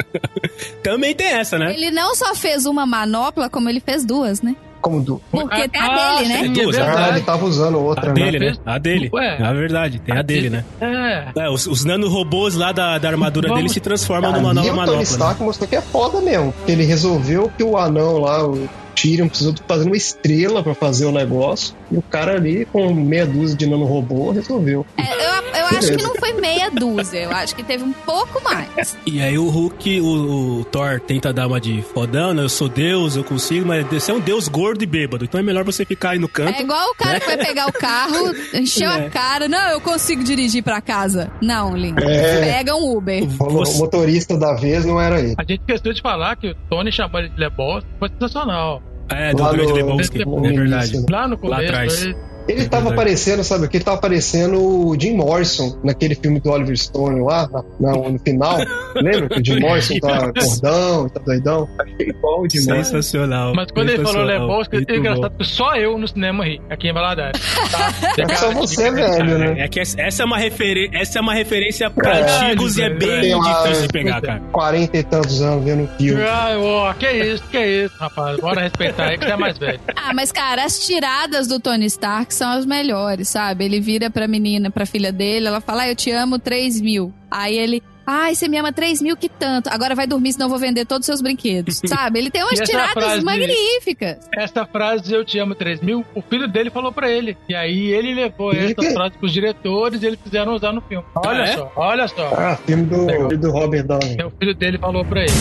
Também 0.83 1.13
tem 1.15 1.27
essa, 1.27 1.57
né? 1.57 1.73
Ele 1.73 1.91
não 1.91 2.15
só 2.15 2.33
fez 2.35 2.65
uma 2.65 2.85
manopla, 2.85 3.49
como 3.49 3.69
ele 3.69 3.79
fez 3.79 4.05
duas, 4.05 4.41
né? 4.41 4.55
Como 4.81 5.01
do. 5.01 5.21
Porque 5.29 5.67
tem 5.67 5.81
a 5.81 5.85
Ah, 5.85 6.15
dele, 6.19 6.29
né? 6.29 6.39
sim, 6.43 6.53
Duas, 6.53 6.77
é 6.77 6.79
né? 6.85 6.93
Ah, 6.95 7.09
ele 7.09 7.21
tava 7.21 7.45
usando 7.45 7.75
A 7.75 7.79
outra, 7.81 8.13
né? 8.13 8.13
dele, 8.13 8.39
né? 8.39 8.55
A 8.65 8.77
dele. 8.77 9.09
Ué. 9.11 9.37
É 9.37 9.43
a 9.43 9.51
verdade, 9.51 9.99
tem 9.99 10.15
a 10.17 10.21
dele, 10.21 10.49
né? 10.49 10.63
É. 10.79 11.31
É, 11.35 11.49
os, 11.49 11.67
os 11.67 11.83
nanorobôs 11.83 12.55
lá 12.55 12.71
da, 12.71 12.97
da 12.97 13.09
armadura 13.09 13.49
Vamos- 13.49 13.61
dele 13.63 13.73
se 13.73 13.81
transformam 13.81 14.31
numa 14.31 14.53
nova 14.53 14.67
o 14.67 14.69
Tony 14.69 14.75
manopla. 14.77 14.97
Né? 14.97 15.03
Stark 15.03 15.43
mostrou 15.43 15.67
que 15.67 15.75
é 15.75 15.81
foda 15.81 16.21
mesmo. 16.21 16.53
Ele 16.65 16.85
resolveu 16.85 17.51
que 17.57 17.61
o 17.63 17.75
anão 17.77 18.19
lá, 18.19 18.45
o 18.47 18.69
Tyrion, 19.01 19.27
precisou 19.27 19.53
de 19.53 19.61
fazer 19.67 19.85
uma 19.85 19.95
estrela 19.97 20.63
pra 20.63 20.73
fazer 20.73 21.05
o 21.05 21.11
negócio. 21.11 21.75
E 21.91 21.97
o 21.97 22.01
cara 22.01 22.33
ali, 22.35 22.65
com 22.65 22.93
meia 22.93 23.25
dúzia 23.25 23.55
de 23.57 23.65
nanorobô, 23.67 24.31
resolveu. 24.31 24.85
É, 24.97 25.03
eu, 25.03 25.59
eu 25.59 25.65
acho 25.77 25.95
que 25.95 26.03
não 26.03 26.15
foi 26.15 26.33
meia 26.33 26.69
dúzia, 26.69 27.19
eu 27.23 27.31
acho 27.31 27.55
que 27.55 27.63
teve 27.63 27.83
um 27.83 27.93
pouco 27.93 28.43
mais. 28.43 28.97
E 29.09 29.21
aí 29.21 29.37
o 29.39 29.49
Hulk, 29.49 30.01
o, 30.01 30.59
o 30.59 30.65
Thor 30.65 30.99
tenta 30.99 31.33
dar 31.33 31.47
uma 31.47 31.59
de 31.59 31.81
fodão, 31.81 32.31
né? 32.33 32.43
Eu 32.43 32.49
sou 32.49 32.69
Deus, 32.69 33.15
eu 33.15 33.23
consigo, 33.23 33.65
mas 33.65 33.85
você 33.87 34.11
é 34.11 34.13
um 34.13 34.19
Deus 34.19 34.47
gordo 34.47 34.83
e 34.83 34.85
bêbado. 34.85 35.25
Então 35.25 35.39
é 35.39 35.43
melhor 35.43 35.63
você 35.63 35.83
ficar 35.83 36.11
aí 36.11 36.19
no 36.19 36.27
canto. 36.27 36.55
É 36.55 36.61
igual 36.61 36.91
o 36.91 36.95
cara 36.95 37.19
que 37.19 37.25
vai 37.25 37.37
pegar 37.37 37.67
o 37.67 37.71
carro, 37.73 38.31
encheu 38.53 38.89
É. 38.89 39.07
a 39.07 39.09
cara. 39.09 39.47
Não, 39.47 39.69
eu 39.71 39.81
consigo 39.81 40.23
dirigir 40.23 40.61
pra 40.63 40.79
casa. 40.79 41.31
Não, 41.41 41.75
lindo. 41.75 42.03
É. 42.03 42.57
Pega 42.57 42.75
um 42.75 42.95
Uber. 42.97 43.23
O 43.39 43.77
motorista 43.77 44.37
da 44.37 44.53
vez 44.53 44.85
não 44.85 45.01
era 45.01 45.19
ele. 45.19 45.33
A 45.37 45.41
gente 45.43 45.61
esqueceu 45.61 45.91
de 45.93 46.01
falar 46.01 46.35
que 46.35 46.49
o 46.51 46.55
Tony 46.69 46.91
chamou 46.91 47.19
ele 47.19 47.29
de 47.29 47.39
Lebowski 47.39 47.89
foi 47.99 48.09
sensacional. 48.09 48.81
É, 49.11 49.33
do 49.33 49.41
Lá 49.43 49.51
Grande 49.51 49.73
Lebowski, 49.73 50.21
é 50.21 50.51
verdade. 50.51 51.05
Lá 51.09 51.27
no 51.27 51.37
começo, 51.37 51.61
atrás. 51.63 52.03
ele- 52.03 52.15
Ele 52.49 52.61
É 52.61 52.67
tava 52.67 52.83
verdade. 52.83 52.93
aparecendo, 52.93 53.43
sabe 53.43 53.65
o 53.65 53.69
que? 53.69 53.77
Ele 53.77 53.83
tava 53.83 53.97
aparecendo 53.97 54.59
o 54.61 54.99
Jim 54.99 55.13
Morrison 55.15 55.79
naquele 55.83 56.15
filme 56.15 56.39
do 56.39 56.49
Oliver 56.49 56.77
Stone 56.77 57.21
lá, 57.21 57.47
na- 57.51 57.63
na- 57.79 58.09
no 58.09 58.19
final. 58.19 58.57
Lembra 58.95 59.29
que 59.29 59.39
o 59.41 59.45
Jim 59.45 59.59
Morrison 59.59 59.95
tá 59.99 60.31
gordão, 60.31 61.09
tá 61.09 61.21
doidão? 61.25 61.69
Achei 61.79 62.07
Jim 62.07 62.13
Morrison. 62.21 62.73
Sensacional. 62.73 63.53
Mas 63.55 63.71
quando 63.71 63.89
ele 63.89 64.03
falou. 64.03 64.23
Lebowski, 64.23 64.85
é 64.87 64.95
engraçado 64.95 65.31
bom. 65.31 65.37
que 65.37 65.45
só 65.45 65.75
eu 65.75 65.97
no 65.97 66.07
cinema 66.07 66.43
ri, 66.45 66.61
aqui 66.69 66.87
em 66.89 66.93
Valadares. 66.93 67.39
Tá? 67.69 67.93
É 68.17 68.35
só 68.35 68.51
você, 68.51 68.89
velho, 68.91 69.37
né? 69.37 69.55
É 69.63 69.67
que 69.67 69.79
essa 69.79 70.23
é 70.23 70.25
uma, 70.25 70.37
referen 70.37 70.89
essa 70.93 71.19
é 71.19 71.21
uma 71.21 71.33
referência 71.33 71.89
pra 71.89 72.17
É, 72.17 72.21
antigos 72.23 72.77
e 72.77 72.81
é 72.81 72.89
bem 72.89 73.39
difícil 73.39 73.81
de 73.83 73.87
pegar, 73.89 74.21
cara. 74.21 74.41
40 74.51 74.97
e 74.97 75.03
tantos 75.03 75.41
anos 75.41 75.63
vendo 75.63 75.83
o 75.83 75.87
filme. 75.97 76.21
Ai, 76.23 76.57
ó, 76.57 76.91
que 76.93 77.09
isso, 77.11 77.43
que 77.51 77.59
isso, 77.59 77.93
rapaz. 77.99 78.39
Bora 78.39 78.61
respeitar 78.61 79.05
aí 79.09 79.17
que 79.17 79.25
você 79.25 79.31
é 79.31 79.37
mais 79.37 79.57
velho. 79.57 79.79
Ah, 79.95 80.13
mas 80.13 80.31
cara, 80.31 80.63
as 80.65 80.79
tiradas 80.79 81.47
do 81.47 81.59
Tony 81.59 81.85
Stark 81.85 82.33
são 82.39 82.49
as 82.51 82.65
melhores, 82.65 83.27
sabe? 83.29 83.65
Ele 83.65 83.79
vira 83.79 84.09
pra 84.09 84.27
menina, 84.27 84.71
pra 84.71 84.85
filha 84.85 85.11
dele, 85.11 85.47
ela 85.47 85.61
fala, 85.61 85.83
ah, 85.83 85.89
eu 85.89 85.95
te 85.95 86.09
amo 86.11 86.39
3 86.39 86.81
mil. 86.81 87.13
Aí 87.29 87.55
ele, 87.57 87.83
ai, 88.07 88.33
você 88.33 88.47
me 88.47 88.57
ama 88.57 88.73
3 88.73 89.01
mil, 89.01 89.15
que 89.15 89.29
tanto. 89.29 89.67
Agora 89.69 89.93
vai 89.93 90.07
dormir, 90.07 90.33
senão 90.33 90.45
eu 90.47 90.49
vou 90.49 90.57
vender 90.57 90.85
todos 90.85 91.01
os 91.01 91.05
seus 91.05 91.21
brinquedos. 91.21 91.79
sabe? 91.85 92.17
Ele 92.19 92.31
tem 92.31 92.41
umas 92.43 92.59
tiradas 92.61 92.91
frase- 92.93 93.23
magníficas. 93.23 94.17
Essa 94.35 94.65
frase, 94.65 95.13
eu 95.13 95.23
te 95.23 95.37
amo 95.37 95.53
3 95.53 95.81
mil, 95.81 96.03
o 96.15 96.21
filho 96.21 96.47
dele 96.47 96.69
falou 96.69 96.91
pra 96.91 97.09
ele. 97.11 97.37
E 97.47 97.53
aí 97.53 97.91
ele 97.91 98.13
levou 98.15 98.51
essa 98.53 98.81
frase 98.93 99.17
pros 99.17 99.31
diretores 99.31 100.01
e 100.01 100.07
eles 100.07 100.19
fizeram 100.23 100.55
usar 100.55 100.71
no 100.73 100.81
filme. 100.81 101.05
Olha 101.15 101.43
Ah, 101.43 101.47
é? 101.47 101.53
só, 101.57 101.71
olha 101.75 102.07
só. 102.07 102.33
Ah, 102.35 102.55
filme 102.65 102.85
do, 102.85 103.37
do 103.37 103.51
Robert 103.51 103.85
Downey. 103.85 104.17
O 104.25 104.31
filho 104.39 104.55
dele 104.55 104.77
falou 104.77 105.03
pra 105.05 105.21
ele. 105.23 105.33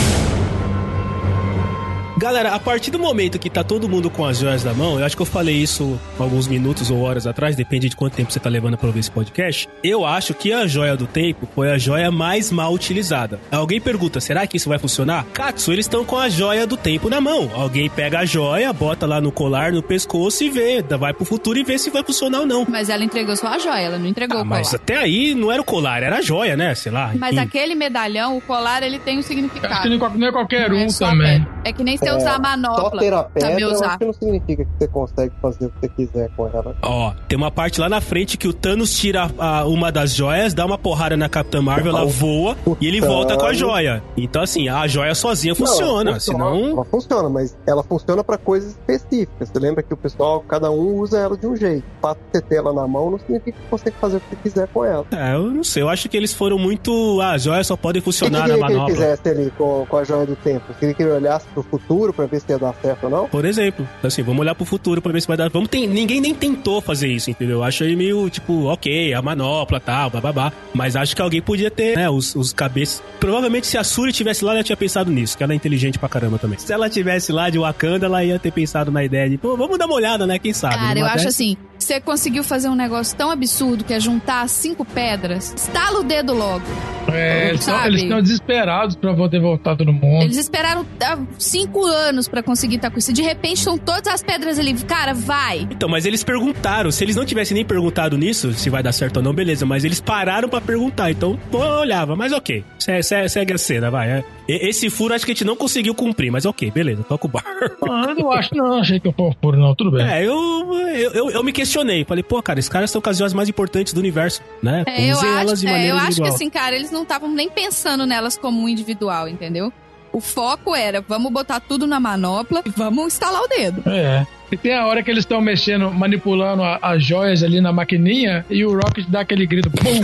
Galera, 2.19 2.53
a 2.53 2.59
partir 2.59 2.91
do 2.91 2.99
momento 2.99 3.39
que 3.39 3.49
tá 3.49 3.63
todo 3.63 3.89
mundo 3.89 4.11
com 4.11 4.25
as 4.27 4.39
joias 4.39 4.65
na 4.65 4.75
mão, 4.75 4.99
eu 4.99 5.07
acho 5.07 5.15
que 5.15 5.23
eu 5.23 5.27
falei 5.27 5.55
isso 5.55 5.97
alguns 6.19 6.49
minutos 6.49 6.91
ou 6.91 7.01
horas 7.01 7.29
atrás, 7.29 7.55
depende 7.55 7.89
de 7.89 7.95
quanto 7.95 8.15
tempo 8.17 8.33
você 8.33 8.41
tá 8.41 8.51
levando 8.51 8.77
pra 8.77 8.89
ouvir 8.89 8.99
esse 8.99 9.11
podcast. 9.11 9.69
Eu 9.85 10.05
acho 10.05 10.35
que 10.35 10.53
a 10.53 10.67
joia 10.67 10.97
do 10.97 11.07
tempo 11.07 11.49
foi 11.55 11.71
a 11.71 11.79
joia 11.79 12.11
mais 12.11 12.51
mal 12.51 12.73
utilizada. 12.75 13.39
Alguém 13.53 13.81
pergunta, 13.81 14.19
será 14.19 14.49
que 14.49 14.57
isso 14.57 14.69
vai 14.69 14.81
funcionar? 14.81 15.27
Katsu, 15.33 15.73
eles 15.73 15.85
estão 15.87 16.05
com 16.05 16.19
a 16.19 16.29
joia 16.29 16.67
do 16.67 16.77
tempo 16.77 17.09
na 17.09 17.21
mão. 17.21 17.49
Alguém 17.55 17.89
pega 17.89 18.19
a 18.19 18.25
joia, 18.25 18.73
bota 18.73 19.07
lá 19.07 19.21
no 19.21 19.31
colar, 19.31 19.71
no 19.71 19.81
pescoço 19.81 20.43
e 20.43 20.51
vê, 20.51 20.83
vai 20.83 21.15
pro 21.15 21.25
futuro 21.25 21.57
e 21.57 21.63
vê 21.63 21.79
se 21.79 21.89
vai 21.89 22.03
funcionar 22.03 22.41
ou 22.41 22.47
não. 22.47 22.67
Mas 22.69 22.89
ela 22.89 23.05
entregou 23.05 23.37
só 23.37 23.47
a 23.47 23.61
joia, 23.61 23.83
ela 23.83 23.99
não 23.99 24.07
entregou 24.07 24.39
Ah, 24.39 24.41
o 24.41 24.45
colar. 24.45 24.59
mas 24.59 24.75
até 24.75 24.97
aí 24.97 25.37
não 25.37 25.53
era 25.53 25.63
o 25.63 25.65
colar, 25.65 26.03
era 26.03 26.17
a 26.17 26.21
joia, 26.21 26.57
né? 26.57 26.75
Sei 26.75 26.91
lá. 26.91 27.13
Mas 27.17 27.35
enfim. 27.37 27.45
aquele 27.45 27.77
medalhão, 27.77 28.37
o 28.37 28.41
colar, 28.41 28.83
ele 28.83 28.99
tem 28.99 29.17
um 29.19 29.21
Acho 29.21 29.29
significado. 29.29 29.83
que 29.83 29.89
não 30.19 30.27
é 30.27 30.33
qualquer 30.33 30.69
Não 30.69 30.79
um 30.79 30.87
é 30.87 30.93
também. 30.99 31.47
É 31.65 31.73
que 31.73 31.85
nem 31.85 31.97
você 32.11 32.17
usar 32.19 32.31
a 32.31 32.35
Só 32.35 32.41
manopla. 32.41 33.01
ter 33.01 33.13
a 33.13 33.23
pedra, 33.25 33.69
usar. 33.73 33.99
não 34.01 34.13
significa 34.13 34.65
que 34.65 34.71
você 34.79 34.89
consegue 34.89 35.33
fazer 35.41 35.67
o 35.67 35.71
que 35.71 35.81
você 35.81 35.89
quiser 35.89 36.31
com 36.37 36.47
ela. 36.49 36.77
Ó, 36.83 37.13
tem 37.29 37.37
uma 37.37 37.51
parte 37.51 37.81
lá 37.81 37.89
na 37.89 38.01
frente 38.01 38.37
que 38.37 38.49
o 38.49 38.53
Thanos 38.53 38.97
tira 38.99 39.31
a- 39.39 39.65
uma 39.67 39.91
das 39.93 40.15
joias, 40.15 40.55
dá 40.55 40.65
uma 40.67 40.79
porrada 40.79 41.17
na 41.17 41.29
Capitã 41.29 41.61
Marvel, 41.63 41.93
ela 41.97 42.05
voa 42.07 42.57
e 42.81 42.87
ele 42.87 43.01
volta 43.01 43.37
com 43.37 43.47
a 43.47 43.53
joia. 43.53 44.03
Então, 44.17 44.43
assim, 44.43 44.69
a 44.69 44.87
joia 44.87 45.15
sozinha 45.15 45.55
funciona, 45.55 46.13
Não, 46.13 46.21
senão. 46.21 46.69
Ela 46.71 46.85
funciona, 46.85 47.29
mas 47.29 47.57
ela 47.67 47.83
funciona 47.83 48.23
pra 48.25 48.37
coisas 48.39 48.71
específicas. 48.73 49.49
Você 49.49 49.59
lembra 49.59 49.83
que 49.83 49.93
o 49.93 49.97
pessoal, 49.97 50.45
cada 50.47 50.71
um 50.71 50.97
usa 50.99 51.19
ela 51.19 51.37
de 51.37 51.47
um 51.47 51.57
jeito. 51.57 51.85
O 51.99 52.01
fato 52.03 52.19
de 52.19 52.25
você 52.39 52.43
ter 52.43 52.57
ela 52.57 52.73
na 52.73 52.87
mão 52.87 53.11
não 53.11 53.19
significa 53.19 53.53
que 53.53 53.59
você 53.65 53.69
consegue 53.91 53.97
fazer 54.01 54.17
o 54.17 54.21
que 54.21 54.27
você 54.31 54.37
quiser 54.43 54.69
com 54.69 54.85
ela. 54.85 55.07
É, 55.13 55.35
eu 55.35 55.51
não 55.51 55.65
sei, 55.65 55.83
eu 55.83 55.89
acho 55.89 56.09
que 56.09 56.17
eles 56.17 56.33
foram 56.33 56.59
muito. 56.59 57.21
Ah, 57.21 57.33
as 57.35 57.43
joias 57.43 57.67
só 57.67 57.77
podem 57.77 58.01
O 58.01 58.05
que, 58.05 58.11
que 58.11 58.19
funcionar 58.19 58.45
queria 58.47 58.57
na 58.61 58.67
que 58.67 58.73
ele 58.73 58.87
fizesse 58.87 59.29
ali 59.29 59.53
com, 59.57 59.87
com 59.89 59.97
a 59.97 60.05
joia 60.05 60.27
do 60.27 60.37
tempo? 60.37 60.73
Queria 60.79 60.95
que 60.95 61.03
ele 61.03 61.13
olhasse 61.13 61.47
pro 61.49 61.63
futuro 61.63 61.98
pra 62.13 62.27
ver 62.27 62.41
se 62.41 62.47
ia 62.51 62.59
dar 62.59 62.75
certo 62.81 63.05
ou 63.05 63.11
não? 63.11 63.29
Por 63.29 63.45
exemplo, 63.45 63.87
assim, 64.03 64.23
vamos 64.23 64.41
olhar 64.41 64.55
pro 64.55 64.65
futuro 64.65 65.01
pra 65.03 65.13
ver 65.13 65.21
se 65.21 65.29
vai 65.29 65.37
dar. 65.37 65.49
Vamos 65.51 65.69
tem, 65.69 65.87
ninguém 65.87 66.21
nem 66.21 66.35
tentou 66.35 66.81
fazer 66.81 67.09
isso, 67.09 67.31
entendeu? 67.31 67.59
Eu 67.59 67.65
acho 67.65 67.85
aí 67.85 67.95
meio 67.97 68.29
tipo, 68.31 68.65
ok, 68.65 69.13
a 69.15 69.21
manopla 69.23 69.81
tal, 69.81 70.11
bababá. 70.11 70.53
Mas 70.75 70.97
acho 70.97 71.15
que 71.15 71.23
alguém 71.23 71.43
podia 71.43 71.71
ter, 71.71 71.97
né, 71.97 72.09
os, 72.09 72.35
os 72.35 72.53
cabeças. 72.53 73.03
Provavelmente 73.21 73.67
se 73.67 73.77
a 73.77 73.85
Suri 73.85 74.13
tivesse 74.13 74.45
lá, 74.45 74.53
ela 74.55 74.63
tinha 74.65 74.77
pensado 74.77 75.11
nisso, 75.11 75.37
que 75.37 75.43
ela 75.43 75.53
é 75.53 75.57
inteligente 75.57 75.99
pra 75.99 76.09
caramba 76.09 76.39
também. 76.39 76.59
Se 76.59 76.73
ela 76.73 76.89
tivesse 76.89 77.33
lá 77.33 77.51
de 77.51 77.59
Wakanda, 77.59 78.07
ela 78.07 78.25
ia 78.25 78.39
ter 78.39 78.53
pensado 78.53 78.91
na 78.91 79.05
ideia 79.05 79.29
de, 79.29 79.37
pô, 79.39 79.57
vamos 79.57 79.79
dar 79.79 79.87
uma 79.87 79.95
olhada, 79.95 80.27
né? 80.27 80.39
Quem 80.39 80.53
sabe? 80.53 80.75
Cara, 80.77 80.99
eu 80.99 81.05
acho 81.07 81.17
dessa- 81.17 81.29
assim, 81.29 81.57
você 81.79 82.01
conseguiu 82.01 82.43
fazer 82.45 82.69
um 82.69 82.75
negócio 82.75 83.17
tão 83.17 83.31
absurdo 83.31 83.85
que 83.85 83.95
é 83.95 84.01
juntar 84.01 84.49
cinco 84.49 84.85
pedras, 84.85 85.55
estala 85.57 86.01
o 86.01 86.03
dedo 86.05 86.35
logo. 86.35 86.65
É, 87.11 87.49
eles 87.49 87.65
Sabe? 87.65 87.77
estão- 87.79 87.87
eles 87.89 88.03
estão 88.03 88.23
desesperados 88.23 88.97
pra 88.97 89.15
poder 89.15 89.41
voltar 89.41 89.75
todo 89.77 89.91
mundo. 89.93 90.23
Eles 90.25 90.37
esperaram 90.37 90.85
ah, 91.03 91.19
cinco 91.39 91.85
anos 91.87 92.29
pra 92.29 92.43
conseguir 92.43 92.77
estar 92.77 92.91
com 92.91 92.99
isso. 92.99 93.13
De 93.15 93.23
repente, 93.23 93.59
estão 93.59 93.79
todas 93.79 94.13
as 94.13 94.23
pedras 94.23 94.59
ali. 94.59 94.75
Cara, 94.75 95.15
vai. 95.15 95.61
Então, 95.71 95.89
mas 95.89 96.05
eles 96.05 96.23
perguntaram. 96.23 96.91
Se 96.91 97.03
eles 97.05 97.17
não 97.17 97.25
tivessem 97.25 97.55
nem 97.55 97.65
perguntado 97.65 98.19
nisso, 98.19 98.53
se 98.53 98.69
vai 98.69 98.83
dar 98.83 98.93
certo 98.93 99.19
ou 99.19 99.23
não, 99.23 99.33
beleza. 99.33 99.65
Mas 99.65 99.85
eles 99.85 100.01
pararam 100.01 100.49
pra 100.51 100.61
perguntar. 100.61 101.11
Então, 101.11 101.39
olhava. 101.51 102.15
Mas 102.15 102.33
ok. 102.33 102.63
Se- 102.79 103.03
se- 103.03 103.29
Segue 103.29 103.55
a 103.55 103.59
cena, 103.59 103.91
vai. 103.91 104.11
é. 104.11 104.25
Esse 104.49 104.89
furo 104.89 105.13
acho 105.13 105.27
que 105.27 105.33
a 105.33 105.35
gente 105.35 105.45
não 105.45 105.55
conseguiu 105.55 105.95
cumprir, 105.95 106.31
mas 106.31 106.47
ok, 106.47 106.71
beleza, 106.71 107.05
toca 107.05 107.27
o 107.27 107.29
bar. 107.29 107.45
Ah, 107.89 108.15
eu 108.17 108.33
acho, 108.33 108.55
não, 108.55 108.79
achei 108.79 108.99
que 108.99 109.07
eu 109.07 109.15
um 109.19 109.33
furo, 109.43 109.59
não, 109.59 109.75
tudo 109.75 109.91
bem. 109.91 110.07
É, 110.07 110.25
eu, 110.25 110.35
eu, 110.73 111.13
eu, 111.13 111.31
eu, 111.31 111.45
me 111.45 111.53
questionei. 111.53 112.05
Falei, 112.05 112.23
pô, 112.23 112.43
cara, 112.43 112.59
esses 112.59 112.69
caras 112.69 112.91
são 112.91 112.99
ocasiões 112.99 113.33
mais 113.33 113.49
importantes 113.49 113.93
do 113.93 114.01
universo, 114.01 114.41
né? 114.63 114.85
É, 114.87 115.11
eu 115.11 115.19
acho, 115.19 115.67
é, 115.69 115.91
eu 115.91 115.97
acho 115.97 116.23
que 116.23 116.29
assim, 116.29 116.49
cara, 116.49 116.75
eles 116.75 116.91
não 116.91 117.03
estavam 117.03 117.31
nem 117.31 117.51
pensando 117.51 118.07
nelas 118.07 118.39
como 118.39 118.63
um 118.63 118.69
individual, 118.69 119.29
entendeu? 119.29 119.73
O 120.13 120.21
foco 120.21 120.75
era, 120.75 121.03
vamos 121.07 121.31
botar 121.31 121.61
tudo 121.61 121.87
na 121.87 122.01
manopla 122.01 122.63
e 122.65 122.71
vamos 122.71 123.07
instalar 123.07 123.43
o 123.43 123.49
dedo. 123.49 123.83
É. 123.87 124.27
E 124.51 124.57
tem 124.57 124.75
a 124.75 124.87
hora 124.87 125.03
que 125.03 125.11
eles 125.11 125.23
estão 125.23 125.41
mexendo, 125.41 125.91
manipulando 125.91 126.63
as 126.63 127.05
joias 127.05 127.43
ali 127.43 127.61
na 127.61 127.73
maquininha 127.73 128.45
e 128.49 128.65
o 128.65 128.73
Rocket 128.73 129.07
dá 129.09 129.21
aquele 129.21 129.47
grito, 129.47 129.71
pum! 129.71 130.01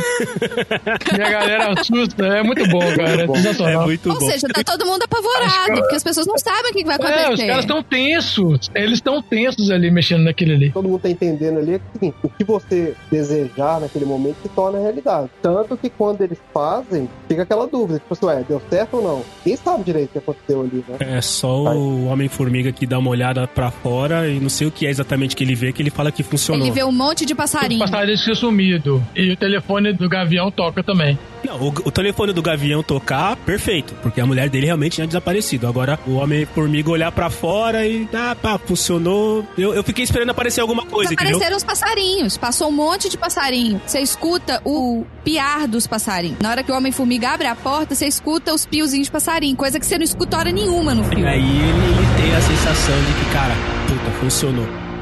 e 1.16 1.23
a 1.23 1.31
galera 1.31 1.73
assusta. 1.73 2.27
É 2.27 2.43
muito 2.43 2.66
bom, 2.69 2.81
cara. 2.95 3.27
Muito 3.27 3.62
é, 3.62 3.73
é 3.73 3.79
muito 3.79 4.11
Ou 4.11 4.19
bom. 4.19 4.31
seja, 4.31 4.47
tá 4.49 4.62
todo 4.65 4.87
mundo 4.87 5.03
apavorado, 5.03 5.81
porque 5.81 5.97
as 5.97 6.03
pessoas 6.03 6.27
não 6.27 6.39
sabem 6.39 6.71
o 6.71 6.75
que 6.75 6.85
vai 6.85 6.97
acontecer. 6.97 7.25
É, 7.25 7.33
os 7.33 7.41
caras 7.41 7.65
estão 7.65 7.83
tensos. 7.83 8.71
Eles 8.75 8.95
estão 8.95 9.23
tensos 9.23 9.71
ali, 9.71 9.91
mexendo 9.91 10.25
naquele 10.25 10.55
ali. 10.55 10.71
Todo 10.71 10.89
mundo 10.89 11.01
tá 11.01 11.09
entendendo 11.09 11.59
ali 11.59 11.79
que 11.79 11.85
assim, 11.97 12.15
o 12.23 12.29
que 12.29 12.45
você 12.45 12.95
desejar 13.11 13.81
naquele 13.81 14.05
momento 14.05 14.37
se 14.43 14.49
torna 14.51 14.79
realidade. 14.79 15.31
Tanto 15.43 15.77
que 15.77 15.89
quando 15.89 16.21
eles 16.23 16.39
fazem, 16.53 17.09
fica 17.29 17.43
aquela 17.43 17.66
dúvida, 17.66 17.99
tipo 17.99 18.12
assim, 18.12 18.27
ué, 18.27 18.45
deu 18.49 18.61
certo 18.69 18.99
ou 18.99 19.03
não? 19.03 19.25
Quem 19.43 19.57
sabe 19.57 19.85
direito 19.85 20.11
o 20.11 20.12
que 20.12 20.19
aconteceu 20.19 20.61
ali, 20.61 20.85
né? 20.89 20.97
É 21.01 21.21
só 21.21 21.75
o 21.75 22.07
Homem-Formiga 22.07 22.73
que 22.73 22.87
dá 22.87 22.99
uma 22.99 23.11
olhada 23.11 23.47
pra 23.47 23.71
fora 23.71 24.29
e 24.29 24.34
não 24.40 24.48
sei 24.48 24.66
o 24.66 24.70
que 24.70 24.86
é 24.86 24.90
exatamente 24.90 25.35
que 25.36 25.44
ele 25.44 25.55
vê, 25.55 25.73
que 25.73 25.82
ele 25.82 25.90
fala 25.90 26.11
que 26.11 26.23
funcionou. 26.23 26.66
Ele 26.66 26.74
vê 26.74 26.85
um 26.85 26.93
monte 26.93 27.24
de 27.24 27.35
passarinho. 27.35 27.81
Passarinho 27.81 28.16
tinha 28.16 28.35
sumido. 28.35 29.05
E 29.15 29.32
o 29.32 29.36
telefone 29.36 29.93
do 29.93 30.09
Gavião 30.09 30.51
toca 30.51 30.82
também. 30.82 31.19
Não, 31.44 31.61
o, 31.61 31.69
o, 31.69 31.90
telefone 31.90 32.32
do 32.32 32.40
Gavião 32.40 32.82
tocar, 32.82 33.36
perfeito, 33.36 33.94
porque 34.02 34.20
a 34.20 34.27
mulher 34.27 34.48
dele 34.48 34.66
realmente 34.66 34.94
tinha 34.94 35.06
desaparecido. 35.06 35.66
Agora, 35.66 35.98
o 36.06 36.15
Homem-Formiga 36.15 36.90
olhar 36.90 37.12
para 37.12 37.28
fora 37.28 37.86
e, 37.86 38.09
ah, 38.15 38.35
pá, 38.35 38.59
funcionou. 38.59 39.47
Eu, 39.56 39.74
eu 39.74 39.85
fiquei 39.85 40.05
esperando 40.05 40.31
aparecer 40.31 40.62
alguma 40.62 40.86
coisa, 40.86 41.12
Apareceram 41.12 41.39
entendeu? 41.39 41.56
os 41.56 41.65
passarinhos, 41.65 42.36
passou 42.39 42.69
um 42.69 42.73
monte 42.73 43.11
de 43.11 43.19
passarinho. 43.19 43.81
Você 43.86 44.01
escuta 44.01 44.62
o 44.65 45.05
piar 45.23 45.69
dos 45.69 45.86
passarinhos. 45.86 46.39
Na 46.40 46.51
hora 46.51 46.62
que 46.62 46.73
o 46.73 46.74
Homem-Formiga 46.74 47.31
abre 47.31 47.47
a 47.47 47.55
porta, 47.55 47.94
você 47.94 48.06
escuta 48.06 48.55
os 48.55 48.65
piozinhos 48.65 49.09
de 49.09 49.12
passarinho, 49.12 49.55
coisa 49.55 49.78
que 49.78 49.85
você 49.85 49.98
não 49.98 50.05
escuta 50.05 50.39
hora 50.39 50.51
nenhuma 50.51 50.94
no 50.94 51.05
filme. 51.05 51.27
Aí 51.27 51.40
ele, 51.40 51.69
ele 51.69 52.23
tem 52.23 52.35
a 52.35 52.40
sensação 52.40 52.97
de 53.05 53.12
que, 53.12 53.32
cara, 53.32 53.55
puta, 53.86 54.11
funcionou. 54.25 54.94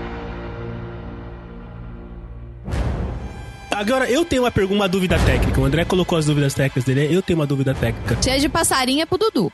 Agora, 3.83 4.09
eu 4.09 4.25
tenho 4.25 4.43
uma 4.43 4.51
pergunta, 4.51 4.75
uma 4.77 4.89
dúvida 4.89 5.19
técnica. 5.19 5.61
O 5.61 5.65
André 5.65 5.85
colocou 5.85 6.17
as 6.17 6.25
dúvidas 6.25 6.55
técnicas 6.55 6.85
dele. 6.85 7.13
Eu 7.13 7.21
tenho 7.21 7.37
uma 7.37 7.47
dúvida 7.49 7.75
técnica. 7.75 8.17
Cheio 8.23 8.41
de 8.41 8.49
passarinho 8.49 9.03
é 9.03 9.07
pro 9.07 9.19
Dudu. 9.19 9.51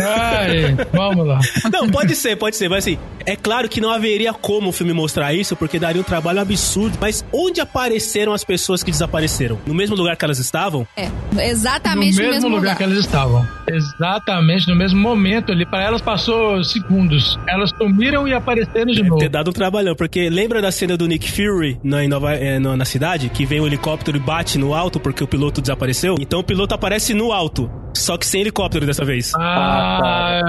Ai, 0.00 0.74
vamos 0.90 1.26
lá. 1.26 1.38
Não, 1.70 1.86
pode 1.90 2.14
ser, 2.16 2.36
pode 2.36 2.56
ser. 2.56 2.70
Mas 2.70 2.84
assim, 2.86 2.98
é 3.26 3.36
claro 3.36 3.68
que 3.68 3.78
não 3.78 3.90
haveria 3.90 4.32
como 4.32 4.70
o 4.70 4.72
filme 4.72 4.94
mostrar 4.94 5.34
isso, 5.34 5.54
porque 5.54 5.78
daria 5.78 6.00
um 6.00 6.04
trabalho 6.04 6.40
absurdo. 6.40 6.96
Mas 6.98 7.22
onde 7.30 7.60
apareceram 7.60 8.32
as 8.32 8.42
pessoas 8.42 8.82
que 8.82 8.90
desapareceram? 8.90 9.58
No 9.66 9.74
mesmo 9.74 9.94
lugar 9.94 10.16
que 10.16 10.24
elas 10.24 10.38
estavam? 10.38 10.86
É, 10.96 11.10
exatamente 11.46 12.16
no, 12.16 12.24
no 12.24 12.30
mesmo, 12.30 12.48
lugar, 12.48 12.60
lugar 12.60 12.76
que 12.78 12.82
elas 12.84 12.98
estavam. 12.98 13.46
Exatamente 13.68 14.66
no 14.66 14.74
mesmo 14.74 14.98
momento 14.98 15.52
ali. 15.52 15.66
Para 15.66 15.84
elas 15.84 16.00
passou 16.00 16.64
segundos. 16.64 17.38
Elas 17.46 17.70
sumiram 17.76 18.26
e 18.26 18.32
apareceram 18.32 18.86
de 18.86 18.96
Deve 18.96 19.10
novo. 19.10 19.20
ter 19.20 19.28
dado 19.28 19.50
um 19.50 19.52
trabalhão, 19.52 19.94
porque 19.94 20.30
lembra 20.30 20.62
da 20.62 20.72
cena 20.72 20.96
do 20.96 21.06
Nick 21.06 21.30
Fury 21.30 21.78
na, 21.84 22.06
Nova, 22.08 22.32
é, 22.32 22.58
na 22.58 22.84
cidade? 22.84 23.28
Que 23.28 23.44
vem 23.58 23.60
um 23.60 23.66
helicóptero 23.66 24.16
e 24.16 24.20
bate 24.20 24.56
no 24.58 24.72
alto 24.72 25.00
porque 25.00 25.22
o 25.22 25.26
piloto 25.26 25.60
desapareceu. 25.60 26.14
Então 26.20 26.40
o 26.40 26.44
piloto 26.44 26.74
aparece 26.74 27.12
no 27.12 27.32
alto, 27.32 27.70
só 27.92 28.16
que 28.16 28.24
sem 28.26 28.40
helicóptero 28.42 28.86
dessa 28.86 29.04
vez. 29.04 29.32
Ah, 29.36 30.40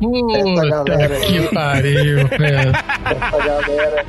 puta 0.00 0.84
que 1.26 1.54
pariu, 1.54 2.26
velho. 2.36 2.72
Essa 3.04 3.38
galera. 3.38 4.04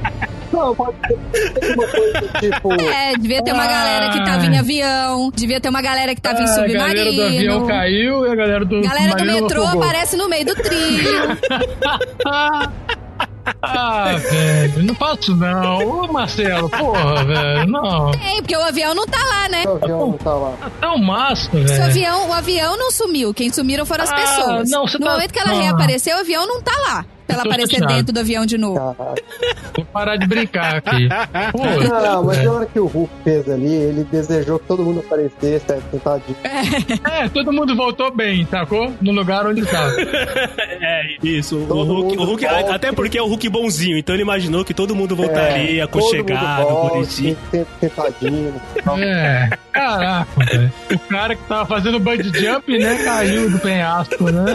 Não, 0.51 0.73
pode 0.73 0.97
ter 1.01 1.73
uma 1.73 1.87
coisa 1.87 2.21
tipo. 2.39 2.73
É, 2.73 3.13
devia 3.19 3.43
ter 3.43 3.51
uma 3.53 3.63
ah, 3.63 3.67
galera 3.67 4.09
que 4.11 4.25
tava 4.25 4.45
em 4.45 4.57
avião, 4.57 5.31
devia 5.35 5.61
ter 5.61 5.69
uma 5.69 5.81
galera 5.81 6.15
que 6.15 6.21
tava 6.21 6.39
ah, 6.39 6.43
em 6.43 6.47
submarino. 6.47 6.81
A 6.81 6.87
galera 6.87 7.11
do 7.11 7.23
avião 7.23 7.67
caiu 7.67 8.25
e 8.25 8.31
a 8.31 8.35
galera 8.35 8.65
do 8.65 8.81
Galera 8.81 9.15
do 9.15 9.25
metrô 9.25 9.63
aparece 9.65 10.17
no 10.17 10.27
meio 10.27 10.45
do 10.45 10.55
trilho. 10.55 11.37
Ah, 13.61 14.15
velho, 14.17 14.83
não 14.83 14.95
faço 14.95 15.35
não. 15.35 16.03
Ô, 16.03 16.11
Marcelo, 16.11 16.69
porra, 16.69 17.23
velho, 17.23 17.67
não. 17.67 18.11
Tem, 18.11 18.37
porque 18.37 18.55
o 18.55 18.61
avião 18.61 18.93
não 18.93 19.07
tá 19.07 19.23
lá, 19.23 19.49
né? 19.49 19.63
O 19.65 19.75
avião 19.75 19.99
não 19.99 20.17
tá 20.17 20.33
lá. 20.33 20.53
É 20.81 20.87
um 20.87 20.97
massa, 20.97 21.49
velho. 21.51 21.81
O 21.81 21.85
avião, 21.85 22.29
o 22.29 22.33
avião 22.33 22.77
não 22.77 22.91
sumiu, 22.91 23.33
quem 23.33 23.51
sumiram 23.51 23.85
foram 23.85 24.03
as 24.03 24.11
ah, 24.11 24.15
pessoas. 24.15 24.69
Não, 24.69 24.83
no 24.83 24.99
tá... 24.99 25.11
momento 25.11 25.31
que 25.31 25.39
ela 25.39 25.51
ah. 25.51 25.61
reapareceu, 25.61 26.17
o 26.17 26.19
avião 26.19 26.45
não 26.45 26.61
tá 26.61 26.73
lá 26.87 27.05
pra 27.27 27.35
ela 27.35 27.43
aparecer 27.43 27.75
chateado. 27.75 27.93
dentro 27.93 28.13
do 28.13 28.19
avião 28.19 28.45
de 28.45 28.57
novo. 28.57 28.95
Vou 29.75 29.85
parar 29.85 30.15
de 30.15 30.25
brincar 30.25 30.77
aqui. 30.77 31.07
Pô, 31.51 31.65
não, 31.65 32.23
mas 32.23 32.43
na 32.43 32.51
hora 32.51 32.65
que 32.65 32.79
o 32.79 32.87
Hulk 32.87 33.13
fez 33.23 33.49
ali, 33.49 33.73
ele 33.73 34.03
desejou 34.05 34.57
que 34.57 34.65
todo 34.65 34.83
mundo 34.83 34.99
aparecesse, 34.99 35.71
é, 35.71 35.79
sentadinho. 35.91 36.37
É. 36.43 37.25
é, 37.25 37.29
todo 37.29 37.53
mundo 37.53 37.75
voltou 37.75 38.11
bem, 38.15 38.47
sacou? 38.49 38.93
No 39.01 39.11
lugar 39.11 39.45
onde 39.45 39.61
estava. 39.61 39.91
é, 40.01 41.17
isso. 41.21 41.57
o 41.57 41.83
Hulk, 41.83 42.17
o 42.17 42.23
Hulk 42.23 42.45
até 42.45 42.91
porque 42.91 43.17
é 43.17 43.21
o 43.21 43.27
Hulk 43.27 43.49
bonzinho, 43.49 43.97
então 43.97 44.15
ele 44.15 44.23
imaginou 44.23 44.63
que 44.63 44.73
todo 44.73 44.95
mundo 44.95 45.15
voltaria, 45.15 45.81
é, 45.81 45.83
aconchegado, 45.83 46.89
bonitinho. 46.89 47.37
Sentadinho. 47.79 48.53
É, 48.99 49.49
caraca, 49.71 50.45
velho. 50.45 50.73
O 50.91 50.99
cara 50.99 51.35
que 51.35 51.43
tava 51.43 51.65
fazendo 51.65 51.99
bungee 51.99 52.31
jump, 52.33 52.77
né, 52.77 53.03
caiu 53.03 53.49
do 53.49 53.59
penhasco, 53.59 54.31
né? 54.31 54.45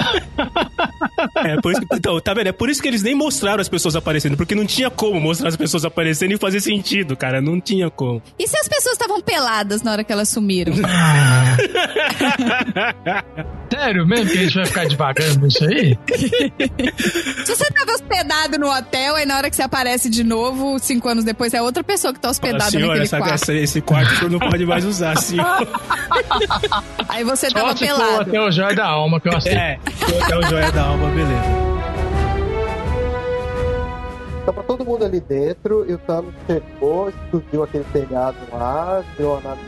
É, 1.37 1.61
por 1.61 1.73
isso 1.73 1.81
que, 1.81 1.97
então, 1.97 2.21
tá 2.21 2.35
vendo? 2.35 2.49
É 2.49 2.53
por 2.63 2.71
isso 2.71 2.81
que 2.81 2.87
eles 2.87 3.03
nem 3.03 3.13
mostraram 3.13 3.61
as 3.61 3.69
pessoas 3.69 3.97
aparecendo, 3.97 4.37
porque 4.37 4.55
não 4.55 4.65
tinha 4.65 4.89
como 4.89 5.21
mostrar 5.21 5.49
as 5.49 5.57
pessoas 5.57 5.85
aparecendo 5.85 6.31
e 6.31 6.39
fazer 6.39 6.61
sentido, 6.61 7.17
cara. 7.17 7.43
Não 7.43 7.61
tinha 7.61 7.91
como. 7.91 8.23
E 8.39 8.47
se 8.47 8.57
as 8.57 8.69
pessoas 8.69 8.93
estavam 8.93 9.21
peladas 9.21 9.83
na 9.83 9.91
hora 9.91 10.05
que 10.05 10.13
elas 10.13 10.29
sumiram? 10.29 10.73
Sério 13.69 14.07
mesmo 14.07 14.31
que 14.31 14.39
a 14.39 14.43
gente 14.43 14.55
vai 14.55 14.67
ficar 14.67 14.87
devagando 14.87 15.49
isso 15.49 15.65
aí? 15.65 15.99
se 17.45 17.57
você 17.57 17.65
tava 17.73 17.95
hospedado 17.95 18.57
no 18.61 18.71
hotel, 18.71 19.17
aí 19.17 19.27
na 19.27 19.39
hora 19.39 19.51
que 19.51 19.57
você 19.57 19.63
aparece 19.63 20.09
de 20.09 20.23
novo, 20.23 20.79
cinco 20.79 21.09
anos 21.09 21.25
depois, 21.25 21.53
é 21.55 21.61
outra 21.61 21.83
pessoa 21.83 22.15
que 22.15 22.21
tá 22.21 22.31
hospedada 22.31 22.71
Senhora, 22.71 22.87
naquele 22.87 23.07
essa, 23.07 23.19
quarto. 23.19 23.35
Essa, 23.35 23.55
esse 23.55 23.81
quarto 23.81 24.15
você 24.15 24.29
não 24.29 24.39
pode 24.39 24.65
mais 24.65 24.85
usar, 24.85 25.19
assim. 25.19 25.39
aí 27.09 27.25
você 27.25 27.49
Só 27.49 27.55
tava 27.55 27.75
pelado. 27.75 28.21
até 28.21 28.41
o 28.41 28.53
Joia 28.53 28.73
da 28.73 28.87
Alma, 28.87 29.21
que 29.21 29.29
eu 29.29 29.37
aceito. 29.37 29.59
É, 29.59 29.81
até 30.23 30.39
o 30.39 30.43
Joia 30.43 30.71
da 30.71 30.83
Alma, 30.85 31.09
beleza. 31.09 31.73
Tava 34.45 34.63
todo 34.65 34.85
mundo 34.85 35.05
ali 35.05 35.21
dentro 35.21 35.89
e 35.89 35.95
o 35.95 35.99
Thanos 35.99 36.35
chegou, 36.47 37.09
explodiu 37.09 37.63
aquele 37.63 37.85
telhado 37.93 38.37
lá, 38.53 39.05
deu 39.17 39.37
a 39.37 39.41
nave 39.41 39.61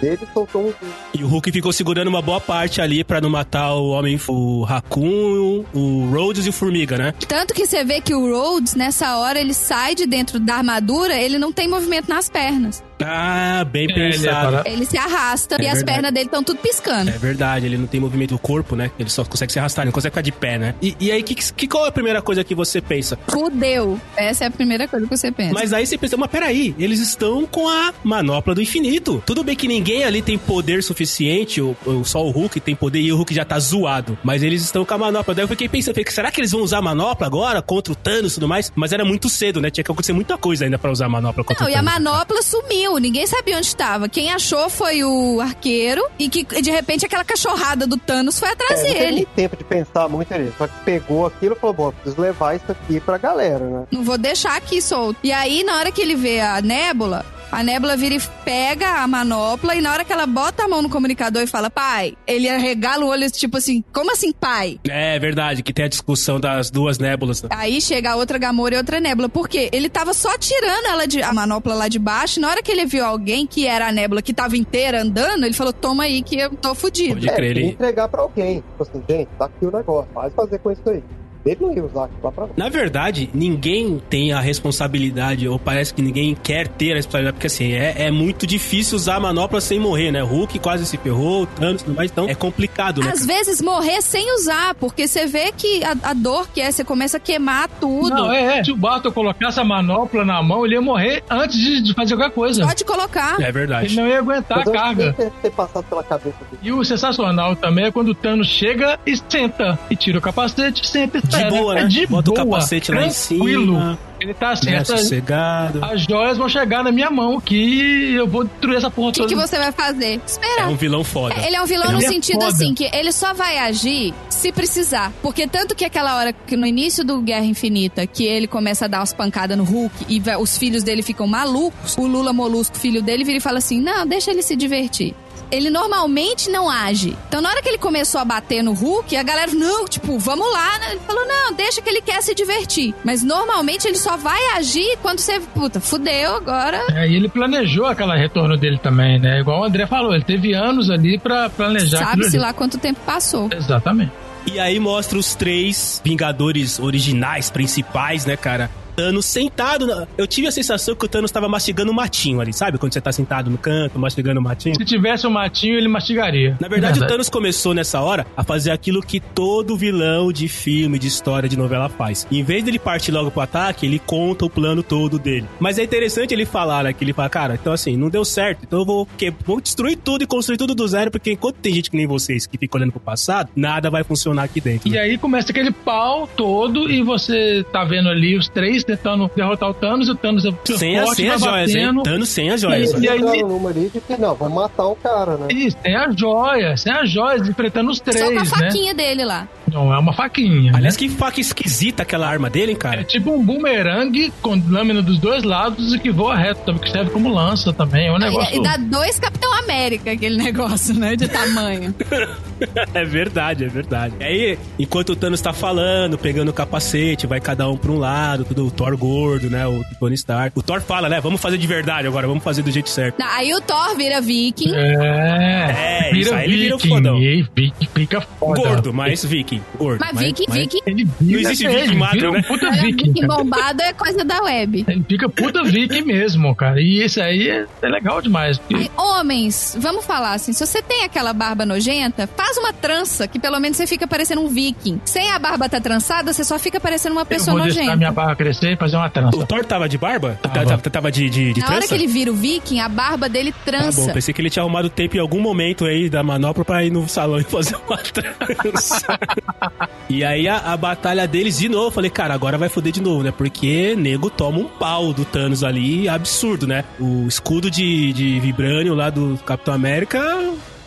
dele 0.00 0.20
e 0.22 0.32
soltou 0.32 0.68
um. 0.68 0.72
E 1.14 1.24
o 1.24 1.28
Hulk 1.28 1.50
ficou 1.50 1.72
segurando 1.72 2.08
uma 2.08 2.20
boa 2.20 2.40
parte 2.40 2.80
ali 2.80 3.02
pra 3.02 3.20
não 3.20 3.30
matar 3.30 3.74
o 3.74 3.88
homem, 3.88 4.20
o 4.28 4.64
Raccoon, 4.64 5.64
o 5.74 6.10
Rhodes 6.10 6.46
e 6.46 6.50
o 6.50 6.52
Formiga, 6.52 6.98
né? 6.98 7.14
Tanto 7.26 7.54
que 7.54 7.66
você 7.66 7.84
vê 7.84 8.00
que 8.00 8.14
o 8.14 8.32
Rhodes, 8.32 8.74
nessa 8.74 9.16
hora, 9.18 9.40
ele 9.40 9.54
sai 9.54 9.94
de 9.94 10.06
dentro 10.06 10.38
da 10.38 10.56
armadura, 10.56 11.18
ele 11.18 11.38
não 11.38 11.52
tem 11.52 11.68
movimento 11.68 12.08
nas 12.08 12.28
pernas. 12.28 12.82
Ah, 13.04 13.64
bem 13.64 13.86
é, 13.90 13.94
pensado. 13.94 14.62
Ele, 14.64 14.76
ele, 14.76 14.86
se 14.86 14.96
arrasta 14.96 15.54
é 15.54 15.58
e 15.58 15.62
verdade. 15.62 15.78
as 15.78 15.84
pernas 15.84 16.12
dele 16.12 16.26
estão 16.26 16.42
tudo 16.42 16.58
piscando. 16.58 17.10
É 17.10 17.18
verdade, 17.18 17.66
ele 17.66 17.76
não 17.76 17.86
tem 17.86 18.00
movimento 18.00 18.30
do 18.30 18.38
corpo, 18.38 18.74
né? 18.74 18.90
Ele 18.98 19.08
só 19.10 19.24
consegue 19.24 19.52
se 19.52 19.58
arrastar, 19.58 19.82
ele 19.84 19.88
não 19.88 19.92
consegue 19.92 20.12
ficar 20.12 20.22
de 20.22 20.32
pé, 20.32 20.58
né? 20.58 20.74
E, 20.82 20.96
e 20.98 21.12
aí, 21.12 21.22
que, 21.22 21.34
que, 21.34 21.66
qual 21.66 21.86
é 21.86 21.88
a 21.88 21.92
primeira 21.92 22.20
coisa 22.20 22.42
que 22.42 22.54
você 22.54 22.80
pensa? 22.80 23.18
Fudeu. 23.28 24.00
Essa 24.16 24.44
é 24.44 24.46
a 24.48 24.50
primeira 24.50 24.88
coisa 24.88 25.06
que 25.06 25.16
você 25.16 25.30
pensa. 25.30 25.54
Mas 25.54 25.72
aí 25.72 25.86
você 25.86 25.96
pensa, 25.96 26.16
mas 26.16 26.30
peraí, 26.30 26.74
eles 26.78 26.98
estão 26.98 27.46
com 27.46 27.68
a 27.68 27.92
manopla 28.02 28.54
do 28.54 28.62
infinito. 28.62 29.22
Tudo 29.24 29.44
bem 29.44 29.54
que 29.54 29.68
ninguém 29.68 30.04
ali 30.04 30.22
tem 30.22 30.36
poder 30.36 30.82
suficiente, 30.82 31.60
ou, 31.60 31.76
ou 31.86 32.04
só 32.04 32.24
o 32.24 32.30
Hulk 32.30 32.60
tem 32.60 32.74
poder 32.74 33.00
e 33.00 33.12
o 33.12 33.16
Hulk 33.16 33.34
já 33.34 33.44
tá 33.44 33.58
zoado. 33.58 34.18
Mas 34.22 34.42
eles 34.42 34.62
estão 34.62 34.84
com 34.84 34.94
a 34.94 34.98
manopla. 34.98 35.34
Daí 35.34 35.44
eu 35.44 35.48
fiquei 35.48 35.68
pensando, 35.68 35.96
será 36.08 36.30
que 36.30 36.40
eles 36.40 36.52
vão 36.52 36.62
usar 36.62 36.78
a 36.78 36.82
manopla 36.82 37.26
agora 37.26 37.62
contra 37.62 37.92
o 37.92 37.96
Thanos 37.96 38.32
e 38.32 38.34
tudo 38.36 38.48
mais? 38.48 38.72
Mas 38.74 38.92
era 38.92 39.04
muito 39.04 39.28
cedo, 39.28 39.60
né? 39.60 39.70
Tinha 39.70 39.84
que 39.84 39.90
acontecer 39.90 40.12
muita 40.12 40.36
coisa 40.36 40.64
ainda 40.64 40.78
para 40.78 40.90
usar 40.90 41.06
a 41.06 41.08
manopla 41.08 41.44
contra 41.44 41.64
não, 41.64 41.70
o 41.70 41.74
Thanos. 41.74 41.84
Não, 41.84 41.92
e 41.92 41.96
a 41.96 42.00
manopla 42.00 42.42
sumiu. 42.42 42.87
Ninguém 42.98 43.26
sabia 43.26 43.56
onde 43.56 43.66
estava. 43.66 44.08
Quem 44.08 44.32
achou 44.32 44.70
foi 44.70 45.02
o 45.04 45.40
arqueiro 45.40 46.02
e 46.18 46.28
que 46.28 46.44
de 46.44 46.70
repente 46.70 47.04
aquela 47.04 47.24
cachorrada 47.24 47.86
do 47.86 47.96
Thanos 47.96 48.38
foi 48.38 48.48
atrás 48.48 48.80
é, 48.80 48.92
dele. 48.92 49.26
Não 49.26 49.34
tempo 49.34 49.56
de 49.56 49.64
pensar 49.64 50.08
muito 50.08 50.32
nele. 50.32 50.52
Só 50.56 50.66
que 50.66 50.74
pegou 50.84 51.26
aquilo 51.26 51.54
e 51.54 51.58
falou: 51.58 51.74
bom, 51.74 51.92
preciso 51.92 52.20
levar 52.20 52.56
isso 52.56 52.70
aqui 52.70 53.00
pra 53.00 53.18
galera, 53.18 53.64
né? 53.64 53.86
Não 53.90 54.02
vou 54.02 54.16
deixar 54.16 54.56
aqui 54.56 54.80
solto. 54.80 55.18
E 55.22 55.32
aí, 55.32 55.64
na 55.64 55.76
hora 55.76 55.92
que 55.92 56.00
ele 56.00 56.14
vê 56.14 56.40
a 56.40 56.60
nébula, 56.60 57.24
A 57.50 57.62
Nebula 57.62 57.96
vira 57.96 58.14
e 58.14 58.20
pega 58.44 59.02
a 59.02 59.08
manopla 59.08 59.74
e 59.74 59.80
na 59.80 59.92
hora 59.92 60.04
que 60.04 60.12
ela 60.12 60.26
bota 60.26 60.64
a 60.64 60.68
mão 60.68 60.82
no 60.82 60.88
comunicador 60.90 61.42
e 61.42 61.46
fala, 61.46 61.70
pai, 61.70 62.14
ele 62.26 62.48
arregala 62.48 63.04
o 63.04 63.08
olho, 63.08 63.30
tipo 63.30 63.56
assim, 63.56 63.82
como 63.92 64.12
assim, 64.12 64.32
pai? 64.32 64.78
É 64.88 65.18
verdade, 65.18 65.62
que 65.62 65.72
tem 65.72 65.84
a 65.86 65.88
discussão 65.88 66.38
das 66.38 66.70
duas 66.70 66.98
nébulas. 66.98 67.42
Aí 67.50 67.80
chega 67.80 68.10
a 68.12 68.16
outra 68.16 68.36
Gamora 68.38 68.74
e 68.74 68.78
outra 68.78 69.00
Nebula. 69.00 69.28
Por 69.28 69.48
quê? 69.48 69.68
Ele 69.72 69.88
tava 69.88 70.12
só 70.12 70.36
tirando 70.36 70.86
ela 70.86 71.06
de 71.06 71.22
a 71.22 71.32
manopla 71.32 71.74
lá 71.74 71.88
de 71.88 71.98
baixo. 71.98 72.40
Na 72.40 72.48
hora 72.50 72.62
que 72.62 72.70
ele 72.70 72.84
viu 72.86 73.04
alguém 73.04 73.46
que 73.46 73.66
era 73.66 73.88
a 73.88 73.92
Nebula 73.92 74.20
que 74.20 74.34
tava 74.34 74.56
inteira 74.56 75.02
andando, 75.02 75.44
ele 75.44 75.54
falou: 75.54 75.72
toma 75.72 76.04
aí 76.04 76.22
que 76.22 76.38
eu 76.38 76.50
tô 76.50 76.74
fudido. 76.74 77.14
Pode 77.14 77.26
crer, 77.28 77.44
é, 77.44 77.50
ele- 77.50 77.66
entregar 77.70 78.08
pra 78.08 78.22
alguém. 78.22 78.56
Tipo 78.56 78.82
assim, 78.82 79.02
gente, 79.08 79.28
tá 79.38 79.46
aqui 79.46 79.64
o 79.66 79.70
negócio, 79.74 80.10
faz 80.12 80.32
fazer 80.34 80.58
com 80.58 80.70
isso 80.70 80.82
aí. 80.86 81.02
Ele 81.44 81.58
não 81.60 81.72
ia 81.74 81.84
usar 81.84 82.04
aquilo 82.04 82.20
lá 82.22 82.32
pra. 82.32 82.48
Na 82.56 82.68
verdade, 82.68 83.30
ninguém 83.32 84.00
tem 84.10 84.32
a 84.32 84.40
responsabilidade, 84.40 85.48
ou 85.48 85.58
parece 85.58 85.94
que 85.94 86.02
ninguém 86.02 86.34
quer 86.34 86.68
ter 86.68 86.92
a 86.92 86.96
responsabilidade, 86.96 87.34
porque 87.34 87.46
assim, 87.46 87.72
é, 87.72 88.06
é 88.06 88.10
muito 88.10 88.46
difícil 88.46 88.96
usar 88.96 89.16
a 89.16 89.20
manopla 89.20 89.60
sem 89.60 89.78
morrer, 89.78 90.10
né? 90.10 90.22
Hulk 90.22 90.58
quase 90.58 90.86
se 90.86 90.96
ferrou, 90.96 91.46
Thanos 91.46 91.82
e 91.82 91.84
tudo 91.84 91.96
mais, 91.96 92.10
então 92.10 92.28
é 92.28 92.34
complicado, 92.34 93.00
né? 93.00 93.10
Às 93.10 93.26
cara? 93.26 93.38
vezes 93.38 93.60
morrer 93.62 94.02
sem 94.02 94.34
usar, 94.34 94.74
porque 94.74 95.06
você 95.08 95.26
vê 95.26 95.52
que 95.52 95.82
a, 95.84 95.96
a 96.10 96.14
dor 96.14 96.48
que 96.52 96.60
é, 96.60 96.70
você 96.70 96.84
começa 96.84 97.16
a 97.16 97.20
queimar 97.20 97.68
tudo. 97.80 98.10
Não, 98.10 98.32
é, 98.32 98.58
é. 98.58 98.64
Se 98.64 98.72
o 98.72 98.76
Barton 98.76 99.10
colocasse 99.12 99.58
a 99.60 99.64
manopla 99.64 100.24
na 100.24 100.42
mão, 100.42 100.64
ele 100.64 100.74
ia 100.74 100.80
morrer 100.80 101.22
antes 101.30 101.58
de, 101.58 101.82
de 101.82 101.94
fazer 101.94 102.16
qualquer 102.16 102.34
coisa. 102.34 102.66
Pode 102.66 102.84
colocar. 102.84 103.36
É 103.40 103.44
Ele 103.44 103.52
verdade. 103.52 103.96
não 103.96 104.06
ia 104.06 104.18
aguentar 104.18 104.58
a 104.58 104.62
eu 104.62 104.72
carga. 104.72 105.12
ter, 105.12 105.30
ter 105.42 105.50
passado 105.50 105.84
pela 105.84 106.02
cabeça 106.02 106.36
dele. 106.50 106.60
E 106.62 106.72
o 106.72 106.84
sensacional 106.84 107.54
também 107.56 107.86
é 107.86 107.90
quando 107.90 108.08
o 108.08 108.14
Thanos 108.14 108.48
chega 108.48 108.98
e 109.06 109.16
senta. 109.28 109.78
E 109.90 109.96
tira 109.96 110.18
o 110.18 110.20
capacete, 110.20 110.86
senta 110.86 111.18
e 111.18 111.22
De 111.28 111.36
espera. 111.36 111.50
boa, 111.50 111.78
É 111.78 111.82
né? 111.82 111.88
de 111.88 112.06
Bota 112.06 112.30
o 112.30 112.34
boa, 112.34 112.46
capacete 112.46 112.90
lá 112.90 113.06
em 113.06 113.10
tranquilo. 113.10 113.74
cima. 113.74 113.98
Ele 114.20 114.34
tá 114.34 114.50
assim, 114.50 114.70
Né, 114.70 114.82
sossegado. 114.82 115.84
as 115.84 116.02
joias 116.02 116.36
vão 116.36 116.48
chegar 116.48 116.82
na 116.82 116.90
minha 116.90 117.08
mão 117.08 117.40
que 117.40 118.14
eu 118.14 118.26
vou 118.26 118.42
destruir 118.42 118.76
essa 118.76 118.90
porra 118.90 119.10
O 119.10 119.12
que, 119.12 119.20
toda. 119.20 119.28
que 119.32 119.36
você 119.40 119.56
vai 119.58 119.70
fazer? 119.70 120.14
É 120.14 120.20
Esperar. 120.26 120.68
um 120.68 120.74
vilão 120.74 121.04
foda. 121.04 121.36
Ele 121.46 121.54
é 121.54 121.62
um 121.62 121.66
vilão 121.66 121.84
Ele 121.86 121.98
no 121.98 122.04
é 122.04 122.08
sentido 122.08 122.40
foda. 122.40 122.48
assim, 122.48 122.74
que 122.74 122.90
ele 122.92 123.12
só 123.12 123.32
vai 123.32 123.58
agir 123.58 124.12
se 124.28 124.50
precisar. 124.50 125.12
Porque 125.22 125.46
tanto 125.46 125.72
que 125.74 125.84
aquela 125.84 126.16
hora 126.16 126.32
que 126.32 126.56
no 126.56 126.66
início 126.66 127.04
do 127.04 127.20
Guerra 127.20 127.44
Infinita, 127.44 128.06
que 128.08 128.24
ele 128.24 128.48
começa 128.48 128.86
a 128.86 128.88
dar 128.88 128.98
umas 128.98 129.12
pancadas 129.12 129.56
no 129.56 129.62
Hulk 129.62 130.06
e 130.08 130.18
vai- 130.18 130.36
os 130.36 130.58
filhos 130.58 130.82
dele 130.82 131.02
ficam 131.02 131.26
malucos, 131.28 131.96
o 131.96 132.04
Lula 132.06 132.32
Molusco, 132.32 132.76
filho 132.76 133.00
dele, 133.00 133.22
vira 133.22 133.38
e 133.38 133.40
fala 133.40 133.58
assim: 133.58 133.80
não, 133.80 134.04
deixa 134.04 134.32
ele 134.32 134.42
se 134.42 134.56
divertir. 134.56 135.14
Ele 135.50 135.70
normalmente 135.70 136.50
não 136.50 136.68
age. 136.68 137.16
Então, 137.28 137.40
na 137.40 137.50
hora 137.50 137.62
que 137.62 137.68
ele 137.68 137.78
começou 137.78 138.20
a 138.20 138.24
bater 138.24 138.62
no 138.62 138.72
Hulk, 138.72 139.16
a 139.16 139.22
galera, 139.22 139.52
não, 139.52 139.86
tipo, 139.86 140.18
vamos 140.18 140.50
lá. 140.52 140.78
né? 140.78 140.92
Ele 140.92 141.00
falou, 141.06 141.26
não, 141.26 141.52
deixa 141.52 141.80
que 141.80 141.88
ele 141.88 142.02
quer 142.02 142.22
se 142.22 142.34
divertir. 142.34 142.94
Mas 143.04 143.22
normalmente 143.22 143.86
ele 143.86 143.96
só 143.98 144.16
vai 144.16 144.40
agir 144.56 144.98
quando 145.02 145.18
você, 145.20 145.40
puta, 145.40 145.80
fudeu 145.80 146.34
agora. 146.36 146.84
É, 146.94 147.08
e 147.08 147.14
ele 147.14 147.28
planejou 147.28 147.86
aquele 147.86 148.16
retorno 148.16 148.56
dele 148.56 148.78
também, 148.78 149.18
né? 149.18 149.40
Igual 149.40 149.60
o 149.60 149.64
André 149.64 149.86
falou, 149.86 150.14
ele 150.14 150.24
teve 150.24 150.54
anos 150.54 150.90
ali 150.90 151.18
pra 151.18 151.48
planejar 151.50 151.98
Sabe-se 151.98 152.38
lá 152.38 152.52
quanto 152.52 152.78
tempo 152.78 153.00
passou. 153.04 153.48
Exatamente. 153.52 154.12
E 154.46 154.58
aí 154.58 154.78
mostra 154.78 155.18
os 155.18 155.34
três 155.34 156.00
Vingadores 156.04 156.78
originais, 156.78 157.50
principais, 157.50 158.24
né, 158.24 158.36
cara? 158.36 158.70
Thanos 158.98 159.26
sentado. 159.26 159.86
na- 159.86 160.08
Eu 160.18 160.26
tive 160.26 160.48
a 160.48 160.50
sensação 160.50 160.96
que 160.96 161.04
o 161.04 161.08
Thanos 161.08 161.30
tava 161.30 161.48
mastigando 161.48 161.92
um 161.92 161.94
matinho 161.94 162.40
ali, 162.40 162.52
sabe? 162.52 162.78
Quando 162.78 162.92
você 162.92 163.00
tá 163.00 163.12
sentado 163.12 163.48
no 163.48 163.56
canto, 163.56 163.96
mastigando 163.96 164.40
um 164.40 164.42
matinho. 164.42 164.74
Se 164.74 164.84
tivesse 164.84 165.24
um 165.24 165.30
matinho, 165.30 165.78
ele 165.78 165.86
mastigaria. 165.86 166.56
Na 166.60 166.66
verdade, 166.66 167.00
o 167.00 167.06
Thanos 167.06 167.28
começou 167.30 167.72
nessa 167.72 168.00
hora 168.00 168.26
a 168.36 168.42
fazer 168.42 168.72
aquilo 168.72 169.00
que 169.00 169.20
todo 169.20 169.76
vilão 169.76 170.32
de 170.32 170.48
filme, 170.48 170.98
de 170.98 171.06
história, 171.06 171.48
de 171.48 171.56
novela 171.56 171.88
faz. 171.88 172.26
Em 172.28 172.42
vez 172.42 172.64
dele 172.64 172.76
partir 172.78 173.12
logo 173.12 173.30
pro 173.30 173.40
ataque, 173.40 173.86
ele 173.86 174.00
conta 174.00 174.44
o 174.46 174.50
plano 174.50 174.82
todo 174.82 175.16
dele. 175.16 175.46
Mas 175.60 175.78
é 175.78 175.84
interessante 175.84 176.34
ele 176.34 176.44
falar, 176.44 176.82
né? 176.82 176.92
Que 176.92 177.04
ele 177.04 177.12
fala, 177.12 177.28
cara, 177.28 177.54
então 177.54 177.72
assim, 177.72 177.96
não 177.96 178.10
deu 178.10 178.24
certo, 178.24 178.64
então 178.64 178.80
eu 178.80 178.84
vou, 178.84 179.06
que, 179.16 179.32
vou 179.46 179.60
destruir 179.60 179.96
tudo 179.96 180.24
e 180.24 180.26
construir 180.26 180.56
tudo 180.56 180.74
do 180.74 180.88
zero, 180.88 181.08
porque 181.10 181.30
enquanto 181.30 181.56
tem 181.56 181.72
gente 181.72 181.88
que 181.88 181.96
nem 181.96 182.06
vocês 182.06 182.46
que 182.46 182.58
fica 182.58 182.76
olhando 182.76 182.90
pro 182.90 183.00
passado, 183.00 183.48
nada 183.54 183.90
vai 183.90 184.02
funcionar 184.02 184.42
aqui 184.42 184.60
dentro. 184.60 184.88
E 184.88 184.92
né? 184.92 184.98
aí 184.98 185.18
começa 185.18 185.52
aquele 185.52 185.70
pau 185.70 186.26
todo 186.36 186.90
e 186.90 187.00
você 187.02 187.64
tá 187.72 187.84
vendo 187.84 188.08
ali 188.08 188.36
os 188.36 188.48
três 188.48 188.87
tentando 188.96 189.30
derrotar 189.36 189.68
o 189.70 189.74
Thanos 189.74 190.08
e 190.08 190.10
o 190.10 190.14
Thanos 190.14 190.44
é 190.44 190.50
Sem, 190.76 190.98
a, 190.98 191.02
forte, 191.04 191.16
sem 191.16 191.26
vai 191.26 191.34
as 191.36 191.42
joias, 191.42 191.74
hein? 191.74 192.02
Thanos 192.02 192.28
sem 192.28 192.50
as 192.50 192.60
joias. 192.60 192.90
E- 192.92 192.94
né? 192.94 193.00
e 193.02 193.08
aí- 193.08 193.18
Entrando 193.20 193.48
numa 193.48 193.68
ali 193.70 193.90
de 193.92 194.00
que, 194.00 194.16
não, 194.16 194.34
vamos 194.34 194.54
matar 194.54 194.86
o 194.86 194.96
cara, 194.96 195.36
né? 195.36 195.48
Isso, 195.50 195.76
tem 195.78 195.94
as 195.94 196.14
joias, 196.18 196.82
tem 196.84 196.92
as 196.92 197.10
joias 197.10 197.48
enfrentando 197.48 197.90
os 197.90 197.98
Só 197.98 198.04
com 198.04 198.10
a 198.10 198.12
três, 198.14 198.34
né? 198.34 198.44
faquinha 198.44 198.94
dele 198.94 199.24
lá. 199.24 199.46
Não, 199.72 199.92
é 199.92 199.98
uma 199.98 200.12
faquinha. 200.12 200.72
Aliás, 200.74 200.94
né? 200.94 200.98
que 200.98 201.08
faca 201.08 201.40
esquisita 201.40 202.02
aquela 202.02 202.28
arma 202.28 202.48
dele, 202.50 202.72
hein, 202.72 202.76
É 202.78 202.80
cara? 202.80 203.04
tipo 203.04 203.32
um 203.32 203.44
boomerang 203.44 204.32
com 204.42 204.60
lâmina 204.68 205.02
dos 205.02 205.18
dois 205.18 205.42
lados 205.44 205.92
e 205.94 205.98
que 205.98 206.10
voa 206.10 206.36
reto 206.36 206.60
também, 206.64 206.82
que 206.82 206.90
serve 206.90 207.10
como 207.10 207.32
lança 207.32 207.72
também. 207.72 208.08
É 208.08 208.12
um 208.12 208.18
negócio. 208.18 208.54
E, 208.54 208.58
e 208.58 208.62
dá 208.62 208.76
dois 208.76 209.18
Capitão 209.18 209.52
América, 209.58 210.12
aquele 210.12 210.36
negócio, 210.42 210.94
né? 210.94 211.16
De 211.16 211.28
tamanho. 211.28 211.94
É 212.92 213.04
verdade, 213.04 213.64
é 213.64 213.68
verdade. 213.68 214.14
E 214.18 214.24
aí, 214.24 214.58
enquanto 214.80 215.10
o 215.10 215.16
Thanos 215.16 215.40
tá 215.40 215.52
falando, 215.52 216.18
pegando 216.18 216.48
o 216.48 216.52
capacete, 216.52 217.24
vai 217.24 217.40
cada 217.40 217.68
um 217.68 217.76
pra 217.76 217.92
um 217.92 217.98
lado, 217.98 218.44
tudo 218.44 218.66
o 218.66 218.70
Thor 218.70 218.96
gordo, 218.96 219.48
né? 219.48 219.64
O 219.64 219.84
Tony 220.00 220.16
Stark. 220.16 220.58
O 220.58 220.62
Thor 220.62 220.80
fala, 220.80 221.08
né? 221.08 221.20
Vamos 221.20 221.40
fazer 221.40 221.56
de 221.56 221.66
verdade 221.68 222.08
agora, 222.08 222.26
vamos 222.26 222.42
fazer 222.42 222.62
do 222.62 222.70
jeito 222.72 222.88
certo. 222.90 223.20
Não, 223.20 223.28
Aí 223.28 223.54
o 223.54 223.60
Thor 223.60 223.96
vira 223.96 224.20
viking. 224.20 224.74
É, 224.74 226.10
É, 226.10 226.16
isso 226.18 226.34
aí 226.34 226.44
ele 226.50 226.56
vira 226.64 226.74
o 226.74 226.78
viking, 226.78 226.88
fodão. 226.94 227.18
e 227.22 227.46
fica, 227.54 227.86
fica 227.94 228.20
foda. 228.20 228.60
Gordo, 228.60 228.92
mas 228.92 229.24
viking. 229.24 229.57
Gordo. 229.78 230.00
Mas 230.00 230.18
viking, 230.18 230.44
viking, 230.50 230.78
Ele 230.86 231.08
Não 231.20 231.38
existe 231.38 231.66
é, 231.66 231.70
viking 231.82 231.96
magro, 231.96 232.32
né? 232.32 232.42
Puta 232.42 232.66
olha, 232.66 232.82
viking. 232.82 233.12
viking 233.12 233.26
bombado 233.26 233.82
é 233.82 233.92
coisa 233.92 234.24
da 234.24 234.42
web. 234.42 234.84
Ele 234.88 235.04
fica 235.08 235.28
puta 235.28 235.62
viking 235.64 236.02
mesmo, 236.02 236.54
cara. 236.54 236.80
E 236.80 237.04
isso 237.04 237.20
aí 237.20 237.48
é, 237.48 237.66
é 237.82 237.88
legal 237.88 238.20
demais. 238.22 238.58
porque 238.58 238.90
homens, 238.96 239.76
vamos 239.78 240.04
falar 240.04 240.32
assim, 240.34 240.52
se 240.52 240.64
você 240.66 240.80
tem 240.82 241.04
aquela 241.04 241.32
barba 241.32 241.64
nojenta, 241.66 242.28
faz 242.36 242.56
uma 242.58 242.72
trança, 242.72 243.26
que 243.26 243.38
pelo 243.38 243.58
menos 243.60 243.76
você 243.76 243.86
fica 243.86 244.06
parecendo 244.06 244.40
um 244.42 244.48
viking. 244.48 245.00
Sem 245.04 245.30
a 245.30 245.38
barba 245.38 245.68
tá 245.68 245.80
trançada, 245.80 246.32
você 246.32 246.44
só 246.44 246.58
fica 246.58 246.80
parecendo 246.80 247.14
uma 247.14 247.22
Eu 247.22 247.26
pessoa 247.26 247.56
vou 247.56 247.64
deixar 247.64 247.80
nojenta. 247.80 247.96
minha 247.96 248.12
barra 248.12 248.34
crescer 248.36 248.72
e 248.72 248.76
fazer 248.76 248.96
uma 248.96 249.06
O 249.06 249.10
trança. 249.10 249.46
Thor 249.46 249.64
tava 249.64 249.88
de 249.88 249.98
barba? 249.98 250.38
Tava. 250.42 250.64
Tava, 250.66 250.82
tava 250.82 251.12
de, 251.12 251.28
de, 251.30 251.52
de 251.52 251.60
Na 251.60 251.66
hora 251.66 251.76
trança? 251.78 251.88
que 251.88 251.94
ele 251.94 252.06
vira 252.06 252.30
o 252.30 252.34
viking, 252.34 252.80
a 252.80 252.88
barba 252.88 253.28
dele 253.28 253.52
Tá 253.52 253.58
trança. 253.64 254.00
bom, 254.00 254.12
pensei 254.12 254.32
que 254.34 254.40
ele 254.40 254.50
tinha 254.50 254.62
arrumado 254.62 254.88
tempo 254.90 255.16
em 255.16 255.20
algum 255.20 255.40
momento 255.40 255.84
aí 255.84 256.08
da 256.08 256.22
manopla 256.22 256.64
pra 256.64 256.84
ir 256.84 256.90
no 256.90 257.08
salão 257.08 257.38
e 257.38 257.44
fazer 257.44 257.76
uma 257.88 257.96
trança. 258.12 259.18
e 260.08 260.24
aí 260.24 260.48
a, 260.48 260.72
a 260.72 260.76
batalha 260.76 261.26
deles 261.26 261.58
de 261.58 261.68
novo, 261.68 261.88
eu 261.88 261.90
falei, 261.90 262.10
cara, 262.10 262.34
agora 262.34 262.58
vai 262.58 262.68
foder 262.68 262.92
de 262.92 263.02
novo, 263.02 263.22
né? 263.22 263.32
Porque 263.32 263.94
nego 263.96 264.30
toma 264.30 264.58
um 264.58 264.68
pau 264.68 265.12
do 265.12 265.24
Thanos 265.24 265.64
ali, 265.64 266.08
absurdo, 266.08 266.66
né? 266.66 266.84
O 266.98 267.26
escudo 267.26 267.70
de, 267.70 268.12
de 268.12 268.40
vibrânio 268.40 268.94
lá 268.94 269.10
do 269.10 269.38
Capitão 269.44 269.74
América 269.74 270.18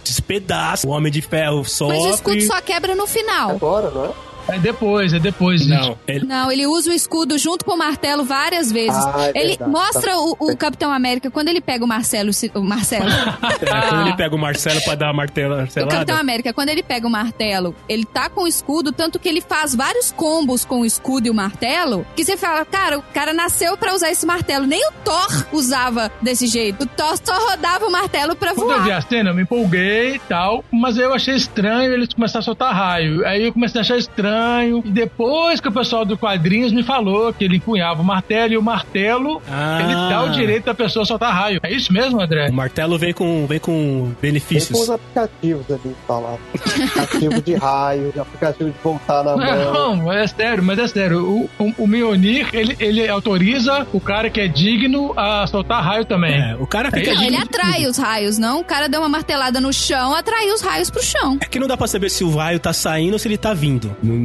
despedaça, 0.03 0.88
o 0.88 0.91
Homem 0.91 1.11
de 1.11 1.21
Ferro 1.21 1.63
sofre. 1.63 1.97
Mas 1.97 2.05
o 2.05 2.15
escudo 2.15 2.41
só 2.41 2.59
quebra 2.61 2.95
no 2.95 3.07
final. 3.07 3.51
Agora, 3.51 3.89
não 3.91 4.05
é? 4.05 4.09
É 4.52 4.60
depois, 4.60 5.14
é 5.14 5.19
depois. 5.19 5.65
Não, 5.68 5.98
ele... 6.07 6.26
Não, 6.26 6.52
ele 6.52 6.65
usa 6.68 6.91
o 6.91 6.94
escudo 6.94 7.38
junto 7.38 7.64
com 7.65 7.73
o 7.73 7.78
martelo 7.78 8.23
várias 8.23 8.72
vezes. 8.72 8.95
Ah, 8.95 9.32
é 9.34 9.40
ele 9.40 9.48
verdade. 9.49 9.72
mostra 9.72 10.18
o, 10.18 10.36
o 10.40 10.57
Capitão 10.57 10.91
América 10.91 11.30
quando 11.32 11.48
ele 11.49 11.61
pega 11.61 11.84
o 11.84 11.88
Marcelo. 11.88 12.32
O 12.56 12.61
Marcelo. 12.61 13.06
é, 13.61 13.90
quando 13.90 14.07
ele 14.07 14.15
pega 14.18 14.36
o 14.36 14.40
Marcelo 14.40 14.82
pra 14.84 14.95
dar 14.95 15.10
a 15.10 15.14
martela- 15.14 15.64
o. 15.64 15.88
Capitão 15.88 16.18
América, 16.18 16.53
quando 16.53 16.69
ele 16.69 16.84
pega 16.84 17.07
o 17.07 17.10
martelo, 17.10 17.76
ele 17.88 18.06
tá 18.06 18.30
com 18.30 18.44
o 18.44 18.48
escudo, 18.48 18.91
tanto 18.91 19.19
que 19.19 19.28
ele 19.30 19.41
faz 19.41 19.76
vários 19.76 20.11
combos 20.11 20.64
com 20.65 20.82
o 20.82 20.86
escudo 20.86 21.28
e 21.28 21.30
o 21.30 21.34
martelo, 21.34 22.06
que 22.15 22.23
você 22.23 22.38
fala, 22.38 22.65
cara, 22.65 22.99
o 22.99 23.02
cara 23.02 23.34
nasceu 23.34 23.78
pra 23.78 23.94
usar 23.94 24.10
esse 24.11 24.26
martelo. 24.26 24.65
Nem 24.65 24.86
o 24.88 24.91
Thor 25.03 25.45
usava 25.52 26.11
desse 26.22 26.48
jeito. 26.48 26.84
O 26.84 26.88
Thor 26.88 27.18
só 27.23 27.49
rodava 27.49 27.86
o 27.86 27.91
martelo 27.91 28.36
pra 28.36 28.53
Quando 28.53 28.72
eu 28.72 28.80
vi 28.82 28.90
voar. 28.90 28.98
a 28.98 29.02
cena, 29.02 29.30
eu 29.32 29.36
me 29.36 29.44
empolguei 29.44 30.15
e 30.15 30.19
tal, 30.19 30.64
mas 30.72 30.98
aí 30.98 31.03
eu 31.03 31.14
achei 31.14 31.36
estranho 31.36 31.91
eles 31.94 32.14
começaram 32.14 32.40
a 32.41 32.44
soltar 32.44 32.73
raio. 32.73 33.26
Aí 33.26 33.45
eu 33.45 33.53
comecei 33.53 33.80
a 33.80 33.82
achar 33.84 33.98
estranho. 33.98 34.40
E 34.63 34.81
depois 34.91 35.59
que 35.59 35.68
o 35.68 35.72
pessoal 35.72 36.05
do 36.05 36.18
quadrinhos 36.18 36.72
me 36.72 36.84
falou 36.84 37.34
que 37.34 37.43
ele 37.43 37.57
empunhava 37.57 38.01
o 38.01 38.05
martelo 38.05 38.53
e 38.53 38.57
o 38.57 38.61
martelo, 38.61 39.41
Ah. 39.49 39.80
ele 39.81 39.93
dá 40.09 40.23
o 40.23 40.30
direito 40.30 40.65
da 40.65 40.73
pessoa 40.73 41.05
soltar 41.05 41.34
raio. 41.34 41.59
É 41.63 41.72
isso 41.72 41.91
mesmo, 41.93 42.19
André? 42.22 42.49
O 42.49 42.53
martelo 42.53 42.97
vem 42.97 43.13
com, 43.13 43.45
vem 43.47 43.59
com 43.59 43.72
Tem 43.72 44.01
com 44.01 44.07
os 44.09 44.13
benefícios. 44.22 44.89
aplicativos 44.89 45.65
ali 45.69 45.81
instalados. 45.99 46.39
aplicativo 46.55 47.41
de 47.41 47.55
raio, 47.55 48.13
aplicativo 48.19 48.69
de 48.69 48.76
voltar 48.84 49.23
na 49.23 49.35
mão. 49.38 49.95
Não, 49.97 50.11
é 50.11 50.27
sério, 50.27 50.63
mas 50.63 50.80
é 50.80 50.88
sério. 50.88 51.22
O, 51.26 51.49
o, 51.63 51.73
o 51.84 51.88
Mjolnir, 51.88 52.49
ele, 52.53 52.76
ele 52.80 53.07
autoriza 53.07 53.85
o 53.93 53.99
cara 53.99 54.30
que 54.30 54.39
é 54.39 54.47
digno 54.47 55.13
a 55.18 55.45
soltar 55.47 55.84
raio 55.84 56.05
também. 56.05 56.34
É, 56.34 56.55
o 56.59 56.68
cara 56.68 56.89
fica 56.91 57.11
É, 57.11 57.13
Não, 57.13 57.22
ele 57.22 57.31
digno 57.31 57.38
de 57.38 57.43
atrai 57.55 57.85
os 57.85 57.97
raios, 57.97 58.38
não? 58.38 58.59
O 58.59 58.63
cara 58.63 58.88
deu 58.88 59.01
uma 59.01 59.09
martelada 59.09 59.59
no 59.61 59.72
chão, 59.73 60.13
atraiu 60.13 60.53
os 60.53 60.61
raios 60.61 60.89
pro 60.89 61.01
chão. 61.03 61.38
É 61.41 61.45
que 61.45 61.59
não 61.59 61.68
dá 61.68 61.77
pra 61.77 61.88
saber 61.88 62.09
se 62.09 62.23
o 62.23 62.35
raio 62.35 62.59
tá 62.59 62.73
saindo 62.73 63.13
ou 63.13 63.19
se 63.19 63.27
ele 63.27 63.38
tá 63.38 63.53
vindo. 63.53 63.95
Não, 64.01 64.15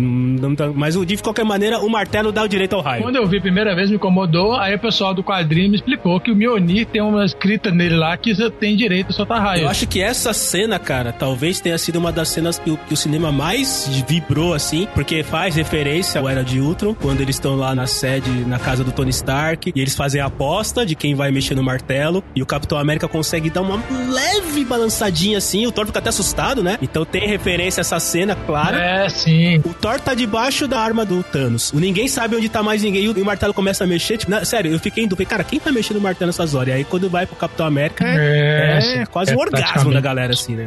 mas 0.74 0.96
de 1.06 1.16
qualquer 1.18 1.44
maneira, 1.44 1.78
o 1.80 1.88
martelo 1.88 2.32
dá 2.32 2.42
o 2.42 2.48
direito 2.48 2.74
ao 2.74 2.82
raio. 2.82 3.02
Quando 3.02 3.16
eu 3.16 3.26
vi 3.26 3.38
a 3.38 3.40
primeira 3.40 3.74
vez, 3.74 3.90
me 3.90 3.96
incomodou. 3.96 4.54
Aí 4.54 4.74
o 4.74 4.78
pessoal 4.78 5.14
do 5.14 5.22
quadrinho 5.22 5.70
me 5.70 5.76
explicou 5.76 6.20
que 6.20 6.30
o 6.30 6.36
Mjolnir 6.36 6.86
tem 6.86 7.02
uma 7.02 7.24
escrita 7.24 7.70
nele 7.70 7.96
lá 7.96 8.16
que 8.16 8.34
tem 8.50 8.76
direito 8.76 9.10
a 9.10 9.12
soltar 9.12 9.40
raio. 9.40 9.62
Eu 9.62 9.68
acho 9.68 9.86
que 9.86 10.00
essa 10.00 10.32
cena, 10.32 10.78
cara, 10.78 11.12
talvez 11.12 11.60
tenha 11.60 11.78
sido 11.78 11.96
uma 11.96 12.12
das 12.12 12.28
cenas 12.28 12.58
que 12.58 12.70
o, 12.70 12.76
que 12.76 12.94
o 12.94 12.96
cinema 12.96 13.32
mais 13.32 13.88
vibrou, 14.08 14.54
assim, 14.54 14.86
porque 14.94 15.22
faz 15.22 15.54
referência 15.54 16.20
ao 16.20 16.28
Era 16.28 16.44
de 16.44 16.60
Ultron, 16.60 16.94
quando 16.94 17.20
eles 17.20 17.36
estão 17.36 17.56
lá 17.56 17.74
na 17.74 17.86
sede, 17.86 18.30
na 18.46 18.58
casa 18.58 18.84
do 18.84 18.92
Tony 18.92 19.10
Stark, 19.10 19.72
e 19.74 19.80
eles 19.80 19.94
fazem 19.94 20.20
a 20.20 20.26
aposta 20.26 20.84
de 20.84 20.94
quem 20.94 21.14
vai 21.14 21.30
mexer 21.30 21.54
no 21.54 21.62
martelo, 21.62 22.22
e 22.34 22.42
o 22.42 22.46
Capitão 22.46 22.78
América 22.78 23.08
consegue 23.08 23.50
dar 23.50 23.62
uma 23.62 23.82
leve 24.10 24.64
balançadinha 24.64 25.38
assim, 25.38 25.66
o 25.66 25.72
Thor 25.72 25.86
fica 25.86 25.98
até 25.98 26.08
assustado, 26.08 26.62
né? 26.62 26.78
Então 26.82 27.04
tem 27.04 27.26
referência 27.28 27.80
a 27.80 27.82
essa 27.82 28.00
cena, 28.00 28.34
claro. 28.34 28.76
É, 28.76 29.08
sim. 29.08 29.58
O 29.64 29.72
Thor 29.86 30.00
tá 30.00 30.14
debaixo 30.14 30.66
da 30.66 30.80
arma 30.80 31.04
do 31.04 31.22
Thanos. 31.22 31.72
O 31.72 31.78
ninguém 31.78 32.08
sabe 32.08 32.34
onde 32.34 32.48
tá 32.48 32.60
mais 32.60 32.82
ninguém. 32.82 33.04
E 33.04 33.08
o, 33.08 33.12
o 33.12 33.24
martelo 33.24 33.54
começa 33.54 33.84
a 33.84 33.86
mexer. 33.86 34.16
Tipo, 34.18 34.32
na- 34.32 34.44
sério, 34.44 34.72
eu 34.72 34.80
fiquei 34.80 35.04
em 35.04 35.06
dúvida. 35.06 35.30
Cara, 35.30 35.44
quem 35.44 35.60
tá 35.60 35.70
mexendo 35.70 35.98
no 35.98 36.02
martelo 36.02 36.26
nessas 36.28 36.56
horas? 36.56 36.70
E 36.74 36.76
aí 36.78 36.84
quando 36.84 37.08
vai 37.08 37.24
pro 37.24 37.36
Capitão 37.36 37.64
América, 37.64 38.04
é, 38.04 38.80
É, 38.82 39.02
é 39.02 39.06
quase 39.06 39.30
É, 39.30 39.36
um 39.36 39.38
orgasmo 39.38 39.92
da 39.92 40.00
galera, 40.00 40.32
assim, 40.32 40.56
né? 40.56 40.66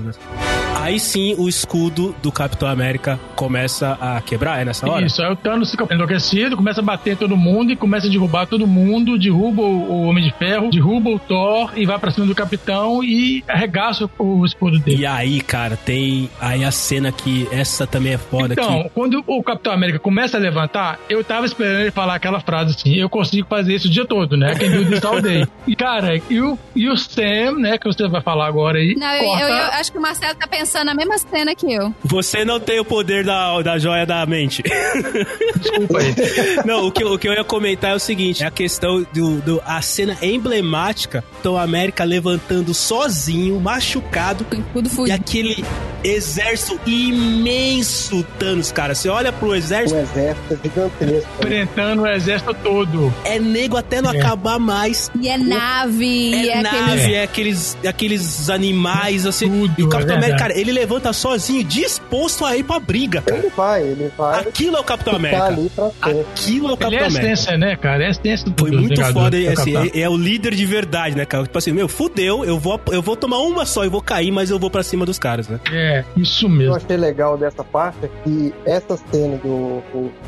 Aí 0.80 1.00
sim 1.00 1.36
o 1.38 1.48
escudo 1.50 2.16
do 2.22 2.32
Capitão 2.32 2.68
América 2.68 3.20
começa 3.36 3.98
a 4.00 4.22
quebrar, 4.22 4.62
é 4.62 4.66
nessa 4.66 4.90
hora? 4.90 5.06
Isso, 5.06 5.22
aí 5.22 5.32
o 5.32 5.36
Thanos 5.36 5.70
fica 5.72 5.86
enlouquecido, 5.94 6.56
começa 6.56 6.80
a 6.80 6.84
bater 6.84 7.18
todo 7.18 7.36
mundo 7.36 7.72
e 7.72 7.76
começa 7.76 8.08
a 8.08 8.10
derrubar 8.10 8.48
todo 8.48 8.66
mundo, 8.66 9.18
derruba 9.20 9.62
o, 9.62 9.92
o 9.92 10.04
Homem 10.08 10.24
de 10.24 10.32
Ferro, 10.38 10.70
derruba 10.72 11.10
o 11.10 11.20
Thor 11.20 11.72
e 11.76 11.86
vai 11.86 12.00
pra 12.00 12.12
cima 12.12 12.26
do 12.26 12.34
Capitão 12.34 13.04
e 13.04 13.44
arregaça 13.48 14.10
o, 14.18 14.40
o 14.40 14.46
escudo 14.46 14.80
dele. 14.80 15.02
E 15.02 15.06
aí, 15.06 15.42
cara, 15.42 15.76
tem 15.78 16.30
aí 16.40 16.64
a 16.64 16.72
cena 16.72 17.12
que 17.12 17.48
essa 17.52 17.86
também 17.86 18.14
é 18.14 18.18
foda 18.18 18.54
Então, 18.54 18.84
que 18.84 18.90
quando 18.90 19.24
o 19.28 19.44
Capitão 19.44 19.74
América 19.74 20.00
começa 20.00 20.38
a 20.38 20.40
levantar, 20.40 20.98
eu 21.10 21.24
tava 21.24 21.46
esperando 21.46 21.82
ele 21.82 21.92
falar 21.92 22.16
aquela 22.16 22.40
frase 22.40 22.72
assim, 22.76 22.96
eu 22.96 23.10
consigo 23.10 23.48
fazer 23.50 23.76
isso 23.76 23.88
o 23.88 23.92
dia 23.92 24.06
todo, 24.06 24.38
né? 24.38 24.56
Quem 24.56 24.70
viu 24.70 24.86
disso 24.86 25.06
all 25.08 25.22
day. 25.22 25.46
E, 25.68 25.76
cara, 25.76 26.20
e 26.30 26.42
o, 26.42 26.58
e 26.76 26.90
o 26.90 26.98
Sam, 26.98 27.60
né, 27.60 27.78
que 27.78 27.86
você 27.86 28.08
vai 28.08 28.22
falar 28.22 28.48
agora 28.48 28.80
aí, 28.80 28.96
Não, 28.96 29.08
eu, 29.14 29.24
corta... 29.26 29.44
eu- 29.44 29.50
eu 29.50 29.64
acho 29.74 29.92
que 29.92 29.98
o 30.00 30.02
Marcelo 30.02 30.36
tá 30.36 30.48
pensando 30.48 30.69
na 30.86 30.94
mesma 30.94 31.18
cena 31.18 31.54
que 31.56 31.72
eu. 31.74 31.94
você 32.04 32.46
não 32.46 32.60
tem 32.60 32.80
o 32.80 32.86
poder 32.86 33.24
da, 33.26 33.62
da 33.62 33.78
joia 33.78 34.06
da 34.06 34.26
mente. 34.26 34.62
Desculpa 35.56 36.00
aí. 36.00 36.16
Não, 36.66 36.88
o 36.88 36.92
que, 36.92 37.04
eu- 37.04 37.14
o 37.14 37.18
que 37.20 37.28
eu 37.28 37.34
ia 37.34 37.44
comentar 37.44 37.92
é 37.92 37.96
o 37.96 38.00
seguinte: 38.00 38.44
é 38.44 38.48
a 38.48 38.52
questão 38.52 39.06
do, 39.14 39.42
do 39.42 39.62
a 39.66 39.82
cena 39.82 40.18
emblemática 40.22 41.24
do 41.44 41.58
América 41.58 42.04
levantando 42.04 42.74
sozinho, 42.74 43.60
machucado, 43.60 44.46
Com 44.46 44.56
o 44.58 44.60
escudo 44.84 45.08
e 45.08 45.12
aquele 45.12 45.64
exército 46.04 46.80
imenso 46.86 48.24
Thanos, 48.38 48.72
cara. 48.72 48.96
Você 48.96 49.10
olha 49.10 49.32
pro 49.32 49.50
Um 49.50 49.56
exército, 49.56 50.00
exército 50.00 50.60
gigantesco. 50.64 51.30
Enfrentando 51.42 52.02
o 52.04 52.08
exército 52.08 52.54
todo. 52.64 53.14
é 53.26 53.40
nego 53.40 53.78
até 53.78 54.02
não 54.02 54.12
É. 54.14 54.18
acabar 54.20 54.60
mais. 54.60 55.10
E 55.20 55.28
é 55.28 55.38
nave, 55.38 56.34
É 56.34 56.44
e 56.46 56.50
é 56.50 56.62
nave, 56.62 56.78
aquele... 56.94 57.14
é 57.16 57.24
aqueles, 57.24 57.78
aqueles 57.88 58.50
animais, 58.50 59.26
assim. 59.26 59.50
Tudo, 59.50 59.74
e 59.78 59.84
o 59.84 59.90
Capitão 59.90 60.16
é 60.16 60.18
América, 60.18 60.38
cara, 60.40 60.59
ele 60.60 60.72
levanta 60.72 61.12
sozinho, 61.14 61.64
disposto 61.64 62.46
a 62.46 62.56
ir 62.58 62.64
pra 62.64 62.80
briga, 62.80 63.22
cara. 63.22 63.38
Ele 63.40 63.50
vai, 63.56 63.82
ele 63.84 64.12
vai 64.18 64.40
Aquilo 64.42 64.78
é 64.78 64.80
o 64.80 64.84
Capitão 64.84 65.14
ficar 65.16 65.28
América. 65.28 65.46
ali 65.60 65.70
pra. 65.70 65.92
Aquilo 66.02 66.68
é 66.68 66.70
o 66.70 66.74
Ele 66.74 66.78
Capitão 66.78 67.00
é 67.00 67.04
a 67.04 67.08
América. 67.08 67.32
essência, 67.34 67.58
né, 67.58 67.76
cara? 67.76 68.04
É 68.04 68.08
a 68.08 68.10
essência 68.12 68.50
do 68.50 68.60
Foi 68.60 68.72
muito 68.72 68.90
Vingadores, 68.90 69.14
foda, 69.24 69.38
e, 69.38 69.48
assim, 69.48 69.76
é, 70.00 70.02
é 70.02 70.10
o 70.10 70.18
líder 70.18 70.54
de 70.56 70.66
verdade, 70.66 71.16
né, 71.16 71.26
cara? 71.26 71.44
Tipo 71.44 71.58
assim, 71.58 71.72
meu, 71.72 71.88
fudeu, 71.88 72.44
eu 72.46 72.58
vou, 72.60 72.80
eu 72.92 73.02
vou 73.02 73.16
tomar 73.16 73.40
uma 73.40 73.66
só 73.66 73.86
e 73.86 73.90
vou 73.90 74.02
cair, 74.02 74.32
mas 74.32 74.50
eu 74.50 74.60
vou 74.60 74.70
pra 74.70 74.84
cima 74.84 75.06
dos 75.06 75.18
caras, 75.20 75.48
né? 75.48 75.60
É, 75.72 76.04
isso 76.18 76.46
O 76.46 76.50
que 76.50 76.54
eu 76.56 76.58
mesmo. 76.58 76.76
achei 76.76 76.98
legal 76.98 77.38
dessa 77.38 77.64
parte 77.64 77.98
é 78.04 78.10
que 78.24 78.54
essa 78.66 78.98
cena 79.12 79.38
do 79.38 79.82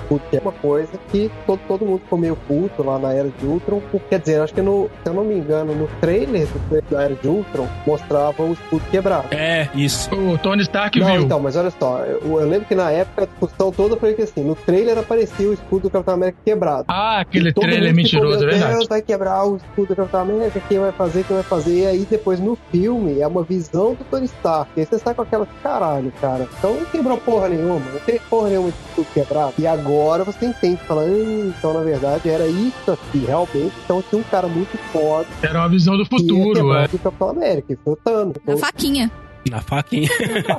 Hulk 0.09 0.35
é 0.35 0.39
uma 0.39 0.51
coisa 0.51 0.89
que 1.11 1.29
todo, 1.45 1.59
todo 1.67 1.85
mundo 1.85 1.99
ficou 2.01 2.17
meio 2.19 2.35
puto 2.35 2.83
lá 2.83 2.97
na 2.99 3.13
Era 3.13 3.29
de 3.39 3.45
Ultron. 3.45 3.81
porque, 3.91 4.01
Quer 4.11 4.19
dizer, 4.19 4.41
acho 4.41 4.53
que 4.53 4.61
no, 4.61 4.89
se 5.03 5.09
eu 5.09 5.13
não 5.13 5.23
me 5.23 5.35
engano, 5.35 5.73
no 5.73 5.87
trailer 6.01 6.45
do- 6.47 6.81
da 6.89 7.03
Era 7.03 7.15
de 7.15 7.27
Ultron 7.27 7.67
mostrava 7.87 8.43
o 8.43 8.51
escudo 8.53 8.83
quebrado. 8.91 9.27
É, 9.31 9.69
isso. 9.73 10.09
O 10.21 10.37
Tony 10.37 10.61
Stark 10.61 10.99
Não, 10.99 11.07
viu. 11.07 11.21
então, 11.21 11.39
mas 11.39 11.55
olha 11.55 11.71
só, 11.71 11.99
eu, 12.05 12.39
eu 12.39 12.47
lembro 12.47 12.67
que 12.67 12.75
na 12.75 12.91
época 12.91 13.23
a 13.23 13.25
discussão 13.25 13.71
toda 13.71 13.97
foi 13.97 14.13
que 14.13 14.21
assim, 14.21 14.43
no 14.43 14.55
trailer 14.55 14.97
aparecia 14.97 15.49
o 15.49 15.53
escudo 15.53 15.83
do 15.83 15.89
Capitão 15.89 16.13
América 16.13 16.37
quebrado. 16.45 16.85
Ah, 16.87 17.19
aquele 17.21 17.51
trailer 17.51 17.89
ficou, 17.89 17.95
mentiroso, 17.95 18.43
é 18.43 18.47
verdade. 18.47 18.87
Vai 18.87 19.01
quebrar 19.01 19.45
o 19.45 19.57
escudo 19.57 19.87
do 19.89 19.95
Capitão 19.95 20.21
América, 20.21 20.61
quem 20.67 20.79
vai 20.79 20.91
fazer, 20.91 21.23
quem 21.23 21.35
vai 21.35 21.43
fazer. 21.43 21.71
E 21.71 21.87
aí 21.87 22.07
depois 22.09 22.39
no 22.39 22.57
filme 22.71 23.19
é 23.19 23.27
uma 23.27 23.43
visão 23.43 23.93
do 23.93 24.03
Tony 24.03 24.25
Stark. 24.25 24.71
E 24.75 24.81
aí 24.81 24.85
você 24.85 24.99
sai 24.99 25.13
com 25.13 25.21
aquela, 25.23 25.47
caralho, 25.63 26.11
cara. 26.21 26.47
Então 26.57 26.75
não 26.75 26.85
quebrou 26.85 27.17
porra 27.17 27.49
nenhuma, 27.49 27.79
não 27.91 27.99
tem 28.01 28.19
porra 28.29 28.49
nenhuma 28.49 28.71
de 28.71 28.77
escudo 28.89 29.07
quebrado. 29.13 29.53
E 29.57 29.65
agora 29.65 30.23
você 30.23 30.45
entende, 30.45 30.77
fala, 30.83 31.03
hum, 31.03 31.53
então 31.57 31.73
na 31.73 31.81
verdade 31.81 32.29
era 32.29 32.45
isso 32.47 32.91
aqui, 32.91 33.19
realmente. 33.25 33.73
Então 33.83 34.03
tinha 34.07 34.21
um 34.21 34.23
cara 34.23 34.47
muito 34.47 34.77
foda 34.91 35.27
Era 35.41 35.59
uma 35.59 35.69
visão 35.69 35.97
do 35.97 36.05
futuro, 36.05 36.73
é. 36.73 36.87
do 36.87 36.99
Capitão 36.99 37.29
América, 37.29 37.77
foi 37.83 37.93
o 37.93 37.95
Thanos. 37.95 38.35
A 38.47 38.57
faquinha. 38.57 39.09
Na 39.49 39.61
faquinha. 39.61 40.09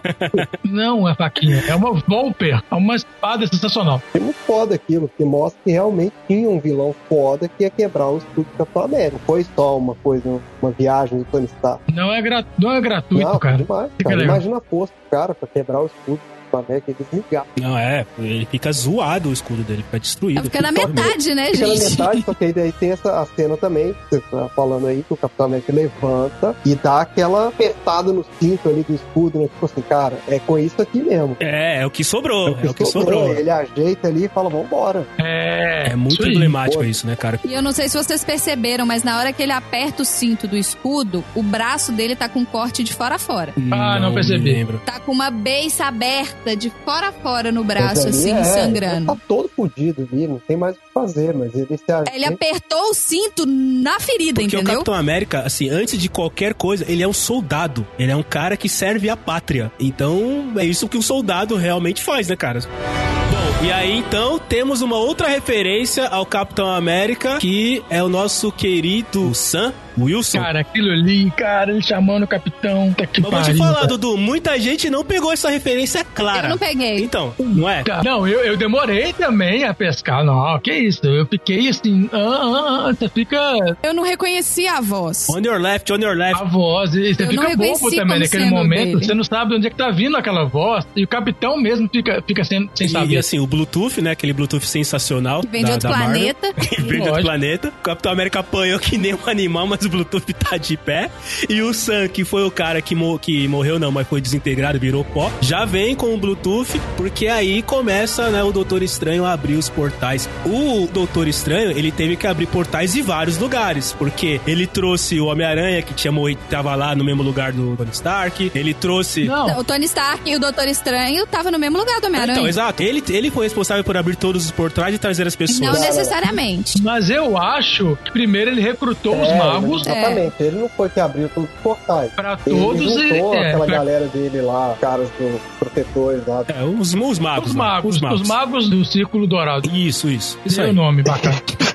Não 0.65 1.09
é 1.09 1.15
faquinha, 1.15 1.63
é 1.69 1.75
uma 1.75 1.93
Volper, 1.93 2.63
é 2.71 2.75
uma 2.75 2.97
espada 2.97 3.47
sensacional. 3.47 4.03
É 4.15 4.19
muito 4.19 4.37
foda 4.39 4.75
aquilo, 4.75 5.11
que 5.17 5.25
mostra 5.25 5.61
que 5.65 5.71
realmente 5.71 6.13
tinha 6.27 6.49
um 6.49 6.59
vilão 6.59 6.95
foda 7.09 7.49
que 7.49 7.63
ia 7.63 7.71
quebrar 7.71 8.09
o 8.09 8.19
escudo 8.19 8.49
do 8.51 8.59
Capitão 8.59 8.83
América. 8.83 9.19
Foi 9.25 9.47
só 9.55 9.79
uma 9.79 9.95
coisa, 9.97 10.41
uma 10.61 10.71
viagem 10.73 11.19
do 11.19 11.25
Tony 11.25 11.47
Stark. 11.47 11.83
Não 11.93 12.13
é, 12.13 12.21
gra... 12.21 12.45
não 12.59 12.73
é 12.73 12.81
gratuito, 12.81 13.25
Não, 13.25 13.39
cara. 13.39 13.57
demais, 13.59 13.91
cara. 14.03 14.25
Imagina 14.25 14.57
a 14.57 14.61
força 14.61 14.93
do 14.93 15.11
cara 15.11 15.35
pra 15.35 15.49
quebrar 15.49 15.81
o 15.81 15.87
escudo 15.87 16.21
do 16.53 16.65
América 16.65 16.91
e 16.91 16.95
desligar. 17.05 17.47
Não, 17.61 17.77
é, 17.79 18.05
ele 18.19 18.47
fica 18.51 18.71
zoado 18.73 19.31
o 19.31 19.33
escudo 19.33 19.63
dele, 19.63 19.83
fica 19.83 19.99
destruído. 20.01 20.43
Fica 20.45 20.61
na 20.61 20.73
metade, 20.73 21.35
né, 21.35 21.47
Fica 21.53 21.67
na 21.67 21.75
gente? 21.75 21.91
metade, 21.91 22.23
só 22.25 22.35
que 22.35 22.45
aí 22.45 22.53
daí 22.53 22.73
tem 22.73 22.91
essa 22.91 23.21
a 23.21 23.27
cena 23.27 23.57
também, 23.57 23.93
que 23.93 24.17
você 24.17 24.21
tá 24.31 24.49
falando 24.55 24.87
aí, 24.87 25.03
que 25.07 25.13
o 25.15 25.17
Capitão 25.17 25.47
América 25.47 25.73
levanta 25.73 26.55
e 26.65 26.75
dá 26.75 27.01
aquela 27.03 27.49
apertada 27.49 28.13
no 28.13 28.25
cinto 28.41 28.69
ali 28.69 28.83
do 28.83 28.95
escudo, 28.95 29.39
né? 29.39 29.49
Tipo 29.49 29.67
assim, 29.67 29.81
cara, 29.83 30.17
é 30.29 30.39
com 30.39 30.59
isso 30.59 30.81
aqui 30.81 31.03
mesmo. 31.03 31.37
É, 31.41 31.81
é 31.83 31.87
o 31.87 31.91
que 31.91 32.05
sobrou, 32.05 32.57
é 32.63 32.69
o 32.71 32.75
que 32.75 32.85
sobrou. 32.85 33.33
Ele 33.35 33.51
ajeita 33.51 34.09
ali 34.09 34.25
e 34.25 34.29
fala, 34.29 34.49
vambora. 34.51 35.07
É, 35.19 35.91
É 35.93 35.97
muito 35.97 36.23
isso 36.23 36.29
emblemático 36.31 36.83
Pô. 36.83 36.89
isso, 36.89 37.07
né, 37.07 37.17
cara? 37.17 37.39
E 37.45 37.53
eu 37.53 37.63
não 37.63 37.73
sei 37.73 37.89
se 37.89 37.97
vocês 37.97 38.25
perceberam, 38.25 38.85
mas 38.87 39.03
na 39.03 39.19
hora 39.19 39.33
que 39.33 39.43
ele 39.43 39.53
aperta 39.53 40.03
o 40.03 40.05
cinto 40.05 40.47
do 40.49 40.57
escudo, 40.57 41.25
o 41.35 41.43
braço 41.43 41.93
dele 41.93 42.15
tá 42.17 42.29
com 42.29 42.41
um 42.41 42.45
corte 42.45 42.83
de 42.85 42.93
fora 42.93 43.17
a 43.17 43.19
fora. 43.19 43.53
Ah, 43.71 43.99
não 44.01 44.09
me 44.11 44.15
percebi. 44.17 44.53
lembro. 44.53 44.81
Tá 44.85 45.01
com 45.01 45.13
uma 45.13 45.31
beiça 45.31 45.85
aberta 45.87 46.42
de 46.57 46.71
fora 46.85 47.09
a 47.09 47.13
fora 47.13 47.53
no 47.53 47.65
braço, 47.65 48.09
ali 48.09 48.11
assim, 48.11 48.33
é, 48.33 48.45
sangrando. 48.45 49.07
Tá 49.07 49.17
todo 49.27 49.49
fudido 49.49 50.09
ali, 50.11 50.27
não 50.27 50.39
tem 50.39 50.57
mais 50.57 50.77
o 50.77 50.79
que 50.79 50.93
fazer, 50.93 51.35
mas 51.35 51.55
ele 51.55 51.77
se 51.77 51.91
ajeita. 51.91 52.15
Ele 52.15 52.25
apertou 52.25 52.91
o 52.91 52.95
cinto 52.95 53.47
na 53.47 53.99
ferida, 54.01 54.41
Porque 54.41 54.57
o 54.57 54.61
entendeu? 54.61 54.75
Capitão 54.75 54.95
América, 54.95 55.41
assim, 55.41 55.69
antes 55.71 55.99
de 55.99 56.09
qualquer 56.09 56.55
coisa, 56.55 56.85
ele 56.89 57.03
é 57.03 57.09
um 57.09 57.13
soldado. 57.13 57.87
Ele 57.99 58.11
é 58.11 58.17
um 58.17 58.23
cara 58.23 58.57
que 58.57 58.69
serve 58.69 59.09
à 59.09 59.17
pátria. 59.17 59.73
Então, 59.79 60.53
é 60.57 60.65
isso 60.65 60.89
que 60.89 60.99
um 60.99 61.03
soldado 61.03 61.57
realmente 61.57 62.03
faz, 62.03 62.29
né, 62.29 62.37
cara? 62.37 62.61
Bom, 62.61 63.67
e 63.67 63.73
aí 63.73 63.97
então 63.97 64.39
temos 64.39 64.83
uma 64.83 64.97
outra 64.97 65.29
referência 65.29 66.07
ao 66.09 66.27
Capitão 66.27 66.69
América, 66.69 67.39
que 67.39 67.83
é 67.89 68.03
o 68.03 68.09
nosso 68.09 68.53
querido 68.53 69.35
Sam 69.35 69.73
Wilson. 69.99 70.39
Cara, 70.41 70.61
aquilo 70.61 70.91
ali, 70.91 71.31
cara, 71.33 71.71
ele 71.73 71.83
chamando 71.83 72.25
o 72.25 72.27
capitão. 72.27 72.93
Tá 72.93 73.07
que 73.07 73.21
Mas 73.21 73.31
vou 73.31 73.41
te 73.41 73.45
pariu, 73.47 73.59
falar, 73.59 73.75
cara. 73.75 73.87
Dudu, 73.89 74.17
muita 74.17 74.59
gente 74.59 74.89
não 74.91 75.05
pegou 75.05 75.33
essa 75.33 75.51
referência 75.51 76.05
clara. 76.05 76.47
Eu 76.47 76.51
não 76.51 76.59
peguei. 76.59 77.03
Então, 77.03 77.35
não 77.39 77.69
é? 77.69 77.83
Cara, 77.83 78.03
Não, 78.03 78.27
eu, 78.27 78.41
eu 78.41 78.57
demorei 78.57 79.13
também 79.13 79.65
a 79.65 79.75
pescar. 79.75 80.25
Não, 80.25 80.59
que 80.61 80.73
isso? 80.73 81.05
Eu 81.07 81.27
fiquei 81.27 81.69
assim. 81.69 82.09
Ah, 82.13 82.19
ah, 82.19 82.87
ah, 82.89 82.93
você 82.95 83.09
fica 83.09 83.39
Eu 83.83 83.95
não 83.95 84.03
reconheci 84.03 84.67
a 84.67 84.81
voz. 84.81 85.27
On 85.29 85.39
your 85.41 85.61
left, 85.61 85.93
on 85.93 85.97
your 85.99 86.17
left. 86.17 86.41
a 86.41 86.45
voz. 86.45 86.95
E 86.95 87.15
você 87.15 87.23
Eu 87.25 87.29
fica 87.29 87.57
bobo 87.57 87.91
também 87.91 88.19
naquele 88.21 88.47
momento. 88.51 88.93
dele. 88.99 89.05
Você 89.05 89.15
não 89.15 89.25
sabe 89.25 89.51
de 89.51 89.57
onde 89.57 89.67
é 89.67 89.71
que 89.71 89.77
tá 89.77 89.91
vindo 89.91 90.17
aquela 90.17 90.45
voz. 90.45 90.87
E 90.97 91.05
o 91.05 91.09
capitão 91.09 91.57
mesmo 91.57 91.89
fica, 91.89 92.23
fica 92.27 92.45
sem, 92.45 92.69
sem 92.75 92.87
E, 92.87 92.91
saber. 92.91 93.15
e 93.15 93.17
assim, 93.19 93.39
o 93.39 93.47
Bluetooth, 93.47 94.01
né? 94.01 94.11
Aquele 94.13 94.33
Bluetooth 94.33 94.65
sensacional. 94.67 95.43
Vem 95.51 95.63
de 95.63 95.67
da, 95.69 95.73
outro 95.75 95.89
da 95.91 95.97
Marvel. 95.97 96.35
planeta. 96.35 96.55
Vem 96.83 97.03
de 97.03 97.09
outro 97.09 97.23
planeta. 97.23 97.69
O 97.69 97.83
Capitão 97.83 98.13
América 98.13 98.41
apanhou 98.41 98.79
que 98.79 98.97
nem 98.99 99.15
um 99.15 99.19
animal, 99.27 99.67
mas 99.67 99.82
o 99.85 99.91
Bluetooth 99.91 100.33
tá 100.35 100.57
de 100.57 100.77
pé. 100.77 101.11
E 101.49 101.61
o 101.63 101.73
Sam, 101.75 102.09
que 102.09 102.25
foi 102.25 102.45
o 102.45 102.51
cara 102.51 102.81
que, 102.83 102.95
mo- 102.95 103.19
que 103.19 103.47
morreu, 103.49 103.79
não, 103.79 103.91
mas 103.91 104.07
foi 104.07 104.21
desintegrado, 104.21 104.79
virou 104.79 105.05
pó, 105.05 105.31
já 105.41 105.65
vem 105.65 105.95
com 105.95 106.15
o 106.15 106.19
Bluetooth, 106.19 106.81
porque 106.97 107.27
aí 107.29 107.63
começa, 107.63 108.31
né, 108.31 108.43
o 108.43 108.53
Doutor 108.53 108.83
Estranho 108.83 109.25
a 109.25 109.33
abrir 109.33 109.55
os 109.55 109.69
portais. 109.69 110.29
O 110.45 110.87
Doutor 110.93 111.29
Estranho, 111.29 111.71
ele 111.71 111.91
teve 111.91 112.17
que 112.17 112.27
abrir 112.27 112.47
portais 112.47 112.95
em 112.97 113.03
vários 113.03 113.39
lugares, 113.39 113.95
porque 113.99 114.41
ele 114.47 114.67
trouxe 114.67 115.19
o 115.21 115.27
Homem-Aranha, 115.27 115.83
que 115.83 115.95
tinha 115.95 116.13
morrido, 116.13 116.41
tava 116.51 116.75
lá 116.75 116.95
no 116.95 117.05
mesmo 117.05 117.23
lugar 117.23 117.53
do 117.53 117.77
Tony 117.77 117.91
Stark. 117.93 118.51
Ele 118.55 118.75
trouxe. 118.75 119.25
Não, 119.25 119.59
O 119.59 119.65
Tony 119.65 119.85
Stark 119.87 120.29
e 120.31 120.37
o 120.37 120.41
Doutor 120.41 120.69
Estranho 120.69 121.25
estavam 121.25 121.51
no 121.53 121.59
mesmo 121.59 121.79
lugar 121.79 122.01
do 122.01 122.07
Homem-Aranha. 122.07 122.39
Então, 122.39 122.49
exato. 122.49 122.83
Ele, 122.83 123.03
ele 123.09 123.31
foi 123.31 123.47
responsável 123.47 123.83
por 123.85 123.97
abrir 123.97 124.17
todos 124.17 124.45
os 124.45 124.51
portais 124.51 124.95
e 124.95 124.99
trazer 124.99 125.27
as 125.27 125.37
pessoas. 125.37 125.61
Não 125.61 125.81
necessariamente. 125.81 126.83
mas 126.83 127.09
eu 127.11 127.37
acho 127.39 127.97
que 128.05 128.13
primeiro 128.13 128.51
ele 128.51 128.61
recrutou 128.61 129.21
os 129.21 129.29
É, 129.29 129.39
magos 129.39 129.72
os... 129.77 129.87
Exatamente, 129.87 130.35
ele 130.41 130.59
não 130.61 130.69
foi 130.69 130.89
que 130.89 131.01
abriu 131.01 131.29
todos 131.29 131.49
os 131.51 131.57
portais. 131.61 132.11
Pra 132.13 132.39
Ele 132.47 132.61
todos 132.61 132.83
juntou 132.83 133.35
e. 133.35 133.37
é, 133.37 133.49
aquela 133.49 133.67
pra- 133.67 133.75
galera 133.75 134.07
dele 134.07 134.41
lá, 134.41 134.75
caras 134.81 135.09
dos 135.19 135.41
protetores 135.59 136.27
lá. 136.27 136.45
É, 136.49 136.63
os, 136.65 136.95
os 136.95 137.19
magos. 137.19 137.49
Os 137.51 137.55
né? 137.55 137.59
magos, 137.59 137.95
Os 137.97 138.01
magos. 138.03 138.21
os 138.23 138.29
magos 138.29 138.69
do 138.71 138.85
Círculo 138.85 139.27
Dourado. 139.27 139.69
Isso, 139.75 140.09
isso. 140.09 140.39
Isso 140.45 140.57
Seu 140.57 140.65
aí. 140.67 140.73
nome, 140.73 141.03
bacana. 141.03 141.41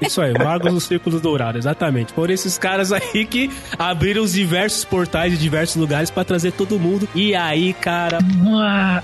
Isso 0.00 0.22
aí, 0.22 0.32
Magos 0.32 0.72
do 0.72 0.80
Círculo 0.80 1.20
Dourado, 1.20 1.58
exatamente. 1.58 2.10
Foram 2.14 2.32
esses 2.32 2.56
caras 2.56 2.90
aí 2.90 3.26
que 3.26 3.50
abriram 3.78 4.22
os 4.22 4.32
diversos 4.32 4.82
portais 4.82 5.30
de 5.32 5.36
diversos 5.38 5.76
lugares 5.76 6.10
pra 6.10 6.24
trazer 6.24 6.52
todo 6.52 6.78
mundo. 6.78 7.06
E 7.14 7.34
aí, 7.34 7.74
cara, 7.74 8.16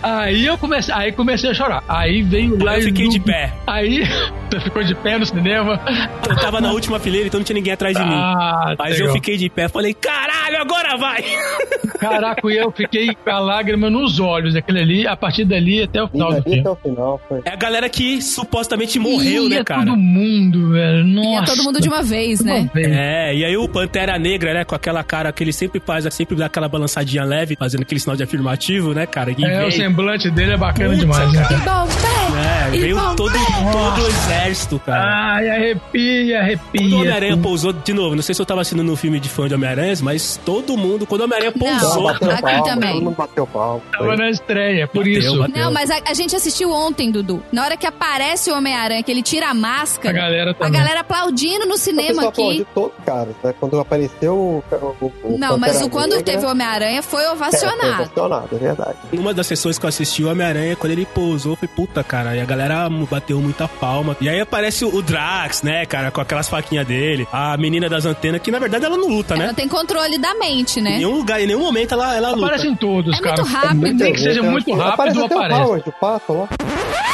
Ah, 0.03 0.21
Aí 0.21 0.47
eu 0.47 0.57
comecei, 0.57 0.95
aí 0.95 1.13
comecei 1.13 1.51
a 1.51 1.55
chorar. 1.55 1.85
Aí 1.87 2.23
veio 2.23 2.57
lá 2.65 2.77
eu 2.77 2.81
e 2.81 2.83
fiquei 2.85 3.09
de 3.09 3.19
no- 3.19 3.25
pé. 3.27 3.53
Aí 3.67 4.05
você 4.51 4.61
ficou 4.61 4.83
de 4.83 4.95
pé 4.95 5.19
no 5.19 5.27
cinema. 5.27 5.79
Eu 6.27 6.37
tava 6.37 6.63
na 6.63 6.73
última 6.73 6.99
fileira, 6.99 7.27
então 7.27 7.41
não 7.41 7.45
tinha 7.45 7.55
ninguém 7.55 7.75
atrás 7.75 7.95
de 7.95 8.03
mim. 8.03 8.15
Ah, 8.37 8.75
Mas 8.79 8.95
eu 8.99 9.07
legal. 9.07 9.15
fiquei 9.17 9.37
de 9.37 9.49
pé, 9.49 9.69
falei, 9.69 9.95
caralho, 9.95 10.59
agora 10.61 10.97
vai! 10.97 11.25
Caraca, 11.99 12.47
e 12.51 12.57
eu 12.57 12.71
fiquei 12.71 13.15
com 13.15 13.31
a 13.31 13.39
lágrima 13.39 13.89
nos 13.89 14.21
olhos. 14.21 14.55
Aquele 14.55 14.81
ali, 14.81 15.07
a 15.07 15.17
partir 15.17 15.45
dali 15.47 15.83
até 15.83 16.03
o 16.03 16.07
E 16.07 16.11
final 16.11 16.33
do 16.35 16.43
filme. 16.43 16.61
até 16.61 16.71
o 16.71 16.77
final 16.77 17.21
foi. 17.27 17.41
É 17.45 17.51
a 17.53 17.57
galera 17.57 17.89
que 17.89 18.21
supostamente 18.21 18.99
morreu, 18.99 19.45
Ia 19.49 19.59
né, 19.59 19.65
cara? 19.65 19.87
todo 19.87 19.97
mundo, 19.97 20.73
velho. 20.73 21.01
E 21.07 21.15
Nossa. 21.15 21.43
é 21.43 21.47
todo 21.57 21.65
mundo 21.65 21.81
de 21.81 21.89
uma 21.89 22.03
vez, 22.03 22.41
né? 22.45 22.71
É, 22.77 23.35
e 23.35 23.45
aí 23.45 23.57
o 23.57 23.67
Pantera 23.69 24.19
Negra, 24.19 24.53
né, 24.53 24.65
com 24.65 24.75
aquela 24.75 25.03
cara 25.03 25.33
que 25.33 25.43
ele 25.43 25.53
sempre 25.55 25.81
faz, 25.85 26.05
sempre 26.13 26.37
dá 26.37 26.47
aquela 26.47 26.69
balançadinha 26.69 27.25
leve, 27.25 27.57
fazendo 27.59 27.83
aquele 27.83 28.01
sinal 28.01 28.15
de 28.17 28.23
afirmativo, 28.23 28.93
né, 28.93 29.07
cara? 29.07 29.31
E 29.37 29.45
É, 29.45 29.67
o 29.67 29.73
semblante 29.73 30.31
dele 30.31 30.53
é 30.53 30.57
bacana 30.57 30.95
demais, 30.95 31.33
né? 31.33 31.45
Que 31.49 31.55
bom, 31.55 31.87
pé! 31.87 32.73
é, 32.73 32.77
E 32.77 32.81
veio 32.81 32.97
todo, 33.17 33.33
todo 33.33 34.03
o 34.03 34.07
exército, 34.07 34.79
cara. 34.81 35.35
Ai, 35.37 35.49
arrepia, 35.49 36.41
arrepia. 36.41 36.81
Quando 36.83 36.93
o 36.93 37.01
Homem-Aranha 37.01 37.37
pousou, 37.39 37.73
de 37.73 37.93
novo, 37.95 38.15
não 38.15 38.23
sei 38.27 38.35
se 38.35 38.43
eu 38.43 38.47
tava 38.47 38.61
assistindo 38.61 38.83
no 38.83 38.97
filme 38.97 39.19
de 39.21 39.29
fã 39.29 39.49
de 39.49 39.55
Homem-Aranha, 39.55 39.95
mas 40.03 40.39
todo 40.45 40.77
mundo, 40.77 41.07
quando 41.07 41.23
o 41.23 41.25
Homem-Aranha 41.25 41.53
pousou, 41.53 42.03
bateu 42.05 42.31
aqui 42.31 42.43
palma, 42.43 42.65
também. 42.65 42.93
todo 42.95 43.05
mundo 43.05 43.17
bateu 43.17 43.47
palma. 43.47 43.83
Tava 43.93 44.17
na 44.17 44.31
estreia, 44.31 44.87
por 44.87 45.05
Bateu, 45.05 45.13
isso. 45.21 45.39
bateu. 45.39 45.65
Não, 45.65 45.73
mas 45.73 45.91
a, 45.91 46.01
a 46.07 46.15
gente 46.15 46.35
assistiu 46.35 46.71
ontem, 46.73 47.11
Dudu. 47.11 47.43
Na 47.53 47.65
hora 47.65 47.77
que 47.77 47.87
aparece 47.87 48.51
o 48.51 48.57
Homem-Aranha, 48.57 49.03
que 49.03 49.11
ele 49.11 49.23
tira 49.23 49.47
a 49.47 49.51
A 49.51 49.55
máscara, 49.55 50.13
galera 50.15 50.51
a 50.51 50.55
também. 50.55 50.73
galera 50.73 51.01
aplaudindo 51.01 51.67
no 51.67 51.77
cinema 51.77 52.29
aqui. 52.29 52.67
os 52.75 52.91
caras, 53.05 53.35
né? 53.43 53.55
Quando 53.59 53.79
apareceu 53.79 54.35
o. 54.35 54.65
o, 55.01 55.13
o 55.25 55.39
Não, 55.39 55.57
mas 55.57 55.81
o, 55.83 55.89
quando 55.89 56.21
teve 56.23 56.45
o 56.45 56.51
Homem-Aranha 56.51 57.03
foi 57.03 57.23
é, 57.23 57.27
foi 57.27 57.33
ovacionado. 57.35 58.03
ovacionado, 58.03 58.49
é 58.57 58.59
verdade. 58.59 58.97
Numa 59.13 59.33
das 59.33 59.47
sessões 59.47 59.79
que 59.79 59.85
eu 59.85 59.89
assisti 59.89 60.23
o 60.23 60.31
Homem-Aranha, 60.31 60.77
quando 60.77 60.93
ele 60.93 61.07
pousou, 61.07 61.57
foi 61.57 61.69
puta, 61.69 62.03
cara. 62.05 62.37
E 62.37 62.41
a 62.41 62.45
galera 62.45 62.89
bateu 63.11 63.41
muita 63.41 63.67
palma. 63.69 64.17
E 64.21 64.29
aí 64.29 64.41
aparece 64.41 64.85
o 64.85 65.03
Drax, 65.03 65.63
né, 65.63 65.87
cara, 65.87 66.11
com 66.11 66.21
aquelas 66.21 66.49
faquinhas 66.49 66.87
dele. 66.87 67.27
A 67.33 67.57
menina 67.57 67.89
das 67.89 68.05
antenas, 68.05 68.16
que 68.43 68.51
na 68.51 68.59
verdade 68.59 68.85
ela 68.85 68.97
não 68.97 69.09
luta, 69.09 69.37
né? 69.37 69.45
Ela 69.45 69.55
tem 69.55 69.69
controle 69.69 70.19
da 70.19 70.35
mente, 70.35 70.81
Em 70.81 70.83
né? 70.83 70.91
nenhum 70.97 71.17
lugar, 71.17 71.41
em 71.41 71.47
nenhum 71.47 71.61
momento 71.61 71.93
ela, 71.95 72.15
ela 72.17 72.31
luta. 72.31 72.47
Aparecem 72.47 72.75
todos, 72.75 73.17
É 73.17 73.21
cara. 73.23 73.37
muito 73.43 73.53
rápido. 73.53 73.81
Nem 73.95 74.13
que 74.13 74.21
seja 74.21 74.43
Muita 74.43 74.71
muito 74.71 74.73
rápido, 74.83 75.25
aparece. 75.25 75.61
O 75.61 75.65
Howard, 75.65 75.89
o 75.89 75.93
pato 75.93 76.33
lá. 76.33 76.49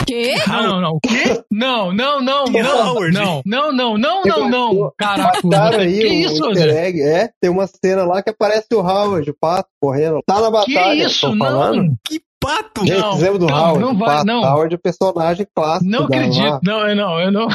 Quê? 0.06 0.34
Não, 0.48 0.62
não, 0.62 0.80
não. 0.80 0.90
O 0.92 1.00
quê? 1.00 1.42
Não, 1.50 1.92
não, 1.92 2.20
não, 2.20 2.44
Que 2.44 2.62
não. 2.62 2.88
Howard? 2.88 3.14
Não, 3.14 3.42
não, 3.44 3.72
não, 3.72 3.98
não, 3.98 4.22
não, 4.24 4.48
não. 4.48 4.92
Caraca, 4.98 5.38
aí 5.78 5.98
que 6.00 6.06
um 6.08 6.12
isso, 6.12 6.44
André? 6.44 6.88
egg. 6.88 7.00
É, 7.02 7.30
tem 7.40 7.50
uma 7.50 7.66
cena 7.66 8.04
lá 8.04 8.22
que 8.22 8.30
aparece 8.30 8.66
o 8.72 8.78
Howard, 8.80 9.30
o 9.30 9.36
pato, 9.38 9.68
correndo. 9.80 10.20
Tá 10.26 10.40
na 10.40 10.64
Que 10.64 10.74
batalha, 10.74 11.04
isso, 11.06 11.30
tô 11.30 11.36
falando. 11.36 11.76
não. 11.84 11.96
Que 12.04 12.20
pato! 12.42 12.86
Gente, 12.86 12.98
Não, 13.00 13.18
lembra 13.18 13.38
do 13.38 13.46
não, 13.46 13.54
Howard? 13.56 13.80
não 13.80 13.98
vai, 13.98 14.08
pato? 14.08 14.26
não. 14.26 14.42
Howard 14.42 14.74
é 14.74 14.76
o 14.76 14.80
personagem 14.80 15.46
clássico 15.54 15.90
Não 15.90 16.04
acredito. 16.04 16.42
lá. 16.44 16.60
Não, 16.62 16.86
eu 16.88 16.96
não, 16.96 17.20
eu 17.20 17.32
não. 17.32 17.48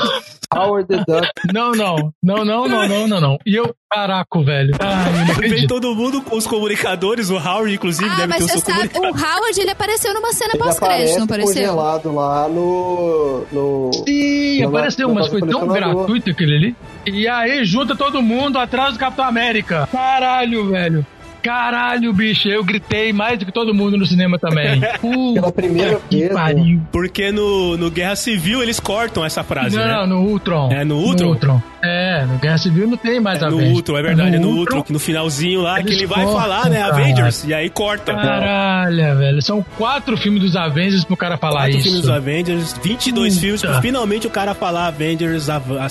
Howard 0.56 0.88
the 0.88 1.04
Duck. 1.06 1.28
Não, 1.54 1.72
não. 1.74 2.14
Não, 2.24 2.46
não, 2.46 2.68
não, 2.68 2.88
não, 2.88 3.08
não, 3.08 3.22
não. 3.22 3.38
E 3.46 3.54
eu, 3.56 3.76
caraca, 3.92 4.42
velho. 4.44 4.72
Ai, 4.80 5.50
Vem 5.50 5.68
todo 5.68 5.94
mundo 5.94 6.22
com 6.22 6.38
os 6.38 6.48
comunicadores, 6.48 7.30
o 7.30 7.36
Howard, 7.36 7.74
inclusive, 7.74 8.10
Ah, 8.10 8.16
deve 8.16 8.28
mas 8.28 8.46
ter 8.46 8.54
você 8.54 8.60
sabe, 8.72 8.90
o 8.98 9.04
Howard, 9.08 9.60
ele 9.60 9.72
apareceu 9.72 10.14
numa 10.14 10.32
cena 10.32 10.54
pós-crédito, 10.58 11.18
não 11.18 11.26
aparece 11.26 11.50
apareceu? 11.50 11.76
congelado 11.76 12.16
lá 12.16 12.48
no... 12.48 13.44
no... 13.52 13.92
Sim, 14.08 14.62
Não, 14.62 14.70
apareceu, 14.70 15.14
mas 15.14 15.28
foi 15.28 15.42
tão 15.42 15.68
gratuito 15.68 16.30
aquele 16.30 16.56
ali. 16.56 16.76
E 17.06 17.28
aí 17.28 17.66
junta 17.66 17.96
todo 17.96 18.22
mundo 18.22 18.58
atrás 18.58 18.94
do 18.94 19.00
Capitão 19.00 19.26
América. 19.26 19.88
Caralho, 19.92 20.70
velho. 20.70 21.06
Caralho, 21.48 22.14
bicho, 22.14 22.48
eu 22.48 22.64
gritei 22.64 23.12
mais 23.14 23.40
do 23.40 23.46
que 23.46 23.52
todo 23.52 23.74
mundo 23.74 23.98
no 23.98 24.06
cinema 24.06 24.38
também. 24.38 24.82
Pela 25.34 25.52
primeira 25.52 25.94
Puta 25.94 26.04
que 26.10 26.18
vez, 26.18 26.30
né? 26.30 26.36
pariu. 26.36 26.82
Porque 26.92 27.32
no, 27.32 27.78
no 27.78 27.90
Guerra 27.90 28.16
Civil 28.16 28.62
eles 28.62 28.80
cortam 28.80 29.24
essa 29.24 29.44
frase, 29.44 29.76
Não, 29.76 29.86
né? 29.86 29.94
não, 29.94 30.08
no 30.08 30.22
Ultron. 30.30 30.70
É, 30.72 30.84
no 30.84 30.98
Ultron? 30.98 31.62
É, 31.82 32.26
no 32.26 32.38
Guerra 32.38 32.58
Civil 32.58 32.88
não 32.88 32.98
tem 32.98 33.20
mais 33.20 33.42
É 33.42 33.46
a 33.46 33.50
no. 33.50 33.58
Ultron, 33.62 33.98
é 33.98 34.02
verdade, 34.02 34.36
é 34.36 34.40
no 34.40 34.50
Ultron, 34.50 34.84
que 34.84 34.92
no 34.92 35.00
finalzinho 35.00 35.62
lá, 35.62 35.76
que 35.76 35.88
Eles 35.88 35.98
ele 35.98 36.08
vai 36.08 36.24
cortam, 36.26 36.42
falar, 36.42 36.70
né, 36.70 36.80
cara. 36.80 36.94
Avengers, 36.94 37.44
e 37.46 37.54
aí 37.54 37.70
corta. 37.70 38.14
Caralho, 38.14 39.18
velho. 39.18 39.42
São 39.42 39.66
quatro 39.78 40.18
filmes 40.18 40.42
dos 40.42 40.56
Avengers 40.56 41.04
pro 41.06 41.16
cara 41.16 41.38
falar 41.38 41.62
Quatro 41.62 41.72
isso. 41.78 41.84
filmes 41.84 42.02
dos 42.02 42.10
Avengers, 42.10 42.76
22 42.84 43.30
Puta. 43.34 43.42
filmes, 43.42 43.62
pra 43.62 43.82
finalmente 43.82 44.28
o 44.28 44.30
cara 44.30 44.54
falar 44.54 44.88
Avengers 44.88 45.50
a, 45.50 45.58
a 45.58 45.88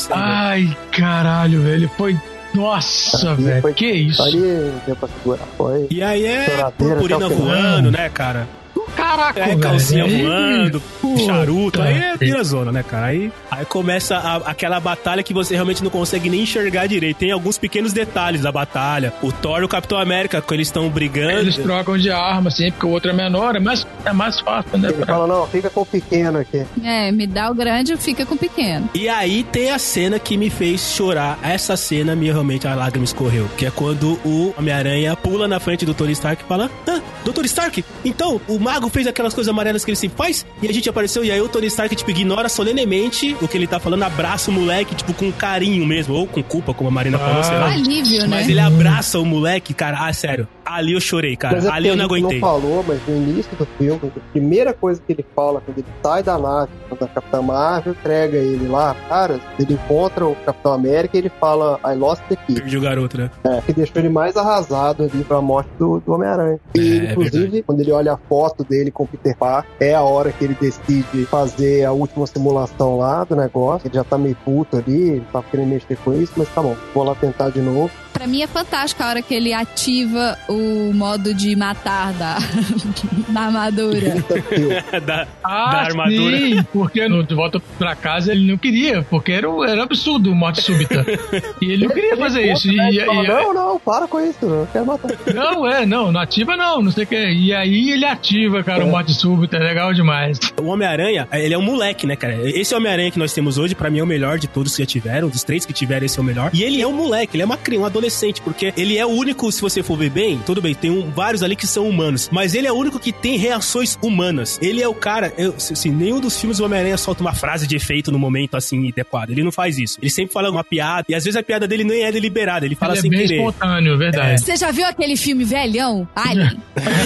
Ai, 0.51 0.77
caralho, 0.93 1.63
velho. 1.63 1.91
Foi. 1.97 2.17
Nossa, 2.57 3.35
velho. 3.35 3.75
Que 3.75 3.87
isso? 3.87 4.23
Ali 4.23 4.73
deu 4.87 4.97
pra 4.97 5.09
segurar. 5.09 5.47
Foi. 5.57 5.87
E 5.91 6.03
aí 6.03 6.25
é 6.27 6.71
purpurina 6.77 7.29
voando, 7.29 7.91
né, 7.91 8.09
cara? 8.09 8.49
Caraca, 8.95 9.41
É 9.41 9.57
calcinha 9.57 10.05
Aí- 10.05 10.23
voando, 10.23 10.81
Puta. 11.01 11.23
charuto, 11.25 11.83
aí 11.83 11.95
é 11.99 12.17
vira 12.17 12.43
zona, 12.45 12.71
né, 12.73 12.83
cara? 12.83 13.07
Aí, 13.07 13.33
aí 13.51 13.65
começa 13.65 14.17
a- 14.17 14.37
aquela 14.51 14.79
batalha 14.81 15.23
que 15.23 15.33
você 15.35 15.55
realmente 15.55 15.83
não 15.83 15.91
consegue 15.91 16.29
nem 16.31 16.43
enxergar 16.43 16.87
direito. 16.87 17.17
Tem 17.19 17.31
alguns 17.33 17.59
pequenos 17.59 17.93
detalhes 17.93 18.43
da 18.43 18.53
batalha. 18.53 19.13
O 19.23 19.33
Thor 19.33 19.61
e 19.61 19.65
o 19.65 19.69
Capitão 19.69 19.99
América, 19.99 20.41
quando 20.41 20.55
eles 20.55 20.69
estão 20.69 20.89
brigando. 20.89 21.41
Eles 21.41 21.57
trocam 21.57 21.97
de 21.99 22.11
arma, 22.11 22.49
assim, 22.49 22.71
porque 22.71 22.87
o 22.87 22.91
outro 22.91 23.11
é 23.11 23.15
menor, 23.15 23.57
é 23.57 23.61
mais, 23.61 23.87
é 24.05 24.13
mais 24.13 24.41
fácil, 24.41 24.79
né? 24.79 24.89
Ele 24.89 24.99
pra- 24.99 25.07
fala, 25.15 25.27
não, 25.27 25.47
fica 25.47 25.69
com 25.71 25.81
o 25.83 25.87
pequeno 25.87 26.39
aqui. 26.39 26.65
É, 26.83 27.11
me 27.13 27.27
dá 27.27 27.51
o 27.51 27.55
grande, 27.55 27.97
fica 27.97 28.25
com 28.25 28.35
o 28.35 28.39
pequeno. 28.39 28.89
E 28.95 29.09
aí 29.09 29.43
tem 29.45 29.71
a 29.71 29.79
cena 29.79 30.19
que 30.19 30.37
me 30.37 30.51
fez 30.51 30.81
chorar. 30.95 31.39
Essa 31.43 31.77
cena, 31.77 32.15
minha, 32.17 32.33
realmente, 32.33 32.67
a 32.67 32.75
lágrima 32.75 33.05
escorreu. 33.05 33.49
Que 33.57 33.67
é 33.67 33.71
quando 33.71 34.19
o 34.25 34.55
Homem-Aranha 34.59 35.15
pula 35.17 35.47
na 35.49 35.59
frente 35.61 35.85
do 35.87 35.95
Tony 35.95 36.13
Stark 36.13 36.43
e 36.43 36.47
fala: 36.47 36.71
Ah, 36.89 37.01
Doutor 37.25 37.45
Stark, 37.47 37.85
então 38.05 38.41
o 38.49 38.59
mago 38.77 38.89
fez 38.91 39.07
aquelas 39.07 39.33
coisas 39.33 39.51
amarelas 39.51 39.85
que 39.85 39.91
ele 39.91 39.97
sempre 39.97 40.17
faz? 40.17 40.47
E 40.63 40.69
a 40.69 40.73
gente 40.73 40.89
apareceu, 40.89 41.25
e 41.25 41.31
aí 41.31 41.41
o 41.41 41.49
Tony 41.49 41.67
Stark, 41.67 41.95
tipo, 41.97 42.11
ignora 42.11 42.49
solenemente 42.49 43.37
o 43.41 43.49
que 43.49 43.57
ele 43.57 43.67
tá 43.67 43.81
falando, 43.81 44.03
abraça 44.03 44.51
o 44.51 44.55
moleque, 44.55 44.95
tipo, 44.95 45.13
com 45.15 45.33
carinho 45.33 45.87
mesmo, 45.87 46.15
ou 46.15 46.27
com 46.27 46.43
culpa, 46.43 46.75
como 46.75 46.89
a 46.89 46.93
Marina 46.93 47.19
falou, 47.19 47.43
sei 47.43 47.57
lá. 47.57 47.73
alívio, 47.73 48.21
né? 48.23 48.27
Mas 48.29 48.49
ele 48.49 48.61
abraça 48.61 49.19
o 49.19 49.25
moleque, 49.25 49.73
cara. 49.73 50.07
Ah, 50.07 50.13
sério. 50.13 50.47
Ali 50.67 50.93
eu 50.93 51.01
chorei, 51.01 51.37
cara. 51.37 51.57
Mas 51.57 51.65
é 51.65 51.71
Ali 51.71 51.89
eu 51.89 51.97
não 51.97 52.05
aguentei. 52.05 52.41
não 52.41 52.49
falou, 52.49 52.85
mas 52.87 53.01
no 53.07 53.17
início 53.17 53.57
do 53.57 53.67
filme, 53.79 54.01
a 54.17 54.33
primeira 54.33 54.73
coisa 54.73 55.01
que 55.07 55.13
ele 55.13 55.25
fala 55.35 55.61
quando 55.61 55.79
ele 55.79 55.87
sai 56.03 56.23
da 56.23 56.37
nave, 56.39 56.71
quando 56.89 57.03
a 57.05 57.09
Capitã 57.09 57.41
Marvel 57.43 57.93
entrega 57.93 58.37
ele 58.37 58.67
lá, 58.69 58.95
cara, 59.09 59.41
ele 59.59 59.75
encontra 59.75 60.27
o 60.27 60.35
Capitão 60.45 60.73
América 60.73 61.17
e 61.17 61.21
ele 61.21 61.31
fala, 61.41 61.79
I 61.85 61.95
lost 61.95 62.23
the 62.29 62.37
kid. 62.37 62.61
Perdi 62.61 62.77
o 62.77 62.81
garoto, 62.81 63.19
né? 63.19 63.31
É, 63.45 63.61
que 63.63 63.73
deixou 63.73 64.03
ele 64.03 64.09
mais 64.09 64.37
arrasado 64.37 65.05
ali 65.05 65.25
pra 65.25 65.41
morte 65.41 65.71
do, 65.79 66.01
do 66.01 66.13
Homem-Aranha. 66.13 66.59
E, 66.75 66.79
É, 66.81 66.83
ele, 66.83 67.07
é 67.07 67.11
inclusive, 67.13 67.63
quando 67.63 67.81
ele 67.81 67.93
olha 67.93 68.13
a 68.15 68.17
foto 68.17 68.65
dele 68.65 68.91
com 68.91 69.05
o 69.05 69.07
Peter 69.07 69.37
Parker, 69.37 69.71
é 69.81 69.95
a 69.95 70.03
hora 70.03 70.33
que 70.33 70.45
ele 70.45 70.57
decide 70.61 71.25
fazer 71.27 71.85
a 71.85 71.93
última 71.93 72.27
simulação 72.27 72.99
lá 72.99 73.25
do 73.25 73.37
negócio. 73.37 73.87
Ele 73.87 73.95
já 73.95 74.05
tá 74.05 74.19
meio 74.19 74.37
puto 74.45 74.77
ali, 74.77 75.11
ele 75.11 75.25
tá 75.33 75.43
querendo 75.49 75.69
mexer 75.69 75.97
com 76.05 76.13
isso, 76.15 76.33
mas 76.37 76.49
tá 76.49 76.61
bom, 76.63 76.77
vou 76.95 77.05
lá 77.05 77.15
tentar 77.15 77.51
de 77.51 77.61
novo. 77.61 77.91
Pra 78.13 78.27
mim 78.27 78.41
é 78.43 78.47
fantástico 78.47 79.03
a 79.03 79.09
hora 79.09 79.21
que 79.23 79.35
ele 79.35 79.53
ativa 79.53 80.39
o 80.49 80.56
modo 80.95 81.33
de 81.35 81.55
matar 81.57 82.13
da, 82.15 82.39
da 83.29 83.41
armadura. 83.41 84.15
da, 85.05 85.27
Ah, 85.43 85.71
da 85.73 85.79
armadura. 85.83 86.37
sim, 86.39 86.63
porque 86.73 87.09
no 87.09 87.23
De 87.23 87.35
Volta 87.35 87.61
Pra 87.79 87.95
Casa 87.95 88.33
ele 88.33 88.47
não 88.51 88.57
queria, 88.59 89.03
porque 89.09 89.33
era, 89.33 89.47
era 89.69 89.83
absurdo 89.83 90.35
morte 90.35 90.63
súbita. 90.63 91.05
E 91.61 91.71
ele 91.73 91.87
não 91.87 91.95
queria 91.95 92.17
fazer 92.17 92.53
isso. 92.53 92.69
E, 92.71 92.79
Ele 92.79 93.05
fala, 93.05 93.25
e- 93.25 93.29
não, 93.29 93.55
não, 93.55 93.79
para 93.81 94.07
com 94.07 94.21
isso, 94.21 94.39
eu 94.43 94.49
não 94.51 94.67
quero 94.67 94.87
matar. 94.87 95.11
não, 95.35 95.67
é, 95.67 95.87
não, 95.87 96.13
não 96.13 96.21
ativa 96.21 96.57
não, 96.57 96.83
não 96.83 96.91
sei 96.93 97.05
o 97.05 97.07
que. 97.07 97.17
E 97.17 97.53
aí 97.55 97.91
ele 97.91 98.05
ativa, 98.05 98.63
cara, 98.63 98.85
o 98.85 98.89
morte 98.91 99.13
súbita, 99.15 99.57
é 99.57 99.61
legal 99.61 99.93
demais. 99.95 100.39
O 100.61 100.67
Homem-Aranha, 100.67 101.27
ele 101.33 101.55
é 101.55 101.59
um 101.59 101.63
moleque, 101.63 102.07
né, 102.07 102.15
cara? 102.17 102.37
Esse 102.49 102.75
Homem-Aranha 102.75 103.11
que 103.11 103.19
nós 103.19 103.33
temos 103.33 103.59
hoje, 103.59 103.75
pra 103.75 103.91
mim, 103.91 103.99
é 103.99 104.03
o 104.03 104.07
melhor 104.07 104.39
de 104.39 104.47
todos 104.47 104.77
que 104.77 104.83
já 104.83 104.87
tiveram. 104.87 105.29
Dos 105.29 105.43
três 105.45 105.65
que 105.65 105.73
tiveram, 105.73 106.05
esse 106.07 106.19
é 106.19 106.23
o 106.23 106.25
melhor. 106.25 106.51
E 106.53 106.63
ele 106.63 106.81
é 106.81 106.87
um 106.87 106.93
moleque, 106.93 107.37
ele 107.37 107.43
é 107.43 107.47
uma 107.47 107.57
criança, 107.57 107.83
um 107.83 107.87
adolescente 107.87 108.07
adolescente, 108.07 108.43
porque 108.43 108.73
ele 108.77 108.97
é 108.99 109.05
o 109.07 109.09
único, 109.09 109.51
se 109.51 109.61
você 109.61 109.83
for 109.83 109.97
ver 109.99 110.11
bem, 110.11 110.39
tudo 110.47 110.63
bem, 110.63 110.75
tem 110.75 110.91
um, 110.91 111.11
vários 111.11 111.43
ali 111.43 111.55
que 111.57 111.67
são 111.67 111.89
humanos, 111.89 112.29
mas 112.33 112.55
ele 112.55 112.67
é 112.67 112.73
o 112.73 112.75
único 112.77 112.99
que 112.99 113.13
tem 113.13 113.37
reações 113.37 113.99
humanas. 114.03 114.59
Ele 114.63 114.81
é 114.83 114.89
o 114.89 114.95
cara, 114.95 115.33
eu, 115.37 115.55
assim, 115.57 115.91
nenhum 115.91 116.21
dos 116.21 116.39
filmes 116.41 116.59
do 116.59 116.65
Homem-Aranha 116.65 116.97
solta 116.97 117.21
uma 117.23 117.35
frase 117.35 117.67
de 117.67 117.77
efeito 117.77 118.11
no 118.13 118.19
momento 118.19 118.57
assim 118.57 118.89
adequado. 118.89 119.31
Ele 119.31 119.43
não 119.43 119.53
faz 119.53 119.79
isso. 119.79 119.99
Ele 120.01 120.11
sempre 120.11 120.33
fala 120.33 120.51
uma 120.51 120.65
piada, 120.65 121.05
e 121.09 121.15
às 121.15 121.25
vezes 121.25 121.37
a 121.37 121.43
piada 121.43 121.67
dele 121.67 121.85
nem 121.85 122.05
é 122.05 122.13
deliberada, 122.13 122.65
ele 122.65 122.75
fala 122.75 122.93
Ele 122.93 122.99
é 122.99 123.03
sem 123.03 123.11
bem 123.11 123.21
querer. 123.27 123.37
espontâneo, 123.37 123.99
verdade. 123.99 124.33
É. 124.35 124.37
Você 124.39 124.57
já 124.57 124.71
viu 124.71 124.87
aquele 124.87 125.17
filme 125.17 125.45
velhão? 125.45 126.09
Alien? 126.15 126.57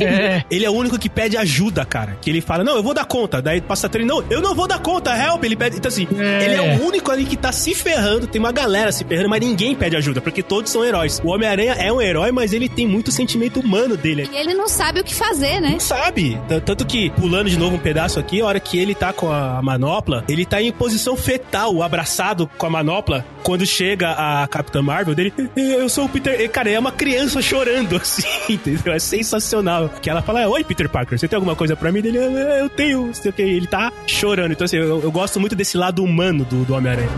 É. 0.00 0.44
Ele 0.50 0.64
é 0.64 0.70
o 0.70 0.72
único 0.72 0.98
que 0.98 1.08
pede 1.08 1.36
ajuda, 1.36 1.84
cara. 1.84 2.16
Que 2.20 2.30
ele 2.30 2.40
fala, 2.40 2.62
não, 2.64 2.76
eu 2.76 2.82
vou 2.82 2.92
dar 2.94 3.04
conta. 3.04 3.40
Daí 3.40 3.60
passa 3.60 3.88
treino, 3.88 4.14
não, 4.20 4.24
eu 4.30 4.40
não 4.42 4.54
vou 4.54 4.66
dar 4.66 4.78
conta, 4.78 5.16
help. 5.16 5.42
Ele 5.44 5.56
pede. 5.56 5.76
Então, 5.76 5.88
assim, 5.88 6.06
É. 6.18 6.44
ele 6.44 6.54
é 6.54 6.76
o 6.76 6.86
único 6.86 7.10
ali 7.10 7.24
que 7.24 7.36
tá 7.36 7.52
se 7.52 7.74
ferrando. 7.74 8.26
Tem 8.26 8.38
uma 8.38 8.52
galera 8.52 8.92
se 8.92 9.04
ferrando, 9.04 9.28
mas 9.28 9.40
ninguém 9.40 9.74
pede 9.74 9.96
ajuda, 9.96 10.20
porque 10.20 10.42
todos 10.42 10.70
são 10.70 10.84
heróis. 10.84 11.20
O 11.24 11.28
Homem-Aranha 11.32 11.72
é 11.78 11.92
um 11.92 12.00
herói, 12.00 12.30
mas 12.32 12.52
ele 12.52 12.68
tem 12.68 12.85
muito 12.86 13.10
sentimento 13.10 13.60
humano 13.60 13.96
dele. 13.96 14.28
E 14.32 14.36
ele 14.36 14.54
não 14.54 14.68
sabe 14.68 15.00
o 15.00 15.04
que 15.04 15.14
fazer, 15.14 15.60
né? 15.60 15.70
Não 15.72 15.80
sabe. 15.80 16.38
Tanto 16.64 16.84
que, 16.86 17.10
pulando 17.10 17.48
de 17.50 17.58
novo 17.58 17.76
um 17.76 17.78
pedaço 17.78 18.18
aqui, 18.18 18.40
a 18.40 18.46
hora 18.46 18.60
que 18.60 18.78
ele 18.78 18.94
tá 18.94 19.12
com 19.12 19.30
a 19.30 19.60
manopla, 19.62 20.24
ele 20.28 20.44
tá 20.44 20.60
em 20.62 20.70
posição 20.72 21.16
fetal, 21.16 21.82
abraçado 21.82 22.48
com 22.58 22.66
a 22.66 22.70
manopla. 22.70 23.24
Quando 23.42 23.64
chega 23.64 24.10
a 24.10 24.46
Capitã 24.48 24.82
Marvel 24.82 25.14
dele, 25.14 25.32
eu 25.56 25.88
sou 25.88 26.04
o 26.06 26.08
Peter. 26.08 26.40
E, 26.40 26.48
Cara, 26.48 26.70
é 26.70 26.78
uma 26.78 26.92
criança 26.92 27.40
chorando, 27.42 27.96
assim, 28.00 28.22
entendeu? 28.48 28.92
É 28.92 28.98
sensacional. 28.98 29.90
Que 30.00 30.10
ela 30.10 30.22
fala, 30.22 30.46
oi, 30.48 30.64
Peter 30.64 30.88
Parker, 30.88 31.18
você 31.18 31.28
tem 31.28 31.36
alguma 31.36 31.54
coisa 31.56 31.76
pra 31.76 31.92
mim? 31.92 31.98
Ele, 32.00 32.18
"Eu- 32.18 32.68
tenho, 32.70 33.10
sei 33.14 33.30
o 33.30 33.34
que. 33.34 33.42
Ele 33.42 33.66
tá 33.66 33.92
chorando. 34.06 34.52
Então, 34.52 34.64
assim, 34.64 34.76
eu, 34.76 35.02
eu 35.02 35.10
gosto 35.12 35.38
muito 35.40 35.54
desse 35.54 35.76
lado 35.76 36.02
humano 36.02 36.44
do, 36.44 36.64
do 36.64 36.74
Homem-Aranha. 36.74 37.08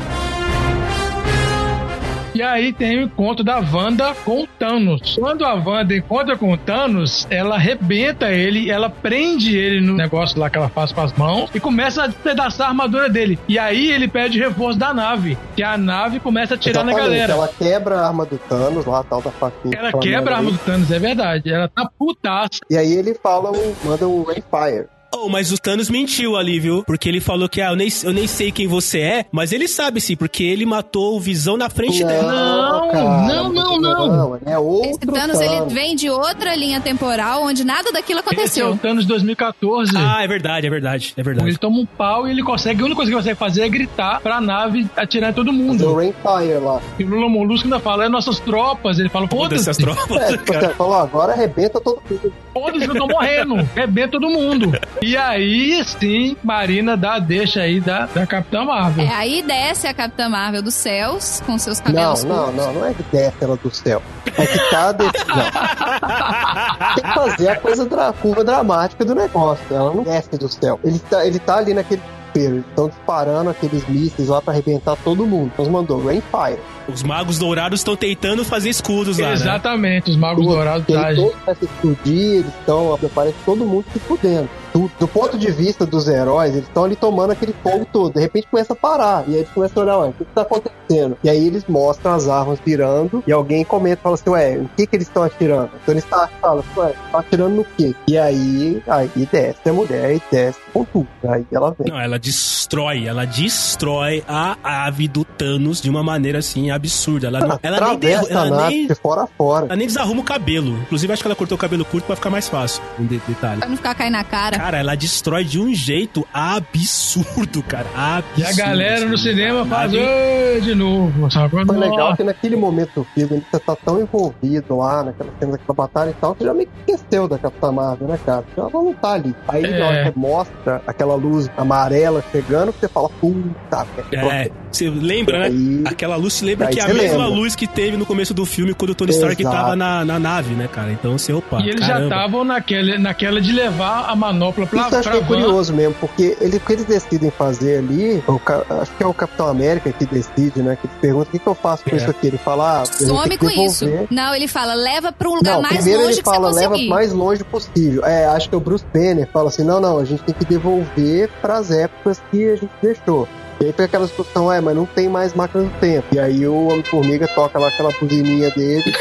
E 2.38 2.42
aí 2.42 2.72
tem 2.72 3.00
o 3.00 3.02
encontro 3.02 3.42
da 3.42 3.56
Wanda 3.58 4.14
com 4.24 4.44
o 4.44 4.46
Thanos. 4.46 5.16
Quando 5.18 5.44
a 5.44 5.54
Wanda 5.54 5.96
encontra 5.96 6.38
com 6.38 6.52
o 6.52 6.56
Thanos, 6.56 7.26
ela 7.28 7.56
arrebenta 7.56 8.30
ele, 8.30 8.70
ela 8.70 8.88
prende 8.88 9.58
ele 9.58 9.84
no 9.84 9.96
negócio 9.96 10.38
lá 10.38 10.48
que 10.48 10.56
ela 10.56 10.68
faz 10.68 10.92
com 10.92 11.00
as 11.00 11.12
mãos 11.14 11.50
e 11.52 11.58
começa 11.58 12.04
a 12.04 12.06
despedaçar 12.06 12.68
a 12.68 12.70
armadura 12.70 13.08
dele. 13.08 13.40
E 13.48 13.58
aí 13.58 13.90
ele 13.90 14.06
pede 14.06 14.38
reforço 14.38 14.78
da 14.78 14.94
nave, 14.94 15.36
que 15.56 15.64
a 15.64 15.76
nave 15.76 16.20
começa 16.20 16.54
a 16.54 16.56
tirar 16.56 16.84
na 16.84 16.94
galera. 16.94 17.32
Ela 17.32 17.48
quebra 17.48 17.96
a 17.96 18.06
arma 18.06 18.24
do 18.24 18.38
Thanos, 18.38 18.86
lá, 18.86 19.00
a 19.00 19.02
tal 19.02 19.20
da 19.20 19.32
faquinha. 19.32 19.76
Ela 19.76 19.92
quebra 19.94 20.36
a 20.36 20.38
arma 20.38 20.52
do 20.52 20.58
Thanos, 20.58 20.92
é 20.92 20.98
verdade. 21.00 21.52
Ela 21.52 21.66
tá 21.66 21.90
putaça. 21.98 22.60
E 22.70 22.76
aí 22.76 22.92
ele 22.92 23.14
fala, 23.14 23.50
manda 23.84 24.06
o 24.06 24.22
Rainfire. 24.22 24.86
Oh, 25.12 25.28
mas 25.28 25.50
o 25.50 25.58
Thanos 25.58 25.88
mentiu 25.90 26.36
ali, 26.36 26.60
viu? 26.60 26.84
Porque 26.84 27.08
ele 27.08 27.20
falou 27.20 27.48
que, 27.48 27.60
ah, 27.60 27.70
eu 27.70 27.76
nem, 27.76 27.88
eu 28.04 28.12
nem 28.12 28.26
sei 28.26 28.52
quem 28.52 28.66
você 28.66 29.00
é, 29.00 29.24
mas 29.32 29.52
ele 29.52 29.66
sabe 29.66 30.00
sim, 30.00 30.14
porque 30.14 30.44
ele 30.44 30.66
matou 30.66 31.16
o 31.16 31.20
Visão 31.20 31.56
na 31.56 31.68
frente 31.70 32.04
dela. 32.04 32.32
Não, 32.32 32.88
cara, 32.90 33.04
não, 33.26 33.52
não, 33.52 33.80
não. 33.80 34.38
É 34.46 34.58
outro 34.58 34.90
Esse 34.90 34.98
Thanos, 35.00 35.40
ele 35.40 35.62
vem 35.74 35.96
de 35.96 36.10
outra 36.10 36.54
linha 36.54 36.80
temporal 36.80 37.42
onde 37.44 37.64
nada 37.64 37.90
daquilo 37.90 38.20
Esse 38.20 38.28
é 38.28 38.30
o 38.30 38.32
aconteceu. 38.32 38.78
Thanos 38.80 39.06
2014. 39.06 39.92
Ah, 39.96 40.22
é 40.22 40.28
verdade, 40.28 40.66
é 40.66 40.70
verdade, 40.70 41.14
é 41.16 41.22
verdade. 41.22 41.48
Ele 41.48 41.58
toma 41.58 41.78
um 41.78 41.86
pau 41.86 42.28
e 42.28 42.30
ele 42.30 42.42
consegue. 42.42 42.82
A 42.82 42.84
única 42.84 42.96
coisa 42.96 43.10
que 43.10 43.14
ele 43.16 43.22
consegue 43.22 43.38
fazer 43.38 43.62
é 43.62 43.68
gritar 43.68 44.20
pra 44.20 44.40
nave 44.40 44.86
atirar 44.96 45.30
em 45.30 45.32
todo 45.34 45.48
Fazer 45.50 45.58
o 45.60 45.64
mundo. 45.64 45.94
Rainfire 45.94 46.58
lá. 46.60 46.80
E 46.98 47.04
o 47.04 47.08
Lula 47.08 47.28
Molusco 47.28 47.66
ainda 47.66 47.80
fala, 47.80 48.04
é 48.04 48.08
nossas 48.08 48.38
tropas. 48.38 48.98
Ele 48.98 49.08
fala, 49.08 49.26
Foda-se 49.28 49.64
foda-se, 49.64 49.70
as 49.70 49.76
tropas, 49.76 50.22
É, 50.22 50.32
tipo, 50.32 50.52
cara. 50.52 50.68
você 50.68 50.74
falou, 50.74 50.94
agora 50.94 51.32
arrebenta 51.32 51.80
todo 51.80 52.02
mundo. 52.08 52.32
foda-se, 52.52 52.84
eu 52.86 52.94
tô 52.94 53.06
morrendo. 53.06 53.56
Rebenta 53.74 54.12
todo 54.12 54.28
mundo. 54.28 54.72
E 55.02 55.16
aí, 55.16 55.82
sim, 55.84 56.36
Marina 56.42 56.96
dá 56.96 57.14
a 57.14 57.18
deixa 57.18 57.60
aí 57.60 57.80
da, 57.80 58.06
da 58.06 58.26
Capitã 58.26 58.64
Marvel. 58.64 59.04
É, 59.06 59.14
aí 59.14 59.42
desce 59.42 59.86
a 59.86 59.94
Capitã 59.94 60.28
Marvel 60.28 60.62
dos 60.62 60.74
céus, 60.74 61.42
com 61.46 61.56
seus 61.58 61.78
Não, 61.78 61.86
cabelos 61.86 62.24
não, 62.24 62.36
curtos. 62.36 62.56
não, 62.56 62.72
não 62.74 62.86
é 62.86 62.94
que 62.94 63.02
desce 63.04 63.36
ela 63.40 63.56
do 63.56 63.74
céu. 63.74 64.02
É 64.36 64.46
que 64.46 64.70
tá 64.70 64.92
desse. 64.92 65.12
Não. 65.28 66.94
Tem 66.94 67.04
que 67.04 67.14
fazer 67.14 67.48
a 67.48 67.56
coisa 67.56 67.84
dra 67.86 68.12
curva 68.12 68.44
dramática 68.44 69.04
do 69.04 69.14
negócio. 69.14 69.64
Ela 69.70 69.92
não 69.92 70.02
desce 70.02 70.30
do 70.30 70.48
céu. 70.48 70.78
Ele 70.84 70.98
tá, 70.98 71.26
ele 71.26 71.38
tá 71.38 71.56
ali 71.56 71.74
naquele 71.74 72.00
desespero. 72.00 72.54
Eles 72.56 72.66
estão 72.68 72.88
disparando 72.88 73.50
aqueles 73.50 73.88
mísseis 73.88 74.28
lá 74.28 74.40
pra 74.40 74.52
arrebentar 74.52 74.96
todo 74.96 75.26
mundo. 75.26 75.50
Então 75.52 75.68
mandou 75.70 76.04
Rainfire. 76.04 76.60
Os 76.88 77.02
magos 77.02 77.38
dourados 77.38 77.80
estão 77.80 77.96
tentando 77.96 78.44
fazer 78.44 78.70
escudos 78.70 79.18
lá, 79.18 79.28
né? 79.28 79.34
Exatamente, 79.34 80.10
os 80.10 80.16
Magos 80.16 80.46
Dourados 80.46 80.86
E 80.88 80.92
começam 80.94 81.32
a 81.46 81.52
explodir, 81.52 82.36
eles 82.36 82.54
estão. 82.60 82.98
Parece 83.14 83.36
todo 83.44 83.64
mundo 83.64 83.84
se 83.92 83.98
fudendo. 83.98 84.48
Do, 84.72 84.90
do 84.98 85.08
ponto 85.08 85.38
de 85.38 85.50
vista 85.50 85.84
dos 85.86 86.08
heróis, 86.08 86.52
eles 86.54 86.66
estão 86.66 86.84
ali 86.84 86.96
tomando 86.96 87.30
aquele 87.32 87.54
fogo 87.62 87.86
todo. 87.92 88.14
De 88.14 88.20
repente 88.20 88.46
começa 88.50 88.72
a 88.72 88.76
parar. 88.76 89.24
E 89.26 89.32
aí 89.32 89.38
eles 89.40 89.50
começam 89.50 89.82
a 89.82 89.86
olhar, 89.86 89.98
ué, 89.98 90.08
o 90.08 90.12
que, 90.12 90.24
que 90.24 90.32
tá 90.34 90.42
acontecendo? 90.42 91.16
E 91.24 91.28
aí 91.30 91.46
eles 91.46 91.64
mostram 91.68 92.12
as 92.14 92.28
armas 92.28 92.58
virando. 92.64 93.22
E 93.26 93.32
alguém 93.32 93.64
comenta 93.64 94.02
fala 94.02 94.14
assim, 94.14 94.30
ué, 94.30 94.56
o 94.58 94.68
que, 94.76 94.86
que 94.86 94.96
eles 94.96 95.06
estão 95.08 95.22
atirando? 95.22 95.70
Então 95.82 95.94
eles 95.94 96.04
tá, 96.04 96.28
falam, 96.40 96.62
ué, 96.76 96.92
tá 97.10 97.18
atirando 97.20 97.56
no 97.56 97.64
quê? 97.76 97.94
E 98.06 98.16
aí, 98.18 98.82
aí 98.86 99.10
desce 99.30 99.68
a 99.68 99.72
mulher 99.72 100.16
e 100.16 100.22
desce 100.30 100.58
com 100.72 100.84
tudo. 100.84 101.08
Aí 101.28 101.46
ela 101.52 101.74
vem. 101.78 101.90
Não, 101.92 102.00
ela 102.00 102.18
destrói, 102.18 103.06
ela 103.06 103.24
destrói 103.26 104.22
a 104.28 104.56
ave 104.86 105.08
do 105.08 105.24
Thanos 105.24 105.80
de 105.80 105.88
uma 105.90 106.02
maneira 106.02 106.38
assim 106.38 106.70
absurda. 106.70 107.26
Ela, 107.28 107.40
não, 107.40 107.58
ela 107.62 107.80
nem 107.88 107.98
derru- 107.98 108.24
Atravessa 108.24 108.40
a 108.42 108.46
ela 108.46 108.68
nem, 108.68 108.86
de 108.86 108.94
fora 108.94 109.22
a 109.22 109.26
fora. 109.26 109.66
ela 109.66 109.76
nem 109.76 109.86
desarruma 109.86 110.20
o 110.20 110.24
cabelo. 110.24 110.76
Inclusive, 110.82 111.12
acho 111.12 111.22
que 111.22 111.28
ela 111.28 111.36
cortou 111.36 111.56
o 111.56 111.60
cabelo 111.60 111.84
curto 111.84 112.04
pra 112.04 112.16
ficar 112.16 112.30
mais 112.30 112.48
fácil. 112.48 112.82
Um 112.98 113.06
de- 113.06 113.18
detalhe. 113.26 113.60
Pra 113.60 113.68
não 113.68 113.76
ficar 113.76 113.94
caindo 113.94 114.12
na 114.12 114.24
cara. 114.24 114.57
Cara, 114.58 114.78
ela 114.78 114.96
destrói 114.96 115.44
de 115.44 115.60
um 115.60 115.72
jeito 115.72 116.26
absurdo, 116.34 117.62
cara. 117.62 117.86
Absurdo. 117.94 118.40
E 118.40 118.44
a 118.44 118.52
galera 118.66 119.04
no 119.06 119.16
cinema 119.16 119.64
faz 119.64 119.92
de 119.92 120.74
novo. 120.74 121.30
Sabe? 121.30 121.50
Foi 121.64 121.76
legal 121.76 121.96
Nossa. 121.98 122.16
que 122.16 122.24
naquele 122.24 122.56
momento 122.56 122.90
do 122.96 123.04
filme 123.14 123.40
você 123.50 123.60
tá 123.60 123.76
tão 123.76 124.00
envolvido 124.00 124.76
lá, 124.78 125.04
naquela 125.04 125.30
cena 125.38 125.52
daquela 125.52 125.74
batalha 125.74 126.10
e 126.10 126.14
tal, 126.14 126.34
que 126.34 126.42
já 126.44 126.52
meio 126.52 126.68
que 126.84 126.92
esqueceu 126.92 127.28
da 127.28 127.38
Capitã 127.38 127.70
Marvel, 127.70 128.08
né, 128.08 128.18
cara? 128.26 128.44
Ela 128.56 128.68
não 128.72 128.92
tá 128.94 129.12
ali. 129.12 129.34
Aí 129.46 129.64
É. 129.64 129.78
na 129.78 129.86
hora 129.86 130.12
que 130.12 130.18
mostra 130.18 130.82
aquela 130.86 131.14
luz 131.14 131.48
amarela 131.56 132.24
chegando, 132.32 132.72
você 132.72 132.88
fala, 132.88 133.08
puta, 133.20 133.86
É, 134.12 134.50
você 134.72 134.90
lembra, 134.90 135.38
né? 135.40 135.46
Aí, 135.46 135.82
Aquela 135.86 136.16
luz 136.16 136.34
se 136.34 136.44
lembra 136.44 136.66
que 136.66 136.80
é 136.80 136.82
a 136.82 136.86
você 136.88 136.94
mesma 136.94 137.24
lembra. 137.26 137.34
luz 137.40 137.54
que 137.54 137.66
teve 137.66 137.96
no 137.96 138.04
começo 138.04 138.34
do 138.34 138.44
filme 138.44 138.74
quando 138.74 138.90
o 138.90 138.94
Tony 138.94 139.12
Stark 139.12 139.40
Exato. 139.40 139.56
tava 139.56 139.76
na, 139.76 140.04
na 140.04 140.18
nave, 140.18 140.54
né, 140.54 140.68
cara? 140.72 140.90
Então 140.92 141.16
você, 141.16 141.32
opa. 141.32 141.60
E 141.60 141.68
eles 141.68 141.80
já 141.80 141.94
caramba. 141.94 142.14
estavam 142.14 142.44
naquela, 142.44 142.98
naquela 142.98 143.40
de 143.40 143.52
levar 143.52 144.06
a 144.10 144.16
manopla 144.48 144.66
pra, 144.66 144.80
isso 144.86 144.94
eu 144.94 144.98
acho 145.00 145.10
que 145.10 145.16
é 145.16 145.20
curioso 145.24 145.72
mesmo, 145.74 145.94
porque 146.00 146.36
ele, 146.40 146.56
o 146.56 146.60
que 146.60 146.72
eles 146.72 146.84
decidem 146.84 147.30
fazer 147.30 147.78
ali, 147.78 148.22
o 148.26 148.40
acho 148.80 148.92
que 148.96 149.02
é 149.02 149.06
o 149.06 149.14
Capitão 149.14 149.48
América 149.48 149.92
que 149.92 150.06
decide, 150.06 150.62
né? 150.62 150.76
Que 150.80 150.86
ele 150.86 150.94
pergunta 151.00 151.28
o 151.28 151.32
que, 151.32 151.38
que 151.38 151.46
eu 151.46 151.54
faço 151.54 151.84
com 151.84 151.90
É. 151.90 151.96
isso 151.96 152.10
aqui. 152.10 152.26
Ele 152.28 152.38
fala, 152.38 152.82
ah, 152.82 152.86
Some 152.86 153.38
com 153.38 153.50
isso. 153.50 153.84
devolver. 153.84 154.06
Não, 154.10 154.34
ele 154.34 154.48
fala, 154.48 154.74
leva 154.74 155.12
pra 155.12 155.28
um 155.28 155.34
lugar 155.36 155.54
Não, 155.56 155.62
mais 155.62 155.76
primeiro 155.76 156.00
longe 156.02 156.14
ele 156.14 156.22
que 156.22 156.30
fala, 156.30 156.52
você 156.52 156.60
leva 156.60 156.70
conseguir. 156.72 156.88
mais 156.90 157.12
longe 157.12 157.44
possível. 157.44 158.04
É, 158.04 158.26
acho 158.26 158.48
que 158.50 158.56
o 158.56 158.60
Bruce 158.60 158.84
Banner 158.92 159.28
fala 159.32 159.48
assim, 159.48 159.64
não, 159.64 159.80
não, 159.80 159.98
a 159.98 160.04
gente 160.04 160.22
tem 160.22 160.34
que 160.34 160.44
devolver 160.44 161.28
pras 161.40 161.70
épocas 161.70 162.20
que 162.30 162.50
a 162.50 162.56
gente 162.56 162.70
deixou. 162.82 163.28
E 163.60 163.64
aí 163.66 163.72
fica 163.72 163.84
aquela 163.84 164.06
discussão, 164.06 164.52
é, 164.52 164.60
mas 164.60 164.76
não 164.76 164.86
tem 164.86 165.08
mais 165.08 165.34
máquina 165.34 165.64
do 165.64 165.70
tempo. 165.80 166.06
E 166.12 166.18
aí 166.18 166.46
o 166.46 166.68
Homem-Formiga 166.68 167.26
toca 167.28 167.58
lá 167.58 167.68
aquela 167.68 167.90
buzininha 167.92 168.50
dele. 168.50 168.84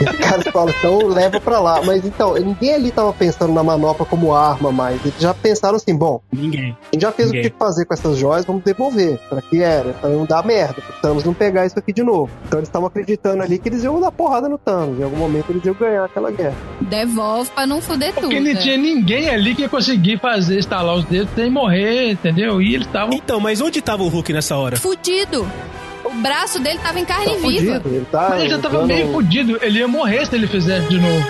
e 0.00 0.10
os 0.10 0.16
caras 0.16 0.46
falam, 0.48 0.74
então 0.78 1.06
leva 1.06 1.40
pra 1.40 1.58
lá. 1.60 1.80
Mas 1.82 2.04
então, 2.04 2.34
ninguém 2.34 2.74
ali 2.74 2.90
tava 2.90 3.12
pensando 3.12 3.52
na 3.52 3.62
manopla 3.62 4.04
como 4.04 4.34
arma 4.34 4.70
mais. 4.70 5.00
Eles 5.04 5.18
já 5.18 5.32
pensaram 5.32 5.76
assim, 5.76 5.96
bom, 5.96 6.20
Ninguém. 6.32 6.76
a 6.82 6.94
gente 6.94 7.02
já 7.02 7.12
fez 7.12 7.30
Ninguém. 7.30 7.46
o 7.46 7.50
que 7.50 7.58
fazer 7.58 7.84
com 7.86 7.94
essas 7.94 8.18
joias, 8.18 8.44
vamos 8.44 8.62
devolver. 8.62 9.18
Pra 9.28 9.40
que 9.40 9.62
era? 9.62 9.92
Pra 9.94 10.10
não 10.10 10.26
dar 10.26 10.44
merda, 10.44 10.74
pro 10.74 10.92
Thanos 11.00 11.24
não 11.24 11.32
pegar 11.32 11.64
isso 11.66 11.78
aqui 11.78 11.92
de 11.92 12.02
novo. 12.02 12.30
Então 12.46 12.58
eles 12.58 12.68
estavam 12.68 12.88
acreditando 12.88 13.42
ali 13.42 13.58
que 13.58 13.68
eles 13.68 13.82
iam 13.82 14.00
dar 14.00 14.12
porrada 14.12 14.48
no 14.48 14.58
Thanos. 14.58 14.98
Em 14.98 15.04
algum 15.04 15.16
momento 15.16 15.46
eles 15.50 15.64
iam 15.64 15.74
ganhar 15.74 16.04
aquela 16.04 16.30
guerra. 16.30 16.56
Devolve 16.82 17.50
pra 17.50 17.66
não 17.66 17.80
fuder 17.80 18.12
tudo. 18.14 18.22
Porque 18.22 18.40
não 18.40 18.54
tinha 18.56 18.76
ninguém 18.76 19.30
ali 19.30 19.54
que 19.54 19.62
ia 19.62 19.68
conseguir 19.68 20.18
fazer, 20.18 20.58
estalar 20.58 20.94
os 20.96 21.04
dedos 21.04 21.32
sem 21.34 21.50
morrer, 21.50 22.12
entendeu? 22.12 22.60
E 22.60 22.74
eles 22.74 22.86
estavam. 22.86 23.14
Então, 23.14 23.40
mas 23.40 23.60
onde 23.60 23.69
tava 23.78 24.02
o 24.02 24.08
Hulk 24.08 24.32
nessa 24.32 24.56
hora? 24.56 24.76
Fudido. 24.78 25.46
O 26.02 26.14
braço 26.14 26.58
dele 26.58 26.78
tava 26.82 26.98
em 26.98 27.04
carne 27.04 27.26
Tá 27.26 27.32
viva. 27.32 27.42
fudido, 27.74 27.88
ele 27.94 28.06
tá 28.10 28.28
Mas 28.30 28.40
ele 28.40 28.48
já 28.50 28.58
tava 28.58 28.76
usando- 28.78 28.88
meio 28.88 29.12
fudido. 29.12 29.58
Ele 29.60 29.78
ia 29.80 29.86
morrer 29.86 30.26
se 30.26 30.34
ele 30.34 30.46
fizesse 30.46 30.88
de 30.88 30.98
novo. 30.98 31.26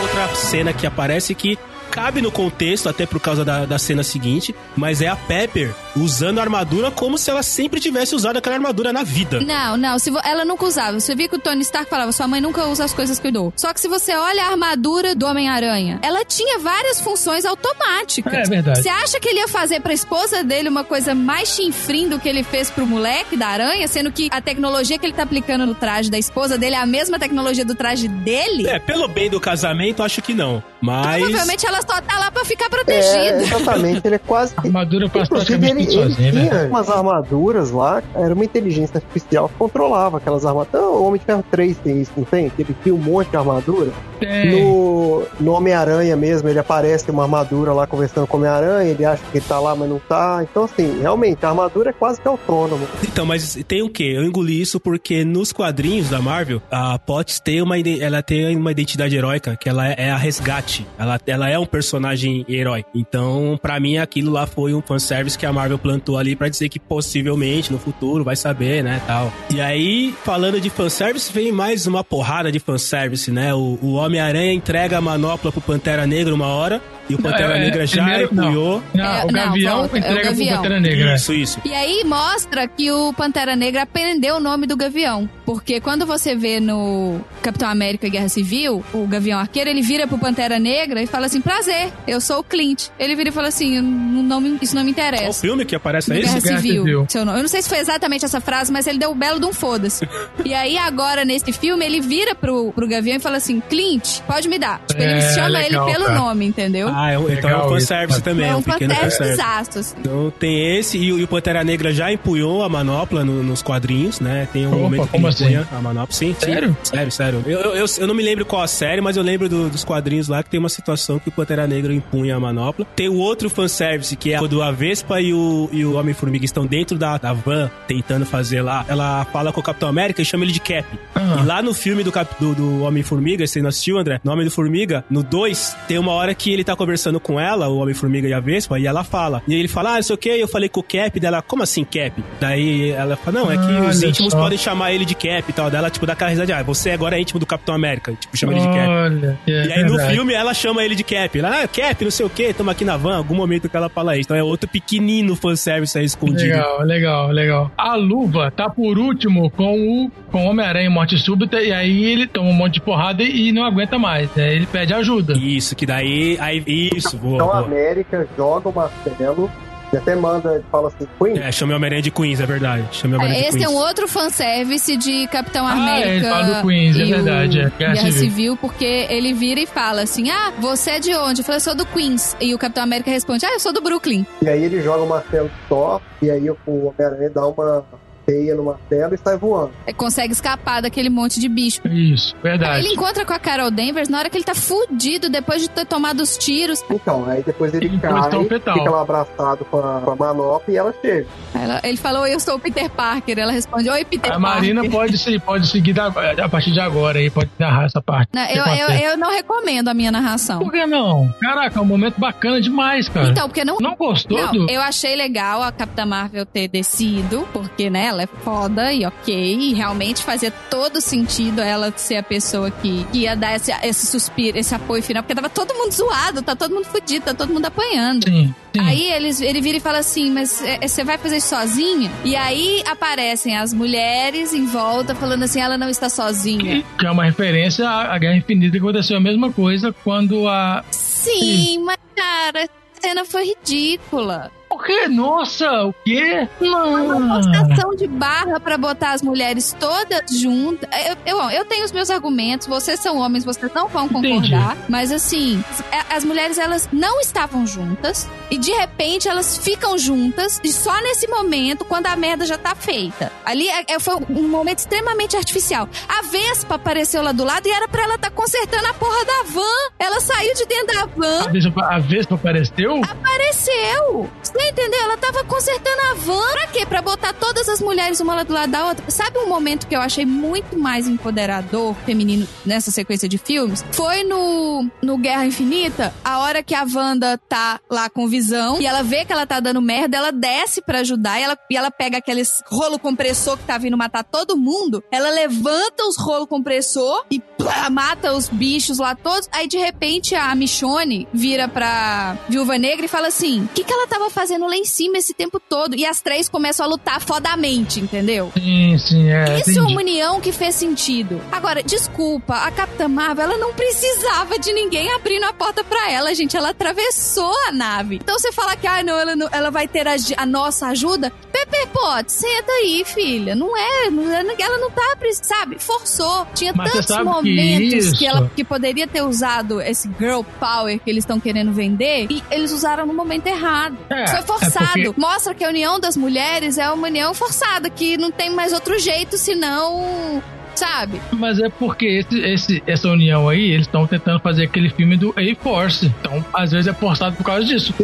outra 0.00 0.34
cena 0.34 0.72
que 0.72 0.86
aparece 0.86 1.34
que 1.34 1.58
cabe 1.92 2.22
no 2.22 2.32
contexto, 2.32 2.88
até 2.88 3.04
por 3.04 3.20
causa 3.20 3.44
da, 3.44 3.66
da 3.66 3.78
cena 3.78 4.02
seguinte, 4.02 4.54
mas 4.74 5.02
é 5.02 5.08
a 5.08 5.14
Pepper 5.16 5.74
usando 5.94 6.38
a 6.38 6.42
armadura 6.42 6.90
como 6.90 7.18
se 7.18 7.30
ela 7.30 7.42
sempre 7.42 7.78
tivesse 7.78 8.14
usado 8.14 8.38
aquela 8.38 8.56
armadura 8.56 8.92
na 8.94 9.02
vida. 9.02 9.40
Não, 9.40 9.76
não, 9.76 9.98
se 9.98 10.10
vo- 10.10 10.20
ela 10.24 10.42
nunca 10.44 10.64
usava. 10.64 10.98
Você 10.98 11.14
viu 11.14 11.28
que 11.28 11.36
o 11.36 11.38
Tony 11.38 11.60
Stark 11.60 11.90
falava, 11.90 12.10
sua 12.10 12.26
mãe 12.26 12.40
nunca 12.40 12.64
usa 12.66 12.84
as 12.84 12.94
coisas 12.94 13.18
que 13.18 13.28
eu 13.28 13.32
dou. 13.32 13.52
Só 13.56 13.72
que 13.74 13.80
se 13.80 13.88
você 13.88 14.14
olha 14.16 14.42
a 14.44 14.50
armadura 14.50 15.14
do 15.14 15.26
Homem-Aranha, 15.26 16.00
ela 16.02 16.24
tinha 16.24 16.58
várias 16.58 16.98
funções 17.00 17.44
automáticas. 17.44 18.32
É 18.32 18.42
verdade. 18.44 18.82
Você 18.82 18.88
acha 18.88 19.20
que 19.20 19.28
ele 19.28 19.40
ia 19.40 19.48
fazer 19.48 19.80
pra 19.80 19.92
esposa 19.92 20.42
dele 20.42 20.70
uma 20.70 20.84
coisa 20.84 21.14
mais 21.14 21.50
chinfrim 21.50 22.08
do 22.08 22.18
que 22.18 22.26
ele 22.28 22.42
fez 22.42 22.70
pro 22.70 22.86
moleque 22.86 23.36
da 23.36 23.48
aranha, 23.48 23.86
sendo 23.86 24.10
que 24.10 24.28
a 24.32 24.40
tecnologia 24.40 24.98
que 24.98 25.04
ele 25.04 25.12
tá 25.12 25.24
aplicando 25.24 25.66
no 25.66 25.74
traje 25.74 26.10
da 26.10 26.18
esposa 26.18 26.56
dele 26.56 26.74
é 26.74 26.78
a 26.78 26.86
mesma 26.86 27.18
tecnologia 27.18 27.64
do 27.66 27.74
traje 27.74 28.08
dele? 28.08 28.66
É, 28.66 28.78
pelo 28.78 29.06
bem 29.08 29.28
do 29.28 29.38
casamento, 29.38 30.02
acho 30.02 30.22
que 30.22 30.32
não. 30.32 30.62
Mas. 30.80 31.22
Provavelmente 31.22 31.66
ela 31.66 31.81
só 31.82 32.00
tá 32.00 32.18
lá 32.18 32.30
pra 32.30 32.44
ficar 32.44 32.68
protegida. 32.70 33.16
É, 33.16 33.42
exatamente, 33.42 34.00
ele 34.04 34.14
é 34.14 34.18
quase. 34.18 34.54
A 34.56 34.62
armadura 34.62 35.06
Inclusive, 35.06 35.34
ele, 35.34 35.44
praticamente 35.44 35.96
ele 35.96 36.08
sozinho, 36.14 36.32
tinha 36.32 36.54
né? 36.54 36.66
umas 36.68 36.88
armaduras 36.90 37.70
lá, 37.70 38.02
era 38.14 38.34
uma 38.34 38.44
inteligência 38.44 38.96
artificial 38.98 39.48
que 39.48 39.54
controlava 39.56 40.18
aquelas 40.18 40.44
armaduras. 40.44 40.68
Então, 40.68 40.94
o 40.94 41.06
Homem 41.06 41.18
de 41.18 41.26
Ferro 41.26 41.44
3 41.50 41.76
tem 41.78 42.00
isso, 42.00 42.12
não 42.16 42.24
tem? 42.24 42.48
Que 42.50 42.62
ele 42.62 42.76
tinha 42.82 42.94
um 42.94 42.98
monte 42.98 43.30
de 43.30 43.36
armadura. 43.36 43.90
Tem. 44.24 44.50
No, 44.50 45.24
no 45.40 45.52
Homem-Aranha 45.52 46.16
mesmo, 46.16 46.48
ele 46.48 46.58
aparece 46.58 47.10
uma 47.10 47.24
armadura 47.24 47.72
lá 47.72 47.86
conversando 47.86 48.26
com 48.26 48.36
o 48.36 48.40
Homem-Aranha, 48.40 48.90
ele 48.90 49.04
acha 49.04 49.22
que 49.30 49.38
ele 49.38 49.44
tá 49.46 49.58
lá, 49.58 49.74
mas 49.74 49.88
não 49.88 49.98
tá. 49.98 50.40
Então, 50.42 50.64
assim, 50.64 51.00
realmente, 51.00 51.44
a 51.44 51.50
armadura 51.50 51.90
é 51.90 51.92
quase 51.92 52.20
que 52.20 52.28
autônoma. 52.28 52.86
Então, 53.02 53.24
mas 53.26 53.58
tem 53.66 53.82
o 53.82 53.88
quê? 53.88 54.12
Eu 54.14 54.24
engoli 54.24 54.60
isso 54.60 54.80
porque 54.80 55.24
nos 55.24 55.52
quadrinhos 55.52 56.08
da 56.08 56.20
Marvel, 56.20 56.62
a 56.70 56.98
Potts 56.98 57.40
tem 57.40 57.60
uma, 57.62 57.78
ela 57.78 58.22
tem 58.22 58.56
uma 58.56 58.70
identidade 58.70 59.16
heróica, 59.16 59.56
que 59.56 59.68
ela 59.68 59.88
é, 59.88 59.94
é 59.98 60.10
a 60.10 60.16
resgate. 60.16 60.86
Ela, 60.98 61.20
ela 61.26 61.48
é 61.48 61.58
um 61.58 61.66
personagem 61.66 62.44
herói. 62.48 62.84
Então, 62.94 63.58
pra 63.60 63.78
mim, 63.80 63.98
aquilo 63.98 64.32
lá 64.32 64.46
foi 64.46 64.74
um 64.74 64.82
fanservice 64.82 65.38
que 65.38 65.46
a 65.46 65.52
Marvel 65.52 65.78
plantou 65.78 66.18
ali 66.18 66.36
pra 66.36 66.48
dizer 66.48 66.68
que 66.68 66.78
possivelmente 66.78 67.72
no 67.72 67.78
futuro 67.78 68.24
vai 68.24 68.36
saber, 68.36 68.82
né, 68.82 69.00
tal. 69.06 69.32
E 69.50 69.60
aí, 69.60 70.14
falando 70.24 70.60
de 70.60 70.70
fanservice, 70.70 71.32
vem 71.32 71.52
mais 71.52 71.86
uma 71.86 72.04
porrada 72.04 72.50
de 72.50 72.58
fanservice, 72.58 73.30
né? 73.30 73.54
O, 73.54 73.78
o 73.82 74.00
Homem-Aranha 74.12 74.52
entrega 74.52 74.98
a 74.98 75.00
manopla 75.00 75.50
pro 75.50 75.62
Pantera 75.62 76.06
Negra 76.06 76.34
uma 76.34 76.46
hora, 76.46 76.82
e 77.08 77.14
o 77.14 77.18
Pantera 77.22 77.56
É, 77.56 77.60
Negra 77.60 77.86
já 77.86 78.02
primeiro- 78.02 78.28
não. 78.34 78.44
empunhou. 78.44 78.82
Não, 78.94 79.04
É, 79.04 79.22
o 79.24 79.26
não, 79.26 79.32
Gavião 79.32 79.76
volta, 79.78 79.96
é 79.96 79.98
o 79.98 79.98
entrega 79.98 80.20
pro 80.20 80.30
Gavião. 80.30 80.56
Pantera 80.56 80.80
Negra. 80.80 81.14
Isso, 81.14 81.32
isso. 81.32 81.60
E 81.64 81.72
aí 81.74 82.02
mostra 82.04 82.66
que 82.68 82.90
o 82.90 83.12
Pantera 83.12 83.54
Negra 83.56 83.82
aprendeu 83.82 84.36
o 84.36 84.40
nome 84.40 84.66
do 84.66 84.76
Gavião. 84.76 85.28
Porque 85.44 85.80
quando 85.80 86.06
você 86.06 86.34
vê 86.34 86.60
no 86.60 87.20
Capitão 87.42 87.68
América 87.68 88.08
Guerra 88.08 88.28
Civil, 88.28 88.84
o 88.94 89.06
Gavião 89.06 89.38
Arqueiro, 89.38 89.68
ele 89.68 89.82
vira 89.82 90.06
pro 90.06 90.16
Pantera 90.18 90.58
Negra 90.58 91.02
e 91.02 91.06
fala 91.06 91.26
assim: 91.26 91.40
prazer, 91.40 91.92
eu 92.06 92.20
sou 92.20 92.38
o 92.40 92.44
Clint. 92.44 92.88
Ele 92.98 93.14
vira 93.14 93.28
e 93.28 93.32
fala 93.32 93.48
assim: 93.48 93.80
não, 93.80 94.22
não 94.22 94.40
me- 94.40 94.58
isso 94.62 94.74
não 94.74 94.84
me 94.84 94.92
Qual 94.94 95.06
o 95.06 95.08
interessa. 95.08 95.40
filme 95.40 95.64
que 95.64 95.74
aparece 95.74 96.12
aí? 96.12 96.20
Guerra 96.22 96.40
Guerra 96.40 96.56
Civil. 96.60 96.82
Civil. 96.84 97.06
Seu 97.08 97.24
nome. 97.24 97.38
Eu 97.38 97.42
não 97.42 97.48
sei 97.48 97.60
se 97.62 97.68
foi 97.68 97.78
exatamente 97.78 98.24
essa 98.24 98.40
frase, 98.40 98.72
mas 98.72 98.86
ele 98.86 98.98
deu 98.98 99.10
o 99.10 99.14
belo 99.14 99.38
de 99.40 99.46
um 99.46 99.52
foda-se. 99.52 100.08
e 100.44 100.54
aí, 100.54 100.78
agora, 100.78 101.24
nesse 101.24 101.52
filme, 101.52 101.84
ele 101.84 102.00
vira 102.00 102.34
pro, 102.34 102.72
pro 102.72 102.86
Gavião 102.88 103.16
e 103.16 103.20
fala 103.20 103.36
assim: 103.36 103.60
Clint, 103.68 104.20
pode 104.26 104.48
me 104.48 104.58
dar. 104.58 104.80
Tipo, 104.86 105.02
ele 105.02 105.12
É, 105.14 105.34
chama 105.34 105.48
legal, 105.48 105.86
ele 105.88 105.92
pelo 105.94 106.06
cara. 106.06 106.18
nome, 106.18 106.46
entendeu? 106.46 106.88
Ah, 106.94 107.12
é 107.12 107.16
então 107.16 107.50
é 107.50 107.56
um 107.56 107.60
isso. 107.60 107.68
fanservice 107.70 108.22
também, 108.22 108.46
é 108.46 108.48
é 108.50 108.54
um 108.56 108.58
um 108.58 108.62
pequeno 108.62 108.94
fanservice. 108.94 109.36
fanservice, 109.36 109.78
assim. 109.78 109.94
Então 110.00 110.32
tem 110.38 110.76
esse, 110.78 110.98
e, 110.98 111.12
o- 111.12 111.18
e 111.18 111.24
o 111.24 111.28
Pantera 111.28 111.62
Negra 111.64 111.92
já 111.92 112.12
empunhou 112.12 112.62
a 112.62 112.68
manopla 112.68 113.24
no- 113.24 113.42
nos 113.42 113.62
quadrinhos, 113.62 114.20
né? 114.20 114.48
Tem 114.52 114.66
um 114.66 114.70
Opa, 114.70 114.78
momento 114.78 115.08
que 115.08 115.16
ele 115.16 115.26
assim? 115.26 115.44
empunha 115.44 115.68
a 115.72 115.80
manopla. 115.80 116.14
Sim, 116.14 116.34
sim. 116.38 116.46
Sério? 116.46 116.76
Sério, 116.82 117.12
sério. 117.12 117.42
Eu, 117.46 117.60
eu, 117.60 117.74
eu, 117.76 117.86
eu 117.98 118.06
não 118.06 118.14
me 118.14 118.22
lembro 118.22 118.44
qual 118.44 118.62
a 118.62 118.66
série, 118.66 119.00
mas 119.00 119.16
eu 119.16 119.22
lembro 119.22 119.48
do- 119.48 119.68
dos 119.70 119.84
quadrinhos 119.84 120.28
lá 120.28 120.42
que 120.42 120.50
tem 120.50 120.60
uma 120.60 120.68
situação 120.68 121.18
que 121.18 121.28
o 121.28 121.32
Pantera 121.32 121.66
Negra 121.66 121.92
empunha 121.92 122.36
a 122.36 122.40
manopla. 122.40 122.86
Tem 122.96 123.08
o 123.08 123.16
outro 123.16 123.48
fanservice, 123.50 124.16
que 124.16 124.32
é 124.32 124.38
quando 124.38 124.62
a 124.62 124.70
Vespa 124.70 125.20
e 125.20 125.32
o, 125.32 125.68
e 125.72 125.84
o 125.84 125.94
Homem-Formiga 125.96 126.44
estão 126.44 126.66
dentro 126.66 126.98
da, 126.98 127.16
da 127.18 127.32
van, 127.32 127.70
tentando 127.86 128.24
fazer 128.26 128.62
lá. 128.62 128.84
Ela 128.88 129.24
fala 129.32 129.52
com 129.52 129.60
o 129.60 129.62
Capitão 129.62 129.88
América 129.88 130.20
e 130.22 130.24
chama 130.24 130.44
ele 130.44 130.52
de 130.52 130.60
Cap. 130.60 130.86
Ah. 131.14 131.38
E 131.42 131.46
lá 131.46 131.62
no 131.62 131.72
filme 131.74 132.02
do, 132.02 132.10
Cap- 132.12 132.34
do, 132.40 132.54
do 132.54 132.82
Homem-Formiga, 132.82 133.46
você 133.46 133.60
não 133.62 133.68
assistiu, 133.68 133.98
André? 133.98 134.20
No 134.24 134.32
Homem 134.32 134.44
do 134.44 134.50
Formiga, 134.50 135.04
no 135.10 135.22
2, 135.22 135.76
tem 135.88 135.98
uma 135.98 136.12
hora 136.12 136.34
que 136.34 136.52
ele 136.52 136.64
tá 136.64 136.74
conversando 136.82 137.20
com 137.20 137.38
ela, 137.38 137.68
o 137.68 137.78
Homem-Formiga 137.78 138.28
e 138.28 138.32
a 138.32 138.40
Vespa, 138.40 138.78
e 138.78 138.86
ela 138.86 139.04
fala. 139.04 139.42
E 139.46 139.54
ele 139.54 139.68
fala, 139.68 139.94
ah, 139.94 140.00
isso 140.00 140.12
ok, 140.12 140.42
eu 140.42 140.48
falei 140.48 140.68
com 140.68 140.80
o 140.80 140.82
Cap, 140.82 141.18
dela, 141.20 141.40
como 141.42 141.62
assim 141.62 141.84
Cap? 141.84 142.12
Daí 142.40 142.90
ela 142.90 143.16
fala, 143.16 143.40
não, 143.40 143.52
é 143.52 143.56
que 143.56 143.62
Olha 143.72 143.88
os 143.88 144.02
íntimos 144.02 144.32
só. 144.32 144.38
podem 144.40 144.58
chamar 144.58 144.92
ele 144.92 145.04
de 145.04 145.14
Cap 145.14 145.44
e 145.48 145.52
tal. 145.52 145.70
Daí 145.70 145.78
ela, 145.78 145.90
tipo, 145.90 146.04
dá 146.06 146.12
aquela 146.12 146.30
risadinha, 146.30 146.58
ah, 146.58 146.62
você 146.62 146.90
agora 146.90 147.16
é 147.16 147.20
íntimo 147.20 147.38
do 147.38 147.46
Capitão 147.46 147.74
América. 147.74 148.12
Tipo, 148.18 148.36
chama 148.36 148.52
ele 148.52 148.60
de 148.62 148.66
Cap. 148.66 148.88
Olha, 148.88 149.38
é 149.46 149.50
E 149.50 149.72
aí 149.72 149.82
no 149.84 149.90
verdade. 149.90 150.14
filme 150.14 150.34
ela 150.34 150.54
chama 150.54 150.84
ele 150.84 150.94
de 150.94 151.04
Cap. 151.04 151.38
Ela, 151.38 151.62
ah, 151.62 151.68
Cap, 151.68 152.04
não 152.04 152.10
sei 152.10 152.26
o 152.26 152.30
que, 152.30 152.52
tamo 152.52 152.70
aqui 152.70 152.84
na 152.84 152.96
van, 152.96 153.16
algum 153.16 153.34
momento 153.34 153.68
que 153.68 153.76
ela 153.76 153.88
fala 153.88 154.16
isso. 154.16 154.26
Então 154.26 154.36
é 154.36 154.42
outro 154.42 154.68
pequenino 154.68 155.36
fanservice 155.36 155.96
aí 155.96 156.04
escondido. 156.04 156.42
Legal, 156.42 156.82
legal, 156.82 157.30
legal. 157.30 157.70
A 157.78 157.94
luva 157.94 158.50
tá 158.50 158.68
por 158.68 158.98
último 158.98 159.50
com 159.50 160.04
o 160.06 160.10
com 160.32 160.46
o 160.46 160.48
Homem-Aranha 160.48 160.86
em 160.86 160.90
morte 160.92 161.18
súbita, 161.18 161.60
e 161.60 161.70
aí 161.70 162.04
ele 162.04 162.26
toma 162.26 162.48
um 162.48 162.54
monte 162.54 162.74
de 162.74 162.80
porrada 162.80 163.22
e, 163.22 163.48
e 163.48 163.52
não 163.52 163.64
aguenta 163.64 163.98
mais. 163.98 164.34
Né? 164.34 164.54
Ele 164.54 164.64
pede 164.64 164.94
ajuda. 164.94 165.34
Isso, 165.34 165.76
que 165.76 165.84
daí. 165.84 166.38
Aí, 166.40 166.62
isso, 166.72 167.16
boa. 167.16 167.34
Então 167.36 167.50
a 167.50 167.54
boa. 167.56 167.66
América 167.66 168.26
joga 168.36 168.68
o 168.68 168.72
martelo 168.74 169.50
e 169.92 169.96
até 169.98 170.14
manda, 170.16 170.54
ele 170.54 170.64
fala 170.72 170.88
assim, 170.88 171.06
Queen, 171.20 171.38
É, 171.38 171.52
chama 171.52 171.74
o 171.74 171.76
Homem-Aranha 171.76 172.00
de 172.00 172.10
Queens, 172.10 172.40
é 172.40 172.46
verdade. 172.46 172.82
Chama 172.92 173.14
o 173.14 173.16
É, 173.16 173.18
Homem-Aranha 173.18 173.42
de 173.42 173.48
esse 173.48 173.58
Queens. 173.58 173.70
é 173.70 173.74
um 173.74 173.76
outro 173.78 174.08
fanservice 174.08 174.96
de 174.96 175.26
Capitão 175.26 175.66
Ah, 175.66 175.72
América. 175.72 176.08
ele 176.08 176.24
fala 176.30 176.42
do 176.62 176.66
Queens, 176.66 176.98
é 176.98 177.04
verdade, 177.04 177.58
é. 177.60 177.62
Guerra, 177.64 177.92
Guerra 177.92 177.96
Civil. 178.06 178.12
Civil. 178.18 178.56
porque 178.56 179.06
ele 179.10 179.34
vira 179.34 179.60
e 179.60 179.66
fala 179.66 180.00
assim: 180.02 180.30
Ah, 180.30 180.50
você 180.58 180.92
é 180.92 180.98
de 180.98 181.14
onde? 181.14 181.42
Eu 181.42 181.44
falei, 181.44 181.56
eu 181.58 181.60
sou 181.60 181.74
do 181.74 181.84
Queens. 181.84 182.34
E 182.40 182.54
o 182.54 182.58
Capitão 182.58 182.84
América 182.84 183.10
responde: 183.10 183.44
Ah, 183.44 183.52
eu 183.52 183.60
sou 183.60 183.70
do 183.72 183.82
Brooklyn. 183.82 184.24
e 184.40 184.48
aí 184.48 184.64
ele 184.64 184.80
joga 184.80 185.02
o 185.02 185.06
martelo 185.08 185.50
só, 185.68 186.00
e 186.22 186.30
aí 186.30 186.48
o 186.48 186.56
Homem-Aranha 186.66 187.28
dá 187.28 187.46
uma 187.46 187.84
teia 188.26 188.54
no 188.54 188.64
martelo 188.64 189.14
e 189.14 189.18
sai 189.18 189.36
voando. 189.36 189.72
Ele 189.86 189.96
consegue 189.96 190.32
escapar 190.32 190.80
daquele 190.82 191.10
monte 191.10 191.40
de 191.40 191.48
bicho. 191.48 191.80
Isso, 191.88 192.34
Aí 192.36 192.42
verdade. 192.42 192.84
ele 192.84 192.94
encontra 192.94 193.24
com 193.24 193.32
a 193.32 193.38
Carol 193.38 193.70
Danvers 193.70 194.08
na 194.08 194.18
hora 194.18 194.30
que 194.30 194.36
ele 194.36 194.44
tá 194.44 194.54
fudido 194.54 195.28
depois 195.28 195.62
de 195.62 195.68
ter 195.70 195.84
tomado 195.86 196.20
os 196.20 196.36
tiros. 196.36 196.84
Então, 196.90 197.28
aí 197.28 197.42
depois 197.42 197.72
ele 197.74 197.86
Em 197.86 197.98
cai, 197.98 198.12
fica 198.30 198.90
lá 198.90 199.02
abraçado 199.02 199.64
com 199.64 199.78
a, 199.78 200.00
com 200.00 200.10
a 200.12 200.16
manopla 200.16 200.72
e 200.72 200.76
ela 200.76 200.94
chega. 201.02 201.26
Aí 201.54 201.62
ela- 201.64 201.80
ele 201.84 201.96
falou: 201.96 202.26
Eu 202.26 202.38
sou 202.40 202.56
o 202.56 202.58
Peter 202.58 202.88
Parker. 202.90 203.38
Ela 203.38 203.52
responde: 203.52 203.88
Oi, 203.88 204.04
Peter 204.04 204.32
A 204.32 204.38
Marina 204.38 204.82
Parker. 204.82 204.98
pode, 204.98 205.18
se, 205.18 205.38
pode 205.38 205.66
seguir 205.68 205.92
da- 205.92 206.06
a 206.42 206.48
partir 206.48 206.70
de 206.72 206.80
agora 206.80 207.18
aí, 207.18 207.30
pode 207.30 207.50
narrar 207.58 207.84
essa 207.86 208.00
parte. 208.00 208.30
Não, 208.34 208.44
eu, 208.46 208.64
eu, 208.64 208.88
eu 209.10 209.16
não 209.18 209.30
recomendo 209.30 209.88
a 209.88 209.94
minha 209.94 210.10
narração. 210.12 210.58
Por 210.60 210.70
que 210.72 210.86
não? 210.86 211.32
Caraca, 211.40 211.78
é 211.78 211.82
um 211.82 211.86
momento 211.86 212.18
bacana 212.18 212.60
demais, 212.60 213.08
cara. 213.08 213.28
Então, 213.28 213.48
porque 213.48 213.64
não 213.64 213.78
não 213.78 213.94
gostou 213.96 214.38
Não, 214.38 214.52
do... 214.52 214.70
eu 214.70 214.80
achei 214.80 215.16
legal 215.16 215.62
a 215.62 215.72
Capitã 215.72 216.06
Marvel 216.06 216.46
ter 216.46 216.68
descido, 216.68 217.46
porque, 217.52 217.90
né, 217.90 218.11
ela 218.12 218.22
é 218.22 218.26
foda 218.26 218.92
e 218.92 219.04
ok, 219.04 219.34
e 219.34 219.74
realmente 219.74 220.22
fazia 220.22 220.50
todo 220.50 221.00
sentido 221.00 221.60
ela 221.60 221.92
ser 221.96 222.16
a 222.16 222.22
pessoa 222.22 222.70
que, 222.70 223.04
que 223.04 223.20
ia 223.20 223.34
dar 223.34 223.56
esse, 223.56 223.72
esse 223.82 224.06
suspiro, 224.06 224.58
esse 224.58 224.74
apoio 224.74 225.02
final, 225.02 225.22
porque 225.22 225.34
tava 225.34 225.48
todo 225.48 225.74
mundo 225.74 225.92
zoado, 225.92 226.42
tá 226.42 226.54
todo 226.54 226.74
mundo 226.74 226.86
fudido, 226.86 227.24
tá 227.24 227.34
todo 227.34 227.52
mundo 227.52 227.66
apanhando. 227.66 228.24
Sim, 228.24 228.54
sim. 228.74 228.80
Aí 228.80 229.12
eles, 229.12 229.40
ele 229.40 229.60
vira 229.60 229.78
e 229.78 229.80
fala 229.80 229.98
assim, 229.98 230.30
mas 230.30 230.62
é, 230.62 230.86
você 230.86 231.02
vai 231.02 231.18
fazer 231.18 231.38
isso 231.38 231.48
sozinha? 231.48 232.10
E 232.24 232.36
aí 232.36 232.82
aparecem 232.86 233.56
as 233.56 233.72
mulheres 233.72 234.52
em 234.52 234.66
volta 234.66 235.14
falando 235.14 235.42
assim, 235.42 235.60
ela 235.60 235.78
não 235.78 235.88
está 235.88 236.08
sozinha. 236.08 236.84
Que 236.98 237.06
é 237.06 237.10
uma 237.10 237.24
referência 237.24 237.88
à 237.88 238.18
Guerra 238.18 238.36
Infinita, 238.36 238.72
que 238.72 238.78
aconteceu 238.78 239.16
a 239.16 239.20
mesma 239.20 239.52
coisa 239.52 239.94
quando 240.04 240.48
a... 240.48 240.84
Sim, 240.90 241.82
mas 241.84 241.98
cara, 242.16 242.64
a 242.64 243.00
cena 243.00 243.24
foi 243.24 243.44
ridícula. 243.44 244.50
O 244.72 244.78
quê? 244.78 245.06
Nossa, 245.06 245.84
o 245.84 245.92
quê? 246.04 246.48
uma 246.58 247.18
Não. 247.18 247.42
forçação 247.42 247.90
de 247.94 248.06
barra 248.06 248.58
pra 248.58 248.78
botar 248.78 249.12
as 249.12 249.20
mulheres 249.20 249.76
todas 249.78 250.22
juntas. 250.40 250.88
Eu, 251.06 251.38
eu, 251.38 251.50
eu 251.50 251.64
tenho 251.66 251.84
os 251.84 251.92
meus 251.92 252.08
argumentos, 252.08 252.66
vocês 252.66 252.98
são 252.98 253.18
homens, 253.18 253.44
vocês 253.44 253.70
não 253.74 253.86
vão 253.86 254.08
concordar. 254.08 254.76
Mas 254.88 255.12
assim, 255.12 255.62
as, 255.92 256.16
as 256.16 256.24
mulheres 256.24 256.56
elas 256.56 256.88
não 256.90 257.20
estavam 257.20 257.66
juntas 257.66 258.26
e 258.50 258.56
de 258.56 258.72
repente 258.72 259.28
elas 259.28 259.58
ficam 259.58 259.98
juntas 259.98 260.58
e 260.64 260.72
só 260.72 260.98
nesse 261.02 261.28
momento, 261.28 261.84
quando 261.84 262.06
a 262.06 262.16
merda 262.16 262.46
já 262.46 262.56
tá 262.56 262.74
feita. 262.74 263.30
Ali 263.44 263.68
é- 263.68 263.84
é- 263.88 263.98
foi 263.98 264.16
um 264.30 264.48
momento 264.48 264.78
extremamente 264.78 265.36
artificial. 265.36 265.86
A 266.08 266.22
Vespa 266.22 266.76
apareceu 266.76 267.22
lá 267.22 267.32
do 267.32 267.44
lado 267.44 267.66
e 267.66 267.70
era 267.70 267.86
pra 267.88 268.04
ela 268.04 268.14
estar 268.14 268.30
tá 268.30 268.34
consertando 268.34 268.86
a 268.86 268.94
porra 268.94 269.22
da 269.24 269.42
van. 269.52 269.92
Ela 269.98 270.18
saiu 270.20 270.54
de 270.54 270.64
dentro 270.64 270.96
da 270.96 271.06
van. 271.06 271.44
A 271.44 271.48
Vespa, 271.48 271.82
a 271.84 271.98
Vespa 271.98 272.34
apareceu? 272.36 273.00
Apareceu! 273.04 274.30
Você 274.52 274.68
entendeu? 274.68 275.00
Ela 275.00 275.16
tava 275.16 275.44
consertando 275.44 276.00
a 276.10 276.14
van. 276.14 276.52
Pra 276.52 276.66
quê? 276.66 276.86
Pra 276.86 277.02
botar 277.02 277.32
todas 277.32 277.68
as 277.68 277.80
mulheres 277.80 278.20
uma 278.20 278.44
do 278.44 278.52
lado 278.52 278.70
da 278.70 278.86
outra. 278.86 279.10
Sabe 279.10 279.38
um 279.38 279.48
momento 279.48 279.86
que 279.86 279.94
eu 279.96 280.00
achei 280.00 280.24
muito 280.26 280.78
mais 280.78 281.06
empoderador 281.08 281.94
feminino 282.04 282.46
nessa 282.64 282.90
sequência 282.90 283.28
de 283.28 283.38
filmes? 283.38 283.84
Foi 283.92 284.24
no, 284.24 284.86
no 285.02 285.16
Guerra 285.18 285.46
Infinita, 285.46 286.14
a 286.24 286.40
hora 286.40 286.62
que 286.62 286.74
a 286.74 286.84
Wanda 286.84 287.38
tá 287.48 287.80
lá 287.90 288.08
com 288.10 288.28
visão 288.28 288.80
e 288.80 288.86
ela 288.86 289.02
vê 289.02 289.24
que 289.24 289.32
ela 289.32 289.46
tá 289.46 289.60
dando 289.60 289.80
merda, 289.80 290.16
ela 290.16 290.32
desce 290.32 290.82
pra 290.82 291.00
ajudar 291.00 291.38
e 291.40 291.42
ela, 291.42 291.58
e 291.70 291.76
ela 291.76 291.90
pega 291.90 292.18
aqueles 292.18 292.62
rolo 292.66 292.98
compressor 292.98 293.56
que 293.56 293.64
tá 293.64 293.78
vindo 293.78 293.96
matar 293.96 294.24
todo 294.24 294.56
mundo. 294.56 295.02
Ela 295.10 295.30
levanta 295.30 296.04
os 296.04 296.16
rolo 296.16 296.46
compressor 296.46 297.24
e 297.30 297.40
plá, 297.40 297.88
mata 297.90 298.32
os 298.32 298.48
bichos 298.48 298.98
lá 298.98 299.14
todos. 299.14 299.48
Aí 299.52 299.66
de 299.66 299.78
repente 299.78 300.34
a 300.34 300.54
Michonne 300.54 301.26
vira 301.32 301.68
pra 301.68 302.36
Viúva 302.48 302.76
Negra 302.78 303.06
e 303.06 303.08
fala 303.08 303.28
assim: 303.28 303.64
o 303.64 303.68
que, 303.68 303.84
que 303.84 303.92
ela 303.92 304.06
tava 304.06 304.28
fazendo? 304.30 304.41
Fazendo 304.42 304.66
lá 304.66 304.74
em 304.74 304.84
cima 304.84 305.18
esse 305.18 305.32
tempo 305.32 305.60
todo. 305.60 305.94
E 305.94 306.04
as 306.04 306.20
três 306.20 306.48
começam 306.48 306.84
a 306.84 306.88
lutar 306.88 307.20
fodamente, 307.20 308.00
entendeu? 308.00 308.50
Sim, 308.58 308.98
sim, 308.98 309.30
é. 309.30 309.60
Isso 309.60 309.78
é 309.78 309.82
uma 309.82 310.00
união 310.00 310.40
que 310.40 310.50
fez 310.50 310.74
sentido. 310.74 311.40
Agora, 311.52 311.80
desculpa, 311.82 312.56
a 312.56 312.70
Capitã 312.72 313.06
Marvel, 313.06 313.44
ela 313.44 313.56
não 313.56 313.72
precisava 313.72 314.58
de 314.58 314.72
ninguém 314.72 315.12
abrindo 315.12 315.44
a 315.44 315.52
porta 315.52 315.84
pra 315.84 316.10
ela, 316.10 316.34
gente. 316.34 316.56
Ela 316.56 316.70
atravessou 316.70 317.54
a 317.68 317.72
nave. 317.72 318.16
Então 318.16 318.36
você 318.36 318.50
fala 318.50 318.74
que, 318.74 318.86
ah, 318.86 319.02
não, 319.04 319.16
ela, 319.16 319.36
não, 319.36 319.48
ela 319.52 319.70
vai 319.70 319.86
ter 319.86 320.08
a, 320.08 320.16
a 320.36 320.46
nossa 320.46 320.88
ajuda. 320.88 321.32
Pepper 321.52 321.86
Potts, 321.88 322.34
senta 322.34 322.72
aí, 322.72 323.04
filha. 323.04 323.54
Não 323.54 323.76
é, 323.76 324.10
não, 324.10 324.28
é, 324.28 324.44
ela 324.58 324.78
não 324.78 324.90
tá, 324.90 325.02
sabe? 325.42 325.78
Forçou. 325.78 326.46
Tinha 326.54 326.72
Mas 326.74 326.92
tantos 326.92 327.24
momentos 327.24 328.10
que, 328.10 328.18
que, 328.18 328.26
ela 328.26 328.50
que 328.56 328.64
poderia 328.64 329.06
ter 329.06 329.22
usado 329.22 329.80
esse 329.80 330.10
girl 330.18 330.42
power 330.58 330.98
que 330.98 331.08
eles 331.08 331.22
estão 331.22 331.38
querendo 331.38 331.72
vender 331.72 332.26
e 332.28 332.42
eles 332.50 332.72
usaram 332.72 333.06
no 333.06 333.14
momento 333.14 333.46
errado. 333.46 333.96
É, 334.10 334.26
Foi 334.32 334.42
forçado. 334.42 335.00
É 335.00 335.04
porque... 335.04 335.20
Mostra 335.20 335.54
que 335.54 335.64
a 335.64 335.68
união 335.68 336.00
das 336.00 336.16
mulheres 336.16 336.78
é 336.78 336.90
uma 336.90 337.08
união 337.08 337.34
forçada, 337.34 337.88
que 337.88 338.16
não 338.16 338.30
tem 338.30 338.50
mais 338.50 338.72
outro 338.72 338.98
jeito 338.98 339.36
senão 339.36 340.42
sabe? 340.74 341.20
Mas 341.32 341.58
é 341.60 341.68
porque 341.68 342.06
esse, 342.06 342.40
esse, 342.40 342.82
essa 342.86 343.08
união 343.08 343.48
aí, 343.48 343.70
eles 343.70 343.86
estão 343.86 344.06
tentando 344.06 344.40
fazer 344.40 344.64
aquele 344.64 344.90
filme 344.90 345.16
do 345.16 345.34
A-Force. 345.36 346.06
Então, 346.20 346.44
às 346.52 346.72
vezes 346.72 346.86
é 346.86 346.92
forçado 346.92 347.36
por 347.36 347.44
causa 347.44 347.64
disso. 347.64 347.94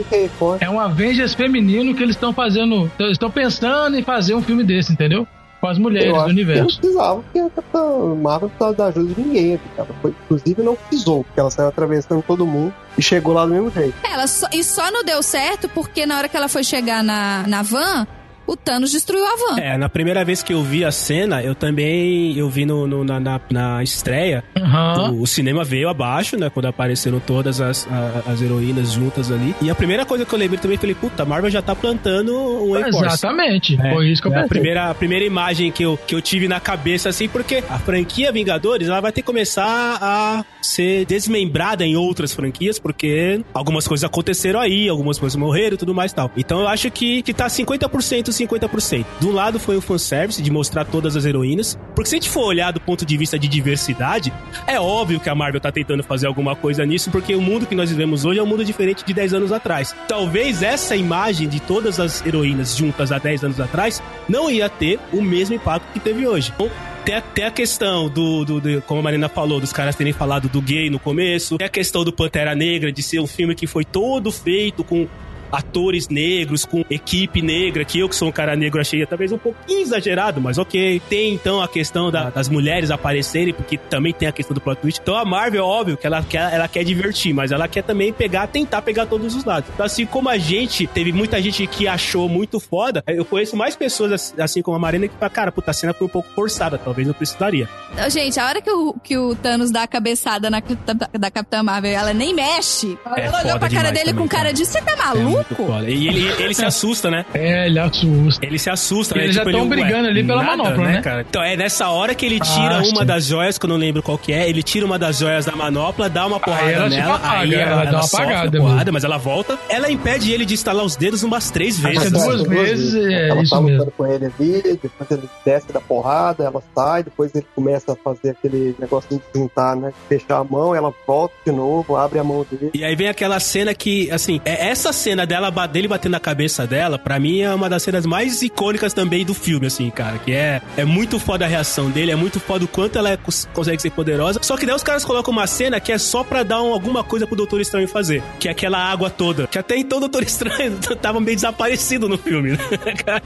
É 0.61 0.69
um 0.69 0.79
Avengers 0.79 1.35
feminino 1.35 1.95
que 1.95 2.03
eles 2.03 2.15
estão 2.15 2.33
fazendo. 2.33 2.91
Eles 2.99 3.13
estão 3.13 3.31
pensando 3.31 3.97
em 3.97 4.03
fazer 4.03 4.35
um 4.35 4.43
filme 4.43 4.63
desse, 4.65 4.93
entendeu? 4.93 5.27
Com 5.61 5.67
as 5.67 5.79
mulheres 5.79 6.13
do 6.13 6.29
universo. 6.29 6.63
não 6.63 6.67
precisava, 6.81 7.23
porque 7.23 7.39
a 7.39 7.51
Capitã 7.51 8.15
Marvel 8.15 8.49
precisava 8.49 8.75
da 8.75 8.87
ajuda 8.87 9.15
de 9.15 9.21
ninguém. 9.21 9.61
Cara. 9.77 9.89
Foi, 10.01 10.15
inclusive, 10.25 10.63
não 10.63 10.77
precisou, 10.77 11.25
porque 11.25 11.41
ela 11.41 11.51
saiu 11.51 11.69
atravessando 11.69 12.23
todo 12.23 12.47
mundo 12.47 12.73
e 12.97 13.03
chegou 13.03 13.35
lá 13.35 13.45
do 13.45 13.53
mesmo 13.53 13.71
jeito. 13.71 13.95
Ela 14.05 14.27
só, 14.27 14.47
e 14.53 14.63
só 14.63 14.91
não 14.91 15.03
deu 15.05 15.23
certo 15.23 15.69
porque 15.69 16.07
na 16.07 16.19
hora 16.19 16.29
que 16.29 16.37
ela 16.37 16.49
foi 16.49 16.63
chegar 16.63 17.03
na, 17.03 17.45
na 17.47 17.63
van, 17.63 18.07
o 18.49 18.57
Thanos 18.57 18.91
destruiu 18.91 19.25
a 19.25 19.37
van. 19.37 19.61
É, 19.61 19.77
na 19.77 19.91
primeira 19.91 20.25
vez 20.25 20.43
que 20.43 20.55
eu 20.55 20.63
vi 20.63 20.85
a 20.85 20.91
cena, 20.91 21.43
eu 21.43 21.55
também 21.55 22.37
eu 22.37 22.49
vi 22.49 22.65
no, 22.65 22.87
no 22.87 23.05
na, 23.05 23.21
na, 23.21 23.41
na, 23.51 23.83
estreia. 23.83 24.43
Uhum. 24.57 25.19
O, 25.19 25.23
o, 25.23 25.27
cinema 25.27 25.63
veio 25.65 25.89
abaixo, 25.89 26.37
né? 26.37 26.49
Quando 26.49 26.67
apareceram 26.67 27.21
todas 27.21 27.61
as, 27.61 27.87
a, 27.91 28.33
as 28.33 28.41
heroínas 28.41 28.93
juntas 28.93 29.31
ali. 29.31 29.55
E 29.61 29.71
a 29.71 29.75
primeira 29.75 30.07
coisa 30.07 30.25
que 30.25 30.35
eu 30.35 30.39
lembrei 30.39 30.59
também, 30.59 30.79
falei, 30.79 30.95
puta, 30.95 31.23
a 31.23 31.27
Marvel 31.27 31.51
já 31.51 31.61
tá 31.61 31.77
plantando 31.77 32.35
um 32.35 32.77
Exatamente. 32.79 33.79
É, 33.81 33.93
Foi 33.93 34.09
isso 34.09 34.23
que 34.23 34.29
eu 34.29 34.33
é 34.33 34.35
pensei. 34.37 34.47
A 34.47 34.49
primeira, 34.49 34.91
a 34.91 34.95
primeira 34.95 35.25
imagem 35.25 35.71
que 35.71 35.83
eu, 35.83 35.99
que 36.07 36.15
eu 36.15 36.23
tive 36.23 36.49
na 36.49 36.59
cabeça, 36.59 37.11
assim, 37.11 37.29
porque 37.29 37.63
a 37.69 37.79
franquia 37.79 38.33
Vingadores, 38.33 38.89
ela 38.89 39.01
vai 39.01 39.13
ter 39.13 39.21
que 39.21 39.27
começar 39.27 39.99
a 40.01 40.45
ser 40.63 41.05
desmembrada 41.05 41.85
em 41.85 41.97
outras 41.97 42.33
franquias, 42.33 42.79
porque 42.79 43.43
algumas 43.53 43.87
coisas 43.87 44.05
aconteceram 44.05 44.59
aí, 44.59 44.89
algumas 44.89 45.19
coisas 45.19 45.37
morreram 45.37 45.75
e 45.75 45.79
tudo 45.79 45.95
mais 45.95 46.13
e 46.13 46.15
tal. 46.15 46.31
Então 46.37 46.61
eu 46.61 46.69
acho 46.69 46.91
que, 46.91 47.23
que 47.23 47.35
tá 47.35 47.47
50% 47.47 48.38
50%. 48.45 49.05
De 49.21 49.27
um 49.27 49.33
lado 49.33 49.59
foi 49.59 49.77
o 49.77 49.81
fanservice, 49.81 50.43
de 50.43 50.51
mostrar 50.51 50.85
todas 50.85 51.17
as 51.17 51.25
heroínas, 51.25 51.79
porque 51.95 52.09
se 52.09 52.17
a 52.17 52.19
gente 52.19 52.31
for 52.31 52.45
olhar 52.45 52.73
do 52.73 52.81
ponto 52.81 53.05
de 53.05 53.17
vista 53.17 53.39
de 53.39 53.49
diversidade, 53.49 54.33
é 54.67 54.79
óbvio 54.79 55.21
que 55.21 55.29
a 55.29 55.35
Marvel 55.35 55.61
tá 55.61 55.73
tentando 55.73 56.03
fazer 56.03 56.27
alguma 56.27 56.55
coisa 56.55 56.85
nisso, 56.85 57.11
porque 57.11 57.35
o 57.35 57.41
mundo 57.41 57.67
que 57.67 57.75
nós 57.75 57.91
vivemos 57.91 58.25
hoje 58.25 58.41
é 58.41 58.43
um 58.43 58.47
mundo 58.47 58.65
diferente 58.65 59.05
de 59.05 59.13
10 59.13 59.35
anos 59.35 59.53
atrás. 59.53 59.95
Talvez 60.07 60.63
essa 60.63 60.97
imagem 60.97 61.49
de 61.49 61.61
todas 61.61 61.99
as 62.01 62.25
heroínas 62.25 62.77
juntas 62.77 63.13
há 63.13 63.19
10 63.19 63.45
anos 63.45 63.61
atrás 63.61 64.03
não 64.29 64.51
ia 64.51 64.69
ter 64.69 64.99
o 65.13 65.23
mesmo 65.23 65.55
impacto 65.55 65.93
que 65.93 66.01
teve 66.01 66.27
hoje. 66.27 66.53
Então, 66.55 66.71
tem 67.05 67.15
a, 67.15 67.21
tem 67.23 67.45
a 67.47 67.51
questão 67.51 68.09
do, 68.09 68.45
do, 68.45 68.61
do, 68.61 68.83
como 68.83 69.01
a 69.01 69.03
Marina 69.03 69.31
falou, 69.31 69.59
dos 69.59 69.73
caras 69.73 69.97
terem 69.97 70.13
falado 70.13 70.47
do 70.47 70.61
gay 70.61 70.91
no 70.91 70.99
começo. 70.99 71.57
Tem 71.57 71.67
a 71.67 71.71
questão 71.71 72.05
do 72.05 72.13
Pantera 72.13 72.55
Negra, 72.55 72.93
de 72.93 73.03
ser 73.03 73.19
um 73.19 73.27
filme 73.27 73.55
que 73.55 73.67
foi 73.67 73.83
todo 73.85 74.31
feito 74.31 74.85
com 74.85 75.09
atores 75.51 76.09
negros, 76.09 76.65
com 76.65 76.85
equipe 76.91 77.43
negra, 77.43 77.85
que 77.85 77.99
eu 77.99 78.09
que 78.09 78.17
sou 78.17 78.29
um 78.29 78.33
cara 78.33 78.57
negro 78.57 78.81
achei 78.81 79.05
talvez 79.07 79.33
um 79.33 79.39
pouquinho 79.39 79.81
exagerado, 79.81 80.41
mas 80.41 80.59
ok. 80.59 81.01
Tem 81.09 81.35
então 81.35 81.63
a 81.63 81.69
questão 81.69 82.11
da, 82.11 82.31
das 82.31 82.49
mulheres 82.49 82.91
aparecerem, 82.91 83.55
porque 83.55 83.77
também 83.77 84.13
tem 84.13 84.29
a 84.29 84.33
questão 84.33 84.55
do 84.55 84.61
plot 84.61 84.81
twist. 84.81 85.01
Então 85.01 85.17
a 85.17 85.25
Marvel, 85.25 85.65
óbvio 85.65 85.97
que 85.97 86.07
ela 86.07 86.23
quer, 86.23 86.53
ela 86.53 86.69
quer 86.69 86.85
divertir, 86.85 87.35
mas 87.35 87.53
ela 87.53 87.69
quer 87.69 87.83
também 87.83 88.13
pegar, 88.13 88.47
tentar 88.47 88.83
pegar 88.83 89.07
todos 89.07 89.35
os 89.35 89.45
lados. 89.45 89.71
Então 89.73 89.85
assim 89.85 90.07
como 90.07 90.29
a 90.29 90.39
gente, 90.39 90.87
teve 90.87 91.13
muita 91.13 91.41
gente 91.41 91.67
que 91.67 91.87
achou 91.87 92.29
muito 92.29 92.61
foda, 92.61 93.03
eu 93.07 93.25
conheço 93.25 93.57
mais 93.57 93.77
pessoas 93.77 94.35
assim 94.39 94.63
como 94.63 94.77
a 94.77 94.81
Marina 94.81 95.09
que 95.09 95.15
fala, 95.15 95.31
cara, 95.31 95.53
puta, 95.53 95.71
a 95.71 95.75
cena 95.75 95.93
foi 95.93 96.07
um 96.07 96.11
pouco 96.11 96.29
forçada, 96.35 96.79
talvez 96.79 97.07
não 97.07 97.15
precisaria. 97.15 97.69
Gente, 98.11 98.39
a 98.39 98.47
hora 98.47 98.61
que 98.61 98.71
o, 98.71 98.95
que 99.03 99.17
o 99.17 99.35
Thanos 99.35 99.71
dá 99.71 99.83
a 99.83 99.87
cabeçada 99.87 100.51
na, 100.51 100.61
da, 100.61 101.09
da 101.19 101.31
Capitã 101.31 101.63
Marvel, 101.63 101.93
ela 101.93 102.13
nem 102.13 102.35
mexe. 102.35 102.99
É 103.17 103.27
ela 103.27 103.43
olhou 103.43 103.59
pra 103.59 103.69
cara 103.69 103.91
dele 103.91 104.11
também, 104.11 104.23
com 104.23 104.29
cara 104.29 104.53
de, 104.53 104.65
você 104.65 104.81
tá 104.81 104.97
maluco? 104.97 105.38
Maluco? 105.39 105.89
E 105.89 106.09
ele, 106.09 106.29
ele 106.39 106.55
se 106.55 106.65
assusta, 106.67 107.11
né? 107.11 107.25
É, 107.35 107.67
ele 107.67 107.79
assusta. 107.79 108.47
Ele 108.47 108.59
se 108.59 108.71
assusta, 108.71 109.15
né? 109.15 109.25
Eles 109.25 109.37
tipo, 109.37 109.51
já 109.51 109.51
estão 109.51 109.69
brigando 109.69 110.09
ali 110.09 110.25
pela 110.25 110.43
nada, 110.43 110.57
manopla, 110.57 110.85
né, 110.85 110.93
né? 110.95 111.03
Cara? 111.03 111.27
Então 111.29 111.43
é 111.43 111.57
nessa 111.57 111.89
hora 111.89 112.15
que 112.15 112.27
ele 112.27 112.41
tira 112.41 112.79
ah, 112.79 112.83
uma 112.83 113.05
das 113.05 113.27
joias, 113.27 113.59
que 113.59 113.65
eu 113.65 113.69
não 113.69 113.77
lembro 113.77 114.03
qual 114.03 114.19
que 114.19 114.33
é, 114.33 114.49
ele 114.49 114.63
tira 114.63 114.85
uma 114.85 114.99
das 114.99 115.19
joias 115.19 115.45
da 115.45 115.55
manopla, 115.55 116.09
dá 116.09 116.27
uma 116.27 116.41
porrada 116.41 116.67
aí 116.67 116.75
ela 116.75 116.89
nela, 116.89 117.15
apaga, 117.15 117.39
aí 117.39 117.55
ela, 117.55 117.71
ela, 117.71 117.85
dá 117.85 117.91
uma 117.99 118.05
apagada, 118.05 118.59
porrada, 118.59 118.93
mas 118.93 119.05
ela 119.05 119.19
volta. 119.19 119.59
Ela 119.69 119.91
impede 119.91 120.33
ele 120.33 120.45
de 120.45 120.55
instalar 120.55 120.85
os 120.85 120.97
dedos 120.97 121.23
umas 121.23 121.51
três 121.51 121.79
vezes. 121.79 121.99
Acho 121.99 122.11
duas, 122.11 122.43
duas 122.43 122.49
vezes, 122.49 122.95
é 122.95 123.29
ela 123.29 123.43
isso 123.43 123.55
tá 123.55 123.61
mesmo. 123.61 123.93
com 123.97 124.07
ele 124.07 124.27
ali, 124.27 124.79
depois 124.83 125.11
ele 125.11 125.29
desce 125.45 125.73
da 125.73 125.81
porrada, 125.81 126.45
ela 126.45 126.63
sai, 126.75 127.03
depois 127.03 127.35
ele 127.35 127.47
começa 127.55 127.93
a 127.93 127.97
fazer 127.97 128.31
aquele 128.31 128.75
negocinho 128.79 129.21
de 129.21 129.39
juntar, 129.39 129.77
né? 129.77 129.93
Fechar 130.09 130.39
a 130.39 130.45
mão, 130.45 130.75
ela 130.75 130.93
volta 131.07 131.35
de 131.45 131.53
novo, 131.53 131.97
abre 131.97 132.19
a 132.19 132.25
mão 132.25 132.47
dele. 132.51 132.71
E 132.75 132.85
aí 132.85 132.95
vem 132.95 133.09
aquela 133.09 133.41
cena 133.41 133.75
que, 133.75 134.11
assim, 134.11 134.41
é 134.45 134.69
essa 134.69 134.93
cena 134.93 135.27
dela 135.29 135.51
dele 135.67 135.87
batendo 135.87 136.13
na 136.13 136.21
cabeça 136.21 136.67
dela, 136.67 136.99
para 136.99 137.21
mim 137.21 137.41
é 137.41 137.55
uma 137.55 137.69
das 137.69 137.83
cenas 137.83 138.07
mais 138.07 138.43
icônicas 138.43 138.93
também 138.93 139.25
do 139.25 139.35
filme, 139.35 139.67
assim, 139.67 139.91
cara. 139.91 140.19
Que 140.19 140.33
é, 140.33 140.61
é 140.77 140.85
muito 140.85 141.21
foda 141.21 141.45
a 141.45 141.49
reação 141.49 141.91
dele, 141.91 142.11
é 142.11 142.17
muito 142.17 142.41
foda 142.41 142.65
o 142.65 142.69
quanto 142.69 142.99
ela 142.99 143.11
é, 143.11 143.19
consegue 143.53 143.81
ser 143.81 143.91
poderosa. 143.91 144.41
Só 144.43 144.57
que 144.57 144.65
daí 144.65 144.75
os 144.75 144.83
caras 144.83 145.05
colocam 145.05 145.33
uma 145.33 145.47
cena 145.47 145.79
que 145.79 145.93
é 145.93 145.99
só 145.99 146.25
pra 146.25 146.43
dar 146.43 146.63
um, 146.63 146.73
alguma 146.73 147.05
coisa 147.05 147.27
pro 147.27 147.37
Doutor 147.37 147.61
Estranho 147.61 147.87
fazer. 147.87 148.23
Que 148.41 148.49
é 148.49 148.51
aquela 148.51 148.79
água 148.79 149.11
toda. 149.11 149.47
Que 149.47 149.59
até 149.59 149.77
então 149.77 149.99
o 149.99 150.01
Doutor 150.01 150.23
Estranho 150.23 150.79
tava 151.01 151.21
meio 151.21 151.37
desaparecido 151.37 152.09
no 152.09 152.17
filme, 152.17 152.53
né? 152.53 152.59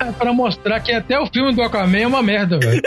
É 0.02 0.12
pra 0.12 0.32
mostrar 0.32 0.80
que 0.80 0.92
até 0.92 1.18
o 1.18 1.26
filme 1.26 1.54
do 1.54 1.62
Aquaman 1.62 1.98
é 1.98 2.06
uma 2.06 2.22
merda, 2.22 2.58
velho. 2.58 2.82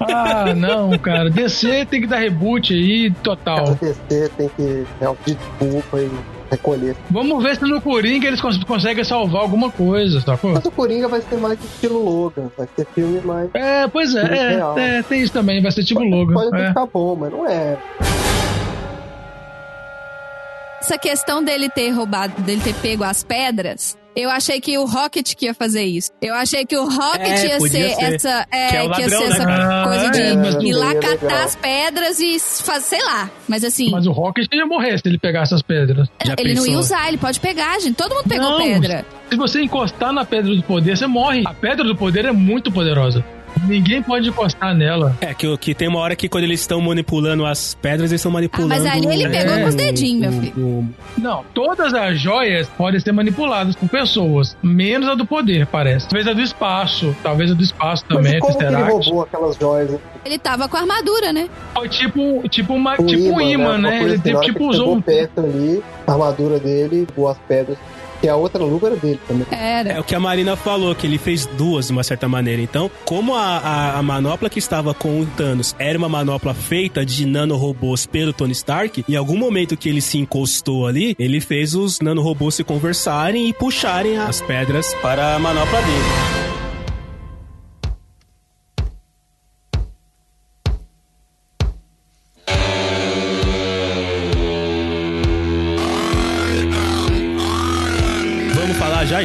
ah, 0.00 0.52
não, 0.54 0.96
cara. 0.98 1.30
DC 1.30 1.86
tem 1.86 2.00
que 2.00 2.06
dar 2.06 2.18
reboot 2.18 2.72
aí 2.72 3.10
total. 3.22 3.78
DC 3.80 4.30
tem 4.36 4.48
que 4.48 4.86
pedir 5.24 5.36
desculpa 5.36 6.00
e 6.00 6.39
recolher. 6.50 6.96
Vamos 7.10 7.42
ver 7.42 7.56
se 7.56 7.62
no 7.62 7.80
Coringa 7.80 8.26
eles 8.26 8.40
cons 8.40 8.62
conseguem 8.64 9.04
salvar 9.04 9.42
alguma 9.42 9.70
coisa, 9.70 10.20
sacou? 10.20 10.52
Mas 10.52 10.64
o 10.64 10.70
Coringa 10.70 11.08
vai 11.08 11.20
ser 11.22 11.36
mais 11.36 11.62
estilo 11.62 12.02
Logan, 12.02 12.50
vai 12.56 12.68
ser 12.74 12.86
filme 12.86 13.20
mais. 13.20 13.50
É, 13.54 13.86
pois 13.88 14.14
é, 14.14 14.22
é, 14.56 14.98
é, 14.98 15.02
tem 15.02 15.22
isso 15.22 15.32
também, 15.32 15.62
vai 15.62 15.70
ser 15.70 15.84
tipo 15.84 16.00
pode, 16.00 16.10
Logan. 16.10 16.34
Pode 16.34 16.56
é. 16.56 16.68
ficar 16.68 16.86
bom, 16.86 17.16
mas 17.16 17.32
não 17.32 17.46
é. 17.48 17.78
Essa 20.80 20.98
questão 20.98 21.44
dele 21.44 21.68
ter 21.68 21.90
roubado, 21.90 22.40
dele 22.42 22.60
ter 22.62 22.74
pego 22.74 23.04
as 23.04 23.22
pedras, 23.22 23.96
eu 24.14 24.28
achei 24.30 24.60
que 24.60 24.76
o 24.76 24.84
Rocket 24.84 25.34
que 25.34 25.46
ia 25.46 25.54
fazer 25.54 25.84
isso. 25.84 26.10
Eu 26.20 26.34
achei 26.34 26.64
que 26.64 26.76
o 26.76 26.84
Rocket 26.84 27.28
é, 27.28 27.46
ia 27.46 27.60
ser, 27.60 27.68
ser, 27.70 28.02
essa. 28.02 28.46
É, 28.50 28.68
que, 28.68 28.76
é 28.76 28.82
ladrão, 28.82 28.94
que 28.94 29.02
ia 29.02 29.08
ser 29.08 29.46
né? 29.46 29.54
essa 29.54 29.84
coisa 29.84 30.10
de 30.10 30.20
é, 30.20 30.68
ir 30.68 30.72
lá 30.72 30.94
catar 30.94 31.44
as 31.44 31.56
pedras 31.56 32.20
e 32.20 32.38
fazer, 32.38 32.96
sei 32.96 33.04
lá. 33.04 33.30
Mas 33.48 33.64
assim. 33.64 33.90
Mas 33.90 34.06
o 34.06 34.12
Rocket 34.12 34.46
ia 34.52 34.66
morrer 34.66 34.98
se 34.98 35.08
ele 35.08 35.18
pegar 35.18 35.42
essas 35.42 35.62
pedras. 35.62 36.08
Já 36.24 36.34
ele 36.38 36.50
pensou? 36.50 36.66
não 36.66 36.72
ia 36.72 36.78
usar, 36.78 37.08
ele 37.08 37.18
pode 37.18 37.38
pegar, 37.40 37.78
gente. 37.80 37.94
Todo 37.94 38.14
mundo 38.14 38.28
pegou 38.28 38.50
não, 38.50 38.58
pedra. 38.58 39.04
Se 39.30 39.36
você 39.36 39.62
encostar 39.62 40.12
na 40.12 40.24
pedra 40.24 40.54
do 40.54 40.62
poder, 40.62 40.96
você 40.96 41.06
morre. 41.06 41.42
A 41.46 41.54
pedra 41.54 41.84
do 41.84 41.94
poder 41.94 42.24
é 42.24 42.32
muito 42.32 42.72
poderosa. 42.72 43.24
Ninguém 43.66 44.02
pode 44.02 44.28
encostar 44.28 44.74
nela. 44.74 45.16
É, 45.20 45.34
que, 45.34 45.56
que 45.58 45.74
tem 45.74 45.88
uma 45.88 46.00
hora 46.00 46.16
que 46.16 46.28
quando 46.28 46.44
eles 46.44 46.60
estão 46.60 46.80
manipulando 46.80 47.44
as 47.44 47.74
pedras, 47.74 48.10
eles 48.10 48.20
estão 48.20 48.32
manipulando. 48.32 48.72
Ah, 48.72 48.78
mas 48.78 48.86
ali 48.86 49.06
ele 49.06 49.28
pegou 49.28 49.54
é, 49.54 49.62
com 49.62 49.68
os 49.68 49.74
dedinhos, 49.74 50.34
meu 50.34 50.42
filho. 50.42 50.66
O, 50.66 50.88
Não, 51.18 51.44
todas 51.54 51.92
as 51.94 52.18
joias 52.18 52.68
podem 52.68 53.00
ser 53.00 53.12
manipuladas 53.12 53.76
por 53.76 53.88
pessoas, 53.88 54.56
menos 54.62 55.08
a 55.08 55.14
do 55.14 55.26
poder, 55.26 55.66
parece. 55.66 56.08
Talvez 56.08 56.26
a 56.26 56.32
do 56.32 56.40
espaço, 56.40 57.14
talvez 57.22 57.50
a 57.50 57.54
do 57.54 57.62
espaço 57.62 58.04
também. 58.06 58.38
Mas 58.40 58.54
como 58.54 58.62
ele 58.62 58.82
roubou 58.82 59.22
aquelas 59.22 59.56
joias? 59.56 60.00
Ele 60.24 60.38
tava 60.38 60.68
com 60.68 60.76
a 60.76 60.80
armadura, 60.80 61.32
né? 61.32 61.48
Foi 61.74 61.88
tipo, 61.88 62.48
tipo, 62.48 62.74
uma, 62.74 63.00
um 63.00 63.06
tipo 63.06 63.34
um 63.34 63.40
imã, 63.40 63.78
né? 63.78 63.90
né? 63.90 64.02
Ele 64.02 64.14
assim, 64.14 64.40
tipo 64.40 64.66
usou. 64.66 65.00
perto 65.00 65.40
ali, 65.40 65.82
a 66.06 66.12
armadura 66.12 66.58
dele, 66.58 67.06
boas 67.16 67.38
pedras 67.48 67.78
que 68.20 68.28
a 68.28 68.36
outra 68.36 68.62
luva 68.62 68.88
era 68.88 68.96
dele 68.96 69.20
também. 69.26 69.46
Era. 69.50 69.92
É 69.92 70.00
o 70.00 70.04
que 70.04 70.14
a 70.14 70.20
Marina 70.20 70.56
falou, 70.56 70.94
que 70.94 71.06
ele 71.06 71.18
fez 71.18 71.46
duas 71.46 71.86
de 71.86 71.92
uma 71.92 72.02
certa 72.04 72.28
maneira. 72.28 72.60
Então, 72.62 72.90
como 73.04 73.34
a, 73.34 73.58
a, 73.58 73.98
a 73.98 74.02
manopla 74.02 74.50
que 74.50 74.58
estava 74.58 74.92
com 74.94 75.20
o 75.20 75.26
Thanos 75.26 75.74
era 75.78 75.96
uma 75.98 76.08
manopla 76.08 76.54
feita 76.54 77.04
de 77.04 77.26
nanorobôs 77.26 78.06
pelo 78.06 78.32
Tony 78.32 78.52
Stark, 78.52 79.04
em 79.08 79.16
algum 79.16 79.36
momento 79.36 79.76
que 79.76 79.88
ele 79.88 80.00
se 80.00 80.18
encostou 80.18 80.86
ali, 80.86 81.14
ele 81.18 81.40
fez 81.40 81.74
os 81.74 82.00
nanorobôs 82.00 82.54
se 82.54 82.64
conversarem 82.64 83.48
e 83.48 83.52
puxarem 83.52 84.18
as 84.18 84.40
pedras 84.40 84.94
para 85.02 85.34
a 85.34 85.38
manopla 85.38 85.80
dele. 85.80 86.39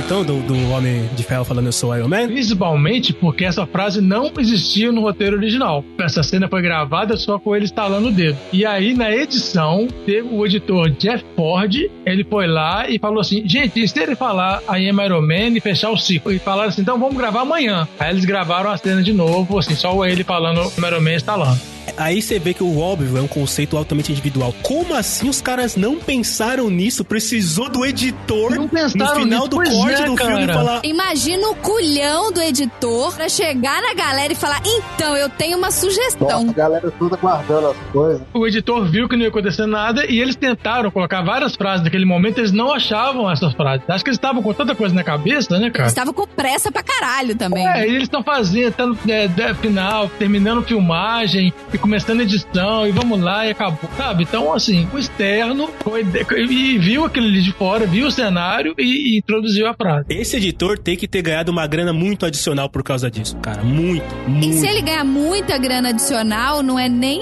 Então, 0.05 0.23
do, 0.23 0.39
do 0.41 0.69
Homem 0.69 1.09
de 1.15 1.23
Ferro 1.23 1.43
falando 1.43 1.65
eu 1.65 1.71
sou 1.71 1.95
Iron 1.97 2.07
Man? 2.07 2.27
Principalmente 2.27 3.11
porque 3.11 3.43
essa 3.43 3.65
frase 3.65 3.99
não 4.01 4.31
existia 4.37 4.91
no 4.91 5.01
roteiro 5.01 5.35
original. 5.35 5.83
Essa 5.97 6.21
cena 6.21 6.47
foi 6.47 6.61
gravada 6.61 7.17
só 7.17 7.39
com 7.39 7.55
ele 7.55 7.65
estalando 7.65 8.09
o 8.09 8.11
dedo. 8.11 8.37
E 8.53 8.63
aí, 8.67 8.93
na 8.93 9.11
edição, 9.11 9.87
teve 10.05 10.27
o 10.31 10.45
editor 10.45 10.91
Jeff 10.91 11.25
Ford, 11.35 11.75
ele 12.05 12.23
foi 12.23 12.45
lá 12.45 12.87
e 12.87 12.99
falou 12.99 13.19
assim: 13.19 13.41
gente, 13.49 13.81
e 13.81 13.87
se 13.87 13.99
ele 13.99 14.15
falar 14.15 14.61
I 14.69 14.87
am 14.87 15.03
Iron 15.03 15.21
Man 15.21 15.57
e 15.57 15.59
fechar 15.59 15.89
o 15.89 15.97
ciclo? 15.97 16.31
E 16.31 16.37
falaram 16.37 16.69
assim: 16.69 16.81
então 16.81 16.99
vamos 16.99 17.17
gravar 17.17 17.41
amanhã. 17.41 17.87
Aí 17.99 18.11
eles 18.11 18.25
gravaram 18.25 18.69
a 18.69 18.77
cena 18.77 19.01
de 19.01 19.11
novo, 19.11 19.57
assim, 19.57 19.73
só 19.73 20.05
ele 20.05 20.23
falando 20.23 20.71
Iron 20.77 21.01
Man 21.01 21.15
estalando. 21.15 21.74
Aí 21.97 22.21
você 22.21 22.39
vê 22.39 22.53
que 22.53 22.63
o 22.63 22.79
óbvio 22.79 23.17
é 23.17 23.21
um 23.21 23.27
conceito 23.27 23.77
altamente 23.77 24.11
individual. 24.11 24.53
Como 24.61 24.93
assim 24.93 25.29
os 25.29 25.41
caras 25.41 25.75
não 25.75 25.97
pensaram 25.97 26.69
nisso? 26.69 27.03
Precisou 27.03 27.69
do 27.69 27.85
editor 27.85 28.51
Não 28.51 28.63
no 28.63 28.69
final 28.69 29.25
nisso, 29.25 29.47
do 29.47 29.55
pois 29.55 29.69
corte 29.69 30.01
é, 30.01 30.05
do 30.05 30.17
filme 30.17 30.47
cara. 30.47 30.53
falar. 30.53 30.81
Imagina 30.83 31.49
o 31.49 31.55
culhão 31.55 32.31
do 32.31 32.41
editor 32.41 33.15
pra 33.15 33.29
chegar 33.29 33.81
na 33.81 33.93
galera 33.93 34.33
e 34.33 34.35
falar: 34.35 34.61
então, 34.65 35.15
eu 35.15 35.29
tenho 35.29 35.57
uma 35.57 35.71
sugestão. 35.71 36.43
Nossa, 36.43 36.51
a 36.51 36.53
galera 36.53 36.91
toda 36.91 37.17
guardando 37.17 37.67
as 37.67 37.77
coisas. 37.91 38.21
O 38.33 38.45
editor 38.45 38.85
viu 38.85 39.07
que 39.07 39.15
não 39.15 39.23
ia 39.23 39.29
acontecer 39.29 39.65
nada 39.65 40.05
e 40.05 40.19
eles 40.19 40.35
tentaram 40.35 40.91
colocar 40.91 41.21
várias 41.21 41.55
frases 41.55 41.83
naquele 41.83 42.05
momento, 42.05 42.39
eles 42.39 42.51
não 42.51 42.73
achavam 42.73 43.29
essas 43.31 43.53
frases. 43.53 43.83
Acho 43.87 44.03
que 44.03 44.09
eles 44.09 44.17
estavam 44.17 44.41
com 44.41 44.53
tanta 44.53 44.75
coisa 44.75 44.93
na 44.93 45.03
cabeça, 45.03 45.57
né, 45.57 45.69
cara? 45.69 45.83
Eles 45.83 45.91
estavam 45.91 46.13
com 46.13 46.27
pressa 46.27 46.71
pra 46.71 46.83
caralho 46.83 47.35
também. 47.35 47.67
É, 47.67 47.87
e 47.87 47.91
eles 47.91 48.03
estão 48.03 48.23
fazendo, 48.23 48.69
até 48.69 48.85
no 48.85 48.97
é, 49.07 49.53
final, 49.55 50.09
terminando 50.09 50.63
filmagem 50.63 51.53
e 51.75 51.77
começando 51.77 52.19
a 52.19 52.23
edição, 52.23 52.87
e 52.87 52.91
vamos 52.91 53.19
lá, 53.19 53.45
e 53.45 53.51
acabou, 53.51 53.89
sabe? 53.97 54.23
Então, 54.23 54.53
assim, 54.53 54.87
o 54.93 54.97
externo 54.97 55.69
foi, 55.81 56.05
e 56.37 56.77
viu 56.77 57.05
aquele 57.05 57.27
ali 57.27 57.41
de 57.41 57.51
fora, 57.51 57.85
viu 57.85 58.07
o 58.07 58.11
cenário 58.11 58.73
e, 58.77 59.15
e 59.15 59.17
introduziu 59.19 59.67
a 59.67 59.73
frase. 59.73 60.05
Esse 60.09 60.37
editor 60.37 60.77
tem 60.79 60.95
que 60.97 61.07
ter 61.07 61.21
ganhado 61.21 61.51
uma 61.51 61.65
grana 61.67 61.93
muito 61.93 62.25
adicional 62.25 62.69
por 62.69 62.83
causa 62.83 63.09
disso, 63.09 63.37
cara. 63.37 63.63
Muito, 63.63 64.03
E 64.27 64.29
muito. 64.31 64.53
se 64.53 64.67
ele 64.67 64.81
ganhar 64.81 65.03
muita 65.03 65.57
grana 65.57 65.89
adicional, 65.89 66.61
não 66.63 66.77
é 66.79 66.87
nem 66.89 67.19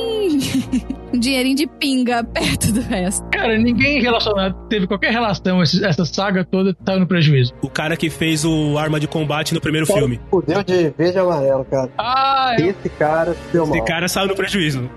um 1.13 1.19
dinheirinho 1.19 1.55
de 1.55 1.67
pinga 1.67 2.23
perto 2.23 2.71
do 2.71 2.81
resto. 2.81 3.23
Cara, 3.31 3.57
ninguém 3.57 4.01
relacionado, 4.01 4.55
teve 4.67 4.87
qualquer 4.87 5.11
relação, 5.11 5.61
esse- 5.61 5.83
essa 5.85 6.05
saga 6.05 6.43
toda 6.43 6.75
saiu 6.85 6.99
no 6.99 7.07
prejuízo. 7.07 7.53
O 7.61 7.69
cara 7.69 7.95
que 7.95 8.09
fez 8.09 8.43
o 8.45 8.77
arma 8.77 8.99
de 8.99 9.07
combate 9.07 9.53
no 9.53 9.61
primeiro 9.61 9.85
filme. 9.85 10.19
Fudeu 10.29 10.63
de 10.63 10.89
verde 10.97 11.17
e 11.17 11.19
amarelo, 11.19 11.65
cara. 11.65 11.91
Ah, 11.97 12.55
eu- 12.59 12.67
Esse 12.69 12.89
cara 12.89 13.33
se 13.33 13.39
deu 13.53 13.65
mal. 13.67 13.75
Esse 13.77 13.85
cara 13.85 14.07
saiu 14.07 14.27
no 14.27 14.35
prejuízo. 14.43 14.89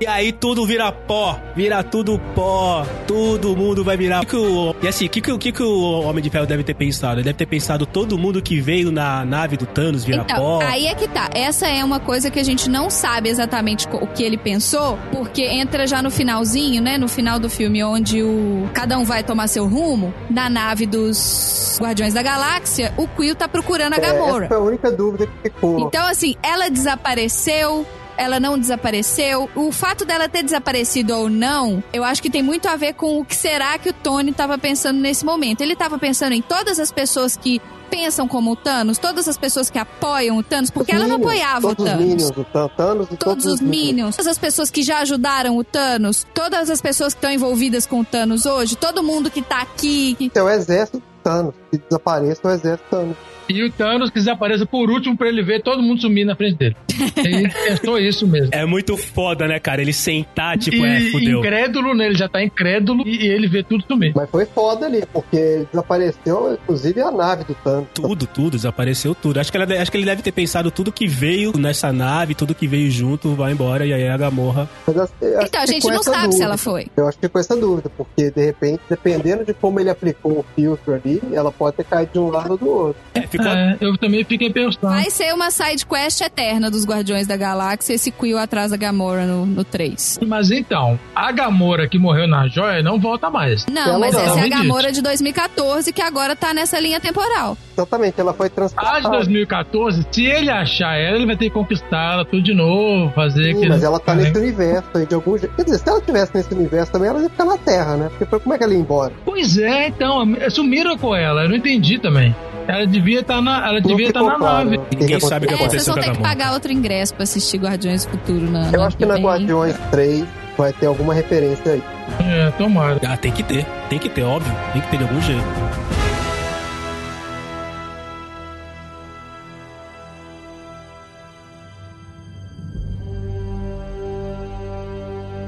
E 0.00 0.08
aí 0.08 0.32
tudo 0.32 0.66
vira 0.66 0.90
pó, 0.90 1.38
vira 1.54 1.80
tudo 1.84 2.18
pó, 2.34 2.84
todo 3.06 3.56
mundo 3.56 3.84
vai 3.84 3.96
virar. 3.96 4.20
Que 4.20 4.26
que 4.26 4.36
o- 4.36 4.74
e 4.82 4.88
assim, 4.88 5.06
o 5.06 5.08
que, 5.08 5.20
que, 5.20 5.30
o 5.32 5.38
que 5.38 5.52
que 5.52 5.62
o 5.62 6.00
Homem 6.02 6.20
de 6.22 6.28
Ferro 6.30 6.46
deve 6.46 6.64
ter 6.64 6.74
pensado? 6.74 7.14
Ele 7.20 7.22
deve 7.24 7.38
ter 7.38 7.46
pensado 7.46 7.86
todo 7.86 8.18
mundo 8.18 8.42
que 8.42 8.60
veio 8.60 8.90
na 8.90 9.24
nave 9.24 9.56
do 9.56 9.64
Thanos 9.66 10.04
vira 10.04 10.22
Então, 10.22 10.36
pó. 10.36 10.60
aí 10.64 10.86
é 10.88 10.94
que 10.96 11.06
tá. 11.06 11.30
Essa 11.32 11.68
é 11.68 11.82
uma 11.84 12.00
coisa 12.00 12.28
que 12.28 12.40
a 12.40 12.42
gente 12.42 12.68
não 12.68 12.90
sabe 12.90 13.28
exatamente 13.28 13.86
o 13.92 14.06
que 14.08 14.24
ele 14.24 14.36
pensou, 14.36 14.98
porque 15.12 15.42
entra 15.42 15.86
já 15.86 16.02
no 16.02 16.10
finalzinho, 16.10 16.82
né? 16.82 16.98
No 16.98 17.06
final 17.06 17.38
do 17.38 17.48
filme, 17.48 17.82
onde 17.84 18.20
o 18.20 18.68
cada 18.74 18.98
um 18.98 19.04
vai 19.04 19.22
tomar 19.22 19.46
seu 19.46 19.64
rumo, 19.64 20.12
na 20.28 20.50
nave 20.50 20.86
dos 20.86 21.78
Guardiões 21.80 22.12
da 22.12 22.20
Galáxia, 22.22 22.92
o 22.96 23.06
Quill 23.06 23.36
tá 23.36 23.46
procurando 23.46 23.92
a 23.92 23.96
É, 23.96 24.00
Gamora. 24.00 24.46
essa 24.46 24.54
foi 24.54 24.56
a 24.56 24.60
única 24.68 24.90
dúvida 24.90 25.28
que 25.28 25.50
ficou. 25.50 25.78
Então, 25.86 26.04
assim, 26.04 26.34
ela 26.42 26.68
desapareceu. 26.68 27.86
Ela 28.16 28.38
não 28.38 28.58
desapareceu. 28.58 29.48
O 29.54 29.72
fato 29.72 30.04
dela 30.04 30.28
ter 30.28 30.42
desaparecido 30.42 31.14
ou 31.16 31.28
não, 31.28 31.82
eu 31.92 32.04
acho 32.04 32.22
que 32.22 32.30
tem 32.30 32.42
muito 32.42 32.68
a 32.68 32.76
ver 32.76 32.94
com 32.94 33.18
o 33.20 33.24
que 33.24 33.34
será 33.36 33.76
que 33.78 33.88
o 33.88 33.92
Tony 33.92 34.32
tava 34.32 34.56
pensando 34.58 34.98
nesse 35.00 35.24
momento. 35.24 35.60
Ele 35.60 35.74
tava 35.76 35.98
pensando 35.98 36.32
em 36.32 36.42
todas 36.42 36.78
as 36.78 36.90
pessoas 36.92 37.36
que 37.36 37.60
pensam 37.90 38.26
como 38.26 38.52
o 38.52 38.56
Thanos, 38.56 38.98
todas 38.98 39.28
as 39.28 39.36
pessoas 39.36 39.70
que 39.70 39.78
apoiam 39.78 40.36
o 40.38 40.42
Thanos, 40.42 40.68
porque 40.70 40.90
Os 40.90 40.98
ela 40.98 41.06
não 41.06 41.18
Minions, 41.18 41.30
apoiava 41.32 41.66
o 41.68 41.74
todos 41.76 41.84
os 41.84 41.90
Thanos. 41.98 42.06
Minions, 42.06 42.30
o 42.30 42.44
Than- 42.44 42.68
Thanos 42.76 43.06
e 43.12 43.16
Todos 43.16 43.46
os 43.46 43.60
Minions, 43.60 44.16
todas 44.16 44.30
as 44.32 44.38
pessoas 44.38 44.70
que 44.70 44.82
já 44.82 44.98
ajudaram 44.98 45.56
o 45.56 45.62
Thanos, 45.62 46.26
todas 46.34 46.70
as 46.70 46.80
pessoas 46.80 47.12
que 47.14 47.18
estão 47.18 47.30
envolvidas 47.30 47.86
com 47.86 48.00
o 48.00 48.04
Thanos 48.04 48.46
hoje, 48.46 48.74
todo 48.74 49.00
mundo 49.02 49.30
que 49.30 49.42
tá 49.42 49.60
aqui, 49.62 50.14
que 50.18 50.30
É 50.36 50.42
o 50.42 50.48
exército 50.50 50.98
do 50.98 51.04
Thanos. 51.22 51.54
Se 51.72 51.78
desapareça, 51.88 52.40
é 52.44 52.48
o 52.48 52.50
exército 52.52 52.88
Thanos. 52.90 53.16
E 53.48 53.62
o 53.62 53.70
Thanos 53.70 54.10
que 54.10 54.18
desapareça 54.18 54.64
por 54.66 54.90
último 54.90 55.16
pra 55.16 55.28
ele 55.28 55.42
ver 55.42 55.62
todo 55.62 55.82
mundo 55.82 56.00
sumir 56.00 56.24
na 56.24 56.34
frente 56.36 56.56
dele. 56.56 56.76
Ele 57.16 57.48
pensou 57.48 57.98
isso 57.98 58.26
mesmo. 58.26 58.50
É 58.52 58.64
muito 58.64 58.96
foda, 58.96 59.46
né, 59.46 59.58
cara? 59.58 59.82
Ele 59.82 59.92
sentar, 59.92 60.56
tipo, 60.58 60.84
e 60.84 61.08
é, 61.08 61.10
fudeu. 61.10 61.38
incrédulo, 61.40 61.94
né? 61.94 62.06
Ele 62.06 62.14
já 62.14 62.28
tá 62.28 62.42
incrédulo 62.42 63.02
e, 63.06 63.24
e 63.24 63.28
ele 63.28 63.46
vê 63.48 63.62
tudo 63.62 63.84
sumir. 63.86 64.12
Mas 64.14 64.30
foi 64.30 64.46
foda 64.46 64.86
ali, 64.86 65.02
porque 65.12 65.66
desapareceu, 65.70 66.54
inclusive, 66.54 67.00
a 67.00 67.10
nave 67.10 67.44
do 67.44 67.54
Thanos. 67.54 67.88
Tudo, 67.94 68.26
tudo, 68.26 68.50
desapareceu 68.56 69.14
tudo. 69.14 69.40
Acho 69.40 69.50
que, 69.50 69.56
ela, 69.56 69.82
acho 69.82 69.90
que 69.90 69.96
ele 69.96 70.04
deve 70.06 70.22
ter 70.22 70.32
pensado 70.32 70.70
tudo 70.70 70.92
que 70.92 71.06
veio 71.06 71.52
nessa 71.56 71.92
nave, 71.92 72.34
tudo 72.34 72.54
que 72.54 72.66
veio 72.66 72.90
junto, 72.90 73.34
vai 73.34 73.52
embora, 73.52 73.84
e 73.86 73.92
aí 73.92 74.08
a 74.08 74.16
Gamorra. 74.16 74.68
Mas, 74.86 74.96
assim, 74.96 75.12
Então, 75.42 75.60
a 75.62 75.66
gente 75.66 75.86
não 75.86 76.02
sabe 76.02 76.18
se 76.20 76.26
dúvida. 76.26 76.44
ela 76.44 76.56
foi. 76.56 76.86
Eu 76.96 77.08
acho 77.08 77.18
que 77.18 77.26
ficou 77.26 77.40
essa 77.40 77.56
dúvida, 77.56 77.90
porque 77.96 78.30
de 78.30 78.44
repente, 78.44 78.80
dependendo 78.88 79.44
de 79.44 79.52
como 79.54 79.80
ele 79.80 79.90
aplicou 79.90 80.32
o 80.38 80.44
filtro 80.54 80.94
ali, 80.94 81.20
ela 81.32 81.50
pode 81.52 81.76
ter 81.76 81.84
caído 81.84 82.12
de 82.12 82.18
um 82.18 82.28
lado 82.30 82.52
ou 82.52 82.56
do 82.58 82.68
outro. 82.68 83.02
É, 83.14 83.26
ficou. 83.38 83.52
É, 83.52 83.76
eu 83.80 83.96
também 83.98 84.24
fiquei 84.24 84.50
pensando. 84.50 84.78
Vai 84.90 85.10
ser 85.10 85.32
uma 85.34 85.50
side 85.50 85.84
quest 85.86 86.20
eterna 86.20 86.70
dos 86.70 86.84
Guardiões 86.86 87.26
da 87.26 87.36
Galáxia, 87.36 87.94
esse 87.94 88.10
Quill 88.10 88.38
atrás 88.38 88.70
da 88.70 88.76
Gamora 88.76 89.26
no, 89.26 89.46
no 89.46 89.64
3. 89.64 90.20
Mas 90.26 90.50
então, 90.50 90.98
a 91.14 91.30
Gamora 91.32 91.88
que 91.88 91.98
morreu 91.98 92.26
na 92.26 92.46
joia 92.48 92.82
não 92.82 92.98
volta 93.00 93.30
mais. 93.30 93.66
Não, 93.66 93.82
Ela 93.82 93.98
mas 93.98 94.12
não, 94.14 94.20
essa 94.20 94.40
é 94.40 94.44
a. 94.44 94.48
Gamora 94.48 94.92
de 94.92 95.02
2014 95.02 95.92
que 95.92 96.02
agora 96.02 96.34
tá 96.36 96.52
nessa 96.54 96.78
linha 96.80 97.00
temporal. 97.00 97.56
Exatamente, 97.76 98.20
ela 98.20 98.32
foi 98.32 98.46
A 98.46 98.48
de 98.48 98.54
transportada. 98.54 99.08
2014, 99.10 100.06
se 100.10 100.24
ele 100.24 100.50
achar 100.50 100.96
ela, 100.96 101.16
ele 101.16 101.26
vai 101.26 101.36
ter 101.36 101.46
que 101.46 101.50
conquistar 101.50 102.14
ela 102.14 102.24
tudo 102.24 102.42
de 102.42 102.54
novo, 102.54 103.12
fazer 103.14 103.44
Sim, 103.44 103.50
aquele. 103.56 103.68
mas 103.68 103.82
ela 103.82 103.98
tá 103.98 104.12
É. 104.12 104.16
nesse 104.16 104.38
universo 104.38 104.88
aí 104.94 105.06
de 105.06 105.14
algum 105.14 105.36
jeito. 105.36 105.54
Quer 105.56 105.64
dizer, 105.64 105.78
se 105.78 105.88
ela 105.88 106.00
tivesse 106.00 106.34
nesse 106.34 106.54
universo 106.54 106.92
também, 106.92 107.08
ela 107.08 107.20
ia 107.20 107.28
ficar 107.30 107.44
na 107.44 107.58
Terra, 107.58 107.96
né? 107.96 108.08
Porque 108.16 108.38
como 108.38 108.54
é 108.54 108.58
que 108.58 108.64
ela 108.64 108.72
ia 108.72 108.78
embora? 108.78 109.12
Pois 109.24 109.58
é, 109.58 109.88
então, 109.88 110.22
sumiram 110.50 110.96
com 110.96 111.14
ela, 111.14 111.42
eu 111.42 111.48
não 111.48 111.56
entendi 111.56 111.98
também. 111.98 112.34
Ela 112.66 112.86
devia 112.86 113.20
estar 113.20 113.42
na, 113.42 113.68
ela 113.68 113.80
devia 113.80 114.06
estar 114.08 114.20
ficou 114.20 114.32
na 114.32 114.38
claro, 114.38 114.64
nave. 114.70 114.76
né? 114.78 114.84
que 114.90 114.96
Ninguém 114.96 115.18
que 115.18 115.26
sabe 115.26 115.44
o 115.46 115.48
que 115.48 115.54
É, 115.54 115.56
vocês 115.58 115.86
aconteceu 115.88 115.94
vão 115.94 116.02
com 116.02 116.08
a 116.08 116.12
ter 116.12 116.16
que 116.16 116.22
pagar 116.22 116.52
outro 116.52 116.72
ingresso 116.72 117.14
pra 117.14 117.24
assistir 117.24 117.58
Guardiões 117.58 118.04
Futuro 118.06 118.50
na 118.50 118.60
Eu 118.70 118.74
ano 118.74 118.82
acho 118.84 118.96
que 118.96 119.04
na 119.06 119.14
vem. 119.14 119.22
Guardiões 119.24 119.76
3 119.90 120.24
vai 120.56 120.72
ter 120.72 120.86
alguma 120.86 121.12
referência 121.12 121.72
aí. 121.72 121.82
É, 122.20 122.50
tomara. 122.52 122.98
Ah, 123.06 123.16
tem 123.16 123.32
que 123.32 123.42
ter, 123.42 123.66
tem 123.90 123.98
que 123.98 124.08
ter, 124.08 124.22
óbvio, 124.22 124.52
tem 124.72 124.80
que 124.80 124.88
ter 124.88 124.96
de 124.98 125.02
algum 125.04 125.20
jeito. 125.20 125.44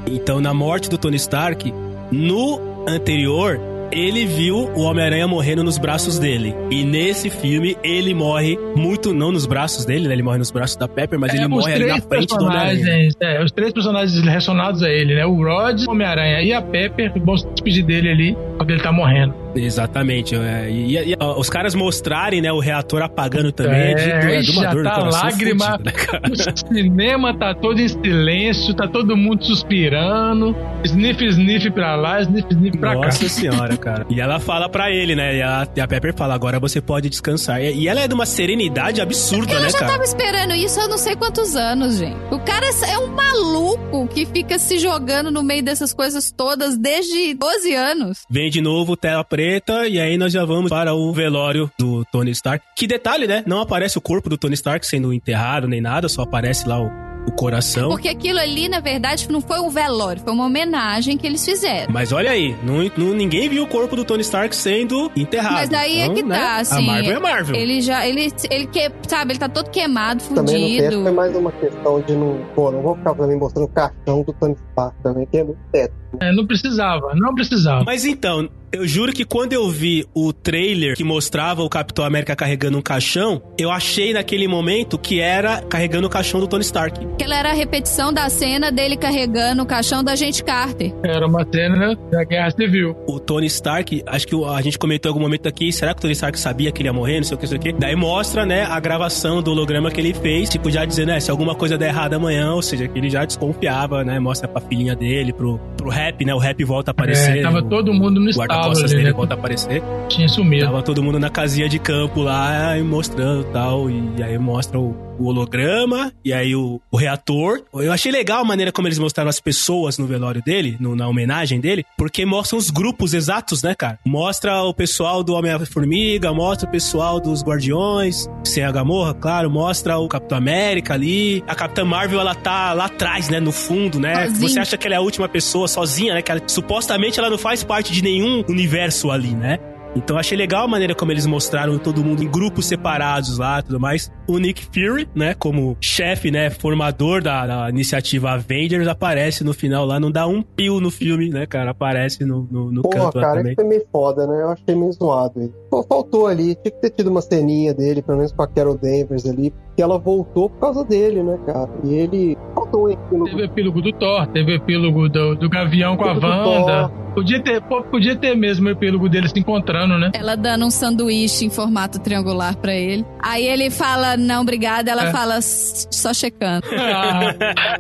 Então, 0.06 0.40
na 0.40 0.54
morte 0.54 0.88
do 0.88 0.96
Tony 0.96 1.16
Stark, 1.16 1.72
no 2.12 2.60
anterior, 2.88 3.58
ele 3.92 4.24
viu 4.26 4.70
o 4.74 4.80
Homem-Aranha 4.82 5.26
morrendo 5.26 5.62
nos 5.64 5.78
braços 5.78 6.18
dele. 6.18 6.54
E 6.70 6.84
nesse 6.84 7.30
filme, 7.30 7.76
ele 7.82 8.14
morre 8.14 8.58
muito, 8.76 9.12
não 9.12 9.32
nos 9.32 9.46
braços 9.46 9.84
dele, 9.84 10.08
né? 10.08 10.14
Ele 10.14 10.22
morre 10.22 10.38
nos 10.38 10.50
braços 10.50 10.76
da 10.76 10.88
Pepper, 10.88 11.18
mas 11.18 11.32
É, 11.32 11.36
ele 11.36 11.48
morre 11.48 11.72
ali 11.72 11.86
na 11.86 12.00
frente 12.00 12.36
do 12.36 12.44
Homem-Aranha. 12.44 13.08
é, 13.20 13.44
os 13.44 13.52
três 13.52 13.72
personagens 13.72 14.20
relacionados 14.24 14.82
a 14.82 14.88
ele, 14.90 15.14
né? 15.14 15.24
O 15.26 15.34
Rod, 15.42 15.82
o 15.86 15.90
Homem-Aranha 15.90 16.42
e 16.42 16.52
a 16.52 16.60
Pepper 16.62 17.12
vão 17.24 17.36
se 17.36 17.46
despedir 17.48 17.84
dele 17.84 18.10
ali 18.10 18.36
quando 18.56 18.70
ele 18.70 18.82
tá 18.82 18.92
morrendo. 18.92 19.45
Exatamente. 19.56 20.34
é, 20.34 20.70
e, 20.70 20.96
e- 20.96 21.12
e, 21.12 21.16
os 21.36 21.48
caras 21.50 21.74
mostrarem, 21.74 22.40
né, 22.40 22.52
o 22.52 22.60
reator 22.60 23.02
apagando 23.02 23.52
também 23.52 23.92
é, 23.92 23.94
de, 23.94 24.10
É, 24.10 24.36
é 24.36 24.40
de 24.40 24.50
uma 24.52 24.62
já 24.62 24.70
dor 24.72 24.84
no 24.84 24.90
tá 24.90 24.96
coração 24.96 25.22
lágrima. 25.22 25.70
fudida, 25.72 25.92
né? 25.92 26.28
O 26.32 26.68
cinema 26.74 27.38
tá 27.38 27.54
todo 27.54 27.80
em 27.80 27.88
silêncio, 27.88 28.74
tá 28.74 28.86
todo 28.88 29.16
mundo 29.16 29.44
suspirando. 29.44 30.54
Sniff, 30.84 31.24
sniff 31.24 31.70
pra 31.70 31.96
lá, 31.96 32.20
sniff, 32.22 32.46
sniff 32.50 32.78
pra 32.78 32.94
cá. 32.94 33.06
Nossa 33.06 33.28
senhora, 33.28 33.76
cara. 33.76 34.06
E 34.10 34.20
ela 34.20 34.38
fala 34.38 34.68
pra 34.68 34.90
ele, 34.90 35.14
né? 35.14 35.36
E 35.38 35.42
a, 35.42 35.66
e 35.76 35.80
a 35.80 35.88
Pepper 35.88 36.14
fala, 36.14 36.34
agora 36.34 36.58
você 36.60 36.80
pode 36.80 37.08
descansar. 37.08 37.60
E, 37.62 37.72
e 37.74 37.88
ela 37.88 38.00
é 38.00 38.08
de 38.08 38.14
uma 38.14 38.26
serenidade 38.26 39.00
absurda, 39.00 39.52
Eu 39.54 39.60
né, 39.60 39.70
já 39.70 39.78
cara? 39.78 39.92
tava 39.92 40.04
esperando 40.04 40.54
isso 40.54 40.80
há 40.80 40.88
não 40.88 40.98
sei 40.98 41.16
quantos 41.16 41.56
anos, 41.56 41.98
gente. 41.98 42.16
O 42.30 42.38
cara 42.40 42.66
é 42.88 42.98
um 42.98 43.08
maluco 43.08 44.06
que 44.08 44.26
fica 44.26 44.58
se 44.58 44.78
jogando 44.78 45.30
no 45.30 45.42
meio 45.42 45.62
dessas 45.62 45.92
coisas 45.94 46.30
todas 46.30 46.76
desde 46.76 47.34
12 47.34 47.74
anos. 47.74 48.24
Vem 48.28 48.50
de 48.50 48.60
novo 48.60 48.96
tela 48.96 49.24
preta 49.24 49.45
e 49.88 50.00
aí 50.00 50.16
nós 50.18 50.32
já 50.32 50.44
vamos 50.44 50.68
para 50.70 50.94
o 50.94 51.12
velório 51.12 51.70
do 51.78 52.04
Tony 52.06 52.30
Stark. 52.32 52.64
Que 52.76 52.86
detalhe, 52.86 53.26
né? 53.26 53.42
Não 53.46 53.60
aparece 53.60 53.96
o 53.98 54.00
corpo 54.00 54.28
do 54.28 54.36
Tony 54.36 54.54
Stark 54.54 54.86
sendo 54.86 55.12
enterrado 55.12 55.68
nem 55.68 55.80
nada, 55.80 56.08
só 56.08 56.22
aparece 56.22 56.68
lá 56.68 56.80
o, 56.80 56.86
o 57.28 57.32
coração. 57.32 57.88
Porque 57.88 58.08
aquilo 58.08 58.38
ali, 58.38 58.68
na 58.68 58.80
verdade, 58.80 59.26
não 59.30 59.40
foi 59.40 59.58
um 59.60 59.68
velório, 59.70 60.20
foi 60.22 60.32
uma 60.32 60.46
homenagem 60.46 61.16
que 61.16 61.26
eles 61.26 61.44
fizeram. 61.44 61.92
Mas 61.92 62.12
olha 62.12 62.30
aí, 62.30 62.56
não, 62.62 62.78
não- 62.96 63.14
ninguém 63.14 63.48
viu 63.48 63.62
o 63.64 63.66
corpo 63.66 63.94
do 63.96 64.04
Tony 64.04 64.22
Stark 64.22 64.54
sendo 64.54 65.10
enterrado. 65.16 65.54
Mas 65.54 65.68
daí 65.68 66.00
é 66.00 66.04
Então, 66.04 66.14
que 66.14 66.22
né, 66.22 66.38
tá, 66.38 66.56
assim. 66.56 66.76
A 66.88 66.92
Marvel 66.92 67.16
é 67.16 67.20
Marvel. 67.20 67.54
Ele 67.56 67.80
já, 67.80 68.06
ele, 68.06 68.32
ele 68.50 68.66
que, 68.66 68.90
sabe, 69.08 69.32
ele 69.32 69.38
tá 69.38 69.48
todo 69.48 69.70
queimado, 69.70 70.22
Também 70.24 70.42
no 70.42 70.66
texto 70.68 70.84
fudido. 70.84 71.02
foi 71.02 71.12
mais 71.12 71.36
uma 71.36 71.52
questão 71.52 72.00
de 72.00 72.12
não. 72.14 72.40
Pô, 72.54 72.70
não 72.72 72.82
vou 72.82 72.96
ficar 72.96 73.14
também 73.14 73.38
mostrando 73.38 73.64
o 73.66 73.68
caixão 73.68 74.22
do 74.22 74.32
Tony 74.32 74.56
Stark 74.70 74.96
também, 75.02 75.26
que 75.26 75.38
é 75.38 75.44
muito 75.44 75.58
teto. 75.72 75.94
É, 76.20 76.32
não 76.32 76.46
precisava, 76.46 77.14
não 77.14 77.34
precisava. 77.34 77.84
Mas 77.84 78.04
então, 78.06 78.48
Eu 78.72 78.86
juro 78.86 79.12
que 79.12 79.24
quando 79.24 79.52
eu 79.52 79.68
vi 79.68 80.04
o 80.14 80.32
trailer 80.32 80.96
que 80.96 81.04
mostrava 81.04 81.62
o 81.62 81.68
Capitão 81.68 82.04
América 82.04 82.34
carregando 82.34 82.76
um 82.78 82.82
caixão, 82.82 83.42
eu 83.58 83.70
achei 83.70 84.12
naquele 84.12 84.48
momento 84.48 84.98
que 84.98 85.20
era 85.20 85.62
carregando 85.62 86.06
o 86.06 86.10
caixão 86.10 86.40
do 86.40 86.48
Tony 86.48 86.62
Stark. 86.62 86.98
Que 87.16 87.24
ela 87.24 87.36
era 87.36 87.50
a 87.50 87.54
repetição 87.54 88.12
da 88.12 88.28
cena 88.28 88.72
dele 88.72 88.96
carregando 88.96 89.62
o 89.62 89.66
caixão 89.66 90.02
da 90.02 90.14
gente 90.14 90.42
Carter. 90.42 90.92
Era 91.04 91.26
uma 91.26 91.46
cena 91.50 91.94
da 92.10 92.24
Guerra 92.24 92.50
Civil. 92.50 92.96
O 93.06 93.18
Tony 93.18 93.46
Stark, 93.46 94.02
acho 94.06 94.26
que 94.26 94.44
a 94.44 94.60
gente 94.60 94.78
comentou 94.78 95.08
em 95.08 95.12
algum 95.12 95.22
momento 95.22 95.48
aqui, 95.48 95.72
será 95.72 95.94
que 95.94 95.98
o 95.98 96.02
Tony 96.02 96.12
Stark 96.12 96.38
sabia 96.38 96.70
que 96.72 96.82
ele 96.82 96.88
ia 96.88 96.92
morrer, 96.92 97.16
não 97.16 97.24
sei 97.24 97.36
o 97.36 97.38
que, 97.38 97.44
não 97.44 97.48
sei 97.50 97.58
o 97.58 97.60
que. 97.60 97.72
Daí 97.72 97.96
mostra, 97.96 98.44
né, 98.44 98.64
a 98.64 98.78
gravação 98.80 99.42
do 99.42 99.52
holograma 99.52 99.90
que 99.90 100.00
ele 100.00 100.12
fez, 100.12 100.48
tipo, 100.48 100.70
já 100.70 100.84
dizendo, 100.84 101.08
né, 101.08 101.20
se 101.20 101.30
alguma 101.30 101.54
coisa 101.54 101.78
der 101.78 101.88
errado 101.88 102.14
amanhã, 102.14 102.52
ou 102.52 102.62
seja, 102.62 102.88
que 102.88 102.98
ele 102.98 103.08
já 103.08 103.24
desconfiava, 103.24 104.04
né, 104.04 104.18
mostra 104.18 104.48
pra 104.48 104.60
filhinha 104.60 104.94
dele, 104.94 105.32
pro, 105.32 105.58
pro 105.76 105.88
rap, 105.88 106.24
né, 106.24 106.34
o 106.34 106.38
rap 106.38 106.62
volta 106.64 106.90
a 106.90 106.92
aparecer. 106.92 107.38
É, 107.38 107.42
tava 107.42 107.62
todo 107.62 107.92
mundo 107.94 108.20
no 108.20 108.28
estado 108.56 108.68
costas 108.68 108.90
dele 108.90 109.04
né? 109.04 109.12
volta 109.12 109.34
a 109.34 109.36
aparecer. 109.36 109.82
Tinha 110.08 110.28
sumido. 110.28 110.66
Tava 110.66 110.82
todo 110.82 111.02
mundo 111.02 111.18
na 111.18 111.30
casinha 111.30 111.68
de 111.68 111.78
campo 111.78 112.20
lá, 112.20 112.76
mostrando 112.84 113.44
tal, 113.52 113.90
e 113.90 114.22
aí 114.22 114.38
mostra 114.38 114.78
o, 114.78 114.96
o 115.18 115.26
holograma, 115.26 116.12
e 116.24 116.32
aí 116.32 116.54
o, 116.54 116.80
o, 116.90 116.96
reator. 116.96 117.62
Eu 117.74 117.92
achei 117.92 118.10
legal 118.10 118.40
a 118.40 118.44
maneira 118.44 118.72
como 118.72 118.88
eles 118.88 118.98
mostraram 118.98 119.28
as 119.28 119.40
pessoas 119.40 119.98
no 119.98 120.06
velório 120.06 120.42
dele, 120.42 120.76
no, 120.80 120.96
na 120.96 121.08
homenagem 121.08 121.60
dele, 121.60 121.84
porque 121.96 122.24
mostram 122.24 122.58
os 122.58 122.70
grupos 122.70 123.14
exatos, 123.14 123.62
né, 123.62 123.74
cara? 123.74 123.98
Mostra 124.04 124.62
o 124.62 124.74
pessoal 124.74 125.22
do 125.22 125.34
Homem-Formiga, 125.34 126.32
mostra 126.32 126.68
o 126.68 126.70
pessoal 126.70 127.20
dos 127.20 127.42
Guardiões, 127.42 128.28
sem 128.44 128.64
a 128.64 128.70
Gamorra, 128.70 129.14
claro, 129.14 129.50
mostra 129.50 129.98
o 129.98 130.08
Capitão 130.08 130.38
América 130.38 130.94
ali. 130.94 131.42
A 131.46 131.54
Capitã 131.54 131.84
Marvel, 131.84 132.20
ela 132.20 132.34
tá 132.34 132.72
lá 132.72 132.86
atrás, 132.86 133.28
né, 133.28 133.40
no 133.40 133.52
fundo, 133.52 133.98
né? 133.98 134.26
Sozinho. 134.26 134.48
Você 134.48 134.60
acha 134.60 134.76
que 134.76 134.86
ela 134.86 134.94
é 134.94 134.98
a 134.98 135.02
última 135.02 135.28
pessoa 135.28 135.68
sozinha, 135.68 136.14
né? 136.14 136.22
Que 136.22 136.30
ela, 136.30 136.42
supostamente 136.46 137.18
ela 137.18 137.30
não 137.30 137.38
faz 137.38 137.62
parte 137.62 137.92
de 137.92 138.02
nenhum 138.02 138.44
universo 138.48 139.10
ali, 139.10 139.34
né? 139.34 139.58
Então 139.96 140.18
achei 140.18 140.36
legal 140.36 140.64
a 140.64 140.68
maneira 140.68 140.94
como 140.94 141.10
eles 141.10 141.24
mostraram 141.24 141.78
todo 141.78 142.04
mundo 142.04 142.22
em 142.22 142.28
grupos 142.28 142.66
separados 142.66 143.38
lá 143.38 143.62
tudo 143.62 143.80
mais. 143.80 144.12
O 144.28 144.38
Nick 144.38 144.64
Fury, 144.66 145.08
né, 145.14 145.34
como 145.34 145.76
chefe, 145.80 146.30
né, 146.30 146.50
formador 146.50 147.22
da, 147.22 147.46
da, 147.46 147.70
iniciativa 147.70 148.32
Avengers, 148.32 148.88
aparece 148.88 149.44
no 149.44 149.54
final 149.54 149.86
lá, 149.86 150.00
não 150.00 150.10
dá 150.10 150.26
um 150.26 150.42
pio 150.42 150.80
no 150.80 150.90
filme, 150.90 151.28
né, 151.28 151.46
cara? 151.46 151.70
Aparece 151.70 152.24
no, 152.24 152.46
no, 152.50 152.72
no 152.72 152.82
Porra, 152.82 153.04
canto 153.04 153.20
cara, 153.20 153.38
também. 153.38 153.54
foi 153.54 153.64
meio 153.64 153.86
foda, 153.92 154.26
né? 154.26 154.42
Eu 154.42 154.48
achei 154.50 154.74
meio 154.74 154.92
zoado 154.92 155.40
ele. 155.40 155.52
Pô, 155.70 155.82
faltou 155.82 156.26
ali, 156.26 156.54
tinha 156.56 156.72
que 156.72 156.80
ter 156.80 156.90
tido 156.90 157.10
uma 157.10 157.20
ceninha 157.20 157.72
dele, 157.72 158.02
pelo 158.02 158.18
menos 158.18 158.32
com 158.32 158.42
a 158.42 158.48
Carol 158.48 158.76
Danvers 158.76 159.26
ali, 159.26 159.52
que 159.76 159.82
ela 159.82 159.98
voltou 159.98 160.48
por 160.48 160.58
causa 160.58 160.84
dele, 160.84 161.22
né, 161.22 161.38
cara? 161.46 161.70
E 161.84 161.94
ele 161.94 162.36
faltou 162.54 162.84
o 162.84 162.90
epílogo. 162.90 163.26
Teve 163.26 163.42
o 163.42 163.44
epílogo 163.44 163.82
do 163.82 163.92
Thor, 163.92 164.26
teve 164.28 164.52
o 164.52 164.54
epílogo 164.56 165.08
do, 165.08 165.34
do 165.36 165.48
Gavião 165.48 165.96
com 165.96 166.04
a 166.04 166.12
Wanda. 166.12 167.06
Podia 167.16 167.42
ter, 167.42 167.62
podia 167.62 168.14
ter 168.14 168.36
mesmo 168.36 168.68
o 168.68 168.70
epílogo 168.70 169.08
dele 169.08 169.26
se 169.26 169.38
encontrando, 169.38 169.98
né? 169.98 170.10
Ela 170.12 170.36
dando 170.36 170.66
um 170.66 170.70
sanduíche 170.70 171.46
em 171.46 171.50
formato 171.50 171.98
triangular 171.98 172.54
para 172.58 172.74
ele. 172.74 173.06
Aí 173.18 173.46
ele 173.46 173.70
fala, 173.70 174.15
não, 174.16 174.42
obrigada. 174.42 174.90
Ela 174.90 175.08
é. 175.08 175.12
fala, 175.12 175.38
só 175.40 176.12
checando. 176.12 176.66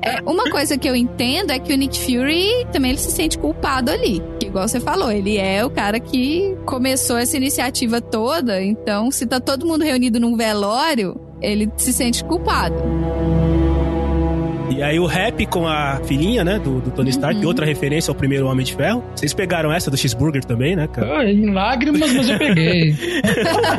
É, 0.02 0.20
uma 0.22 0.44
coisa 0.50 0.76
que 0.78 0.88
eu 0.88 0.94
entendo 0.94 1.50
é 1.50 1.58
que 1.58 1.72
o 1.72 1.76
Nick 1.76 1.98
Fury 1.98 2.66
também 2.72 2.92
ele 2.92 2.98
se 2.98 3.10
sente 3.10 3.38
culpado 3.38 3.90
ali. 3.90 4.22
Igual 4.42 4.68
você 4.68 4.78
falou, 4.78 5.10
ele 5.10 5.36
é 5.36 5.64
o 5.64 5.70
cara 5.70 5.98
que 5.98 6.56
começou 6.64 7.16
essa 7.16 7.36
iniciativa 7.36 8.00
toda. 8.00 8.62
Então, 8.62 9.10
se 9.10 9.26
tá 9.26 9.40
todo 9.40 9.66
mundo 9.66 9.82
reunido 9.82 10.20
num 10.20 10.36
velório, 10.36 11.20
ele 11.40 11.70
se 11.76 11.92
sente 11.92 12.24
culpado. 12.24 12.76
E 14.70 14.82
aí 14.82 14.98
o 14.98 15.06
rap 15.06 15.46
com 15.46 15.66
a 15.66 16.00
filhinha, 16.04 16.44
né, 16.44 16.58
do, 16.58 16.80
do 16.80 16.90
Tony 16.90 17.10
Stark, 17.10 17.40
uhum. 17.40 17.46
outra 17.46 17.64
referência 17.64 18.10
ao 18.10 18.14
primeiro 18.14 18.46
Homem 18.46 18.64
de 18.64 18.74
Ferro. 18.74 19.02
Vocês 19.14 19.32
pegaram 19.32 19.72
essa 19.72 19.90
do 19.90 19.96
cheeseburger 19.96 20.44
também, 20.44 20.76
né, 20.76 20.86
cara? 20.86 21.20
Ah, 21.20 21.30
em 21.30 21.50
lágrimas, 21.52 22.12
mas 22.12 22.28
eu 22.28 22.38
peguei. 22.38 22.96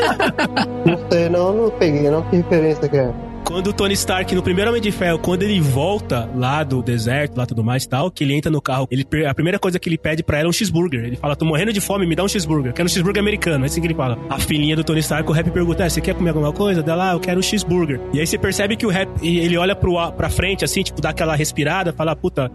não 0.85 1.09
sei, 1.11 1.29
não, 1.29 1.53
não 1.53 1.69
peguei, 1.71 2.09
não. 2.09 2.21
Que 2.23 2.37
referência 2.37 2.87
que 2.87 2.97
é? 2.97 3.26
Quando 3.47 3.67
o 3.67 3.73
Tony 3.73 3.93
Stark, 3.93 4.35
no 4.35 4.43
primeiro 4.43 4.69
Homem 4.69 4.81
de 4.81 4.91
Ferro, 4.91 5.17
quando 5.19 5.41
ele 5.41 5.61
volta 5.61 6.29
lá 6.35 6.65
do 6.65 6.83
deserto, 6.83 7.37
lá 7.37 7.45
tudo 7.45 7.63
mais 7.63 7.85
e 7.85 7.89
tal, 7.89 8.11
que 8.11 8.25
ele 8.25 8.33
entra 8.35 8.51
no 8.51 8.61
carro, 8.61 8.85
ele, 8.91 9.07
a 9.25 9.33
primeira 9.33 9.57
coisa 9.57 9.79
que 9.79 9.87
ele 9.87 9.97
pede 9.97 10.21
pra 10.21 10.39
ela 10.39 10.47
é 10.47 10.49
um 10.49 10.51
cheeseburger. 10.51 11.05
Ele 11.05 11.15
fala, 11.15 11.33
tô 11.33 11.45
morrendo 11.45 11.71
de 11.71 11.79
fome, 11.79 12.05
me 12.05 12.13
dá 12.13 12.25
um 12.25 12.27
cheeseburger. 12.27 12.73
Quero 12.73 12.85
um 12.85 12.89
cheeseburger 12.89 13.21
americano. 13.21 13.63
É 13.63 13.67
assim 13.67 13.79
que 13.79 13.87
ele 13.87 13.93
fala. 13.93 14.19
A 14.29 14.37
filhinha 14.37 14.75
do 14.75 14.83
Tony 14.83 14.99
Stark, 14.99 15.29
o 15.29 15.33
Rap 15.33 15.49
pergunta, 15.49 15.85
é, 15.85 15.89
você 15.89 16.01
quer 16.01 16.13
comer 16.13 16.31
alguma 16.31 16.51
coisa? 16.51 16.83
Dela, 16.83 17.11
ah, 17.11 17.13
eu 17.13 17.21
quero 17.21 17.39
um 17.39 17.41
cheeseburger. 17.41 18.01
E 18.11 18.19
aí 18.19 18.27
você 18.27 18.37
percebe 18.37 18.75
que 18.75 18.85
o 18.85 18.89
Rap, 18.89 19.09
ele 19.21 19.55
olha 19.57 19.75
pro, 19.77 20.11
pra 20.11 20.29
frente, 20.29 20.65
assim, 20.65 20.83
tipo, 20.83 20.99
dá 20.99 21.11
aquela 21.11 21.33
respirada, 21.33 21.93
fala, 21.93 22.13
puta, 22.17 22.51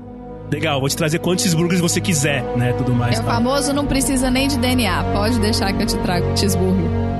legal, 0.53 0.79
vou 0.79 0.91
te 0.91 0.97
trazer 0.97 1.21
quantos 1.21 1.43
cheeseburgers 1.43 1.81
você 1.81 2.03
quiser, 2.03 2.45
né? 2.55 2.75
Tudo 2.75 2.95
mais. 2.95 3.19
É 3.19 3.23
o 3.23 3.25
famoso 3.25 3.73
não 3.73 3.87
precisa 3.87 4.31
nem 4.31 4.47
de 4.47 4.59
DNA. 4.59 5.05
Pode 5.15 5.39
deixar 5.41 5.73
que 5.73 5.83
eu 5.83 5.87
te 5.87 5.97
trago 6.01 6.37
cheeseburger. 6.37 7.12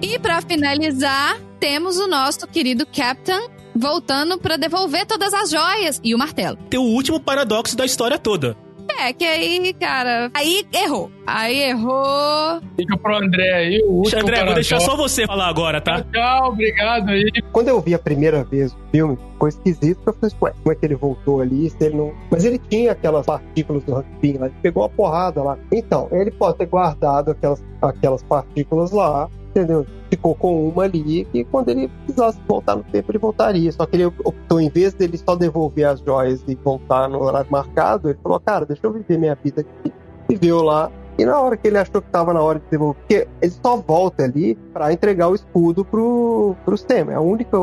E 0.00 0.18
para 0.18 0.40
finalizar, 0.40 1.38
temos 1.58 1.98
o 1.98 2.06
nosso 2.06 2.46
querido 2.46 2.86
Captain 2.86 3.48
voltando 3.74 4.38
para 4.38 4.56
devolver 4.56 5.06
todas 5.06 5.34
as 5.34 5.50
joias 5.50 6.00
e 6.04 6.14
o 6.14 6.18
martelo. 6.18 6.56
Tem 6.70 6.78
o 6.78 6.84
último 6.84 7.18
paradoxo 7.20 7.76
da 7.76 7.84
história 7.84 8.18
toda. 8.18 8.56
É, 9.00 9.12
que 9.12 9.24
aí, 9.24 9.72
cara, 9.74 10.30
aí 10.34 10.66
errou. 10.72 11.10
Aí 11.26 11.62
errou. 11.62 12.60
Fica 12.74 12.96
pro 12.96 13.16
André 13.16 13.52
aí, 13.52 13.82
o 13.86 13.92
último. 13.98 14.22
André, 14.22 14.44
vou 14.44 14.54
deixar 14.54 14.80
só 14.80 14.96
você 14.96 15.26
falar 15.26 15.48
agora, 15.48 15.80
tá? 15.80 16.02
Tchau, 16.12 16.48
obrigado 16.48 17.08
aí. 17.10 17.30
Quando 17.52 17.68
eu 17.68 17.80
vi 17.80 17.94
a 17.94 17.98
primeira 17.98 18.42
vez 18.42 18.72
o 18.72 18.76
filme, 18.90 19.16
ficou 19.32 19.48
esquisito, 19.48 20.00
eu 20.06 20.14
falei, 20.14 20.34
ué, 20.42 20.52
como 20.62 20.72
é 20.72 20.74
que 20.74 20.86
ele 20.86 20.96
voltou 20.96 21.40
ali, 21.40 21.70
se 21.70 21.76
ele 21.84 21.96
não... 21.96 22.12
Mas 22.30 22.44
ele 22.44 22.58
tinha 22.58 22.92
aquelas 22.92 23.26
partículas 23.26 23.84
do 23.84 23.94
rugby 23.94 24.38
lá, 24.38 24.46
ele 24.46 24.54
pegou 24.62 24.84
a 24.84 24.88
porrada 24.88 25.42
lá. 25.42 25.58
Então, 25.70 26.08
ele 26.10 26.30
pode 26.30 26.58
ter 26.58 26.66
guardado 26.66 27.30
aquelas, 27.30 27.62
aquelas 27.82 28.22
partículas 28.22 28.90
lá, 28.90 29.28
entendeu? 29.58 29.86
Ficou 30.10 30.34
com 30.34 30.68
uma 30.68 30.84
ali 30.84 31.24
que 31.26 31.44
quando 31.44 31.68
ele 31.68 31.88
precisasse 32.04 32.38
voltar 32.46 32.76
no 32.76 32.84
tempo, 32.84 33.10
ele 33.10 33.18
voltaria. 33.18 33.70
Só 33.72 33.84
que 33.84 33.96
ele 33.96 34.06
optou, 34.06 34.60
em 34.60 34.70
vez 34.70 34.94
dele 34.94 35.18
só 35.18 35.36
devolver 35.36 35.86
as 35.86 36.00
joias 36.00 36.42
e 36.46 36.54
voltar 36.54 37.08
no 37.08 37.22
horário 37.22 37.50
marcado, 37.50 38.08
ele 38.08 38.18
falou, 38.22 38.40
cara, 38.40 38.64
deixa 38.64 38.86
eu 38.86 38.92
viver 38.92 39.18
minha 39.18 39.34
vida 39.34 39.62
aqui. 39.62 39.92
Viveu 40.28 40.62
lá, 40.62 40.90
e 41.18 41.24
na 41.24 41.40
hora 41.40 41.56
que 41.56 41.66
ele 41.66 41.78
achou 41.78 42.00
que 42.00 42.08
estava 42.08 42.32
na 42.32 42.40
hora 42.40 42.60
de 42.60 42.64
devolver, 42.70 43.00
porque 43.00 43.28
ele 43.42 43.52
só 43.52 43.76
volta 43.76 44.22
ali 44.22 44.54
para 44.72 44.92
entregar 44.92 45.28
o 45.28 45.34
escudo 45.34 45.84
pro, 45.84 46.54
pro 46.64 46.76
Sam. 46.76 47.10
É 47.10 47.14
a 47.14 47.20
única 47.20 47.58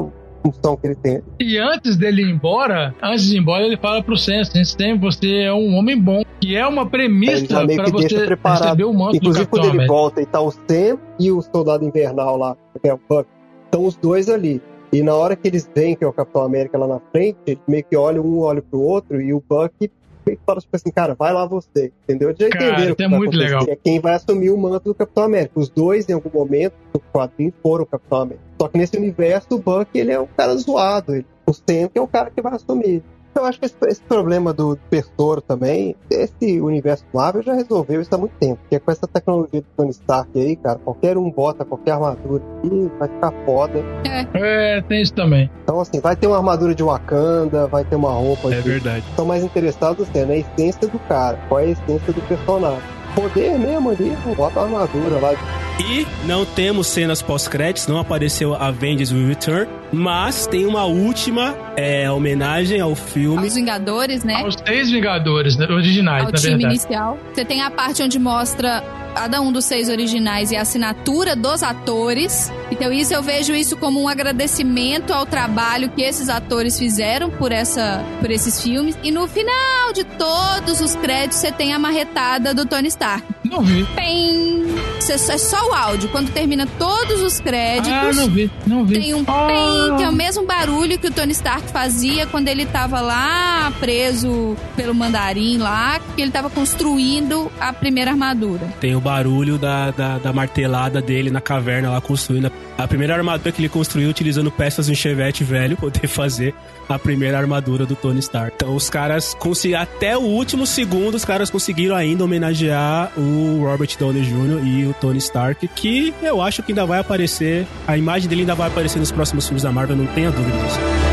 função 0.46 0.78
que 0.78 0.88
ele 0.88 0.96
tem. 0.96 1.22
E 1.40 1.58
antes 1.58 1.98
dele 1.98 2.22
ir 2.22 2.30
embora, 2.30 2.94
antes 3.02 3.26
de 3.26 3.36
ir 3.36 3.40
embora, 3.40 3.66
ele 3.66 3.78
fala 3.78 4.04
pro 4.04 4.18
Sam, 4.18 4.44
Sam, 4.44 5.00
você 5.00 5.44
é 5.44 5.54
um 5.54 5.76
homem 5.76 6.00
bom. 6.00 6.24
Que 6.40 6.56
é 6.56 6.68
uma 6.68 6.86
premissa 6.86 7.66
para 7.66 7.90
você 7.90 8.26
receber 8.26 8.84
o 8.84 8.94
manto 8.94 9.16
Inclusive, 9.16 9.46
quando 9.48 9.68
ele 9.68 9.88
volta 9.88 10.22
e 10.22 10.26
tá 10.26 10.42
o 10.42 10.52
Sam 10.52 11.00
e 11.20 11.32
o 11.32 11.42
Soldado 11.42 11.86
Invernal 11.86 12.38
lá, 12.38 12.58
que 12.82 12.90
é 12.90 12.94
o 12.94 13.00
Buck, 13.10 13.28
estão 13.66 13.86
os 13.86 13.96
dois 13.96 14.30
ali. 14.30 14.62
E 14.92 15.02
na 15.02 15.16
hora 15.16 15.36
que 15.36 15.48
eles 15.48 15.70
veem 15.74 15.96
que 15.96 16.04
é 16.04 16.08
o 16.08 16.14
Capitão 16.14 16.44
América 16.44 16.78
lá 16.78 16.88
na 16.88 17.00
frente, 17.12 17.38
eles 17.48 17.62
meio 17.68 17.84
que 17.84 17.96
olham 17.96 18.24
um 18.24 18.40
olha 18.40 18.62
pro 18.62 18.80
outro 18.80 19.22
e 19.22 19.34
o 19.34 19.44
Buck 19.50 19.90
meio 20.26 20.38
que 20.38 20.44
fala 20.46 20.60
tipo 20.60 20.76
assim, 20.76 20.92
cara, 20.92 21.16
vai 21.16 21.34
lá 21.34 21.46
você, 21.46 21.92
entendeu? 22.04 22.34
Já 22.38 22.50
cara, 22.50 22.84
entenderam 22.84 22.96
é 23.00 23.08
muito 23.08 23.38
legal. 23.38 23.66
É 23.68 23.76
quem 23.76 24.00
vai 24.00 24.16
assumir 24.16 24.50
o 24.50 24.58
manto 24.58 24.86
do 24.86 24.96
Capitão 24.96 25.24
América. 25.24 25.60
Os 25.60 25.70
dois, 25.70 26.08
em 26.10 26.14
algum 26.14 26.30
momento, 26.34 26.74
do 26.94 27.00
quadrinho, 27.00 27.54
foram 27.62 27.84
o 27.84 27.88
Capitão 27.88 28.22
América. 28.22 28.44
Só 28.60 28.68
que 28.68 28.78
nesse 28.78 28.98
universo, 28.98 29.48
o 29.52 29.60
Buck, 29.60 29.88
ele 29.94 30.12
é 30.12 30.20
um 30.20 30.28
cara 30.28 30.56
zoado. 30.56 31.16
Ele, 31.16 31.26
o 31.48 31.54
Sam 31.54 31.90
que 31.92 32.00
é 32.00 32.02
o 32.02 32.08
cara 32.08 32.30
que 32.30 32.42
vai 32.42 32.54
assumir. 32.54 33.04
Eu 33.36 33.46
acho 33.46 33.60
que 33.60 33.66
esse, 33.66 33.76
esse 33.88 34.02
problema 34.02 34.54
do 34.54 34.78
Persoro 34.90 35.42
também, 35.42 35.96
esse 36.10 36.62
universo 36.62 37.04
Marvel 37.14 37.44
já 37.44 37.54
resolveu 37.54 38.02
isso 38.02 38.14
há 38.16 38.18
muito 38.18 38.34
tempo. 38.40 38.60
Porque 38.62 38.80
com 38.80 38.92
essa 38.92 39.06
tecnologia 39.08 39.62
do 39.62 39.68
Tony 39.76 39.92
Stark 39.92 40.30
aí, 40.40 40.56
cara, 40.56 40.80
qualquer 40.80 41.18
um 41.18 41.30
bota 41.30 41.66
qualquer 41.66 41.92
armadura 41.92 42.42
e 42.64 42.90
vai 42.98 43.10
ficar 43.10 43.34
foda. 43.46 43.84
É. 44.06 44.78
é, 44.78 44.82
tem 44.84 45.02
isso 45.02 45.14
também. 45.14 45.50
Então, 45.64 45.82
assim, 45.82 46.00
vai 46.00 46.16
ter 46.16 46.28
uma 46.28 46.38
armadura 46.38 46.74
de 46.74 46.82
Wakanda, 46.82 47.68
vai 47.68 47.84
ter 47.84 47.98
uma 47.98 48.12
roupa. 48.12 48.54
É 48.54 48.62
de... 48.62 48.70
verdade. 48.70 49.06
Estão 49.10 49.26
mais 49.26 49.44
interessados 49.44 50.08
assim, 50.08 50.26
na 50.26 50.38
essência 50.38 50.88
do 50.88 51.00
cara, 51.00 51.38
qual 51.50 51.60
é 51.60 51.66
a 51.66 51.70
essência 51.70 52.14
do 52.14 52.22
personagem 52.28 52.96
poder 53.16 53.58
mesmo 53.58 53.90
ali, 53.90 54.16
bota 54.36 54.60
a 54.60 54.64
armadura 54.64 55.20
lá. 55.20 55.65
E 55.80 56.08
não 56.26 56.46
temos 56.46 56.88
cenas 56.88 57.22
pós-créditos, 57.22 57.88
não 57.88 58.00
apareceu 58.00 58.54
Avengers 58.56 59.12
Will 59.12 59.28
Return, 59.28 59.70
mas 59.92 60.48
tem 60.48 60.66
uma 60.66 60.86
última 60.86 61.54
é, 61.76 62.10
homenagem 62.10 62.80
ao 62.80 62.96
filme. 62.96 63.40
Aos 63.40 63.56
Vingadores, 63.56 64.24
né? 64.24 64.36
Aos 64.36 64.56
três 64.56 64.90
Vingadores 64.90 65.58
né? 65.58 65.68
originais, 65.70 66.26
Ao 66.26 66.32
time 66.32 66.52
verdade. 66.54 66.76
inicial. 66.76 67.20
Você 67.34 67.44
tem 67.44 67.62
a 67.62 67.70
parte 67.70 68.02
onde 68.02 68.18
mostra 68.18 68.82
cada 69.16 69.42
um 69.42 69.52
dos 69.52 69.66
seis 69.66 69.90
originais 69.90 70.52
e 70.52 70.56
a 70.56 70.62
assinatura 70.62 71.36
dos 71.36 71.62
atores. 71.62 72.52
Então 72.70 72.92
isso 72.92 73.14
eu 73.14 73.22
vejo 73.22 73.54
isso 73.54 73.78
como 73.78 74.02
um 74.02 74.08
agradecimento 74.10 75.14
ao 75.14 75.26
trabalho 75.26 75.90
que 75.90 76.02
esses 76.02 76.28
atores 76.28 76.78
fizeram 76.78 77.30
por 77.30 77.52
essa 77.52 78.04
por 78.20 78.30
esses 78.30 78.62
filmes. 78.62 78.98
E 79.04 79.12
no 79.12 79.28
final 79.28 79.94
de 79.94 80.04
todos 80.04 80.82
os 80.82 80.96
créditos 80.96 81.38
você 81.38 81.52
tem 81.52 81.74
a 81.74 81.80
marretada 81.80 82.54
do 82.54 82.66
Tony 82.66 82.90
Stark. 82.90 83.26
Não 83.44 83.62
vi. 83.62 83.86
Pem! 83.96 84.65
É 85.10 85.38
só 85.38 85.70
o 85.70 85.74
áudio. 85.74 86.10
Quando 86.10 86.32
termina 86.32 86.68
todos 86.78 87.22
os 87.22 87.40
créditos. 87.40 87.92
Ah, 87.92 88.12
não 88.14 88.30
vi, 88.30 88.52
não 88.66 88.86
vi. 88.86 89.00
Tem 89.00 89.14
um 89.14 89.24
ah. 89.28 89.48
pem, 89.48 89.98
que 89.98 90.04
é 90.04 90.10
o 90.10 90.14
mesmo 90.14 90.46
barulho 90.46 90.98
que 90.98 91.08
o 91.08 91.12
Tony 91.12 91.32
Stark 91.32 91.70
fazia 91.72 92.26
quando 92.26 92.48
ele 92.48 92.66
tava 92.66 93.02
lá 93.02 93.72
preso 93.80 94.56
pelo 94.76 94.94
mandarim 94.94 95.58
lá, 95.58 96.00
que 96.16 96.22
ele 96.22 96.32
tava 96.32 96.50
construindo 96.50 97.52
a 97.60 97.74
primeira 97.74 98.12
armadura. 98.12 98.74
Tem 98.80 98.96
o 98.96 99.02
barulho 99.02 99.58
da, 99.58 99.92
da, 99.92 100.18
da 100.18 100.34
martelada 100.34 101.02
dele 101.02 101.30
na 101.30 101.42
caverna 101.42 101.90
lá 101.90 102.02
construindo 102.02 102.52
a 102.78 102.88
primeira 102.88 103.16
armadura 103.16 103.52
que 103.52 103.62
ele 103.62 103.70
construiu 103.70 104.10
utilizando 104.10 104.52
peças 104.52 104.88
de 104.88 104.92
um 104.92 104.96
chevette 104.96 105.44
velho 105.44 105.78
poder 105.78 106.08
fazer 106.08 106.54
a 106.88 107.00
primeira 107.00 107.38
armadura 107.38 107.86
do 107.86 107.96
Tony 107.96 108.20
Stark. 108.20 108.54
Então 108.56 108.76
os 108.76 108.90
caras 108.90 109.34
conseguiram, 109.34 109.82
até 109.82 110.18
o 110.18 110.22
último 110.22 110.66
segundo, 110.66 111.16
os 111.16 111.26
caras 111.26 111.50
conseguiram 111.50 111.96
ainda 111.96 112.24
homenagear 112.24 113.12
o 113.18 113.64
Robert 113.64 113.90
Downey 113.98 114.24
Jr. 114.24 114.66
e 114.66 114.85
o 114.88 114.94
Tony 114.94 115.18
Stark, 115.20 115.68
que 115.70 116.14
eu 116.22 116.42
acho 116.42 116.64
que 116.64 116.72
ainda 116.72 116.86
vai 116.86 117.00
aparecer, 117.00 117.66
a 117.88 117.98
imagem 117.98 118.28
dele 118.30 118.42
ainda 118.42 118.56
vai 118.56 118.68
aparecer 118.68 119.00
nos 119.00 119.12
próximos 119.12 119.46
filmes 119.46 119.64
da 119.64 119.72
Marvel, 119.72 119.96
não 119.96 120.06
tenha 120.08 120.32
dúvida 120.32 120.58
disso. 120.58 121.05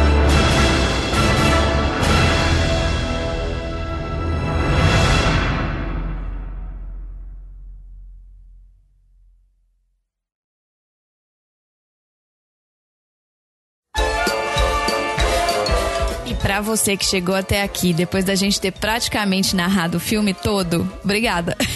Para 16.52 16.60
você 16.60 16.98
que 16.98 17.06
chegou 17.06 17.34
até 17.34 17.62
aqui, 17.62 17.94
depois 17.94 18.26
da 18.26 18.34
gente 18.34 18.60
ter 18.60 18.72
praticamente 18.72 19.56
narrado 19.56 19.96
o 19.96 20.00
filme 20.00 20.34
todo, 20.34 20.86
obrigada. 21.02 21.56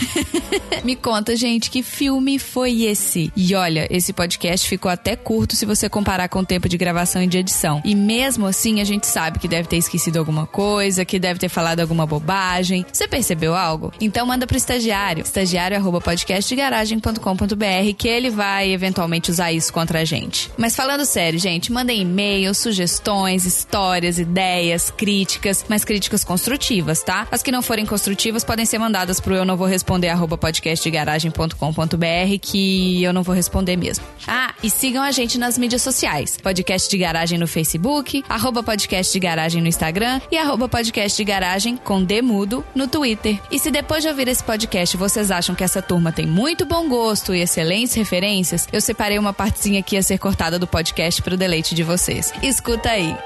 Me 0.85 0.95
conta, 0.95 1.35
gente, 1.35 1.71
que 1.71 1.83
filme 1.83 2.39
foi 2.39 2.83
esse? 2.83 3.33
E 3.35 3.55
olha, 3.55 3.89
esse 3.91 4.13
podcast 4.13 4.69
ficou 4.69 4.91
até 4.91 5.17
curto 5.17 5.57
se 5.57 5.65
você 5.65 5.89
comparar 5.89 6.29
com 6.29 6.41
o 6.41 6.45
tempo 6.45 6.69
de 6.69 6.77
gravação 6.77 7.23
e 7.23 7.27
de 7.27 7.39
edição. 7.39 7.81
E 7.87 7.95
mesmo 7.95 8.47
assim, 8.47 8.83
a 8.83 8.85
gente 8.85 9.07
sabe 9.07 9.39
que 9.39 9.49
deve 9.49 9.67
ter 9.67 9.79
esquecido 9.79 10.19
alguma 10.19 10.47
coisa, 10.47 11.07
que 11.07 11.19
deve 11.19 11.41
ter 11.41 11.49
falado 11.49 11.81
alguma 11.81 12.05
bobagem. 12.05 12.85
Você 12.93 13.09
percebeu 13.09 13.55
algo? 13.55 13.95
Então 13.99 14.27
manda 14.27 14.47
pro 14.47 14.59
estagiário, 14.59 15.23
estagiário@podcastdegaragem.com.br, 15.23 17.95
que 17.97 18.09
ele 18.09 18.29
vai 18.29 18.71
eventualmente 18.71 19.31
usar 19.31 19.53
isso 19.53 19.73
contra 19.73 20.01
a 20.01 20.05
gente. 20.05 20.51
Mas 20.59 20.77
falando 20.77 21.07
sério, 21.07 21.39
gente, 21.39 21.73
mandem 21.73 22.03
e-mails, 22.03 22.59
sugestões, 22.59 23.47
histórias, 23.47 24.19
ideias 24.19 24.66
ideias, 24.67 24.91
críticas, 24.91 25.65
mas 25.69 25.85
críticas 25.85 26.25
construtivas, 26.25 27.03
tá? 27.03 27.27
As 27.31 27.43
que 27.43 27.53
não 27.53 27.63
forem 27.63 27.87
construtivas 27.87 28.45
podem 28.45 28.67
ser 28.67 28.79
mandadas 28.79 29.21
pro 29.21 29.35
eu 29.35 29.45
não 29.45 29.57
vou 29.57 29.67
responder 29.67 30.09
arroba 30.09 30.37
podcastdegaragem.com.br 30.37 32.39
que 32.41 33.03
eu 33.03 33.13
não 33.13 33.23
vou 33.23 33.35
responder 33.35 33.77
mesmo. 33.77 34.05
Ah, 34.27 34.55
e 34.63 34.71
sigam 34.71 35.03
a 35.03 35.13
gente 35.13 35.39
nas 35.39 35.57
mídias 35.57 35.83
sociais. 35.83 36.37
Podcast 36.43 36.91
de 36.91 36.99
Garagem 36.99 37.39
no 37.39 37.47
Facebook, 37.47 38.25
arroba 38.29 38.63
podcast 38.63 39.13
de 39.13 39.21
garagem 39.21 39.63
no 39.63 39.69
Instagram 39.69 40.21
e 40.31 40.37
arroba 40.37 40.69
podcast 40.69 41.17
de 41.17 41.25
garagem 41.25 41.77
com 41.77 42.03
Demudo 42.03 42.65
no 42.75 42.89
Twitter. 42.89 43.39
E 43.51 43.59
se 43.59 43.71
depois 43.71 44.03
de 44.03 44.09
ouvir 44.09 44.29
esse 44.29 44.43
podcast 44.43 44.97
vocês 44.97 45.31
acham 45.31 45.55
que 45.55 45.65
essa 45.65 45.83
turma 45.83 46.13
tem 46.13 46.27
muito 46.27 46.67
bom 46.67 46.89
gosto 46.89 47.35
e 47.35 47.41
excelentes 47.41 47.95
referências, 47.95 48.67
eu 48.73 48.81
separei 48.81 49.19
uma 49.19 49.33
partezinha 49.33 49.81
aqui 49.81 49.97
a 49.97 50.03
ser 50.03 50.19
cortada 50.19 50.59
do 50.59 50.67
podcast 50.67 51.23
pro 51.23 51.37
deleite 51.37 51.75
de 51.75 51.83
vocês. 51.83 52.33
Escuta 52.43 52.91
aí. 52.91 53.17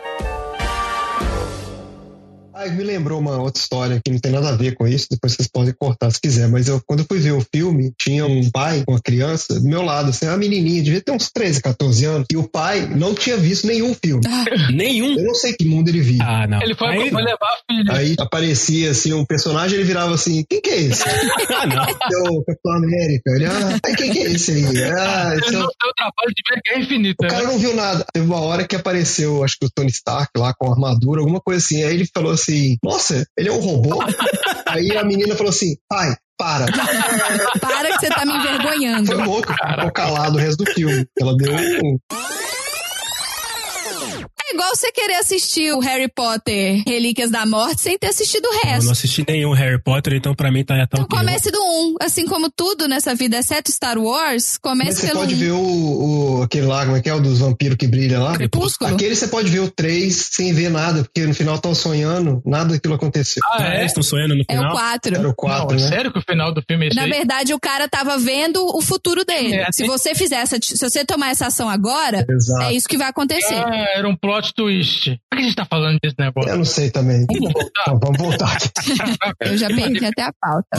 Ah, 2.61 2.69
me 2.69 2.85
lembrou 2.85 3.19
uma 3.19 3.39
outra 3.39 3.59
história 3.59 3.99
que 4.05 4.13
não 4.13 4.19
tem 4.19 4.31
nada 4.31 4.51
a 4.51 4.55
ver 4.55 4.75
com 4.75 4.87
isso, 4.87 5.07
depois 5.11 5.33
vocês 5.33 5.49
podem 5.49 5.73
cortar 5.73 6.11
se 6.11 6.21
quiser, 6.21 6.47
mas 6.47 6.69
eu, 6.69 6.79
quando 6.87 7.01
eu 7.01 7.07
fui 7.07 7.19
ver 7.19 7.33
o 7.33 7.41
filme, 7.41 7.91
tinha 7.99 8.27
um 8.27 8.51
pai 8.51 8.85
com 8.85 8.93
uma 8.93 9.01
criança 9.01 9.59
do 9.59 9.67
meu 9.67 9.81
lado, 9.81 10.11
assim, 10.11 10.27
uma 10.27 10.37
menininha, 10.37 10.83
devia 10.83 11.01
ter 11.01 11.11
uns 11.11 11.31
13, 11.31 11.63
14 11.63 12.05
anos, 12.05 12.27
e 12.31 12.37
o 12.37 12.47
pai 12.47 12.87
não 12.87 13.15
tinha 13.15 13.39
visto 13.39 13.67
nenhum 13.67 13.95
filme. 13.95 14.23
Ah, 14.27 14.45
nenhum? 14.71 15.19
Eu 15.19 15.25
não 15.25 15.35
sei 15.35 15.55
que 15.55 15.65
mundo 15.65 15.89
ele 15.89 16.03
via. 16.03 16.23
Ah, 16.23 16.47
não. 16.47 16.61
Ele 16.61 16.75
foi, 16.75 16.89
aí, 16.89 17.11
foi 17.11 17.23
levar 17.23 17.47
a 17.47 17.73
filha. 17.73 17.95
Aí 17.95 18.15
aparecia, 18.19 18.91
assim, 18.91 19.15
um 19.15 19.25
personagem, 19.25 19.79
ele 19.79 19.85
virava 19.85 20.13
assim, 20.13 20.45
quem 20.47 20.61
que 20.61 20.69
é 20.69 20.81
esse? 20.83 21.03
ah, 21.57 21.67
não. 21.67 21.83
É 21.83 22.31
o 22.31 22.45
Capitão 22.45 22.73
América. 22.73 23.31
Ele, 23.37 23.47
ah, 23.47 23.81
quem 23.97 24.13
que 24.13 24.19
é 24.19 24.33
esse 24.33 24.53
aí? 24.53 24.83
Ah, 24.83 25.31
não 25.35 25.41
tem 25.41 25.59
o 25.59 25.95
trabalho 25.97 26.35
de 26.37 26.55
ver 26.55 26.61
que 26.63 26.75
é 26.75 26.79
infinito. 26.79 27.25
O 27.25 27.27
cara 27.27 27.45
né? 27.45 27.53
não 27.53 27.59
viu 27.59 27.75
nada. 27.75 28.05
Teve 28.13 28.27
uma 28.27 28.41
hora 28.43 28.67
que 28.67 28.77
apareceu, 28.77 29.43
acho 29.43 29.57
que 29.59 29.65
o 29.65 29.71
Tony 29.71 29.89
Stark 29.89 30.31
lá 30.37 30.53
com 30.53 30.71
armadura, 30.71 31.21
alguma 31.21 31.41
coisa 31.41 31.65
assim, 31.65 31.83
aí 31.83 31.95
ele 31.95 32.07
falou 32.15 32.33
assim, 32.33 32.50
assim: 32.51 32.77
Nossa, 32.83 33.25
ele 33.37 33.49
é 33.49 33.53
um 33.53 33.61
robô? 33.61 34.01
Aí 34.67 34.97
a 34.97 35.05
menina 35.05 35.35
falou 35.35 35.51
assim: 35.51 35.77
Pai, 35.89 36.15
para. 36.37 36.67
para 37.61 37.93
que 37.93 38.01
você 38.01 38.09
tá 38.09 38.25
me 38.25 38.35
envergonhando. 38.35 39.07
Foi 39.07 39.25
louco, 39.25 39.53
ficou 39.53 39.93
calado 39.93 40.37
o 40.37 40.41
resto 40.41 40.65
do 40.65 40.70
filme. 40.73 41.07
Ela 41.19 41.37
deu 41.37 41.53
um 41.55 41.99
igual 44.53 44.69
você 44.75 44.91
querer 44.93 45.15
assistir 45.15 45.73
o 45.73 45.81
Harry 45.81 46.09
Potter 46.09 46.83
Relíquias 46.87 47.31
da 47.31 47.47
Morte 47.47 47.81
sem 47.81 47.99
ter 47.99 48.09
assistido 48.09 48.47
o 48.47 48.53
resto. 48.67 48.83
Eu 48.83 48.85
não 48.85 48.93
assisti 48.93 49.25
nenhum 49.27 49.53
Harry 49.53 49.81
Potter, 49.83 50.15
então 50.15 50.35
pra 50.35 50.51
mim 50.51 50.65
tá 50.65 50.75
tão 50.87 51.03
Então 51.03 51.19
comece 51.19 51.51
do 51.51 51.59
1. 51.59 51.62
Um. 51.62 51.95
Assim 52.01 52.27
como 52.27 52.51
tudo 52.51 52.89
nessa 52.89 53.15
vida, 53.15 53.39
exceto 53.39 53.70
Star 53.70 53.99
Wars, 53.99 54.59
comece 54.59 55.03
pelo 55.03 55.12
Você 55.12 55.19
pode 55.19 55.35
um. 55.35 55.39
ver 55.39 55.51
o, 55.53 55.59
o, 56.39 56.43
aquele 56.43 56.67
lá, 56.67 56.85
como 56.85 56.97
é 56.97 57.01
que 57.01 57.09
é? 57.09 57.15
O 57.15 57.20
dos 57.20 57.39
vampiros 57.39 57.77
que 57.77 57.87
brilha 57.87 58.19
lá? 58.19 58.35
Crepúsculo. 58.35 58.95
Aquele 58.95 59.15
você 59.15 59.29
pode 59.29 59.49
ver 59.51 59.61
o 59.61 59.70
3 59.70 60.15
sem 60.33 60.53
ver 60.53 60.70
nada, 60.70 61.03
porque 61.03 61.27
no 61.27 61.35
final 61.35 61.55
estão 61.57 61.75
sonhando, 61.75 62.43
nada 62.45 62.70
daquilo 62.70 62.95
aconteceu. 62.95 63.43
Ah, 63.53 63.75
é? 63.77 63.85
Estão 63.85 64.03
sonhando 64.03 64.35
no 64.35 64.45
final? 64.45 64.65
É 64.65 64.69
o 64.69 64.73
4. 64.73 65.15
Era 65.17 65.29
o 65.29 65.35
4, 65.35 65.77
não, 65.77 65.83
né? 65.83 65.89
Sério 65.89 66.12
que 66.12 66.19
o 66.19 66.23
final 66.23 66.53
do 66.53 66.62
filme 66.62 66.87
é 66.87 66.89
esse 66.89 66.97
Na 66.97 67.07
verdade, 67.07 67.55
o 67.55 67.61
cara 67.61 67.89
tava 67.89 68.19
vendo 68.19 68.65
o 68.77 68.81
futuro 68.81 69.25
dele. 69.25 69.57
É, 69.57 69.73
se 69.73 69.87
você 69.87 70.15
fizer 70.15 70.37
essa, 70.37 70.57
se 70.61 70.79
você 70.79 71.05
tomar 71.05 71.31
essa 71.31 71.47
ação 71.47 71.69
agora, 71.69 72.27
Exato. 72.29 72.65
é 72.65 72.73
isso 72.75 72.89
que 72.89 72.97
vai 72.97 73.09
acontecer. 73.09 73.55
Ah, 73.55 73.87
era 73.97 74.09
um 74.09 74.17
plot 74.17 74.40
twist. 74.43 75.19
Por 75.31 75.36
que 75.36 75.43
a 75.44 75.47
gente 75.47 75.57
tá 75.57 75.65
falando 75.65 75.99
desse 76.02 76.17
negócio? 76.19 76.51
Eu 76.51 76.59
não 76.59 76.65
sei 76.65 76.91
também. 76.91 77.27
Vamos 77.27 77.52
voltar. 77.52 77.83
Então, 77.83 77.99
vamos 78.01 78.19
voltar. 78.19 78.59
Eu 79.41 79.57
já 79.57 79.69
perdi 79.69 80.05
até 80.05 80.23
a 80.23 80.33
pauta. 80.41 80.78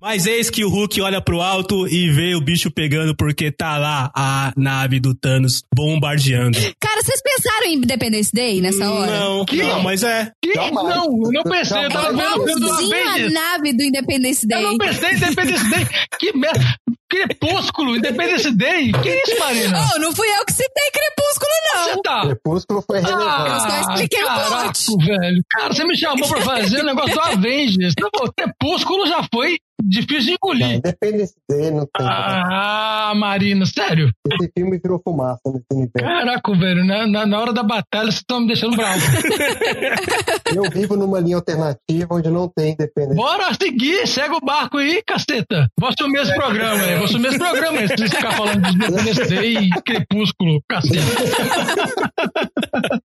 Mas 0.00 0.26
eis 0.26 0.50
que 0.50 0.64
o 0.64 0.68
Hulk 0.68 1.00
olha 1.00 1.20
pro 1.20 1.40
alto 1.40 1.88
e 1.88 2.10
vê 2.10 2.34
o 2.34 2.40
bicho 2.40 2.70
pegando 2.70 3.14
porque 3.16 3.50
tá 3.50 3.78
lá 3.78 4.10
a 4.14 4.52
nave 4.56 5.00
do 5.00 5.14
Thanos 5.14 5.62
bombardeando. 5.74 6.58
Cara, 6.80 7.02
vocês 7.02 7.20
pensaram 7.22 7.66
em 7.66 7.74
Independence 7.74 8.30
Day 8.32 8.60
nessa 8.60 8.90
hora? 8.90 9.10
Não, 9.18 9.44
que? 9.44 9.56
não, 9.56 9.82
mas 9.82 10.02
é. 10.02 10.30
Que? 10.42 10.54
Não, 10.54 10.72
não 11.32 11.42
pensei. 11.44 11.84
Eu 11.86 11.90
tava 11.90 12.12
vendo 12.12 12.68
a 12.70 13.30
nave 13.30 13.72
do 13.72 13.82
Independence 13.82 14.46
Day. 14.46 14.62
Eu 14.62 14.70
não 14.72 14.78
pensei 14.78 15.10
em 15.12 15.16
Independence 15.16 15.70
Day. 15.70 15.86
Que 16.18 16.36
merda. 16.36 16.76
Crepúsculo, 17.08 17.96
Independence 17.96 18.50
Day. 18.50 18.90
Que 18.92 19.08
isso, 19.08 19.38
Marina? 19.38 19.78
Oh, 19.94 19.98
não 20.00 20.12
fui 20.14 20.26
eu 20.26 20.44
que 20.44 20.52
citei 20.52 20.90
Crepúsculo, 20.92 21.50
não. 21.74 21.84
Você 21.84 22.02
tá. 22.02 22.20
Crepúsculo 22.22 22.84
foi 22.86 23.00
relevante. 23.00 23.28
Ah, 23.28 23.46
eu 23.48 23.60
só 23.60 23.80
expliquei 23.92 24.24
caraca, 24.24 24.70
o 24.70 24.96
plot. 24.96 25.06
velho. 25.06 25.42
Cara, 25.50 25.72
você 25.74 25.84
me 25.84 25.96
chamou 25.96 26.28
pra 26.28 26.40
fazer 26.40 26.80
o 26.80 26.84
negócio 26.84 27.14
do 27.14 27.20
Avengers. 27.22 27.94
Crepúsculo 28.36 29.06
já 29.06 29.22
foi 29.32 29.58
difícil 29.82 30.26
de 30.26 30.32
engolir. 30.32 30.66
Não, 30.66 30.74
Independence 30.74 31.34
Day 31.48 31.70
não 31.70 31.86
tem. 31.86 32.06
Ah, 32.06 33.12
Marina, 33.16 33.66
sério? 33.66 34.10
Esse 34.30 34.50
filme 34.56 34.78
virou 34.78 35.00
fumaça 35.02 35.40
nesse 35.46 35.66
universo. 35.72 36.06
Caraca, 36.08 36.54
velho, 36.56 36.84
na, 36.84 37.06
na, 37.06 37.26
na 37.26 37.40
hora 37.40 37.52
da 37.52 37.62
batalha 37.62 38.10
vocês 38.10 38.16
estão 38.16 38.40
me 38.40 38.46
deixando 38.46 38.76
bravo. 38.76 39.00
eu 40.54 40.70
vivo 40.70 40.96
numa 40.96 41.20
linha 41.20 41.36
alternativa 41.36 42.14
onde 42.14 42.30
não 42.30 42.48
tem 42.48 42.72
Independence 42.72 43.16
Bora 43.16 43.52
seguir, 43.54 44.06
segue 44.06 44.34
o 44.34 44.40
barco 44.40 44.78
aí, 44.78 45.02
caceta. 45.06 45.68
Vou 45.78 45.88
assumir 45.88 46.20
esse 46.20 46.34
programa 46.34 46.82
aí, 46.82 46.96
vou 46.96 47.04
assumir 47.04 47.28
esse 47.28 47.38
programa 47.38 47.78
aí, 47.78 47.88
se 47.88 47.96
vocês 47.96 48.10
ficar 48.10 48.32
falando 48.32 48.62
de 48.62 48.74
Independence 48.74 49.28
Day 49.28 49.56
e 49.56 49.70
Crepúsculo, 49.82 50.62
caceta. 50.68 51.04